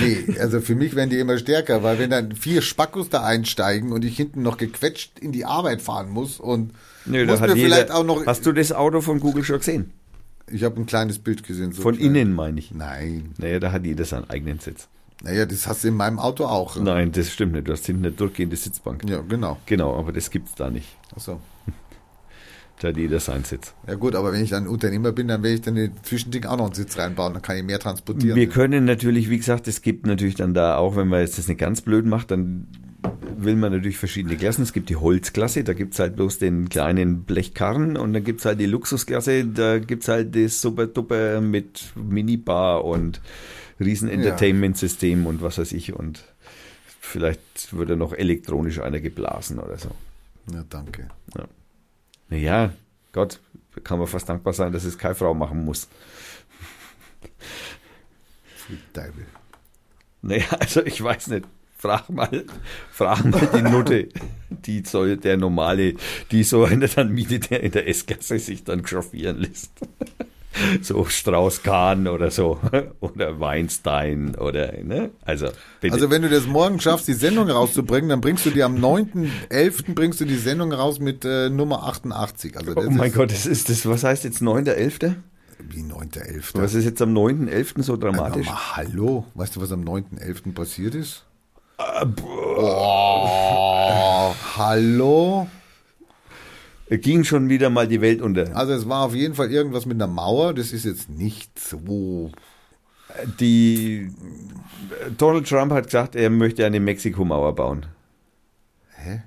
Nee, 0.00 0.38
also 0.38 0.60
für 0.60 0.74
mich 0.74 0.94
werden 0.94 1.08
die 1.08 1.18
immer 1.18 1.38
stärker, 1.38 1.82
weil 1.82 1.98
wenn 1.98 2.10
dann 2.10 2.32
vier 2.32 2.60
Spackos 2.60 3.08
da 3.08 3.24
einsteigen 3.24 3.92
und 3.92 4.04
ich 4.04 4.16
hinten 4.16 4.42
noch 4.42 4.58
gequetscht 4.58 5.18
in 5.18 5.32
die 5.32 5.46
Arbeit 5.46 5.80
fahren 5.80 6.10
muss 6.10 6.38
und 6.38 6.72
Nö, 7.06 7.24
muss 7.24 7.40
mir 7.40 7.56
vielleicht 7.56 7.88
jeder, 7.88 7.96
auch 7.96 8.04
noch... 8.04 8.26
Hast 8.26 8.44
du 8.44 8.52
das 8.52 8.72
Auto 8.72 9.00
von 9.00 9.20
Google 9.20 9.42
schon 9.42 9.58
gesehen? 9.58 9.90
ich 10.50 10.64
habe 10.64 10.80
ein 10.80 10.86
kleines 10.86 11.18
Bild 11.18 11.42
gesehen. 11.44 11.72
So 11.72 11.82
Von 11.82 11.96
klein. 11.96 12.14
innen 12.14 12.32
meine 12.32 12.58
ich. 12.58 12.72
Nein. 12.72 13.34
Naja, 13.38 13.60
da 13.60 13.72
hat 13.72 13.84
jeder 13.84 14.04
seinen 14.04 14.28
eigenen 14.30 14.58
Sitz. 14.58 14.88
Naja, 15.22 15.46
das 15.46 15.66
hast 15.66 15.84
du 15.84 15.88
in 15.88 15.94
meinem 15.94 16.18
Auto 16.18 16.44
auch. 16.44 16.76
Nein, 16.76 17.12
das 17.12 17.32
stimmt 17.32 17.52
nicht. 17.52 17.66
Du 17.66 17.72
hast 17.72 17.86
hinten 17.86 18.04
eine 18.04 18.14
durchgehende 18.14 18.56
Sitzbank. 18.56 19.08
Ja, 19.08 19.22
genau. 19.22 19.58
Genau, 19.66 19.96
aber 19.98 20.12
das 20.12 20.30
gibt's 20.30 20.54
da 20.54 20.70
nicht. 20.70 20.88
Achso. 21.16 21.40
Da 22.80 22.88
hat 22.88 22.96
jeder 22.96 23.20
seinen 23.20 23.44
Sitz. 23.44 23.72
Ja 23.86 23.94
gut, 23.94 24.14
aber 24.14 24.32
wenn 24.32 24.42
ich 24.42 24.50
dann 24.50 24.66
Unternehmer 24.66 25.12
bin, 25.12 25.28
dann 25.28 25.42
werde 25.42 25.54
ich 25.54 25.62
dann 25.62 25.76
in 25.76 25.92
den 25.92 26.04
Zwischending 26.04 26.44
auch 26.46 26.56
noch 26.56 26.66
einen 26.66 26.74
Sitz 26.74 26.98
reinbauen, 26.98 27.32
dann 27.32 27.42
kann 27.42 27.56
ich 27.56 27.62
mehr 27.62 27.78
transportieren. 27.78 28.36
Wir 28.36 28.48
können 28.48 28.84
natürlich, 28.84 29.30
wie 29.30 29.38
gesagt, 29.38 29.68
es 29.68 29.80
gibt 29.80 30.06
natürlich 30.06 30.34
dann 30.34 30.54
da 30.54 30.76
auch, 30.76 30.96
wenn 30.96 31.08
man 31.08 31.20
jetzt 31.20 31.38
das 31.38 31.46
nicht 31.48 31.58
ganz 31.58 31.80
blöd 31.82 32.04
macht, 32.04 32.30
dann 32.30 32.66
will 33.36 33.56
man 33.56 33.72
natürlich 33.72 33.98
verschiedene 33.98 34.36
Klassen. 34.36 34.62
Es 34.62 34.72
gibt 34.72 34.88
die 34.88 34.96
Holzklasse, 34.96 35.64
da 35.64 35.72
gibt's 35.72 35.98
halt 35.98 36.16
bloß 36.16 36.38
den 36.38 36.68
kleinen 36.68 37.22
Blechkarren 37.24 37.96
und 37.96 38.12
dann 38.12 38.24
gibt's 38.24 38.44
halt 38.44 38.60
die 38.60 38.66
Luxusklasse, 38.66 39.44
da 39.44 39.78
gibt's 39.78 40.08
halt 40.08 40.34
das 40.34 40.60
super 40.60 40.86
duper 40.86 41.40
mit 41.40 41.92
Minibar 41.94 42.84
und 42.84 43.20
riesen 43.80 44.08
Entertainment-System 44.08 45.26
und 45.26 45.42
was 45.42 45.58
weiß 45.58 45.72
ich 45.72 45.92
und 45.92 46.24
vielleicht 47.00 47.76
wird 47.76 47.90
da 47.90 47.96
noch 47.96 48.12
elektronisch 48.12 48.80
einer 48.80 49.00
geblasen 49.00 49.58
oder 49.58 49.78
so. 49.78 49.90
ja, 50.52 50.64
danke. 50.68 51.08
Naja, 52.34 52.72
Gott, 53.12 53.38
kann 53.84 54.00
man 54.00 54.08
fast 54.08 54.28
dankbar 54.28 54.52
sein, 54.54 54.72
dass 54.72 54.82
es 54.82 54.98
keine 54.98 55.14
Frau 55.14 55.34
machen 55.34 55.64
muss. 55.64 55.86
Teufel. 58.92 59.26
Naja, 60.20 60.46
also 60.58 60.84
ich 60.84 61.00
weiß 61.00 61.28
nicht. 61.28 61.46
Frag 61.78 62.10
mal, 62.10 62.44
frag 62.90 63.24
mal 63.24 63.48
die 63.54 63.62
Nutte, 63.62 64.08
die 64.48 64.82
soll 64.84 65.16
der 65.16 65.36
normale, 65.36 65.94
die 66.32 66.42
so 66.42 66.64
einer 66.64 66.88
dann 66.88 67.12
mietet, 67.12 67.50
der 67.50 67.62
in 67.62 67.70
der 67.70 67.86
S-Klasse 67.86 68.40
sich 68.40 68.64
dann 68.64 68.84
chauffieren 68.84 69.38
lässt. 69.38 69.70
So 70.82 71.04
Strauß-Kahn 71.04 72.06
oder 72.08 72.30
so. 72.30 72.58
Oder 73.00 73.40
Weinstein 73.40 74.34
oder, 74.36 74.72
ne? 74.82 75.10
Also, 75.24 75.48
bitte. 75.80 75.94
Also 75.94 76.10
wenn 76.10 76.22
du 76.22 76.28
das 76.28 76.46
morgen 76.46 76.80
schaffst, 76.80 77.08
die 77.08 77.12
Sendung 77.14 77.50
rauszubringen, 77.50 78.08
dann 78.08 78.20
bringst 78.20 78.46
du 78.46 78.50
die 78.50 78.62
am 78.62 78.76
9.11. 78.76 79.94
bringst 79.94 80.20
du 80.20 80.24
die 80.24 80.36
Sendung 80.36 80.72
raus 80.72 81.00
mit 81.00 81.24
äh, 81.24 81.48
Nummer 81.50 81.84
88. 81.84 82.56
Also 82.56 82.72
oh 82.76 82.90
mein 82.90 83.12
Gott, 83.12 83.30
das 83.30 83.46
ist 83.46 83.68
das, 83.68 83.86
was 83.86 84.04
heißt 84.04 84.24
jetzt 84.24 84.40
9.11.? 84.42 85.14
Wie 85.68 85.82
9.11. 85.82 86.60
Was 86.60 86.74
ist 86.74 86.84
jetzt 86.84 87.00
am 87.02 87.14
9.11. 87.14 87.82
so 87.82 87.96
dramatisch? 87.96 88.48
Aber 88.48 88.76
hallo, 88.76 89.24
weißt 89.34 89.56
du, 89.56 89.60
was 89.60 89.72
am 89.72 89.82
9.11. 89.82 90.52
passiert 90.52 90.94
ist? 90.94 91.24
Äh, 91.78 92.06
Oh, 92.56 94.34
hallo? 94.56 95.48
Ging 96.88 97.24
schon 97.24 97.48
wieder 97.48 97.70
mal 97.70 97.88
die 97.88 98.00
Welt 98.00 98.20
unter. 98.20 98.54
Also 98.56 98.72
es 98.74 98.88
war 98.88 99.04
auf 99.06 99.14
jeden 99.14 99.34
Fall 99.34 99.50
irgendwas 99.50 99.86
mit 99.86 99.96
einer 99.96 100.12
Mauer. 100.12 100.52
Das 100.54 100.72
ist 100.72 100.84
jetzt 100.84 101.08
nicht 101.08 101.58
so. 101.58 102.30
Die 103.40 104.10
Donald 105.16 105.48
Trump 105.48 105.72
hat 105.72 105.84
gesagt, 105.86 106.16
er 106.16 106.30
möchte 106.30 106.66
eine 106.66 106.80
Mexiko-Mauer 106.80 107.54
bauen. 107.54 107.86
Hä? 108.96 109.22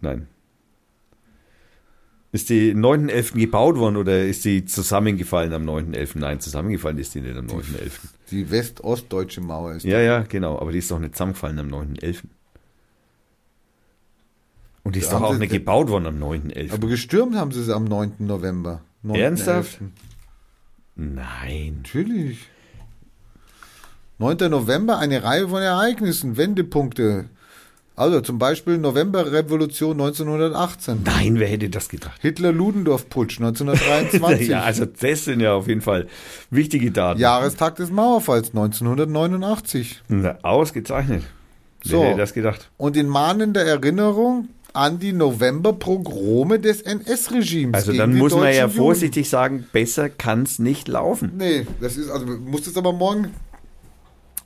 Nein. 0.00 0.26
Ist 2.30 2.50
die 2.50 2.74
9.11. 2.74 3.38
gebaut 3.38 3.76
worden 3.78 3.96
oder 3.96 4.24
ist 4.24 4.42
sie 4.42 4.66
zusammengefallen 4.66 5.52
am 5.54 5.66
9.11.? 5.66 6.18
Nein, 6.18 6.40
zusammengefallen 6.40 6.98
ist 6.98 7.14
die 7.14 7.22
nicht 7.22 7.36
am 7.36 7.46
9.11. 7.46 7.90
Die 8.30 8.50
west-ostdeutsche 8.50 9.40
Mauer 9.40 9.74
ist. 9.74 9.84
Ja, 9.84 10.00
ja, 10.00 10.20
genau. 10.22 10.58
Aber 10.58 10.72
die 10.72 10.78
ist 10.78 10.90
doch 10.90 10.98
nicht 10.98 11.14
zusammengefallen 11.14 11.58
am 11.58 11.68
9.11. 11.68 12.24
Und 14.88 14.96
die 14.96 15.00
ist 15.00 15.12
doch 15.12 15.20
auch 15.20 15.34
sie- 15.34 15.38
nicht 15.38 15.52
gebaut 15.52 15.90
worden 15.90 16.06
am 16.06 16.18
9.11. 16.18 16.72
Aber 16.72 16.88
gestürmt 16.88 17.36
haben 17.36 17.52
sie 17.52 17.60
es 17.60 17.68
am 17.68 17.84
9. 17.84 18.14
November. 18.20 18.80
9. 19.02 19.20
Ernsthaft? 19.20 19.82
11.. 19.82 19.90
Nein. 20.96 21.80
Natürlich. 21.82 22.38
9. 24.16 24.48
November, 24.50 24.98
eine 24.98 25.22
Reihe 25.22 25.46
von 25.48 25.60
Ereignissen, 25.60 26.38
Wendepunkte. 26.38 27.26
Also 27.96 28.22
zum 28.22 28.38
Beispiel 28.38 28.78
Novemberrevolution 28.78 30.00
1918. 30.00 31.02
Nein, 31.04 31.38
wer 31.38 31.48
hätte 31.48 31.68
das 31.68 31.90
gedacht? 31.90 32.18
Hitler-Ludendorff-Putsch 32.22 33.40
1923. 33.42 34.48
ja, 34.48 34.62
also 34.62 34.86
das 34.86 35.26
sind 35.26 35.40
ja 35.40 35.52
auf 35.52 35.68
jeden 35.68 35.82
Fall 35.82 36.06
wichtige 36.48 36.92
Daten. 36.92 37.20
Jahrestag 37.20 37.76
des 37.76 37.90
Mauerfalls 37.90 38.54
1989. 38.54 40.00
Na, 40.08 40.38
ausgezeichnet. 40.42 41.24
So. 41.84 42.00
Wer 42.00 42.08
hätte 42.08 42.18
das 42.20 42.32
gedacht? 42.32 42.70
Und 42.78 42.96
in 42.96 43.06
mahnender 43.06 43.66
Erinnerung 43.66 44.48
an 44.78 45.00
die 45.00 45.12
Novemberpogrome 45.12 46.60
des 46.60 46.82
NS-Regimes. 46.82 47.74
Also 47.74 47.92
dann 47.92 48.16
muss 48.16 48.32
man 48.32 48.54
ja 48.54 48.68
vorsichtig 48.68 49.28
sagen, 49.28 49.66
besser 49.72 50.08
kann's 50.08 50.60
nicht 50.60 50.86
laufen. 50.86 51.32
Nee, 51.36 51.66
das 51.80 51.96
ist, 51.96 52.08
also 52.08 52.24
du 52.24 52.36
musst 52.36 52.68
es 52.68 52.76
aber 52.76 52.92
morgen 52.92 53.34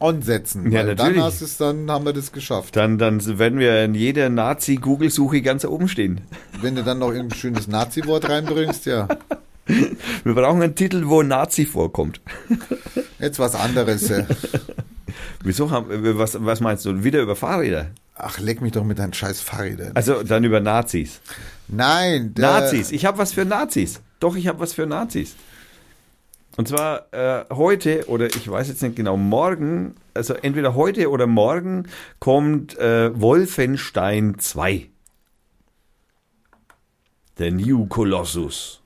ansetzen. 0.01 0.73
Ja, 0.73 0.85
natürlich. 0.85 1.17
Dann, 1.17 1.23
hast 1.23 1.43
es, 1.43 1.59
dann 1.59 1.91
haben 1.91 2.07
wir 2.07 2.15
das 2.15 2.33
geschafft. 2.33 2.75
Dann, 2.77 2.97
dann 2.97 3.39
werden 3.39 3.59
wir 3.59 3.85
in 3.85 3.95
jeder 3.95 4.31
Nazi-Google-Suche 4.31 5.43
ganz 5.43 5.67
oben 5.67 5.87
stehen. 5.87 6.23
Wenn 6.63 6.77
du 6.77 6.83
dann 6.83 6.99
noch 6.99 7.13
ein 7.13 7.31
schönes 7.31 7.69
Nazi-Wort 7.69 8.29
reinbringst, 8.29 8.87
ja. 8.87 9.09
Wir 10.25 10.35
brauchen 10.35 10.61
einen 10.61 10.75
Titel, 10.75 11.05
wo 11.07 11.23
Nazi 11.23 11.67
vorkommt. 11.67 12.21
Jetzt 13.21 13.39
was 13.39 13.55
anderes. 13.55 14.11
Wieso 15.45 15.71
haben, 15.71 15.87
was, 16.19 16.37
was 16.45 16.61
meinst 16.61 16.85
du? 16.85 17.05
Wieder 17.05 17.21
über 17.21 17.37
Fahrräder? 17.37 17.91
Ach, 18.15 18.39
leck 18.39 18.61
mich 18.61 18.73
doch 18.73 18.85
mit 18.85 18.99
deinen 18.99 19.15
scheiß 19.15 19.41
Fahrrädern. 19.41 19.93
Also 19.95 20.23
dann 20.23 20.45
über 20.45 20.61
Nazis. 20.61 21.21
Nein, 21.69 22.35
der, 22.35 22.61
Nazis. 22.61 22.93
Ich 22.93 23.07
habe 23.07 23.19
was 23.19 23.33
für 23.33 23.45
Nazis. 23.45 24.01
Doch, 24.21 24.37
ich 24.37 24.47
habe 24.47 24.61
was 24.61 24.75
für 24.75 24.87
Nazis. 24.87 25.35
Und 26.57 26.69
zwar 26.69 27.13
äh, 27.13 27.47
heute 27.51 28.09
oder 28.09 28.27
ich 28.27 28.51
weiß 28.51 28.69
jetzt 28.69 28.83
nicht 28.83 28.97
genau, 28.97 29.17
morgen, 29.17 29.95
also 30.13 30.35
entweder 30.35 30.75
heute 30.75 31.09
oder 31.09 31.27
morgen 31.27 31.89
kommt 32.19 32.77
äh, 32.79 33.19
Wolfenstein 33.19 34.39
2. 34.39 34.89
Der 37.39 37.51
New 37.53 37.87
Colossus. 37.87 38.83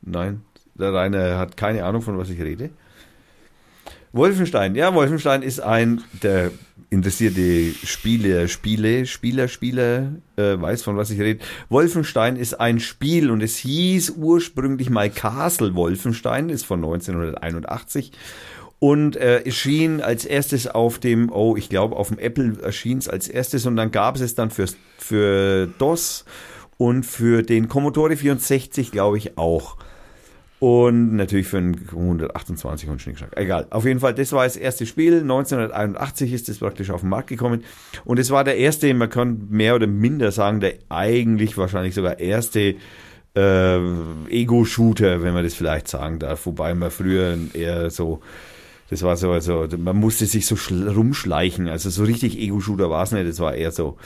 Nein, 0.00 0.42
der 0.74 0.94
Rainer 0.94 1.38
hat 1.38 1.58
keine 1.58 1.84
Ahnung, 1.84 2.00
von 2.00 2.16
was 2.16 2.30
ich 2.30 2.40
rede. 2.40 2.70
Wolfenstein, 4.18 4.74
ja, 4.74 4.92
Wolfenstein 4.94 5.42
ist 5.42 5.60
ein, 5.60 6.02
der 6.24 6.50
interessierte 6.90 7.72
Spieler, 7.86 8.48
Spiele, 8.48 9.06
Spieler, 9.06 9.46
Spieler, 9.46 10.12
äh, 10.36 10.60
weiß 10.60 10.82
von 10.82 10.96
was 10.96 11.10
ich 11.10 11.20
rede. 11.20 11.44
Wolfenstein 11.68 12.34
ist 12.34 12.54
ein 12.54 12.80
Spiel 12.80 13.30
und 13.30 13.42
es 13.42 13.58
hieß 13.58 14.14
ursprünglich 14.16 14.90
mal 14.90 15.08
Castle 15.08 15.76
Wolfenstein, 15.76 16.48
ist 16.48 16.64
von 16.64 16.80
1981 16.80 18.10
und 18.80 19.16
äh, 19.16 19.42
erschien 19.42 20.00
als 20.00 20.24
erstes 20.24 20.66
auf 20.66 20.98
dem, 20.98 21.30
oh, 21.30 21.56
ich 21.56 21.68
glaube 21.68 21.94
auf 21.94 22.08
dem 22.08 22.18
Apple 22.18 22.60
erschien 22.60 22.98
es 22.98 23.08
als 23.08 23.28
erstes 23.28 23.66
und 23.66 23.76
dann 23.76 23.92
gab 23.92 24.16
es 24.16 24.20
es 24.20 24.34
dann 24.34 24.50
fürs, 24.50 24.76
für 24.98 25.68
DOS 25.78 26.24
und 26.76 27.04
für 27.04 27.42
den 27.42 27.68
Commodore 27.68 28.16
64, 28.16 28.90
glaube 28.90 29.18
ich, 29.18 29.38
auch. 29.38 29.76
Und 30.60 31.14
natürlich 31.14 31.46
für 31.46 31.58
einen 31.58 31.74
128 31.88 32.88
und 32.88 33.00
Schnickschnack. 33.00 33.36
Egal. 33.36 33.66
Auf 33.70 33.84
jeden 33.84 34.00
Fall, 34.00 34.12
das 34.14 34.32
war 34.32 34.42
das 34.44 34.56
erste 34.56 34.86
Spiel. 34.86 35.20
1981 35.20 36.32
ist 36.32 36.48
es 36.48 36.58
praktisch 36.58 36.90
auf 36.90 37.02
den 37.02 37.10
Markt 37.10 37.28
gekommen. 37.28 37.62
Und 38.04 38.18
es 38.18 38.30
war 38.30 38.42
der 38.42 38.56
erste, 38.56 38.92
man 38.92 39.08
kann 39.08 39.46
mehr 39.50 39.76
oder 39.76 39.86
minder 39.86 40.32
sagen, 40.32 40.58
der 40.60 40.74
eigentlich 40.88 41.56
wahrscheinlich 41.56 41.94
sogar 41.94 42.18
erste 42.18 42.74
äh, 43.36 43.78
Ego-Shooter, 44.30 45.22
wenn 45.22 45.32
man 45.34 45.44
das 45.44 45.54
vielleicht 45.54 45.86
sagen 45.86 46.18
darf. 46.18 46.44
Wobei 46.46 46.74
man 46.74 46.90
früher 46.90 47.38
eher 47.54 47.90
so, 47.90 48.20
das 48.90 49.02
war 49.02 49.16
so, 49.16 49.30
also 49.30 49.68
man 49.76 49.96
musste 49.96 50.26
sich 50.26 50.44
so 50.46 50.56
schl- 50.56 50.92
rumschleichen. 50.92 51.68
Also 51.68 51.88
so 51.90 52.02
richtig 52.02 52.36
Ego-Shooter 52.36 52.90
war 52.90 53.04
es 53.04 53.12
nicht. 53.12 53.28
Das 53.28 53.38
war 53.38 53.54
eher 53.54 53.70
so 53.70 53.96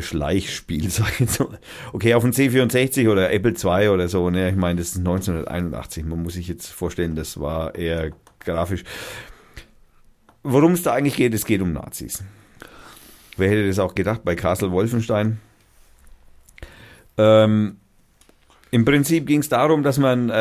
Schleichspiel, 0.00 0.88
sag 0.90 1.12
ich 1.12 1.20
jetzt 1.20 1.40
mal. 1.40 1.58
Okay, 1.92 2.14
auf 2.14 2.22
dem 2.22 2.32
C64 2.32 3.10
oder 3.10 3.32
Apple 3.32 3.52
II 3.52 3.88
oder 3.88 4.08
so, 4.08 4.30
ne? 4.30 4.50
Ich 4.50 4.56
meine, 4.56 4.78
das 4.78 4.90
ist 4.90 4.98
1981. 4.98 6.04
Man 6.04 6.22
muss 6.22 6.34
sich 6.34 6.48
jetzt 6.48 6.68
vorstellen, 6.68 7.14
das 7.16 7.38
war 7.40 7.74
eher 7.74 8.12
grafisch. 8.40 8.84
Worum 10.42 10.72
es 10.72 10.82
da 10.82 10.94
eigentlich 10.94 11.16
geht, 11.16 11.34
es 11.34 11.44
geht 11.44 11.60
um 11.60 11.72
Nazis. 11.72 12.24
Wer 13.36 13.50
hätte 13.50 13.66
das 13.66 13.78
auch 13.78 13.94
gedacht 13.94 14.22
bei 14.24 14.34
Castle 14.34 14.72
Wolfenstein? 14.72 15.38
Ähm, 17.16 17.76
Im 18.70 18.84
Prinzip 18.84 19.26
ging 19.26 19.40
es 19.40 19.48
darum, 19.48 19.82
dass 19.82 19.98
man 19.98 20.30
äh, 20.30 20.32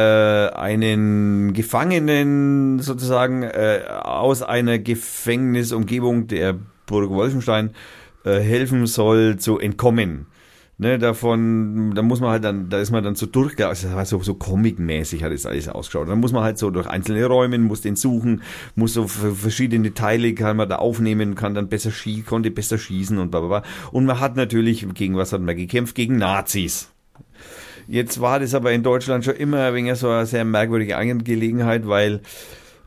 einen 0.54 1.54
Gefangenen 1.54 2.80
sozusagen 2.80 3.44
äh, 3.44 3.82
aus 3.88 4.42
einer 4.42 4.80
Gefängnisumgebung 4.80 6.28
der 6.28 6.58
Burg 6.86 7.12
Wolfenstein 7.12 7.70
äh, 7.70 8.01
helfen 8.24 8.88
soll 8.88 9.38
zu 9.38 9.60
entkommen. 9.60 10.28
Ne, 10.82 10.98
davon, 10.98 11.94
da 11.94 12.02
muss 12.02 12.22
man 12.22 12.32
halt 12.32 12.44
dann, 12.44 12.70
da 12.70 12.80
ist 12.80 12.90
man 12.90 13.04
dann 13.04 13.14
so 13.14 13.28
durch, 13.28 13.54
also 13.64 14.20
so, 14.24 14.34
comic-mäßig 14.34 15.22
hat 15.22 15.32
es 15.32 15.46
alles 15.46 15.70
ausgeschaut. 15.70 16.10
Dann 16.10 16.20
muss 16.20 16.32
man 16.32 16.44
halt 16.44 16.58
so 16.58 16.72
durch 16.72 16.88
einzelne 16.88 17.24
Räume, 17.24 17.60
muss 17.60 17.82
den 17.82 17.96
suchen, 17.96 18.42
muss 18.74 18.96
so 18.96 19.08
verschiedene 19.08 19.94
Teile 19.94 20.34
kann 20.34 20.58
man 20.58 20.68
da 20.68 20.78
aufnehmen, 20.78 21.36
kann 21.36 21.54
dann 21.54 21.70
besser 21.70 21.92
schießen, 21.92 22.26
konnte 22.26 22.50
besser 22.50 22.80
schießen 22.80 23.20
und 23.20 23.30
bla 23.30 23.42
bla 23.42 23.60
bla. 23.60 23.70
Und 23.92 24.06
man 24.08 24.20
hat 24.20 24.36
natürlich, 24.36 24.88
gegen 24.96 25.16
was 25.18 25.34
hat 25.34 25.42
man 25.42 25.56
gekämpft? 25.56 25.94
Gegen 25.94 26.18
Nazis. 26.18 26.90
Jetzt 27.88 28.20
war 28.20 28.40
das 28.40 28.56
aber 28.56 28.72
in 28.72 28.82
Deutschland 28.82 29.24
schon 29.24 29.36
immer 29.36 29.72
wenig 29.76 30.00
so 30.00 30.10
eine 30.10 30.26
sehr 30.26 30.46
merkwürdige 30.46 30.98
Angelegenheit, 30.98 31.88
weil 31.88 32.22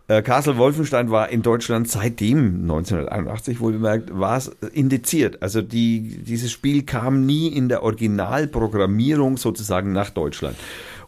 äh, 0.06 0.20
Castle 0.22 0.59
Wolfenstein 0.59 1.10
war 1.10 1.31
in 1.31 1.43
Deutschland 1.43 1.89
seitdem 1.89 2.62
1981 2.62 3.60
wohl 3.60 3.72
bemerkt, 3.72 4.10
war 4.18 4.36
es 4.36 4.48
indiziert. 4.72 5.43
Also 5.43 5.62
die, 5.62 6.22
dieses 6.22 6.52
Spiel 6.52 6.82
kam 6.82 7.24
nie 7.24 7.48
in 7.48 7.68
der 7.68 7.82
Originalprogrammierung 7.82 9.39
sozusagen 9.39 9.93
nach 9.93 10.10
Deutschland. 10.10 10.56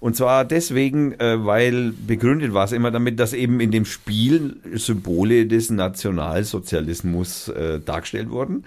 Und 0.01 0.17
zwar 0.17 0.45
deswegen, 0.45 1.13
äh, 1.21 1.45
weil 1.45 1.93
begründet 1.93 2.55
war 2.55 2.65
es 2.65 2.73
immer 2.73 2.91
damit, 2.91 3.21
dass 3.21 3.33
eben 3.33 3.61
in 3.61 3.71
dem 3.71 3.85
Spiel 3.85 4.57
Symbole 4.75 5.47
des 5.47 5.71
Nationalsozialismus 5.71 7.49
äh, 7.49 7.81
dargestellt 7.81 8.31
wurden. 8.31 8.65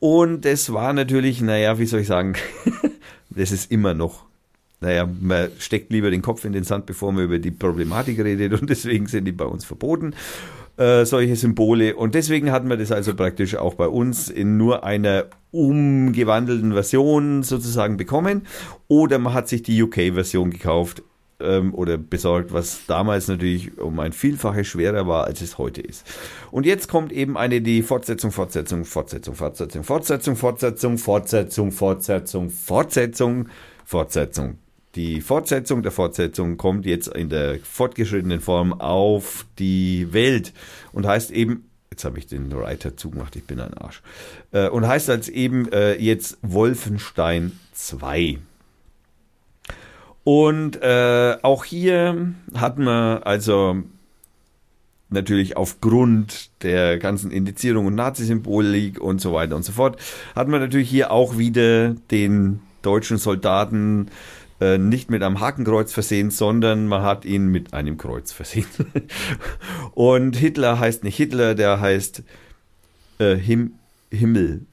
Und 0.00 0.44
das 0.44 0.72
war 0.72 0.92
natürlich, 0.92 1.40
naja, 1.40 1.78
wie 1.78 1.86
soll 1.86 2.00
ich 2.00 2.06
sagen, 2.06 2.34
das 3.30 3.50
ist 3.50 3.70
immer 3.70 3.94
noch 3.94 4.27
naja, 4.80 5.08
man 5.20 5.48
steckt 5.58 5.90
lieber 5.90 6.10
den 6.10 6.22
Kopf 6.22 6.44
in 6.44 6.52
den 6.52 6.64
Sand, 6.64 6.86
bevor 6.86 7.12
man 7.12 7.24
über 7.24 7.38
die 7.38 7.50
Problematik 7.50 8.18
redet 8.18 8.60
und 8.60 8.70
deswegen 8.70 9.06
sind 9.06 9.24
die 9.24 9.32
bei 9.32 9.44
uns 9.44 9.64
verboten, 9.64 10.14
äh, 10.76 11.04
solche 11.04 11.34
Symbole. 11.34 11.96
Und 11.96 12.14
deswegen 12.14 12.52
hatten 12.52 12.68
wir 12.68 12.76
das 12.76 12.92
also 12.92 13.14
praktisch 13.14 13.56
auch 13.56 13.74
bei 13.74 13.88
uns 13.88 14.28
in 14.28 14.56
nur 14.56 14.84
einer 14.84 15.26
umgewandelten 15.50 16.72
Version 16.72 17.42
sozusagen 17.42 17.96
bekommen. 17.96 18.46
Oder 18.86 19.18
man 19.18 19.34
hat 19.34 19.48
sich 19.48 19.62
die 19.62 19.82
UK-Version 19.82 20.50
gekauft 20.50 21.02
ähm, 21.40 21.74
oder 21.74 21.98
besorgt, 21.98 22.52
was 22.52 22.86
damals 22.86 23.26
natürlich 23.26 23.78
um 23.78 23.98
ein 23.98 24.12
Vielfaches 24.12 24.68
schwerer 24.68 25.08
war, 25.08 25.24
als 25.24 25.40
es 25.40 25.58
heute 25.58 25.80
ist. 25.80 26.06
Und 26.52 26.66
jetzt 26.66 26.88
kommt 26.88 27.12
eben 27.12 27.36
eine 27.36 27.60
die 27.60 27.82
Fortsetzung, 27.82 28.30
Fortsetzung, 28.30 28.84
Fortsetzung, 28.84 29.34
Fortsetzung, 29.34 29.82
Fortsetzung, 29.82 30.36
Fortsetzung, 30.36 30.98
Fortsetzung, 30.98 31.70
Fortsetzung, 31.72 32.50
Fortsetzung, 32.50 33.48
Fortsetzung. 33.84 34.58
Die 34.98 35.20
Fortsetzung 35.20 35.84
der 35.84 35.92
Fortsetzung 35.92 36.56
kommt 36.56 36.84
jetzt 36.84 37.06
in 37.06 37.28
der 37.28 37.60
fortgeschrittenen 37.60 38.40
Form 38.40 38.72
auf 38.72 39.46
die 39.60 40.12
Welt 40.12 40.52
und 40.90 41.06
heißt 41.06 41.30
eben, 41.30 41.70
jetzt 41.92 42.04
habe 42.04 42.18
ich 42.18 42.26
den 42.26 42.50
Writer 42.50 42.96
zugemacht, 42.96 43.36
ich 43.36 43.44
bin 43.44 43.60
ein 43.60 43.74
Arsch, 43.74 44.02
äh, 44.50 44.68
und 44.68 44.88
heißt 44.88 45.08
als 45.08 45.28
eben 45.28 45.70
äh, 45.70 45.94
jetzt 45.94 46.38
Wolfenstein 46.42 47.52
2. 47.74 48.38
Und 50.24 50.82
äh, 50.82 51.36
auch 51.42 51.64
hier 51.64 52.34
hat 52.54 52.78
man 52.78 53.22
also 53.22 53.76
natürlich 55.10 55.56
aufgrund 55.56 56.50
der 56.64 56.98
ganzen 56.98 57.30
Indizierung 57.30 57.86
und 57.86 57.94
Nazisymbolik 57.94 59.00
und 59.00 59.20
so 59.20 59.32
weiter 59.32 59.54
und 59.54 59.62
so 59.62 59.70
fort, 59.70 60.00
hat 60.34 60.48
man 60.48 60.60
natürlich 60.60 60.90
hier 60.90 61.12
auch 61.12 61.38
wieder 61.38 61.94
den 62.10 62.62
deutschen 62.82 63.18
Soldaten 63.18 64.08
äh, 64.60 64.78
nicht 64.78 65.10
mit 65.10 65.22
einem 65.22 65.40
Hakenkreuz 65.40 65.92
versehen, 65.92 66.30
sondern 66.30 66.86
man 66.88 67.02
hat 67.02 67.24
ihn 67.24 67.46
mit 67.48 67.74
einem 67.74 67.98
Kreuz 67.98 68.32
versehen. 68.32 68.66
und 69.94 70.36
Hitler 70.36 70.78
heißt 70.78 71.04
nicht 71.04 71.16
Hitler, 71.16 71.54
der 71.54 71.80
heißt 71.80 72.22
äh, 73.18 73.36
Him 73.36 73.74
Himmel. 74.10 74.66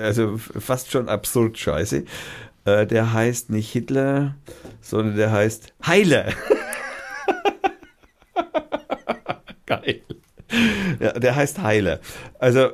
Also 0.00 0.38
fast 0.38 0.90
schon 0.90 1.08
absurd 1.08 1.58
scheiße. 1.58 2.04
Äh, 2.64 2.86
der 2.86 3.12
heißt 3.12 3.50
nicht 3.50 3.70
Hitler, 3.70 4.36
sondern 4.80 5.16
der 5.16 5.30
heißt 5.30 5.74
Heiler. 5.86 6.32
Geil. 9.66 10.00
Ja, 11.00 11.12
der 11.12 11.36
heißt 11.36 11.60
Heiler. 11.60 12.00
Also, 12.38 12.70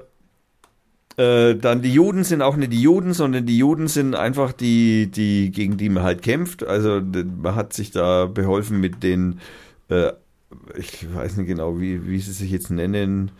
äh, 1.20 1.54
dann 1.54 1.82
die 1.82 1.92
Juden 1.92 2.24
sind 2.24 2.40
auch 2.40 2.56
nicht 2.56 2.72
die 2.72 2.80
Juden, 2.80 3.12
sondern 3.12 3.44
die 3.44 3.58
Juden 3.58 3.88
sind 3.88 4.14
einfach 4.14 4.52
die, 4.52 5.10
die, 5.10 5.50
gegen 5.50 5.76
die 5.76 5.90
man 5.90 6.02
halt 6.02 6.22
kämpft. 6.22 6.64
Also, 6.64 7.02
man 7.02 7.54
hat 7.54 7.74
sich 7.74 7.90
da 7.90 8.24
beholfen 8.24 8.80
mit 8.80 9.02
den, 9.02 9.40
äh, 9.90 10.12
ich 10.78 11.14
weiß 11.14 11.36
nicht 11.36 11.46
genau, 11.46 11.78
wie, 11.78 12.08
wie 12.08 12.18
sie 12.20 12.32
sich 12.32 12.50
jetzt 12.50 12.70
nennen. 12.70 13.32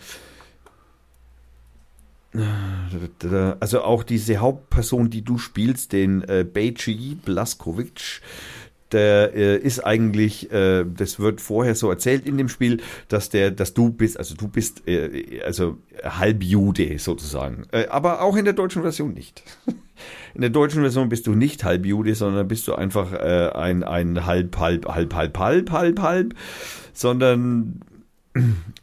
Also 3.60 3.82
auch 3.82 4.04
diese 4.04 4.36
Hauptperson, 4.36 5.08
die 5.08 5.22
du 5.22 5.38
spielst, 5.38 5.92
den 5.92 6.22
äh, 6.28 6.44
Beji 6.44 7.16
Blaskovic, 7.16 8.20
der 8.92 9.34
äh, 9.34 9.56
ist 9.56 9.80
eigentlich, 9.80 10.50
äh, 10.52 10.84
das 10.84 11.18
wird 11.20 11.40
vorher 11.40 11.74
so 11.74 11.90
erzählt 11.90 12.26
in 12.26 12.36
dem 12.38 12.48
Spiel, 12.48 12.80
dass 13.08 13.28
der, 13.28 13.50
dass 13.50 13.74
du 13.74 13.90
bist, 13.90 14.18
also 14.18 14.34
du 14.34 14.48
bist 14.48 14.86
äh, 14.88 15.40
also 15.44 15.78
halb 16.02 16.42
Jude 16.42 16.98
sozusagen, 16.98 17.64
äh, 17.72 17.86
aber 17.86 18.22
auch 18.22 18.36
in 18.36 18.44
der 18.44 18.54
deutschen 18.54 18.82
Version 18.82 19.14
nicht. 19.14 19.42
In 20.32 20.40
der 20.40 20.48
deutschen 20.48 20.80
Version 20.80 21.10
bist 21.10 21.26
du 21.26 21.34
nicht 21.34 21.62
halb 21.62 21.84
Jude, 21.84 22.14
sondern 22.14 22.48
bist 22.48 22.66
du 22.66 22.74
einfach 22.74 23.12
äh, 23.12 23.50
ein 23.52 23.82
ein 23.82 24.24
halb 24.24 24.56
halb 24.58 24.86
halb 24.86 25.14
halb 25.14 25.38
halb 25.38 25.70
halb 25.72 26.00
halb, 26.00 26.34
sondern 26.94 27.80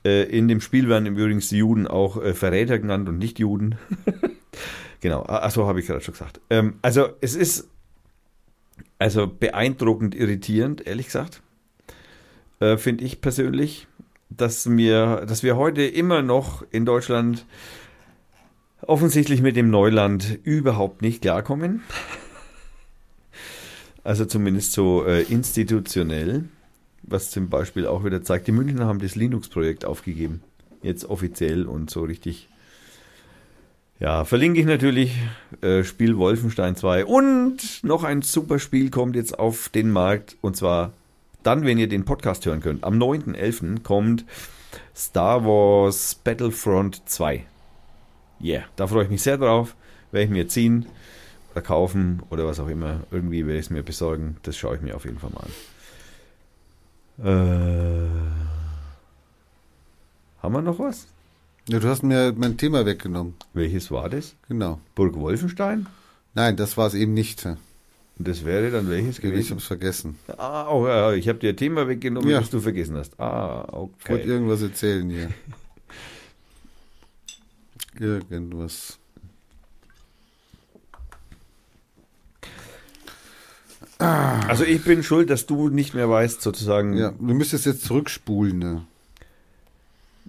äh, 0.06 0.24
in 0.26 0.48
dem 0.48 0.62
Spiel 0.62 0.90
werden 0.90 1.08
übrigens 1.08 1.50
die 1.50 1.58
Juden 1.58 1.88
auch 1.88 2.22
Verräter 2.36 2.78
genannt 2.78 3.10
und 3.10 3.18
nicht 3.18 3.40
Juden. 3.40 3.76
genau, 5.02 5.24
achso, 5.24 5.66
habe 5.66 5.80
ich 5.80 5.88
gerade 5.88 6.02
schon 6.02 6.14
gesagt. 6.14 6.40
Ähm, 6.52 6.76
also 6.84 7.08
es 7.22 7.36
ist 7.36 7.68
also 9.00 9.28
beeindruckend 9.28 10.16
irritierend, 10.16 10.86
ehrlich 10.86 11.08
gesagt, 11.08 11.42
äh, 12.60 12.78
finde 12.78 13.04
ich 13.04 13.22
persönlich, 13.22 13.88
dass 14.30 14.66
mir, 14.66 15.26
dass 15.28 15.44
wir 15.44 15.56
heute 15.56 15.84
immer 15.84 16.22
noch 16.22 16.64
in 16.72 16.86
Deutschland 16.86 17.46
offensichtlich 18.82 19.42
mit 19.42 19.56
dem 19.56 19.70
Neuland 19.70 20.40
überhaupt 20.44 21.02
nicht 21.02 21.22
klarkommen. 21.22 21.82
Also 24.04 24.26
zumindest 24.26 24.72
so 24.72 25.06
äh, 25.06 25.24
institutionell, 25.24 26.46
was 27.04 27.30
zum 27.30 27.50
Beispiel 27.50 27.86
auch 27.86 28.06
wieder 28.06 28.24
zeigt, 28.24 28.48
die 28.48 28.54
Münchner 28.54 28.86
haben 28.86 29.00
das 29.00 29.16
Linux-Projekt 29.16 29.86
aufgegeben. 29.86 30.42
Jetzt 30.82 31.06
offiziell 31.06 31.66
und 31.66 31.90
so 31.90 32.04
richtig. 32.04 32.48
Ja, 34.00 34.26
verlinke 34.26 34.60
ich 34.60 34.68
natürlich 34.68 35.18
äh, 35.62 35.84
Spiel 35.84 36.18
Wolfenstein 36.18 36.76
2 36.76 37.06
und 37.06 37.84
noch 37.84 38.04
ein 38.04 38.22
super 38.22 38.60
Spiel 38.60 38.92
kommt 38.92 39.16
jetzt 39.16 39.40
auf 39.40 39.70
den 39.70 39.90
Markt 39.90 40.38
und 40.42 40.56
zwar 40.56 40.94
dann, 41.42 41.66
wenn 41.66 41.80
ihr 41.80 41.90
den 41.90 42.06
Podcast 42.06 42.46
hören 42.46 42.60
könnt. 42.60 42.84
Am 42.84 43.00
9.11. 43.02 43.82
kommt 43.82 44.24
Star 44.96 45.44
Wars 45.46 46.14
Battlefront 46.14 47.10
2. 47.10 47.46
Yeah, 48.40 48.66
da 48.76 48.86
freue 48.86 49.06
ich 49.06 49.10
mich 49.10 49.24
sehr 49.24 49.38
drauf. 49.38 49.76
Werde 50.12 50.26
ich 50.26 50.32
mir 50.32 50.48
ziehen 50.48 50.86
oder 51.52 51.62
kaufen 51.62 52.22
oder 52.30 52.46
was 52.46 52.60
auch 52.60 52.68
immer. 52.68 53.00
Irgendwie 53.10 53.48
werde 53.48 53.60
ich 53.60 53.66
es 53.66 53.70
mir 53.72 53.82
besorgen. 53.82 54.38
Das 54.44 54.56
schaue 54.58 54.76
ich 54.76 54.82
mir 54.82 54.96
auf 54.96 55.06
jeden 55.06 55.18
Fall 55.18 55.32
mal 55.32 55.48
an. 57.24 57.26
Äh, 57.26 58.10
haben 60.44 60.54
wir 60.54 60.62
noch 60.62 60.78
was? 60.78 61.08
Ja, 61.68 61.80
du 61.80 61.88
hast 61.90 62.04
mir 62.04 62.34
mein 62.38 62.58
Thema 62.58 62.86
weggenommen. 62.86 63.34
Welches 63.54 63.92
war 63.92 64.10
das? 64.10 64.36
Genau. 64.48 64.80
Burg 64.96 65.16
Wolfenstein? 65.16 65.88
Nein, 66.34 66.56
das 66.56 66.78
war 66.78 66.88
es 66.88 66.94
eben 66.94 67.14
nicht. 67.14 67.46
Und 67.46 67.58
das 68.28 68.46
wäre 68.46 68.72
dann 68.72 68.90
welches 68.90 69.18
Ich 69.18 69.22
gewesen? 69.22 69.52
hab's 69.52 69.66
vergessen. 69.66 70.18
Ah, 70.38 70.70
oh, 70.72 70.88
ja, 70.88 71.12
ich 71.14 71.28
habe 71.28 71.40
dir 71.40 71.50
ein 71.50 71.58
Thema 71.58 71.88
weggenommen, 71.88 72.30
Ja. 72.30 72.40
das 72.40 72.50
du 72.50 72.60
vergessen 72.62 72.96
hast. 72.96 73.20
Ah, 73.20 73.66
Ich 73.68 73.74
wollte 74.10 74.24
okay. 74.24 74.24
irgendwas 74.24 74.62
erzählen 74.62 75.10
hier. 75.10 75.30
Irgendwas. 78.00 79.00
Also 84.00 84.64
ich 84.64 84.84
bin 84.84 85.02
schuld, 85.02 85.30
dass 85.32 85.48
du 85.48 85.70
nicht 85.70 85.96
mehr 85.96 86.08
weißt, 86.10 86.42
sozusagen. 86.42 86.96
Ja, 86.96 87.10
du 87.12 87.34
müsstest 87.34 87.66
jetzt 87.66 87.84
zurückspulen. 87.84 88.60
Ne? 88.60 88.84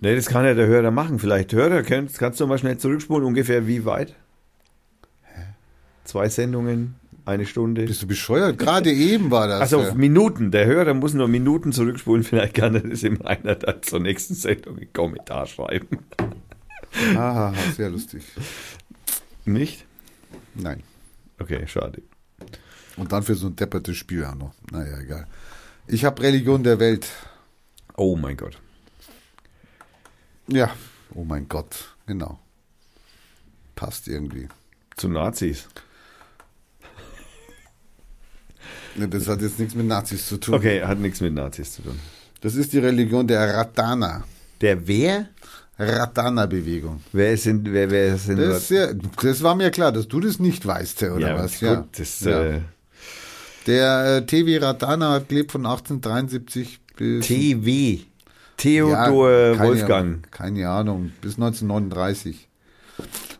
Nee, 0.00 0.14
das 0.14 0.26
kann 0.26 0.44
ja 0.44 0.54
der 0.54 0.66
Hörer 0.66 0.90
machen. 0.90 1.18
Vielleicht 1.18 1.52
Hörer, 1.52 1.82
kannst, 1.82 2.18
kannst 2.18 2.40
du 2.40 2.46
mal 2.46 2.58
schnell 2.58 2.78
zurückspulen, 2.78 3.26
ungefähr 3.26 3.66
wie 3.66 3.84
weit? 3.84 4.14
Zwei 6.04 6.28
Sendungen, 6.28 6.94
eine 7.26 7.44
Stunde. 7.44 7.84
Bist 7.84 8.02
du 8.02 8.06
bescheuert? 8.06 8.58
Gerade 8.58 8.90
eben 8.90 9.30
war 9.30 9.48
das. 9.48 9.60
Also 9.60 9.82
ja. 9.82 9.94
Minuten. 9.94 10.50
Der 10.50 10.66
Hörer 10.66 10.94
muss 10.94 11.14
nur 11.14 11.28
Minuten 11.28 11.72
zurückspulen. 11.72 12.22
Vielleicht 12.22 12.54
kann 12.54 12.74
er 12.74 12.80
das 12.80 13.02
im 13.02 13.20
einer 13.26 13.56
dann 13.56 13.82
zur 13.82 14.00
nächsten 14.00 14.34
Sendung 14.34 14.78
im 14.78 14.92
Kommentar 14.92 15.46
schreiben. 15.46 15.98
Aha, 17.14 17.52
sehr 17.76 17.90
lustig. 17.90 18.22
Nicht? 19.44 19.84
Nein. 20.54 20.82
Okay, 21.38 21.66
schade. 21.66 22.02
Und 22.96 23.12
dann 23.12 23.22
für 23.22 23.34
so 23.34 23.48
ein 23.48 23.56
deppertes 23.56 23.96
Spiel 23.96 24.24
auch 24.24 24.34
noch. 24.34 24.54
Naja, 24.72 24.98
egal. 24.98 25.26
Ich 25.86 26.04
habe 26.04 26.22
Religion 26.22 26.62
der 26.62 26.80
Welt. 26.80 27.06
Oh 27.96 28.16
mein 28.16 28.36
Gott. 28.36 28.58
Ja. 30.48 30.70
Oh 31.14 31.24
mein 31.24 31.48
Gott. 31.48 31.94
Genau. 32.06 32.38
Passt 33.74 34.08
irgendwie. 34.08 34.48
Zu 34.96 35.08
Nazis. 35.08 35.68
Ne, 38.96 39.08
Das 39.08 39.28
hat 39.28 39.40
jetzt 39.42 39.58
nichts 39.58 39.74
mit 39.74 39.86
Nazis 39.86 40.26
zu 40.26 40.38
tun. 40.38 40.54
Okay, 40.54 40.82
hat 40.82 40.98
nichts 40.98 41.20
mit 41.20 41.34
Nazis 41.34 41.72
zu 41.74 41.82
tun. 41.82 41.98
Das 42.40 42.54
ist 42.54 42.72
die 42.72 42.78
Religion 42.78 43.26
der 43.26 43.54
Ratana. 43.54 44.24
Der 44.60 44.86
wer? 44.86 45.28
Ratana-Bewegung. 45.78 47.02
Wer 47.12 47.36
sind, 47.36 47.72
wer, 47.72 47.88
wer 47.90 48.16
sind 48.18 48.38
Das, 48.38 48.68
ja, 48.68 48.88
das 49.22 49.42
war 49.44 49.54
mir 49.54 49.70
klar, 49.70 49.92
dass 49.92 50.08
du 50.08 50.18
das 50.18 50.40
nicht 50.40 50.66
weißt, 50.66 51.04
oder 51.04 51.28
ja, 51.28 51.38
was? 51.38 51.52
gut, 51.60 51.62
Ja. 51.68 51.88
das, 51.96 52.20
ja. 52.20 52.42
Äh, 52.42 52.60
Der 53.66 54.16
äh, 54.16 54.26
TV 54.26 54.64
Ratana 54.64 55.12
hat 55.12 55.28
gelebt 55.28 55.52
von 55.52 55.64
1873 55.66 56.80
bis. 56.96 57.26
TW. 57.26 58.00
Theodor 58.58 59.30
Ja, 59.30 59.54
keine- 59.56 59.68
Wolfgang. 59.68 60.30
Keine 60.30 60.68
Ahnung, 60.68 61.12
bis 61.22 61.36
1939. 61.38 62.48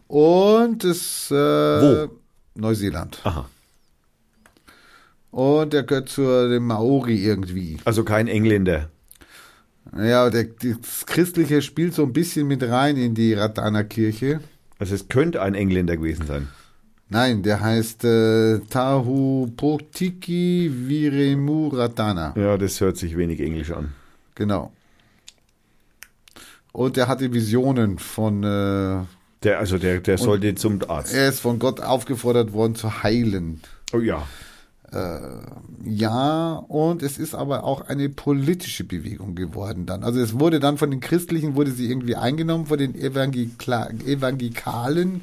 Und 0.07 0.83
das. 0.85 1.31
Äh, 1.31 1.35
Wo? 1.35 2.09
Neuseeland. 2.55 3.21
Aha. 3.25 3.49
Und 5.31 5.73
der 5.73 5.83
gehört 5.83 6.09
zu 6.09 6.23
dem 6.49 6.67
Maori 6.67 7.23
irgendwie. 7.23 7.77
Also 7.85 8.03
kein 8.05 8.27
Engländer. 8.29 8.89
Ja, 9.97 10.29
der, 10.31 10.45
das 10.45 11.07
Christliche 11.07 11.63
spielt 11.63 11.95
so 11.95 12.03
ein 12.05 12.13
bisschen 12.13 12.47
mit 12.49 12.63
rein 12.63 12.97
in 12.97 13.15
die 13.15 13.35
Ratana-Kirche. 13.35 14.41
Also 14.79 14.95
es 14.95 15.09
könnte 15.09 15.43
ein 15.43 15.55
Engländer 15.55 15.97
gewesen 15.97 16.27
sein. 16.27 16.49
Nein, 17.11 17.43
der 17.43 17.61
heißt 17.61 18.05
äh, 18.05 18.59
Tahu 18.71 19.47
Potiki 19.57 20.71
Viremu 20.75 21.69
Ratana. 21.69 22.35
Ja, 22.37 22.57
das 22.59 22.81
hört 22.81 22.97
sich 22.97 23.17
wenig 23.17 23.41
englisch 23.41 23.71
an. 23.71 23.93
Genau. 24.35 24.73
Und 26.79 26.97
der 26.97 27.09
hatte 27.09 27.33
Visionen 27.33 27.99
von, 27.99 28.45
äh, 28.45 29.05
Der, 29.43 29.59
also 29.59 29.79
der, 29.79 29.99
der 29.99 30.17
sollte 30.17 30.55
zum 30.55 30.79
Arzt. 30.87 31.13
er 31.13 31.29
ist 31.29 31.41
von 31.41 31.59
Gott 31.59 31.81
aufgefordert 31.81 32.53
worden 32.53 32.77
zu 32.77 33.03
heilen. 33.03 33.61
oh 33.93 33.99
ja. 33.99 34.25
Ja, 35.85 36.53
und 36.69 37.03
es 37.03 37.19
ist 37.19 37.35
aber 37.35 37.65
auch 37.65 37.89
eine 37.89 38.09
politische 38.09 38.85
Bewegung 38.85 39.35
geworden 39.35 39.85
dann. 39.87 40.05
Also 40.05 40.21
es 40.21 40.39
wurde 40.39 40.61
dann 40.61 40.79
von 40.79 40.91
den 40.93 41.01
Christlichen, 41.01 41.57
wurde 41.57 41.73
sie 41.73 41.91
irgendwie 41.91 42.15
eingenommen, 42.17 42.67
von 42.67 42.79
den 42.79 42.95
Evangelikalen. 42.95 45.23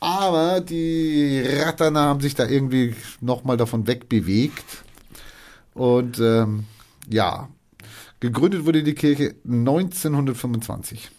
Aber 0.00 0.60
die 0.60 1.40
Ratana 1.62 2.06
haben 2.06 2.20
sich 2.20 2.34
da 2.34 2.46
irgendwie 2.46 2.94
nochmal 3.20 3.56
davon 3.56 3.86
wegbewegt. 3.86 4.82
Und 5.72 6.18
ähm, 6.18 6.64
ja, 7.08 7.48
gegründet 8.20 8.64
wurde 8.64 8.82
die 8.82 8.94
Kirche 8.94 9.34
1925. 9.44 11.10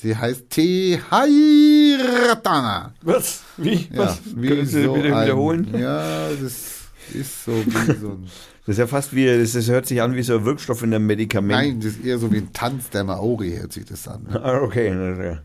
Sie 0.00 0.16
heißt 0.16 0.50
Tehai 0.50 1.96
Ratana. 2.28 2.94
Was? 3.02 3.42
Wie? 3.56 3.88
Ja, 3.92 3.98
Was? 3.98 4.20
wie 4.24 4.48
Können 4.48 4.66
Sie 4.66 4.84
so 4.84 4.94
ein, 4.94 5.04
wiederholen? 5.04 5.76
Ja, 5.76 6.28
das 6.30 6.88
ist 7.12 7.44
so 7.44 7.52
wie 7.52 7.94
so 7.94 8.08
ein... 8.10 8.26
Das 8.68 8.74
ist 8.74 8.80
ja 8.80 8.86
fast 8.86 9.14
wie, 9.14 9.24
das, 9.24 9.52
das 9.52 9.66
hört 9.68 9.86
sich 9.86 10.02
an 10.02 10.14
wie 10.14 10.22
so 10.22 10.36
ein 10.36 10.44
Wirkstoff 10.44 10.82
in 10.82 10.92
einem 10.92 11.06
Medikament. 11.06 11.58
Nein, 11.58 11.80
das 11.80 11.92
ist 11.92 12.04
eher 12.04 12.18
so 12.18 12.30
wie 12.30 12.36
ein 12.36 12.52
Tanz 12.52 12.90
der 12.90 13.02
Maori, 13.02 13.56
hört 13.56 13.72
sich 13.72 13.86
das 13.86 14.06
an. 14.06 14.24
Ne? 14.24 14.44
Ah, 14.44 14.58
okay. 14.60 15.38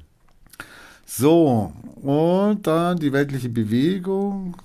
So, 1.06 1.72
und 2.02 2.68
dann 2.68 3.00
die 3.00 3.14
weltliche 3.14 3.48
Bewegung. 3.48 4.58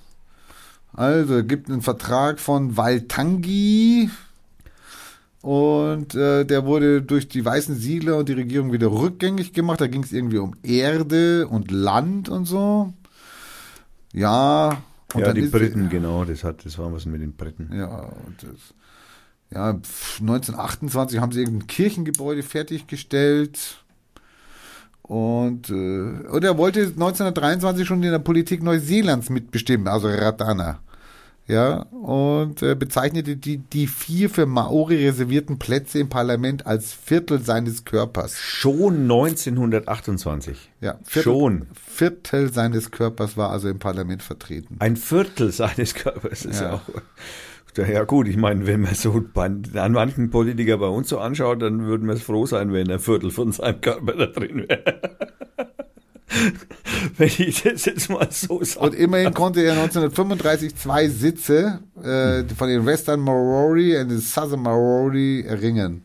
Also, 0.93 1.37
es 1.37 1.47
gibt 1.47 1.71
einen 1.71 1.83
Vertrag 1.83 2.41
von 2.41 2.77
Waltangi 2.77 4.11
Und 5.41 6.15
äh, 6.15 6.45
der 6.45 6.67
wurde 6.67 7.03
durch 7.03 7.29
die 7.29 7.45
weißen 7.45 7.77
Siedler 7.77 8.17
und 8.17 8.29
die 8.29 8.35
Regierung 8.35 8.73
wieder 8.73 8.89
rückgängig 8.89 9.53
gemacht. 9.53 9.81
Da 9.81 9.87
ging 9.87 10.03
es 10.03 10.13
irgendwie 10.13 10.39
um 10.39 10.55
Erde 10.63 11.47
und 11.47 11.71
Land 11.71 12.29
und 12.29 12.45
so. 12.45 12.93
Ja. 14.13 14.83
Und 15.15 15.21
ja, 15.21 15.33
die 15.33 15.43
Briten, 15.43 15.89
genau, 15.89 16.25
das 16.25 16.45
hat, 16.45 16.67
das 16.67 16.79
war 16.79 16.93
was 16.93 17.07
mit 17.07 17.23
den 17.23 17.35
Briten. 17.35 17.71
Ja, 17.73 17.87
und 17.87 18.43
das, 18.43 18.75
ja, 19.51 19.73
pf, 19.75 20.21
1928 20.21 21.19
haben 21.19 21.33
sie 21.33 21.41
irgendein 21.41 21.67
Kirchengebäude 21.67 22.43
fertiggestellt. 22.43 23.83
Und, 25.03 25.71
äh, 25.71 25.73
und 25.73 26.45
er 26.45 26.59
wollte 26.59 26.81
1923 26.81 27.87
schon 27.87 28.03
in 28.03 28.11
der 28.11 28.19
Politik 28.19 28.63
Neuseelands 28.63 29.31
mitbestimmen, 29.31 29.89
also 29.89 30.09
Ratana. 30.09 30.81
Ja, 31.49 31.85
und 31.85 32.63
äh, 32.63 32.75
bezeichnete 32.75 33.37
die, 33.37 33.57
die 33.57 33.87
vier 33.87 34.29
für 34.29 34.45
Maori 34.45 35.07
reservierten 35.07 35.59
Plätze 35.59 35.99
im 35.99 36.11
Parlament 36.11 36.67
als 36.67 36.93
Viertel 36.93 37.41
seines 37.41 37.87
Körpers. 37.87 38.37
Schon 38.39 39.05
1928. 39.05 40.71
Ja, 40.83 40.99
Viertel, 41.05 41.23
Schon. 41.23 41.67
Viertel 41.73 42.53
seines 42.53 42.91
Körpers 42.91 43.39
war 43.39 43.51
also 43.51 43.71
im 43.71 43.79
Parlament 43.79 44.23
vertreten. 44.23 44.77
Ein 44.79 44.97
Viertel 44.97 45.51
seines 45.51 45.95
Körpers 45.95 46.45
ist 46.45 46.61
ja, 46.61 46.69
Ja. 46.69 46.75
auch. 46.75 46.83
Ja 47.87 48.03
gut, 48.05 48.27
ich 48.27 48.37
meine, 48.37 48.67
wenn 48.67 48.81
man 48.81 48.95
so 48.95 49.23
an 49.37 49.93
manchen 49.93 50.31
Politiker 50.31 50.79
bei 50.79 50.89
uns 50.89 51.09
so 51.09 51.19
anschaut, 51.19 51.63
dann 51.63 51.87
würden 51.87 52.09
wir 52.09 52.15
es 52.15 52.23
froh 52.23 52.45
sein, 52.45 52.73
wenn 52.73 52.91
ein 52.91 52.99
Viertel 52.99 53.31
von 53.31 53.53
seinem 53.53 53.81
Körper 53.81 54.15
da 54.15 54.27
drin 54.27 54.67
wäre. 54.69 54.95
wenn 57.17 57.29
ich 57.39 57.63
das 57.63 57.85
jetzt 57.87 58.11
mal 58.11 58.29
so 58.31 58.57
Und 58.59 58.67
sage. 58.67 58.97
immerhin 58.97 59.33
konnte 59.35 59.63
er 59.63 59.73
1935 59.73 60.77
zwei 60.77 61.09
Sitze 61.09 61.81
äh, 62.03 62.45
von 62.55 62.69
den 62.69 62.85
Western 62.87 63.21
Maori 63.21 63.99
und 63.99 64.09
den 64.11 64.19
Southern 64.21 64.63
Maori 64.63 65.43
erringen. 65.47 66.05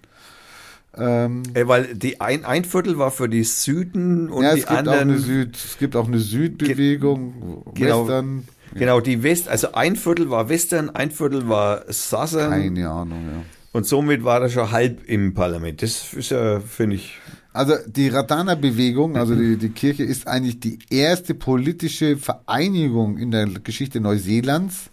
Ähm, 0.95 1.43
Äh, 1.55 1.67
weil 1.67 1.95
die 1.95 2.21
ein, 2.21 2.45
ein 2.45 2.65
Viertel 2.65 2.97
war 2.99 3.09
für 3.11 3.27
die 3.27 3.43
Süden 3.43 4.29
und 4.29 4.43
ja, 4.43 4.53
die 4.55 4.65
anderen. 4.67 5.09
eine 5.11 5.17
Süd, 5.19 5.55
es 5.55 5.77
gibt 5.79 5.95
auch 5.95 6.07
eine 6.07 6.19
Südbewegung, 6.19 7.63
Genau. 7.73 8.03
Western, 8.07 8.47
Genau, 8.75 8.99
die 9.01 9.21
West, 9.21 9.49
also 9.49 9.73
ein 9.73 9.95
Viertel 9.95 10.29
war 10.31 10.49
Western, 10.49 10.89
ein 10.91 11.11
Viertel 11.11 11.47
war 11.47 11.83
Southern 11.91 12.49
keine 12.51 12.89
Ahnung. 12.89 13.23
Ja. 13.31 13.43
und 13.71 13.85
somit 13.85 14.23
war 14.23 14.41
er 14.41 14.49
schon 14.49 14.71
halb 14.71 15.03
im 15.07 15.33
Parlament. 15.35 15.81
Das 15.83 16.13
ist 16.13 16.31
ja, 16.31 16.59
finde 16.59 16.95
ich, 16.95 17.17
Also 17.53 17.75
die 17.85 18.07
Ratana-Bewegung, 18.09 19.15
also 19.15 19.35
die, 19.35 19.57
die 19.57 19.69
Kirche, 19.69 20.03
ist 20.03 20.27
eigentlich 20.27 20.59
die 20.59 20.79
erste 20.89 21.35
politische 21.35 22.17
Vereinigung 22.17 23.19
in 23.19 23.29
der 23.29 23.45
Geschichte 23.45 23.99
Neuseelands, 24.01 24.89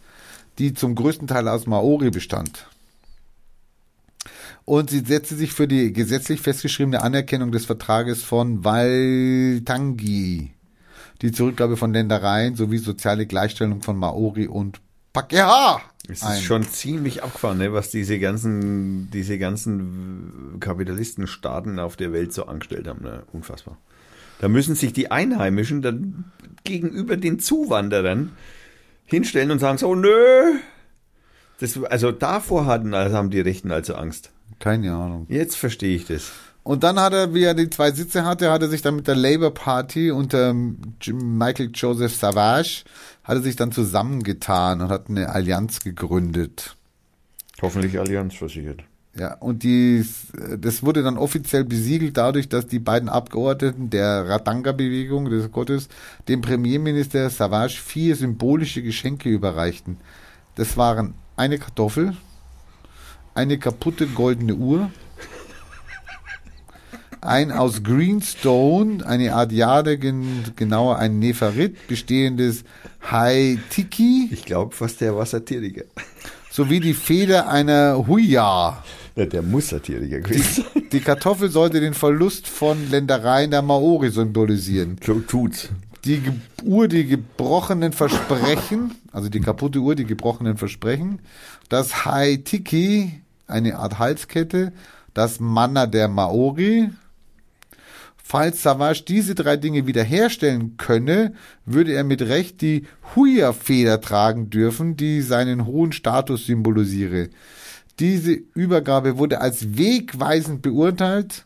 die 0.58 0.74
zum 0.74 0.94
größten 0.94 1.26
Teil 1.26 1.48
aus 1.48 1.66
Maori 1.66 2.10
bestand. 2.10 2.66
Und 4.66 4.90
sie 4.90 5.00
setzte 5.00 5.36
sich 5.36 5.52
für 5.52 5.66
die 5.66 5.92
gesetzlich 5.94 6.42
festgeschriebene 6.42 7.02
Anerkennung 7.02 7.50
des 7.50 7.64
Vertrages 7.64 8.22
von 8.22 8.62
Waitangi, 8.62 10.52
die 11.22 11.32
Zurückgabe 11.32 11.78
von 11.78 11.94
Ländereien 11.94 12.56
sowie 12.56 12.78
soziale 12.78 13.24
Gleichstellung 13.26 13.80
von 13.80 13.96
Maori 13.96 14.46
und 14.46 14.82
Pakeha. 15.14 15.80
Es 16.08 16.22
ist 16.22 16.42
schon 16.42 16.64
ziemlich 16.64 17.22
abgefahren, 17.22 17.58
ne, 17.58 17.72
was 17.72 17.90
diese 17.90 18.18
ganzen, 18.18 19.10
diese 19.10 19.38
ganzen 19.38 20.56
Kapitalistenstaaten 20.58 21.78
auf 21.78 21.96
der 21.96 22.12
Welt 22.12 22.32
so 22.32 22.46
angestellt 22.46 22.88
haben. 22.88 23.02
Ne? 23.02 23.22
Unfassbar. 23.32 23.76
Da 24.40 24.48
müssen 24.48 24.74
sich 24.74 24.92
die 24.92 25.10
Einheimischen 25.10 25.82
dann 25.82 26.24
gegenüber 26.64 27.16
den 27.16 27.38
Zuwanderern 27.38 28.32
hinstellen 29.04 29.50
und 29.50 29.58
sagen 29.58 29.78
so, 29.78 29.94
nö. 29.94 30.54
Das, 31.60 31.82
also 31.84 32.10
davor 32.10 32.64
hatten, 32.64 32.94
also 32.94 33.16
haben 33.16 33.30
die 33.30 33.40
Rechten 33.40 33.70
also 33.70 33.94
Angst. 33.94 34.30
Keine 34.58 34.94
Ahnung. 34.94 35.26
Jetzt 35.28 35.56
verstehe 35.56 35.94
ich 35.94 36.06
das. 36.06 36.32
Und 36.62 36.84
dann 36.84 37.00
hat 37.00 37.12
er, 37.12 37.34
wie 37.34 37.42
er 37.42 37.54
die 37.54 37.70
zwei 37.70 37.90
Sitze 37.90 38.24
hatte, 38.24 38.50
hat 38.50 38.62
er 38.62 38.68
sich 38.68 38.82
dann 38.82 38.96
mit 38.96 39.08
der 39.08 39.16
Labour 39.16 39.52
Party 39.52 40.10
unter 40.10 40.54
Michael 40.54 41.70
Joseph 41.74 42.14
Savage, 42.14 42.84
hat 43.24 43.36
er 43.36 43.42
sich 43.42 43.56
dann 43.56 43.72
zusammengetan 43.72 44.80
und 44.80 44.88
hat 44.88 45.08
eine 45.08 45.30
Allianz 45.30 45.80
gegründet. 45.80 46.76
Hoffentlich 47.60 47.98
Allianz 47.98 48.34
versichert. 48.34 48.82
Ja, 49.16 49.34
und 49.34 49.64
die, 49.64 50.04
das 50.58 50.84
wurde 50.84 51.02
dann 51.02 51.18
offiziell 51.18 51.64
besiegelt 51.64 52.16
dadurch, 52.16 52.48
dass 52.48 52.68
die 52.68 52.78
beiden 52.78 53.08
Abgeordneten 53.08 53.90
der 53.90 54.28
Ratanga-Bewegung 54.28 55.28
des 55.28 55.50
Gottes 55.50 55.88
dem 56.28 56.42
Premierminister 56.42 57.28
Savage 57.28 57.80
vier 57.84 58.14
symbolische 58.14 58.82
Geschenke 58.82 59.28
überreichten. 59.28 59.96
Das 60.54 60.76
waren 60.76 61.14
eine 61.36 61.58
Kartoffel, 61.58 62.16
eine 63.34 63.58
kaputte 63.58 64.06
goldene 64.06 64.54
Uhr, 64.54 64.90
ein 67.20 67.52
aus 67.52 67.82
Greenstone, 67.82 69.06
eine 69.06 69.34
Art 69.34 69.52
Jade, 69.52 69.98
gen, 69.98 70.44
genauer 70.56 70.98
ein 70.98 71.18
Nepharit, 71.18 71.86
bestehendes 71.88 72.64
Haitiki, 73.10 74.28
Ich 74.32 74.44
glaube 74.44 74.74
fast, 74.74 75.00
der 75.00 75.14
war 75.16 75.26
Satiriker. 75.26 75.84
sowie 76.50 76.80
die 76.80 76.94
Feder 76.94 77.48
einer 77.48 78.06
Huya. 78.06 78.82
Der 79.16 79.42
muss 79.42 79.68
Satiriker 79.68 80.20
gewesen 80.20 80.64
sein. 80.72 80.82
Die 80.92 81.00
Kartoffel 81.00 81.50
sollte 81.50 81.80
den 81.80 81.94
Verlust 81.94 82.46
von 82.46 82.90
Ländereien 82.90 83.50
der 83.50 83.62
Maori 83.62 84.10
symbolisieren. 84.10 84.96
So 85.04 85.20
tut's. 85.20 85.68
Die 86.04 86.22
Uhr, 86.64 86.88
die 86.88 87.04
gebrochenen 87.06 87.92
Versprechen, 87.92 88.92
also 89.12 89.28
die 89.28 89.40
kaputte 89.40 89.80
Uhr, 89.80 89.94
die 89.94 90.06
gebrochenen 90.06 90.56
Versprechen. 90.56 91.20
Das 91.68 92.06
Haitiki, 92.06 93.20
eine 93.46 93.76
Art 93.76 93.98
Halskette. 93.98 94.72
Das 95.12 95.40
Manna 95.40 95.86
der 95.86 96.08
Maori. 96.08 96.88
Falls 98.30 98.62
Savage 98.62 99.02
diese 99.08 99.34
drei 99.34 99.56
Dinge 99.56 99.88
wiederherstellen 99.88 100.76
könne, 100.76 101.34
würde 101.66 101.94
er 101.94 102.04
mit 102.04 102.22
Recht 102.22 102.60
die 102.60 102.84
Huya-Feder 103.16 104.00
tragen 104.00 104.50
dürfen, 104.50 104.96
die 104.96 105.20
seinen 105.20 105.66
hohen 105.66 105.90
Status 105.90 106.46
symbolisiere. 106.46 107.30
Diese 107.98 108.34
Übergabe 108.54 109.18
wurde 109.18 109.40
als 109.40 109.76
wegweisend 109.76 110.62
beurteilt, 110.62 111.44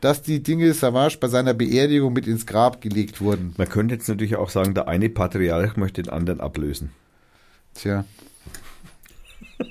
dass 0.00 0.22
die 0.22 0.40
Dinge 0.40 0.72
Savage 0.72 1.18
bei 1.18 1.26
seiner 1.26 1.52
Beerdigung 1.52 2.12
mit 2.12 2.28
ins 2.28 2.46
Grab 2.46 2.80
gelegt 2.80 3.20
wurden. 3.20 3.52
Man 3.58 3.68
könnte 3.68 3.96
jetzt 3.96 4.08
natürlich 4.08 4.36
auch 4.36 4.50
sagen, 4.50 4.72
der 4.72 4.86
eine 4.86 5.08
Patriarch 5.08 5.76
möchte 5.76 6.00
den 6.00 6.12
anderen 6.12 6.40
ablösen. 6.40 6.92
Tja, 7.74 8.04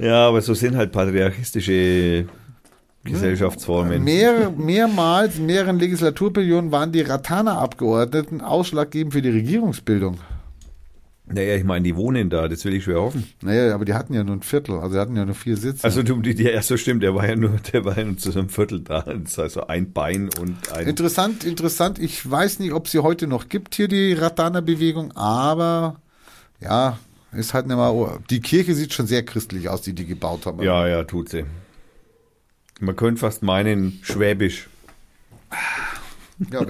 Ja, 0.00 0.26
aber 0.26 0.42
so 0.42 0.54
sind 0.54 0.74
halt 0.74 0.90
patriarchistische 0.90 2.26
Gesellschaftsformen. 3.04 4.04
Mehr, 4.04 4.50
mehrmals, 4.50 5.38
in 5.38 5.46
mehreren 5.46 5.78
Legislaturperioden 5.78 6.72
waren 6.72 6.92
die 6.92 7.00
Ratana-Abgeordneten 7.00 8.40
ausschlaggebend 8.40 9.14
für 9.14 9.22
die 9.22 9.30
Regierungsbildung. 9.30 10.18
Naja, 11.30 11.56
ich 11.56 11.64
meine, 11.64 11.84
die 11.84 11.94
wohnen 11.94 12.30
da, 12.30 12.48
das 12.48 12.64
will 12.64 12.72
ich 12.72 12.84
schwer 12.84 13.02
hoffen. 13.02 13.24
Naja, 13.42 13.74
aber 13.74 13.84
die 13.84 13.92
hatten 13.92 14.14
ja 14.14 14.24
nur 14.24 14.36
ein 14.36 14.42
Viertel, 14.42 14.78
also 14.78 14.94
die 14.94 15.00
hatten 15.00 15.14
ja 15.14 15.26
nur 15.26 15.34
vier 15.34 15.58
Sitze. 15.58 15.84
Also 15.84 16.02
du, 16.02 16.22
die, 16.22 16.42
ja, 16.42 16.62
so 16.62 16.78
stimmt, 16.78 17.02
der 17.02 17.14
war 17.14 17.28
ja 17.28 17.36
nur, 17.36 17.50
der 17.72 17.84
war 17.84 17.98
ja 17.98 18.04
nur 18.04 18.16
zu 18.16 18.30
so 18.30 18.38
einem 18.38 18.48
Viertel 18.48 18.80
da. 18.80 19.02
Das 19.02 19.32
ist 19.32 19.38
also 19.38 19.66
ein 19.66 19.92
Bein 19.92 20.30
und 20.40 20.72
ein. 20.72 20.86
Interessant, 20.86 21.44
interessant. 21.44 21.98
Ich 21.98 22.28
weiß 22.28 22.60
nicht, 22.60 22.72
ob 22.72 22.88
sie 22.88 23.00
heute 23.00 23.26
noch 23.26 23.50
gibt 23.50 23.74
hier 23.74 23.88
die 23.88 24.14
Ratana-Bewegung, 24.14 25.12
aber 25.12 25.96
ja, 26.60 26.98
ist 27.32 27.52
halt 27.52 27.66
nicht 27.66 27.76
mal. 27.76 28.20
Die 28.30 28.40
Kirche 28.40 28.74
sieht 28.74 28.94
schon 28.94 29.06
sehr 29.06 29.22
christlich 29.22 29.68
aus, 29.68 29.82
die 29.82 29.92
die 29.92 30.06
gebaut 30.06 30.46
haben. 30.46 30.62
Ja, 30.62 30.88
ja, 30.88 31.04
tut 31.04 31.28
sie. 31.28 31.44
Man 32.80 32.96
könnte 32.96 33.20
fast 33.20 33.42
meinen, 33.42 34.00
schwäbisch. 34.02 34.68
ja 36.50 36.64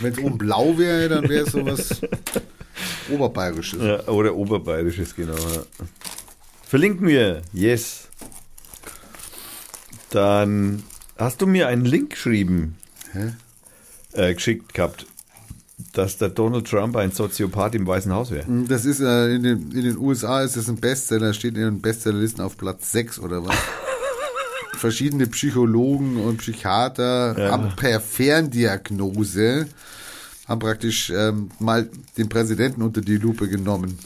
wenn 0.00 0.12
es 0.12 0.18
oben 0.18 0.38
blau 0.38 0.76
wäre, 0.78 1.08
dann 1.08 1.28
wäre 1.28 1.44
es 1.46 1.52
sowas 1.52 2.00
Oberbayerisches. 3.10 3.82
Ja, 3.82 4.08
oder 4.08 4.34
oberbayerisches, 4.34 5.14
genau. 5.14 5.36
Ja. 5.36 5.62
Verlinken 6.66 7.06
wir, 7.06 7.42
yes. 7.52 8.08
Dann 10.10 10.82
hast 11.16 11.40
du 11.40 11.46
mir 11.46 11.68
einen 11.68 11.84
Link 11.84 12.10
geschrieben, 12.10 12.76
Hä? 13.12 13.32
äh, 14.12 14.34
geschickt 14.34 14.74
gehabt, 14.74 15.06
dass 15.92 16.18
der 16.18 16.30
Donald 16.30 16.68
Trump 16.68 16.96
ein 16.96 17.12
Soziopath 17.12 17.74
im 17.74 17.86
Weißen 17.86 18.12
Haus 18.12 18.30
wäre. 18.30 18.46
Das 18.66 18.84
ist 18.84 19.00
äh, 19.00 19.34
in, 19.34 19.42
den, 19.42 19.70
in 19.72 19.82
den 19.82 19.98
USA 19.98 20.42
ist 20.42 20.56
es 20.56 20.68
ein 20.68 20.76
Bestseller, 20.76 21.32
steht 21.32 21.54
in 21.56 21.62
den 21.62 21.80
Bestsellerlisten 21.80 22.42
auf 22.44 22.56
Platz 22.56 22.92
6 22.92 23.18
oder 23.20 23.44
was. 23.44 23.56
Verschiedene 24.76 25.26
Psychologen 25.26 26.16
und 26.18 26.38
Psychiater 26.38 27.38
Ja. 27.38 27.50
haben 27.52 27.74
per 27.76 28.00
Ferndiagnose 28.00 29.66
haben 30.46 30.60
praktisch 30.60 31.10
ähm, 31.10 31.50
mal 31.58 31.88
den 32.16 32.28
Präsidenten 32.28 32.82
unter 32.82 33.00
die 33.00 33.16
Lupe 33.16 33.48
genommen. 33.48 33.98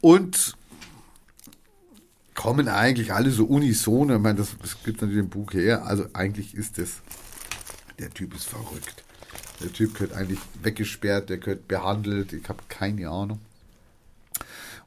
Und 0.00 0.54
kommen 2.34 2.68
eigentlich 2.68 3.12
alle 3.12 3.30
so 3.30 3.44
unisono, 3.44 4.14
ich 4.14 4.20
meine, 4.20 4.38
das, 4.38 4.56
das 4.62 4.82
gibt 4.84 5.02
natürlich 5.02 5.24
im 5.24 5.28
Buch 5.28 5.52
her, 5.52 5.84
also 5.86 6.06
eigentlich 6.12 6.54
ist 6.54 6.78
es, 6.78 7.00
der 7.98 8.10
Typ 8.10 8.34
ist 8.34 8.44
verrückt. 8.44 9.02
Der 9.60 9.72
Typ 9.72 9.94
gehört 9.94 10.12
eigentlich 10.12 10.38
weggesperrt, 10.62 11.30
der 11.30 11.38
gehört 11.38 11.66
behandelt, 11.66 12.32
ich 12.32 12.48
habe 12.48 12.62
keine 12.68 13.08
Ahnung. 13.10 13.40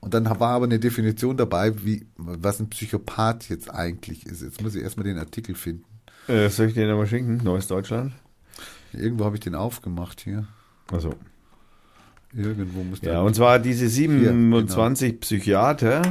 Und 0.01 0.13
dann 0.15 0.25
war 0.25 0.49
aber 0.49 0.65
eine 0.65 0.79
Definition 0.79 1.37
dabei, 1.37 1.85
wie, 1.85 2.05
was 2.17 2.59
ein 2.59 2.69
Psychopath 2.69 3.49
jetzt 3.49 3.69
eigentlich 3.73 4.25
ist. 4.25 4.41
Jetzt 4.41 4.61
muss 4.61 4.75
ich 4.75 4.81
erstmal 4.81 5.05
den 5.05 5.19
Artikel 5.19 5.53
finden. 5.55 5.85
Äh, 6.27 6.49
soll 6.49 6.67
ich 6.67 6.73
dir 6.73 6.87
nochmal 6.87 7.07
schicken? 7.07 7.37
Neues 7.43 7.67
Deutschland? 7.67 8.13
Irgendwo 8.93 9.25
habe 9.25 9.35
ich 9.35 9.41
den 9.41 9.55
aufgemacht 9.55 10.21
hier. 10.21 10.47
Also. 10.91 11.13
Irgendwo 12.33 12.83
muss 12.83 13.01
Ja, 13.01 13.11
der. 13.11 13.23
und 13.23 13.35
zwar 13.35 13.59
diese 13.59 13.85
genau. 13.87 14.59
27 14.61 15.19
Psychiater, 15.19 16.01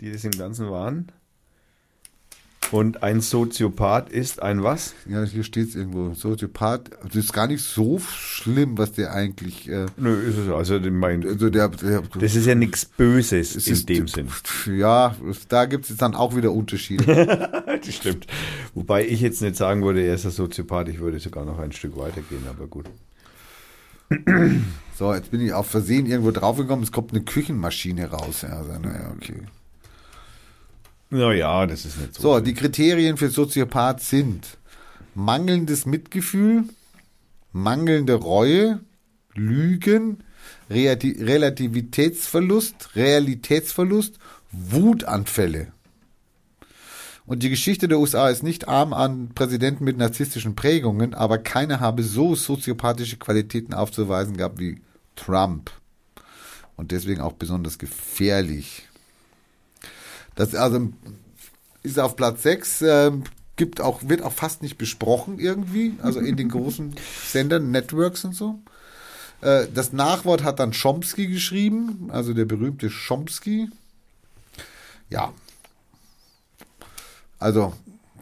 die 0.00 0.12
das 0.12 0.24
im 0.24 0.30
Ganzen 0.32 0.70
waren. 0.70 1.08
Und 2.72 3.02
ein 3.04 3.20
Soziopath 3.20 4.10
ist 4.10 4.42
ein 4.42 4.62
was? 4.64 4.94
Ja, 5.08 5.22
hier 5.24 5.44
steht 5.44 5.68
es 5.68 5.74
irgendwo. 5.76 6.12
Soziopath. 6.14 6.90
Das 7.04 7.14
ist 7.14 7.32
gar 7.32 7.46
nicht 7.46 7.62
so 7.62 7.98
schlimm, 8.00 8.76
was 8.78 8.92
der 8.92 9.12
eigentlich. 9.12 9.68
Äh, 9.68 9.86
Nö, 9.96 10.14
ist 10.20 10.38
es 10.38 10.48
also 10.50 10.80
mein, 10.90 11.24
also 11.24 11.50
der, 11.50 11.68
der, 11.68 12.02
Das 12.18 12.34
ist 12.34 12.46
ja 12.46 12.54
nichts 12.54 12.84
Böses 12.86 13.54
es 13.54 13.66
in 13.68 13.72
ist- 13.74 13.88
dem 13.88 14.08
Sinn. 14.08 14.28
Ja, 14.76 15.14
da 15.48 15.66
gibt 15.66 15.84
es 15.84 15.90
jetzt 15.90 16.02
dann 16.02 16.14
auch 16.14 16.34
wieder 16.36 16.52
Unterschiede. 16.52 17.50
Das 17.84 17.94
stimmt. 17.94 18.26
Wobei 18.74 19.06
ich 19.06 19.20
jetzt 19.20 19.42
nicht 19.42 19.56
sagen 19.56 19.82
würde, 19.84 20.00
er 20.02 20.14
ist 20.14 20.24
ein 20.24 20.30
Soziopath, 20.30 20.88
ich 20.88 21.00
würde 21.00 21.18
sogar 21.20 21.44
noch 21.44 21.58
ein 21.58 21.72
Stück 21.72 21.96
weitergehen, 21.98 22.44
aber 22.48 22.66
gut. 22.66 22.86
so, 24.96 25.12
jetzt 25.12 25.30
bin 25.30 25.40
ich 25.40 25.52
auf 25.52 25.66
Versehen 25.66 26.06
irgendwo 26.06 26.30
draufgekommen. 26.30 26.82
Es 26.82 26.92
kommt 26.92 27.12
eine 27.12 27.22
Küchenmaschine 27.22 28.10
raus. 28.10 28.42
Ja, 28.42 28.50
also, 28.50 28.72
naja, 28.78 29.12
okay. 29.16 29.42
Naja, 31.10 31.66
das 31.66 31.84
ist 31.84 31.98
nicht 31.98 32.14
so. 32.14 32.22
So, 32.22 32.40
die 32.40 32.54
Kriterien 32.54 33.16
für 33.16 33.28
Soziopath 33.28 34.00
sind 34.00 34.56
mangelndes 35.14 35.86
Mitgefühl, 35.86 36.64
mangelnde 37.52 38.14
Reue, 38.14 38.80
Lügen, 39.34 40.24
Relativitätsverlust, 40.70 42.96
Realitätsverlust, 42.96 44.18
Wutanfälle. 44.50 45.68
Und 47.26 47.42
die 47.42 47.48
Geschichte 47.48 47.88
der 47.88 47.98
USA 47.98 48.28
ist 48.28 48.42
nicht 48.42 48.68
arm 48.68 48.92
an 48.92 49.30
Präsidenten 49.34 49.84
mit 49.84 49.96
narzisstischen 49.96 50.54
Prägungen, 50.54 51.14
aber 51.14 51.38
keiner 51.38 51.80
habe 51.80 52.02
so 52.02 52.34
soziopathische 52.34 53.16
Qualitäten 53.16 53.72
aufzuweisen 53.72 54.36
gehabt 54.36 54.58
wie 54.58 54.82
Trump. 55.16 55.70
Und 56.76 56.90
deswegen 56.90 57.22
auch 57.22 57.32
besonders 57.32 57.78
gefährlich. 57.78 58.83
Das 60.34 60.54
also 60.54 60.90
ist 61.82 61.98
auf 61.98 62.16
Platz 62.16 62.42
6, 62.42 62.82
ähm, 62.82 63.24
gibt 63.56 63.80
auch, 63.80 64.00
wird 64.08 64.22
auch 64.22 64.32
fast 64.32 64.62
nicht 64.62 64.78
besprochen 64.78 65.38
irgendwie, 65.38 65.94
also 66.02 66.20
in 66.20 66.36
den 66.36 66.48
großen 66.48 66.94
Sendern, 67.26 67.70
Networks 67.70 68.24
und 68.24 68.34
so. 68.34 68.58
Äh, 69.42 69.66
das 69.72 69.92
Nachwort 69.92 70.42
hat 70.42 70.58
dann 70.58 70.72
Chomsky 70.72 71.26
geschrieben, 71.28 72.08
also 72.10 72.32
der 72.34 72.46
berühmte 72.46 72.88
Chomsky. 72.90 73.68
Ja. 75.10 75.32
Also 77.38 77.74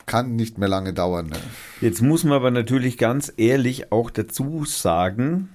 kann 0.07 0.35
nicht 0.35 0.59
mehr 0.59 0.69
lange 0.69 0.93
dauern. 0.93 1.29
Ne? 1.29 1.37
Jetzt 1.81 2.03
muss 2.03 2.25
man 2.25 2.35
aber 2.35 2.51
natürlich 2.51 2.99
ganz 2.99 3.33
ehrlich 3.37 3.93
auch 3.93 4.11
dazu 4.11 4.65
sagen, 4.65 5.49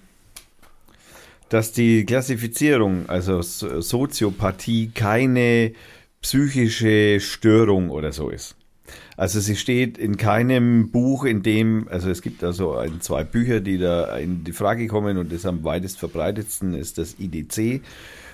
dass 1.50 1.74
die 1.74 2.06
Klassifizierung, 2.06 3.10
also 3.10 3.42
So- 3.42 3.82
Soziopathie, 3.82 4.90
keine 4.94 5.74
psychische 6.27 7.22
Störung 7.22 7.89
oder 7.89 8.11
so 8.11 8.30
ist. 8.30 8.56
Also 9.15 9.39
sie 9.39 9.56
steht 9.56 9.97
in 9.97 10.17
keinem 10.17 10.91
Buch, 10.91 11.23
in 11.23 11.41
dem, 11.41 11.88
also 11.89 12.09
es 12.09 12.22
gibt 12.22 12.43
also 12.43 12.75
ein, 12.75 12.99
zwei 12.99 13.23
Bücher, 13.23 13.61
die 13.61 13.77
da 13.77 14.17
in 14.17 14.43
die 14.43 14.51
Frage 14.51 14.88
kommen 14.88 15.17
und 15.17 15.31
das 15.31 15.45
am 15.45 15.64
weitest 15.64 15.97
verbreitetsten 15.99 16.73
ist 16.73 16.97
das 16.97 17.15
IDC. 17.17 17.81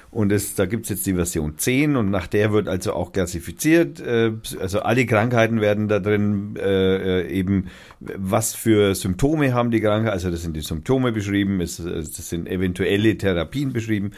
Und 0.10 0.32
es, 0.32 0.54
da 0.54 0.68
gibt's 0.68 0.90
jetzt 0.90 1.08
die 1.08 1.16
Version 1.16 1.58
10 1.58 1.96
und 1.96 2.12
nach 2.12 2.28
der 2.28 2.52
wird 2.52 2.68
also 2.68 2.94
auch 2.94 3.14
klassifiziert. 3.14 4.00
Äh, 4.00 4.34
also 4.60 4.82
alle 4.82 5.08
Krankheiten 5.08 5.60
werden 5.60 5.88
da 5.88 6.00
drin 6.00 6.56
äh, 6.56 7.22
äh, 7.22 7.28
eben, 7.32 7.66
was 8.00 8.54
für 8.54 8.94
Symptome 8.94 9.56
haben 9.56 9.72
die 9.72 9.82
Krankheit. 9.82 10.14
Also 10.14 10.30
das 10.30 10.44
sind 10.44 10.56
die 10.56 10.62
Symptome 10.62 11.12
beschrieben, 11.14 11.62
es, 11.62 11.80
es- 11.80 12.12
das 12.12 12.30
sind 12.30 12.48
eventuelle 12.48 13.18
Therapien 13.18 13.74
beschrieben, 13.74 14.12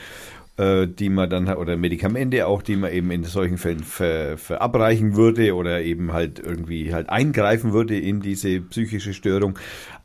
äh, 0.57 0.87
die 0.87 1.09
man 1.09 1.29
dann, 1.29 1.47
oder 1.49 1.77
Medikamente 1.77 2.47
auch, 2.47 2.61
die 2.61 2.75
man 2.75 2.91
eben 2.91 3.11
in 3.11 3.23
solchen 3.23 3.57
Fällen 3.57 3.83
ver, 3.83 4.37
verabreichen 4.37 5.15
würde 5.15 5.53
oder 5.53 5.81
eben 5.81 6.13
halt 6.13 6.39
irgendwie 6.39 6.93
halt 6.93 7.09
eingreifen 7.09 7.73
würde 7.73 7.99
in 7.99 8.21
diese 8.21 8.61
psychische 8.61 9.13
Störung. 9.13 9.59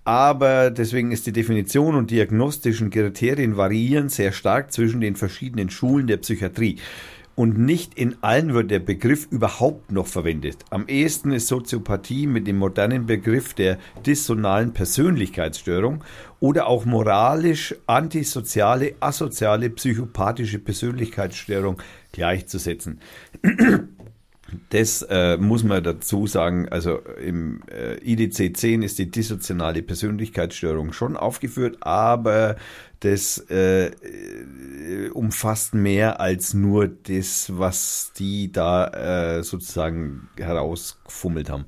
Aber 0.05 0.70
deswegen 0.70 1.12
ist 1.12 1.27
die 1.27 1.33
Definition 1.33 1.95
und 1.95 2.11
diagnostischen 2.11 2.91
Kriterien 2.91 3.57
variieren 3.57 4.09
sehr 4.09 4.33
stark 4.33 4.73
zwischen 4.73 5.01
den 5.01 5.15
verschiedenen 5.15 5.70
Schulen 5.70 6.07
der 6.07 6.17
Psychiatrie. 6.17 6.79
Und 7.41 7.59
nicht 7.59 7.94
in 7.94 8.17
allen 8.20 8.52
wird 8.52 8.70
der 8.70 8.81
Begriff 8.81 9.27
überhaupt 9.31 9.91
noch 9.91 10.07
verwendet. 10.07 10.59
Am 10.69 10.86
ehesten 10.89 11.33
ist 11.33 11.49
Soziopathie 11.49 12.27
mit 12.27 12.47
dem 12.47 12.59
modernen 12.59 13.07
Begriff 13.07 13.55
der 13.55 13.78
dissonalen 14.05 14.75
Persönlichkeitsstörung 14.75 16.05
oder 16.39 16.67
auch 16.67 16.85
moralisch 16.85 17.75
antisoziale, 17.86 18.93
asoziale, 19.01 19.70
psychopathische 19.70 20.59
Persönlichkeitsstörung 20.59 21.81
gleichzusetzen. 22.12 23.01
Das 24.70 25.02
äh, 25.09 25.36
muss 25.36 25.62
man 25.62 25.85
dazu 25.85 26.27
sagen, 26.27 26.69
also 26.70 26.99
im 27.25 27.60
äh, 27.70 27.99
IDC 28.02 28.57
10 28.57 28.83
ist 28.83 28.99
die 28.99 29.09
dissoziale 29.09 29.81
Persönlichkeitsstörung 29.81 30.93
schon 30.93 31.17
aufgeführt, 31.17 31.77
aber 31.83 32.57
das 33.01 33.39
äh, 33.51 33.87
äh, 33.87 35.09
umfasst 35.11 35.75
mehr 35.75 36.20
als 36.20 36.55
nur 36.55 36.89
das, 36.89 37.51
was 37.57 38.12
die 38.17 38.53
da 38.53 39.39
äh, 39.39 39.43
sozusagen 39.43 40.29
herausgefummelt 40.37 41.51
haben, 41.51 41.65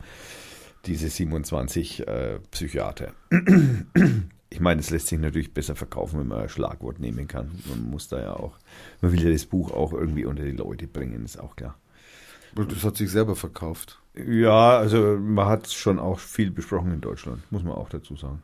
diese 0.86 1.09
27 1.09 2.07
äh, 2.07 2.39
Psychiater. 2.51 3.12
Ich 4.51 4.61
meine, 4.61 4.81
es 4.81 4.91
lässt 4.91 5.07
sich 5.07 5.19
natürlich 5.19 5.55
besser 5.55 5.75
verkaufen, 5.75 6.20
wenn 6.20 6.28
man 6.28 6.43
ein 6.43 6.49
Schlagwort 6.51 7.01
nehmen 7.01 7.27
kann. 7.27 7.51
Man 7.70 7.89
muss 7.89 8.09
da 8.09 8.20
ja 8.20 8.35
auch, 8.35 8.59
man 9.01 9.12
will 9.12 9.23
ja 9.23 9.31
das 9.31 9.47
Buch 9.47 9.70
auch 9.70 9.94
irgendwie 9.94 10.27
unter 10.27 10.44
die 10.44 10.51
Leute 10.51 10.86
bringen, 10.86 11.25
ist 11.25 11.41
auch 11.41 11.57
klar. 11.57 11.78
Das 12.55 12.85
hat 12.85 12.99
sich 12.99 13.11
selber 13.11 13.35
verkauft. 13.35 13.99
Ja, 14.15 14.77
also 14.77 15.17
man 15.19 15.47
hat 15.47 15.70
schon 15.70 15.99
auch 15.99 16.19
viel 16.19 16.51
besprochen 16.51 16.93
in 16.93 17.01
Deutschland, 17.01 17.51
muss 17.51 17.62
man 17.62 17.73
auch 17.73 17.89
dazu 17.89 18.15
sagen. 18.15 18.43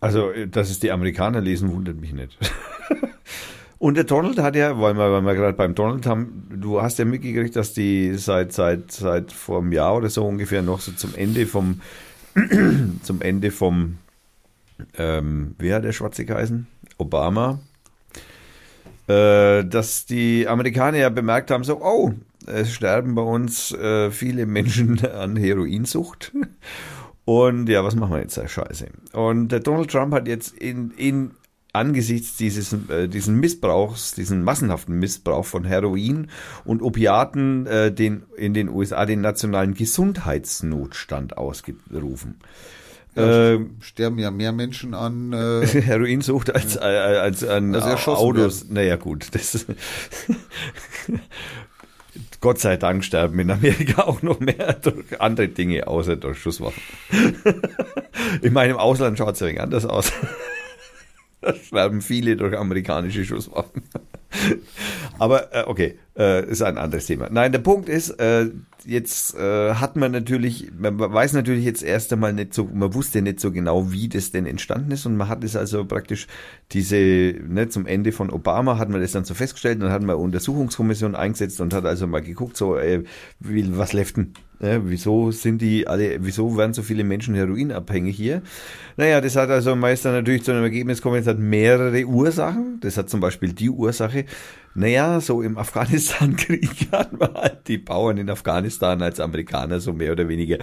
Also, 0.00 0.30
dass 0.46 0.70
es 0.70 0.78
die 0.78 0.90
Amerikaner 0.92 1.40
lesen, 1.40 1.72
wundert 1.72 2.00
mich 2.00 2.12
nicht. 2.12 2.36
Und 3.78 3.96
der 3.96 4.04
Donald 4.04 4.38
hat 4.38 4.56
ja, 4.56 4.80
weil 4.80 4.94
wir, 4.94 5.12
weil 5.12 5.22
wir 5.22 5.34
gerade 5.34 5.52
beim 5.56 5.74
Donald 5.74 6.06
haben, 6.06 6.48
du 6.50 6.80
hast 6.80 6.98
ja 6.98 7.04
mitgekriegt, 7.04 7.56
dass 7.56 7.74
die 7.74 8.14
seit, 8.14 8.52
seit, 8.52 8.90
seit 8.90 9.32
vor 9.32 9.60
einem 9.60 9.72
Jahr 9.72 9.96
oder 9.96 10.08
so 10.08 10.26
ungefähr 10.26 10.62
noch 10.62 10.80
so 10.80 10.92
zum 10.92 11.14
Ende 11.14 11.46
vom, 11.46 11.80
zum 13.02 13.20
Ende 13.20 13.50
vom, 13.50 13.98
ähm, 14.96 15.54
wie 15.58 15.74
hat 15.74 15.84
der 15.84 15.92
Schwarze 15.92 16.24
geheißen? 16.24 16.66
Obama, 16.96 17.60
äh, 19.08 19.64
dass 19.64 20.06
die 20.06 20.48
Amerikaner 20.48 20.98
ja 20.98 21.08
bemerkt 21.10 21.50
haben, 21.50 21.64
so, 21.64 21.82
oh, 21.82 22.14
es 22.46 22.72
sterben 22.72 23.14
bei 23.14 23.22
uns 23.22 23.72
äh, 23.72 24.10
viele 24.10 24.46
Menschen 24.46 25.04
an 25.14 25.36
Heroinsucht. 25.36 26.32
Und 27.26 27.68
ja, 27.68 27.84
was 27.84 27.96
machen 27.96 28.12
wir 28.12 28.20
jetzt 28.20 28.38
da 28.38 28.46
Scheiße? 28.46 28.86
Und 29.12 29.48
der 29.48 29.60
Donald 29.60 29.90
Trump 29.90 30.14
hat 30.14 30.28
jetzt 30.28 30.54
in, 30.54 30.92
in 30.92 31.32
angesichts 31.72 32.36
dieses, 32.36 32.72
äh, 32.88 33.08
diesen 33.08 33.40
Missbrauchs, 33.40 34.14
diesen 34.14 34.44
massenhaften 34.44 34.98
Missbrauch 34.98 35.44
von 35.44 35.64
Heroin 35.64 36.30
und 36.64 36.82
Opiaten 36.82 37.66
äh, 37.66 37.92
den, 37.92 38.22
in 38.36 38.54
den 38.54 38.68
USA 38.68 39.04
den 39.06 39.20
nationalen 39.20 39.74
Gesundheitsnotstand 39.74 41.36
ausgerufen. 41.36 42.36
Äh, 43.16 43.58
Sterben 43.80 44.18
ja 44.18 44.30
mehr 44.30 44.52
Menschen 44.52 44.94
an. 44.94 45.32
Äh, 45.32 45.66
Heroinsucht 45.82 46.54
als, 46.54 46.76
äh, 46.76 46.80
als 46.80 47.42
an 47.42 47.74
Als 47.74 48.06
Autos. 48.06 48.66
Naja, 48.68 48.96
gut. 48.96 49.28
Das, 49.32 49.66
Gott 52.46 52.60
sei 52.60 52.76
Dank 52.76 53.02
sterben 53.02 53.40
in 53.40 53.50
Amerika 53.50 54.02
auch 54.06 54.22
noch 54.22 54.38
mehr 54.38 54.74
durch 54.74 55.20
andere 55.20 55.48
Dinge, 55.48 55.88
außer 55.88 56.14
durch 56.14 56.38
Schusswaffen. 56.38 56.80
in 58.40 58.52
meinem 58.52 58.76
Ausland 58.76 59.18
schaut 59.18 59.34
es 59.34 59.42
ein 59.42 59.48
wenig 59.48 59.60
anders 59.60 59.84
aus. 59.84 60.12
Da 61.40 61.54
sterben 61.54 62.02
viele 62.02 62.36
durch 62.36 62.56
amerikanische 62.56 63.24
Schusswaffen. 63.24 63.82
Aber 65.18 65.54
äh, 65.54 65.64
okay, 65.66 65.98
Äh, 66.18 66.50
ist 66.50 66.62
ein 66.62 66.78
anderes 66.78 67.04
Thema. 67.04 67.28
Nein, 67.30 67.52
der 67.52 67.58
Punkt 67.58 67.90
ist, 67.90 68.08
äh, 68.08 68.46
jetzt 68.86 69.34
äh, 69.36 69.74
hat 69.74 69.96
man 69.96 70.12
natürlich, 70.12 70.72
man 70.78 70.98
weiß 70.98 71.34
natürlich 71.34 71.66
jetzt 71.66 71.82
erst 71.82 72.10
einmal 72.10 72.32
nicht 72.32 72.54
so, 72.54 72.64
man 72.72 72.94
wusste 72.94 73.20
nicht 73.20 73.38
so 73.38 73.52
genau, 73.52 73.92
wie 73.92 74.08
das 74.08 74.32
denn 74.32 74.46
entstanden 74.46 74.92
ist 74.92 75.04
und 75.04 75.18
man 75.18 75.28
hat 75.28 75.44
es 75.44 75.56
also 75.56 75.84
praktisch 75.84 76.26
diese, 76.72 76.96
ne, 76.96 77.68
zum 77.68 77.84
Ende 77.84 78.12
von 78.12 78.30
Obama 78.30 78.78
hat 78.78 78.88
man 78.88 79.02
das 79.02 79.12
dann 79.12 79.26
so 79.26 79.34
festgestellt, 79.34 79.82
dann 79.82 79.90
hat 79.90 80.00
man 80.00 80.16
eine 80.16 80.24
Untersuchungskommission 80.24 81.14
eingesetzt 81.14 81.60
und 81.60 81.74
hat 81.74 81.84
also 81.84 82.06
mal 82.06 82.22
geguckt, 82.22 82.56
so, 82.56 82.78
äh, 82.78 83.04
wie, 83.38 83.76
was 83.76 83.92
läuft 83.92 84.16
denn? 84.16 84.32
Ja, 84.58 84.80
wieso 84.88 85.30
sind 85.32 85.60
die 85.60 85.86
alle, 85.86 86.24
wieso 86.24 86.56
werden 86.56 86.72
so 86.72 86.82
viele 86.82 87.04
Menschen 87.04 87.34
heroinabhängig 87.34 88.16
hier? 88.16 88.40
Naja, 88.96 89.20
das 89.20 89.36
hat 89.36 89.50
also 89.50 89.76
meist 89.76 90.06
dann 90.06 90.14
natürlich 90.14 90.44
zu 90.44 90.52
einem 90.52 90.62
Ergebnis 90.62 90.98
gekommen, 90.98 91.20
es 91.20 91.26
hat 91.26 91.38
mehrere 91.38 92.06
Ursachen. 92.06 92.80
Das 92.80 92.96
hat 92.96 93.10
zum 93.10 93.20
Beispiel 93.20 93.52
die 93.52 93.68
Ursache, 93.68 94.24
naja, 94.74 95.20
so 95.20 95.42
im 95.42 95.58
Afghanistan-Krieg 95.58 96.88
hatten 96.90 97.20
wir 97.20 97.34
halt 97.34 97.68
die 97.68 97.76
Bauern 97.76 98.16
in 98.16 98.30
Afghanistan 98.30 99.02
als 99.02 99.20
Amerikaner 99.20 99.80
so 99.80 99.92
mehr 99.92 100.12
oder 100.12 100.28
weniger, 100.28 100.56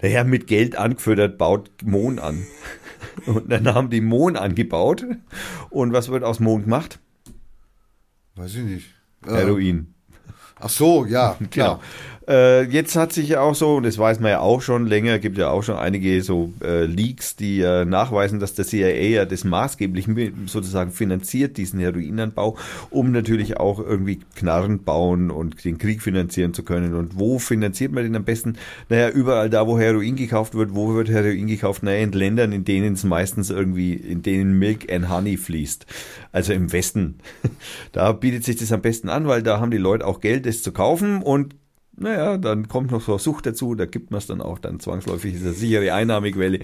naja, 0.00 0.22
mit 0.22 0.46
Geld 0.46 0.76
angefüttert, 0.76 1.38
baut 1.38 1.70
Mohn 1.84 2.20
an. 2.20 2.46
Und 3.26 3.50
dann 3.50 3.74
haben 3.74 3.90
die 3.90 4.00
Mohn 4.00 4.36
angebaut. 4.36 5.04
Und 5.70 5.92
was 5.92 6.08
wird 6.08 6.22
aus 6.22 6.38
Mohn 6.38 6.62
gemacht? 6.62 7.00
Weiß 8.36 8.54
ich 8.54 8.62
nicht. 8.62 8.86
Äh, 9.26 9.32
Heroin. 9.32 9.94
Ach 10.62 10.68
so, 10.68 11.04
ja, 11.06 11.36
Genau. 11.50 11.80
Äh, 12.28 12.64
jetzt 12.64 12.94
hat 12.94 13.12
sich 13.12 13.28
ja 13.30 13.40
auch 13.40 13.54
so, 13.54 13.76
und 13.76 13.84
das 13.84 13.98
weiß 13.98 14.20
man 14.20 14.30
ja 14.30 14.40
auch 14.40 14.62
schon 14.62 14.86
länger, 14.86 15.18
gibt 15.18 15.38
ja 15.38 15.50
auch 15.50 15.62
schon 15.62 15.76
einige 15.76 16.22
so 16.22 16.52
äh, 16.62 16.84
Leaks, 16.84 17.36
die 17.36 17.60
äh, 17.60 17.84
nachweisen, 17.84 18.38
dass 18.38 18.54
der 18.54 18.64
CIA 18.64 18.88
ja 18.88 19.24
das 19.24 19.44
maßgeblich 19.44 20.06
sozusagen 20.46 20.92
finanziert, 20.92 21.56
diesen 21.56 21.80
Heroinanbau, 21.80 22.56
um 22.90 23.10
natürlich 23.10 23.56
auch 23.58 23.80
irgendwie 23.80 24.20
Knarren 24.36 24.84
bauen 24.84 25.30
und 25.30 25.64
den 25.64 25.78
Krieg 25.78 26.02
finanzieren 26.02 26.54
zu 26.54 26.62
können. 26.62 26.94
Und 26.94 27.18
wo 27.18 27.38
finanziert 27.38 27.92
man 27.92 28.04
den 28.04 28.14
am 28.14 28.24
besten? 28.24 28.56
Naja, 28.88 29.08
überall 29.08 29.50
da, 29.50 29.66
wo 29.66 29.78
Heroin 29.78 30.14
gekauft 30.14 30.54
wird. 30.54 30.74
Wo 30.74 30.94
wird 30.94 31.08
Heroin 31.08 31.46
gekauft? 31.46 31.82
Naja, 31.82 32.04
in 32.04 32.12
Ländern, 32.12 32.52
in 32.52 32.64
denen 32.64 32.94
es 32.94 33.04
meistens 33.04 33.50
irgendwie, 33.50 33.94
in 33.94 34.22
denen 34.22 34.58
Milk 34.58 34.92
and 34.92 35.10
Honey 35.10 35.36
fließt. 35.36 35.86
Also 36.30 36.52
im 36.52 36.72
Westen. 36.72 37.18
Da 37.92 38.12
bietet 38.12 38.44
sich 38.44 38.56
das 38.56 38.72
am 38.72 38.80
besten 38.80 39.08
an, 39.08 39.26
weil 39.26 39.42
da 39.42 39.60
haben 39.60 39.70
die 39.70 39.76
Leute 39.76 40.06
auch 40.06 40.20
Geld, 40.20 40.46
das 40.46 40.62
zu 40.62 40.72
kaufen 40.72 41.22
und 41.22 41.54
naja, 41.96 42.38
dann 42.38 42.68
kommt 42.68 42.90
noch 42.90 43.02
so 43.02 43.18
Sucht 43.18 43.46
dazu, 43.46 43.74
da 43.74 43.86
gibt 43.86 44.10
man 44.10 44.18
es 44.18 44.26
dann 44.26 44.40
auch 44.40 44.58
dann 44.58 44.80
zwangsläufig, 44.80 45.34
ist 45.34 45.42
eine 45.42 45.52
sichere 45.52 45.92
Einnahmequelle. 45.92 46.60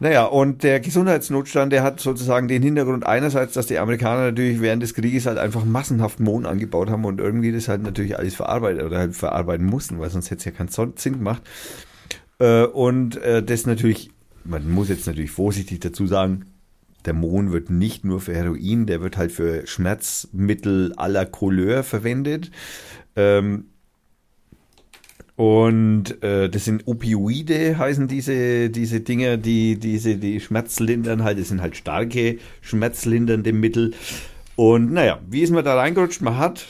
Naja, 0.00 0.24
und 0.24 0.64
der 0.64 0.80
Gesundheitsnotstand, 0.80 1.72
der 1.72 1.84
hat 1.84 2.00
sozusagen 2.00 2.48
den 2.48 2.62
Hintergrund 2.62 3.06
einerseits, 3.06 3.54
dass 3.54 3.66
die 3.66 3.78
Amerikaner 3.78 4.22
natürlich 4.22 4.60
während 4.60 4.82
des 4.82 4.94
Krieges 4.94 5.26
halt 5.26 5.38
einfach 5.38 5.64
massenhaft 5.64 6.18
Mohn 6.18 6.46
angebaut 6.46 6.90
haben 6.90 7.04
und 7.04 7.20
irgendwie 7.20 7.52
das 7.52 7.68
halt 7.68 7.82
natürlich 7.82 8.18
alles 8.18 8.34
verarbeitet 8.34 8.82
oder 8.82 8.98
halt 8.98 9.14
verarbeiten 9.14 9.66
mussten, 9.66 10.00
weil 10.00 10.10
sonst 10.10 10.30
hätte 10.30 10.38
es 10.38 10.44
ja 10.46 10.50
keinen 10.50 10.68
Sinn 10.68 11.18
gemacht. 11.18 11.42
Äh, 12.40 12.64
Und 12.64 13.16
äh, 13.18 13.42
das 13.42 13.66
natürlich, 13.66 14.10
man 14.44 14.68
muss 14.68 14.88
jetzt 14.88 15.06
natürlich 15.06 15.30
vorsichtig 15.30 15.80
dazu 15.80 16.08
sagen, 16.08 16.46
der 17.04 17.14
Mohn 17.14 17.52
wird 17.52 17.70
nicht 17.70 18.04
nur 18.04 18.20
für 18.20 18.34
Heroin, 18.34 18.86
der 18.86 19.00
wird 19.00 19.16
halt 19.16 19.30
für 19.30 19.66
Schmerzmittel 19.66 20.92
aller 20.96 21.26
Couleur 21.26 21.84
verwendet. 21.84 22.50
Ähm, 23.14 23.66
und 25.36 26.22
äh, 26.22 26.48
das 26.48 26.64
sind 26.64 26.86
Opioide, 26.86 27.76
heißen 27.76 28.06
diese, 28.06 28.70
diese 28.70 29.00
Dinger, 29.00 29.36
die, 29.36 29.78
diese, 29.78 30.16
die 30.16 30.40
Schmerzlindern 30.40 31.24
halt, 31.24 31.40
das 31.40 31.48
sind 31.48 31.60
halt 31.60 31.76
starke 31.76 32.38
schmerzlindernde 32.60 33.52
Mittel. 33.52 33.94
Und 34.54 34.92
naja, 34.92 35.18
wie 35.28 35.40
ist 35.40 35.50
man 35.50 35.64
da 35.64 35.74
reingerutscht? 35.74 36.22
Man 36.22 36.38
hat 36.38 36.64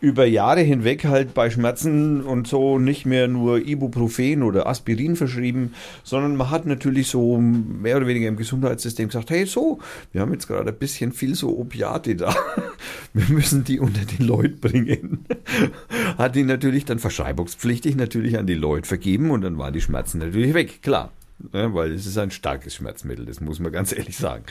über 0.00 0.26
Jahre 0.26 0.60
hinweg 0.60 1.04
halt 1.04 1.34
bei 1.34 1.50
Schmerzen 1.50 2.22
und 2.22 2.46
so 2.46 2.78
nicht 2.78 3.06
mehr 3.06 3.28
nur 3.28 3.58
Ibuprofen 3.58 4.42
oder 4.42 4.66
Aspirin 4.66 5.16
verschrieben, 5.16 5.74
sondern 6.04 6.36
man 6.36 6.50
hat 6.50 6.66
natürlich 6.66 7.08
so 7.08 7.38
mehr 7.38 7.96
oder 7.96 8.06
weniger 8.06 8.28
im 8.28 8.36
Gesundheitssystem 8.36 9.08
gesagt, 9.08 9.30
hey 9.30 9.46
so, 9.46 9.78
wir 10.12 10.20
haben 10.20 10.32
jetzt 10.32 10.48
gerade 10.48 10.70
ein 10.70 10.78
bisschen 10.78 11.12
viel 11.12 11.34
so 11.34 11.58
Opiate 11.58 12.16
da, 12.16 12.34
wir 13.14 13.34
müssen 13.34 13.64
die 13.64 13.80
unter 13.80 14.04
die 14.04 14.22
Leute 14.22 14.56
bringen. 14.56 15.24
Hat 16.18 16.34
die 16.34 16.44
natürlich 16.44 16.84
dann 16.84 16.98
verschreibungspflichtig 16.98 17.96
natürlich 17.96 18.38
an 18.38 18.46
die 18.46 18.54
Leute 18.54 18.86
vergeben 18.86 19.30
und 19.30 19.42
dann 19.42 19.58
waren 19.58 19.72
die 19.72 19.80
Schmerzen 19.80 20.18
natürlich 20.18 20.54
weg, 20.54 20.82
klar. 20.82 21.12
Ja, 21.52 21.72
weil 21.74 21.92
es 21.92 22.06
ist 22.06 22.16
ein 22.16 22.30
starkes 22.30 22.74
Schmerzmittel, 22.74 23.26
das 23.26 23.40
muss 23.40 23.60
man 23.60 23.70
ganz 23.70 23.92
ehrlich 23.92 24.16
sagen. 24.16 24.44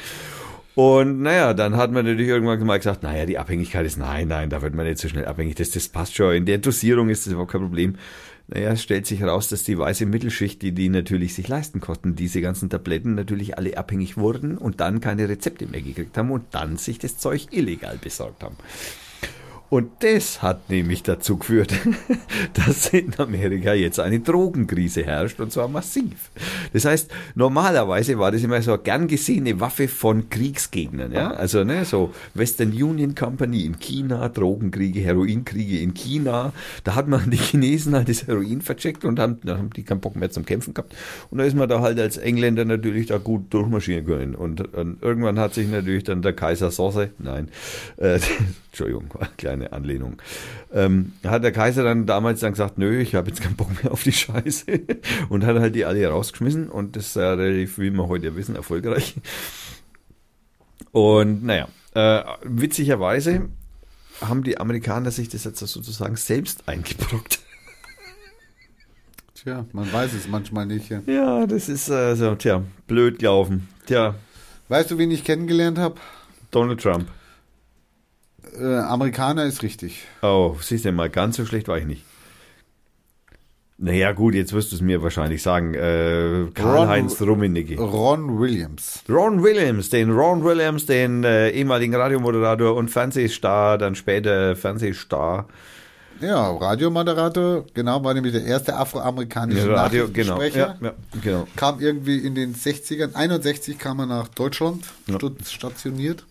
Und 0.76 1.22
naja, 1.22 1.54
dann 1.54 1.78
hat 1.78 1.92
man 1.92 2.06
natürlich 2.06 2.28
irgendwann 2.28 2.66
mal 2.68 2.78
gesagt, 2.78 3.02
naja, 3.02 3.26
die 3.26 3.38
Abhängigkeit 3.38 3.86
ist, 3.86 3.98
nein, 3.98 4.28
nein, 4.28 4.50
da 4.50 4.62
wird 4.62 4.76
man 4.76 4.86
nicht 4.86 5.00
so 5.00 5.08
schnell 5.08 5.26
abhängig, 5.26 5.56
das, 5.56 5.72
das 5.72 5.88
passt 5.88 6.16
schon, 6.16 6.36
in 6.36 6.46
der 6.46 6.58
Dosierung 6.58 7.08
ist 7.10 7.26
das 7.26 7.32
überhaupt 7.32 7.54
kein 7.54 7.62
Problem. 7.62 7.96
Naja, 8.48 8.72
es 8.72 8.84
stellt 8.84 9.08
sich 9.08 9.22
heraus, 9.22 9.50
dass 9.50 9.64
die 9.64 9.78
weiße 9.78 10.06
Mittelschicht, 10.06 10.62
die 10.62 10.72
die 10.72 10.90
natürlich 10.90 11.34
sich 11.34 11.48
leisten 11.48 11.80
konnten, 11.80 12.16
diese 12.16 12.42
ganzen 12.42 12.70
Tabletten 12.70 13.16
natürlich 13.16 13.58
alle 13.58 13.78
abhängig 13.78 14.18
wurden 14.18 14.58
und 14.58 14.82
dann 14.82 15.00
keine 15.00 15.28
Rezepte 15.28 15.66
mehr 15.66 15.82
gekriegt 15.82 16.16
haben 16.18 16.30
und 16.30 16.44
dann 16.52 16.78
sich 16.78 17.00
das 17.00 17.18
Zeug 17.18 17.48
illegal 17.52 17.98
besorgt 18.00 18.44
haben. 18.44 18.58
Und 19.70 19.92
das 20.00 20.42
hat 20.42 20.70
nämlich 20.70 21.04
dazu 21.04 21.38
geführt, 21.38 21.74
dass 22.54 22.88
in 22.90 23.14
Amerika 23.18 23.74
jetzt 23.74 24.00
eine 24.00 24.20
Drogenkrise 24.20 25.04
herrscht 25.04 25.40
und 25.40 25.52
zwar 25.52 25.68
massiv. 25.68 26.32
Das 26.72 26.86
heißt, 26.86 27.12
normalerweise 27.34 28.20
war 28.20 28.32
das 28.32 28.44
immer 28.44 28.62
so 28.62 28.74
eine 28.74 28.84
gern 28.84 29.08
gesehene 29.08 29.60
Waffe 29.60 29.88
von 29.88 30.30
Kriegsgegnern, 30.30 31.12
ja. 31.12 31.32
Also, 31.32 31.64
ne, 31.64 31.84
so 31.86 32.14
Western 32.36 32.70
Union 32.72 33.16
Company 33.16 33.66
in 33.66 33.80
China, 33.80 34.30
Drogenkriege, 34.30 35.00
Heroinkriege 35.00 35.80
in 35.80 35.94
China. 35.94 36.54
Da 36.84 36.96
hat 36.96 37.08
man 37.08 37.30
die 37.32 37.38
Chinesen 37.38 37.96
halt 37.96 38.08
das 38.08 38.28
Heroin 38.28 38.62
vercheckt 38.62 39.04
und 39.04 39.20
haben, 39.20 39.40
haben 39.48 39.72
die 39.72 39.84
keinen 39.84 40.00
Bock 40.00 40.16
mehr 40.16 40.30
zum 40.30 40.46
Kämpfen 40.46 40.74
gehabt. 40.74 40.96
Und 41.32 41.40
da 41.40 41.44
ist 41.44 41.56
man 41.56 41.68
da 41.68 41.82
halt 41.82 42.00
als 42.00 42.18
Engländer 42.18 42.66
natürlich 42.66 43.08
da 43.08 43.18
gut 43.18 43.54
durchmarschieren 43.54 44.06
können. 44.06 44.36
Und, 44.36 44.74
und 44.76 45.02
irgendwann 45.02 45.40
hat 45.40 45.54
sich 45.54 45.68
natürlich 45.68 46.04
dann 46.04 46.22
der 46.22 46.34
Kaiser 46.34 46.72
Sosse, 46.72 47.12
nein, 47.18 47.50
äh, 47.98 48.20
Entschuldigung, 48.72 49.06
kleine 49.56 49.74
Anlehnung. 49.74 50.22
Ähm, 50.74 51.14
hat 51.24 51.44
der 51.44 51.52
Kaiser 51.52 51.84
dann 51.84 52.06
damals 52.06 52.42
dann 52.42 52.52
gesagt, 52.52 52.78
nö, 52.78 53.00
ich 53.00 53.16
habe 53.16 53.30
jetzt 53.30 53.42
keinen 53.42 53.56
Bock 53.56 53.84
mehr 53.84 53.92
auf 53.92 54.04
die 54.04 54.12
Scheiße 54.12 54.82
und 55.30 55.46
hat 55.46 55.58
halt 55.58 55.76
die 55.76 55.86
alle 55.86 56.06
rausgeschmissen 56.08 56.70
und 56.70 56.96
das 56.96 57.08
ist 57.08 57.16
ja 57.16 57.34
relativ, 57.34 57.78
wie 57.78 57.92
wir 57.92 58.08
heute 58.08 58.36
wissen, 58.36 58.56
erfolgreich. 58.56 59.16
Und 60.92 61.44
naja, 61.44 61.68
äh, 61.94 62.24
witzigerweise 62.44 63.50
haben 64.22 64.44
die 64.44 64.60
Amerikaner 64.60 65.12
sich 65.12 65.30
das 65.30 65.44
jetzt 65.44 65.60
sozusagen 65.60 66.16
selbst 66.16 66.68
eingebrockt. 66.68 67.40
Tja, 69.36 69.66
man 69.74 69.92
weiß 69.92 70.14
es 70.14 70.28
manchmal 70.28 70.66
nicht. 70.66 70.90
Ja. 70.90 71.02
Ja, 71.06 71.46
das 71.46 71.70
ist 71.70 71.92
also, 71.92 72.36
tja, 72.36 72.64
blöd 72.88 73.20
gelaufen. 73.20 73.68
Tja, 73.86 74.16
Weißt 74.68 74.90
du, 74.90 74.98
wen 74.98 75.12
ich 75.12 75.24
kennengelernt 75.24 75.78
habe? 75.78 76.00
Donald 76.50 76.82
Trump. 76.82 77.08
Äh, 78.60 78.78
Amerikaner 78.80 79.46
ist 79.46 79.64
richtig. 79.64 80.04
Oh, 80.22 80.56
siehst 80.62 80.86
du 80.86 80.92
mal, 80.92 81.10
ganz 81.10 81.38
so 81.38 81.46
schlecht 81.46 81.68
war 81.68 81.78
ich 81.78 81.86
nicht. 81.86 82.04
Naja, 83.78 84.14
gut, 84.14 84.36
jetzt 84.36 84.54
wirst 84.54 84.72
du 84.72 84.78
es 84.78 84.82
mir 84.82 85.04
wahrscheinlich 85.04 85.44
sagen. 85.44 85.74
Äh, 85.74 86.46
Karl-Heinz 86.54 87.22
Rummenigge. 87.22 87.78
Ron 87.78 88.40
Williams. 88.40 89.04
Ron 89.10 89.44
Williams, 89.44 89.90
den 89.90 90.12
Ron 90.12 90.46
Williams, 90.46 90.86
den 90.86 91.26
äh, 91.26 91.50
ehemaligen 91.50 91.94
Radiomoderator 91.94 92.74
und 92.76 92.90
Fernsehstar, 92.90 93.78
dann 93.78 93.96
später 93.96 94.56
Fernsehstar. 94.56 95.50
Ja, 96.22 96.50
Radiomoderator, 96.52 97.66
genau, 97.74 98.02
war 98.02 98.14
nämlich 98.14 98.32
der 98.32 98.46
erste 98.46 98.78
afroamerikanische 98.78 99.70
Radio, 99.70 100.08
genau. 100.12 100.42
Ja, 100.42 100.74
ja, 100.82 100.94
genau. 101.22 101.46
Kam 101.58 101.82
irgendwie 101.82 102.20
in 102.20 102.34
den 102.36 102.56
60ern, 102.56 103.14
61 103.14 103.78
kam 103.78 104.00
er 104.00 104.06
nach 104.06 104.30
Deutschland, 104.30 104.86
Ja. 105.08 105.18
stationiert. 105.46 106.24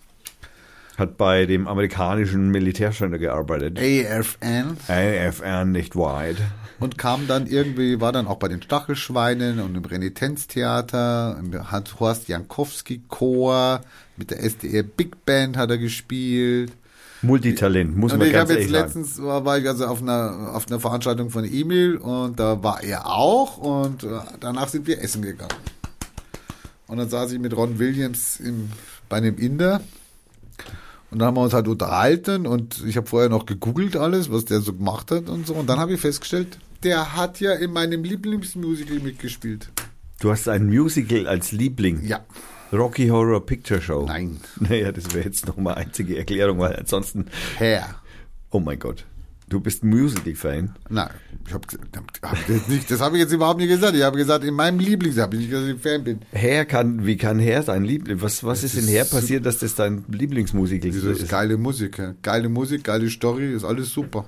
Hat 0.97 1.17
bei 1.17 1.47
dem 1.47 1.67
amerikanischen 1.67 2.51
Militärständer 2.51 3.19
gearbeitet. 3.19 3.79
AFN. 3.79 4.77
AFR 4.87 5.65
nicht 5.65 5.97
weit. 5.97 6.37
Und 6.79 6.99
kam 6.99 7.27
dann 7.27 7.47
irgendwie, 7.47 8.01
war 8.01 8.13
dann 8.13 8.27
auch 8.27 8.39
bei 8.39 8.49
den 8.49 8.63
Stachelschweinen 8.63 9.61
und 9.61 9.77
im 9.77 9.85
Renitenztheater, 9.85 11.37
und 11.39 11.71
hat 11.71 11.99
Horst 12.01 12.29
Jankowski 12.29 13.03
Chor, 13.09 13.81
mit 14.17 14.31
der 14.31 14.43
SDR 14.43 14.83
Big 14.83 15.25
Band 15.25 15.57
hat 15.57 15.71
er 15.71 15.79
gespielt. 15.79 16.73
Multitalent, 17.23 17.97
muss 17.97 18.13
Und 18.13 18.19
man 18.19 18.29
ich 18.29 18.35
ganz 18.35 18.51
habe 18.51 18.61
jetzt 18.61 18.71
ehrlich 18.71 18.77
sagen. 18.77 19.03
letztens 19.03 19.23
war, 19.23 19.45
war 19.45 19.59
ich 19.59 19.67
also 19.67 19.87
auf 19.87 20.03
einer 20.03 20.53
auf 20.55 20.67
einer 20.69 20.79
Veranstaltung 20.79 21.31
von 21.31 21.45
Emil 21.45 21.97
und 21.97 22.39
da 22.39 22.63
war 22.63 22.83
er 22.83 23.07
auch 23.07 23.57
und 23.57 24.05
äh, 24.05 24.09
danach 24.41 24.69
sind 24.69 24.87
wir 24.87 25.01
essen 25.03 25.23
gegangen. 25.23 25.55
Und 26.87 26.99
dann 26.99 27.09
saß 27.09 27.33
ich 27.33 27.39
mit 27.39 27.57
Ron 27.57 27.79
Williams 27.79 28.39
im, 28.41 28.69
bei 29.09 29.17
einem 29.17 29.39
Inder 29.39 29.81
und 31.15 31.21
dann 31.21 31.29
haben 31.29 31.37
wir 31.37 31.43
uns 31.43 31.53
halt 31.55 31.69
unterhalten 31.69 32.45
und 32.45 32.85
ich 32.85 32.97
habe 32.97 33.07
vorher 33.07 33.29
noch 33.29 33.47
gegoogelt 33.47 33.97
alles, 33.97 34.33
was 34.33 34.47
der 34.47 34.61
so 34.61 34.73
gemacht 34.73 35.13
hat 35.13 35.29
und 35.29 35.47
so 35.47 35.55
und 35.55 35.69
dann 35.69 35.79
habe 35.79 35.95
ich 35.95 36.01
festgestellt, 36.01 36.59
der 36.83 37.15
hat 37.15 37.39
ja 37.39 37.53
in 37.53 37.73
meinem 37.73 38.03
Lieblingsmusical 38.03 38.99
mitgespielt. 38.99 39.71
Du 40.19 40.33
hast 40.33 40.49
ein 40.49 40.67
Musical 40.67 41.29
als 41.29 41.53
Liebling. 41.53 42.05
Ja. 42.05 42.25
Rocky 42.73 43.07
Horror 43.07 43.47
Picture 43.47 43.81
Show. 43.81 44.07
Nein. 44.07 44.41
Naja, 44.59 44.91
das 44.91 45.15
wäre 45.15 45.25
jetzt 45.25 45.47
noch 45.47 45.57
mal 45.57 45.75
einzige 45.75 46.19
Erklärung, 46.19 46.59
weil 46.59 46.75
ansonsten 46.75 47.27
Herr. 47.59 47.95
Oh 48.51 48.59
mein 48.59 48.81
Gott. 48.81 49.07
Du 49.55 49.61
bist 49.61 49.85
ein 49.85 49.91
Musical-Fan. 49.91 50.75
Nein, 50.91 51.11
ich 51.47 51.55
habe 51.55 51.65
hab 52.23 52.47
das, 52.49 52.67
nicht- 52.67 52.91
das 52.91 53.01
habe 53.01 53.15
ich 53.17 53.23
jetzt 53.23 53.33
überhaupt 53.33 53.61
nicht 53.61 53.69
gesagt. 53.69 53.95
Ich 53.95 54.03
habe 54.03 54.17
gesagt, 54.17 54.43
in 54.45 54.53
meinem 54.55 54.81
Lieblings, 54.81 55.17
habe 55.17 55.37
ich 55.37 55.43
nicht 55.43 55.51
gesagt, 55.53 55.69
dass 55.69 55.77
ich 55.77 55.81
Fan 55.81 56.03
bin. 56.03 56.19
Herr 56.33 56.65
kann, 56.65 57.07
wie 57.07 57.17
kann 57.17 57.39
Herr 57.39 57.63
sein 57.63 57.85
Liebling? 57.85 58.21
Was, 58.21 58.43
was 58.43 58.65
ist 58.65 58.75
denn 58.77 58.83
ist 58.83 58.91
Herr 58.91 59.05
passiert, 59.05 59.47
dass 59.47 59.59
das 59.59 59.77
dein 59.77 60.05
Lieblingsmusical 60.09 60.91
Das 60.91 61.05
ist 61.05 61.23
ist? 61.23 61.29
geile 61.31 61.57
Musik, 61.57 61.99
ja. 61.99 62.15
geile 62.23 62.49
Musik, 62.49 62.83
geile 62.83 63.09
Story, 63.09 63.53
ist 63.55 63.63
alles 63.63 63.91
super. 63.93 64.25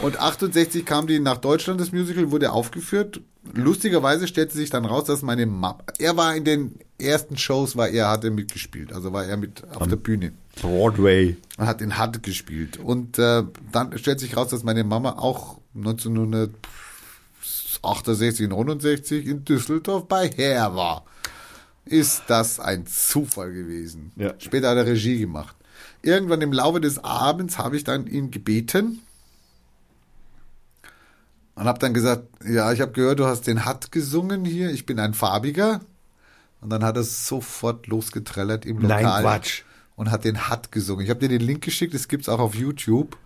Und 0.00 0.18
68 0.18 0.84
kam 0.84 1.06
die 1.06 1.20
nach 1.20 1.38
Deutschland, 1.38 1.80
das 1.80 1.92
Musical, 1.92 2.32
wurde 2.32 2.50
aufgeführt. 2.50 3.20
Lustigerweise 3.54 4.26
stellte 4.26 4.56
sich 4.56 4.68
dann 4.70 4.84
raus, 4.84 5.04
dass 5.04 5.22
meine 5.22 5.46
Mama, 5.46 5.78
er 6.00 6.16
war 6.16 6.34
in 6.34 6.42
den 6.44 6.74
ersten 7.00 7.36
Shows, 7.36 7.76
war 7.76 7.88
er, 7.88 8.08
hat 8.08 8.24
er 8.24 8.30
mitgespielt, 8.30 8.92
also 8.92 9.12
war 9.12 9.24
er 9.24 9.36
mit 9.36 9.64
auf 9.74 9.88
der 9.88 9.96
Bühne. 9.96 10.32
Broadway. 10.60 11.36
und 11.58 11.66
hat 11.66 11.80
in 11.80 11.96
Hart 11.96 12.22
gespielt. 12.22 12.76
Und 12.76 13.18
äh, 13.18 13.44
dann 13.72 13.96
stellt 13.98 14.20
sich 14.20 14.36
raus, 14.36 14.48
dass 14.48 14.62
meine 14.62 14.84
Mama 14.84 15.18
auch 15.18 15.58
1968, 15.74 18.48
69 18.48 19.26
in 19.26 19.44
Düsseldorf 19.44 20.06
bei 20.06 20.28
Herr 20.28 20.74
war. 20.74 21.04
Ist 21.84 22.24
das 22.28 22.60
ein 22.60 22.86
Zufall 22.86 23.52
gewesen? 23.52 24.12
Ja. 24.16 24.34
Später 24.38 24.70
hat 24.70 24.76
er 24.76 24.86
Regie 24.86 25.18
gemacht. 25.18 25.56
Irgendwann 26.02 26.40
im 26.40 26.52
Laufe 26.52 26.80
des 26.80 27.02
Abends 27.02 27.58
habe 27.58 27.76
ich 27.76 27.84
dann 27.84 28.06
ihn 28.06 28.30
gebeten 28.30 29.00
und 31.54 31.66
habe 31.66 31.78
dann 31.78 31.92
gesagt, 31.92 32.24
ja, 32.48 32.72
ich 32.72 32.80
habe 32.80 32.92
gehört, 32.92 33.18
du 33.18 33.26
hast 33.26 33.46
den 33.46 33.66
Hatt 33.66 33.92
gesungen 33.92 34.46
hier, 34.46 34.70
ich 34.70 34.86
bin 34.86 34.98
ein 34.98 35.12
Farbiger. 35.12 35.82
Und 36.60 36.70
dann 36.70 36.84
hat 36.84 36.96
er 36.96 37.02
sofort 37.04 37.86
losgetrellert 37.86 38.66
im 38.66 38.78
Nein, 38.78 39.04
Lokal 39.04 39.22
Quatsch. 39.22 39.62
und 39.96 40.10
hat 40.10 40.24
den 40.24 40.48
Hatt 40.48 40.72
gesungen. 40.72 41.04
Ich 41.04 41.10
habe 41.10 41.20
dir 41.20 41.28
den 41.28 41.40
Link 41.40 41.62
geschickt, 41.62 41.94
das 41.94 42.08
gibt's 42.08 42.28
auch 42.28 42.38
auf 42.40 42.54
YouTube. 42.54 43.16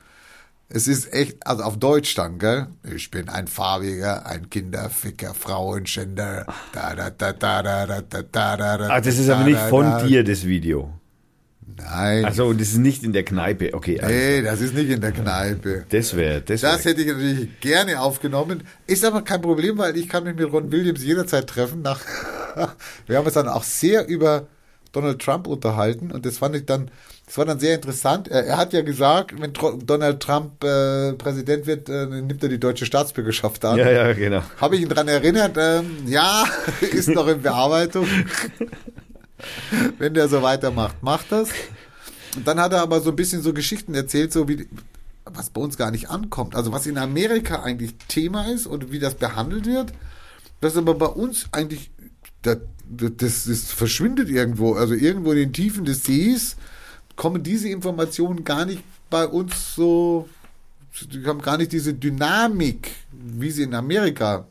Es 0.69 0.89
ist 0.89 1.13
echt, 1.13 1.47
also 1.47 1.63
auf 1.63 1.79
Deutsch 1.79 2.15
dann, 2.15 2.39
gell? 2.39 2.69
Ich 2.95 3.11
bin 3.11 3.29
ein 3.29 3.47
Farbiger, 3.49 4.27
ein 4.27 4.49
Kinderficker, 4.49 5.35
Frauenschänder. 5.35 6.47
Da, 6.73 6.95
da, 6.95 7.11
da, 7.11 7.33
da, 7.33 7.63
da, 7.63 7.87
da, 7.87 8.01
da, 8.03 8.23
da, 8.23 8.57
da, 8.57 8.89
Ah, 8.89 9.01
das 9.01 9.19
ist 9.19 9.29
aber 9.29 9.45
nicht 9.45 9.61
von 9.61 10.07
dir, 10.07 10.25
das 10.25 10.45
Video. 10.47 10.93
Nein. 11.77 12.25
Also, 12.25 12.53
das 12.53 12.69
ist 12.69 12.79
nicht 12.79 13.03
in 13.03 13.13
der 13.13 13.25
Kneipe. 13.25 13.75
Okay, 13.75 14.01
also, 14.01 14.15
nee, 14.15 14.43
das 14.43 14.61
ist 14.61 14.75
nicht 14.75 14.91
in 14.91 15.01
der 15.01 15.13
Kneipe. 15.13 15.85
das 15.89 16.15
wäre, 16.15 16.41
das 16.41 16.63
wäre. 16.63 16.73
Das 16.73 16.85
hätte 16.85 17.01
ich 17.01 17.09
natürlich 17.09 17.61
gerne 17.61 18.01
aufgenommen. 18.01 18.63
Ist 18.87 19.05
aber 19.05 19.23
kein 19.23 19.41
Problem, 19.41 19.79
weil 19.79 19.97
ich 19.97 20.09
kann 20.09 20.25
mich 20.25 20.37
mit 20.37 20.53
Ron 20.53 20.71
Williams 20.71 21.03
jederzeit 21.03 21.47
treffen. 21.47 21.83
Nach 21.83 22.01
Wir 23.07 23.17
haben 23.17 23.25
uns 23.25 23.35
dann 23.35 23.49
auch 23.49 23.65
sehr 23.65 24.07
über 24.07 24.47
Donald 24.93 25.21
Trump 25.21 25.47
unterhalten 25.47 26.13
und 26.13 26.25
das 26.25 26.39
fand 26.39 26.55
ich 26.55 26.67
dann, 26.67 26.91
das 27.27 27.37
war 27.37 27.45
dann 27.45 27.59
sehr 27.59 27.75
interessant. 27.75 28.29
Er, 28.29 28.47
er 28.47 28.57
hat 28.57 28.73
ja 28.73 28.83
gesagt, 28.83 29.41
wenn 29.41 29.53
Tro 29.53 29.73
Donald 29.73 30.21
Trump 30.21 30.63
äh, 30.63 31.13
Präsident 31.15 31.67
wird, 31.67 31.89
äh, 31.89 32.07
nimmt 32.07 32.43
er 32.43 32.49
die 32.49 32.61
deutsche 32.61 32.87
Staatsbürgerschaft 32.87 33.65
an. 33.65 33.77
ja, 33.79 33.91
ja, 33.91 34.13
genau. 34.13 34.43
Habe 34.61 34.77
ich 34.77 34.83
ihn 34.83 34.89
dran 34.89 35.09
erinnert, 35.09 35.57
ähm, 35.59 36.05
ja, 36.07 36.45
ist 36.81 37.09
noch 37.09 37.27
in 37.27 37.43
Bearbeitung. 37.43 38.07
Wenn 39.99 40.15
der 40.15 40.29
so 40.29 40.43
weitermacht, 40.43 41.03
macht 41.03 41.33
das. 41.33 41.51
Und 42.37 42.47
dann 42.47 42.61
hat 42.61 42.73
er 42.73 42.83
aber 42.83 43.01
so 43.01 43.11
ein 43.11 43.17
bisschen 43.17 43.43
so 43.43 43.53
Geschichten 43.53 43.95
erzählt, 43.95 44.33
so 44.33 44.49
wie 44.49 44.69
was 45.25 45.51
bei 45.51 45.61
uns 45.61 45.77
gar 45.77 45.91
nicht 45.91 46.11
ankommt. 46.11 46.55
Also 46.55 46.73
was 46.73 46.87
in 46.87 46.99
Amerika 46.99 47.63
eigentlich 47.63 47.95
Thema 48.09 48.51
ist 48.53 48.67
und 48.67 48.93
wie 48.93 48.99
das 48.99 49.15
behandelt 49.15 49.67
wird, 49.67 49.93
das 50.61 50.77
aber 50.77 50.95
bei 50.95 51.07
uns 51.07 51.49
eigentlich 51.53 51.91
das, 52.43 52.59
das, 52.89 53.45
das 53.45 53.73
verschwindet 53.73 54.29
irgendwo. 54.29 54.75
Also 54.75 54.95
irgendwo 54.95 55.33
in 55.33 55.39
den 55.39 55.53
Tiefen 55.53 55.85
des 55.85 56.05
Sees 56.05 56.57
kommen 57.17 57.43
diese 57.43 57.69
Informationen 57.69 58.45
gar 58.45 58.65
nicht 58.65 58.83
bei 59.09 59.27
uns 59.27 59.75
so, 59.75 60.29
die 61.01 61.25
haben 61.25 61.41
gar 61.41 61.57
nicht 61.57 61.73
diese 61.73 61.95
Dynamik, 61.95 62.91
wie 63.13 63.51
sie 63.51 63.63
in 63.63 63.75
Amerika 63.75 64.47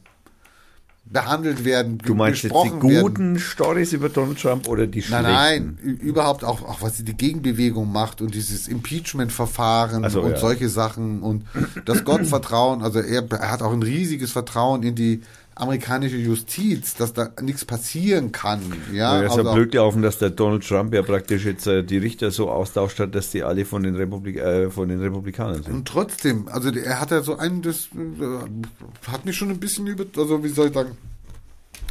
behandelt 1.05 1.65
werden, 1.65 1.97
Du 1.97 2.15
meinst 2.15 2.43
jetzt 2.43 2.55
die 2.63 2.69
guten 2.69 3.37
Stories 3.37 3.93
über 3.93 4.09
Donald 4.09 4.39
Trump 4.41 4.67
oder 4.67 4.87
die 4.87 5.01
schlechten? 5.01 5.25
Nein, 5.25 5.77
nein, 5.83 5.97
überhaupt 5.97 6.43
auch, 6.43 6.61
auch 6.63 6.81
was 6.81 7.03
die 7.03 7.13
Gegenbewegung 7.13 7.91
macht 7.91 8.21
und 8.21 8.33
dieses 8.33 8.67
Impeachment-Verfahren 8.67 10.05
Ach 10.05 10.11
so, 10.11 10.21
und 10.21 10.31
ja. 10.31 10.37
solche 10.37 10.69
Sachen 10.69 11.21
und 11.21 11.45
das 11.85 12.03
Gottvertrauen. 12.05 12.81
Also 12.81 12.99
er, 12.99 13.29
er 13.31 13.51
hat 13.51 13.61
auch 13.61 13.73
ein 13.73 13.83
riesiges 13.83 14.31
Vertrauen 14.31 14.83
in 14.83 14.95
die 14.95 15.21
amerikanische 15.55 16.17
Justiz, 16.17 16.95
dass 16.95 17.13
da 17.13 17.29
nichts 17.41 17.65
passieren 17.65 18.31
kann. 18.31 18.61
Ja, 18.91 19.19
Ja, 19.19 19.23
es 19.23 19.33
ist 19.33 19.39
also 19.39 19.53
blöd 19.53 19.71
gelaufen, 19.71 20.01
dass 20.01 20.17
der 20.17 20.31
Donald 20.31 20.67
Trump 20.67 20.93
ja 20.93 21.01
praktisch 21.01 21.45
jetzt 21.45 21.67
äh, 21.67 21.83
die 21.83 21.97
Richter 21.97 22.31
so 22.31 22.49
austauscht 22.49 22.99
hat, 22.99 23.13
dass 23.13 23.29
die 23.29 23.43
alle 23.43 23.65
von 23.65 23.83
den, 23.83 23.95
Republik 23.95 24.37
äh, 24.37 24.69
von 24.69 24.89
den 24.89 24.99
Republikanern 24.99 25.63
sind. 25.63 25.73
Und 25.73 25.87
trotzdem, 25.87 26.47
also 26.47 26.69
er 26.71 26.99
hat 26.99 27.11
ja 27.11 27.21
so 27.21 27.37
einen, 27.37 27.61
das 27.61 27.89
äh, 27.95 29.11
hat 29.11 29.25
mich 29.25 29.37
schon 29.37 29.49
ein 29.49 29.59
bisschen 29.59 29.85
über, 29.87 30.05
also 30.17 30.43
wie 30.43 30.49
soll 30.49 30.67
ich 30.67 30.73
sagen, 30.73 30.97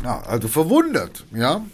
ja, 0.02 0.20
also 0.22 0.48
verwundert, 0.48 1.24
ja. 1.32 1.64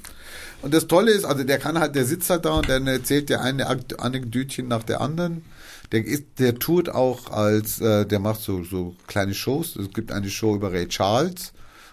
Und 0.61 0.75
das 0.75 0.89
Tolle 0.89 1.13
ist, 1.13 1.25
also 1.25 1.45
der 1.45 1.59
kann 1.59 1.79
halt, 1.79 1.95
der 1.95 2.05
sitzt 2.05 2.29
halt 2.31 2.45
da 2.45 2.55
und 2.55 2.69
dann 2.69 2.87
erzählt 2.87 3.29
der 3.29 3.43
eine 3.43 3.67
Anekdötchen 3.69 4.67
nach 4.67 4.83
der 4.83 5.01
anderen. 5.01 5.45
Der 5.93 6.05
ist, 6.05 6.25
der 6.39 6.59
tourt 6.59 6.91
auch 6.91 7.31
als, 7.31 7.81
äh, 7.81 8.05
der 8.05 8.19
macht 8.19 8.41
so, 8.41 8.65
so 8.65 8.95
kleine 9.07 9.35
Shows. 9.35 9.77
Es 9.77 9.91
gibt 9.91 10.13
eine 10.13 10.29
Show 10.29 10.57
über 10.57 10.73
Ray 10.73 10.89
Charles, 10.89 11.53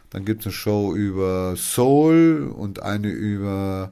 dann 0.09 0.25
gibt 0.25 0.41
es 0.41 0.47
eine 0.47 0.53
Show 0.53 0.95
über 0.95 1.55
Soul 1.57 2.53
und 2.55 2.81
eine 2.81 3.09
über, 3.09 3.91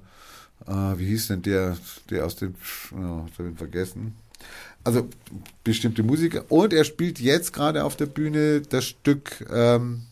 äh, 0.67 0.71
wie 0.71 1.07
hieß 1.07 1.27
denn 1.27 1.41
der, 1.41 1.77
der 2.09 2.25
aus 2.25 2.35
dem, 2.35 2.55
oh, 2.91 3.25
ich 3.31 3.39
hab 3.39 3.45
ihn 3.45 3.57
vergessen. 3.57 4.15
Also 4.83 5.07
bestimmte 5.63 6.03
Musiker. 6.03 6.43
Und 6.49 6.73
er 6.73 6.83
spielt 6.83 7.19
jetzt 7.19 7.53
gerade 7.53 7.85
auf 7.85 7.95
der 7.95 8.05
Bühne 8.05 8.61
das 8.61 8.85
Stück, 8.85 9.45
ähm, 9.51 10.03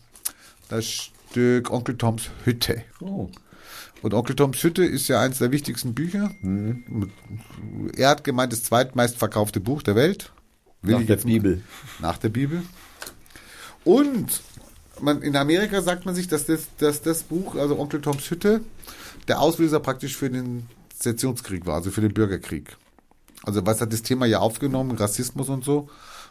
das 0.69 0.85
Stück 0.85 1.71
Onkel 1.71 1.97
Toms 1.97 2.29
Hütte. 2.45 2.83
Oh. 3.01 3.29
Und 4.01 4.13
Onkel 4.13 4.35
Toms 4.35 4.63
Hütte 4.63 4.83
ist 4.83 5.07
ja 5.07 5.21
eines 5.21 5.37
der 5.37 5.51
wichtigsten 5.51 5.93
Bücher. 5.93 6.31
Er 7.95 8.09
hat 8.09 8.23
gemeint, 8.23 8.51
das 8.51 8.63
zweitmeistverkaufte 8.63 9.59
Buch 9.59 9.83
der 9.83 9.95
Welt. 9.95 10.31
Will 10.81 10.97
Nach 10.97 11.05
der 11.05 11.15
Bibel. 11.17 11.61
Nach 11.99 12.17
der 12.17 12.29
Bibel. 12.29 12.63
Und 13.83 14.41
man, 15.01 15.21
in 15.21 15.35
Amerika 15.35 15.81
sagt 15.81 16.05
man 16.05 16.15
sich, 16.15 16.27
dass 16.27 16.45
das, 16.45 16.67
dass 16.77 17.01
das 17.01 17.23
Buch, 17.23 17.55
also 17.55 17.77
Onkel 17.79 18.01
Toms 18.01 18.29
Hütte, 18.29 18.61
der 19.27 19.39
Auslöser 19.39 19.79
praktisch 19.79 20.15
für 20.15 20.29
den 20.29 20.67
Sezessionskrieg 20.93 21.65
war, 21.65 21.75
also 21.75 21.91
für 21.91 22.01
den 22.01 22.13
Bürgerkrieg. 22.13 22.77
Also 23.43 23.65
was 23.65 23.81
hat 23.81 23.91
das 23.91 24.03
Thema 24.03 24.25
ja 24.25 24.39
aufgenommen, 24.39 24.91
Rassismus 24.97 25.49
und 25.49 25.63
so. 25.63 25.89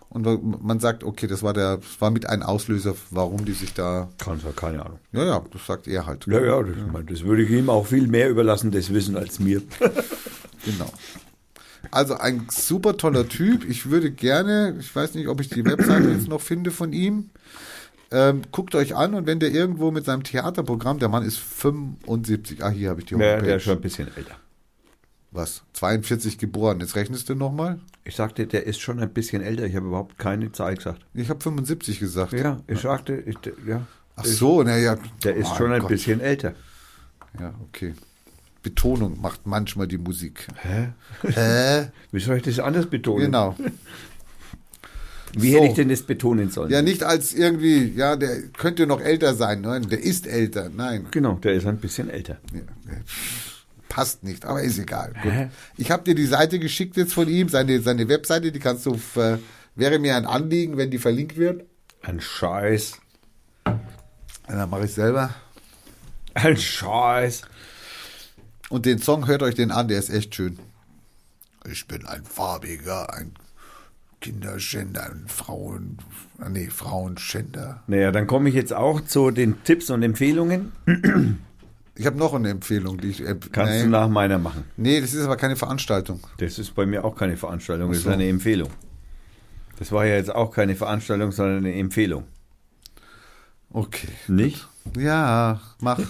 Und 0.08 0.64
man 0.64 0.80
sagt, 0.80 1.04
okay, 1.04 1.28
das 1.28 1.44
war 1.44 1.52
der, 1.52 1.76
das 1.76 2.00
war 2.00 2.10
mit 2.10 2.28
ein 2.28 2.42
Auslöser, 2.42 2.96
warum 3.10 3.44
die 3.44 3.52
sich 3.52 3.74
da, 3.74 4.08
Kann 4.18 4.40
keine 4.56 4.84
Ahnung. 4.84 4.98
ja, 5.12 5.24
ja, 5.24 5.44
das 5.52 5.66
sagt 5.66 5.86
er 5.86 6.04
halt. 6.04 6.26
Ja, 6.26 6.40
ja, 6.40 6.62
das, 6.62 6.76
meine, 6.92 7.04
das 7.04 7.22
würde 7.22 7.44
ich 7.44 7.50
ihm 7.50 7.70
auch 7.70 7.86
viel 7.86 8.08
mehr 8.08 8.28
überlassen, 8.28 8.72
das 8.72 8.92
Wissen 8.92 9.16
als 9.16 9.38
mir. 9.38 9.62
Genau. 10.62 10.92
Also 11.90 12.18
ein 12.18 12.46
super 12.50 12.98
toller 12.98 13.26
Typ. 13.26 13.66
Ich 13.66 13.90
würde 13.90 14.10
gerne, 14.10 14.76
ich 14.78 14.94
weiß 14.94 15.14
nicht, 15.14 15.28
ob 15.28 15.40
ich 15.40 15.48
die 15.48 15.64
Webseite 15.64 16.10
jetzt 16.10 16.28
noch 16.28 16.42
finde 16.42 16.70
von 16.70 16.92
ihm. 16.92 17.30
Ähm, 18.12 18.42
guckt 18.50 18.74
euch 18.74 18.96
an 18.96 19.14
und 19.14 19.26
wenn 19.26 19.38
der 19.38 19.50
irgendwo 19.52 19.90
mit 19.92 20.04
seinem 20.04 20.24
Theaterprogramm, 20.24 20.98
der 20.98 21.08
Mann 21.08 21.22
ist 21.24 21.38
75, 21.38 22.64
ah, 22.64 22.70
hier 22.70 22.90
habe 22.90 23.00
ich 23.00 23.06
die 23.06 23.14
Ja, 23.14 23.20
Homepage. 23.20 23.46
der 23.46 23.56
ist 23.56 23.62
schon 23.62 23.76
ein 23.76 23.80
bisschen 23.80 24.08
älter. 24.16 24.34
Was? 25.30 25.62
42 25.74 26.38
geboren. 26.38 26.80
Jetzt 26.80 26.96
rechnest 26.96 27.28
du 27.28 27.36
nochmal? 27.36 27.78
Ich 28.04 28.16
sagte, 28.16 28.48
der 28.48 28.66
ist 28.66 28.80
schon 28.80 28.98
ein 28.98 29.10
bisschen 29.12 29.42
älter. 29.42 29.64
Ich 29.64 29.76
habe 29.76 29.86
überhaupt 29.86 30.18
keine 30.18 30.50
Zahl 30.50 30.74
gesagt. 30.74 31.02
Ich 31.14 31.30
habe 31.30 31.40
75 31.40 32.00
gesagt. 32.00 32.32
Ja, 32.32 32.58
ich 32.66 32.80
sagte, 32.80 33.14
ich, 33.14 33.36
ja, 33.64 33.86
Ach 34.16 34.24
so, 34.24 34.64
naja. 34.64 34.96
der 35.22 35.36
ist 35.36 35.50
Oh 35.52 35.56
schon 35.56 35.72
ein 35.72 35.80
Gott. 35.82 35.90
bisschen 35.90 36.20
älter. 36.20 36.54
Ja, 37.38 37.54
okay. 37.68 37.94
Betonung 38.64 39.20
macht 39.20 39.46
manchmal 39.46 39.86
die 39.86 39.98
Musik. 39.98 40.48
Hä? 40.56 40.88
Hä? 41.22 41.90
Wie 42.10 42.20
soll 42.20 42.38
ich 42.38 42.42
das 42.42 42.58
anders 42.58 42.86
betonen? 42.86 43.26
Genau. 43.26 43.54
Wie 45.34 45.52
So. 45.52 45.56
hätte 45.58 45.66
ich 45.68 45.74
denn 45.74 45.88
das 45.88 46.02
betonen 46.02 46.50
sollen? 46.50 46.70
Ja, 46.70 46.82
nicht 46.82 47.02
als 47.04 47.32
irgendwie, 47.34 47.92
ja, 47.96 48.16
der 48.16 48.42
könnte 48.48 48.86
noch 48.86 49.00
älter 49.00 49.34
sein. 49.34 49.60
Nein, 49.60 49.88
der 49.88 50.02
ist 50.02 50.26
älter. 50.26 50.70
Nein. 50.74 51.06
Genau, 51.10 51.34
der 51.34 51.52
ist 51.54 51.66
ein 51.66 51.78
bisschen 51.78 52.10
älter. 52.10 52.38
Ja, 52.52 52.60
passt 53.88 54.22
nicht, 54.24 54.44
aber 54.44 54.62
ist 54.62 54.78
egal. 54.78 55.12
Gut. 55.22 55.32
Ich 55.76 55.90
habe 55.90 56.02
dir 56.04 56.14
die 56.14 56.26
Seite 56.26 56.58
geschickt 56.58 56.96
jetzt 56.96 57.12
von 57.12 57.28
ihm, 57.28 57.48
seine, 57.48 57.80
seine 57.80 58.08
Webseite, 58.08 58.50
die 58.52 58.58
kannst 58.60 58.86
du, 58.86 58.94
äh, 59.16 59.38
wäre 59.74 59.98
mir 59.98 60.16
ein 60.16 60.26
Anliegen, 60.26 60.76
wenn 60.76 60.90
die 60.90 60.98
verlinkt 60.98 61.36
wird. 61.36 61.64
Ein 62.02 62.20
Scheiß. 62.20 62.98
Ja, 63.66 63.78
Dann 64.48 64.70
mache 64.70 64.84
ich 64.86 64.94
selber. 64.94 65.34
Ein 66.34 66.56
Scheiß. 66.56 67.42
Und 68.68 68.86
den 68.86 68.98
Song, 68.98 69.26
hört 69.26 69.42
euch 69.42 69.54
den 69.56 69.70
an, 69.72 69.88
der 69.88 69.98
ist 69.98 70.10
echt 70.10 70.34
schön. 70.34 70.58
Ich 71.70 71.86
bin 71.88 72.06
ein 72.06 72.24
Farbiger, 72.24 73.12
ein 73.12 73.32
Kinderschänder, 74.20 75.10
ein 75.10 75.24
Frauen, 75.26 75.98
nee, 76.50 76.68
Frauenschänder. 76.68 77.82
Naja, 77.86 78.12
dann 78.12 78.26
komme 78.26 78.48
ich 78.48 78.54
jetzt 78.54 78.72
auch 78.72 79.00
zu 79.00 79.30
den 79.30 79.62
Tipps 79.64 79.90
und 79.90 80.02
Empfehlungen. 80.02 80.72
Ich 81.96 82.06
habe 82.06 82.16
noch 82.16 82.32
eine 82.32 82.50
Empfehlung, 82.50 82.98
die 82.98 83.08
ich. 83.08 83.20
Äh, 83.20 83.36
Kannst 83.52 83.72
nee, 83.74 83.82
du 83.82 83.88
nach 83.90 84.08
meiner 84.08 84.38
machen. 84.38 84.64
nee, 84.76 85.00
das 85.00 85.12
ist 85.12 85.24
aber 85.24 85.36
keine 85.36 85.56
Veranstaltung. 85.56 86.20
Das 86.38 86.58
ist 86.58 86.74
bei 86.74 86.86
mir 86.86 87.04
auch 87.04 87.14
keine 87.14 87.36
Veranstaltung, 87.36 87.90
das 87.90 88.02
so. 88.02 88.08
ist 88.08 88.14
eine 88.14 88.28
Empfehlung. 88.28 88.70
Das 89.78 89.92
war 89.92 90.06
ja 90.06 90.14
jetzt 90.16 90.34
auch 90.34 90.50
keine 90.50 90.76
Veranstaltung, 90.76 91.32
sondern 91.32 91.58
eine 91.58 91.74
Empfehlung. 91.74 92.24
Okay. 93.72 94.08
Nicht? 94.28 94.66
Ja, 94.96 95.60
mach. 95.80 96.00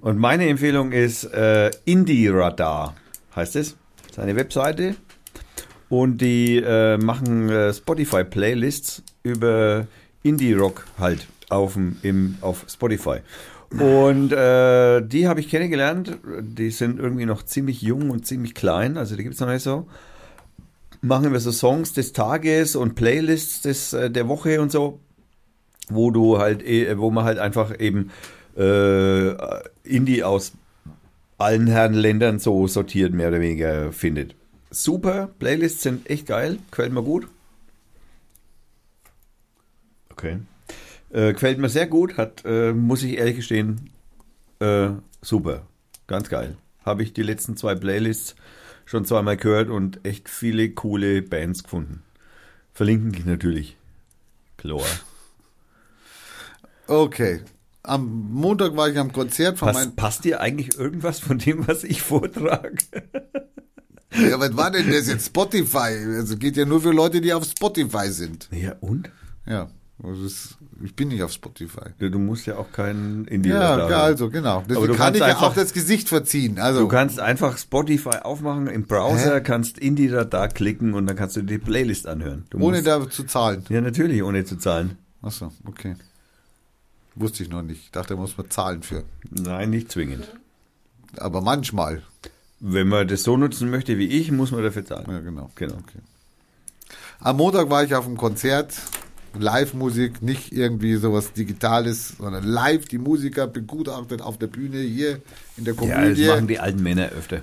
Und 0.00 0.18
meine 0.18 0.48
Empfehlung 0.48 0.92
ist 0.92 1.24
äh, 1.24 1.70
Indie 1.84 2.28
Radar, 2.28 2.94
heißt 3.36 3.56
es. 3.56 3.76
Seine 4.12 4.36
Webseite. 4.36 4.96
Und 5.90 6.22
die 6.22 6.56
äh, 6.56 6.96
machen 6.96 7.50
äh, 7.50 7.74
Spotify-Playlists 7.74 9.02
über 9.22 9.86
Indie-Rock 10.22 10.86
halt 10.98 11.26
auf, 11.50 11.76
im, 11.76 12.36
auf 12.40 12.64
Spotify. 12.68 13.18
Und 13.78 14.32
äh, 14.32 15.02
die 15.02 15.28
habe 15.28 15.40
ich 15.40 15.50
kennengelernt. 15.50 16.16
Die 16.40 16.70
sind 16.70 16.98
irgendwie 16.98 17.26
noch 17.26 17.42
ziemlich 17.42 17.82
jung 17.82 18.08
und 18.10 18.26
ziemlich 18.26 18.54
klein. 18.54 18.96
Also 18.96 19.14
die 19.16 19.22
gibt 19.22 19.34
es 19.34 19.40
noch 19.40 19.48
nicht 19.48 19.62
so. 19.62 19.86
Machen 21.02 21.32
wir 21.32 21.40
so 21.40 21.52
Songs 21.52 21.92
des 21.92 22.12
Tages 22.12 22.76
und 22.76 22.94
Playlists 22.94 23.60
des, 23.62 23.92
äh, 23.92 24.10
der 24.10 24.26
Woche 24.28 24.62
und 24.62 24.72
so 24.72 24.98
wo 25.92 26.10
du 26.10 26.38
halt, 26.38 26.62
eh- 26.64 26.98
wo 26.98 27.10
man 27.10 27.24
halt 27.24 27.38
einfach 27.38 27.78
eben 27.78 28.10
äh, 28.56 29.30
Indie 29.82 30.22
aus 30.22 30.52
allen 31.38 31.66
Herren 31.66 31.94
Ländern 31.94 32.38
so 32.38 32.66
sortiert 32.66 33.12
mehr 33.12 33.28
oder 33.28 33.40
weniger 33.40 33.92
findet. 33.92 34.34
Super, 34.70 35.28
Playlists 35.38 35.82
sind 35.82 36.08
echt 36.08 36.26
geil, 36.26 36.58
gefällt 36.70 36.92
mir 36.92 37.02
gut. 37.02 37.26
Okay. 40.10 40.38
Äh, 41.10 41.32
gefällt 41.32 41.58
mir 41.58 41.68
sehr 41.68 41.86
gut, 41.86 42.16
hat, 42.16 42.44
äh, 42.44 42.72
muss 42.72 43.02
ich 43.02 43.18
ehrlich 43.18 43.36
gestehen, 43.36 43.90
äh, 44.60 44.90
super, 45.22 45.66
ganz 46.06 46.28
geil. 46.28 46.56
Habe 46.84 47.02
ich 47.02 47.12
die 47.12 47.22
letzten 47.22 47.56
zwei 47.56 47.74
Playlists 47.74 48.36
schon 48.84 49.04
zweimal 49.04 49.36
gehört 49.36 49.70
und 49.70 50.04
echt 50.04 50.28
viele 50.28 50.70
coole 50.70 51.22
Bands 51.22 51.64
gefunden. 51.64 52.02
Verlinken 52.72 53.12
ich 53.14 53.24
natürlich. 53.24 53.76
Klar. 54.56 54.84
Okay. 56.86 57.40
Am 57.82 58.30
Montag 58.32 58.76
war 58.76 58.88
ich 58.88 58.98
am 58.98 59.12
Konzert 59.12 59.58
von 59.58 59.66
Passt, 59.68 59.78
meinem. 59.80 59.96
passt 59.96 60.24
dir 60.24 60.40
eigentlich 60.40 60.78
irgendwas 60.78 61.18
von 61.18 61.38
dem, 61.38 61.66
was 61.66 61.82
ich 61.82 62.02
vortrage? 62.02 62.76
Ja, 64.12 64.40
was 64.40 64.56
war 64.56 64.70
denn 64.70 64.90
das 64.90 65.06
jetzt? 65.08 65.26
Spotify. 65.26 65.94
Also 66.16 66.36
geht 66.36 66.56
ja 66.56 66.64
nur 66.64 66.80
für 66.80 66.90
Leute, 66.92 67.20
die 67.20 67.32
auf 67.32 67.44
Spotify 67.44 68.08
sind. 68.10 68.48
Ja, 68.50 68.74
und? 68.80 69.10
Ja. 69.46 69.70
Also 70.02 70.24
es, 70.24 70.56
ich 70.82 70.96
bin 70.96 71.08
nicht 71.08 71.22
auf 71.22 71.30
Spotify. 71.30 71.90
Du, 71.98 72.10
du 72.10 72.18
musst 72.18 72.46
ja 72.46 72.56
auch 72.56 72.72
keinen 72.72 73.26
Indie 73.26 73.50
Ja, 73.50 73.76
da 73.76 73.88
ja, 73.90 73.96
haben. 73.96 74.04
also 74.06 74.30
genau. 74.30 74.64
Deswegen 74.66 74.86
du 74.86 74.92
kann 74.94 74.96
kannst 74.98 75.14
ich 75.16 75.20
ja 75.20 75.26
einfach- 75.26 75.42
auch 75.42 75.54
das 75.54 75.72
Gesicht 75.74 76.08
verziehen. 76.08 76.58
Also 76.58 76.80
Du 76.80 76.88
kannst 76.88 77.20
einfach 77.20 77.58
Spotify 77.58 78.16
aufmachen 78.22 78.66
im 78.66 78.84
Browser, 78.86 79.34
Hä? 79.36 79.40
kannst 79.42 79.78
Indie 79.78 80.08
da, 80.08 80.24
da 80.24 80.48
klicken 80.48 80.94
und 80.94 81.06
dann 81.06 81.16
kannst 81.16 81.36
du 81.36 81.42
die 81.42 81.58
Playlist 81.58 82.06
anhören. 82.06 82.46
Du 82.48 82.58
ohne 82.58 82.78
musst, 82.78 82.86
da 82.86 83.10
zu 83.10 83.24
zahlen. 83.24 83.64
Ja, 83.68 83.80
natürlich, 83.82 84.22
ohne 84.22 84.44
zu 84.46 84.56
zahlen. 84.56 84.96
Achso, 85.22 85.52
okay. 85.66 85.96
Wusste 87.14 87.42
ich 87.42 87.50
noch 87.50 87.62
nicht. 87.62 87.82
Ich 87.84 87.90
dachte, 87.90 88.14
da 88.14 88.20
muss 88.20 88.38
man 88.38 88.48
zahlen 88.48 88.82
für. 88.82 89.04
Nein, 89.30 89.68
nicht 89.70 89.92
zwingend. 89.92 90.26
Aber 91.18 91.42
manchmal. 91.42 92.02
Wenn 92.60 92.88
man 92.88 93.08
das 93.08 93.22
so 93.22 93.36
nutzen 93.36 93.70
möchte 93.70 93.96
wie 93.98 94.06
ich, 94.06 94.30
muss 94.30 94.50
man 94.50 94.62
dafür 94.62 94.84
zahlen. 94.84 95.06
Ja, 95.10 95.18
genau. 95.20 95.50
Genau. 95.54 95.74
Okay. 95.74 95.98
Am 97.20 97.36
Montag 97.36 97.70
war 97.70 97.82
ich 97.84 97.94
auf 97.94 98.06
einem 98.06 98.16
Konzert. 98.16 98.74
Live-Musik, 99.38 100.22
nicht 100.22 100.50
irgendwie 100.52 100.96
sowas 100.96 101.32
Digitales, 101.32 102.14
sondern 102.18 102.42
live 102.44 102.86
die 102.86 102.98
Musiker 102.98 103.46
begutachtet 103.46 104.22
auf 104.22 104.38
der 104.38 104.48
Bühne 104.48 104.80
hier 104.80 105.20
in 105.56 105.64
der 105.64 105.74
Ja, 105.74 105.80
das 105.80 105.88
Komödie. 106.00 106.26
machen 106.26 106.48
die 106.48 106.58
alten 106.58 106.82
Männer 106.82 107.10
öfter. 107.10 107.42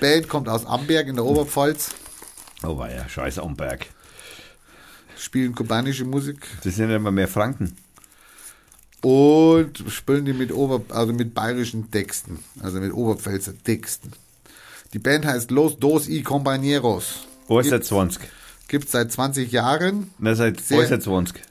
Band 0.00 0.28
kommt 0.28 0.48
aus 0.48 0.66
Amberg 0.66 1.06
in 1.08 1.14
der 1.16 1.24
Oberpfalz, 1.24 1.90
Oh, 2.64 2.78
war 2.78 2.90
ja, 2.92 3.08
scheiß 3.08 3.38
am 3.40 3.56
Berg. 3.56 3.86
spielen 5.16 5.54
kubanische 5.54 6.04
Musik 6.04 6.46
Das 6.64 6.76
sind 6.76 6.90
ja 6.90 6.96
immer 6.96 7.10
mehr 7.10 7.28
Franken. 7.28 7.76
Und 9.02 9.82
spielen 9.88 10.24
die 10.24 10.32
mit 10.32 10.52
Ober, 10.52 10.80
also 10.88 11.12
mit 11.12 11.34
bayerischen 11.34 11.90
Texten, 11.90 12.38
also 12.60 12.80
mit 12.80 12.92
Oberpfälzer 12.92 13.52
Texten. 13.62 14.12
Die 14.92 14.98
Band 14.98 15.26
heißt 15.26 15.50
Los 15.50 15.78
Dos 15.78 16.08
y 16.08 16.24
Compañeros. 16.24 17.26
Äußert 17.48 17.84
20. 17.84 18.22
Gibt 18.68 18.88
seit 18.88 19.10
20 19.10 19.50
Jahren. 19.50 20.10
Na, 20.18 20.34
seit 20.34 20.60
Sehr- 20.60 20.78
äußert 20.78 21.02
20. 21.02 21.42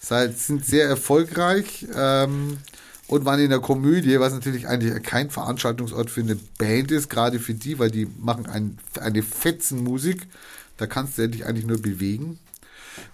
Seit, 0.00 0.38
sind 0.38 0.64
sehr 0.66 0.86
erfolgreich 0.86 1.86
ähm, 1.94 2.58
und 3.06 3.24
waren 3.24 3.40
in 3.40 3.50
der 3.50 3.60
Komödie, 3.60 4.20
was 4.20 4.32
natürlich 4.32 4.66
eigentlich 4.68 5.02
kein 5.02 5.30
Veranstaltungsort 5.30 6.10
für 6.10 6.20
eine 6.20 6.36
Band 6.58 6.90
ist, 6.90 7.08
gerade 7.08 7.38
für 7.38 7.54
die, 7.54 7.78
weil 7.78 7.90
die 7.90 8.06
machen 8.18 8.46
ein, 8.46 8.78
eine 9.00 9.22
Fetzenmusik. 9.22 10.26
Da 10.76 10.86
kannst 10.86 11.16
du 11.18 11.28
dich 11.28 11.46
eigentlich 11.46 11.66
nur 11.66 11.80
bewegen. 11.80 12.38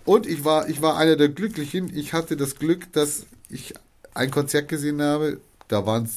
Und 0.04 0.26
ich 0.26 0.44
war, 0.44 0.68
ich 0.68 0.82
war 0.82 0.96
einer 0.96 1.16
der 1.16 1.28
Glücklichen. 1.28 1.96
Ich 1.96 2.12
hatte 2.12 2.36
das 2.36 2.56
Glück, 2.56 2.92
dass 2.92 3.24
ich 3.50 3.74
ein 4.14 4.30
Konzert 4.30 4.68
gesehen 4.68 5.02
habe. 5.02 5.40
Da 5.68 5.86
waren 5.86 6.08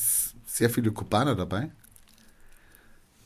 sehr 0.47 0.69
viele 0.69 0.91
Kubaner 0.91 1.35
dabei. 1.35 1.69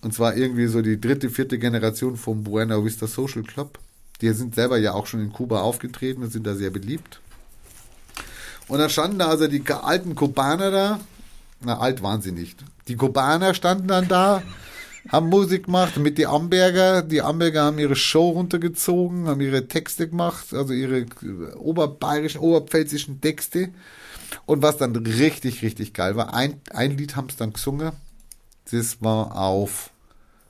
Und 0.02 0.14
zwar 0.14 0.36
irgendwie 0.36 0.68
so 0.68 0.82
die 0.82 1.00
dritte, 1.00 1.30
vierte 1.30 1.58
Generation 1.58 2.18
vom 2.18 2.44
Buena 2.44 2.84
Vista 2.84 3.08
Social 3.08 3.44
Club. 3.44 3.80
Die 4.22 4.32
sind 4.34 4.56
selber 4.56 4.78
ja 4.78 4.94
auch 4.94 5.08
schon 5.08 5.22
in 5.22 5.34
Kuba 5.34 5.62
aufgetreten 5.62 6.24
und 6.24 6.32
sind 6.32 6.46
da 6.46 6.56
sehr 6.56 6.70
beliebt. 6.70 7.20
Und 8.68 8.80
dann 8.80 8.90
standen 8.90 9.20
da 9.20 9.28
also 9.28 9.48
die 9.48 9.64
alten 9.70 10.16
Kubaner 10.16 10.72
da. 10.72 11.00
Na, 11.62 11.80
alt 11.80 12.04
waren 12.04 12.22
sie 12.22 12.32
nicht. 12.32 12.64
Die 12.88 12.96
Kubaner 12.96 13.54
standen 13.54 13.88
dann 13.88 14.08
da, 14.08 14.44
haben 15.10 15.30
Musik 15.30 15.66
gemacht 15.66 15.98
mit 15.98 16.18
die 16.18 16.28
Amberger. 16.28 17.02
Die 17.02 17.22
Amberger 17.22 17.64
haben 17.64 17.80
ihre 17.80 17.96
Show 17.96 18.30
runtergezogen, 18.30 19.28
haben 19.28 19.42
ihre 19.42 19.68
Texte 19.68 20.10
gemacht, 20.10 20.54
also 20.54 20.74
ihre 20.74 21.06
oberbayerischen, 21.58 22.42
oberpfälzischen 22.42 23.22
Texte. 23.22 23.70
Und 24.46 24.62
was 24.62 24.78
dann 24.78 24.96
richtig, 24.96 25.62
richtig 25.62 25.94
geil 25.94 26.16
war, 26.16 26.34
ein, 26.34 26.62
ein 26.72 26.98
Lied 26.98 27.16
haben 27.16 27.30
sie 27.30 27.38
dann 27.38 27.54
gesungen. 27.54 27.92
Das 28.70 29.02
war 29.02 29.38
auf 29.38 29.92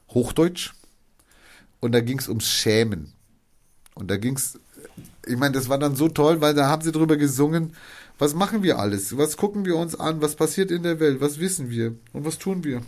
Hochdeutsch. 0.10 0.74
Und 1.80 1.92
da 1.92 2.02
ging 2.02 2.18
es 2.18 2.28
ums 2.28 2.48
Schämen. 2.48 3.14
Und 3.94 4.10
da 4.10 4.18
ging's, 4.18 4.60
ich 5.28 5.38
meine, 5.38 5.54
das 5.54 5.70
war 5.70 5.78
dann 5.78 5.96
so 5.96 6.08
toll, 6.08 6.42
weil 6.42 6.54
da 6.54 6.68
haben 6.68 6.82
sie 6.82 6.92
drüber 6.92 7.18
gesungen, 7.18 7.74
was 8.20 8.34
machen 8.34 8.64
wir 8.64 8.80
alles? 8.80 9.16
Was 9.18 9.38
gucken 9.38 9.66
wir 9.66 9.76
uns 9.76 10.00
an? 10.00 10.22
Was 10.22 10.36
passiert 10.36 10.72
in 10.72 10.82
der 10.82 11.00
Welt? 11.00 11.22
Was 11.22 11.40
wissen 11.40 11.70
wir? 11.70 11.96
Und 12.14 12.26
was 12.26 12.40
tun 12.40 12.64
wir? 12.64 12.82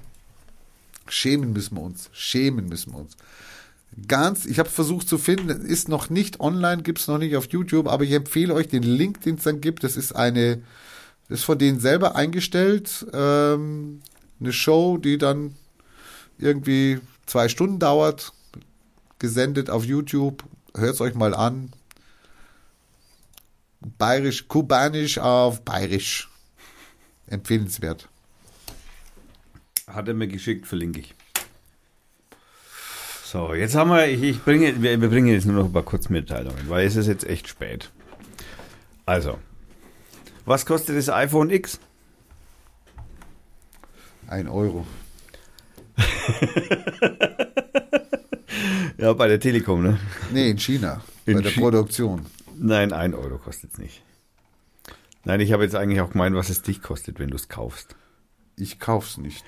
Schämen 1.12 1.54
müssen 1.54 1.76
wir 1.76 1.82
uns. 1.82 2.10
Schämen 2.14 2.68
müssen 2.68 2.94
wir 2.94 3.00
uns. 3.00 3.18
Ganz, 4.08 4.46
ich 4.46 4.60
habe 4.60 4.70
versucht 4.70 5.10
zu 5.10 5.18
finden, 5.18 5.50
ist 5.50 5.90
noch 5.90 6.10
nicht 6.10 6.40
online, 6.40 6.84
gibt's 6.84 7.08
noch 7.08 7.18
nicht 7.18 7.36
auf 7.36 7.50
YouTube, 7.50 7.88
aber 7.88 8.04
ich 8.04 8.12
empfehle 8.12 8.54
euch 8.54 8.68
den 8.68 8.84
Link, 8.84 9.22
den 9.22 9.36
es 9.36 9.44
dann 9.44 9.62
gibt. 9.62 9.84
Das 9.84 9.98
ist 9.98 10.16
eine, 10.16 10.62
ist 11.28 11.44
von 11.44 11.58
denen 11.58 11.80
selber 11.80 12.16
eingestellt, 12.16 13.06
ähm, 13.14 14.02
eine 14.40 14.54
Show, 14.54 14.98
die 14.98 15.18
dann 15.18 15.56
irgendwie 16.38 17.00
zwei 17.26 17.50
Stunden 17.50 17.80
dauert, 17.80 18.32
gesendet 19.18 19.70
auf 19.70 19.86
YouTube. 19.86 20.44
Hört's 20.76 21.02
euch 21.02 21.16
mal 21.16 21.34
an. 21.34 21.72
Bayerisch, 23.98 24.48
kubanisch 24.48 25.18
auf 25.18 25.62
bayerisch. 25.64 26.30
Empfehlenswert. 27.28 28.09
Hat 29.90 30.08
er 30.08 30.14
mir 30.14 30.28
geschickt, 30.28 30.68
verlinke 30.68 31.00
ich. 31.02 31.14
So, 33.24 33.54
jetzt 33.54 33.76
haben 33.76 33.90
wir, 33.92 34.08
ich, 34.08 34.22
ich 34.24 34.44
bringe, 34.44 34.82
wir, 34.82 35.00
wir 35.02 35.10
bringen 35.10 35.28
jetzt 35.28 35.46
nur 35.46 35.56
noch 35.56 35.66
ein 35.66 35.74
paar 35.74 35.84
Kurzmitteilungen, 35.84 36.68
weil 36.70 36.86
es 36.88 36.96
ist 36.96 37.08
jetzt 37.08 37.26
echt 37.28 37.48
spät. 37.48 37.92
Also, 39.06 39.38
was 40.46 40.66
kostet 40.66 40.98
das 40.98 41.10
iPhone 41.10 41.50
X? 41.52 41.80
Ein 44.28 44.48
Euro. 44.48 44.86
Ja, 48.98 49.14
bei 49.14 49.30
der 49.30 49.40
Telekom, 49.40 49.82
ne? 49.82 49.98
Nee, 50.34 50.50
in 50.50 50.58
China. 50.60 51.02
In 51.26 51.36
bei 51.36 51.42
der 51.42 51.52
Chi- 51.54 51.60
Produktion. 51.62 52.26
Nein, 52.58 52.92
ein 52.92 53.14
Euro 53.14 53.38
kostet 53.38 53.72
es 53.72 53.78
nicht. 53.78 54.02
Nein, 55.24 55.40
ich 55.40 55.54
habe 55.54 55.64
jetzt 55.64 55.74
eigentlich 55.76 56.02
auch 56.02 56.12
gemeint, 56.12 56.36
was 56.36 56.50
es 56.50 56.64
dich 56.64 56.82
kostet, 56.82 57.18
wenn 57.18 57.30
du 57.30 57.38
es 57.38 57.48
kaufst. 57.48 57.96
Ich 58.58 58.78
kauf's 58.78 59.18
nicht. 59.18 59.46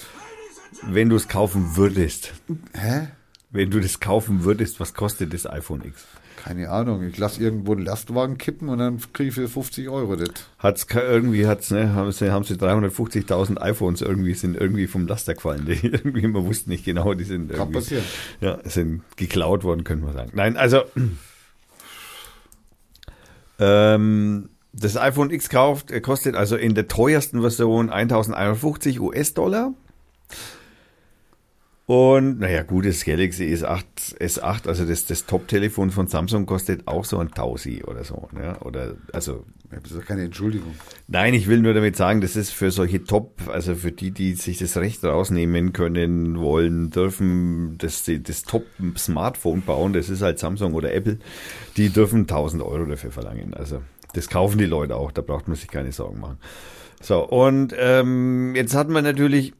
Wenn 0.83 1.09
du 1.09 1.15
es 1.15 1.27
kaufen 1.27 1.75
würdest. 1.75 2.33
Hä? 2.73 3.07
Wenn 3.51 3.69
du 3.69 3.79
das 3.79 3.99
kaufen 3.99 4.43
würdest, 4.43 4.79
was 4.79 4.93
kostet 4.93 5.33
das 5.33 5.45
iPhone 5.45 5.83
X? 5.85 6.05
Keine 6.37 6.69
Ahnung. 6.69 7.03
Ich 7.03 7.17
lasse 7.17 7.39
irgendwo 7.39 7.73
einen 7.73 7.85
Lastwagen 7.85 8.39
kippen 8.39 8.69
und 8.69 8.79
dann 8.79 8.99
kriege 9.13 9.29
ich 9.29 9.35
für 9.35 9.47
50 9.47 9.89
Euro 9.89 10.15
das. 10.15 10.29
Hat's 10.57 10.87
irgendwie 10.91 11.45
hat's, 11.45 11.69
ne, 11.69 11.93
haben 11.93 12.11
sie, 12.11 12.31
haben 12.31 12.43
sie 12.43 12.55
350.000 12.55 13.61
iPhones 13.61 14.01
irgendwie 14.01 14.33
sind 14.33 14.57
irgendwie 14.57 14.87
vom 14.87 15.05
Laster 15.05 15.35
gefallen. 15.35 15.65
Die 15.67 15.85
irgendwie 15.85 16.25
man 16.25 16.45
wusste 16.45 16.71
nicht 16.71 16.83
genau, 16.83 17.13
die 17.13 17.25
sind 17.25 17.53
Kann 17.53 17.71
passieren. 17.71 18.03
ja, 18.39 18.57
sind 18.63 19.03
geklaut 19.17 19.63
worden, 19.63 19.83
können 19.83 20.03
wir 20.03 20.13
sagen. 20.13 20.31
Nein, 20.33 20.57
also 20.57 20.81
ähm, 23.59 24.49
das 24.73 24.97
iPhone 24.97 25.29
X 25.29 25.49
kauft, 25.49 25.91
äh, 25.91 26.01
kostet 26.01 26.35
also 26.35 26.55
in 26.55 26.73
der 26.73 26.87
teuersten 26.87 27.41
Version 27.41 27.91
1150 27.91 28.99
US-Dollar. 28.99 29.73
Und 31.87 32.39
naja, 32.39 32.63
gut, 32.63 32.85
das 32.85 33.03
Galaxy 33.03 33.43
S8, 33.45 34.17
S8 34.17 34.67
also 34.67 34.85
das, 34.85 35.05
das 35.07 35.25
Top-Telefon 35.25 35.91
von 35.91 36.07
Samsung 36.07 36.45
kostet 36.45 36.87
auch 36.87 37.03
so 37.03 37.17
ein 37.17 37.31
Tausi 37.31 37.83
oder 37.85 38.03
so. 38.03 38.29
Ja? 38.39 38.61
Oder, 38.61 38.95
also, 39.11 39.45
Das 39.69 39.91
ist 39.91 39.99
doch 39.99 40.05
keine 40.05 40.23
Entschuldigung. 40.23 40.73
nein, 41.07 41.33
ich 41.33 41.47
will 41.47 41.59
nur 41.59 41.73
damit 41.73 41.97
sagen, 41.97 42.21
das 42.21 42.35
ist 42.35 42.51
für 42.51 42.71
solche 42.71 43.03
Top, 43.03 43.41
also 43.51 43.75
für 43.75 43.91
die, 43.91 44.11
die 44.11 44.33
sich 44.35 44.57
das 44.57 44.77
Recht 44.77 45.03
rausnehmen 45.03 45.73
können, 45.73 46.39
wollen, 46.39 46.91
dürfen, 46.91 47.77
das, 47.79 48.03
das 48.05 48.43
Top-Smartphone 48.43 49.61
bauen, 49.63 49.91
das 49.93 50.09
ist 50.09 50.21
halt 50.21 50.39
Samsung 50.39 50.73
oder 50.75 50.93
Apple, 50.93 51.17
die 51.77 51.89
dürfen 51.89 52.21
1000 52.21 52.63
Euro 52.63 52.85
dafür 52.85 53.11
verlangen. 53.11 53.53
Also, 53.53 53.81
das 54.13 54.29
kaufen 54.29 54.59
die 54.59 54.65
Leute 54.65 54.95
auch, 54.95 55.11
da 55.11 55.21
braucht 55.21 55.47
man 55.47 55.57
sich 55.57 55.67
keine 55.67 55.91
Sorgen 55.91 56.19
machen. 56.19 56.37
So, 57.01 57.27
und 57.27 57.73
ähm, 57.77 58.53
jetzt 58.55 58.75
hat 58.75 58.87
man 58.87 59.03
natürlich, 59.03 59.53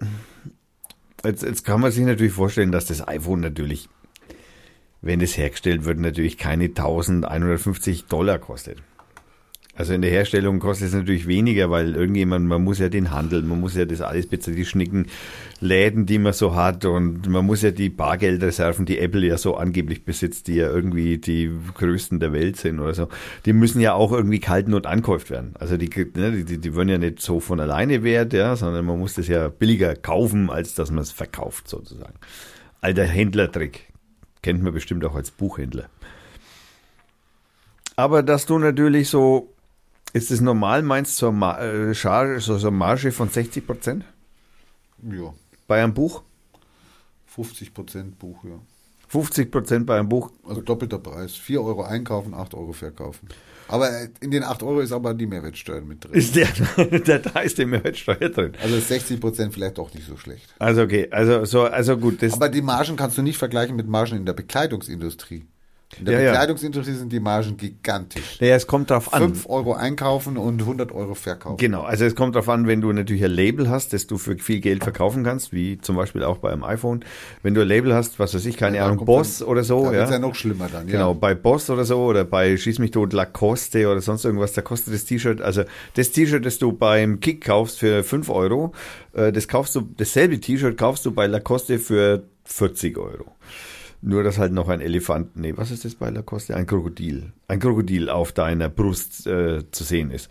jetzt, 1.24 1.44
jetzt 1.44 1.66
kann 1.66 1.82
man 1.82 1.92
sich 1.92 2.06
natürlich 2.06 2.34
vorstellen, 2.34 2.72
dass 2.72 2.86
das 2.86 3.08
iPhone 3.08 3.40
natürlich, 3.40 3.90
wenn 5.02 5.22
es 5.22 5.38
hergestellt 5.38 5.86
wird, 5.86 6.00
natürlich 6.00 6.38
keine 6.38 6.66
1150 6.66 8.06
Dollar 8.06 8.40
kostet. 8.40 8.82
Also 9.74 9.94
in 9.94 10.02
der 10.02 10.12
Herstellung 10.12 10.60
kostet 10.60 10.90
es 10.90 10.94
natürlich 10.94 11.28
weniger, 11.28 11.70
weil 11.70 11.96
irgendjemand, 11.96 12.46
man 12.46 12.64
muss 12.64 12.80
ja 12.80 12.90
den 12.90 13.12
Handel, 13.12 13.42
man 13.42 13.62
muss 13.62 13.76
ja 13.76 13.86
das 13.86 14.02
alles 14.02 14.28
bezahlen, 14.28 14.58
die 14.58 14.66
schnicken 14.66 15.08
Läden, 15.62 16.06
die 16.06 16.20
man 16.20 16.34
so 16.34 16.56
hat 16.56 16.84
und 16.84 17.28
man 17.30 17.46
muss 17.46 17.62
ja 17.62 17.72
die 17.72 17.90
Bargeldreserven, 17.90 18.86
die 18.86 19.00
Apple 19.00 19.26
ja 19.26 19.38
so 19.38 19.56
angeblich 19.56 20.04
besitzt, 20.04 20.48
die 20.48 20.56
ja 20.56 20.70
irgendwie 20.70 21.20
die 21.20 21.52
größten 21.76 22.20
der 22.20 22.34
Welt 22.34 22.58
sind 22.58 22.80
oder 22.80 22.94
so, 22.94 23.08
die 23.46 23.54
müssen 23.54 23.80
ja 23.80 23.94
auch 23.94 24.12
irgendwie 24.12 24.40
kalten 24.40 24.74
und 24.74 24.88
ankauft 24.88 25.30
werden. 25.30 25.54
Also 25.58 25.78
die, 25.78 25.90
ne, 26.16 26.44
die, 26.44 26.58
die 26.58 26.76
werden 26.76 26.90
ja 26.90 26.98
nicht 26.98 27.22
so 27.22 27.40
von 27.40 27.60
alleine 27.62 28.04
wert, 28.04 28.34
ja, 28.34 28.56
sondern 28.58 28.86
man 28.86 29.00
muss 29.00 29.14
das 29.14 29.28
ja 29.30 29.48
billiger 29.48 29.96
kaufen, 29.96 30.50
als 30.50 30.76
dass 30.76 30.92
man 30.92 31.04
es 31.04 31.12
verkauft 31.12 31.70
sozusagen. 31.70 32.16
Alter 32.82 33.06
Händlertrick. 33.06 33.88
Kennt 34.42 34.64
man 34.64 34.74
bestimmt 34.74 35.06
auch 35.06 35.16
als 35.16 35.30
Buchhändler. 35.30 35.86
Aber 37.96 38.24
dass 38.24 38.48
du 38.48 38.58
natürlich 38.58 39.10
so, 39.10 39.51
ist 40.14 40.32
es 40.32 40.42
normal, 40.42 40.82
meinst 40.84 41.14
du, 41.22 41.28
so, 41.28 41.32
Ma- 41.32 41.60
äh, 41.60 41.94
Charge, 41.94 42.40
so, 42.40 42.58
so 42.58 42.72
Marge 42.72 43.12
von 43.12 43.30
60 43.30 43.66
Prozent 43.66 44.06
Ja, 45.04 45.34
bei 45.68 45.84
einem 45.84 45.94
Buch? 45.94 46.24
50 47.28 47.74
Prozent 47.74 48.20
Buch, 48.20 48.44
ja. 48.44 48.60
50 49.08 49.52
Prozent 49.52 49.86
bei 49.86 49.98
einem 50.00 50.08
Buch? 50.10 50.32
Also 50.48 50.62
doppelter 50.62 50.98
Preis. 51.00 51.36
4 51.36 51.62
Euro 51.62 51.84
einkaufen, 51.84 52.34
8 52.34 52.54
Euro 52.54 52.72
verkaufen. 52.72 53.28
Aber 53.68 53.90
äh, 53.90 54.10
in 54.22 54.32
den 54.32 54.44
8 54.44 54.64
Euro 54.64 54.80
ist 54.82 54.92
aber 54.94 55.14
die 55.14 55.28
Mehrwertsteuer 55.28 55.82
mit 55.82 56.04
drin. 56.04 56.14
Ist 56.14 56.36
der, 56.36 56.48
der 57.00 57.20
da 57.20 57.40
ist 57.42 57.58
die 57.58 57.66
Mehrwertsteuer 57.66 58.30
drin. 58.30 58.54
Also 58.62 58.76
ist 58.76 58.88
60 58.90 59.20
Prozent 59.20 59.54
vielleicht 59.54 59.78
doch 59.78 59.94
nicht 59.94 60.08
so 60.08 60.16
schlecht. 60.18 60.54
Also 60.60 60.82
okay, 60.84 61.08
also 61.12 61.44
so, 61.46 61.64
also 61.64 61.98
gut, 61.98 62.22
das, 62.22 62.34
Aber 62.34 62.50
die 62.50 62.62
Margen 62.62 62.96
kannst 62.96 63.18
du 63.18 63.22
nicht 63.22 63.38
vergleichen 63.38 63.76
mit 63.76 63.88
Margen 63.88 64.16
in 64.18 64.26
der 64.26 64.34
Bekleidungsindustrie. 64.34 65.46
In 66.00 66.06
der 66.06 66.14
Ja, 66.16 66.20
ja. 66.22 66.32
Bekleidungsindustrie 66.32 66.94
sind 66.94 67.12
die 67.12 67.20
Margen 67.20 67.58
gigantisch. 67.58 68.40
naja, 68.40 68.56
es 68.56 68.66
kommt 68.66 68.90
drauf 68.90 69.14
an. 69.14 69.22
5 69.24 69.50
Euro 69.50 69.74
einkaufen 69.74 70.38
und 70.38 70.62
100 70.62 70.92
Euro 70.94 71.16
verkaufen. 71.16 71.58
Genau, 71.58 71.82
also 71.82 72.06
es 72.06 72.16
kommt 72.16 72.36
darauf 72.36 72.48
an, 72.50 72.66
wenn 72.66 72.80
du 72.82 72.92
natürlich 72.94 73.24
ein 73.24 73.32
Label 73.32 73.70
hast, 73.70 73.92
das 73.94 74.08
du 74.08 74.18
für 74.18 74.38
viel 74.38 74.62
Geld 74.62 74.84
verkaufen 74.84 75.24
kannst, 75.24 75.52
wie 75.52 75.80
zum 75.80 75.96
Beispiel 75.98 76.24
auch 76.24 76.38
bei 76.38 76.52
einem 76.52 76.64
iPhone. 76.64 77.04
Wenn 77.44 77.54
du 77.54 77.62
ein 77.62 77.68
Label 77.68 77.94
hast, 77.94 78.20
was 78.20 78.34
weiß 78.34 78.46
ich, 78.46 78.56
keine 78.58 78.78
Ja, 78.78 78.86
Ahnung, 78.88 79.06
Boss 79.06 79.40
dann- 79.40 79.48
oder 79.50 79.64
so, 79.64 79.84
Da 79.86 79.92
wird's 79.92 80.10
ja. 80.10 80.16
ja 80.16 80.20
noch 80.20 80.36
schlimmer 80.36 80.70
dann, 80.72 80.88
ja. 80.88 80.94
Genau, 80.94 81.14
bei 81.14 81.36
Boss 81.36 81.70
oder 81.70 81.84
so 81.86 82.06
oder 82.06 82.24
bei 82.24 82.56
Schieß 82.56 82.80
mich 82.80 82.92
tot 82.92 83.12
Lacoste 83.14 83.88
oder 83.90 84.02
sonst 84.02 84.24
irgendwas, 84.24 84.54
da 84.54 84.62
kostet 84.62 84.94
das 84.94 85.06
T-Shirt, 85.06 85.42
also 85.42 85.64
das 85.96 86.12
T-Shirt, 86.12 86.46
das 86.46 86.58
du 86.58 86.72
beim 86.72 87.20
Kick 87.20 87.44
kaufst 87.44 87.80
für 87.80 88.04
5 88.04 88.30
Euro, 88.30 88.74
äh, 89.14 89.32
das 89.32 89.48
kaufst 89.48 89.76
du, 89.76 89.82
dasselbe 89.98 90.40
T-Shirt 90.40 90.78
kaufst 90.78 91.06
du 91.06 91.12
bei 91.12 91.28
Lacoste 91.28 91.80
für 91.80 92.24
40 92.46 92.98
Euro. 92.98 93.26
Nur, 94.02 94.24
dass 94.24 94.40
halt 94.40 94.52
noch 94.52 94.68
ein 94.68 94.82
Elefant, 94.82 95.36
nee, 95.36 95.54
was 95.56 95.70
ist 95.70 95.86
das 95.86 95.94
bei 95.94 96.10
Lacoste? 96.10 96.56
Ein 96.56 96.66
Krokodil. 96.66 97.34
Ein 97.48 97.60
Krokodil 97.60 98.10
auf 98.10 98.32
deiner 98.32 98.68
Brust 98.68 99.28
äh, 99.28 99.70
zu 99.70 99.84
sehen 99.84 100.10
ist. 100.10 100.30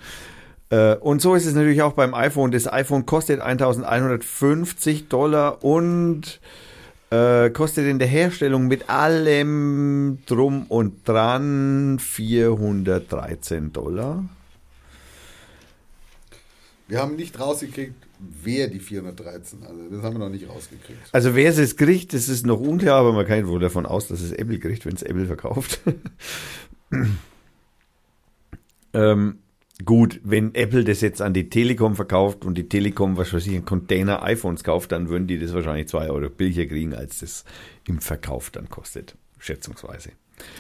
Äh, 0.71 0.97
und 0.97 1.23
so 1.23 1.35
ist 1.37 1.47
es 1.47 1.55
natürlich 1.55 1.83
auch 1.83 1.93
beim 1.93 2.13
iPhone. 2.15 2.51
Das 2.51 2.73
iPhone 2.73 3.07
kostet 3.07 3.41
1150 3.41 5.09
Dollar 5.09 5.63
und 5.63 6.41
äh, 7.11 7.51
kostet 7.51 7.87
in 7.87 7.99
der 7.99 8.09
Herstellung 8.09 8.67
mit 8.67 8.89
allem 8.89 10.19
drum 10.27 10.67
und 10.69 11.07
dran 11.09 11.99
413 12.01 13.73
Dollar. 13.73 14.25
Wir 16.89 16.99
haben 17.01 17.15
nicht 17.15 17.39
rausgekriegt, 17.39 17.95
wer 18.43 18.69
die 18.69 18.81
413, 18.81 19.63
also 19.63 19.89
das 19.91 20.03
haben 20.03 20.15
wir 20.15 20.19
noch 20.19 20.29
nicht 20.31 20.49
rausgekriegt. 20.49 21.01
Also 21.13 21.35
wer 21.35 21.51
es 21.51 21.77
kriegt, 21.77 22.13
das 22.13 22.29
ist 22.29 22.47
noch 22.47 22.61
unklar, 22.61 22.99
aber 22.99 23.13
man 23.13 23.27
kann 23.27 23.47
wohl 23.49 23.61
davon 23.61 23.87
aus, 23.87 24.09
dass 24.09 24.21
es 24.21 24.33
Apple 24.33 24.59
kriegt, 24.59 24.87
wenn 24.87 24.95
es 24.95 25.03
Apple 25.03 25.27
verkauft. 25.27 25.81
ähm, 28.93 29.39
gut, 29.85 30.21
wenn 30.25 30.55
Apple 30.55 30.85
das 30.85 31.01
jetzt 31.01 31.23
an 31.23 31.35
die 31.35 31.49
Telekom 31.49 31.97
verkauft 31.97 32.45
und 32.45 32.57
die 32.57 32.69
Telekom, 32.69 33.17
was 33.17 33.33
weiß 33.33 33.47
ich, 33.47 33.55
einen 33.55 33.65
Container 33.65 34.23
iPhones 34.23 34.65
kauft, 34.65 34.93
dann 34.93 35.09
würden 35.09 35.27
die 35.27 35.39
das 35.39 35.53
wahrscheinlich 35.55 35.89
zwei 35.89 36.11
Euro 36.11 36.29
billiger 36.29 36.67
kriegen, 36.67 36.95
als 36.95 37.21
das 37.21 37.45
im 37.87 38.01
Verkauf 38.01 38.51
dann 38.51 38.69
kostet, 38.69 39.17
schätzungsweise. 39.39 40.11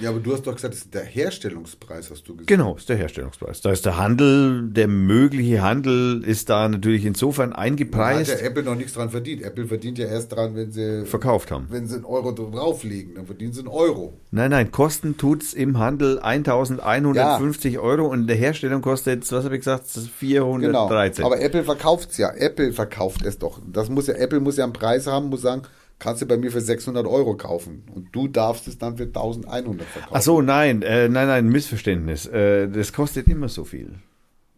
Ja, 0.01 0.11
aber 0.11 0.21
du 0.21 0.33
hast 0.33 0.47
doch 0.47 0.55
gesagt, 0.55 0.75
das 0.75 0.81
ist 0.83 0.95
der 0.95 1.05
Herstellungspreis, 1.05 2.11
hast 2.11 2.23
du 2.29 2.33
gesagt. 2.35 2.47
Genau, 2.49 2.77
ist 2.77 2.89
der 2.89 2.97
Herstellungspreis. 2.97 3.61
Da 3.61 3.71
ist 3.71 3.85
der 3.87 3.97
Handel, 3.97 4.69
der 4.71 4.89
mögliche 4.89 5.63
Handel 5.63 6.23
ist 6.25 6.49
da 6.49 6.69
natürlich 6.69 7.05
insofern 7.05 7.51
Da 7.51 7.57
hat 7.57 7.63
eingepreist, 7.65 8.31
ja 8.41 8.47
Apple 8.47 8.63
noch 8.63 8.75
nichts 8.75 8.93
dran 8.95 9.11
verdient. 9.11 9.43
Apple 9.43 9.67
verdient 9.67 9.99
ja 9.99 10.07
erst 10.07 10.33
dran, 10.33 10.55
wenn 10.55 10.73
sie, 10.73 11.05
verkauft 11.07 11.51
haben. 11.51 11.67
wenn 11.71 11.87
sie 11.87 11.97
einen 11.97 12.05
Euro 12.05 12.33
drauflegen. 12.33 13.15
Dann 13.15 13.27
verdienen 13.27 13.53
sie 13.53 13.61
einen 13.61 13.69
Euro. 13.69 14.15
Nein, 14.31 14.51
nein, 14.51 14.71
Kosten 14.71 15.17
tut's 15.17 15.53
im 15.55 15.79
Handel 15.79 16.19
1150 16.21 17.79
Euro 17.79 18.07
und 18.07 18.23
in 18.23 18.27
der 18.27 18.37
Herstellung 18.37 18.83
kostet, 18.83 19.31
was 19.33 19.45
habe 19.45 19.55
ich 19.57 19.61
gesagt, 19.61 19.85
Genau. 19.95 20.89
413. 20.89 21.25
Aber 21.25 21.41
Apple 21.41 21.65
verkauft's 21.65 22.17
ja. 22.19 22.31
Apple 22.35 22.73
verkauft 22.73 23.25
es 23.25 23.39
doch. 23.39 23.61
Das 23.71 23.89
muss 23.89 24.07
ja, 24.07 24.15
Apple 24.15 24.41
muss 24.41 24.57
ja 24.57 24.65
einen 24.65 24.73
Preis 24.73 25.07
haben, 25.07 25.29
muss 25.29 25.43
sagen, 25.43 25.63
kannst 26.01 26.21
du 26.23 26.27
bei 26.27 26.37
mir 26.37 26.51
für 26.51 26.61
600 26.61 27.07
Euro 27.07 27.37
kaufen. 27.37 27.85
Und 27.95 28.09
du 28.13 28.27
darfst 28.27 28.67
es 28.67 28.77
dann 28.79 28.97
für 28.97 29.05
1100 29.05 29.87
verkaufen. 29.87 30.15
Ach 30.17 30.23
so, 30.23 30.43
nein, 30.43 30.83
äh, 30.83 31.09
nein, 31.09 31.29
nein, 31.29 31.49
Missverständnis. 31.49 32.27
Äh, 32.27 32.69
das 32.69 32.93
kostet 32.93 33.29
immer 33.29 33.49
so 33.49 33.63
viel. 33.65 33.95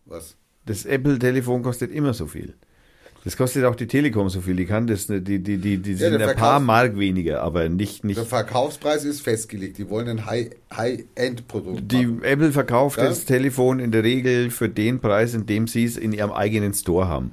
Was? 0.07 0.37
Das 0.65 0.87
Apple-Telefon 0.87 1.63
kostet 1.63 1.91
immer 1.93 2.15
so 2.15 2.27
viel. 2.27 2.55
Das 3.25 3.37
kostet 3.37 3.65
auch 3.65 3.77
die 3.77 3.87
Telekom 3.87 4.29
so 4.31 4.41
viel. 4.41 4.57
Die 4.57 4.65
kann 4.67 4.89
das, 4.89 5.09
ne- 5.09 5.21
die, 5.23 5.39
die, 5.39 5.57
die, 5.59 5.79
die 5.79 5.93
Ja, 5.93 5.97
sind 6.11 6.19
der 6.19 6.31
ein 6.31 6.37
paar 6.37 6.59
Mark 6.59 6.99
weniger, 6.99 7.41
aber 7.43 7.69
nicht, 7.69 8.03
nicht 8.05 8.17
Der 8.17 8.25
Verkaufspreis 8.27 9.05
ist 9.05 9.21
festgelegt. 9.21 9.79
Die 9.79 9.89
wollen 9.89 10.09
ein 10.09 10.27
High- 10.27 10.51
High-End-Produkt 10.77 11.91
Die 11.93 12.07
machen. 12.07 12.25
Apple 12.25 12.53
verkauft 12.53 12.99
Ja. 12.99 13.05
das 13.05 13.25
Telefon 13.25 13.79
in 13.79 13.93
der 13.93 14.03
Regel 14.03 14.51
für 14.51 14.69
den 14.69 14.99
Preis, 15.01 15.35
in 15.35 15.47
dem 15.47 15.67
sie 15.69 15.85
es 15.85 15.97
in 15.97 16.13
ihrem 16.13 16.33
eigenen 16.33 16.75
Store 16.75 17.07
haben. 17.09 17.31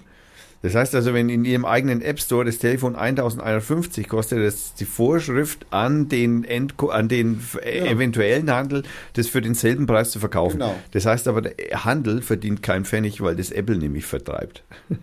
Das 0.62 0.76
heißt 0.76 0.94
also, 0.94 1.14
wenn 1.14 1.30
in 1.30 1.46
ihrem 1.46 1.64
eigenen 1.64 2.02
App 2.02 2.20
Store 2.20 2.44
das 2.44 2.58
Telefon 2.58 2.96
1150 2.96 4.10
kostet, 4.10 4.40
das 4.40 4.56
ist 4.56 4.80
die 4.80 4.86
Vorschrift 4.86 5.66
an 5.72 6.10
den, 6.10 6.44
Endko 6.44 6.90
an 6.90 7.08
den 7.08 7.42
äh, 7.62 7.90
eventuellen 7.90 8.52
Handel, 8.52 8.84
das 9.14 9.28
für 9.28 9.42
denselben 9.42 9.86
Preis 9.86 10.12
zu 10.12 10.20
verkaufen. 10.20 10.60
Genau. 10.60 10.76
Das 10.92 11.06
heißt 11.06 11.28
aber, 11.30 11.42
der 11.42 11.86
Handel 11.86 12.22
verdient 12.22 12.62
keinen 12.62 12.84
Pfennig, 12.84 13.22
weil 13.22 13.38
das 13.38 13.52
Apple 13.52 13.78
nämlich 13.78 14.06
vertreibt. 14.06 14.64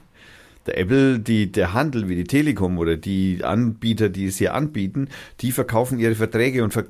Der 0.67 0.79
Apple, 0.79 1.21
die, 1.21 1.53
der 1.53 1.75
Handel 1.75 2.09
wie 2.09 2.17
die 2.17 2.25
Telekom 2.25 2.79
oder 2.79 2.97
die 2.97 3.45
Anbieter, 3.45 4.09
die 4.09 4.27
es 4.27 4.39
hier 4.39 4.53
anbieten, 4.53 5.09
die 5.41 5.53
verkaufen 5.53 6.01
ihre 6.01 6.17
Verträge 6.17 6.65
und 6.65 6.73
ver 6.73 6.87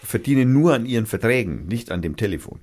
verdienen 0.00 0.52
nur 0.52 0.74
an 0.74 0.86
ihren 0.86 1.06
Verträgen, 1.06 1.66
nicht 1.66 1.90
an 1.90 2.02
dem 2.02 2.14
Telefon. 2.14 2.60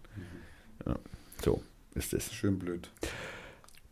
Ja, 0.85 0.95
so 1.43 1.61
ist 1.95 2.14
es. 2.14 2.33
Schön 2.33 2.57
blöd. 2.57 2.90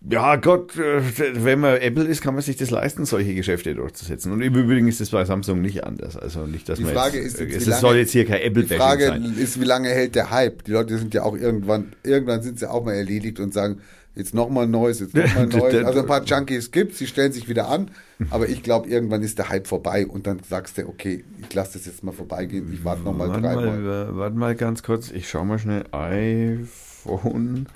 Ja, 0.09 0.35
Gott, 0.37 0.75
äh, 0.77 1.01
wenn 1.45 1.59
man 1.59 1.77
Apple 1.77 2.05
ist, 2.05 2.21
kann 2.21 2.33
man 2.33 2.41
sich 2.41 2.55
das 2.57 2.71
leisten, 2.71 3.05
solche 3.05 3.35
Geschäfte 3.35 3.75
durchzusetzen. 3.75 4.31
Und 4.31 4.41
im 4.41 4.55
Übrigen 4.55 4.87
ist 4.87 4.99
das 4.99 5.11
bei 5.11 5.23
Samsung 5.25 5.61
nicht 5.61 5.83
anders. 5.83 6.17
Also 6.17 6.47
nicht, 6.47 6.67
dass 6.67 6.79
Die 6.79 6.85
man 6.85 6.93
Frage 6.93 7.17
jetzt, 7.21 7.39
ist 7.39 7.51
jetzt, 7.51 7.61
es 7.61 7.67
lange- 7.67 7.81
soll 7.81 7.95
jetzt 7.97 8.11
hier 8.11 8.25
kein 8.25 8.39
Die 8.39 8.47
Apple-Bashing 8.47 8.77
Frage 8.77 9.05
sein. 9.07 9.35
ist, 9.37 9.61
wie 9.61 9.65
lange 9.65 9.89
hält 9.89 10.15
der 10.15 10.31
Hype? 10.31 10.63
Die 10.63 10.71
Leute 10.71 10.97
sind 10.97 11.13
ja 11.13 11.21
auch 11.21 11.35
irgendwann, 11.37 11.93
irgendwann 12.03 12.41
sind 12.41 12.57
sie 12.57 12.67
auch 12.69 12.83
mal 12.83 12.93
erledigt 12.95 13.39
und 13.39 13.53
sagen, 13.53 13.77
jetzt 14.15 14.33
nochmal 14.33 14.65
Neues, 14.67 15.01
jetzt 15.01 15.13
nochmal 15.13 15.45
Neues. 15.71 15.85
Also 15.85 15.99
ein 15.99 16.07
paar 16.07 16.23
Junkies 16.23 16.71
gibt 16.71 16.95
sie 16.95 17.05
stellen 17.05 17.31
sich 17.31 17.47
wieder 17.47 17.69
an, 17.69 17.91
aber 18.31 18.49
ich 18.49 18.63
glaube, 18.63 18.89
irgendwann 18.89 19.21
ist 19.21 19.37
der 19.37 19.49
Hype 19.49 19.67
vorbei 19.67 20.07
und 20.07 20.25
dann 20.25 20.39
sagst 20.49 20.79
du, 20.79 20.87
okay, 20.89 21.23
ich 21.47 21.53
lasse 21.53 21.73
das 21.77 21.85
jetzt 21.85 22.03
mal 22.03 22.11
vorbeigehen, 22.11 22.73
ich 22.73 22.83
warte 22.83 23.03
nochmal 23.03 23.29
drei 23.29 23.55
mal, 23.55 23.77
Mal. 23.79 24.17
warte 24.17 24.35
mal 24.35 24.55
ganz 24.55 24.81
kurz, 24.81 25.11
ich 25.11 25.29
schau 25.29 25.45
mal 25.45 25.59
schnell 25.59 25.83
iPhone. 25.91 27.67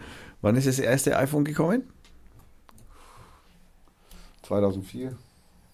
Wann 0.41 0.55
ist 0.55 0.67
das 0.67 0.79
erste 0.79 1.17
iPhone 1.17 1.43
gekommen? 1.45 1.83
2004 4.47 5.13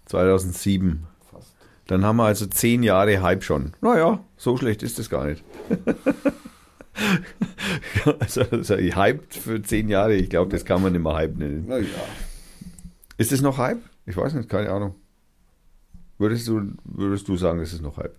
2007. 0.05 1.03
fast. 1.31 1.53
Dann 1.87 2.05
haben 2.05 2.17
wir 2.17 2.25
also 2.25 2.45
zehn 2.45 2.83
Jahre 2.83 3.21
Hype 3.21 3.43
schon. 3.43 3.73
Naja, 3.81 4.23
so 4.37 4.57
schlecht 4.57 4.83
ist 4.83 4.99
das 4.99 5.09
gar 5.09 5.25
nicht. 5.25 5.43
also, 8.19 8.41
also 8.41 8.75
Hype 8.75 9.33
für 9.33 9.61
zehn 9.61 9.89
Jahre, 9.89 10.15
ich 10.15 10.29
glaube, 10.29 10.51
das 10.51 10.65
kann 10.65 10.81
man 10.81 10.93
nicht 10.93 11.01
mehr 11.01 11.13
Hype 11.13 11.37
nennen. 11.37 11.65
Naja, 11.67 11.85
Ist 13.17 13.31
es 13.31 13.41
noch 13.41 13.57
Hype? 13.57 13.81
Ich 14.05 14.17
weiß 14.17 14.33
nicht, 14.33 14.49
keine 14.49 14.71
Ahnung. 14.71 14.95
Würdest 16.17 16.47
du, 16.47 16.61
würdest 16.83 17.27
du 17.27 17.37
sagen, 17.37 17.59
es 17.59 17.73
ist 17.73 17.81
noch 17.81 17.97
Hype? 17.97 18.15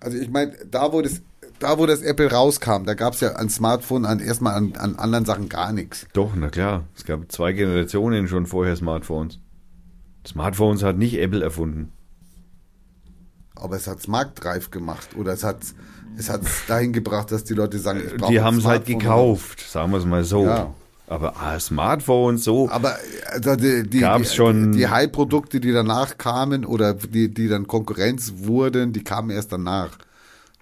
Also 0.00 0.18
ich 0.18 0.30
meine, 0.30 0.52
da 0.70 0.92
wo 0.92 1.02
das, 1.02 1.22
da 1.58 1.78
wo 1.78 1.86
das 1.86 2.02
Apple 2.02 2.30
rauskam, 2.30 2.84
da 2.84 2.94
gab 2.94 3.14
es 3.14 3.20
ja 3.20 3.32
an 3.32 3.48
Smartphone 3.48 4.04
an 4.04 4.20
erstmal 4.20 4.54
an, 4.54 4.74
an 4.76 4.96
anderen 4.96 5.24
Sachen 5.24 5.48
gar 5.48 5.72
nichts. 5.72 6.06
Doch, 6.12 6.32
na 6.36 6.50
klar. 6.50 6.84
Es 6.96 7.04
gab 7.04 7.30
zwei 7.32 7.52
Generationen 7.52 8.28
schon 8.28 8.46
vorher 8.46 8.76
Smartphones. 8.76 9.38
Smartphones 10.26 10.82
hat 10.82 10.96
nicht 10.98 11.18
Apple 11.18 11.42
erfunden. 11.42 11.92
Aber 13.54 13.76
es 13.76 13.86
hat's 13.86 14.06
marktreif 14.08 14.70
gemacht 14.70 15.08
oder 15.16 15.32
es 15.32 15.42
hat 15.44 15.58
es 16.16 16.30
hat's 16.30 16.64
dahin 16.68 16.92
gebracht, 16.92 17.32
dass 17.32 17.44
die 17.44 17.54
Leute 17.54 17.78
sagen, 17.78 18.00
ich 18.06 18.16
brauche 18.16 18.32
Die 18.32 18.40
haben 18.40 18.58
es 18.58 18.64
halt 18.64 18.86
gekauft, 18.86 19.60
sagen 19.60 19.90
wir 19.92 19.98
es 19.98 20.04
mal 20.04 20.24
so. 20.24 20.44
Ja. 20.44 20.74
Aber 21.08 21.34
ah, 21.40 21.58
Smartphones 21.58 22.44
so. 22.44 22.68
Aber 22.68 22.96
also 23.32 23.56
die, 23.56 23.88
die, 23.88 24.00
Gab's 24.00 24.30
die, 24.30 24.36
schon- 24.36 24.72
die 24.72 24.88
High-Produkte, 24.88 25.58
die 25.58 25.72
danach 25.72 26.18
kamen 26.18 26.66
oder 26.66 26.92
die, 26.94 27.32
die 27.32 27.48
dann 27.48 27.66
Konkurrenz 27.66 28.34
wurden, 28.36 28.92
die 28.92 29.02
kamen 29.02 29.30
erst 29.30 29.50
danach. 29.52 29.96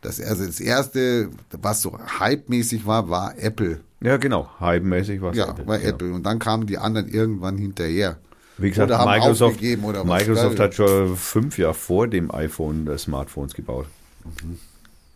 Das, 0.02 0.20
also 0.20 0.46
das 0.46 0.60
erste, 0.60 1.30
was 1.50 1.82
so 1.82 1.98
hype-mäßig 2.20 2.86
war, 2.86 3.10
war 3.10 3.34
Apple. 3.38 3.80
Ja, 4.00 4.18
genau. 4.18 4.48
Hype-mäßig 4.60 5.20
war 5.20 5.32
es 5.32 5.36
Ja, 5.38 5.48
Apple. 5.48 5.66
war 5.66 5.78
genau. 5.78 5.90
Apple. 5.90 6.12
Und 6.12 6.24
dann 6.24 6.38
kamen 6.38 6.66
die 6.66 6.78
anderen 6.78 7.08
irgendwann 7.08 7.56
hinterher. 7.58 8.18
Wie 8.58 8.70
gesagt, 8.70 8.90
Oder 8.90 9.00
haben 9.00 9.10
Microsoft, 9.10 9.60
oder 9.82 10.06
was. 10.06 10.20
Microsoft 10.20 10.58
hat 10.58 10.74
schon 10.74 11.16
fünf 11.16 11.58
Jahre 11.58 11.74
vor 11.74 12.08
dem 12.08 12.30
iPhone 12.30 12.86
äh, 12.86 12.96
Smartphones 12.96 13.54
gebaut. 13.54 13.86
Mhm. 14.24 14.58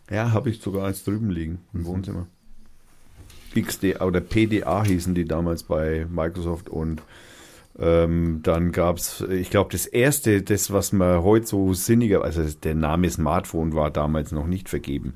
Ja, 0.09 0.31
habe 0.31 0.49
ich 0.49 0.61
sogar 0.61 0.87
eins 0.87 1.03
drüben 1.03 1.29
liegen 1.29 1.59
im 1.73 1.85
Wohnzimmer. 1.85 2.27
XDA 3.55 4.05
oder 4.05 4.21
PDA 4.21 4.83
hießen 4.83 5.15
die 5.15 5.25
damals 5.25 5.63
bei 5.63 6.05
Microsoft 6.09 6.69
und 6.69 7.01
ähm, 7.79 8.41
dann 8.43 8.71
gab 8.71 8.97
es, 8.97 9.21
ich 9.21 9.49
glaube, 9.49 9.71
das 9.71 9.85
erste, 9.85 10.41
das, 10.41 10.71
was 10.71 10.91
man 10.91 11.23
heute 11.23 11.47
so 11.47 11.73
sinniger, 11.73 12.23
also 12.23 12.43
der 12.43 12.75
Name 12.75 13.09
Smartphone 13.09 13.73
war 13.73 13.89
damals 13.89 14.31
noch 14.31 14.47
nicht 14.47 14.69
vergeben. 14.69 15.15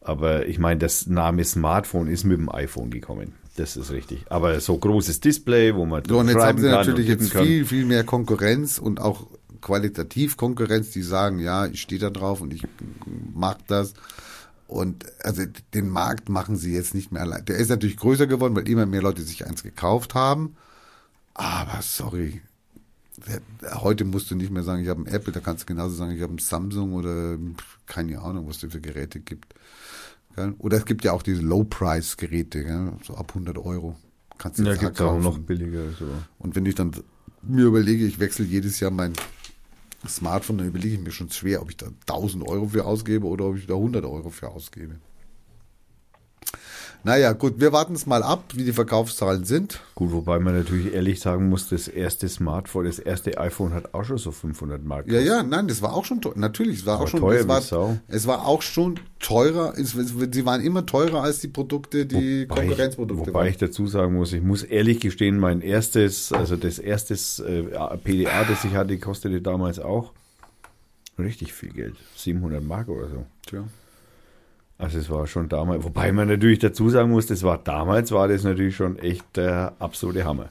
Aber 0.00 0.46
ich 0.46 0.58
meine, 0.58 0.78
das 0.78 1.06
Name 1.06 1.44
Smartphone 1.44 2.08
ist 2.08 2.24
mit 2.24 2.38
dem 2.38 2.48
iPhone 2.48 2.90
gekommen. 2.90 3.34
Das 3.58 3.76
ist 3.76 3.90
richtig. 3.90 4.24
Aber 4.28 4.60
so 4.60 4.78
großes 4.78 5.18
Display, 5.18 5.74
wo 5.74 5.84
man 5.84 6.04
So, 6.06 6.20
und 6.20 6.28
jetzt 6.28 6.38
haben 6.38 6.58
sie 6.58 6.68
natürlich 6.68 7.08
jetzt 7.08 7.32
viel, 7.32 7.64
viel 7.64 7.84
mehr 7.86 8.04
Konkurrenz 8.04 8.78
und 8.78 9.00
auch 9.00 9.26
qualitativ 9.60 10.36
Konkurrenz, 10.36 10.90
die 10.90 11.02
sagen, 11.02 11.40
ja, 11.40 11.66
ich 11.66 11.80
stehe 11.80 12.00
da 12.00 12.10
drauf 12.10 12.40
und 12.40 12.54
ich 12.54 12.62
mag 13.34 13.58
das. 13.66 13.94
Und 14.68 15.06
also 15.24 15.42
den 15.74 15.88
Markt 15.88 16.28
machen 16.28 16.56
sie 16.56 16.72
jetzt 16.72 16.94
nicht 16.94 17.10
mehr 17.10 17.22
allein. 17.22 17.44
Der 17.46 17.56
ist 17.56 17.68
natürlich 17.68 17.96
größer 17.96 18.28
geworden, 18.28 18.54
weil 18.54 18.68
immer 18.68 18.86
mehr 18.86 19.02
Leute 19.02 19.22
sich 19.22 19.44
eins 19.44 19.64
gekauft 19.64 20.14
haben. 20.14 20.54
Aber 21.34 21.82
sorry, 21.82 22.42
heute 23.74 24.04
musst 24.04 24.30
du 24.30 24.36
nicht 24.36 24.52
mehr 24.52 24.62
sagen, 24.62 24.82
ich 24.82 24.88
habe 24.88 25.04
einen 25.04 25.12
Apple, 25.12 25.32
da 25.32 25.40
kannst 25.40 25.64
du 25.64 25.66
genauso 25.66 25.96
sagen, 25.96 26.12
ich 26.12 26.22
habe 26.22 26.30
einen 26.30 26.38
Samsung 26.38 26.92
oder 26.92 27.38
keine 27.86 28.20
Ahnung, 28.20 28.48
was 28.48 28.62
es 28.62 28.72
für 28.72 28.80
Geräte 28.80 29.18
gibt. 29.18 29.52
Gell? 30.38 30.54
Oder 30.58 30.76
es 30.76 30.84
gibt 30.84 31.04
ja 31.04 31.12
auch 31.12 31.22
diese 31.22 31.42
Low-Price-Geräte, 31.42 32.92
so 33.02 33.14
ab 33.14 33.30
100 33.30 33.58
Euro. 33.58 33.96
Kannst 34.38 34.60
du 34.60 34.62
Ja, 34.62 34.70
jetzt 34.70 34.80
gibt 34.80 34.94
es 34.94 35.00
auch 35.00 35.18
noch 35.18 35.38
billiger. 35.38 35.90
So. 35.98 36.06
Und 36.38 36.54
wenn 36.54 36.64
ich 36.64 36.76
dann 36.76 36.92
mir 37.42 37.64
überlege, 37.64 38.06
ich 38.06 38.20
wechsle 38.20 38.44
jedes 38.44 38.78
Jahr 38.78 38.92
mein 38.92 39.14
Smartphone, 40.06 40.58
dann 40.58 40.68
überlege 40.68 40.94
ich 40.94 41.00
mir 41.00 41.10
schon 41.10 41.30
schwer, 41.30 41.60
ob 41.60 41.70
ich 41.70 41.76
da 41.76 41.86
1000 42.06 42.46
Euro 42.46 42.68
für 42.68 42.84
ausgebe 42.84 43.26
oder 43.26 43.46
ob 43.46 43.56
ich 43.56 43.66
da 43.66 43.74
100 43.74 44.04
Euro 44.04 44.30
für 44.30 44.48
ausgebe. 44.48 45.00
Naja, 47.04 47.32
gut, 47.32 47.60
wir 47.60 47.72
warten 47.72 47.94
es 47.94 48.06
mal 48.06 48.22
ab, 48.22 48.44
wie 48.54 48.64
die 48.64 48.72
Verkaufszahlen 48.72 49.44
sind. 49.44 49.80
Gut, 49.94 50.12
wobei 50.12 50.38
man 50.40 50.54
natürlich 50.54 50.92
ehrlich 50.92 51.20
sagen 51.20 51.48
muss, 51.48 51.68
das 51.68 51.86
erste 51.88 52.28
Smartphone, 52.28 52.86
das 52.86 52.98
erste 52.98 53.38
iPhone 53.38 53.72
hat 53.72 53.94
auch 53.94 54.04
schon 54.04 54.18
so 54.18 54.32
500 54.32 54.84
Mark. 54.84 55.10
Ja, 55.10 55.20
ja, 55.20 55.42
nein, 55.42 55.68
das 55.68 55.80
war 55.80 55.94
auch 55.94 56.04
schon 56.04 56.20
teuer. 56.20 56.32
Natürlich, 56.36 56.80
es 56.80 56.86
war 56.86 56.96
Aber 56.96 57.04
auch 57.04 57.08
schon 57.08 57.20
teuer 57.20 57.40
es 57.40 57.48
war, 57.48 57.60
Sau. 57.62 57.98
es 58.08 58.26
war 58.26 58.46
auch 58.46 58.62
schon 58.62 58.98
teurer. 59.20 59.74
Es, 59.78 59.92
sie 59.92 60.44
waren 60.44 60.60
immer 60.60 60.86
teurer 60.86 61.22
als 61.22 61.38
die 61.38 61.48
Produkte, 61.48 62.04
die 62.04 62.48
Wobei 62.48 62.62
ich, 62.62 62.68
Konkurrenzprodukte 62.68 63.26
wobei 63.28 63.40
waren. 63.40 63.48
ich 63.48 63.56
dazu 63.56 63.86
sagen 63.86 64.14
muss, 64.14 64.32
ich 64.32 64.42
muss 64.42 64.62
ehrlich 64.64 65.00
gestehen, 65.00 65.38
mein 65.38 65.60
erstes, 65.60 66.32
also 66.32 66.56
das 66.56 66.78
erste 66.78 67.14
äh, 67.14 67.96
PDA, 67.98 68.44
das 68.44 68.64
ich 68.64 68.74
hatte, 68.74 68.98
kostete 68.98 69.40
damals 69.40 69.78
auch 69.78 70.12
richtig 71.18 71.52
viel 71.52 71.70
Geld. 71.70 71.94
700 72.16 72.62
Mark 72.62 72.88
oder 72.88 73.08
so. 73.08 73.26
Tja. 73.46 73.64
Also 74.78 74.98
es 74.98 75.10
war 75.10 75.26
schon 75.26 75.48
damals, 75.48 75.82
wobei 75.82 76.12
man 76.12 76.28
natürlich 76.28 76.60
dazu 76.60 76.88
sagen 76.88 77.10
muss, 77.10 77.26
das 77.26 77.42
war 77.42 77.58
damals, 77.58 78.12
war 78.12 78.28
das 78.28 78.44
natürlich 78.44 78.76
schon 78.76 78.96
echt 78.98 79.24
der 79.36 79.74
absolute 79.80 80.24
Hammer. 80.24 80.50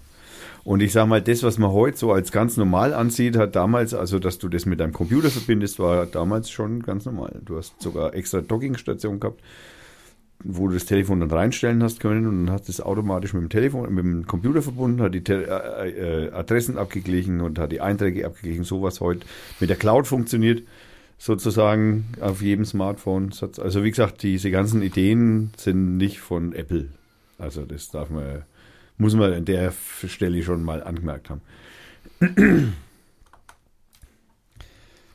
Und 0.66 0.82
ich 0.82 0.92
sage 0.92 1.08
mal, 1.08 1.22
das, 1.22 1.44
was 1.44 1.58
man 1.58 1.72
heute 1.72 1.98
so 1.98 2.12
als 2.12 2.34
ganz 2.34 2.58
normal 2.58 2.94
ansieht, 2.94 3.38
hat 3.38 3.56
damals, 3.56 3.94
also 3.94 4.20
dass 4.20 4.38
du 4.38 4.50
das 4.50 4.66
mit 4.66 4.82
deinem 4.82 4.92
Computer 4.92 5.30
verbindest, 5.30 5.80
war 5.80 6.06
damals 6.06 6.50
schon 6.50 6.84
ganz 6.84 7.06
normal. 7.06 7.40
Du 7.46 7.56
hast 7.56 7.82
sogar 7.82 8.14
extra 8.14 8.42
Dockingstation 8.42 9.22
gehabt, 9.22 9.42
wo 10.44 10.68
du 10.68 10.74
das 10.74 10.86
Telefon 10.86 11.22
dann 11.22 11.32
reinstellen 11.32 11.82
hast 11.82 12.02
können 12.02 12.28
und 12.28 12.46
dann 12.46 12.54
hast 12.54 12.68
es 12.68 12.82
automatisch 12.82 13.34
mit 13.34 13.44
dem 13.44 13.50
Telefon, 13.50 13.94
mit 13.94 14.04
dem 14.04 14.28
Computer 14.28 14.62
verbunden, 14.62 15.02
hat 15.02 15.14
die 15.14 15.24
Te 15.24 15.48
äh, 15.48 16.26
äh, 16.26 16.32
Adressen 16.32 16.78
abgeglichen 16.78 17.40
und 17.40 17.60
hat 17.60 17.72
die 17.72 17.80
Einträge 17.80 18.26
abgeglichen, 18.26 18.66
so 18.66 18.82
was 18.84 19.00
heute 19.00 19.22
mit 19.62 19.70
der 19.70 19.78
Cloud 19.78 20.06
funktioniert 20.06 20.64
sozusagen 21.18 22.06
auf 22.22 22.42
jedem 22.42 22.66
Smartphone. 22.66 23.32
Also 23.58 23.84
wie 23.84 23.90
gesagt, 23.90 24.24
diese 24.24 24.52
ganzen 24.52 24.82
Ideen 24.82 25.52
sind 25.58 25.98
nicht 25.98 26.20
von 26.20 26.54
Apple. 26.54 26.90
Also 27.38 27.66
das 27.66 27.90
darf 27.90 28.10
man, 28.10 28.44
muss 28.98 29.16
man 29.16 29.34
an 29.34 29.46
der 29.46 29.74
Stelle 30.08 30.44
schon 30.44 30.64
mal 30.64 30.84
angemerkt 30.84 31.30
haben. 31.30 31.42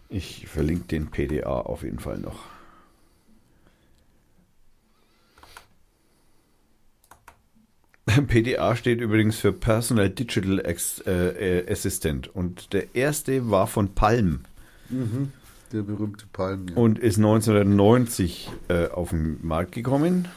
Ich 0.09 0.47
verlinke 0.47 0.89
den 0.89 1.11
PDA 1.11 1.61
auf 1.61 1.83
jeden 1.83 1.99
Fall 1.99 2.19
noch. 2.19 2.45
PDA 8.27 8.77
steht 8.77 9.01
übrigens 9.01 9.39
für 9.39 9.53
Personal 9.53 10.11
Digital 10.11 10.61
Ex 10.65 11.01
äh, 11.07 11.61
äh, 11.61 11.73
Assistant 11.73 12.29
und 12.35 12.73
der 12.73 12.95
erste 12.95 13.51
war 13.51 13.67
von 13.67 13.95
Palm. 13.95 14.41
Der 15.73 15.83
berühmte 15.83 16.27
Palm. 16.33 16.67
Ja. 16.69 16.77
und 16.77 16.99
ist 16.99 17.17
1990 17.17 18.51
äh, 18.69 18.89
auf 18.89 19.11
den 19.11 19.39
Markt 19.47 19.73
gekommen. 19.73 20.29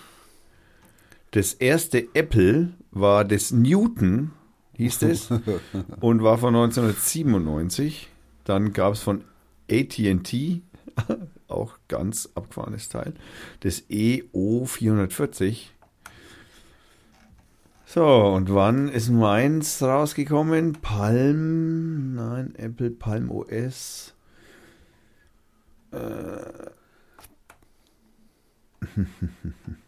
Das 1.32 1.54
erste 1.54 2.08
Apple 2.14 2.70
war 2.92 3.26
das 3.26 3.52
Newton, 3.52 4.32
hieß 4.78 5.02
es, 5.02 5.30
und 6.00 6.24
war 6.24 6.38
von 6.38 6.56
1997. 6.56 8.10
Dann 8.46 8.72
gab 8.72 8.94
es 8.94 9.02
von 9.02 9.26
AT&T, 9.70 10.62
auch 11.50 11.78
ganz 11.90 12.30
abgefahrenes 12.36 12.88
Teil, 12.88 13.14
das 13.60 13.84
E 13.90 14.24
EO440. 14.34 15.72
So, 17.86 18.06
und 18.06 18.54
wann 18.54 18.88
ist 18.88 19.10
meins 19.10 19.82
rausgekommen? 19.82 20.74
Palm, 20.82 22.16
nein, 22.16 22.56
Apple 22.56 22.92
Palm 22.92 23.30
OS. 23.30 24.15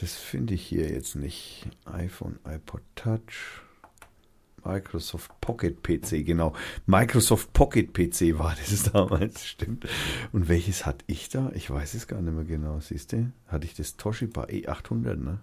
Das 0.00 0.14
finde 0.14 0.52
ich 0.54 0.66
hier 0.66 0.90
jetzt 0.90 1.16
nicht. 1.16 1.68
iPhone, 1.86 2.38
iPod 2.44 2.82
Touch, 2.96 3.62
Microsoft 4.62 5.40
Pocket 5.40 5.82
PC, 5.82 6.24
genau. 6.24 6.52
Microsoft 6.86 7.52
Pocket 7.54 7.94
PC 7.94 8.38
war 8.38 8.54
das 8.56 8.82
damals, 8.92 9.46
stimmt. 9.46 9.86
Und 10.32 10.48
welches 10.48 10.84
hatte 10.84 11.04
ich 11.06 11.30
da? 11.30 11.50
Ich 11.54 11.70
weiß 11.70 11.94
es 11.94 12.08
gar 12.08 12.20
nicht 12.20 12.34
mehr 12.34 12.44
genau, 12.44 12.78
siehst 12.80 13.12
du? 13.12 13.32
Hatte 13.46 13.64
ich 13.66 13.74
das 13.74 13.96
Toshiba 13.96 14.44
E800, 14.44 15.16
ne? 15.16 15.40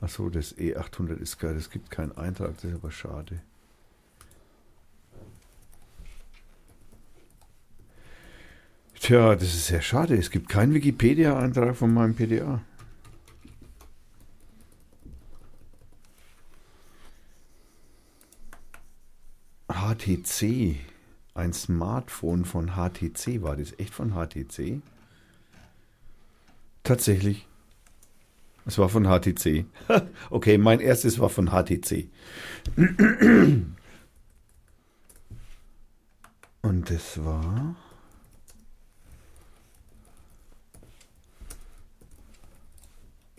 Achso, 0.00 0.30
das 0.30 0.56
E800 0.56 1.18
ist 1.18 1.38
geil. 1.38 1.56
Es 1.56 1.70
gibt 1.70 1.90
keinen 1.90 2.16
Eintrag, 2.16 2.54
das 2.54 2.64
ist 2.64 2.74
aber 2.74 2.90
schade. 2.90 3.42
Tja, 8.94 9.34
das 9.34 9.54
ist 9.54 9.66
sehr 9.66 9.82
schade. 9.82 10.16
Es 10.16 10.30
gibt 10.30 10.48
keinen 10.48 10.74
Wikipedia-Eintrag 10.74 11.76
von 11.76 11.92
meinem 11.92 12.14
PDA. 12.14 12.60
HTC. 19.68 20.76
Ein 21.34 21.52
Smartphone 21.52 22.44
von 22.44 22.72
HTC. 22.76 23.42
War 23.42 23.56
das 23.56 23.78
echt 23.78 23.94
von 23.94 24.12
HTC? 24.12 24.82
Tatsächlich. 26.82 27.46
Es 28.70 28.78
war 28.78 28.88
von 28.88 29.04
HTC. 29.04 29.66
okay, 30.30 30.56
mein 30.56 30.78
erstes 30.78 31.18
war 31.18 31.28
von 31.28 31.48
HTC. 31.48 32.08
Und 36.62 36.88
das 36.88 37.24
war. 37.24 37.74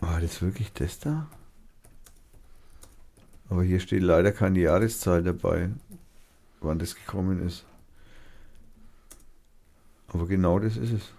Ah, 0.02 0.20
das 0.20 0.42
wirklich 0.42 0.70
das 0.74 0.98
da? 0.98 1.30
Aber 3.48 3.62
hier 3.62 3.80
steht 3.80 4.02
leider 4.02 4.32
keine 4.32 4.60
Jahreszahl 4.60 5.22
dabei, 5.22 5.70
wann 6.60 6.78
das 6.78 6.94
gekommen 6.94 7.46
ist. 7.46 7.64
Aber 10.08 10.26
genau 10.26 10.58
das 10.58 10.76
ist 10.76 10.92
es. 10.92 11.10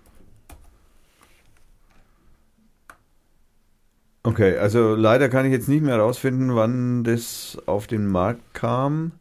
Okay, 4.25 4.57
also 4.57 4.95
leider 4.95 5.27
kann 5.27 5.45
ich 5.45 5.51
jetzt 5.51 5.67
nicht 5.67 5.83
mehr 5.83 5.95
herausfinden, 5.95 6.55
wann 6.55 7.03
das 7.03 7.57
auf 7.65 7.87
den 7.87 8.07
Markt 8.07 8.53
kam. 8.53 9.11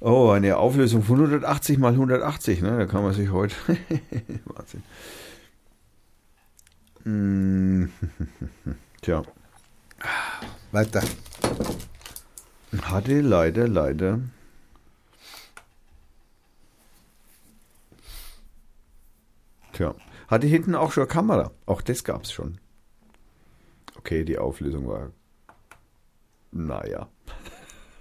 Oh, 0.00 0.30
eine 0.30 0.56
Auflösung 0.58 1.02
von 1.02 1.16
180 1.16 1.78
mal 1.78 1.92
180, 1.92 2.62
ne? 2.62 2.78
Da 2.78 2.86
kann 2.86 3.02
man 3.02 3.14
sich 3.14 3.30
heute. 3.32 3.56
Wahnsinn. 4.44 4.82
Hm. 7.02 7.90
Tja, 9.02 9.22
Weiter. 10.70 11.02
hatte 12.82 13.20
leider, 13.20 13.66
leider. 13.66 14.20
Tja, 19.72 19.94
hatte 20.28 20.46
hinten 20.46 20.76
auch 20.76 20.92
schon 20.92 21.08
Kamera. 21.08 21.50
Auch 21.66 21.82
das 21.82 22.04
gab's 22.04 22.30
schon. 22.30 22.58
Okay, 24.08 24.24
die 24.24 24.38
Auflösung 24.38 24.88
war. 24.88 25.12
Naja. 26.50 27.10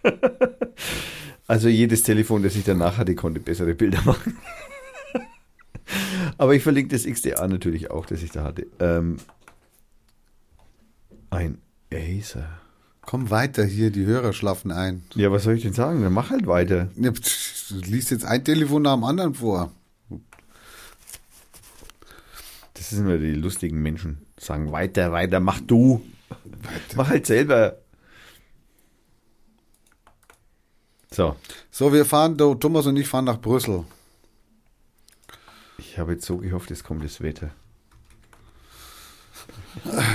also 1.47 1.67
jedes 1.67 2.01
Telefon, 2.03 2.43
das 2.43 2.55
ich 2.55 2.63
danach 2.63 2.97
hatte, 2.97 3.13
konnte 3.13 3.41
bessere 3.41 3.75
Bilder 3.75 4.01
machen. 4.05 4.37
Aber 6.37 6.55
ich 6.55 6.63
verlinke 6.63 6.95
das 6.95 7.03
XDA 7.03 7.45
natürlich 7.49 7.91
auch, 7.91 8.05
das 8.05 8.23
ich 8.23 8.31
da 8.31 8.45
hatte. 8.45 8.67
Ähm, 8.79 9.17
ein 11.29 11.57
Acer. 11.91 12.47
Komm 13.01 13.29
weiter 13.29 13.65
hier, 13.65 13.91
die 13.91 14.05
Hörer 14.05 14.31
schlafen 14.31 14.71
ein. 14.71 15.03
Ja, 15.15 15.29
was 15.29 15.43
soll 15.43 15.55
ich 15.55 15.63
denn 15.63 15.73
sagen? 15.73 16.03
Dann 16.03 16.13
mach 16.13 16.29
halt 16.29 16.47
weiter. 16.47 16.87
Ja, 16.95 17.11
pff, 17.11 17.67
Du 17.67 17.79
liest 17.81 18.11
jetzt 18.11 18.23
ein 18.23 18.45
Telefon 18.45 18.83
nach 18.83 18.93
dem 18.93 19.03
anderen 19.03 19.33
vor. 19.33 19.73
Das 22.75 22.91
sind 22.91 22.99
immer 22.99 23.17
die 23.17 23.33
lustigen 23.33 23.81
Menschen. 23.81 24.26
Sagen 24.39 24.71
weiter, 24.71 25.11
weiter, 25.11 25.39
mach 25.39 25.59
du. 25.61 26.01
Mach 26.95 27.09
halt 27.09 27.25
selber. 27.25 27.77
So, 31.11 31.35
So, 31.71 31.93
wir 31.93 32.05
fahren, 32.05 32.37
Thomas 32.37 32.85
und 32.85 32.97
ich 32.97 33.07
fahren 33.07 33.25
nach 33.25 33.39
Brüssel. 33.41 33.85
ich 35.77 35.97
habe 35.97 36.13
jetzt 36.13 36.25
so 36.25 36.37
gehofft, 36.37 36.69
es 36.71 36.83
kommt 36.83 37.03
das 37.03 37.21
Wetter. 37.21 37.49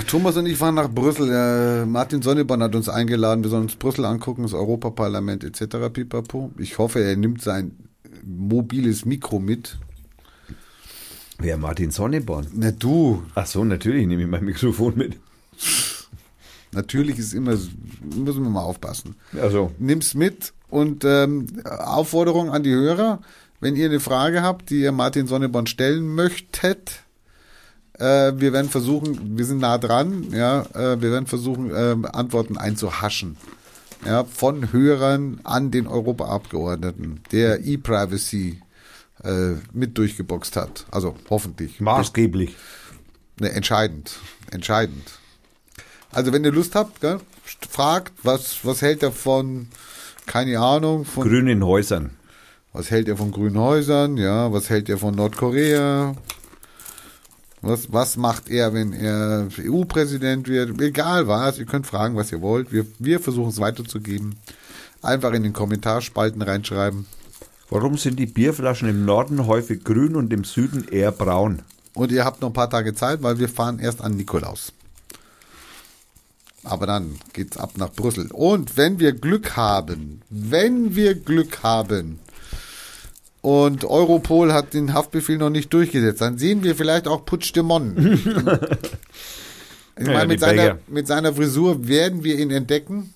Thomas 0.07 0.37
und 0.37 0.45
ich 0.45 0.57
fahren 0.57 0.75
nach 0.75 0.89
Brüssel. 0.89 1.29
Äh, 1.31 1.85
Martin 1.85 2.21
Sonneborn 2.21 2.61
hat 2.63 2.75
uns 2.75 2.89
eingeladen. 2.89 3.43
Wir 3.43 3.49
sollen 3.49 3.63
uns 3.63 3.75
Brüssel 3.75 4.05
angucken, 4.05 4.43
das 4.43 4.53
Europaparlament 4.53 5.43
etc. 5.43 5.89
Pipapo. 5.91 6.51
Ich 6.57 6.77
hoffe, 6.77 6.99
er 7.03 7.15
nimmt 7.15 7.41
sein 7.41 7.71
mobiles 8.23 9.05
Mikro 9.05 9.39
mit. 9.39 9.77
Wer 11.39 11.57
Martin 11.57 11.91
Sonneborn? 11.91 12.47
Na 12.53 12.71
du, 12.71 13.23
Ach 13.35 13.45
so, 13.45 13.63
natürlich 13.63 14.07
nehme 14.07 14.21
ich 14.23 14.27
mein 14.27 14.45
Mikrofon 14.45 14.93
mit. 14.95 15.17
natürlich 16.71 17.17
ist 17.19 17.33
immer, 17.33 17.51
müssen 17.51 18.43
wir 18.43 18.49
mal 18.49 18.61
aufpassen. 18.61 19.15
Also, 19.39 19.71
Nimm's 19.79 20.13
mit 20.13 20.53
und 20.69 21.03
ähm, 21.05 21.47
Aufforderung 21.65 22.49
an 22.49 22.63
die 22.63 22.73
Hörer, 22.73 23.19
wenn 23.59 23.75
ihr 23.75 23.85
eine 23.85 23.99
Frage 23.99 24.41
habt, 24.41 24.69
die 24.69 24.81
ihr 24.81 24.91
Martin 24.91 25.27
Sonneborn 25.27 25.67
stellen 25.67 26.07
möchtet, 26.13 27.03
äh, 27.99 28.33
wir 28.35 28.53
werden 28.53 28.69
versuchen, 28.69 29.37
wir 29.37 29.45
sind 29.45 29.59
nah 29.59 29.77
dran, 29.77 30.27
ja, 30.31 30.61
äh, 30.73 31.01
wir 31.01 31.11
werden 31.11 31.27
versuchen, 31.27 31.71
ähm, 31.75 32.05
Antworten 32.05 32.57
einzuhaschen. 32.57 33.37
Ja, 34.05 34.25
von 34.25 34.73
Hörern 34.73 35.39
an 35.45 35.71
den 35.71 35.87
Europaabgeordneten, 35.87 37.21
der 37.31 37.63
E-Privacy 37.65 38.59
äh, 39.23 39.55
mit 39.71 39.97
durchgeboxt 39.97 40.55
hat. 40.55 40.85
Also 40.91 41.15
hoffentlich. 41.29 41.79
maßgeblich. 41.79 42.55
Ne, 43.39 43.51
entscheidend. 43.51 44.19
Entscheidend. 44.51 45.03
Also 46.11 46.31
wenn 46.31 46.43
ihr 46.43 46.51
Lust 46.51 46.75
habt, 46.75 47.01
gell, 47.01 47.19
fragt, 47.69 48.13
was, 48.23 48.63
was 48.63 48.81
hält 48.81 49.01
er 49.01 49.11
von, 49.11 49.67
keine 50.25 50.59
Ahnung, 50.59 51.05
von 51.05 51.27
Grünen 51.27 51.65
Häusern. 51.65 52.11
was 52.71 52.91
hält 52.91 53.07
er 53.07 53.17
von 53.17 53.31
grünen 53.31 53.57
Häusern? 53.57 54.17
Ja, 54.17 54.51
was 54.53 54.69
hält 54.69 54.89
er 54.89 54.97
von 54.97 55.15
Nordkorea? 55.15 56.15
Was, 57.61 57.93
was 57.93 58.17
macht 58.17 58.49
er, 58.49 58.73
wenn 58.73 58.91
er 58.91 59.47
EU-Präsident 59.57 60.49
wird? 60.49 60.79
Egal 60.81 61.27
was, 61.27 61.57
ihr 61.57 61.65
könnt 61.65 61.87
fragen, 61.87 62.15
was 62.15 62.31
ihr 62.31 62.41
wollt. 62.41 62.73
Wir, 62.73 62.85
wir 62.99 63.19
versuchen 63.19 63.49
es 63.49 63.59
weiterzugeben. 63.59 64.35
Einfach 65.01 65.31
in 65.31 65.43
den 65.43 65.53
Kommentarspalten 65.53 66.41
reinschreiben. 66.41 67.05
Warum 67.73 67.97
sind 67.97 68.19
die 68.19 68.27
Bierflaschen 68.27 68.87
im 68.87 69.03
Norden 69.03 69.47
häufig 69.47 69.83
grün 69.83 70.15
und 70.15 70.31
im 70.31 70.43
Süden 70.43 70.87
eher 70.91 71.11
braun? 71.11 71.63
Und 71.95 72.11
ihr 72.11 72.23
habt 72.23 72.39
noch 72.39 72.51
ein 72.51 72.53
paar 72.53 72.69
Tage 72.69 72.93
Zeit, 72.93 73.23
weil 73.23 73.39
wir 73.39 73.49
fahren 73.49 73.79
erst 73.79 73.99
an 73.99 74.15
Nikolaus. 74.15 74.73
Aber 76.63 76.85
dann 76.85 77.15
geht's 77.33 77.57
ab 77.57 77.71
nach 77.77 77.91
Brüssel. 77.91 78.29
Und 78.31 78.77
wenn 78.77 78.99
wir 78.99 79.13
Glück 79.13 79.57
haben, 79.57 80.21
wenn 80.29 80.95
wir 80.95 81.15
Glück 81.15 81.63
haben 81.63 82.19
und 83.41 83.85
Europol 83.85 84.53
hat 84.53 84.75
den 84.75 84.93
Haftbefehl 84.93 85.39
noch 85.39 85.49
nicht 85.49 85.73
durchgesetzt, 85.73 86.21
dann 86.21 86.37
sehen 86.37 86.61
wir 86.61 86.75
vielleicht 86.75 87.07
auch 87.07 87.25
Puigdemont. 87.25 87.97
ich 88.19 88.25
Ja, 89.97 90.13
meine, 90.13 90.21
die 90.21 90.27
mit 90.27 90.39
seiner, 90.41 90.77
mit 90.85 91.07
seiner 91.07 91.33
Frisur 91.33 91.87
werden 91.87 92.23
wir 92.23 92.37
ihn 92.37 92.51
entdecken. 92.51 93.15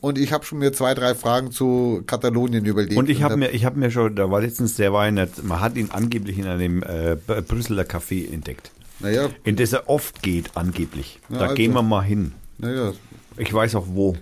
Und 0.00 0.16
ich 0.18 0.32
habe 0.32 0.44
schon 0.46 0.58
mir 0.60 0.72
zwei, 0.72 0.94
drei 0.94 1.14
Fragen 1.14 1.50
zu 1.50 2.02
Katalonien 2.06 2.64
überlegt. 2.64 2.96
Und 2.96 3.10
ich 3.10 3.22
habe 3.22 3.32
hab- 3.32 3.38
mir, 3.38 3.50
ich 3.50 3.64
habe 3.66 3.78
mir 3.78 3.90
schon, 3.90 4.16
da 4.16 4.30
war 4.30 4.40
letztens, 4.40 4.76
der 4.76 4.92
war 4.94 5.06
in 5.06 5.16
der, 5.16 5.28
man 5.42 5.60
hat 5.60 5.76
ihn 5.76 5.90
angeblich 5.90 6.38
in 6.38 6.46
einem 6.46 6.82
äh, 6.82 7.16
Brüsseler 7.16 7.82
Café 7.82 8.32
entdeckt. 8.32 8.70
Naja, 9.00 9.28
In 9.44 9.56
das 9.56 9.72
er 9.72 9.88
oft 9.88 10.22
geht, 10.22 10.56
angeblich. 10.56 11.18
Ja, 11.28 11.36
da 11.38 11.42
also. 11.44 11.54
gehen 11.54 11.72
wir 11.72 11.82
mal 11.82 12.02
hin. 12.02 12.32
naja, 12.58 12.92
Ich 13.36 13.52
weiß 13.52 13.74
auch 13.74 13.86
wo. 13.88 14.16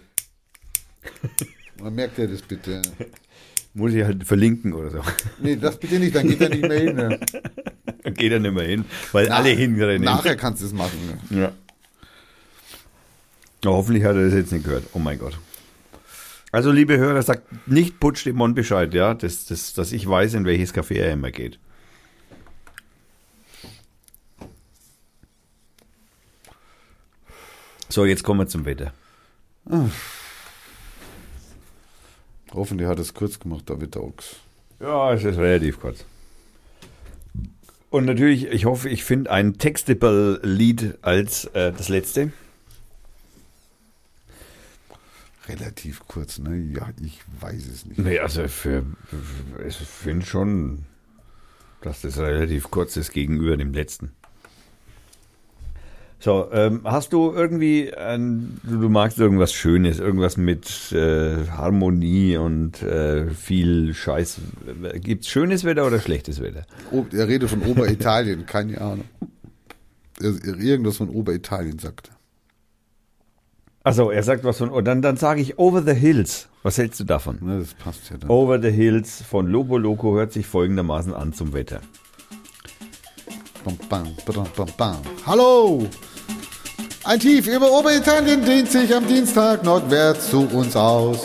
man 1.82 1.94
merkt 1.94 2.18
ja 2.18 2.26
das 2.26 2.42
bitte. 2.42 2.82
Muss 3.74 3.92
ich 3.92 4.02
halt 4.02 4.24
verlinken 4.24 4.72
oder 4.72 4.90
so. 4.90 5.00
Nee, 5.40 5.56
das 5.56 5.78
bitte 5.78 5.98
nicht, 6.00 6.14
dann 6.14 6.26
geht 6.28 6.40
er 6.40 6.48
nicht 6.48 6.62
mehr 6.62 6.78
hin. 6.80 6.96
Ne? 6.96 7.20
Dann 8.02 8.14
geht 8.14 8.32
er 8.32 8.40
nicht 8.40 8.54
mehr 8.54 8.64
hin, 8.64 8.84
weil 9.12 9.28
alle 9.30 9.50
hinrennen. 9.50 10.02
Nachher 10.04 10.36
kannst 10.36 10.62
du 10.62 10.66
es 10.66 10.72
machen. 10.72 10.98
Ne? 11.30 11.40
Ja. 11.40 11.52
Hoffentlich 13.70 14.04
hat 14.04 14.16
er 14.16 14.24
das 14.24 14.34
jetzt 14.34 14.52
nicht 14.52 14.64
gehört. 14.64 14.84
Oh 14.94 14.98
mein 14.98 15.18
Gott. 15.18 15.38
Also, 16.50 16.70
liebe 16.72 16.96
Hörer, 16.96 17.22
sagt 17.22 17.68
nicht 17.68 18.00
Putsch 18.00 18.24
dem 18.24 18.36
Mon 18.36 18.54
Bescheid, 18.54 18.94
ja, 18.94 19.14
dass, 19.14 19.46
dass, 19.46 19.74
dass 19.74 19.92
ich 19.92 20.08
weiß, 20.08 20.34
in 20.34 20.44
welches 20.46 20.74
Café 20.74 20.94
er 20.94 21.12
immer 21.12 21.30
geht. 21.30 21.58
So, 27.90 28.04
jetzt 28.04 28.22
kommen 28.22 28.40
wir 28.40 28.46
zum 28.46 28.64
Wetter. 28.64 28.92
Hoffentlich 32.52 32.88
hat 32.88 32.98
es 32.98 33.12
kurz 33.12 33.38
gemacht, 33.38 33.68
David 33.68 33.96
Ochs. 33.96 34.36
Ja, 34.80 35.12
es 35.12 35.24
ist 35.24 35.38
relativ 35.38 35.80
kurz. 35.80 36.04
Und 37.90 38.04
natürlich, 38.04 38.46
ich 38.48 38.66
hoffe, 38.66 38.88
ich 38.88 39.04
finde 39.04 39.30
ein 39.30 39.58
textable 39.58 40.40
Lied 40.42 40.98
als 41.02 41.46
äh, 41.46 41.72
das 41.72 41.88
letzte. 41.88 42.32
Relativ 45.48 46.06
kurz, 46.06 46.38
ne? 46.38 46.56
Ja, 46.56 46.88
ich 47.02 47.20
weiß 47.40 47.66
es 47.66 47.86
nicht. 47.86 47.98
Nee, 47.98 48.18
also 48.18 48.46
für, 48.48 48.84
ich 49.66 49.76
finde 49.76 50.26
schon, 50.26 50.84
dass 51.80 52.02
das 52.02 52.18
relativ 52.18 52.70
kurz 52.70 52.96
ist 52.96 53.12
gegenüber 53.12 53.56
dem 53.56 53.72
letzten. 53.72 54.12
So, 56.20 56.50
ähm, 56.52 56.80
hast 56.82 57.12
du 57.12 57.32
irgendwie, 57.32 57.94
ein, 57.94 58.60
du, 58.64 58.88
magst 58.88 59.18
irgendwas 59.18 59.52
Schönes, 59.52 60.00
irgendwas 60.00 60.36
mit 60.36 60.90
äh, 60.90 61.46
Harmonie 61.46 62.36
und 62.36 62.82
äh, 62.82 63.30
viel 63.30 63.94
Scheiß. 63.94 64.40
Gibt's 64.94 65.28
schönes 65.28 65.62
Wetter 65.62 65.86
oder 65.86 66.00
schlechtes 66.00 66.42
Wetter? 66.42 66.66
Oh, 66.90 67.06
er 67.12 67.28
redet 67.28 67.48
von 67.48 67.62
Oberitalien, 67.62 68.46
keine 68.46 68.80
Ahnung. 68.80 69.04
Irgendwas 70.20 70.96
von 70.96 71.08
Oberitalien 71.10 71.78
sagt 71.78 72.08
er. 72.08 72.17
Also 73.88 74.10
er 74.10 74.22
sagt 74.22 74.44
was 74.44 74.58
von, 74.58 74.68
und 74.68 74.84
dann, 74.84 75.00
dann 75.00 75.16
sage 75.16 75.40
ich 75.40 75.58
Over 75.58 75.80
the 75.80 75.94
Hills. 75.94 76.48
Was 76.62 76.76
hältst 76.76 77.00
du 77.00 77.04
davon? 77.04 77.38
Das 77.58 77.72
passt 77.72 78.10
ja 78.10 78.18
dann. 78.18 78.28
Over 78.28 78.60
the 78.60 78.70
Hills 78.70 79.22
von 79.22 79.46
Lobo 79.46 79.78
Loco 79.78 80.14
hört 80.14 80.30
sich 80.30 80.46
folgendermaßen 80.46 81.14
an 81.14 81.32
zum 81.32 81.54
Wetter. 81.54 81.80
Bam, 83.64 83.78
bam, 83.88 84.14
bam, 84.26 84.46
bam, 84.54 84.68
bam. 84.76 84.96
Hallo! 85.24 85.86
Ein 87.04 87.18
Tief 87.18 87.46
über 87.48 87.72
Oberitalien 87.72 88.44
dehnt 88.44 88.70
sich 88.70 88.94
am 88.94 89.06
Dienstag 89.06 89.64
nordwärts 89.64 90.28
zu 90.28 90.46
uns 90.48 90.76
aus. 90.76 91.24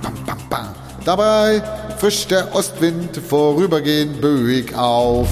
Bam, 0.00 0.14
bam, 0.24 0.38
bam. 0.48 0.68
Dabei 1.04 1.60
frischt 1.98 2.30
der 2.30 2.54
Ostwind 2.54 3.16
vorübergehend 3.16 4.20
böig 4.20 4.72
auf. 4.76 5.28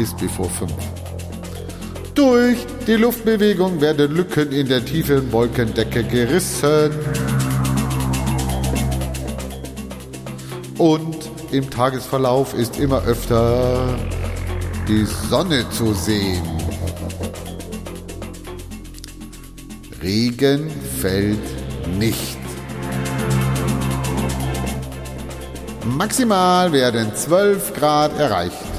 bis 0.00 0.14
bevor 0.14 0.48
5. 0.48 0.89
Durch 2.20 2.58
die 2.86 2.96
Luftbewegung 2.96 3.80
werden 3.80 4.14
Lücken 4.14 4.52
in 4.52 4.68
der 4.68 4.84
tiefen 4.84 5.32
Wolkendecke 5.32 6.04
gerissen. 6.04 6.90
Und 10.76 11.16
im 11.50 11.70
Tagesverlauf 11.70 12.52
ist 12.52 12.78
immer 12.78 13.02
öfter 13.04 13.98
die 14.86 15.06
Sonne 15.30 15.64
zu 15.70 15.94
sehen. 15.94 16.42
Regen 20.02 20.70
fällt 21.00 21.38
nicht. 21.98 22.38
Maximal 25.86 26.70
werden 26.70 27.16
12 27.16 27.72
Grad 27.72 28.18
erreicht. 28.18 28.69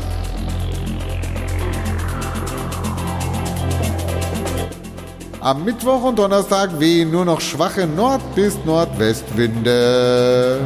Am 5.42 5.66
Mittwoch 5.66 6.04
und 6.04 6.20
Donnerstag 6.20 6.80
wehen 6.80 7.10
nur 7.10 7.26
noch 7.26 7.42
schwache 7.42 7.88
Nord- 7.88 8.36
bis 8.36 8.60
Nordwestwinde. 8.64 10.60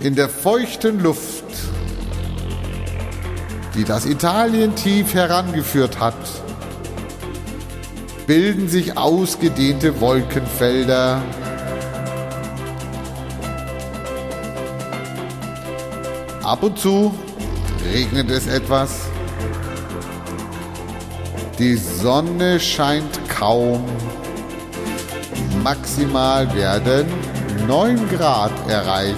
In 0.00 0.16
der 0.16 0.28
feuchten 0.28 0.98
Luft, 0.98 1.44
die 3.76 3.84
das 3.84 4.06
Italien 4.06 4.74
tief 4.74 5.14
herangeführt 5.14 6.00
hat, 6.00 6.16
bilden 8.26 8.68
sich 8.68 8.98
ausgedehnte 8.98 10.00
Wolkenfelder. 10.00 11.22
Ab 16.42 16.64
und 16.64 16.76
zu 16.76 17.14
regnet 17.92 18.32
es 18.32 18.48
etwas. 18.48 19.13
Die 21.64 21.76
Sonne 21.76 22.60
scheint 22.60 23.26
kaum. 23.26 23.82
Maximal 25.62 26.54
werden 26.54 27.06
9 27.66 28.06
Grad 28.10 28.52
erreicht. 28.68 29.16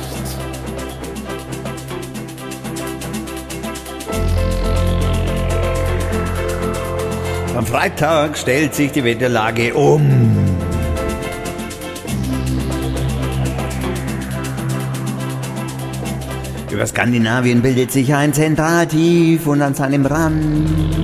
Am 7.56 7.66
Freitag 7.66 8.38
stellt 8.38 8.76
sich 8.76 8.92
die 8.92 9.02
Wetterlage 9.02 9.74
um. 9.74 10.06
Über 16.70 16.86
Skandinavien 16.86 17.60
bildet 17.60 17.90
sich 17.90 18.14
ein 18.14 18.32
Zentraltief 18.32 19.48
und 19.48 19.62
an 19.62 19.74
seinem 19.74 20.06
Rand 20.06 20.96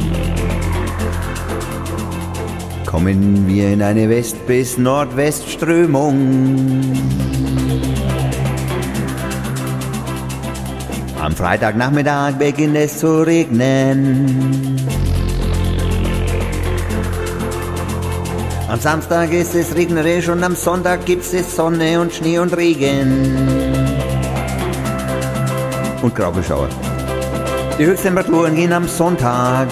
kommen 2.93 3.49
wir 3.49 3.73
in 3.73 3.81
eine 3.81 4.11
West- 4.11 4.47
bis 4.47 4.77
Nordwestströmung. 4.77 6.83
Am 11.19 11.35
Freitagnachmittag 11.35 12.35
beginnt 12.35 12.77
es 12.77 12.99
zu 12.99 13.23
regnen. 13.23 14.77
Am 18.69 18.79
Samstag 18.79 19.33
ist 19.33 19.55
es 19.55 19.75
regnerisch 19.75 20.29
und 20.29 20.45
am 20.45 20.55
Sonntag 20.55 21.07
gibt 21.07 21.25
es 21.33 21.57
Sonne 21.57 21.99
und 21.99 22.13
Schnee 22.13 22.39
und 22.39 22.55
Regen. 22.55 23.49
Und 26.03 26.15
graue 26.15 26.43
Schauer. 26.43 26.69
Die 27.79 27.87
Höchsttemperaturen 27.87 28.55
gehen 28.55 28.75
am 28.75 28.87
Sonntag 28.87 29.69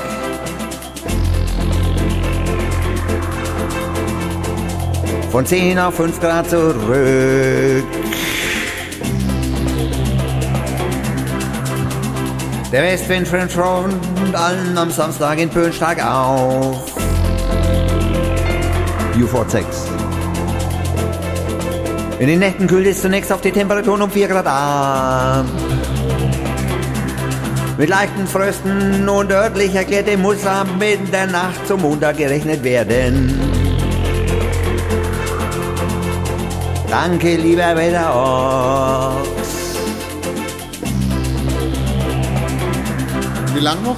von 5.31 5.47
10 5.47 5.79
auf 5.79 5.95
5 5.95 6.21
Grad 6.21 6.51
zurück. 6.51 7.85
Der 12.73 12.83
Westwind 12.83 13.29
fällt 13.29 13.53
schon 13.53 13.95
allen 14.33 14.77
am 14.77 14.91
Samstag 14.91 15.39
in 15.39 15.49
Böen 15.49 15.73
stark 15.73 16.05
auf. 16.05 16.85
Ufort 19.21 19.51
6. 19.51 19.67
In 22.19 22.27
den 22.27 22.39
Nächten 22.41 22.67
kühlt 22.67 22.87
es 22.87 23.01
zunächst 23.01 23.33
auf 23.33 23.41
die 23.41 23.53
Temperaturen 23.53 24.03
um 24.03 24.11
4 24.11 24.29
Grad 24.29 24.47
ab. 24.47 25.47
Mit 27.79 27.89
leichten 27.89 28.27
Frösten 28.27 29.09
und 29.09 29.31
örtlich 29.31 29.75
erklärte 29.75 30.17
muss 30.17 30.45
ab 30.45 30.67
in 30.81 31.11
der 31.11 31.27
Nacht 31.29 31.67
zum 31.67 31.81
Montag 31.81 32.19
gerechnet 32.19 32.63
werden. 32.63 33.60
Danke, 36.91 37.37
lieber 37.37 37.77
Wetterochs. 37.77 39.21
Wie 43.55 43.61
lang 43.61 43.81
noch? 43.85 43.97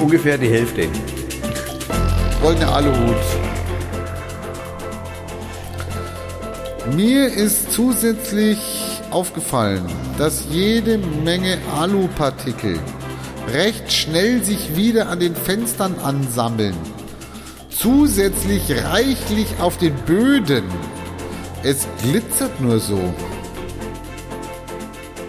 ungefähr 0.00 0.38
die 0.38 0.48
Hälfte. 0.48 0.88
Goldene 2.40 2.68
Aluhut. 2.68 3.16
Mir 6.94 7.32
ist 7.32 7.72
zusätzlich 7.72 8.58
aufgefallen, 9.10 9.86
dass 10.18 10.46
jede 10.50 10.98
Menge 10.98 11.58
Alupartikel 11.78 12.78
recht 13.52 13.92
schnell 13.92 14.42
sich 14.42 14.76
wieder 14.76 15.08
an 15.08 15.20
den 15.20 15.34
Fenstern 15.36 15.94
ansammeln. 16.02 16.74
Zusätzlich 17.76 18.62
reichlich 18.84 19.48
auf 19.58 19.76
den 19.78 19.94
Böden. 20.06 20.64
Es 21.62 21.86
glitzert 22.02 22.60
nur 22.60 22.78
so. 22.78 22.98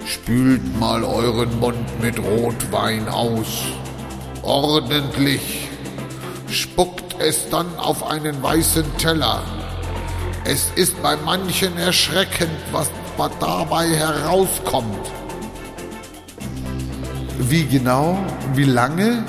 Spült 0.05 0.79
mal 0.79 1.03
euren 1.03 1.59
Mund 1.59 2.01
mit 2.01 2.19
Rotwein 2.19 3.07
aus. 3.07 3.63
Ordentlich. 4.41 5.69
Spuckt 6.47 7.15
es 7.19 7.49
dann 7.49 7.67
auf 7.77 8.05
einen 8.05 8.41
weißen 8.43 8.85
Teller. 8.97 9.41
Es 10.45 10.71
ist 10.75 11.01
bei 11.01 11.15
manchen 11.15 11.77
erschreckend, 11.77 12.51
was 12.71 12.89
dabei 13.39 13.87
herauskommt. 13.87 15.11
Wie 17.39 17.65
genau? 17.65 18.17
Wie 18.53 18.63
lange? 18.65 19.23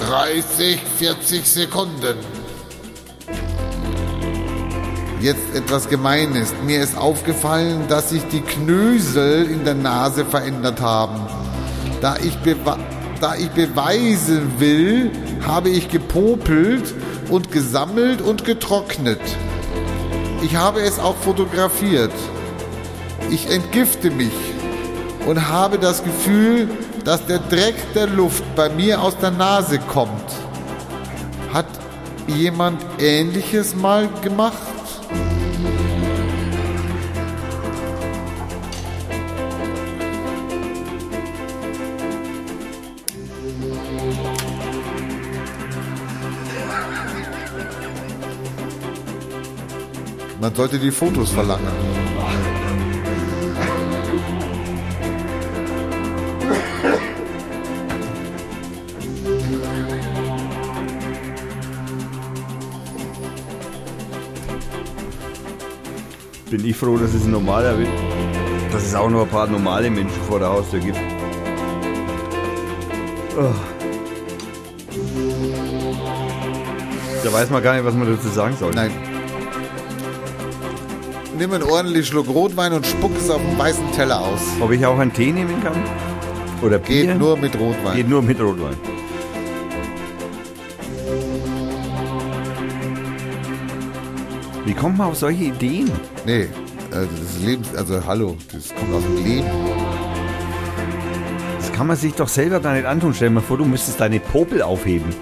30, 0.00 0.80
40 0.98 1.44
Sekunden. 1.44 2.16
Jetzt 5.20 5.54
etwas 5.54 5.88
Gemeines. 5.88 6.54
Mir 6.64 6.80
ist 6.80 6.96
aufgefallen, 6.96 7.84
dass 7.88 8.08
sich 8.08 8.22
die 8.32 8.40
Knösel 8.40 9.44
in 9.44 9.64
der 9.64 9.74
Nase 9.74 10.24
verändert 10.24 10.80
haben. 10.80 11.20
Da 12.00 12.16
ich, 12.16 12.38
da 13.20 13.34
ich 13.36 13.50
beweisen 13.50 14.52
will, 14.58 15.10
habe 15.46 15.68
ich 15.68 15.90
gepopelt 15.90 16.94
und 17.28 17.52
gesammelt 17.52 18.22
und 18.22 18.46
getrocknet. 18.46 19.20
Ich 20.42 20.56
habe 20.56 20.80
es 20.80 20.98
auch 20.98 21.16
fotografiert. 21.16 22.12
Ich 23.30 23.50
entgifte 23.50 24.10
mich 24.10 24.32
und 25.26 25.48
habe 25.48 25.78
das 25.78 26.02
Gefühl, 26.02 26.68
dass 27.04 27.24
der 27.26 27.38
Dreck 27.38 27.74
der 27.94 28.06
Luft 28.06 28.44
bei 28.54 28.68
mir 28.68 29.00
aus 29.00 29.16
der 29.18 29.30
Nase 29.30 29.78
kommt. 29.78 30.10
Hat 31.52 31.66
jemand 32.26 32.84
Ähnliches 32.98 33.74
mal 33.74 34.08
gemacht? 34.22 34.58
Man 50.40 50.54
sollte 50.54 50.78
die 50.78 50.90
Fotos 50.90 51.30
verlangen. 51.32 51.68
Bin 66.50 66.64
ich 66.64 66.76
froh, 66.76 66.96
dass 66.96 67.14
es 67.14 67.24
ein 67.24 67.30
normaler 67.30 67.78
wird. 67.78 67.88
Dass 68.72 68.84
es 68.84 68.94
auch 68.94 69.08
noch 69.08 69.22
ein 69.22 69.28
paar 69.28 69.46
normale 69.46 69.88
Menschen 69.88 70.20
vor 70.28 70.40
der 70.40 70.48
Haustür 70.48 70.80
gibt. 70.80 70.98
Oh. 73.38 73.54
Da 77.22 77.32
weiß 77.32 77.50
man 77.50 77.62
gar 77.62 77.74
nicht, 77.74 77.84
was 77.84 77.94
man 77.94 78.12
dazu 78.12 78.28
sagen 78.28 78.56
soll. 78.58 78.72
Nein. 78.74 78.90
nimm 81.38 81.52
einen 81.52 81.62
ordentlichen 81.62 82.04
Schluck 82.04 82.28
Rotwein 82.28 82.72
und 82.72 82.84
spuck 82.84 83.12
es 83.16 83.30
auf 83.30 83.40
den 83.40 83.56
weißen 83.56 83.92
Teller 83.92 84.20
aus. 84.20 84.40
Ob 84.60 84.72
ich 84.72 84.84
auch 84.84 84.98
einen 84.98 85.12
Tee 85.12 85.30
nehmen 85.30 85.62
kann? 85.62 85.80
Oder 86.62 86.78
Bier? 86.78 87.06
Geht 87.06 87.18
nur 87.18 87.36
mit 87.36 87.54
Rotwein. 87.58 87.96
Geht 87.96 88.08
nur 88.08 88.22
mit 88.22 88.40
Rotwein. 88.40 88.76
Wie 94.70 94.74
kommt 94.76 94.98
man 94.98 95.08
auf 95.08 95.16
solche 95.16 95.46
Ideen? 95.46 95.90
Nee, 96.24 96.46
also 96.92 97.08
das 97.10 97.30
ist 97.34 97.44
Lebens, 97.44 97.74
also 97.74 98.06
hallo, 98.06 98.36
das 98.52 98.72
kommt 98.72 98.94
aus 98.94 99.02
dem 99.02 99.24
Leben. 99.24 99.48
Das 101.58 101.72
kann 101.72 101.88
man 101.88 101.96
sich 101.96 102.14
doch 102.14 102.28
selber 102.28 102.60
gar 102.60 102.74
nicht 102.74 102.86
antun. 102.86 103.12
Stell 103.12 103.30
dir 103.30 103.34
mal 103.34 103.40
vor, 103.40 103.58
du 103.58 103.64
müsstest 103.64 103.98
deine 103.98 104.20
Popel 104.20 104.62
aufheben. 104.62 105.12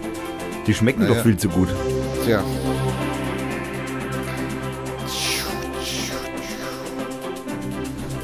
Die 0.66 0.74
schmecken 0.74 1.00
Ja, 1.04 1.08
doch 1.08 1.16
ja. 1.16 1.22
viel 1.22 1.38
zu 1.38 1.48
gut. 1.48 1.68
Tja. 2.26 2.42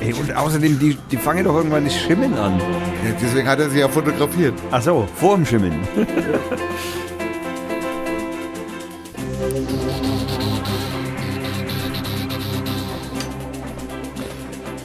Ey, 0.00 0.12
und 0.12 0.36
außerdem, 0.36 0.78
die, 0.78 0.98
die 1.10 1.16
fangen 1.16 1.44
doch 1.44 1.56
irgendwann 1.56 1.84
das 1.86 1.96
Schimmeln 1.96 2.34
an. 2.34 2.58
Ja, 2.58 3.12
deswegen 3.18 3.48
hat 3.48 3.60
er 3.60 3.70
sie 3.70 3.78
ja 3.78 3.88
fotografiert. 3.88 4.52
Ach 4.70 4.82
so, 4.82 5.08
vor 5.16 5.36
dem 5.36 5.46
Schimmeln. 5.46 5.78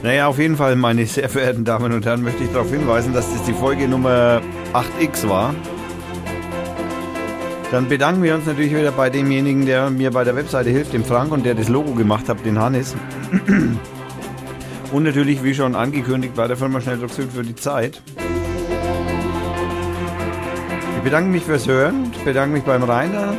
Naja, 0.02 0.28
auf 0.28 0.38
jeden 0.38 0.56
Fall, 0.56 0.76
meine 0.76 1.04
sehr 1.04 1.28
verehrten 1.28 1.64
Damen 1.64 1.92
und 1.92 2.06
Herren, 2.06 2.22
möchte 2.22 2.42
ich 2.42 2.50
darauf 2.50 2.70
hinweisen, 2.70 3.12
dass 3.12 3.30
das 3.32 3.42
die 3.44 3.52
Folge 3.52 3.86
Nummer 3.86 4.40
8x 4.72 5.28
war. 5.28 5.54
Dann 7.70 7.86
bedanken 7.86 8.22
wir 8.22 8.34
uns 8.34 8.46
natürlich 8.46 8.74
wieder 8.74 8.92
bei 8.92 9.10
demjenigen, 9.10 9.66
der 9.66 9.90
mir 9.90 10.10
bei 10.10 10.24
der 10.24 10.34
Webseite 10.36 10.70
hilft, 10.70 10.94
dem 10.94 11.04
Frank, 11.04 11.32
und 11.32 11.44
der 11.44 11.54
das 11.54 11.68
Logo 11.68 11.92
gemacht 11.92 12.30
hat, 12.30 12.44
den 12.46 12.58
Hannes. 12.58 12.96
Und 14.90 15.02
natürlich, 15.04 15.44
wie 15.44 15.54
schon 15.54 15.76
angekündigt, 15.76 16.34
bei 16.34 16.48
der 16.48 16.56
Firma 16.56 16.80
Schnelldruck 16.80 17.10
Süd 17.10 17.30
für 17.30 17.42
die 17.42 17.54
Zeit. 17.54 18.02
Ich 20.96 21.04
bedanke 21.04 21.30
mich 21.30 21.44
fürs 21.44 21.68
Hören. 21.68 22.10
Ich 22.16 22.24
bedanke 22.24 22.54
mich 22.54 22.64
beim 22.64 22.82
Rainer. 22.82 23.34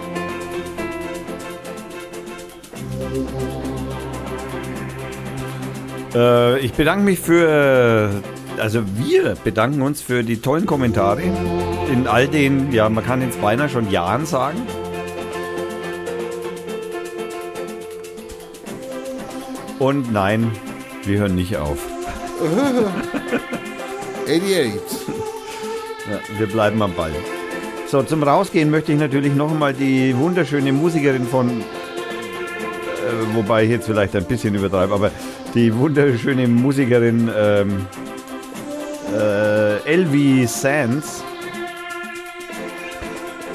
Äh, 6.13 6.59
ich 6.59 6.73
bedanke 6.73 7.03
mich 7.03 7.19
für, 7.19 8.09
also 8.57 8.81
wir 8.95 9.35
bedanken 9.43 9.81
uns 9.81 10.01
für 10.01 10.23
die 10.23 10.41
tollen 10.41 10.65
Kommentare 10.65 11.21
in 11.91 12.07
all 12.07 12.27
den, 12.27 12.71
ja, 12.71 12.89
man 12.89 13.05
kann 13.05 13.21
jetzt 13.21 13.41
beinahe 13.41 13.69
schon 13.69 13.89
Jahren 13.89 14.25
sagen. 14.25 14.61
Und 19.79 20.11
nein, 20.11 20.51
wir 21.05 21.19
hören 21.19 21.35
nicht 21.35 21.57
auf. 21.57 21.79
88. 24.27 24.81
Ja, 26.09 26.19
wir 26.39 26.47
bleiben 26.47 26.81
am 26.81 26.93
Ball. 26.93 27.11
So, 27.87 28.03
zum 28.03 28.23
Rausgehen 28.23 28.69
möchte 28.71 28.93
ich 28.93 28.99
natürlich 28.99 29.35
noch 29.35 29.51
einmal 29.51 29.73
die 29.73 30.15
wunderschöne 30.15 30.71
Musikerin 30.71 31.25
von, 31.25 31.49
äh, 31.49 31.63
wobei 33.33 33.65
ich 33.65 33.71
jetzt 33.71 33.87
vielleicht 33.87 34.15
ein 34.15 34.25
bisschen 34.25 34.55
übertreibe, 34.55 34.93
aber 34.93 35.11
die 35.53 35.75
wunderschöne 35.75 36.47
Musikerin 36.47 37.29
ähm, 37.35 37.85
äh, 39.13 39.83
Elvi 39.83 40.47
Sands, 40.47 41.23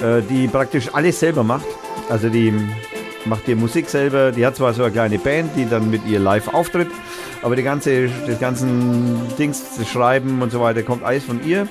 äh, 0.03 0.23
die 0.23 0.49
praktisch 0.49 0.89
alles 0.93 1.21
selber 1.21 1.43
macht. 1.43 1.67
Also 2.09 2.29
die 2.29 2.53
macht 3.25 3.47
die 3.47 3.55
Musik 3.55 3.89
selber. 3.89 4.33
Die 4.33 4.45
hat 4.45 4.57
zwar 4.57 4.73
so 4.75 4.83
eine 4.83 4.93
kleine 4.93 5.19
Band, 5.19 5.51
die 5.57 5.69
dann 5.69 5.91
mit 5.91 6.07
ihr 6.07 6.19
live 6.19 6.49
auftritt, 6.49 6.89
aber 7.43 7.57
die 7.57 7.63
ganze, 7.63 8.09
das 8.27 8.39
ganzen 8.39 9.21
Dings, 9.39 9.77
das 9.77 9.89
Schreiben 9.89 10.43
und 10.43 10.53
so 10.53 10.61
weiter 10.61 10.83
kommt 10.83 11.03
alles 11.03 11.25
von 11.25 11.45
ihr. 11.45 11.69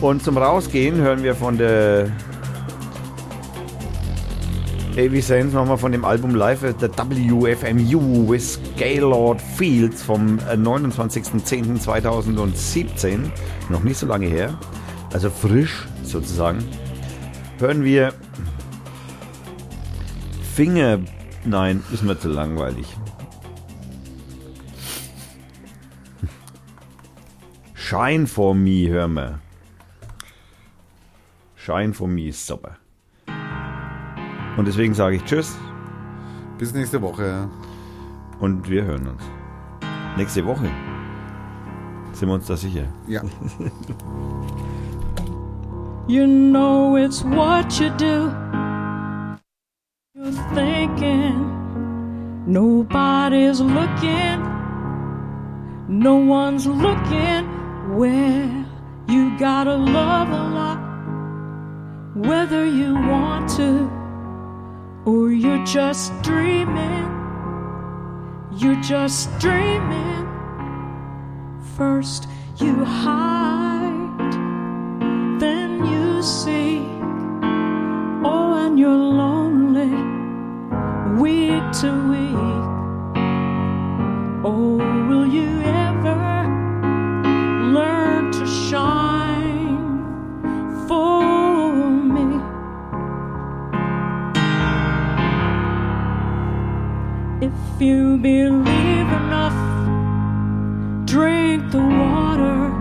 Und 0.00 0.22
zum 0.22 0.38
Rausgehen 0.38 0.96
hören 0.96 1.22
wir 1.22 1.34
von 1.34 1.58
der 1.58 2.08
A.V. 4.98 5.20
Sands 5.20 5.54
nochmal 5.54 5.78
von 5.78 5.92
dem 5.92 6.04
Album 6.04 6.34
Live 6.34 6.64
at 6.64 6.80
the 6.80 6.88
WFMU 6.88 8.28
with 8.28 8.58
Gaylord 8.76 9.40
Fields 9.40 10.02
vom 10.02 10.40
äh, 10.40 10.54
29.10.2017. 10.54 13.30
Noch 13.68 13.84
nicht 13.84 13.96
so 13.96 14.06
lange 14.06 14.26
her. 14.26 14.58
Also 15.12 15.30
frisch 15.30 15.86
sozusagen. 16.02 16.64
Hören 17.60 17.84
wir 17.84 18.12
Finger. 20.56 20.98
Nein, 21.44 21.84
ist 21.92 22.02
mir 22.02 22.18
zu 22.18 22.28
langweilig. 22.28 22.88
Shine 27.74 28.26
for 28.26 28.52
me, 28.52 28.88
hör 28.88 29.06
mal. 29.06 29.38
Shine 31.54 31.94
for 31.94 32.08
me 32.08 32.30
ist 32.30 32.44
super. 32.44 32.78
Und 34.58 34.66
deswegen 34.66 34.92
sage 34.92 35.16
ich 35.16 35.24
Tschüss 35.24 35.56
Bis 36.58 36.74
nächste 36.74 37.00
Woche. 37.00 37.48
und 38.40 38.68
wir 38.68 38.84
hören 38.84 39.06
uns. 39.06 39.22
Nächste 40.16 40.44
Woche. 40.44 40.68
Sind 42.12 42.28
wir 42.28 42.34
uns 42.34 42.46
da 42.46 42.56
sicher? 42.56 42.84
Ja. 43.06 43.22
You 46.10 46.26
know 46.26 46.96
it's 46.96 47.22
what 47.22 47.78
you 47.78 47.90
do. 47.98 48.32
You're 50.16 50.32
thinking 50.54 51.36
nobody's 52.46 53.60
looking. 53.60 54.40
No 55.86 56.16
one's 56.16 56.66
looking 56.66 57.44
where 57.94 58.48
you 59.06 59.36
gotta 59.38 59.76
love 59.76 60.30
a 60.30 60.48
lot. 60.48 60.78
Whether 62.14 62.64
you 62.64 62.94
want 62.94 63.50
to 63.58 63.97
or 65.04 65.32
you're 65.32 65.64
just 65.64 66.12
dreaming. 66.22 67.06
You're 68.52 68.80
just 68.80 69.38
dreaming. 69.38 70.26
First 71.76 72.28
you 72.56 72.84
hide 72.84 73.88
then 75.40 75.86
you 75.86 76.22
seek. 76.22 76.82
Oh, 78.24 78.54
and 78.54 78.78
you're 78.78 78.90
lonely, 78.90 79.94
week 81.20 81.62
to 81.80 81.90
week. 82.10 82.64
Oh, 84.44 84.76
will 85.08 85.26
you 85.26 85.48
If 97.78 97.82
you 97.86 98.18
believe 98.18 99.08
enough, 99.22 99.54
drink 101.06 101.70
the 101.70 101.78
water. 101.78 102.72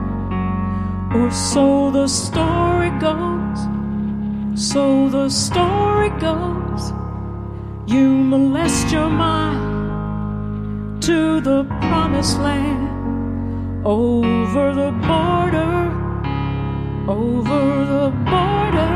Or 1.16 1.30
so 1.30 1.92
the 1.92 2.08
story 2.08 2.90
goes, 3.00 3.60
so 4.56 5.08
the 5.08 5.30
story 5.30 6.10
goes. 6.20 6.94
You 7.86 8.10
molest 8.10 8.92
your 8.92 9.08
mind 9.08 11.04
to 11.04 11.42
the 11.42 11.66
promised 11.66 12.40
land, 12.40 13.86
over 13.86 14.74
the 14.74 14.92
border, 15.06 15.92
over 17.08 17.86
the 17.86 18.10
border. 18.32 18.96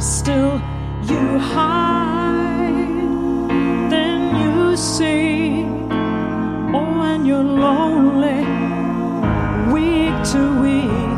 Still 0.00 0.60
you 1.04 1.38
hide, 1.38 2.49
see. 4.80 5.62
Oh, 6.72 7.02
and 7.02 7.26
you're 7.26 7.44
lonely 7.44 8.40
week 9.72 10.14
to 10.32 10.60
week. 10.62 11.09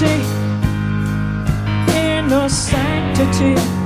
Sanity 0.00 0.24
in 1.94 2.28
the 2.28 2.48
sanctity 2.48 3.79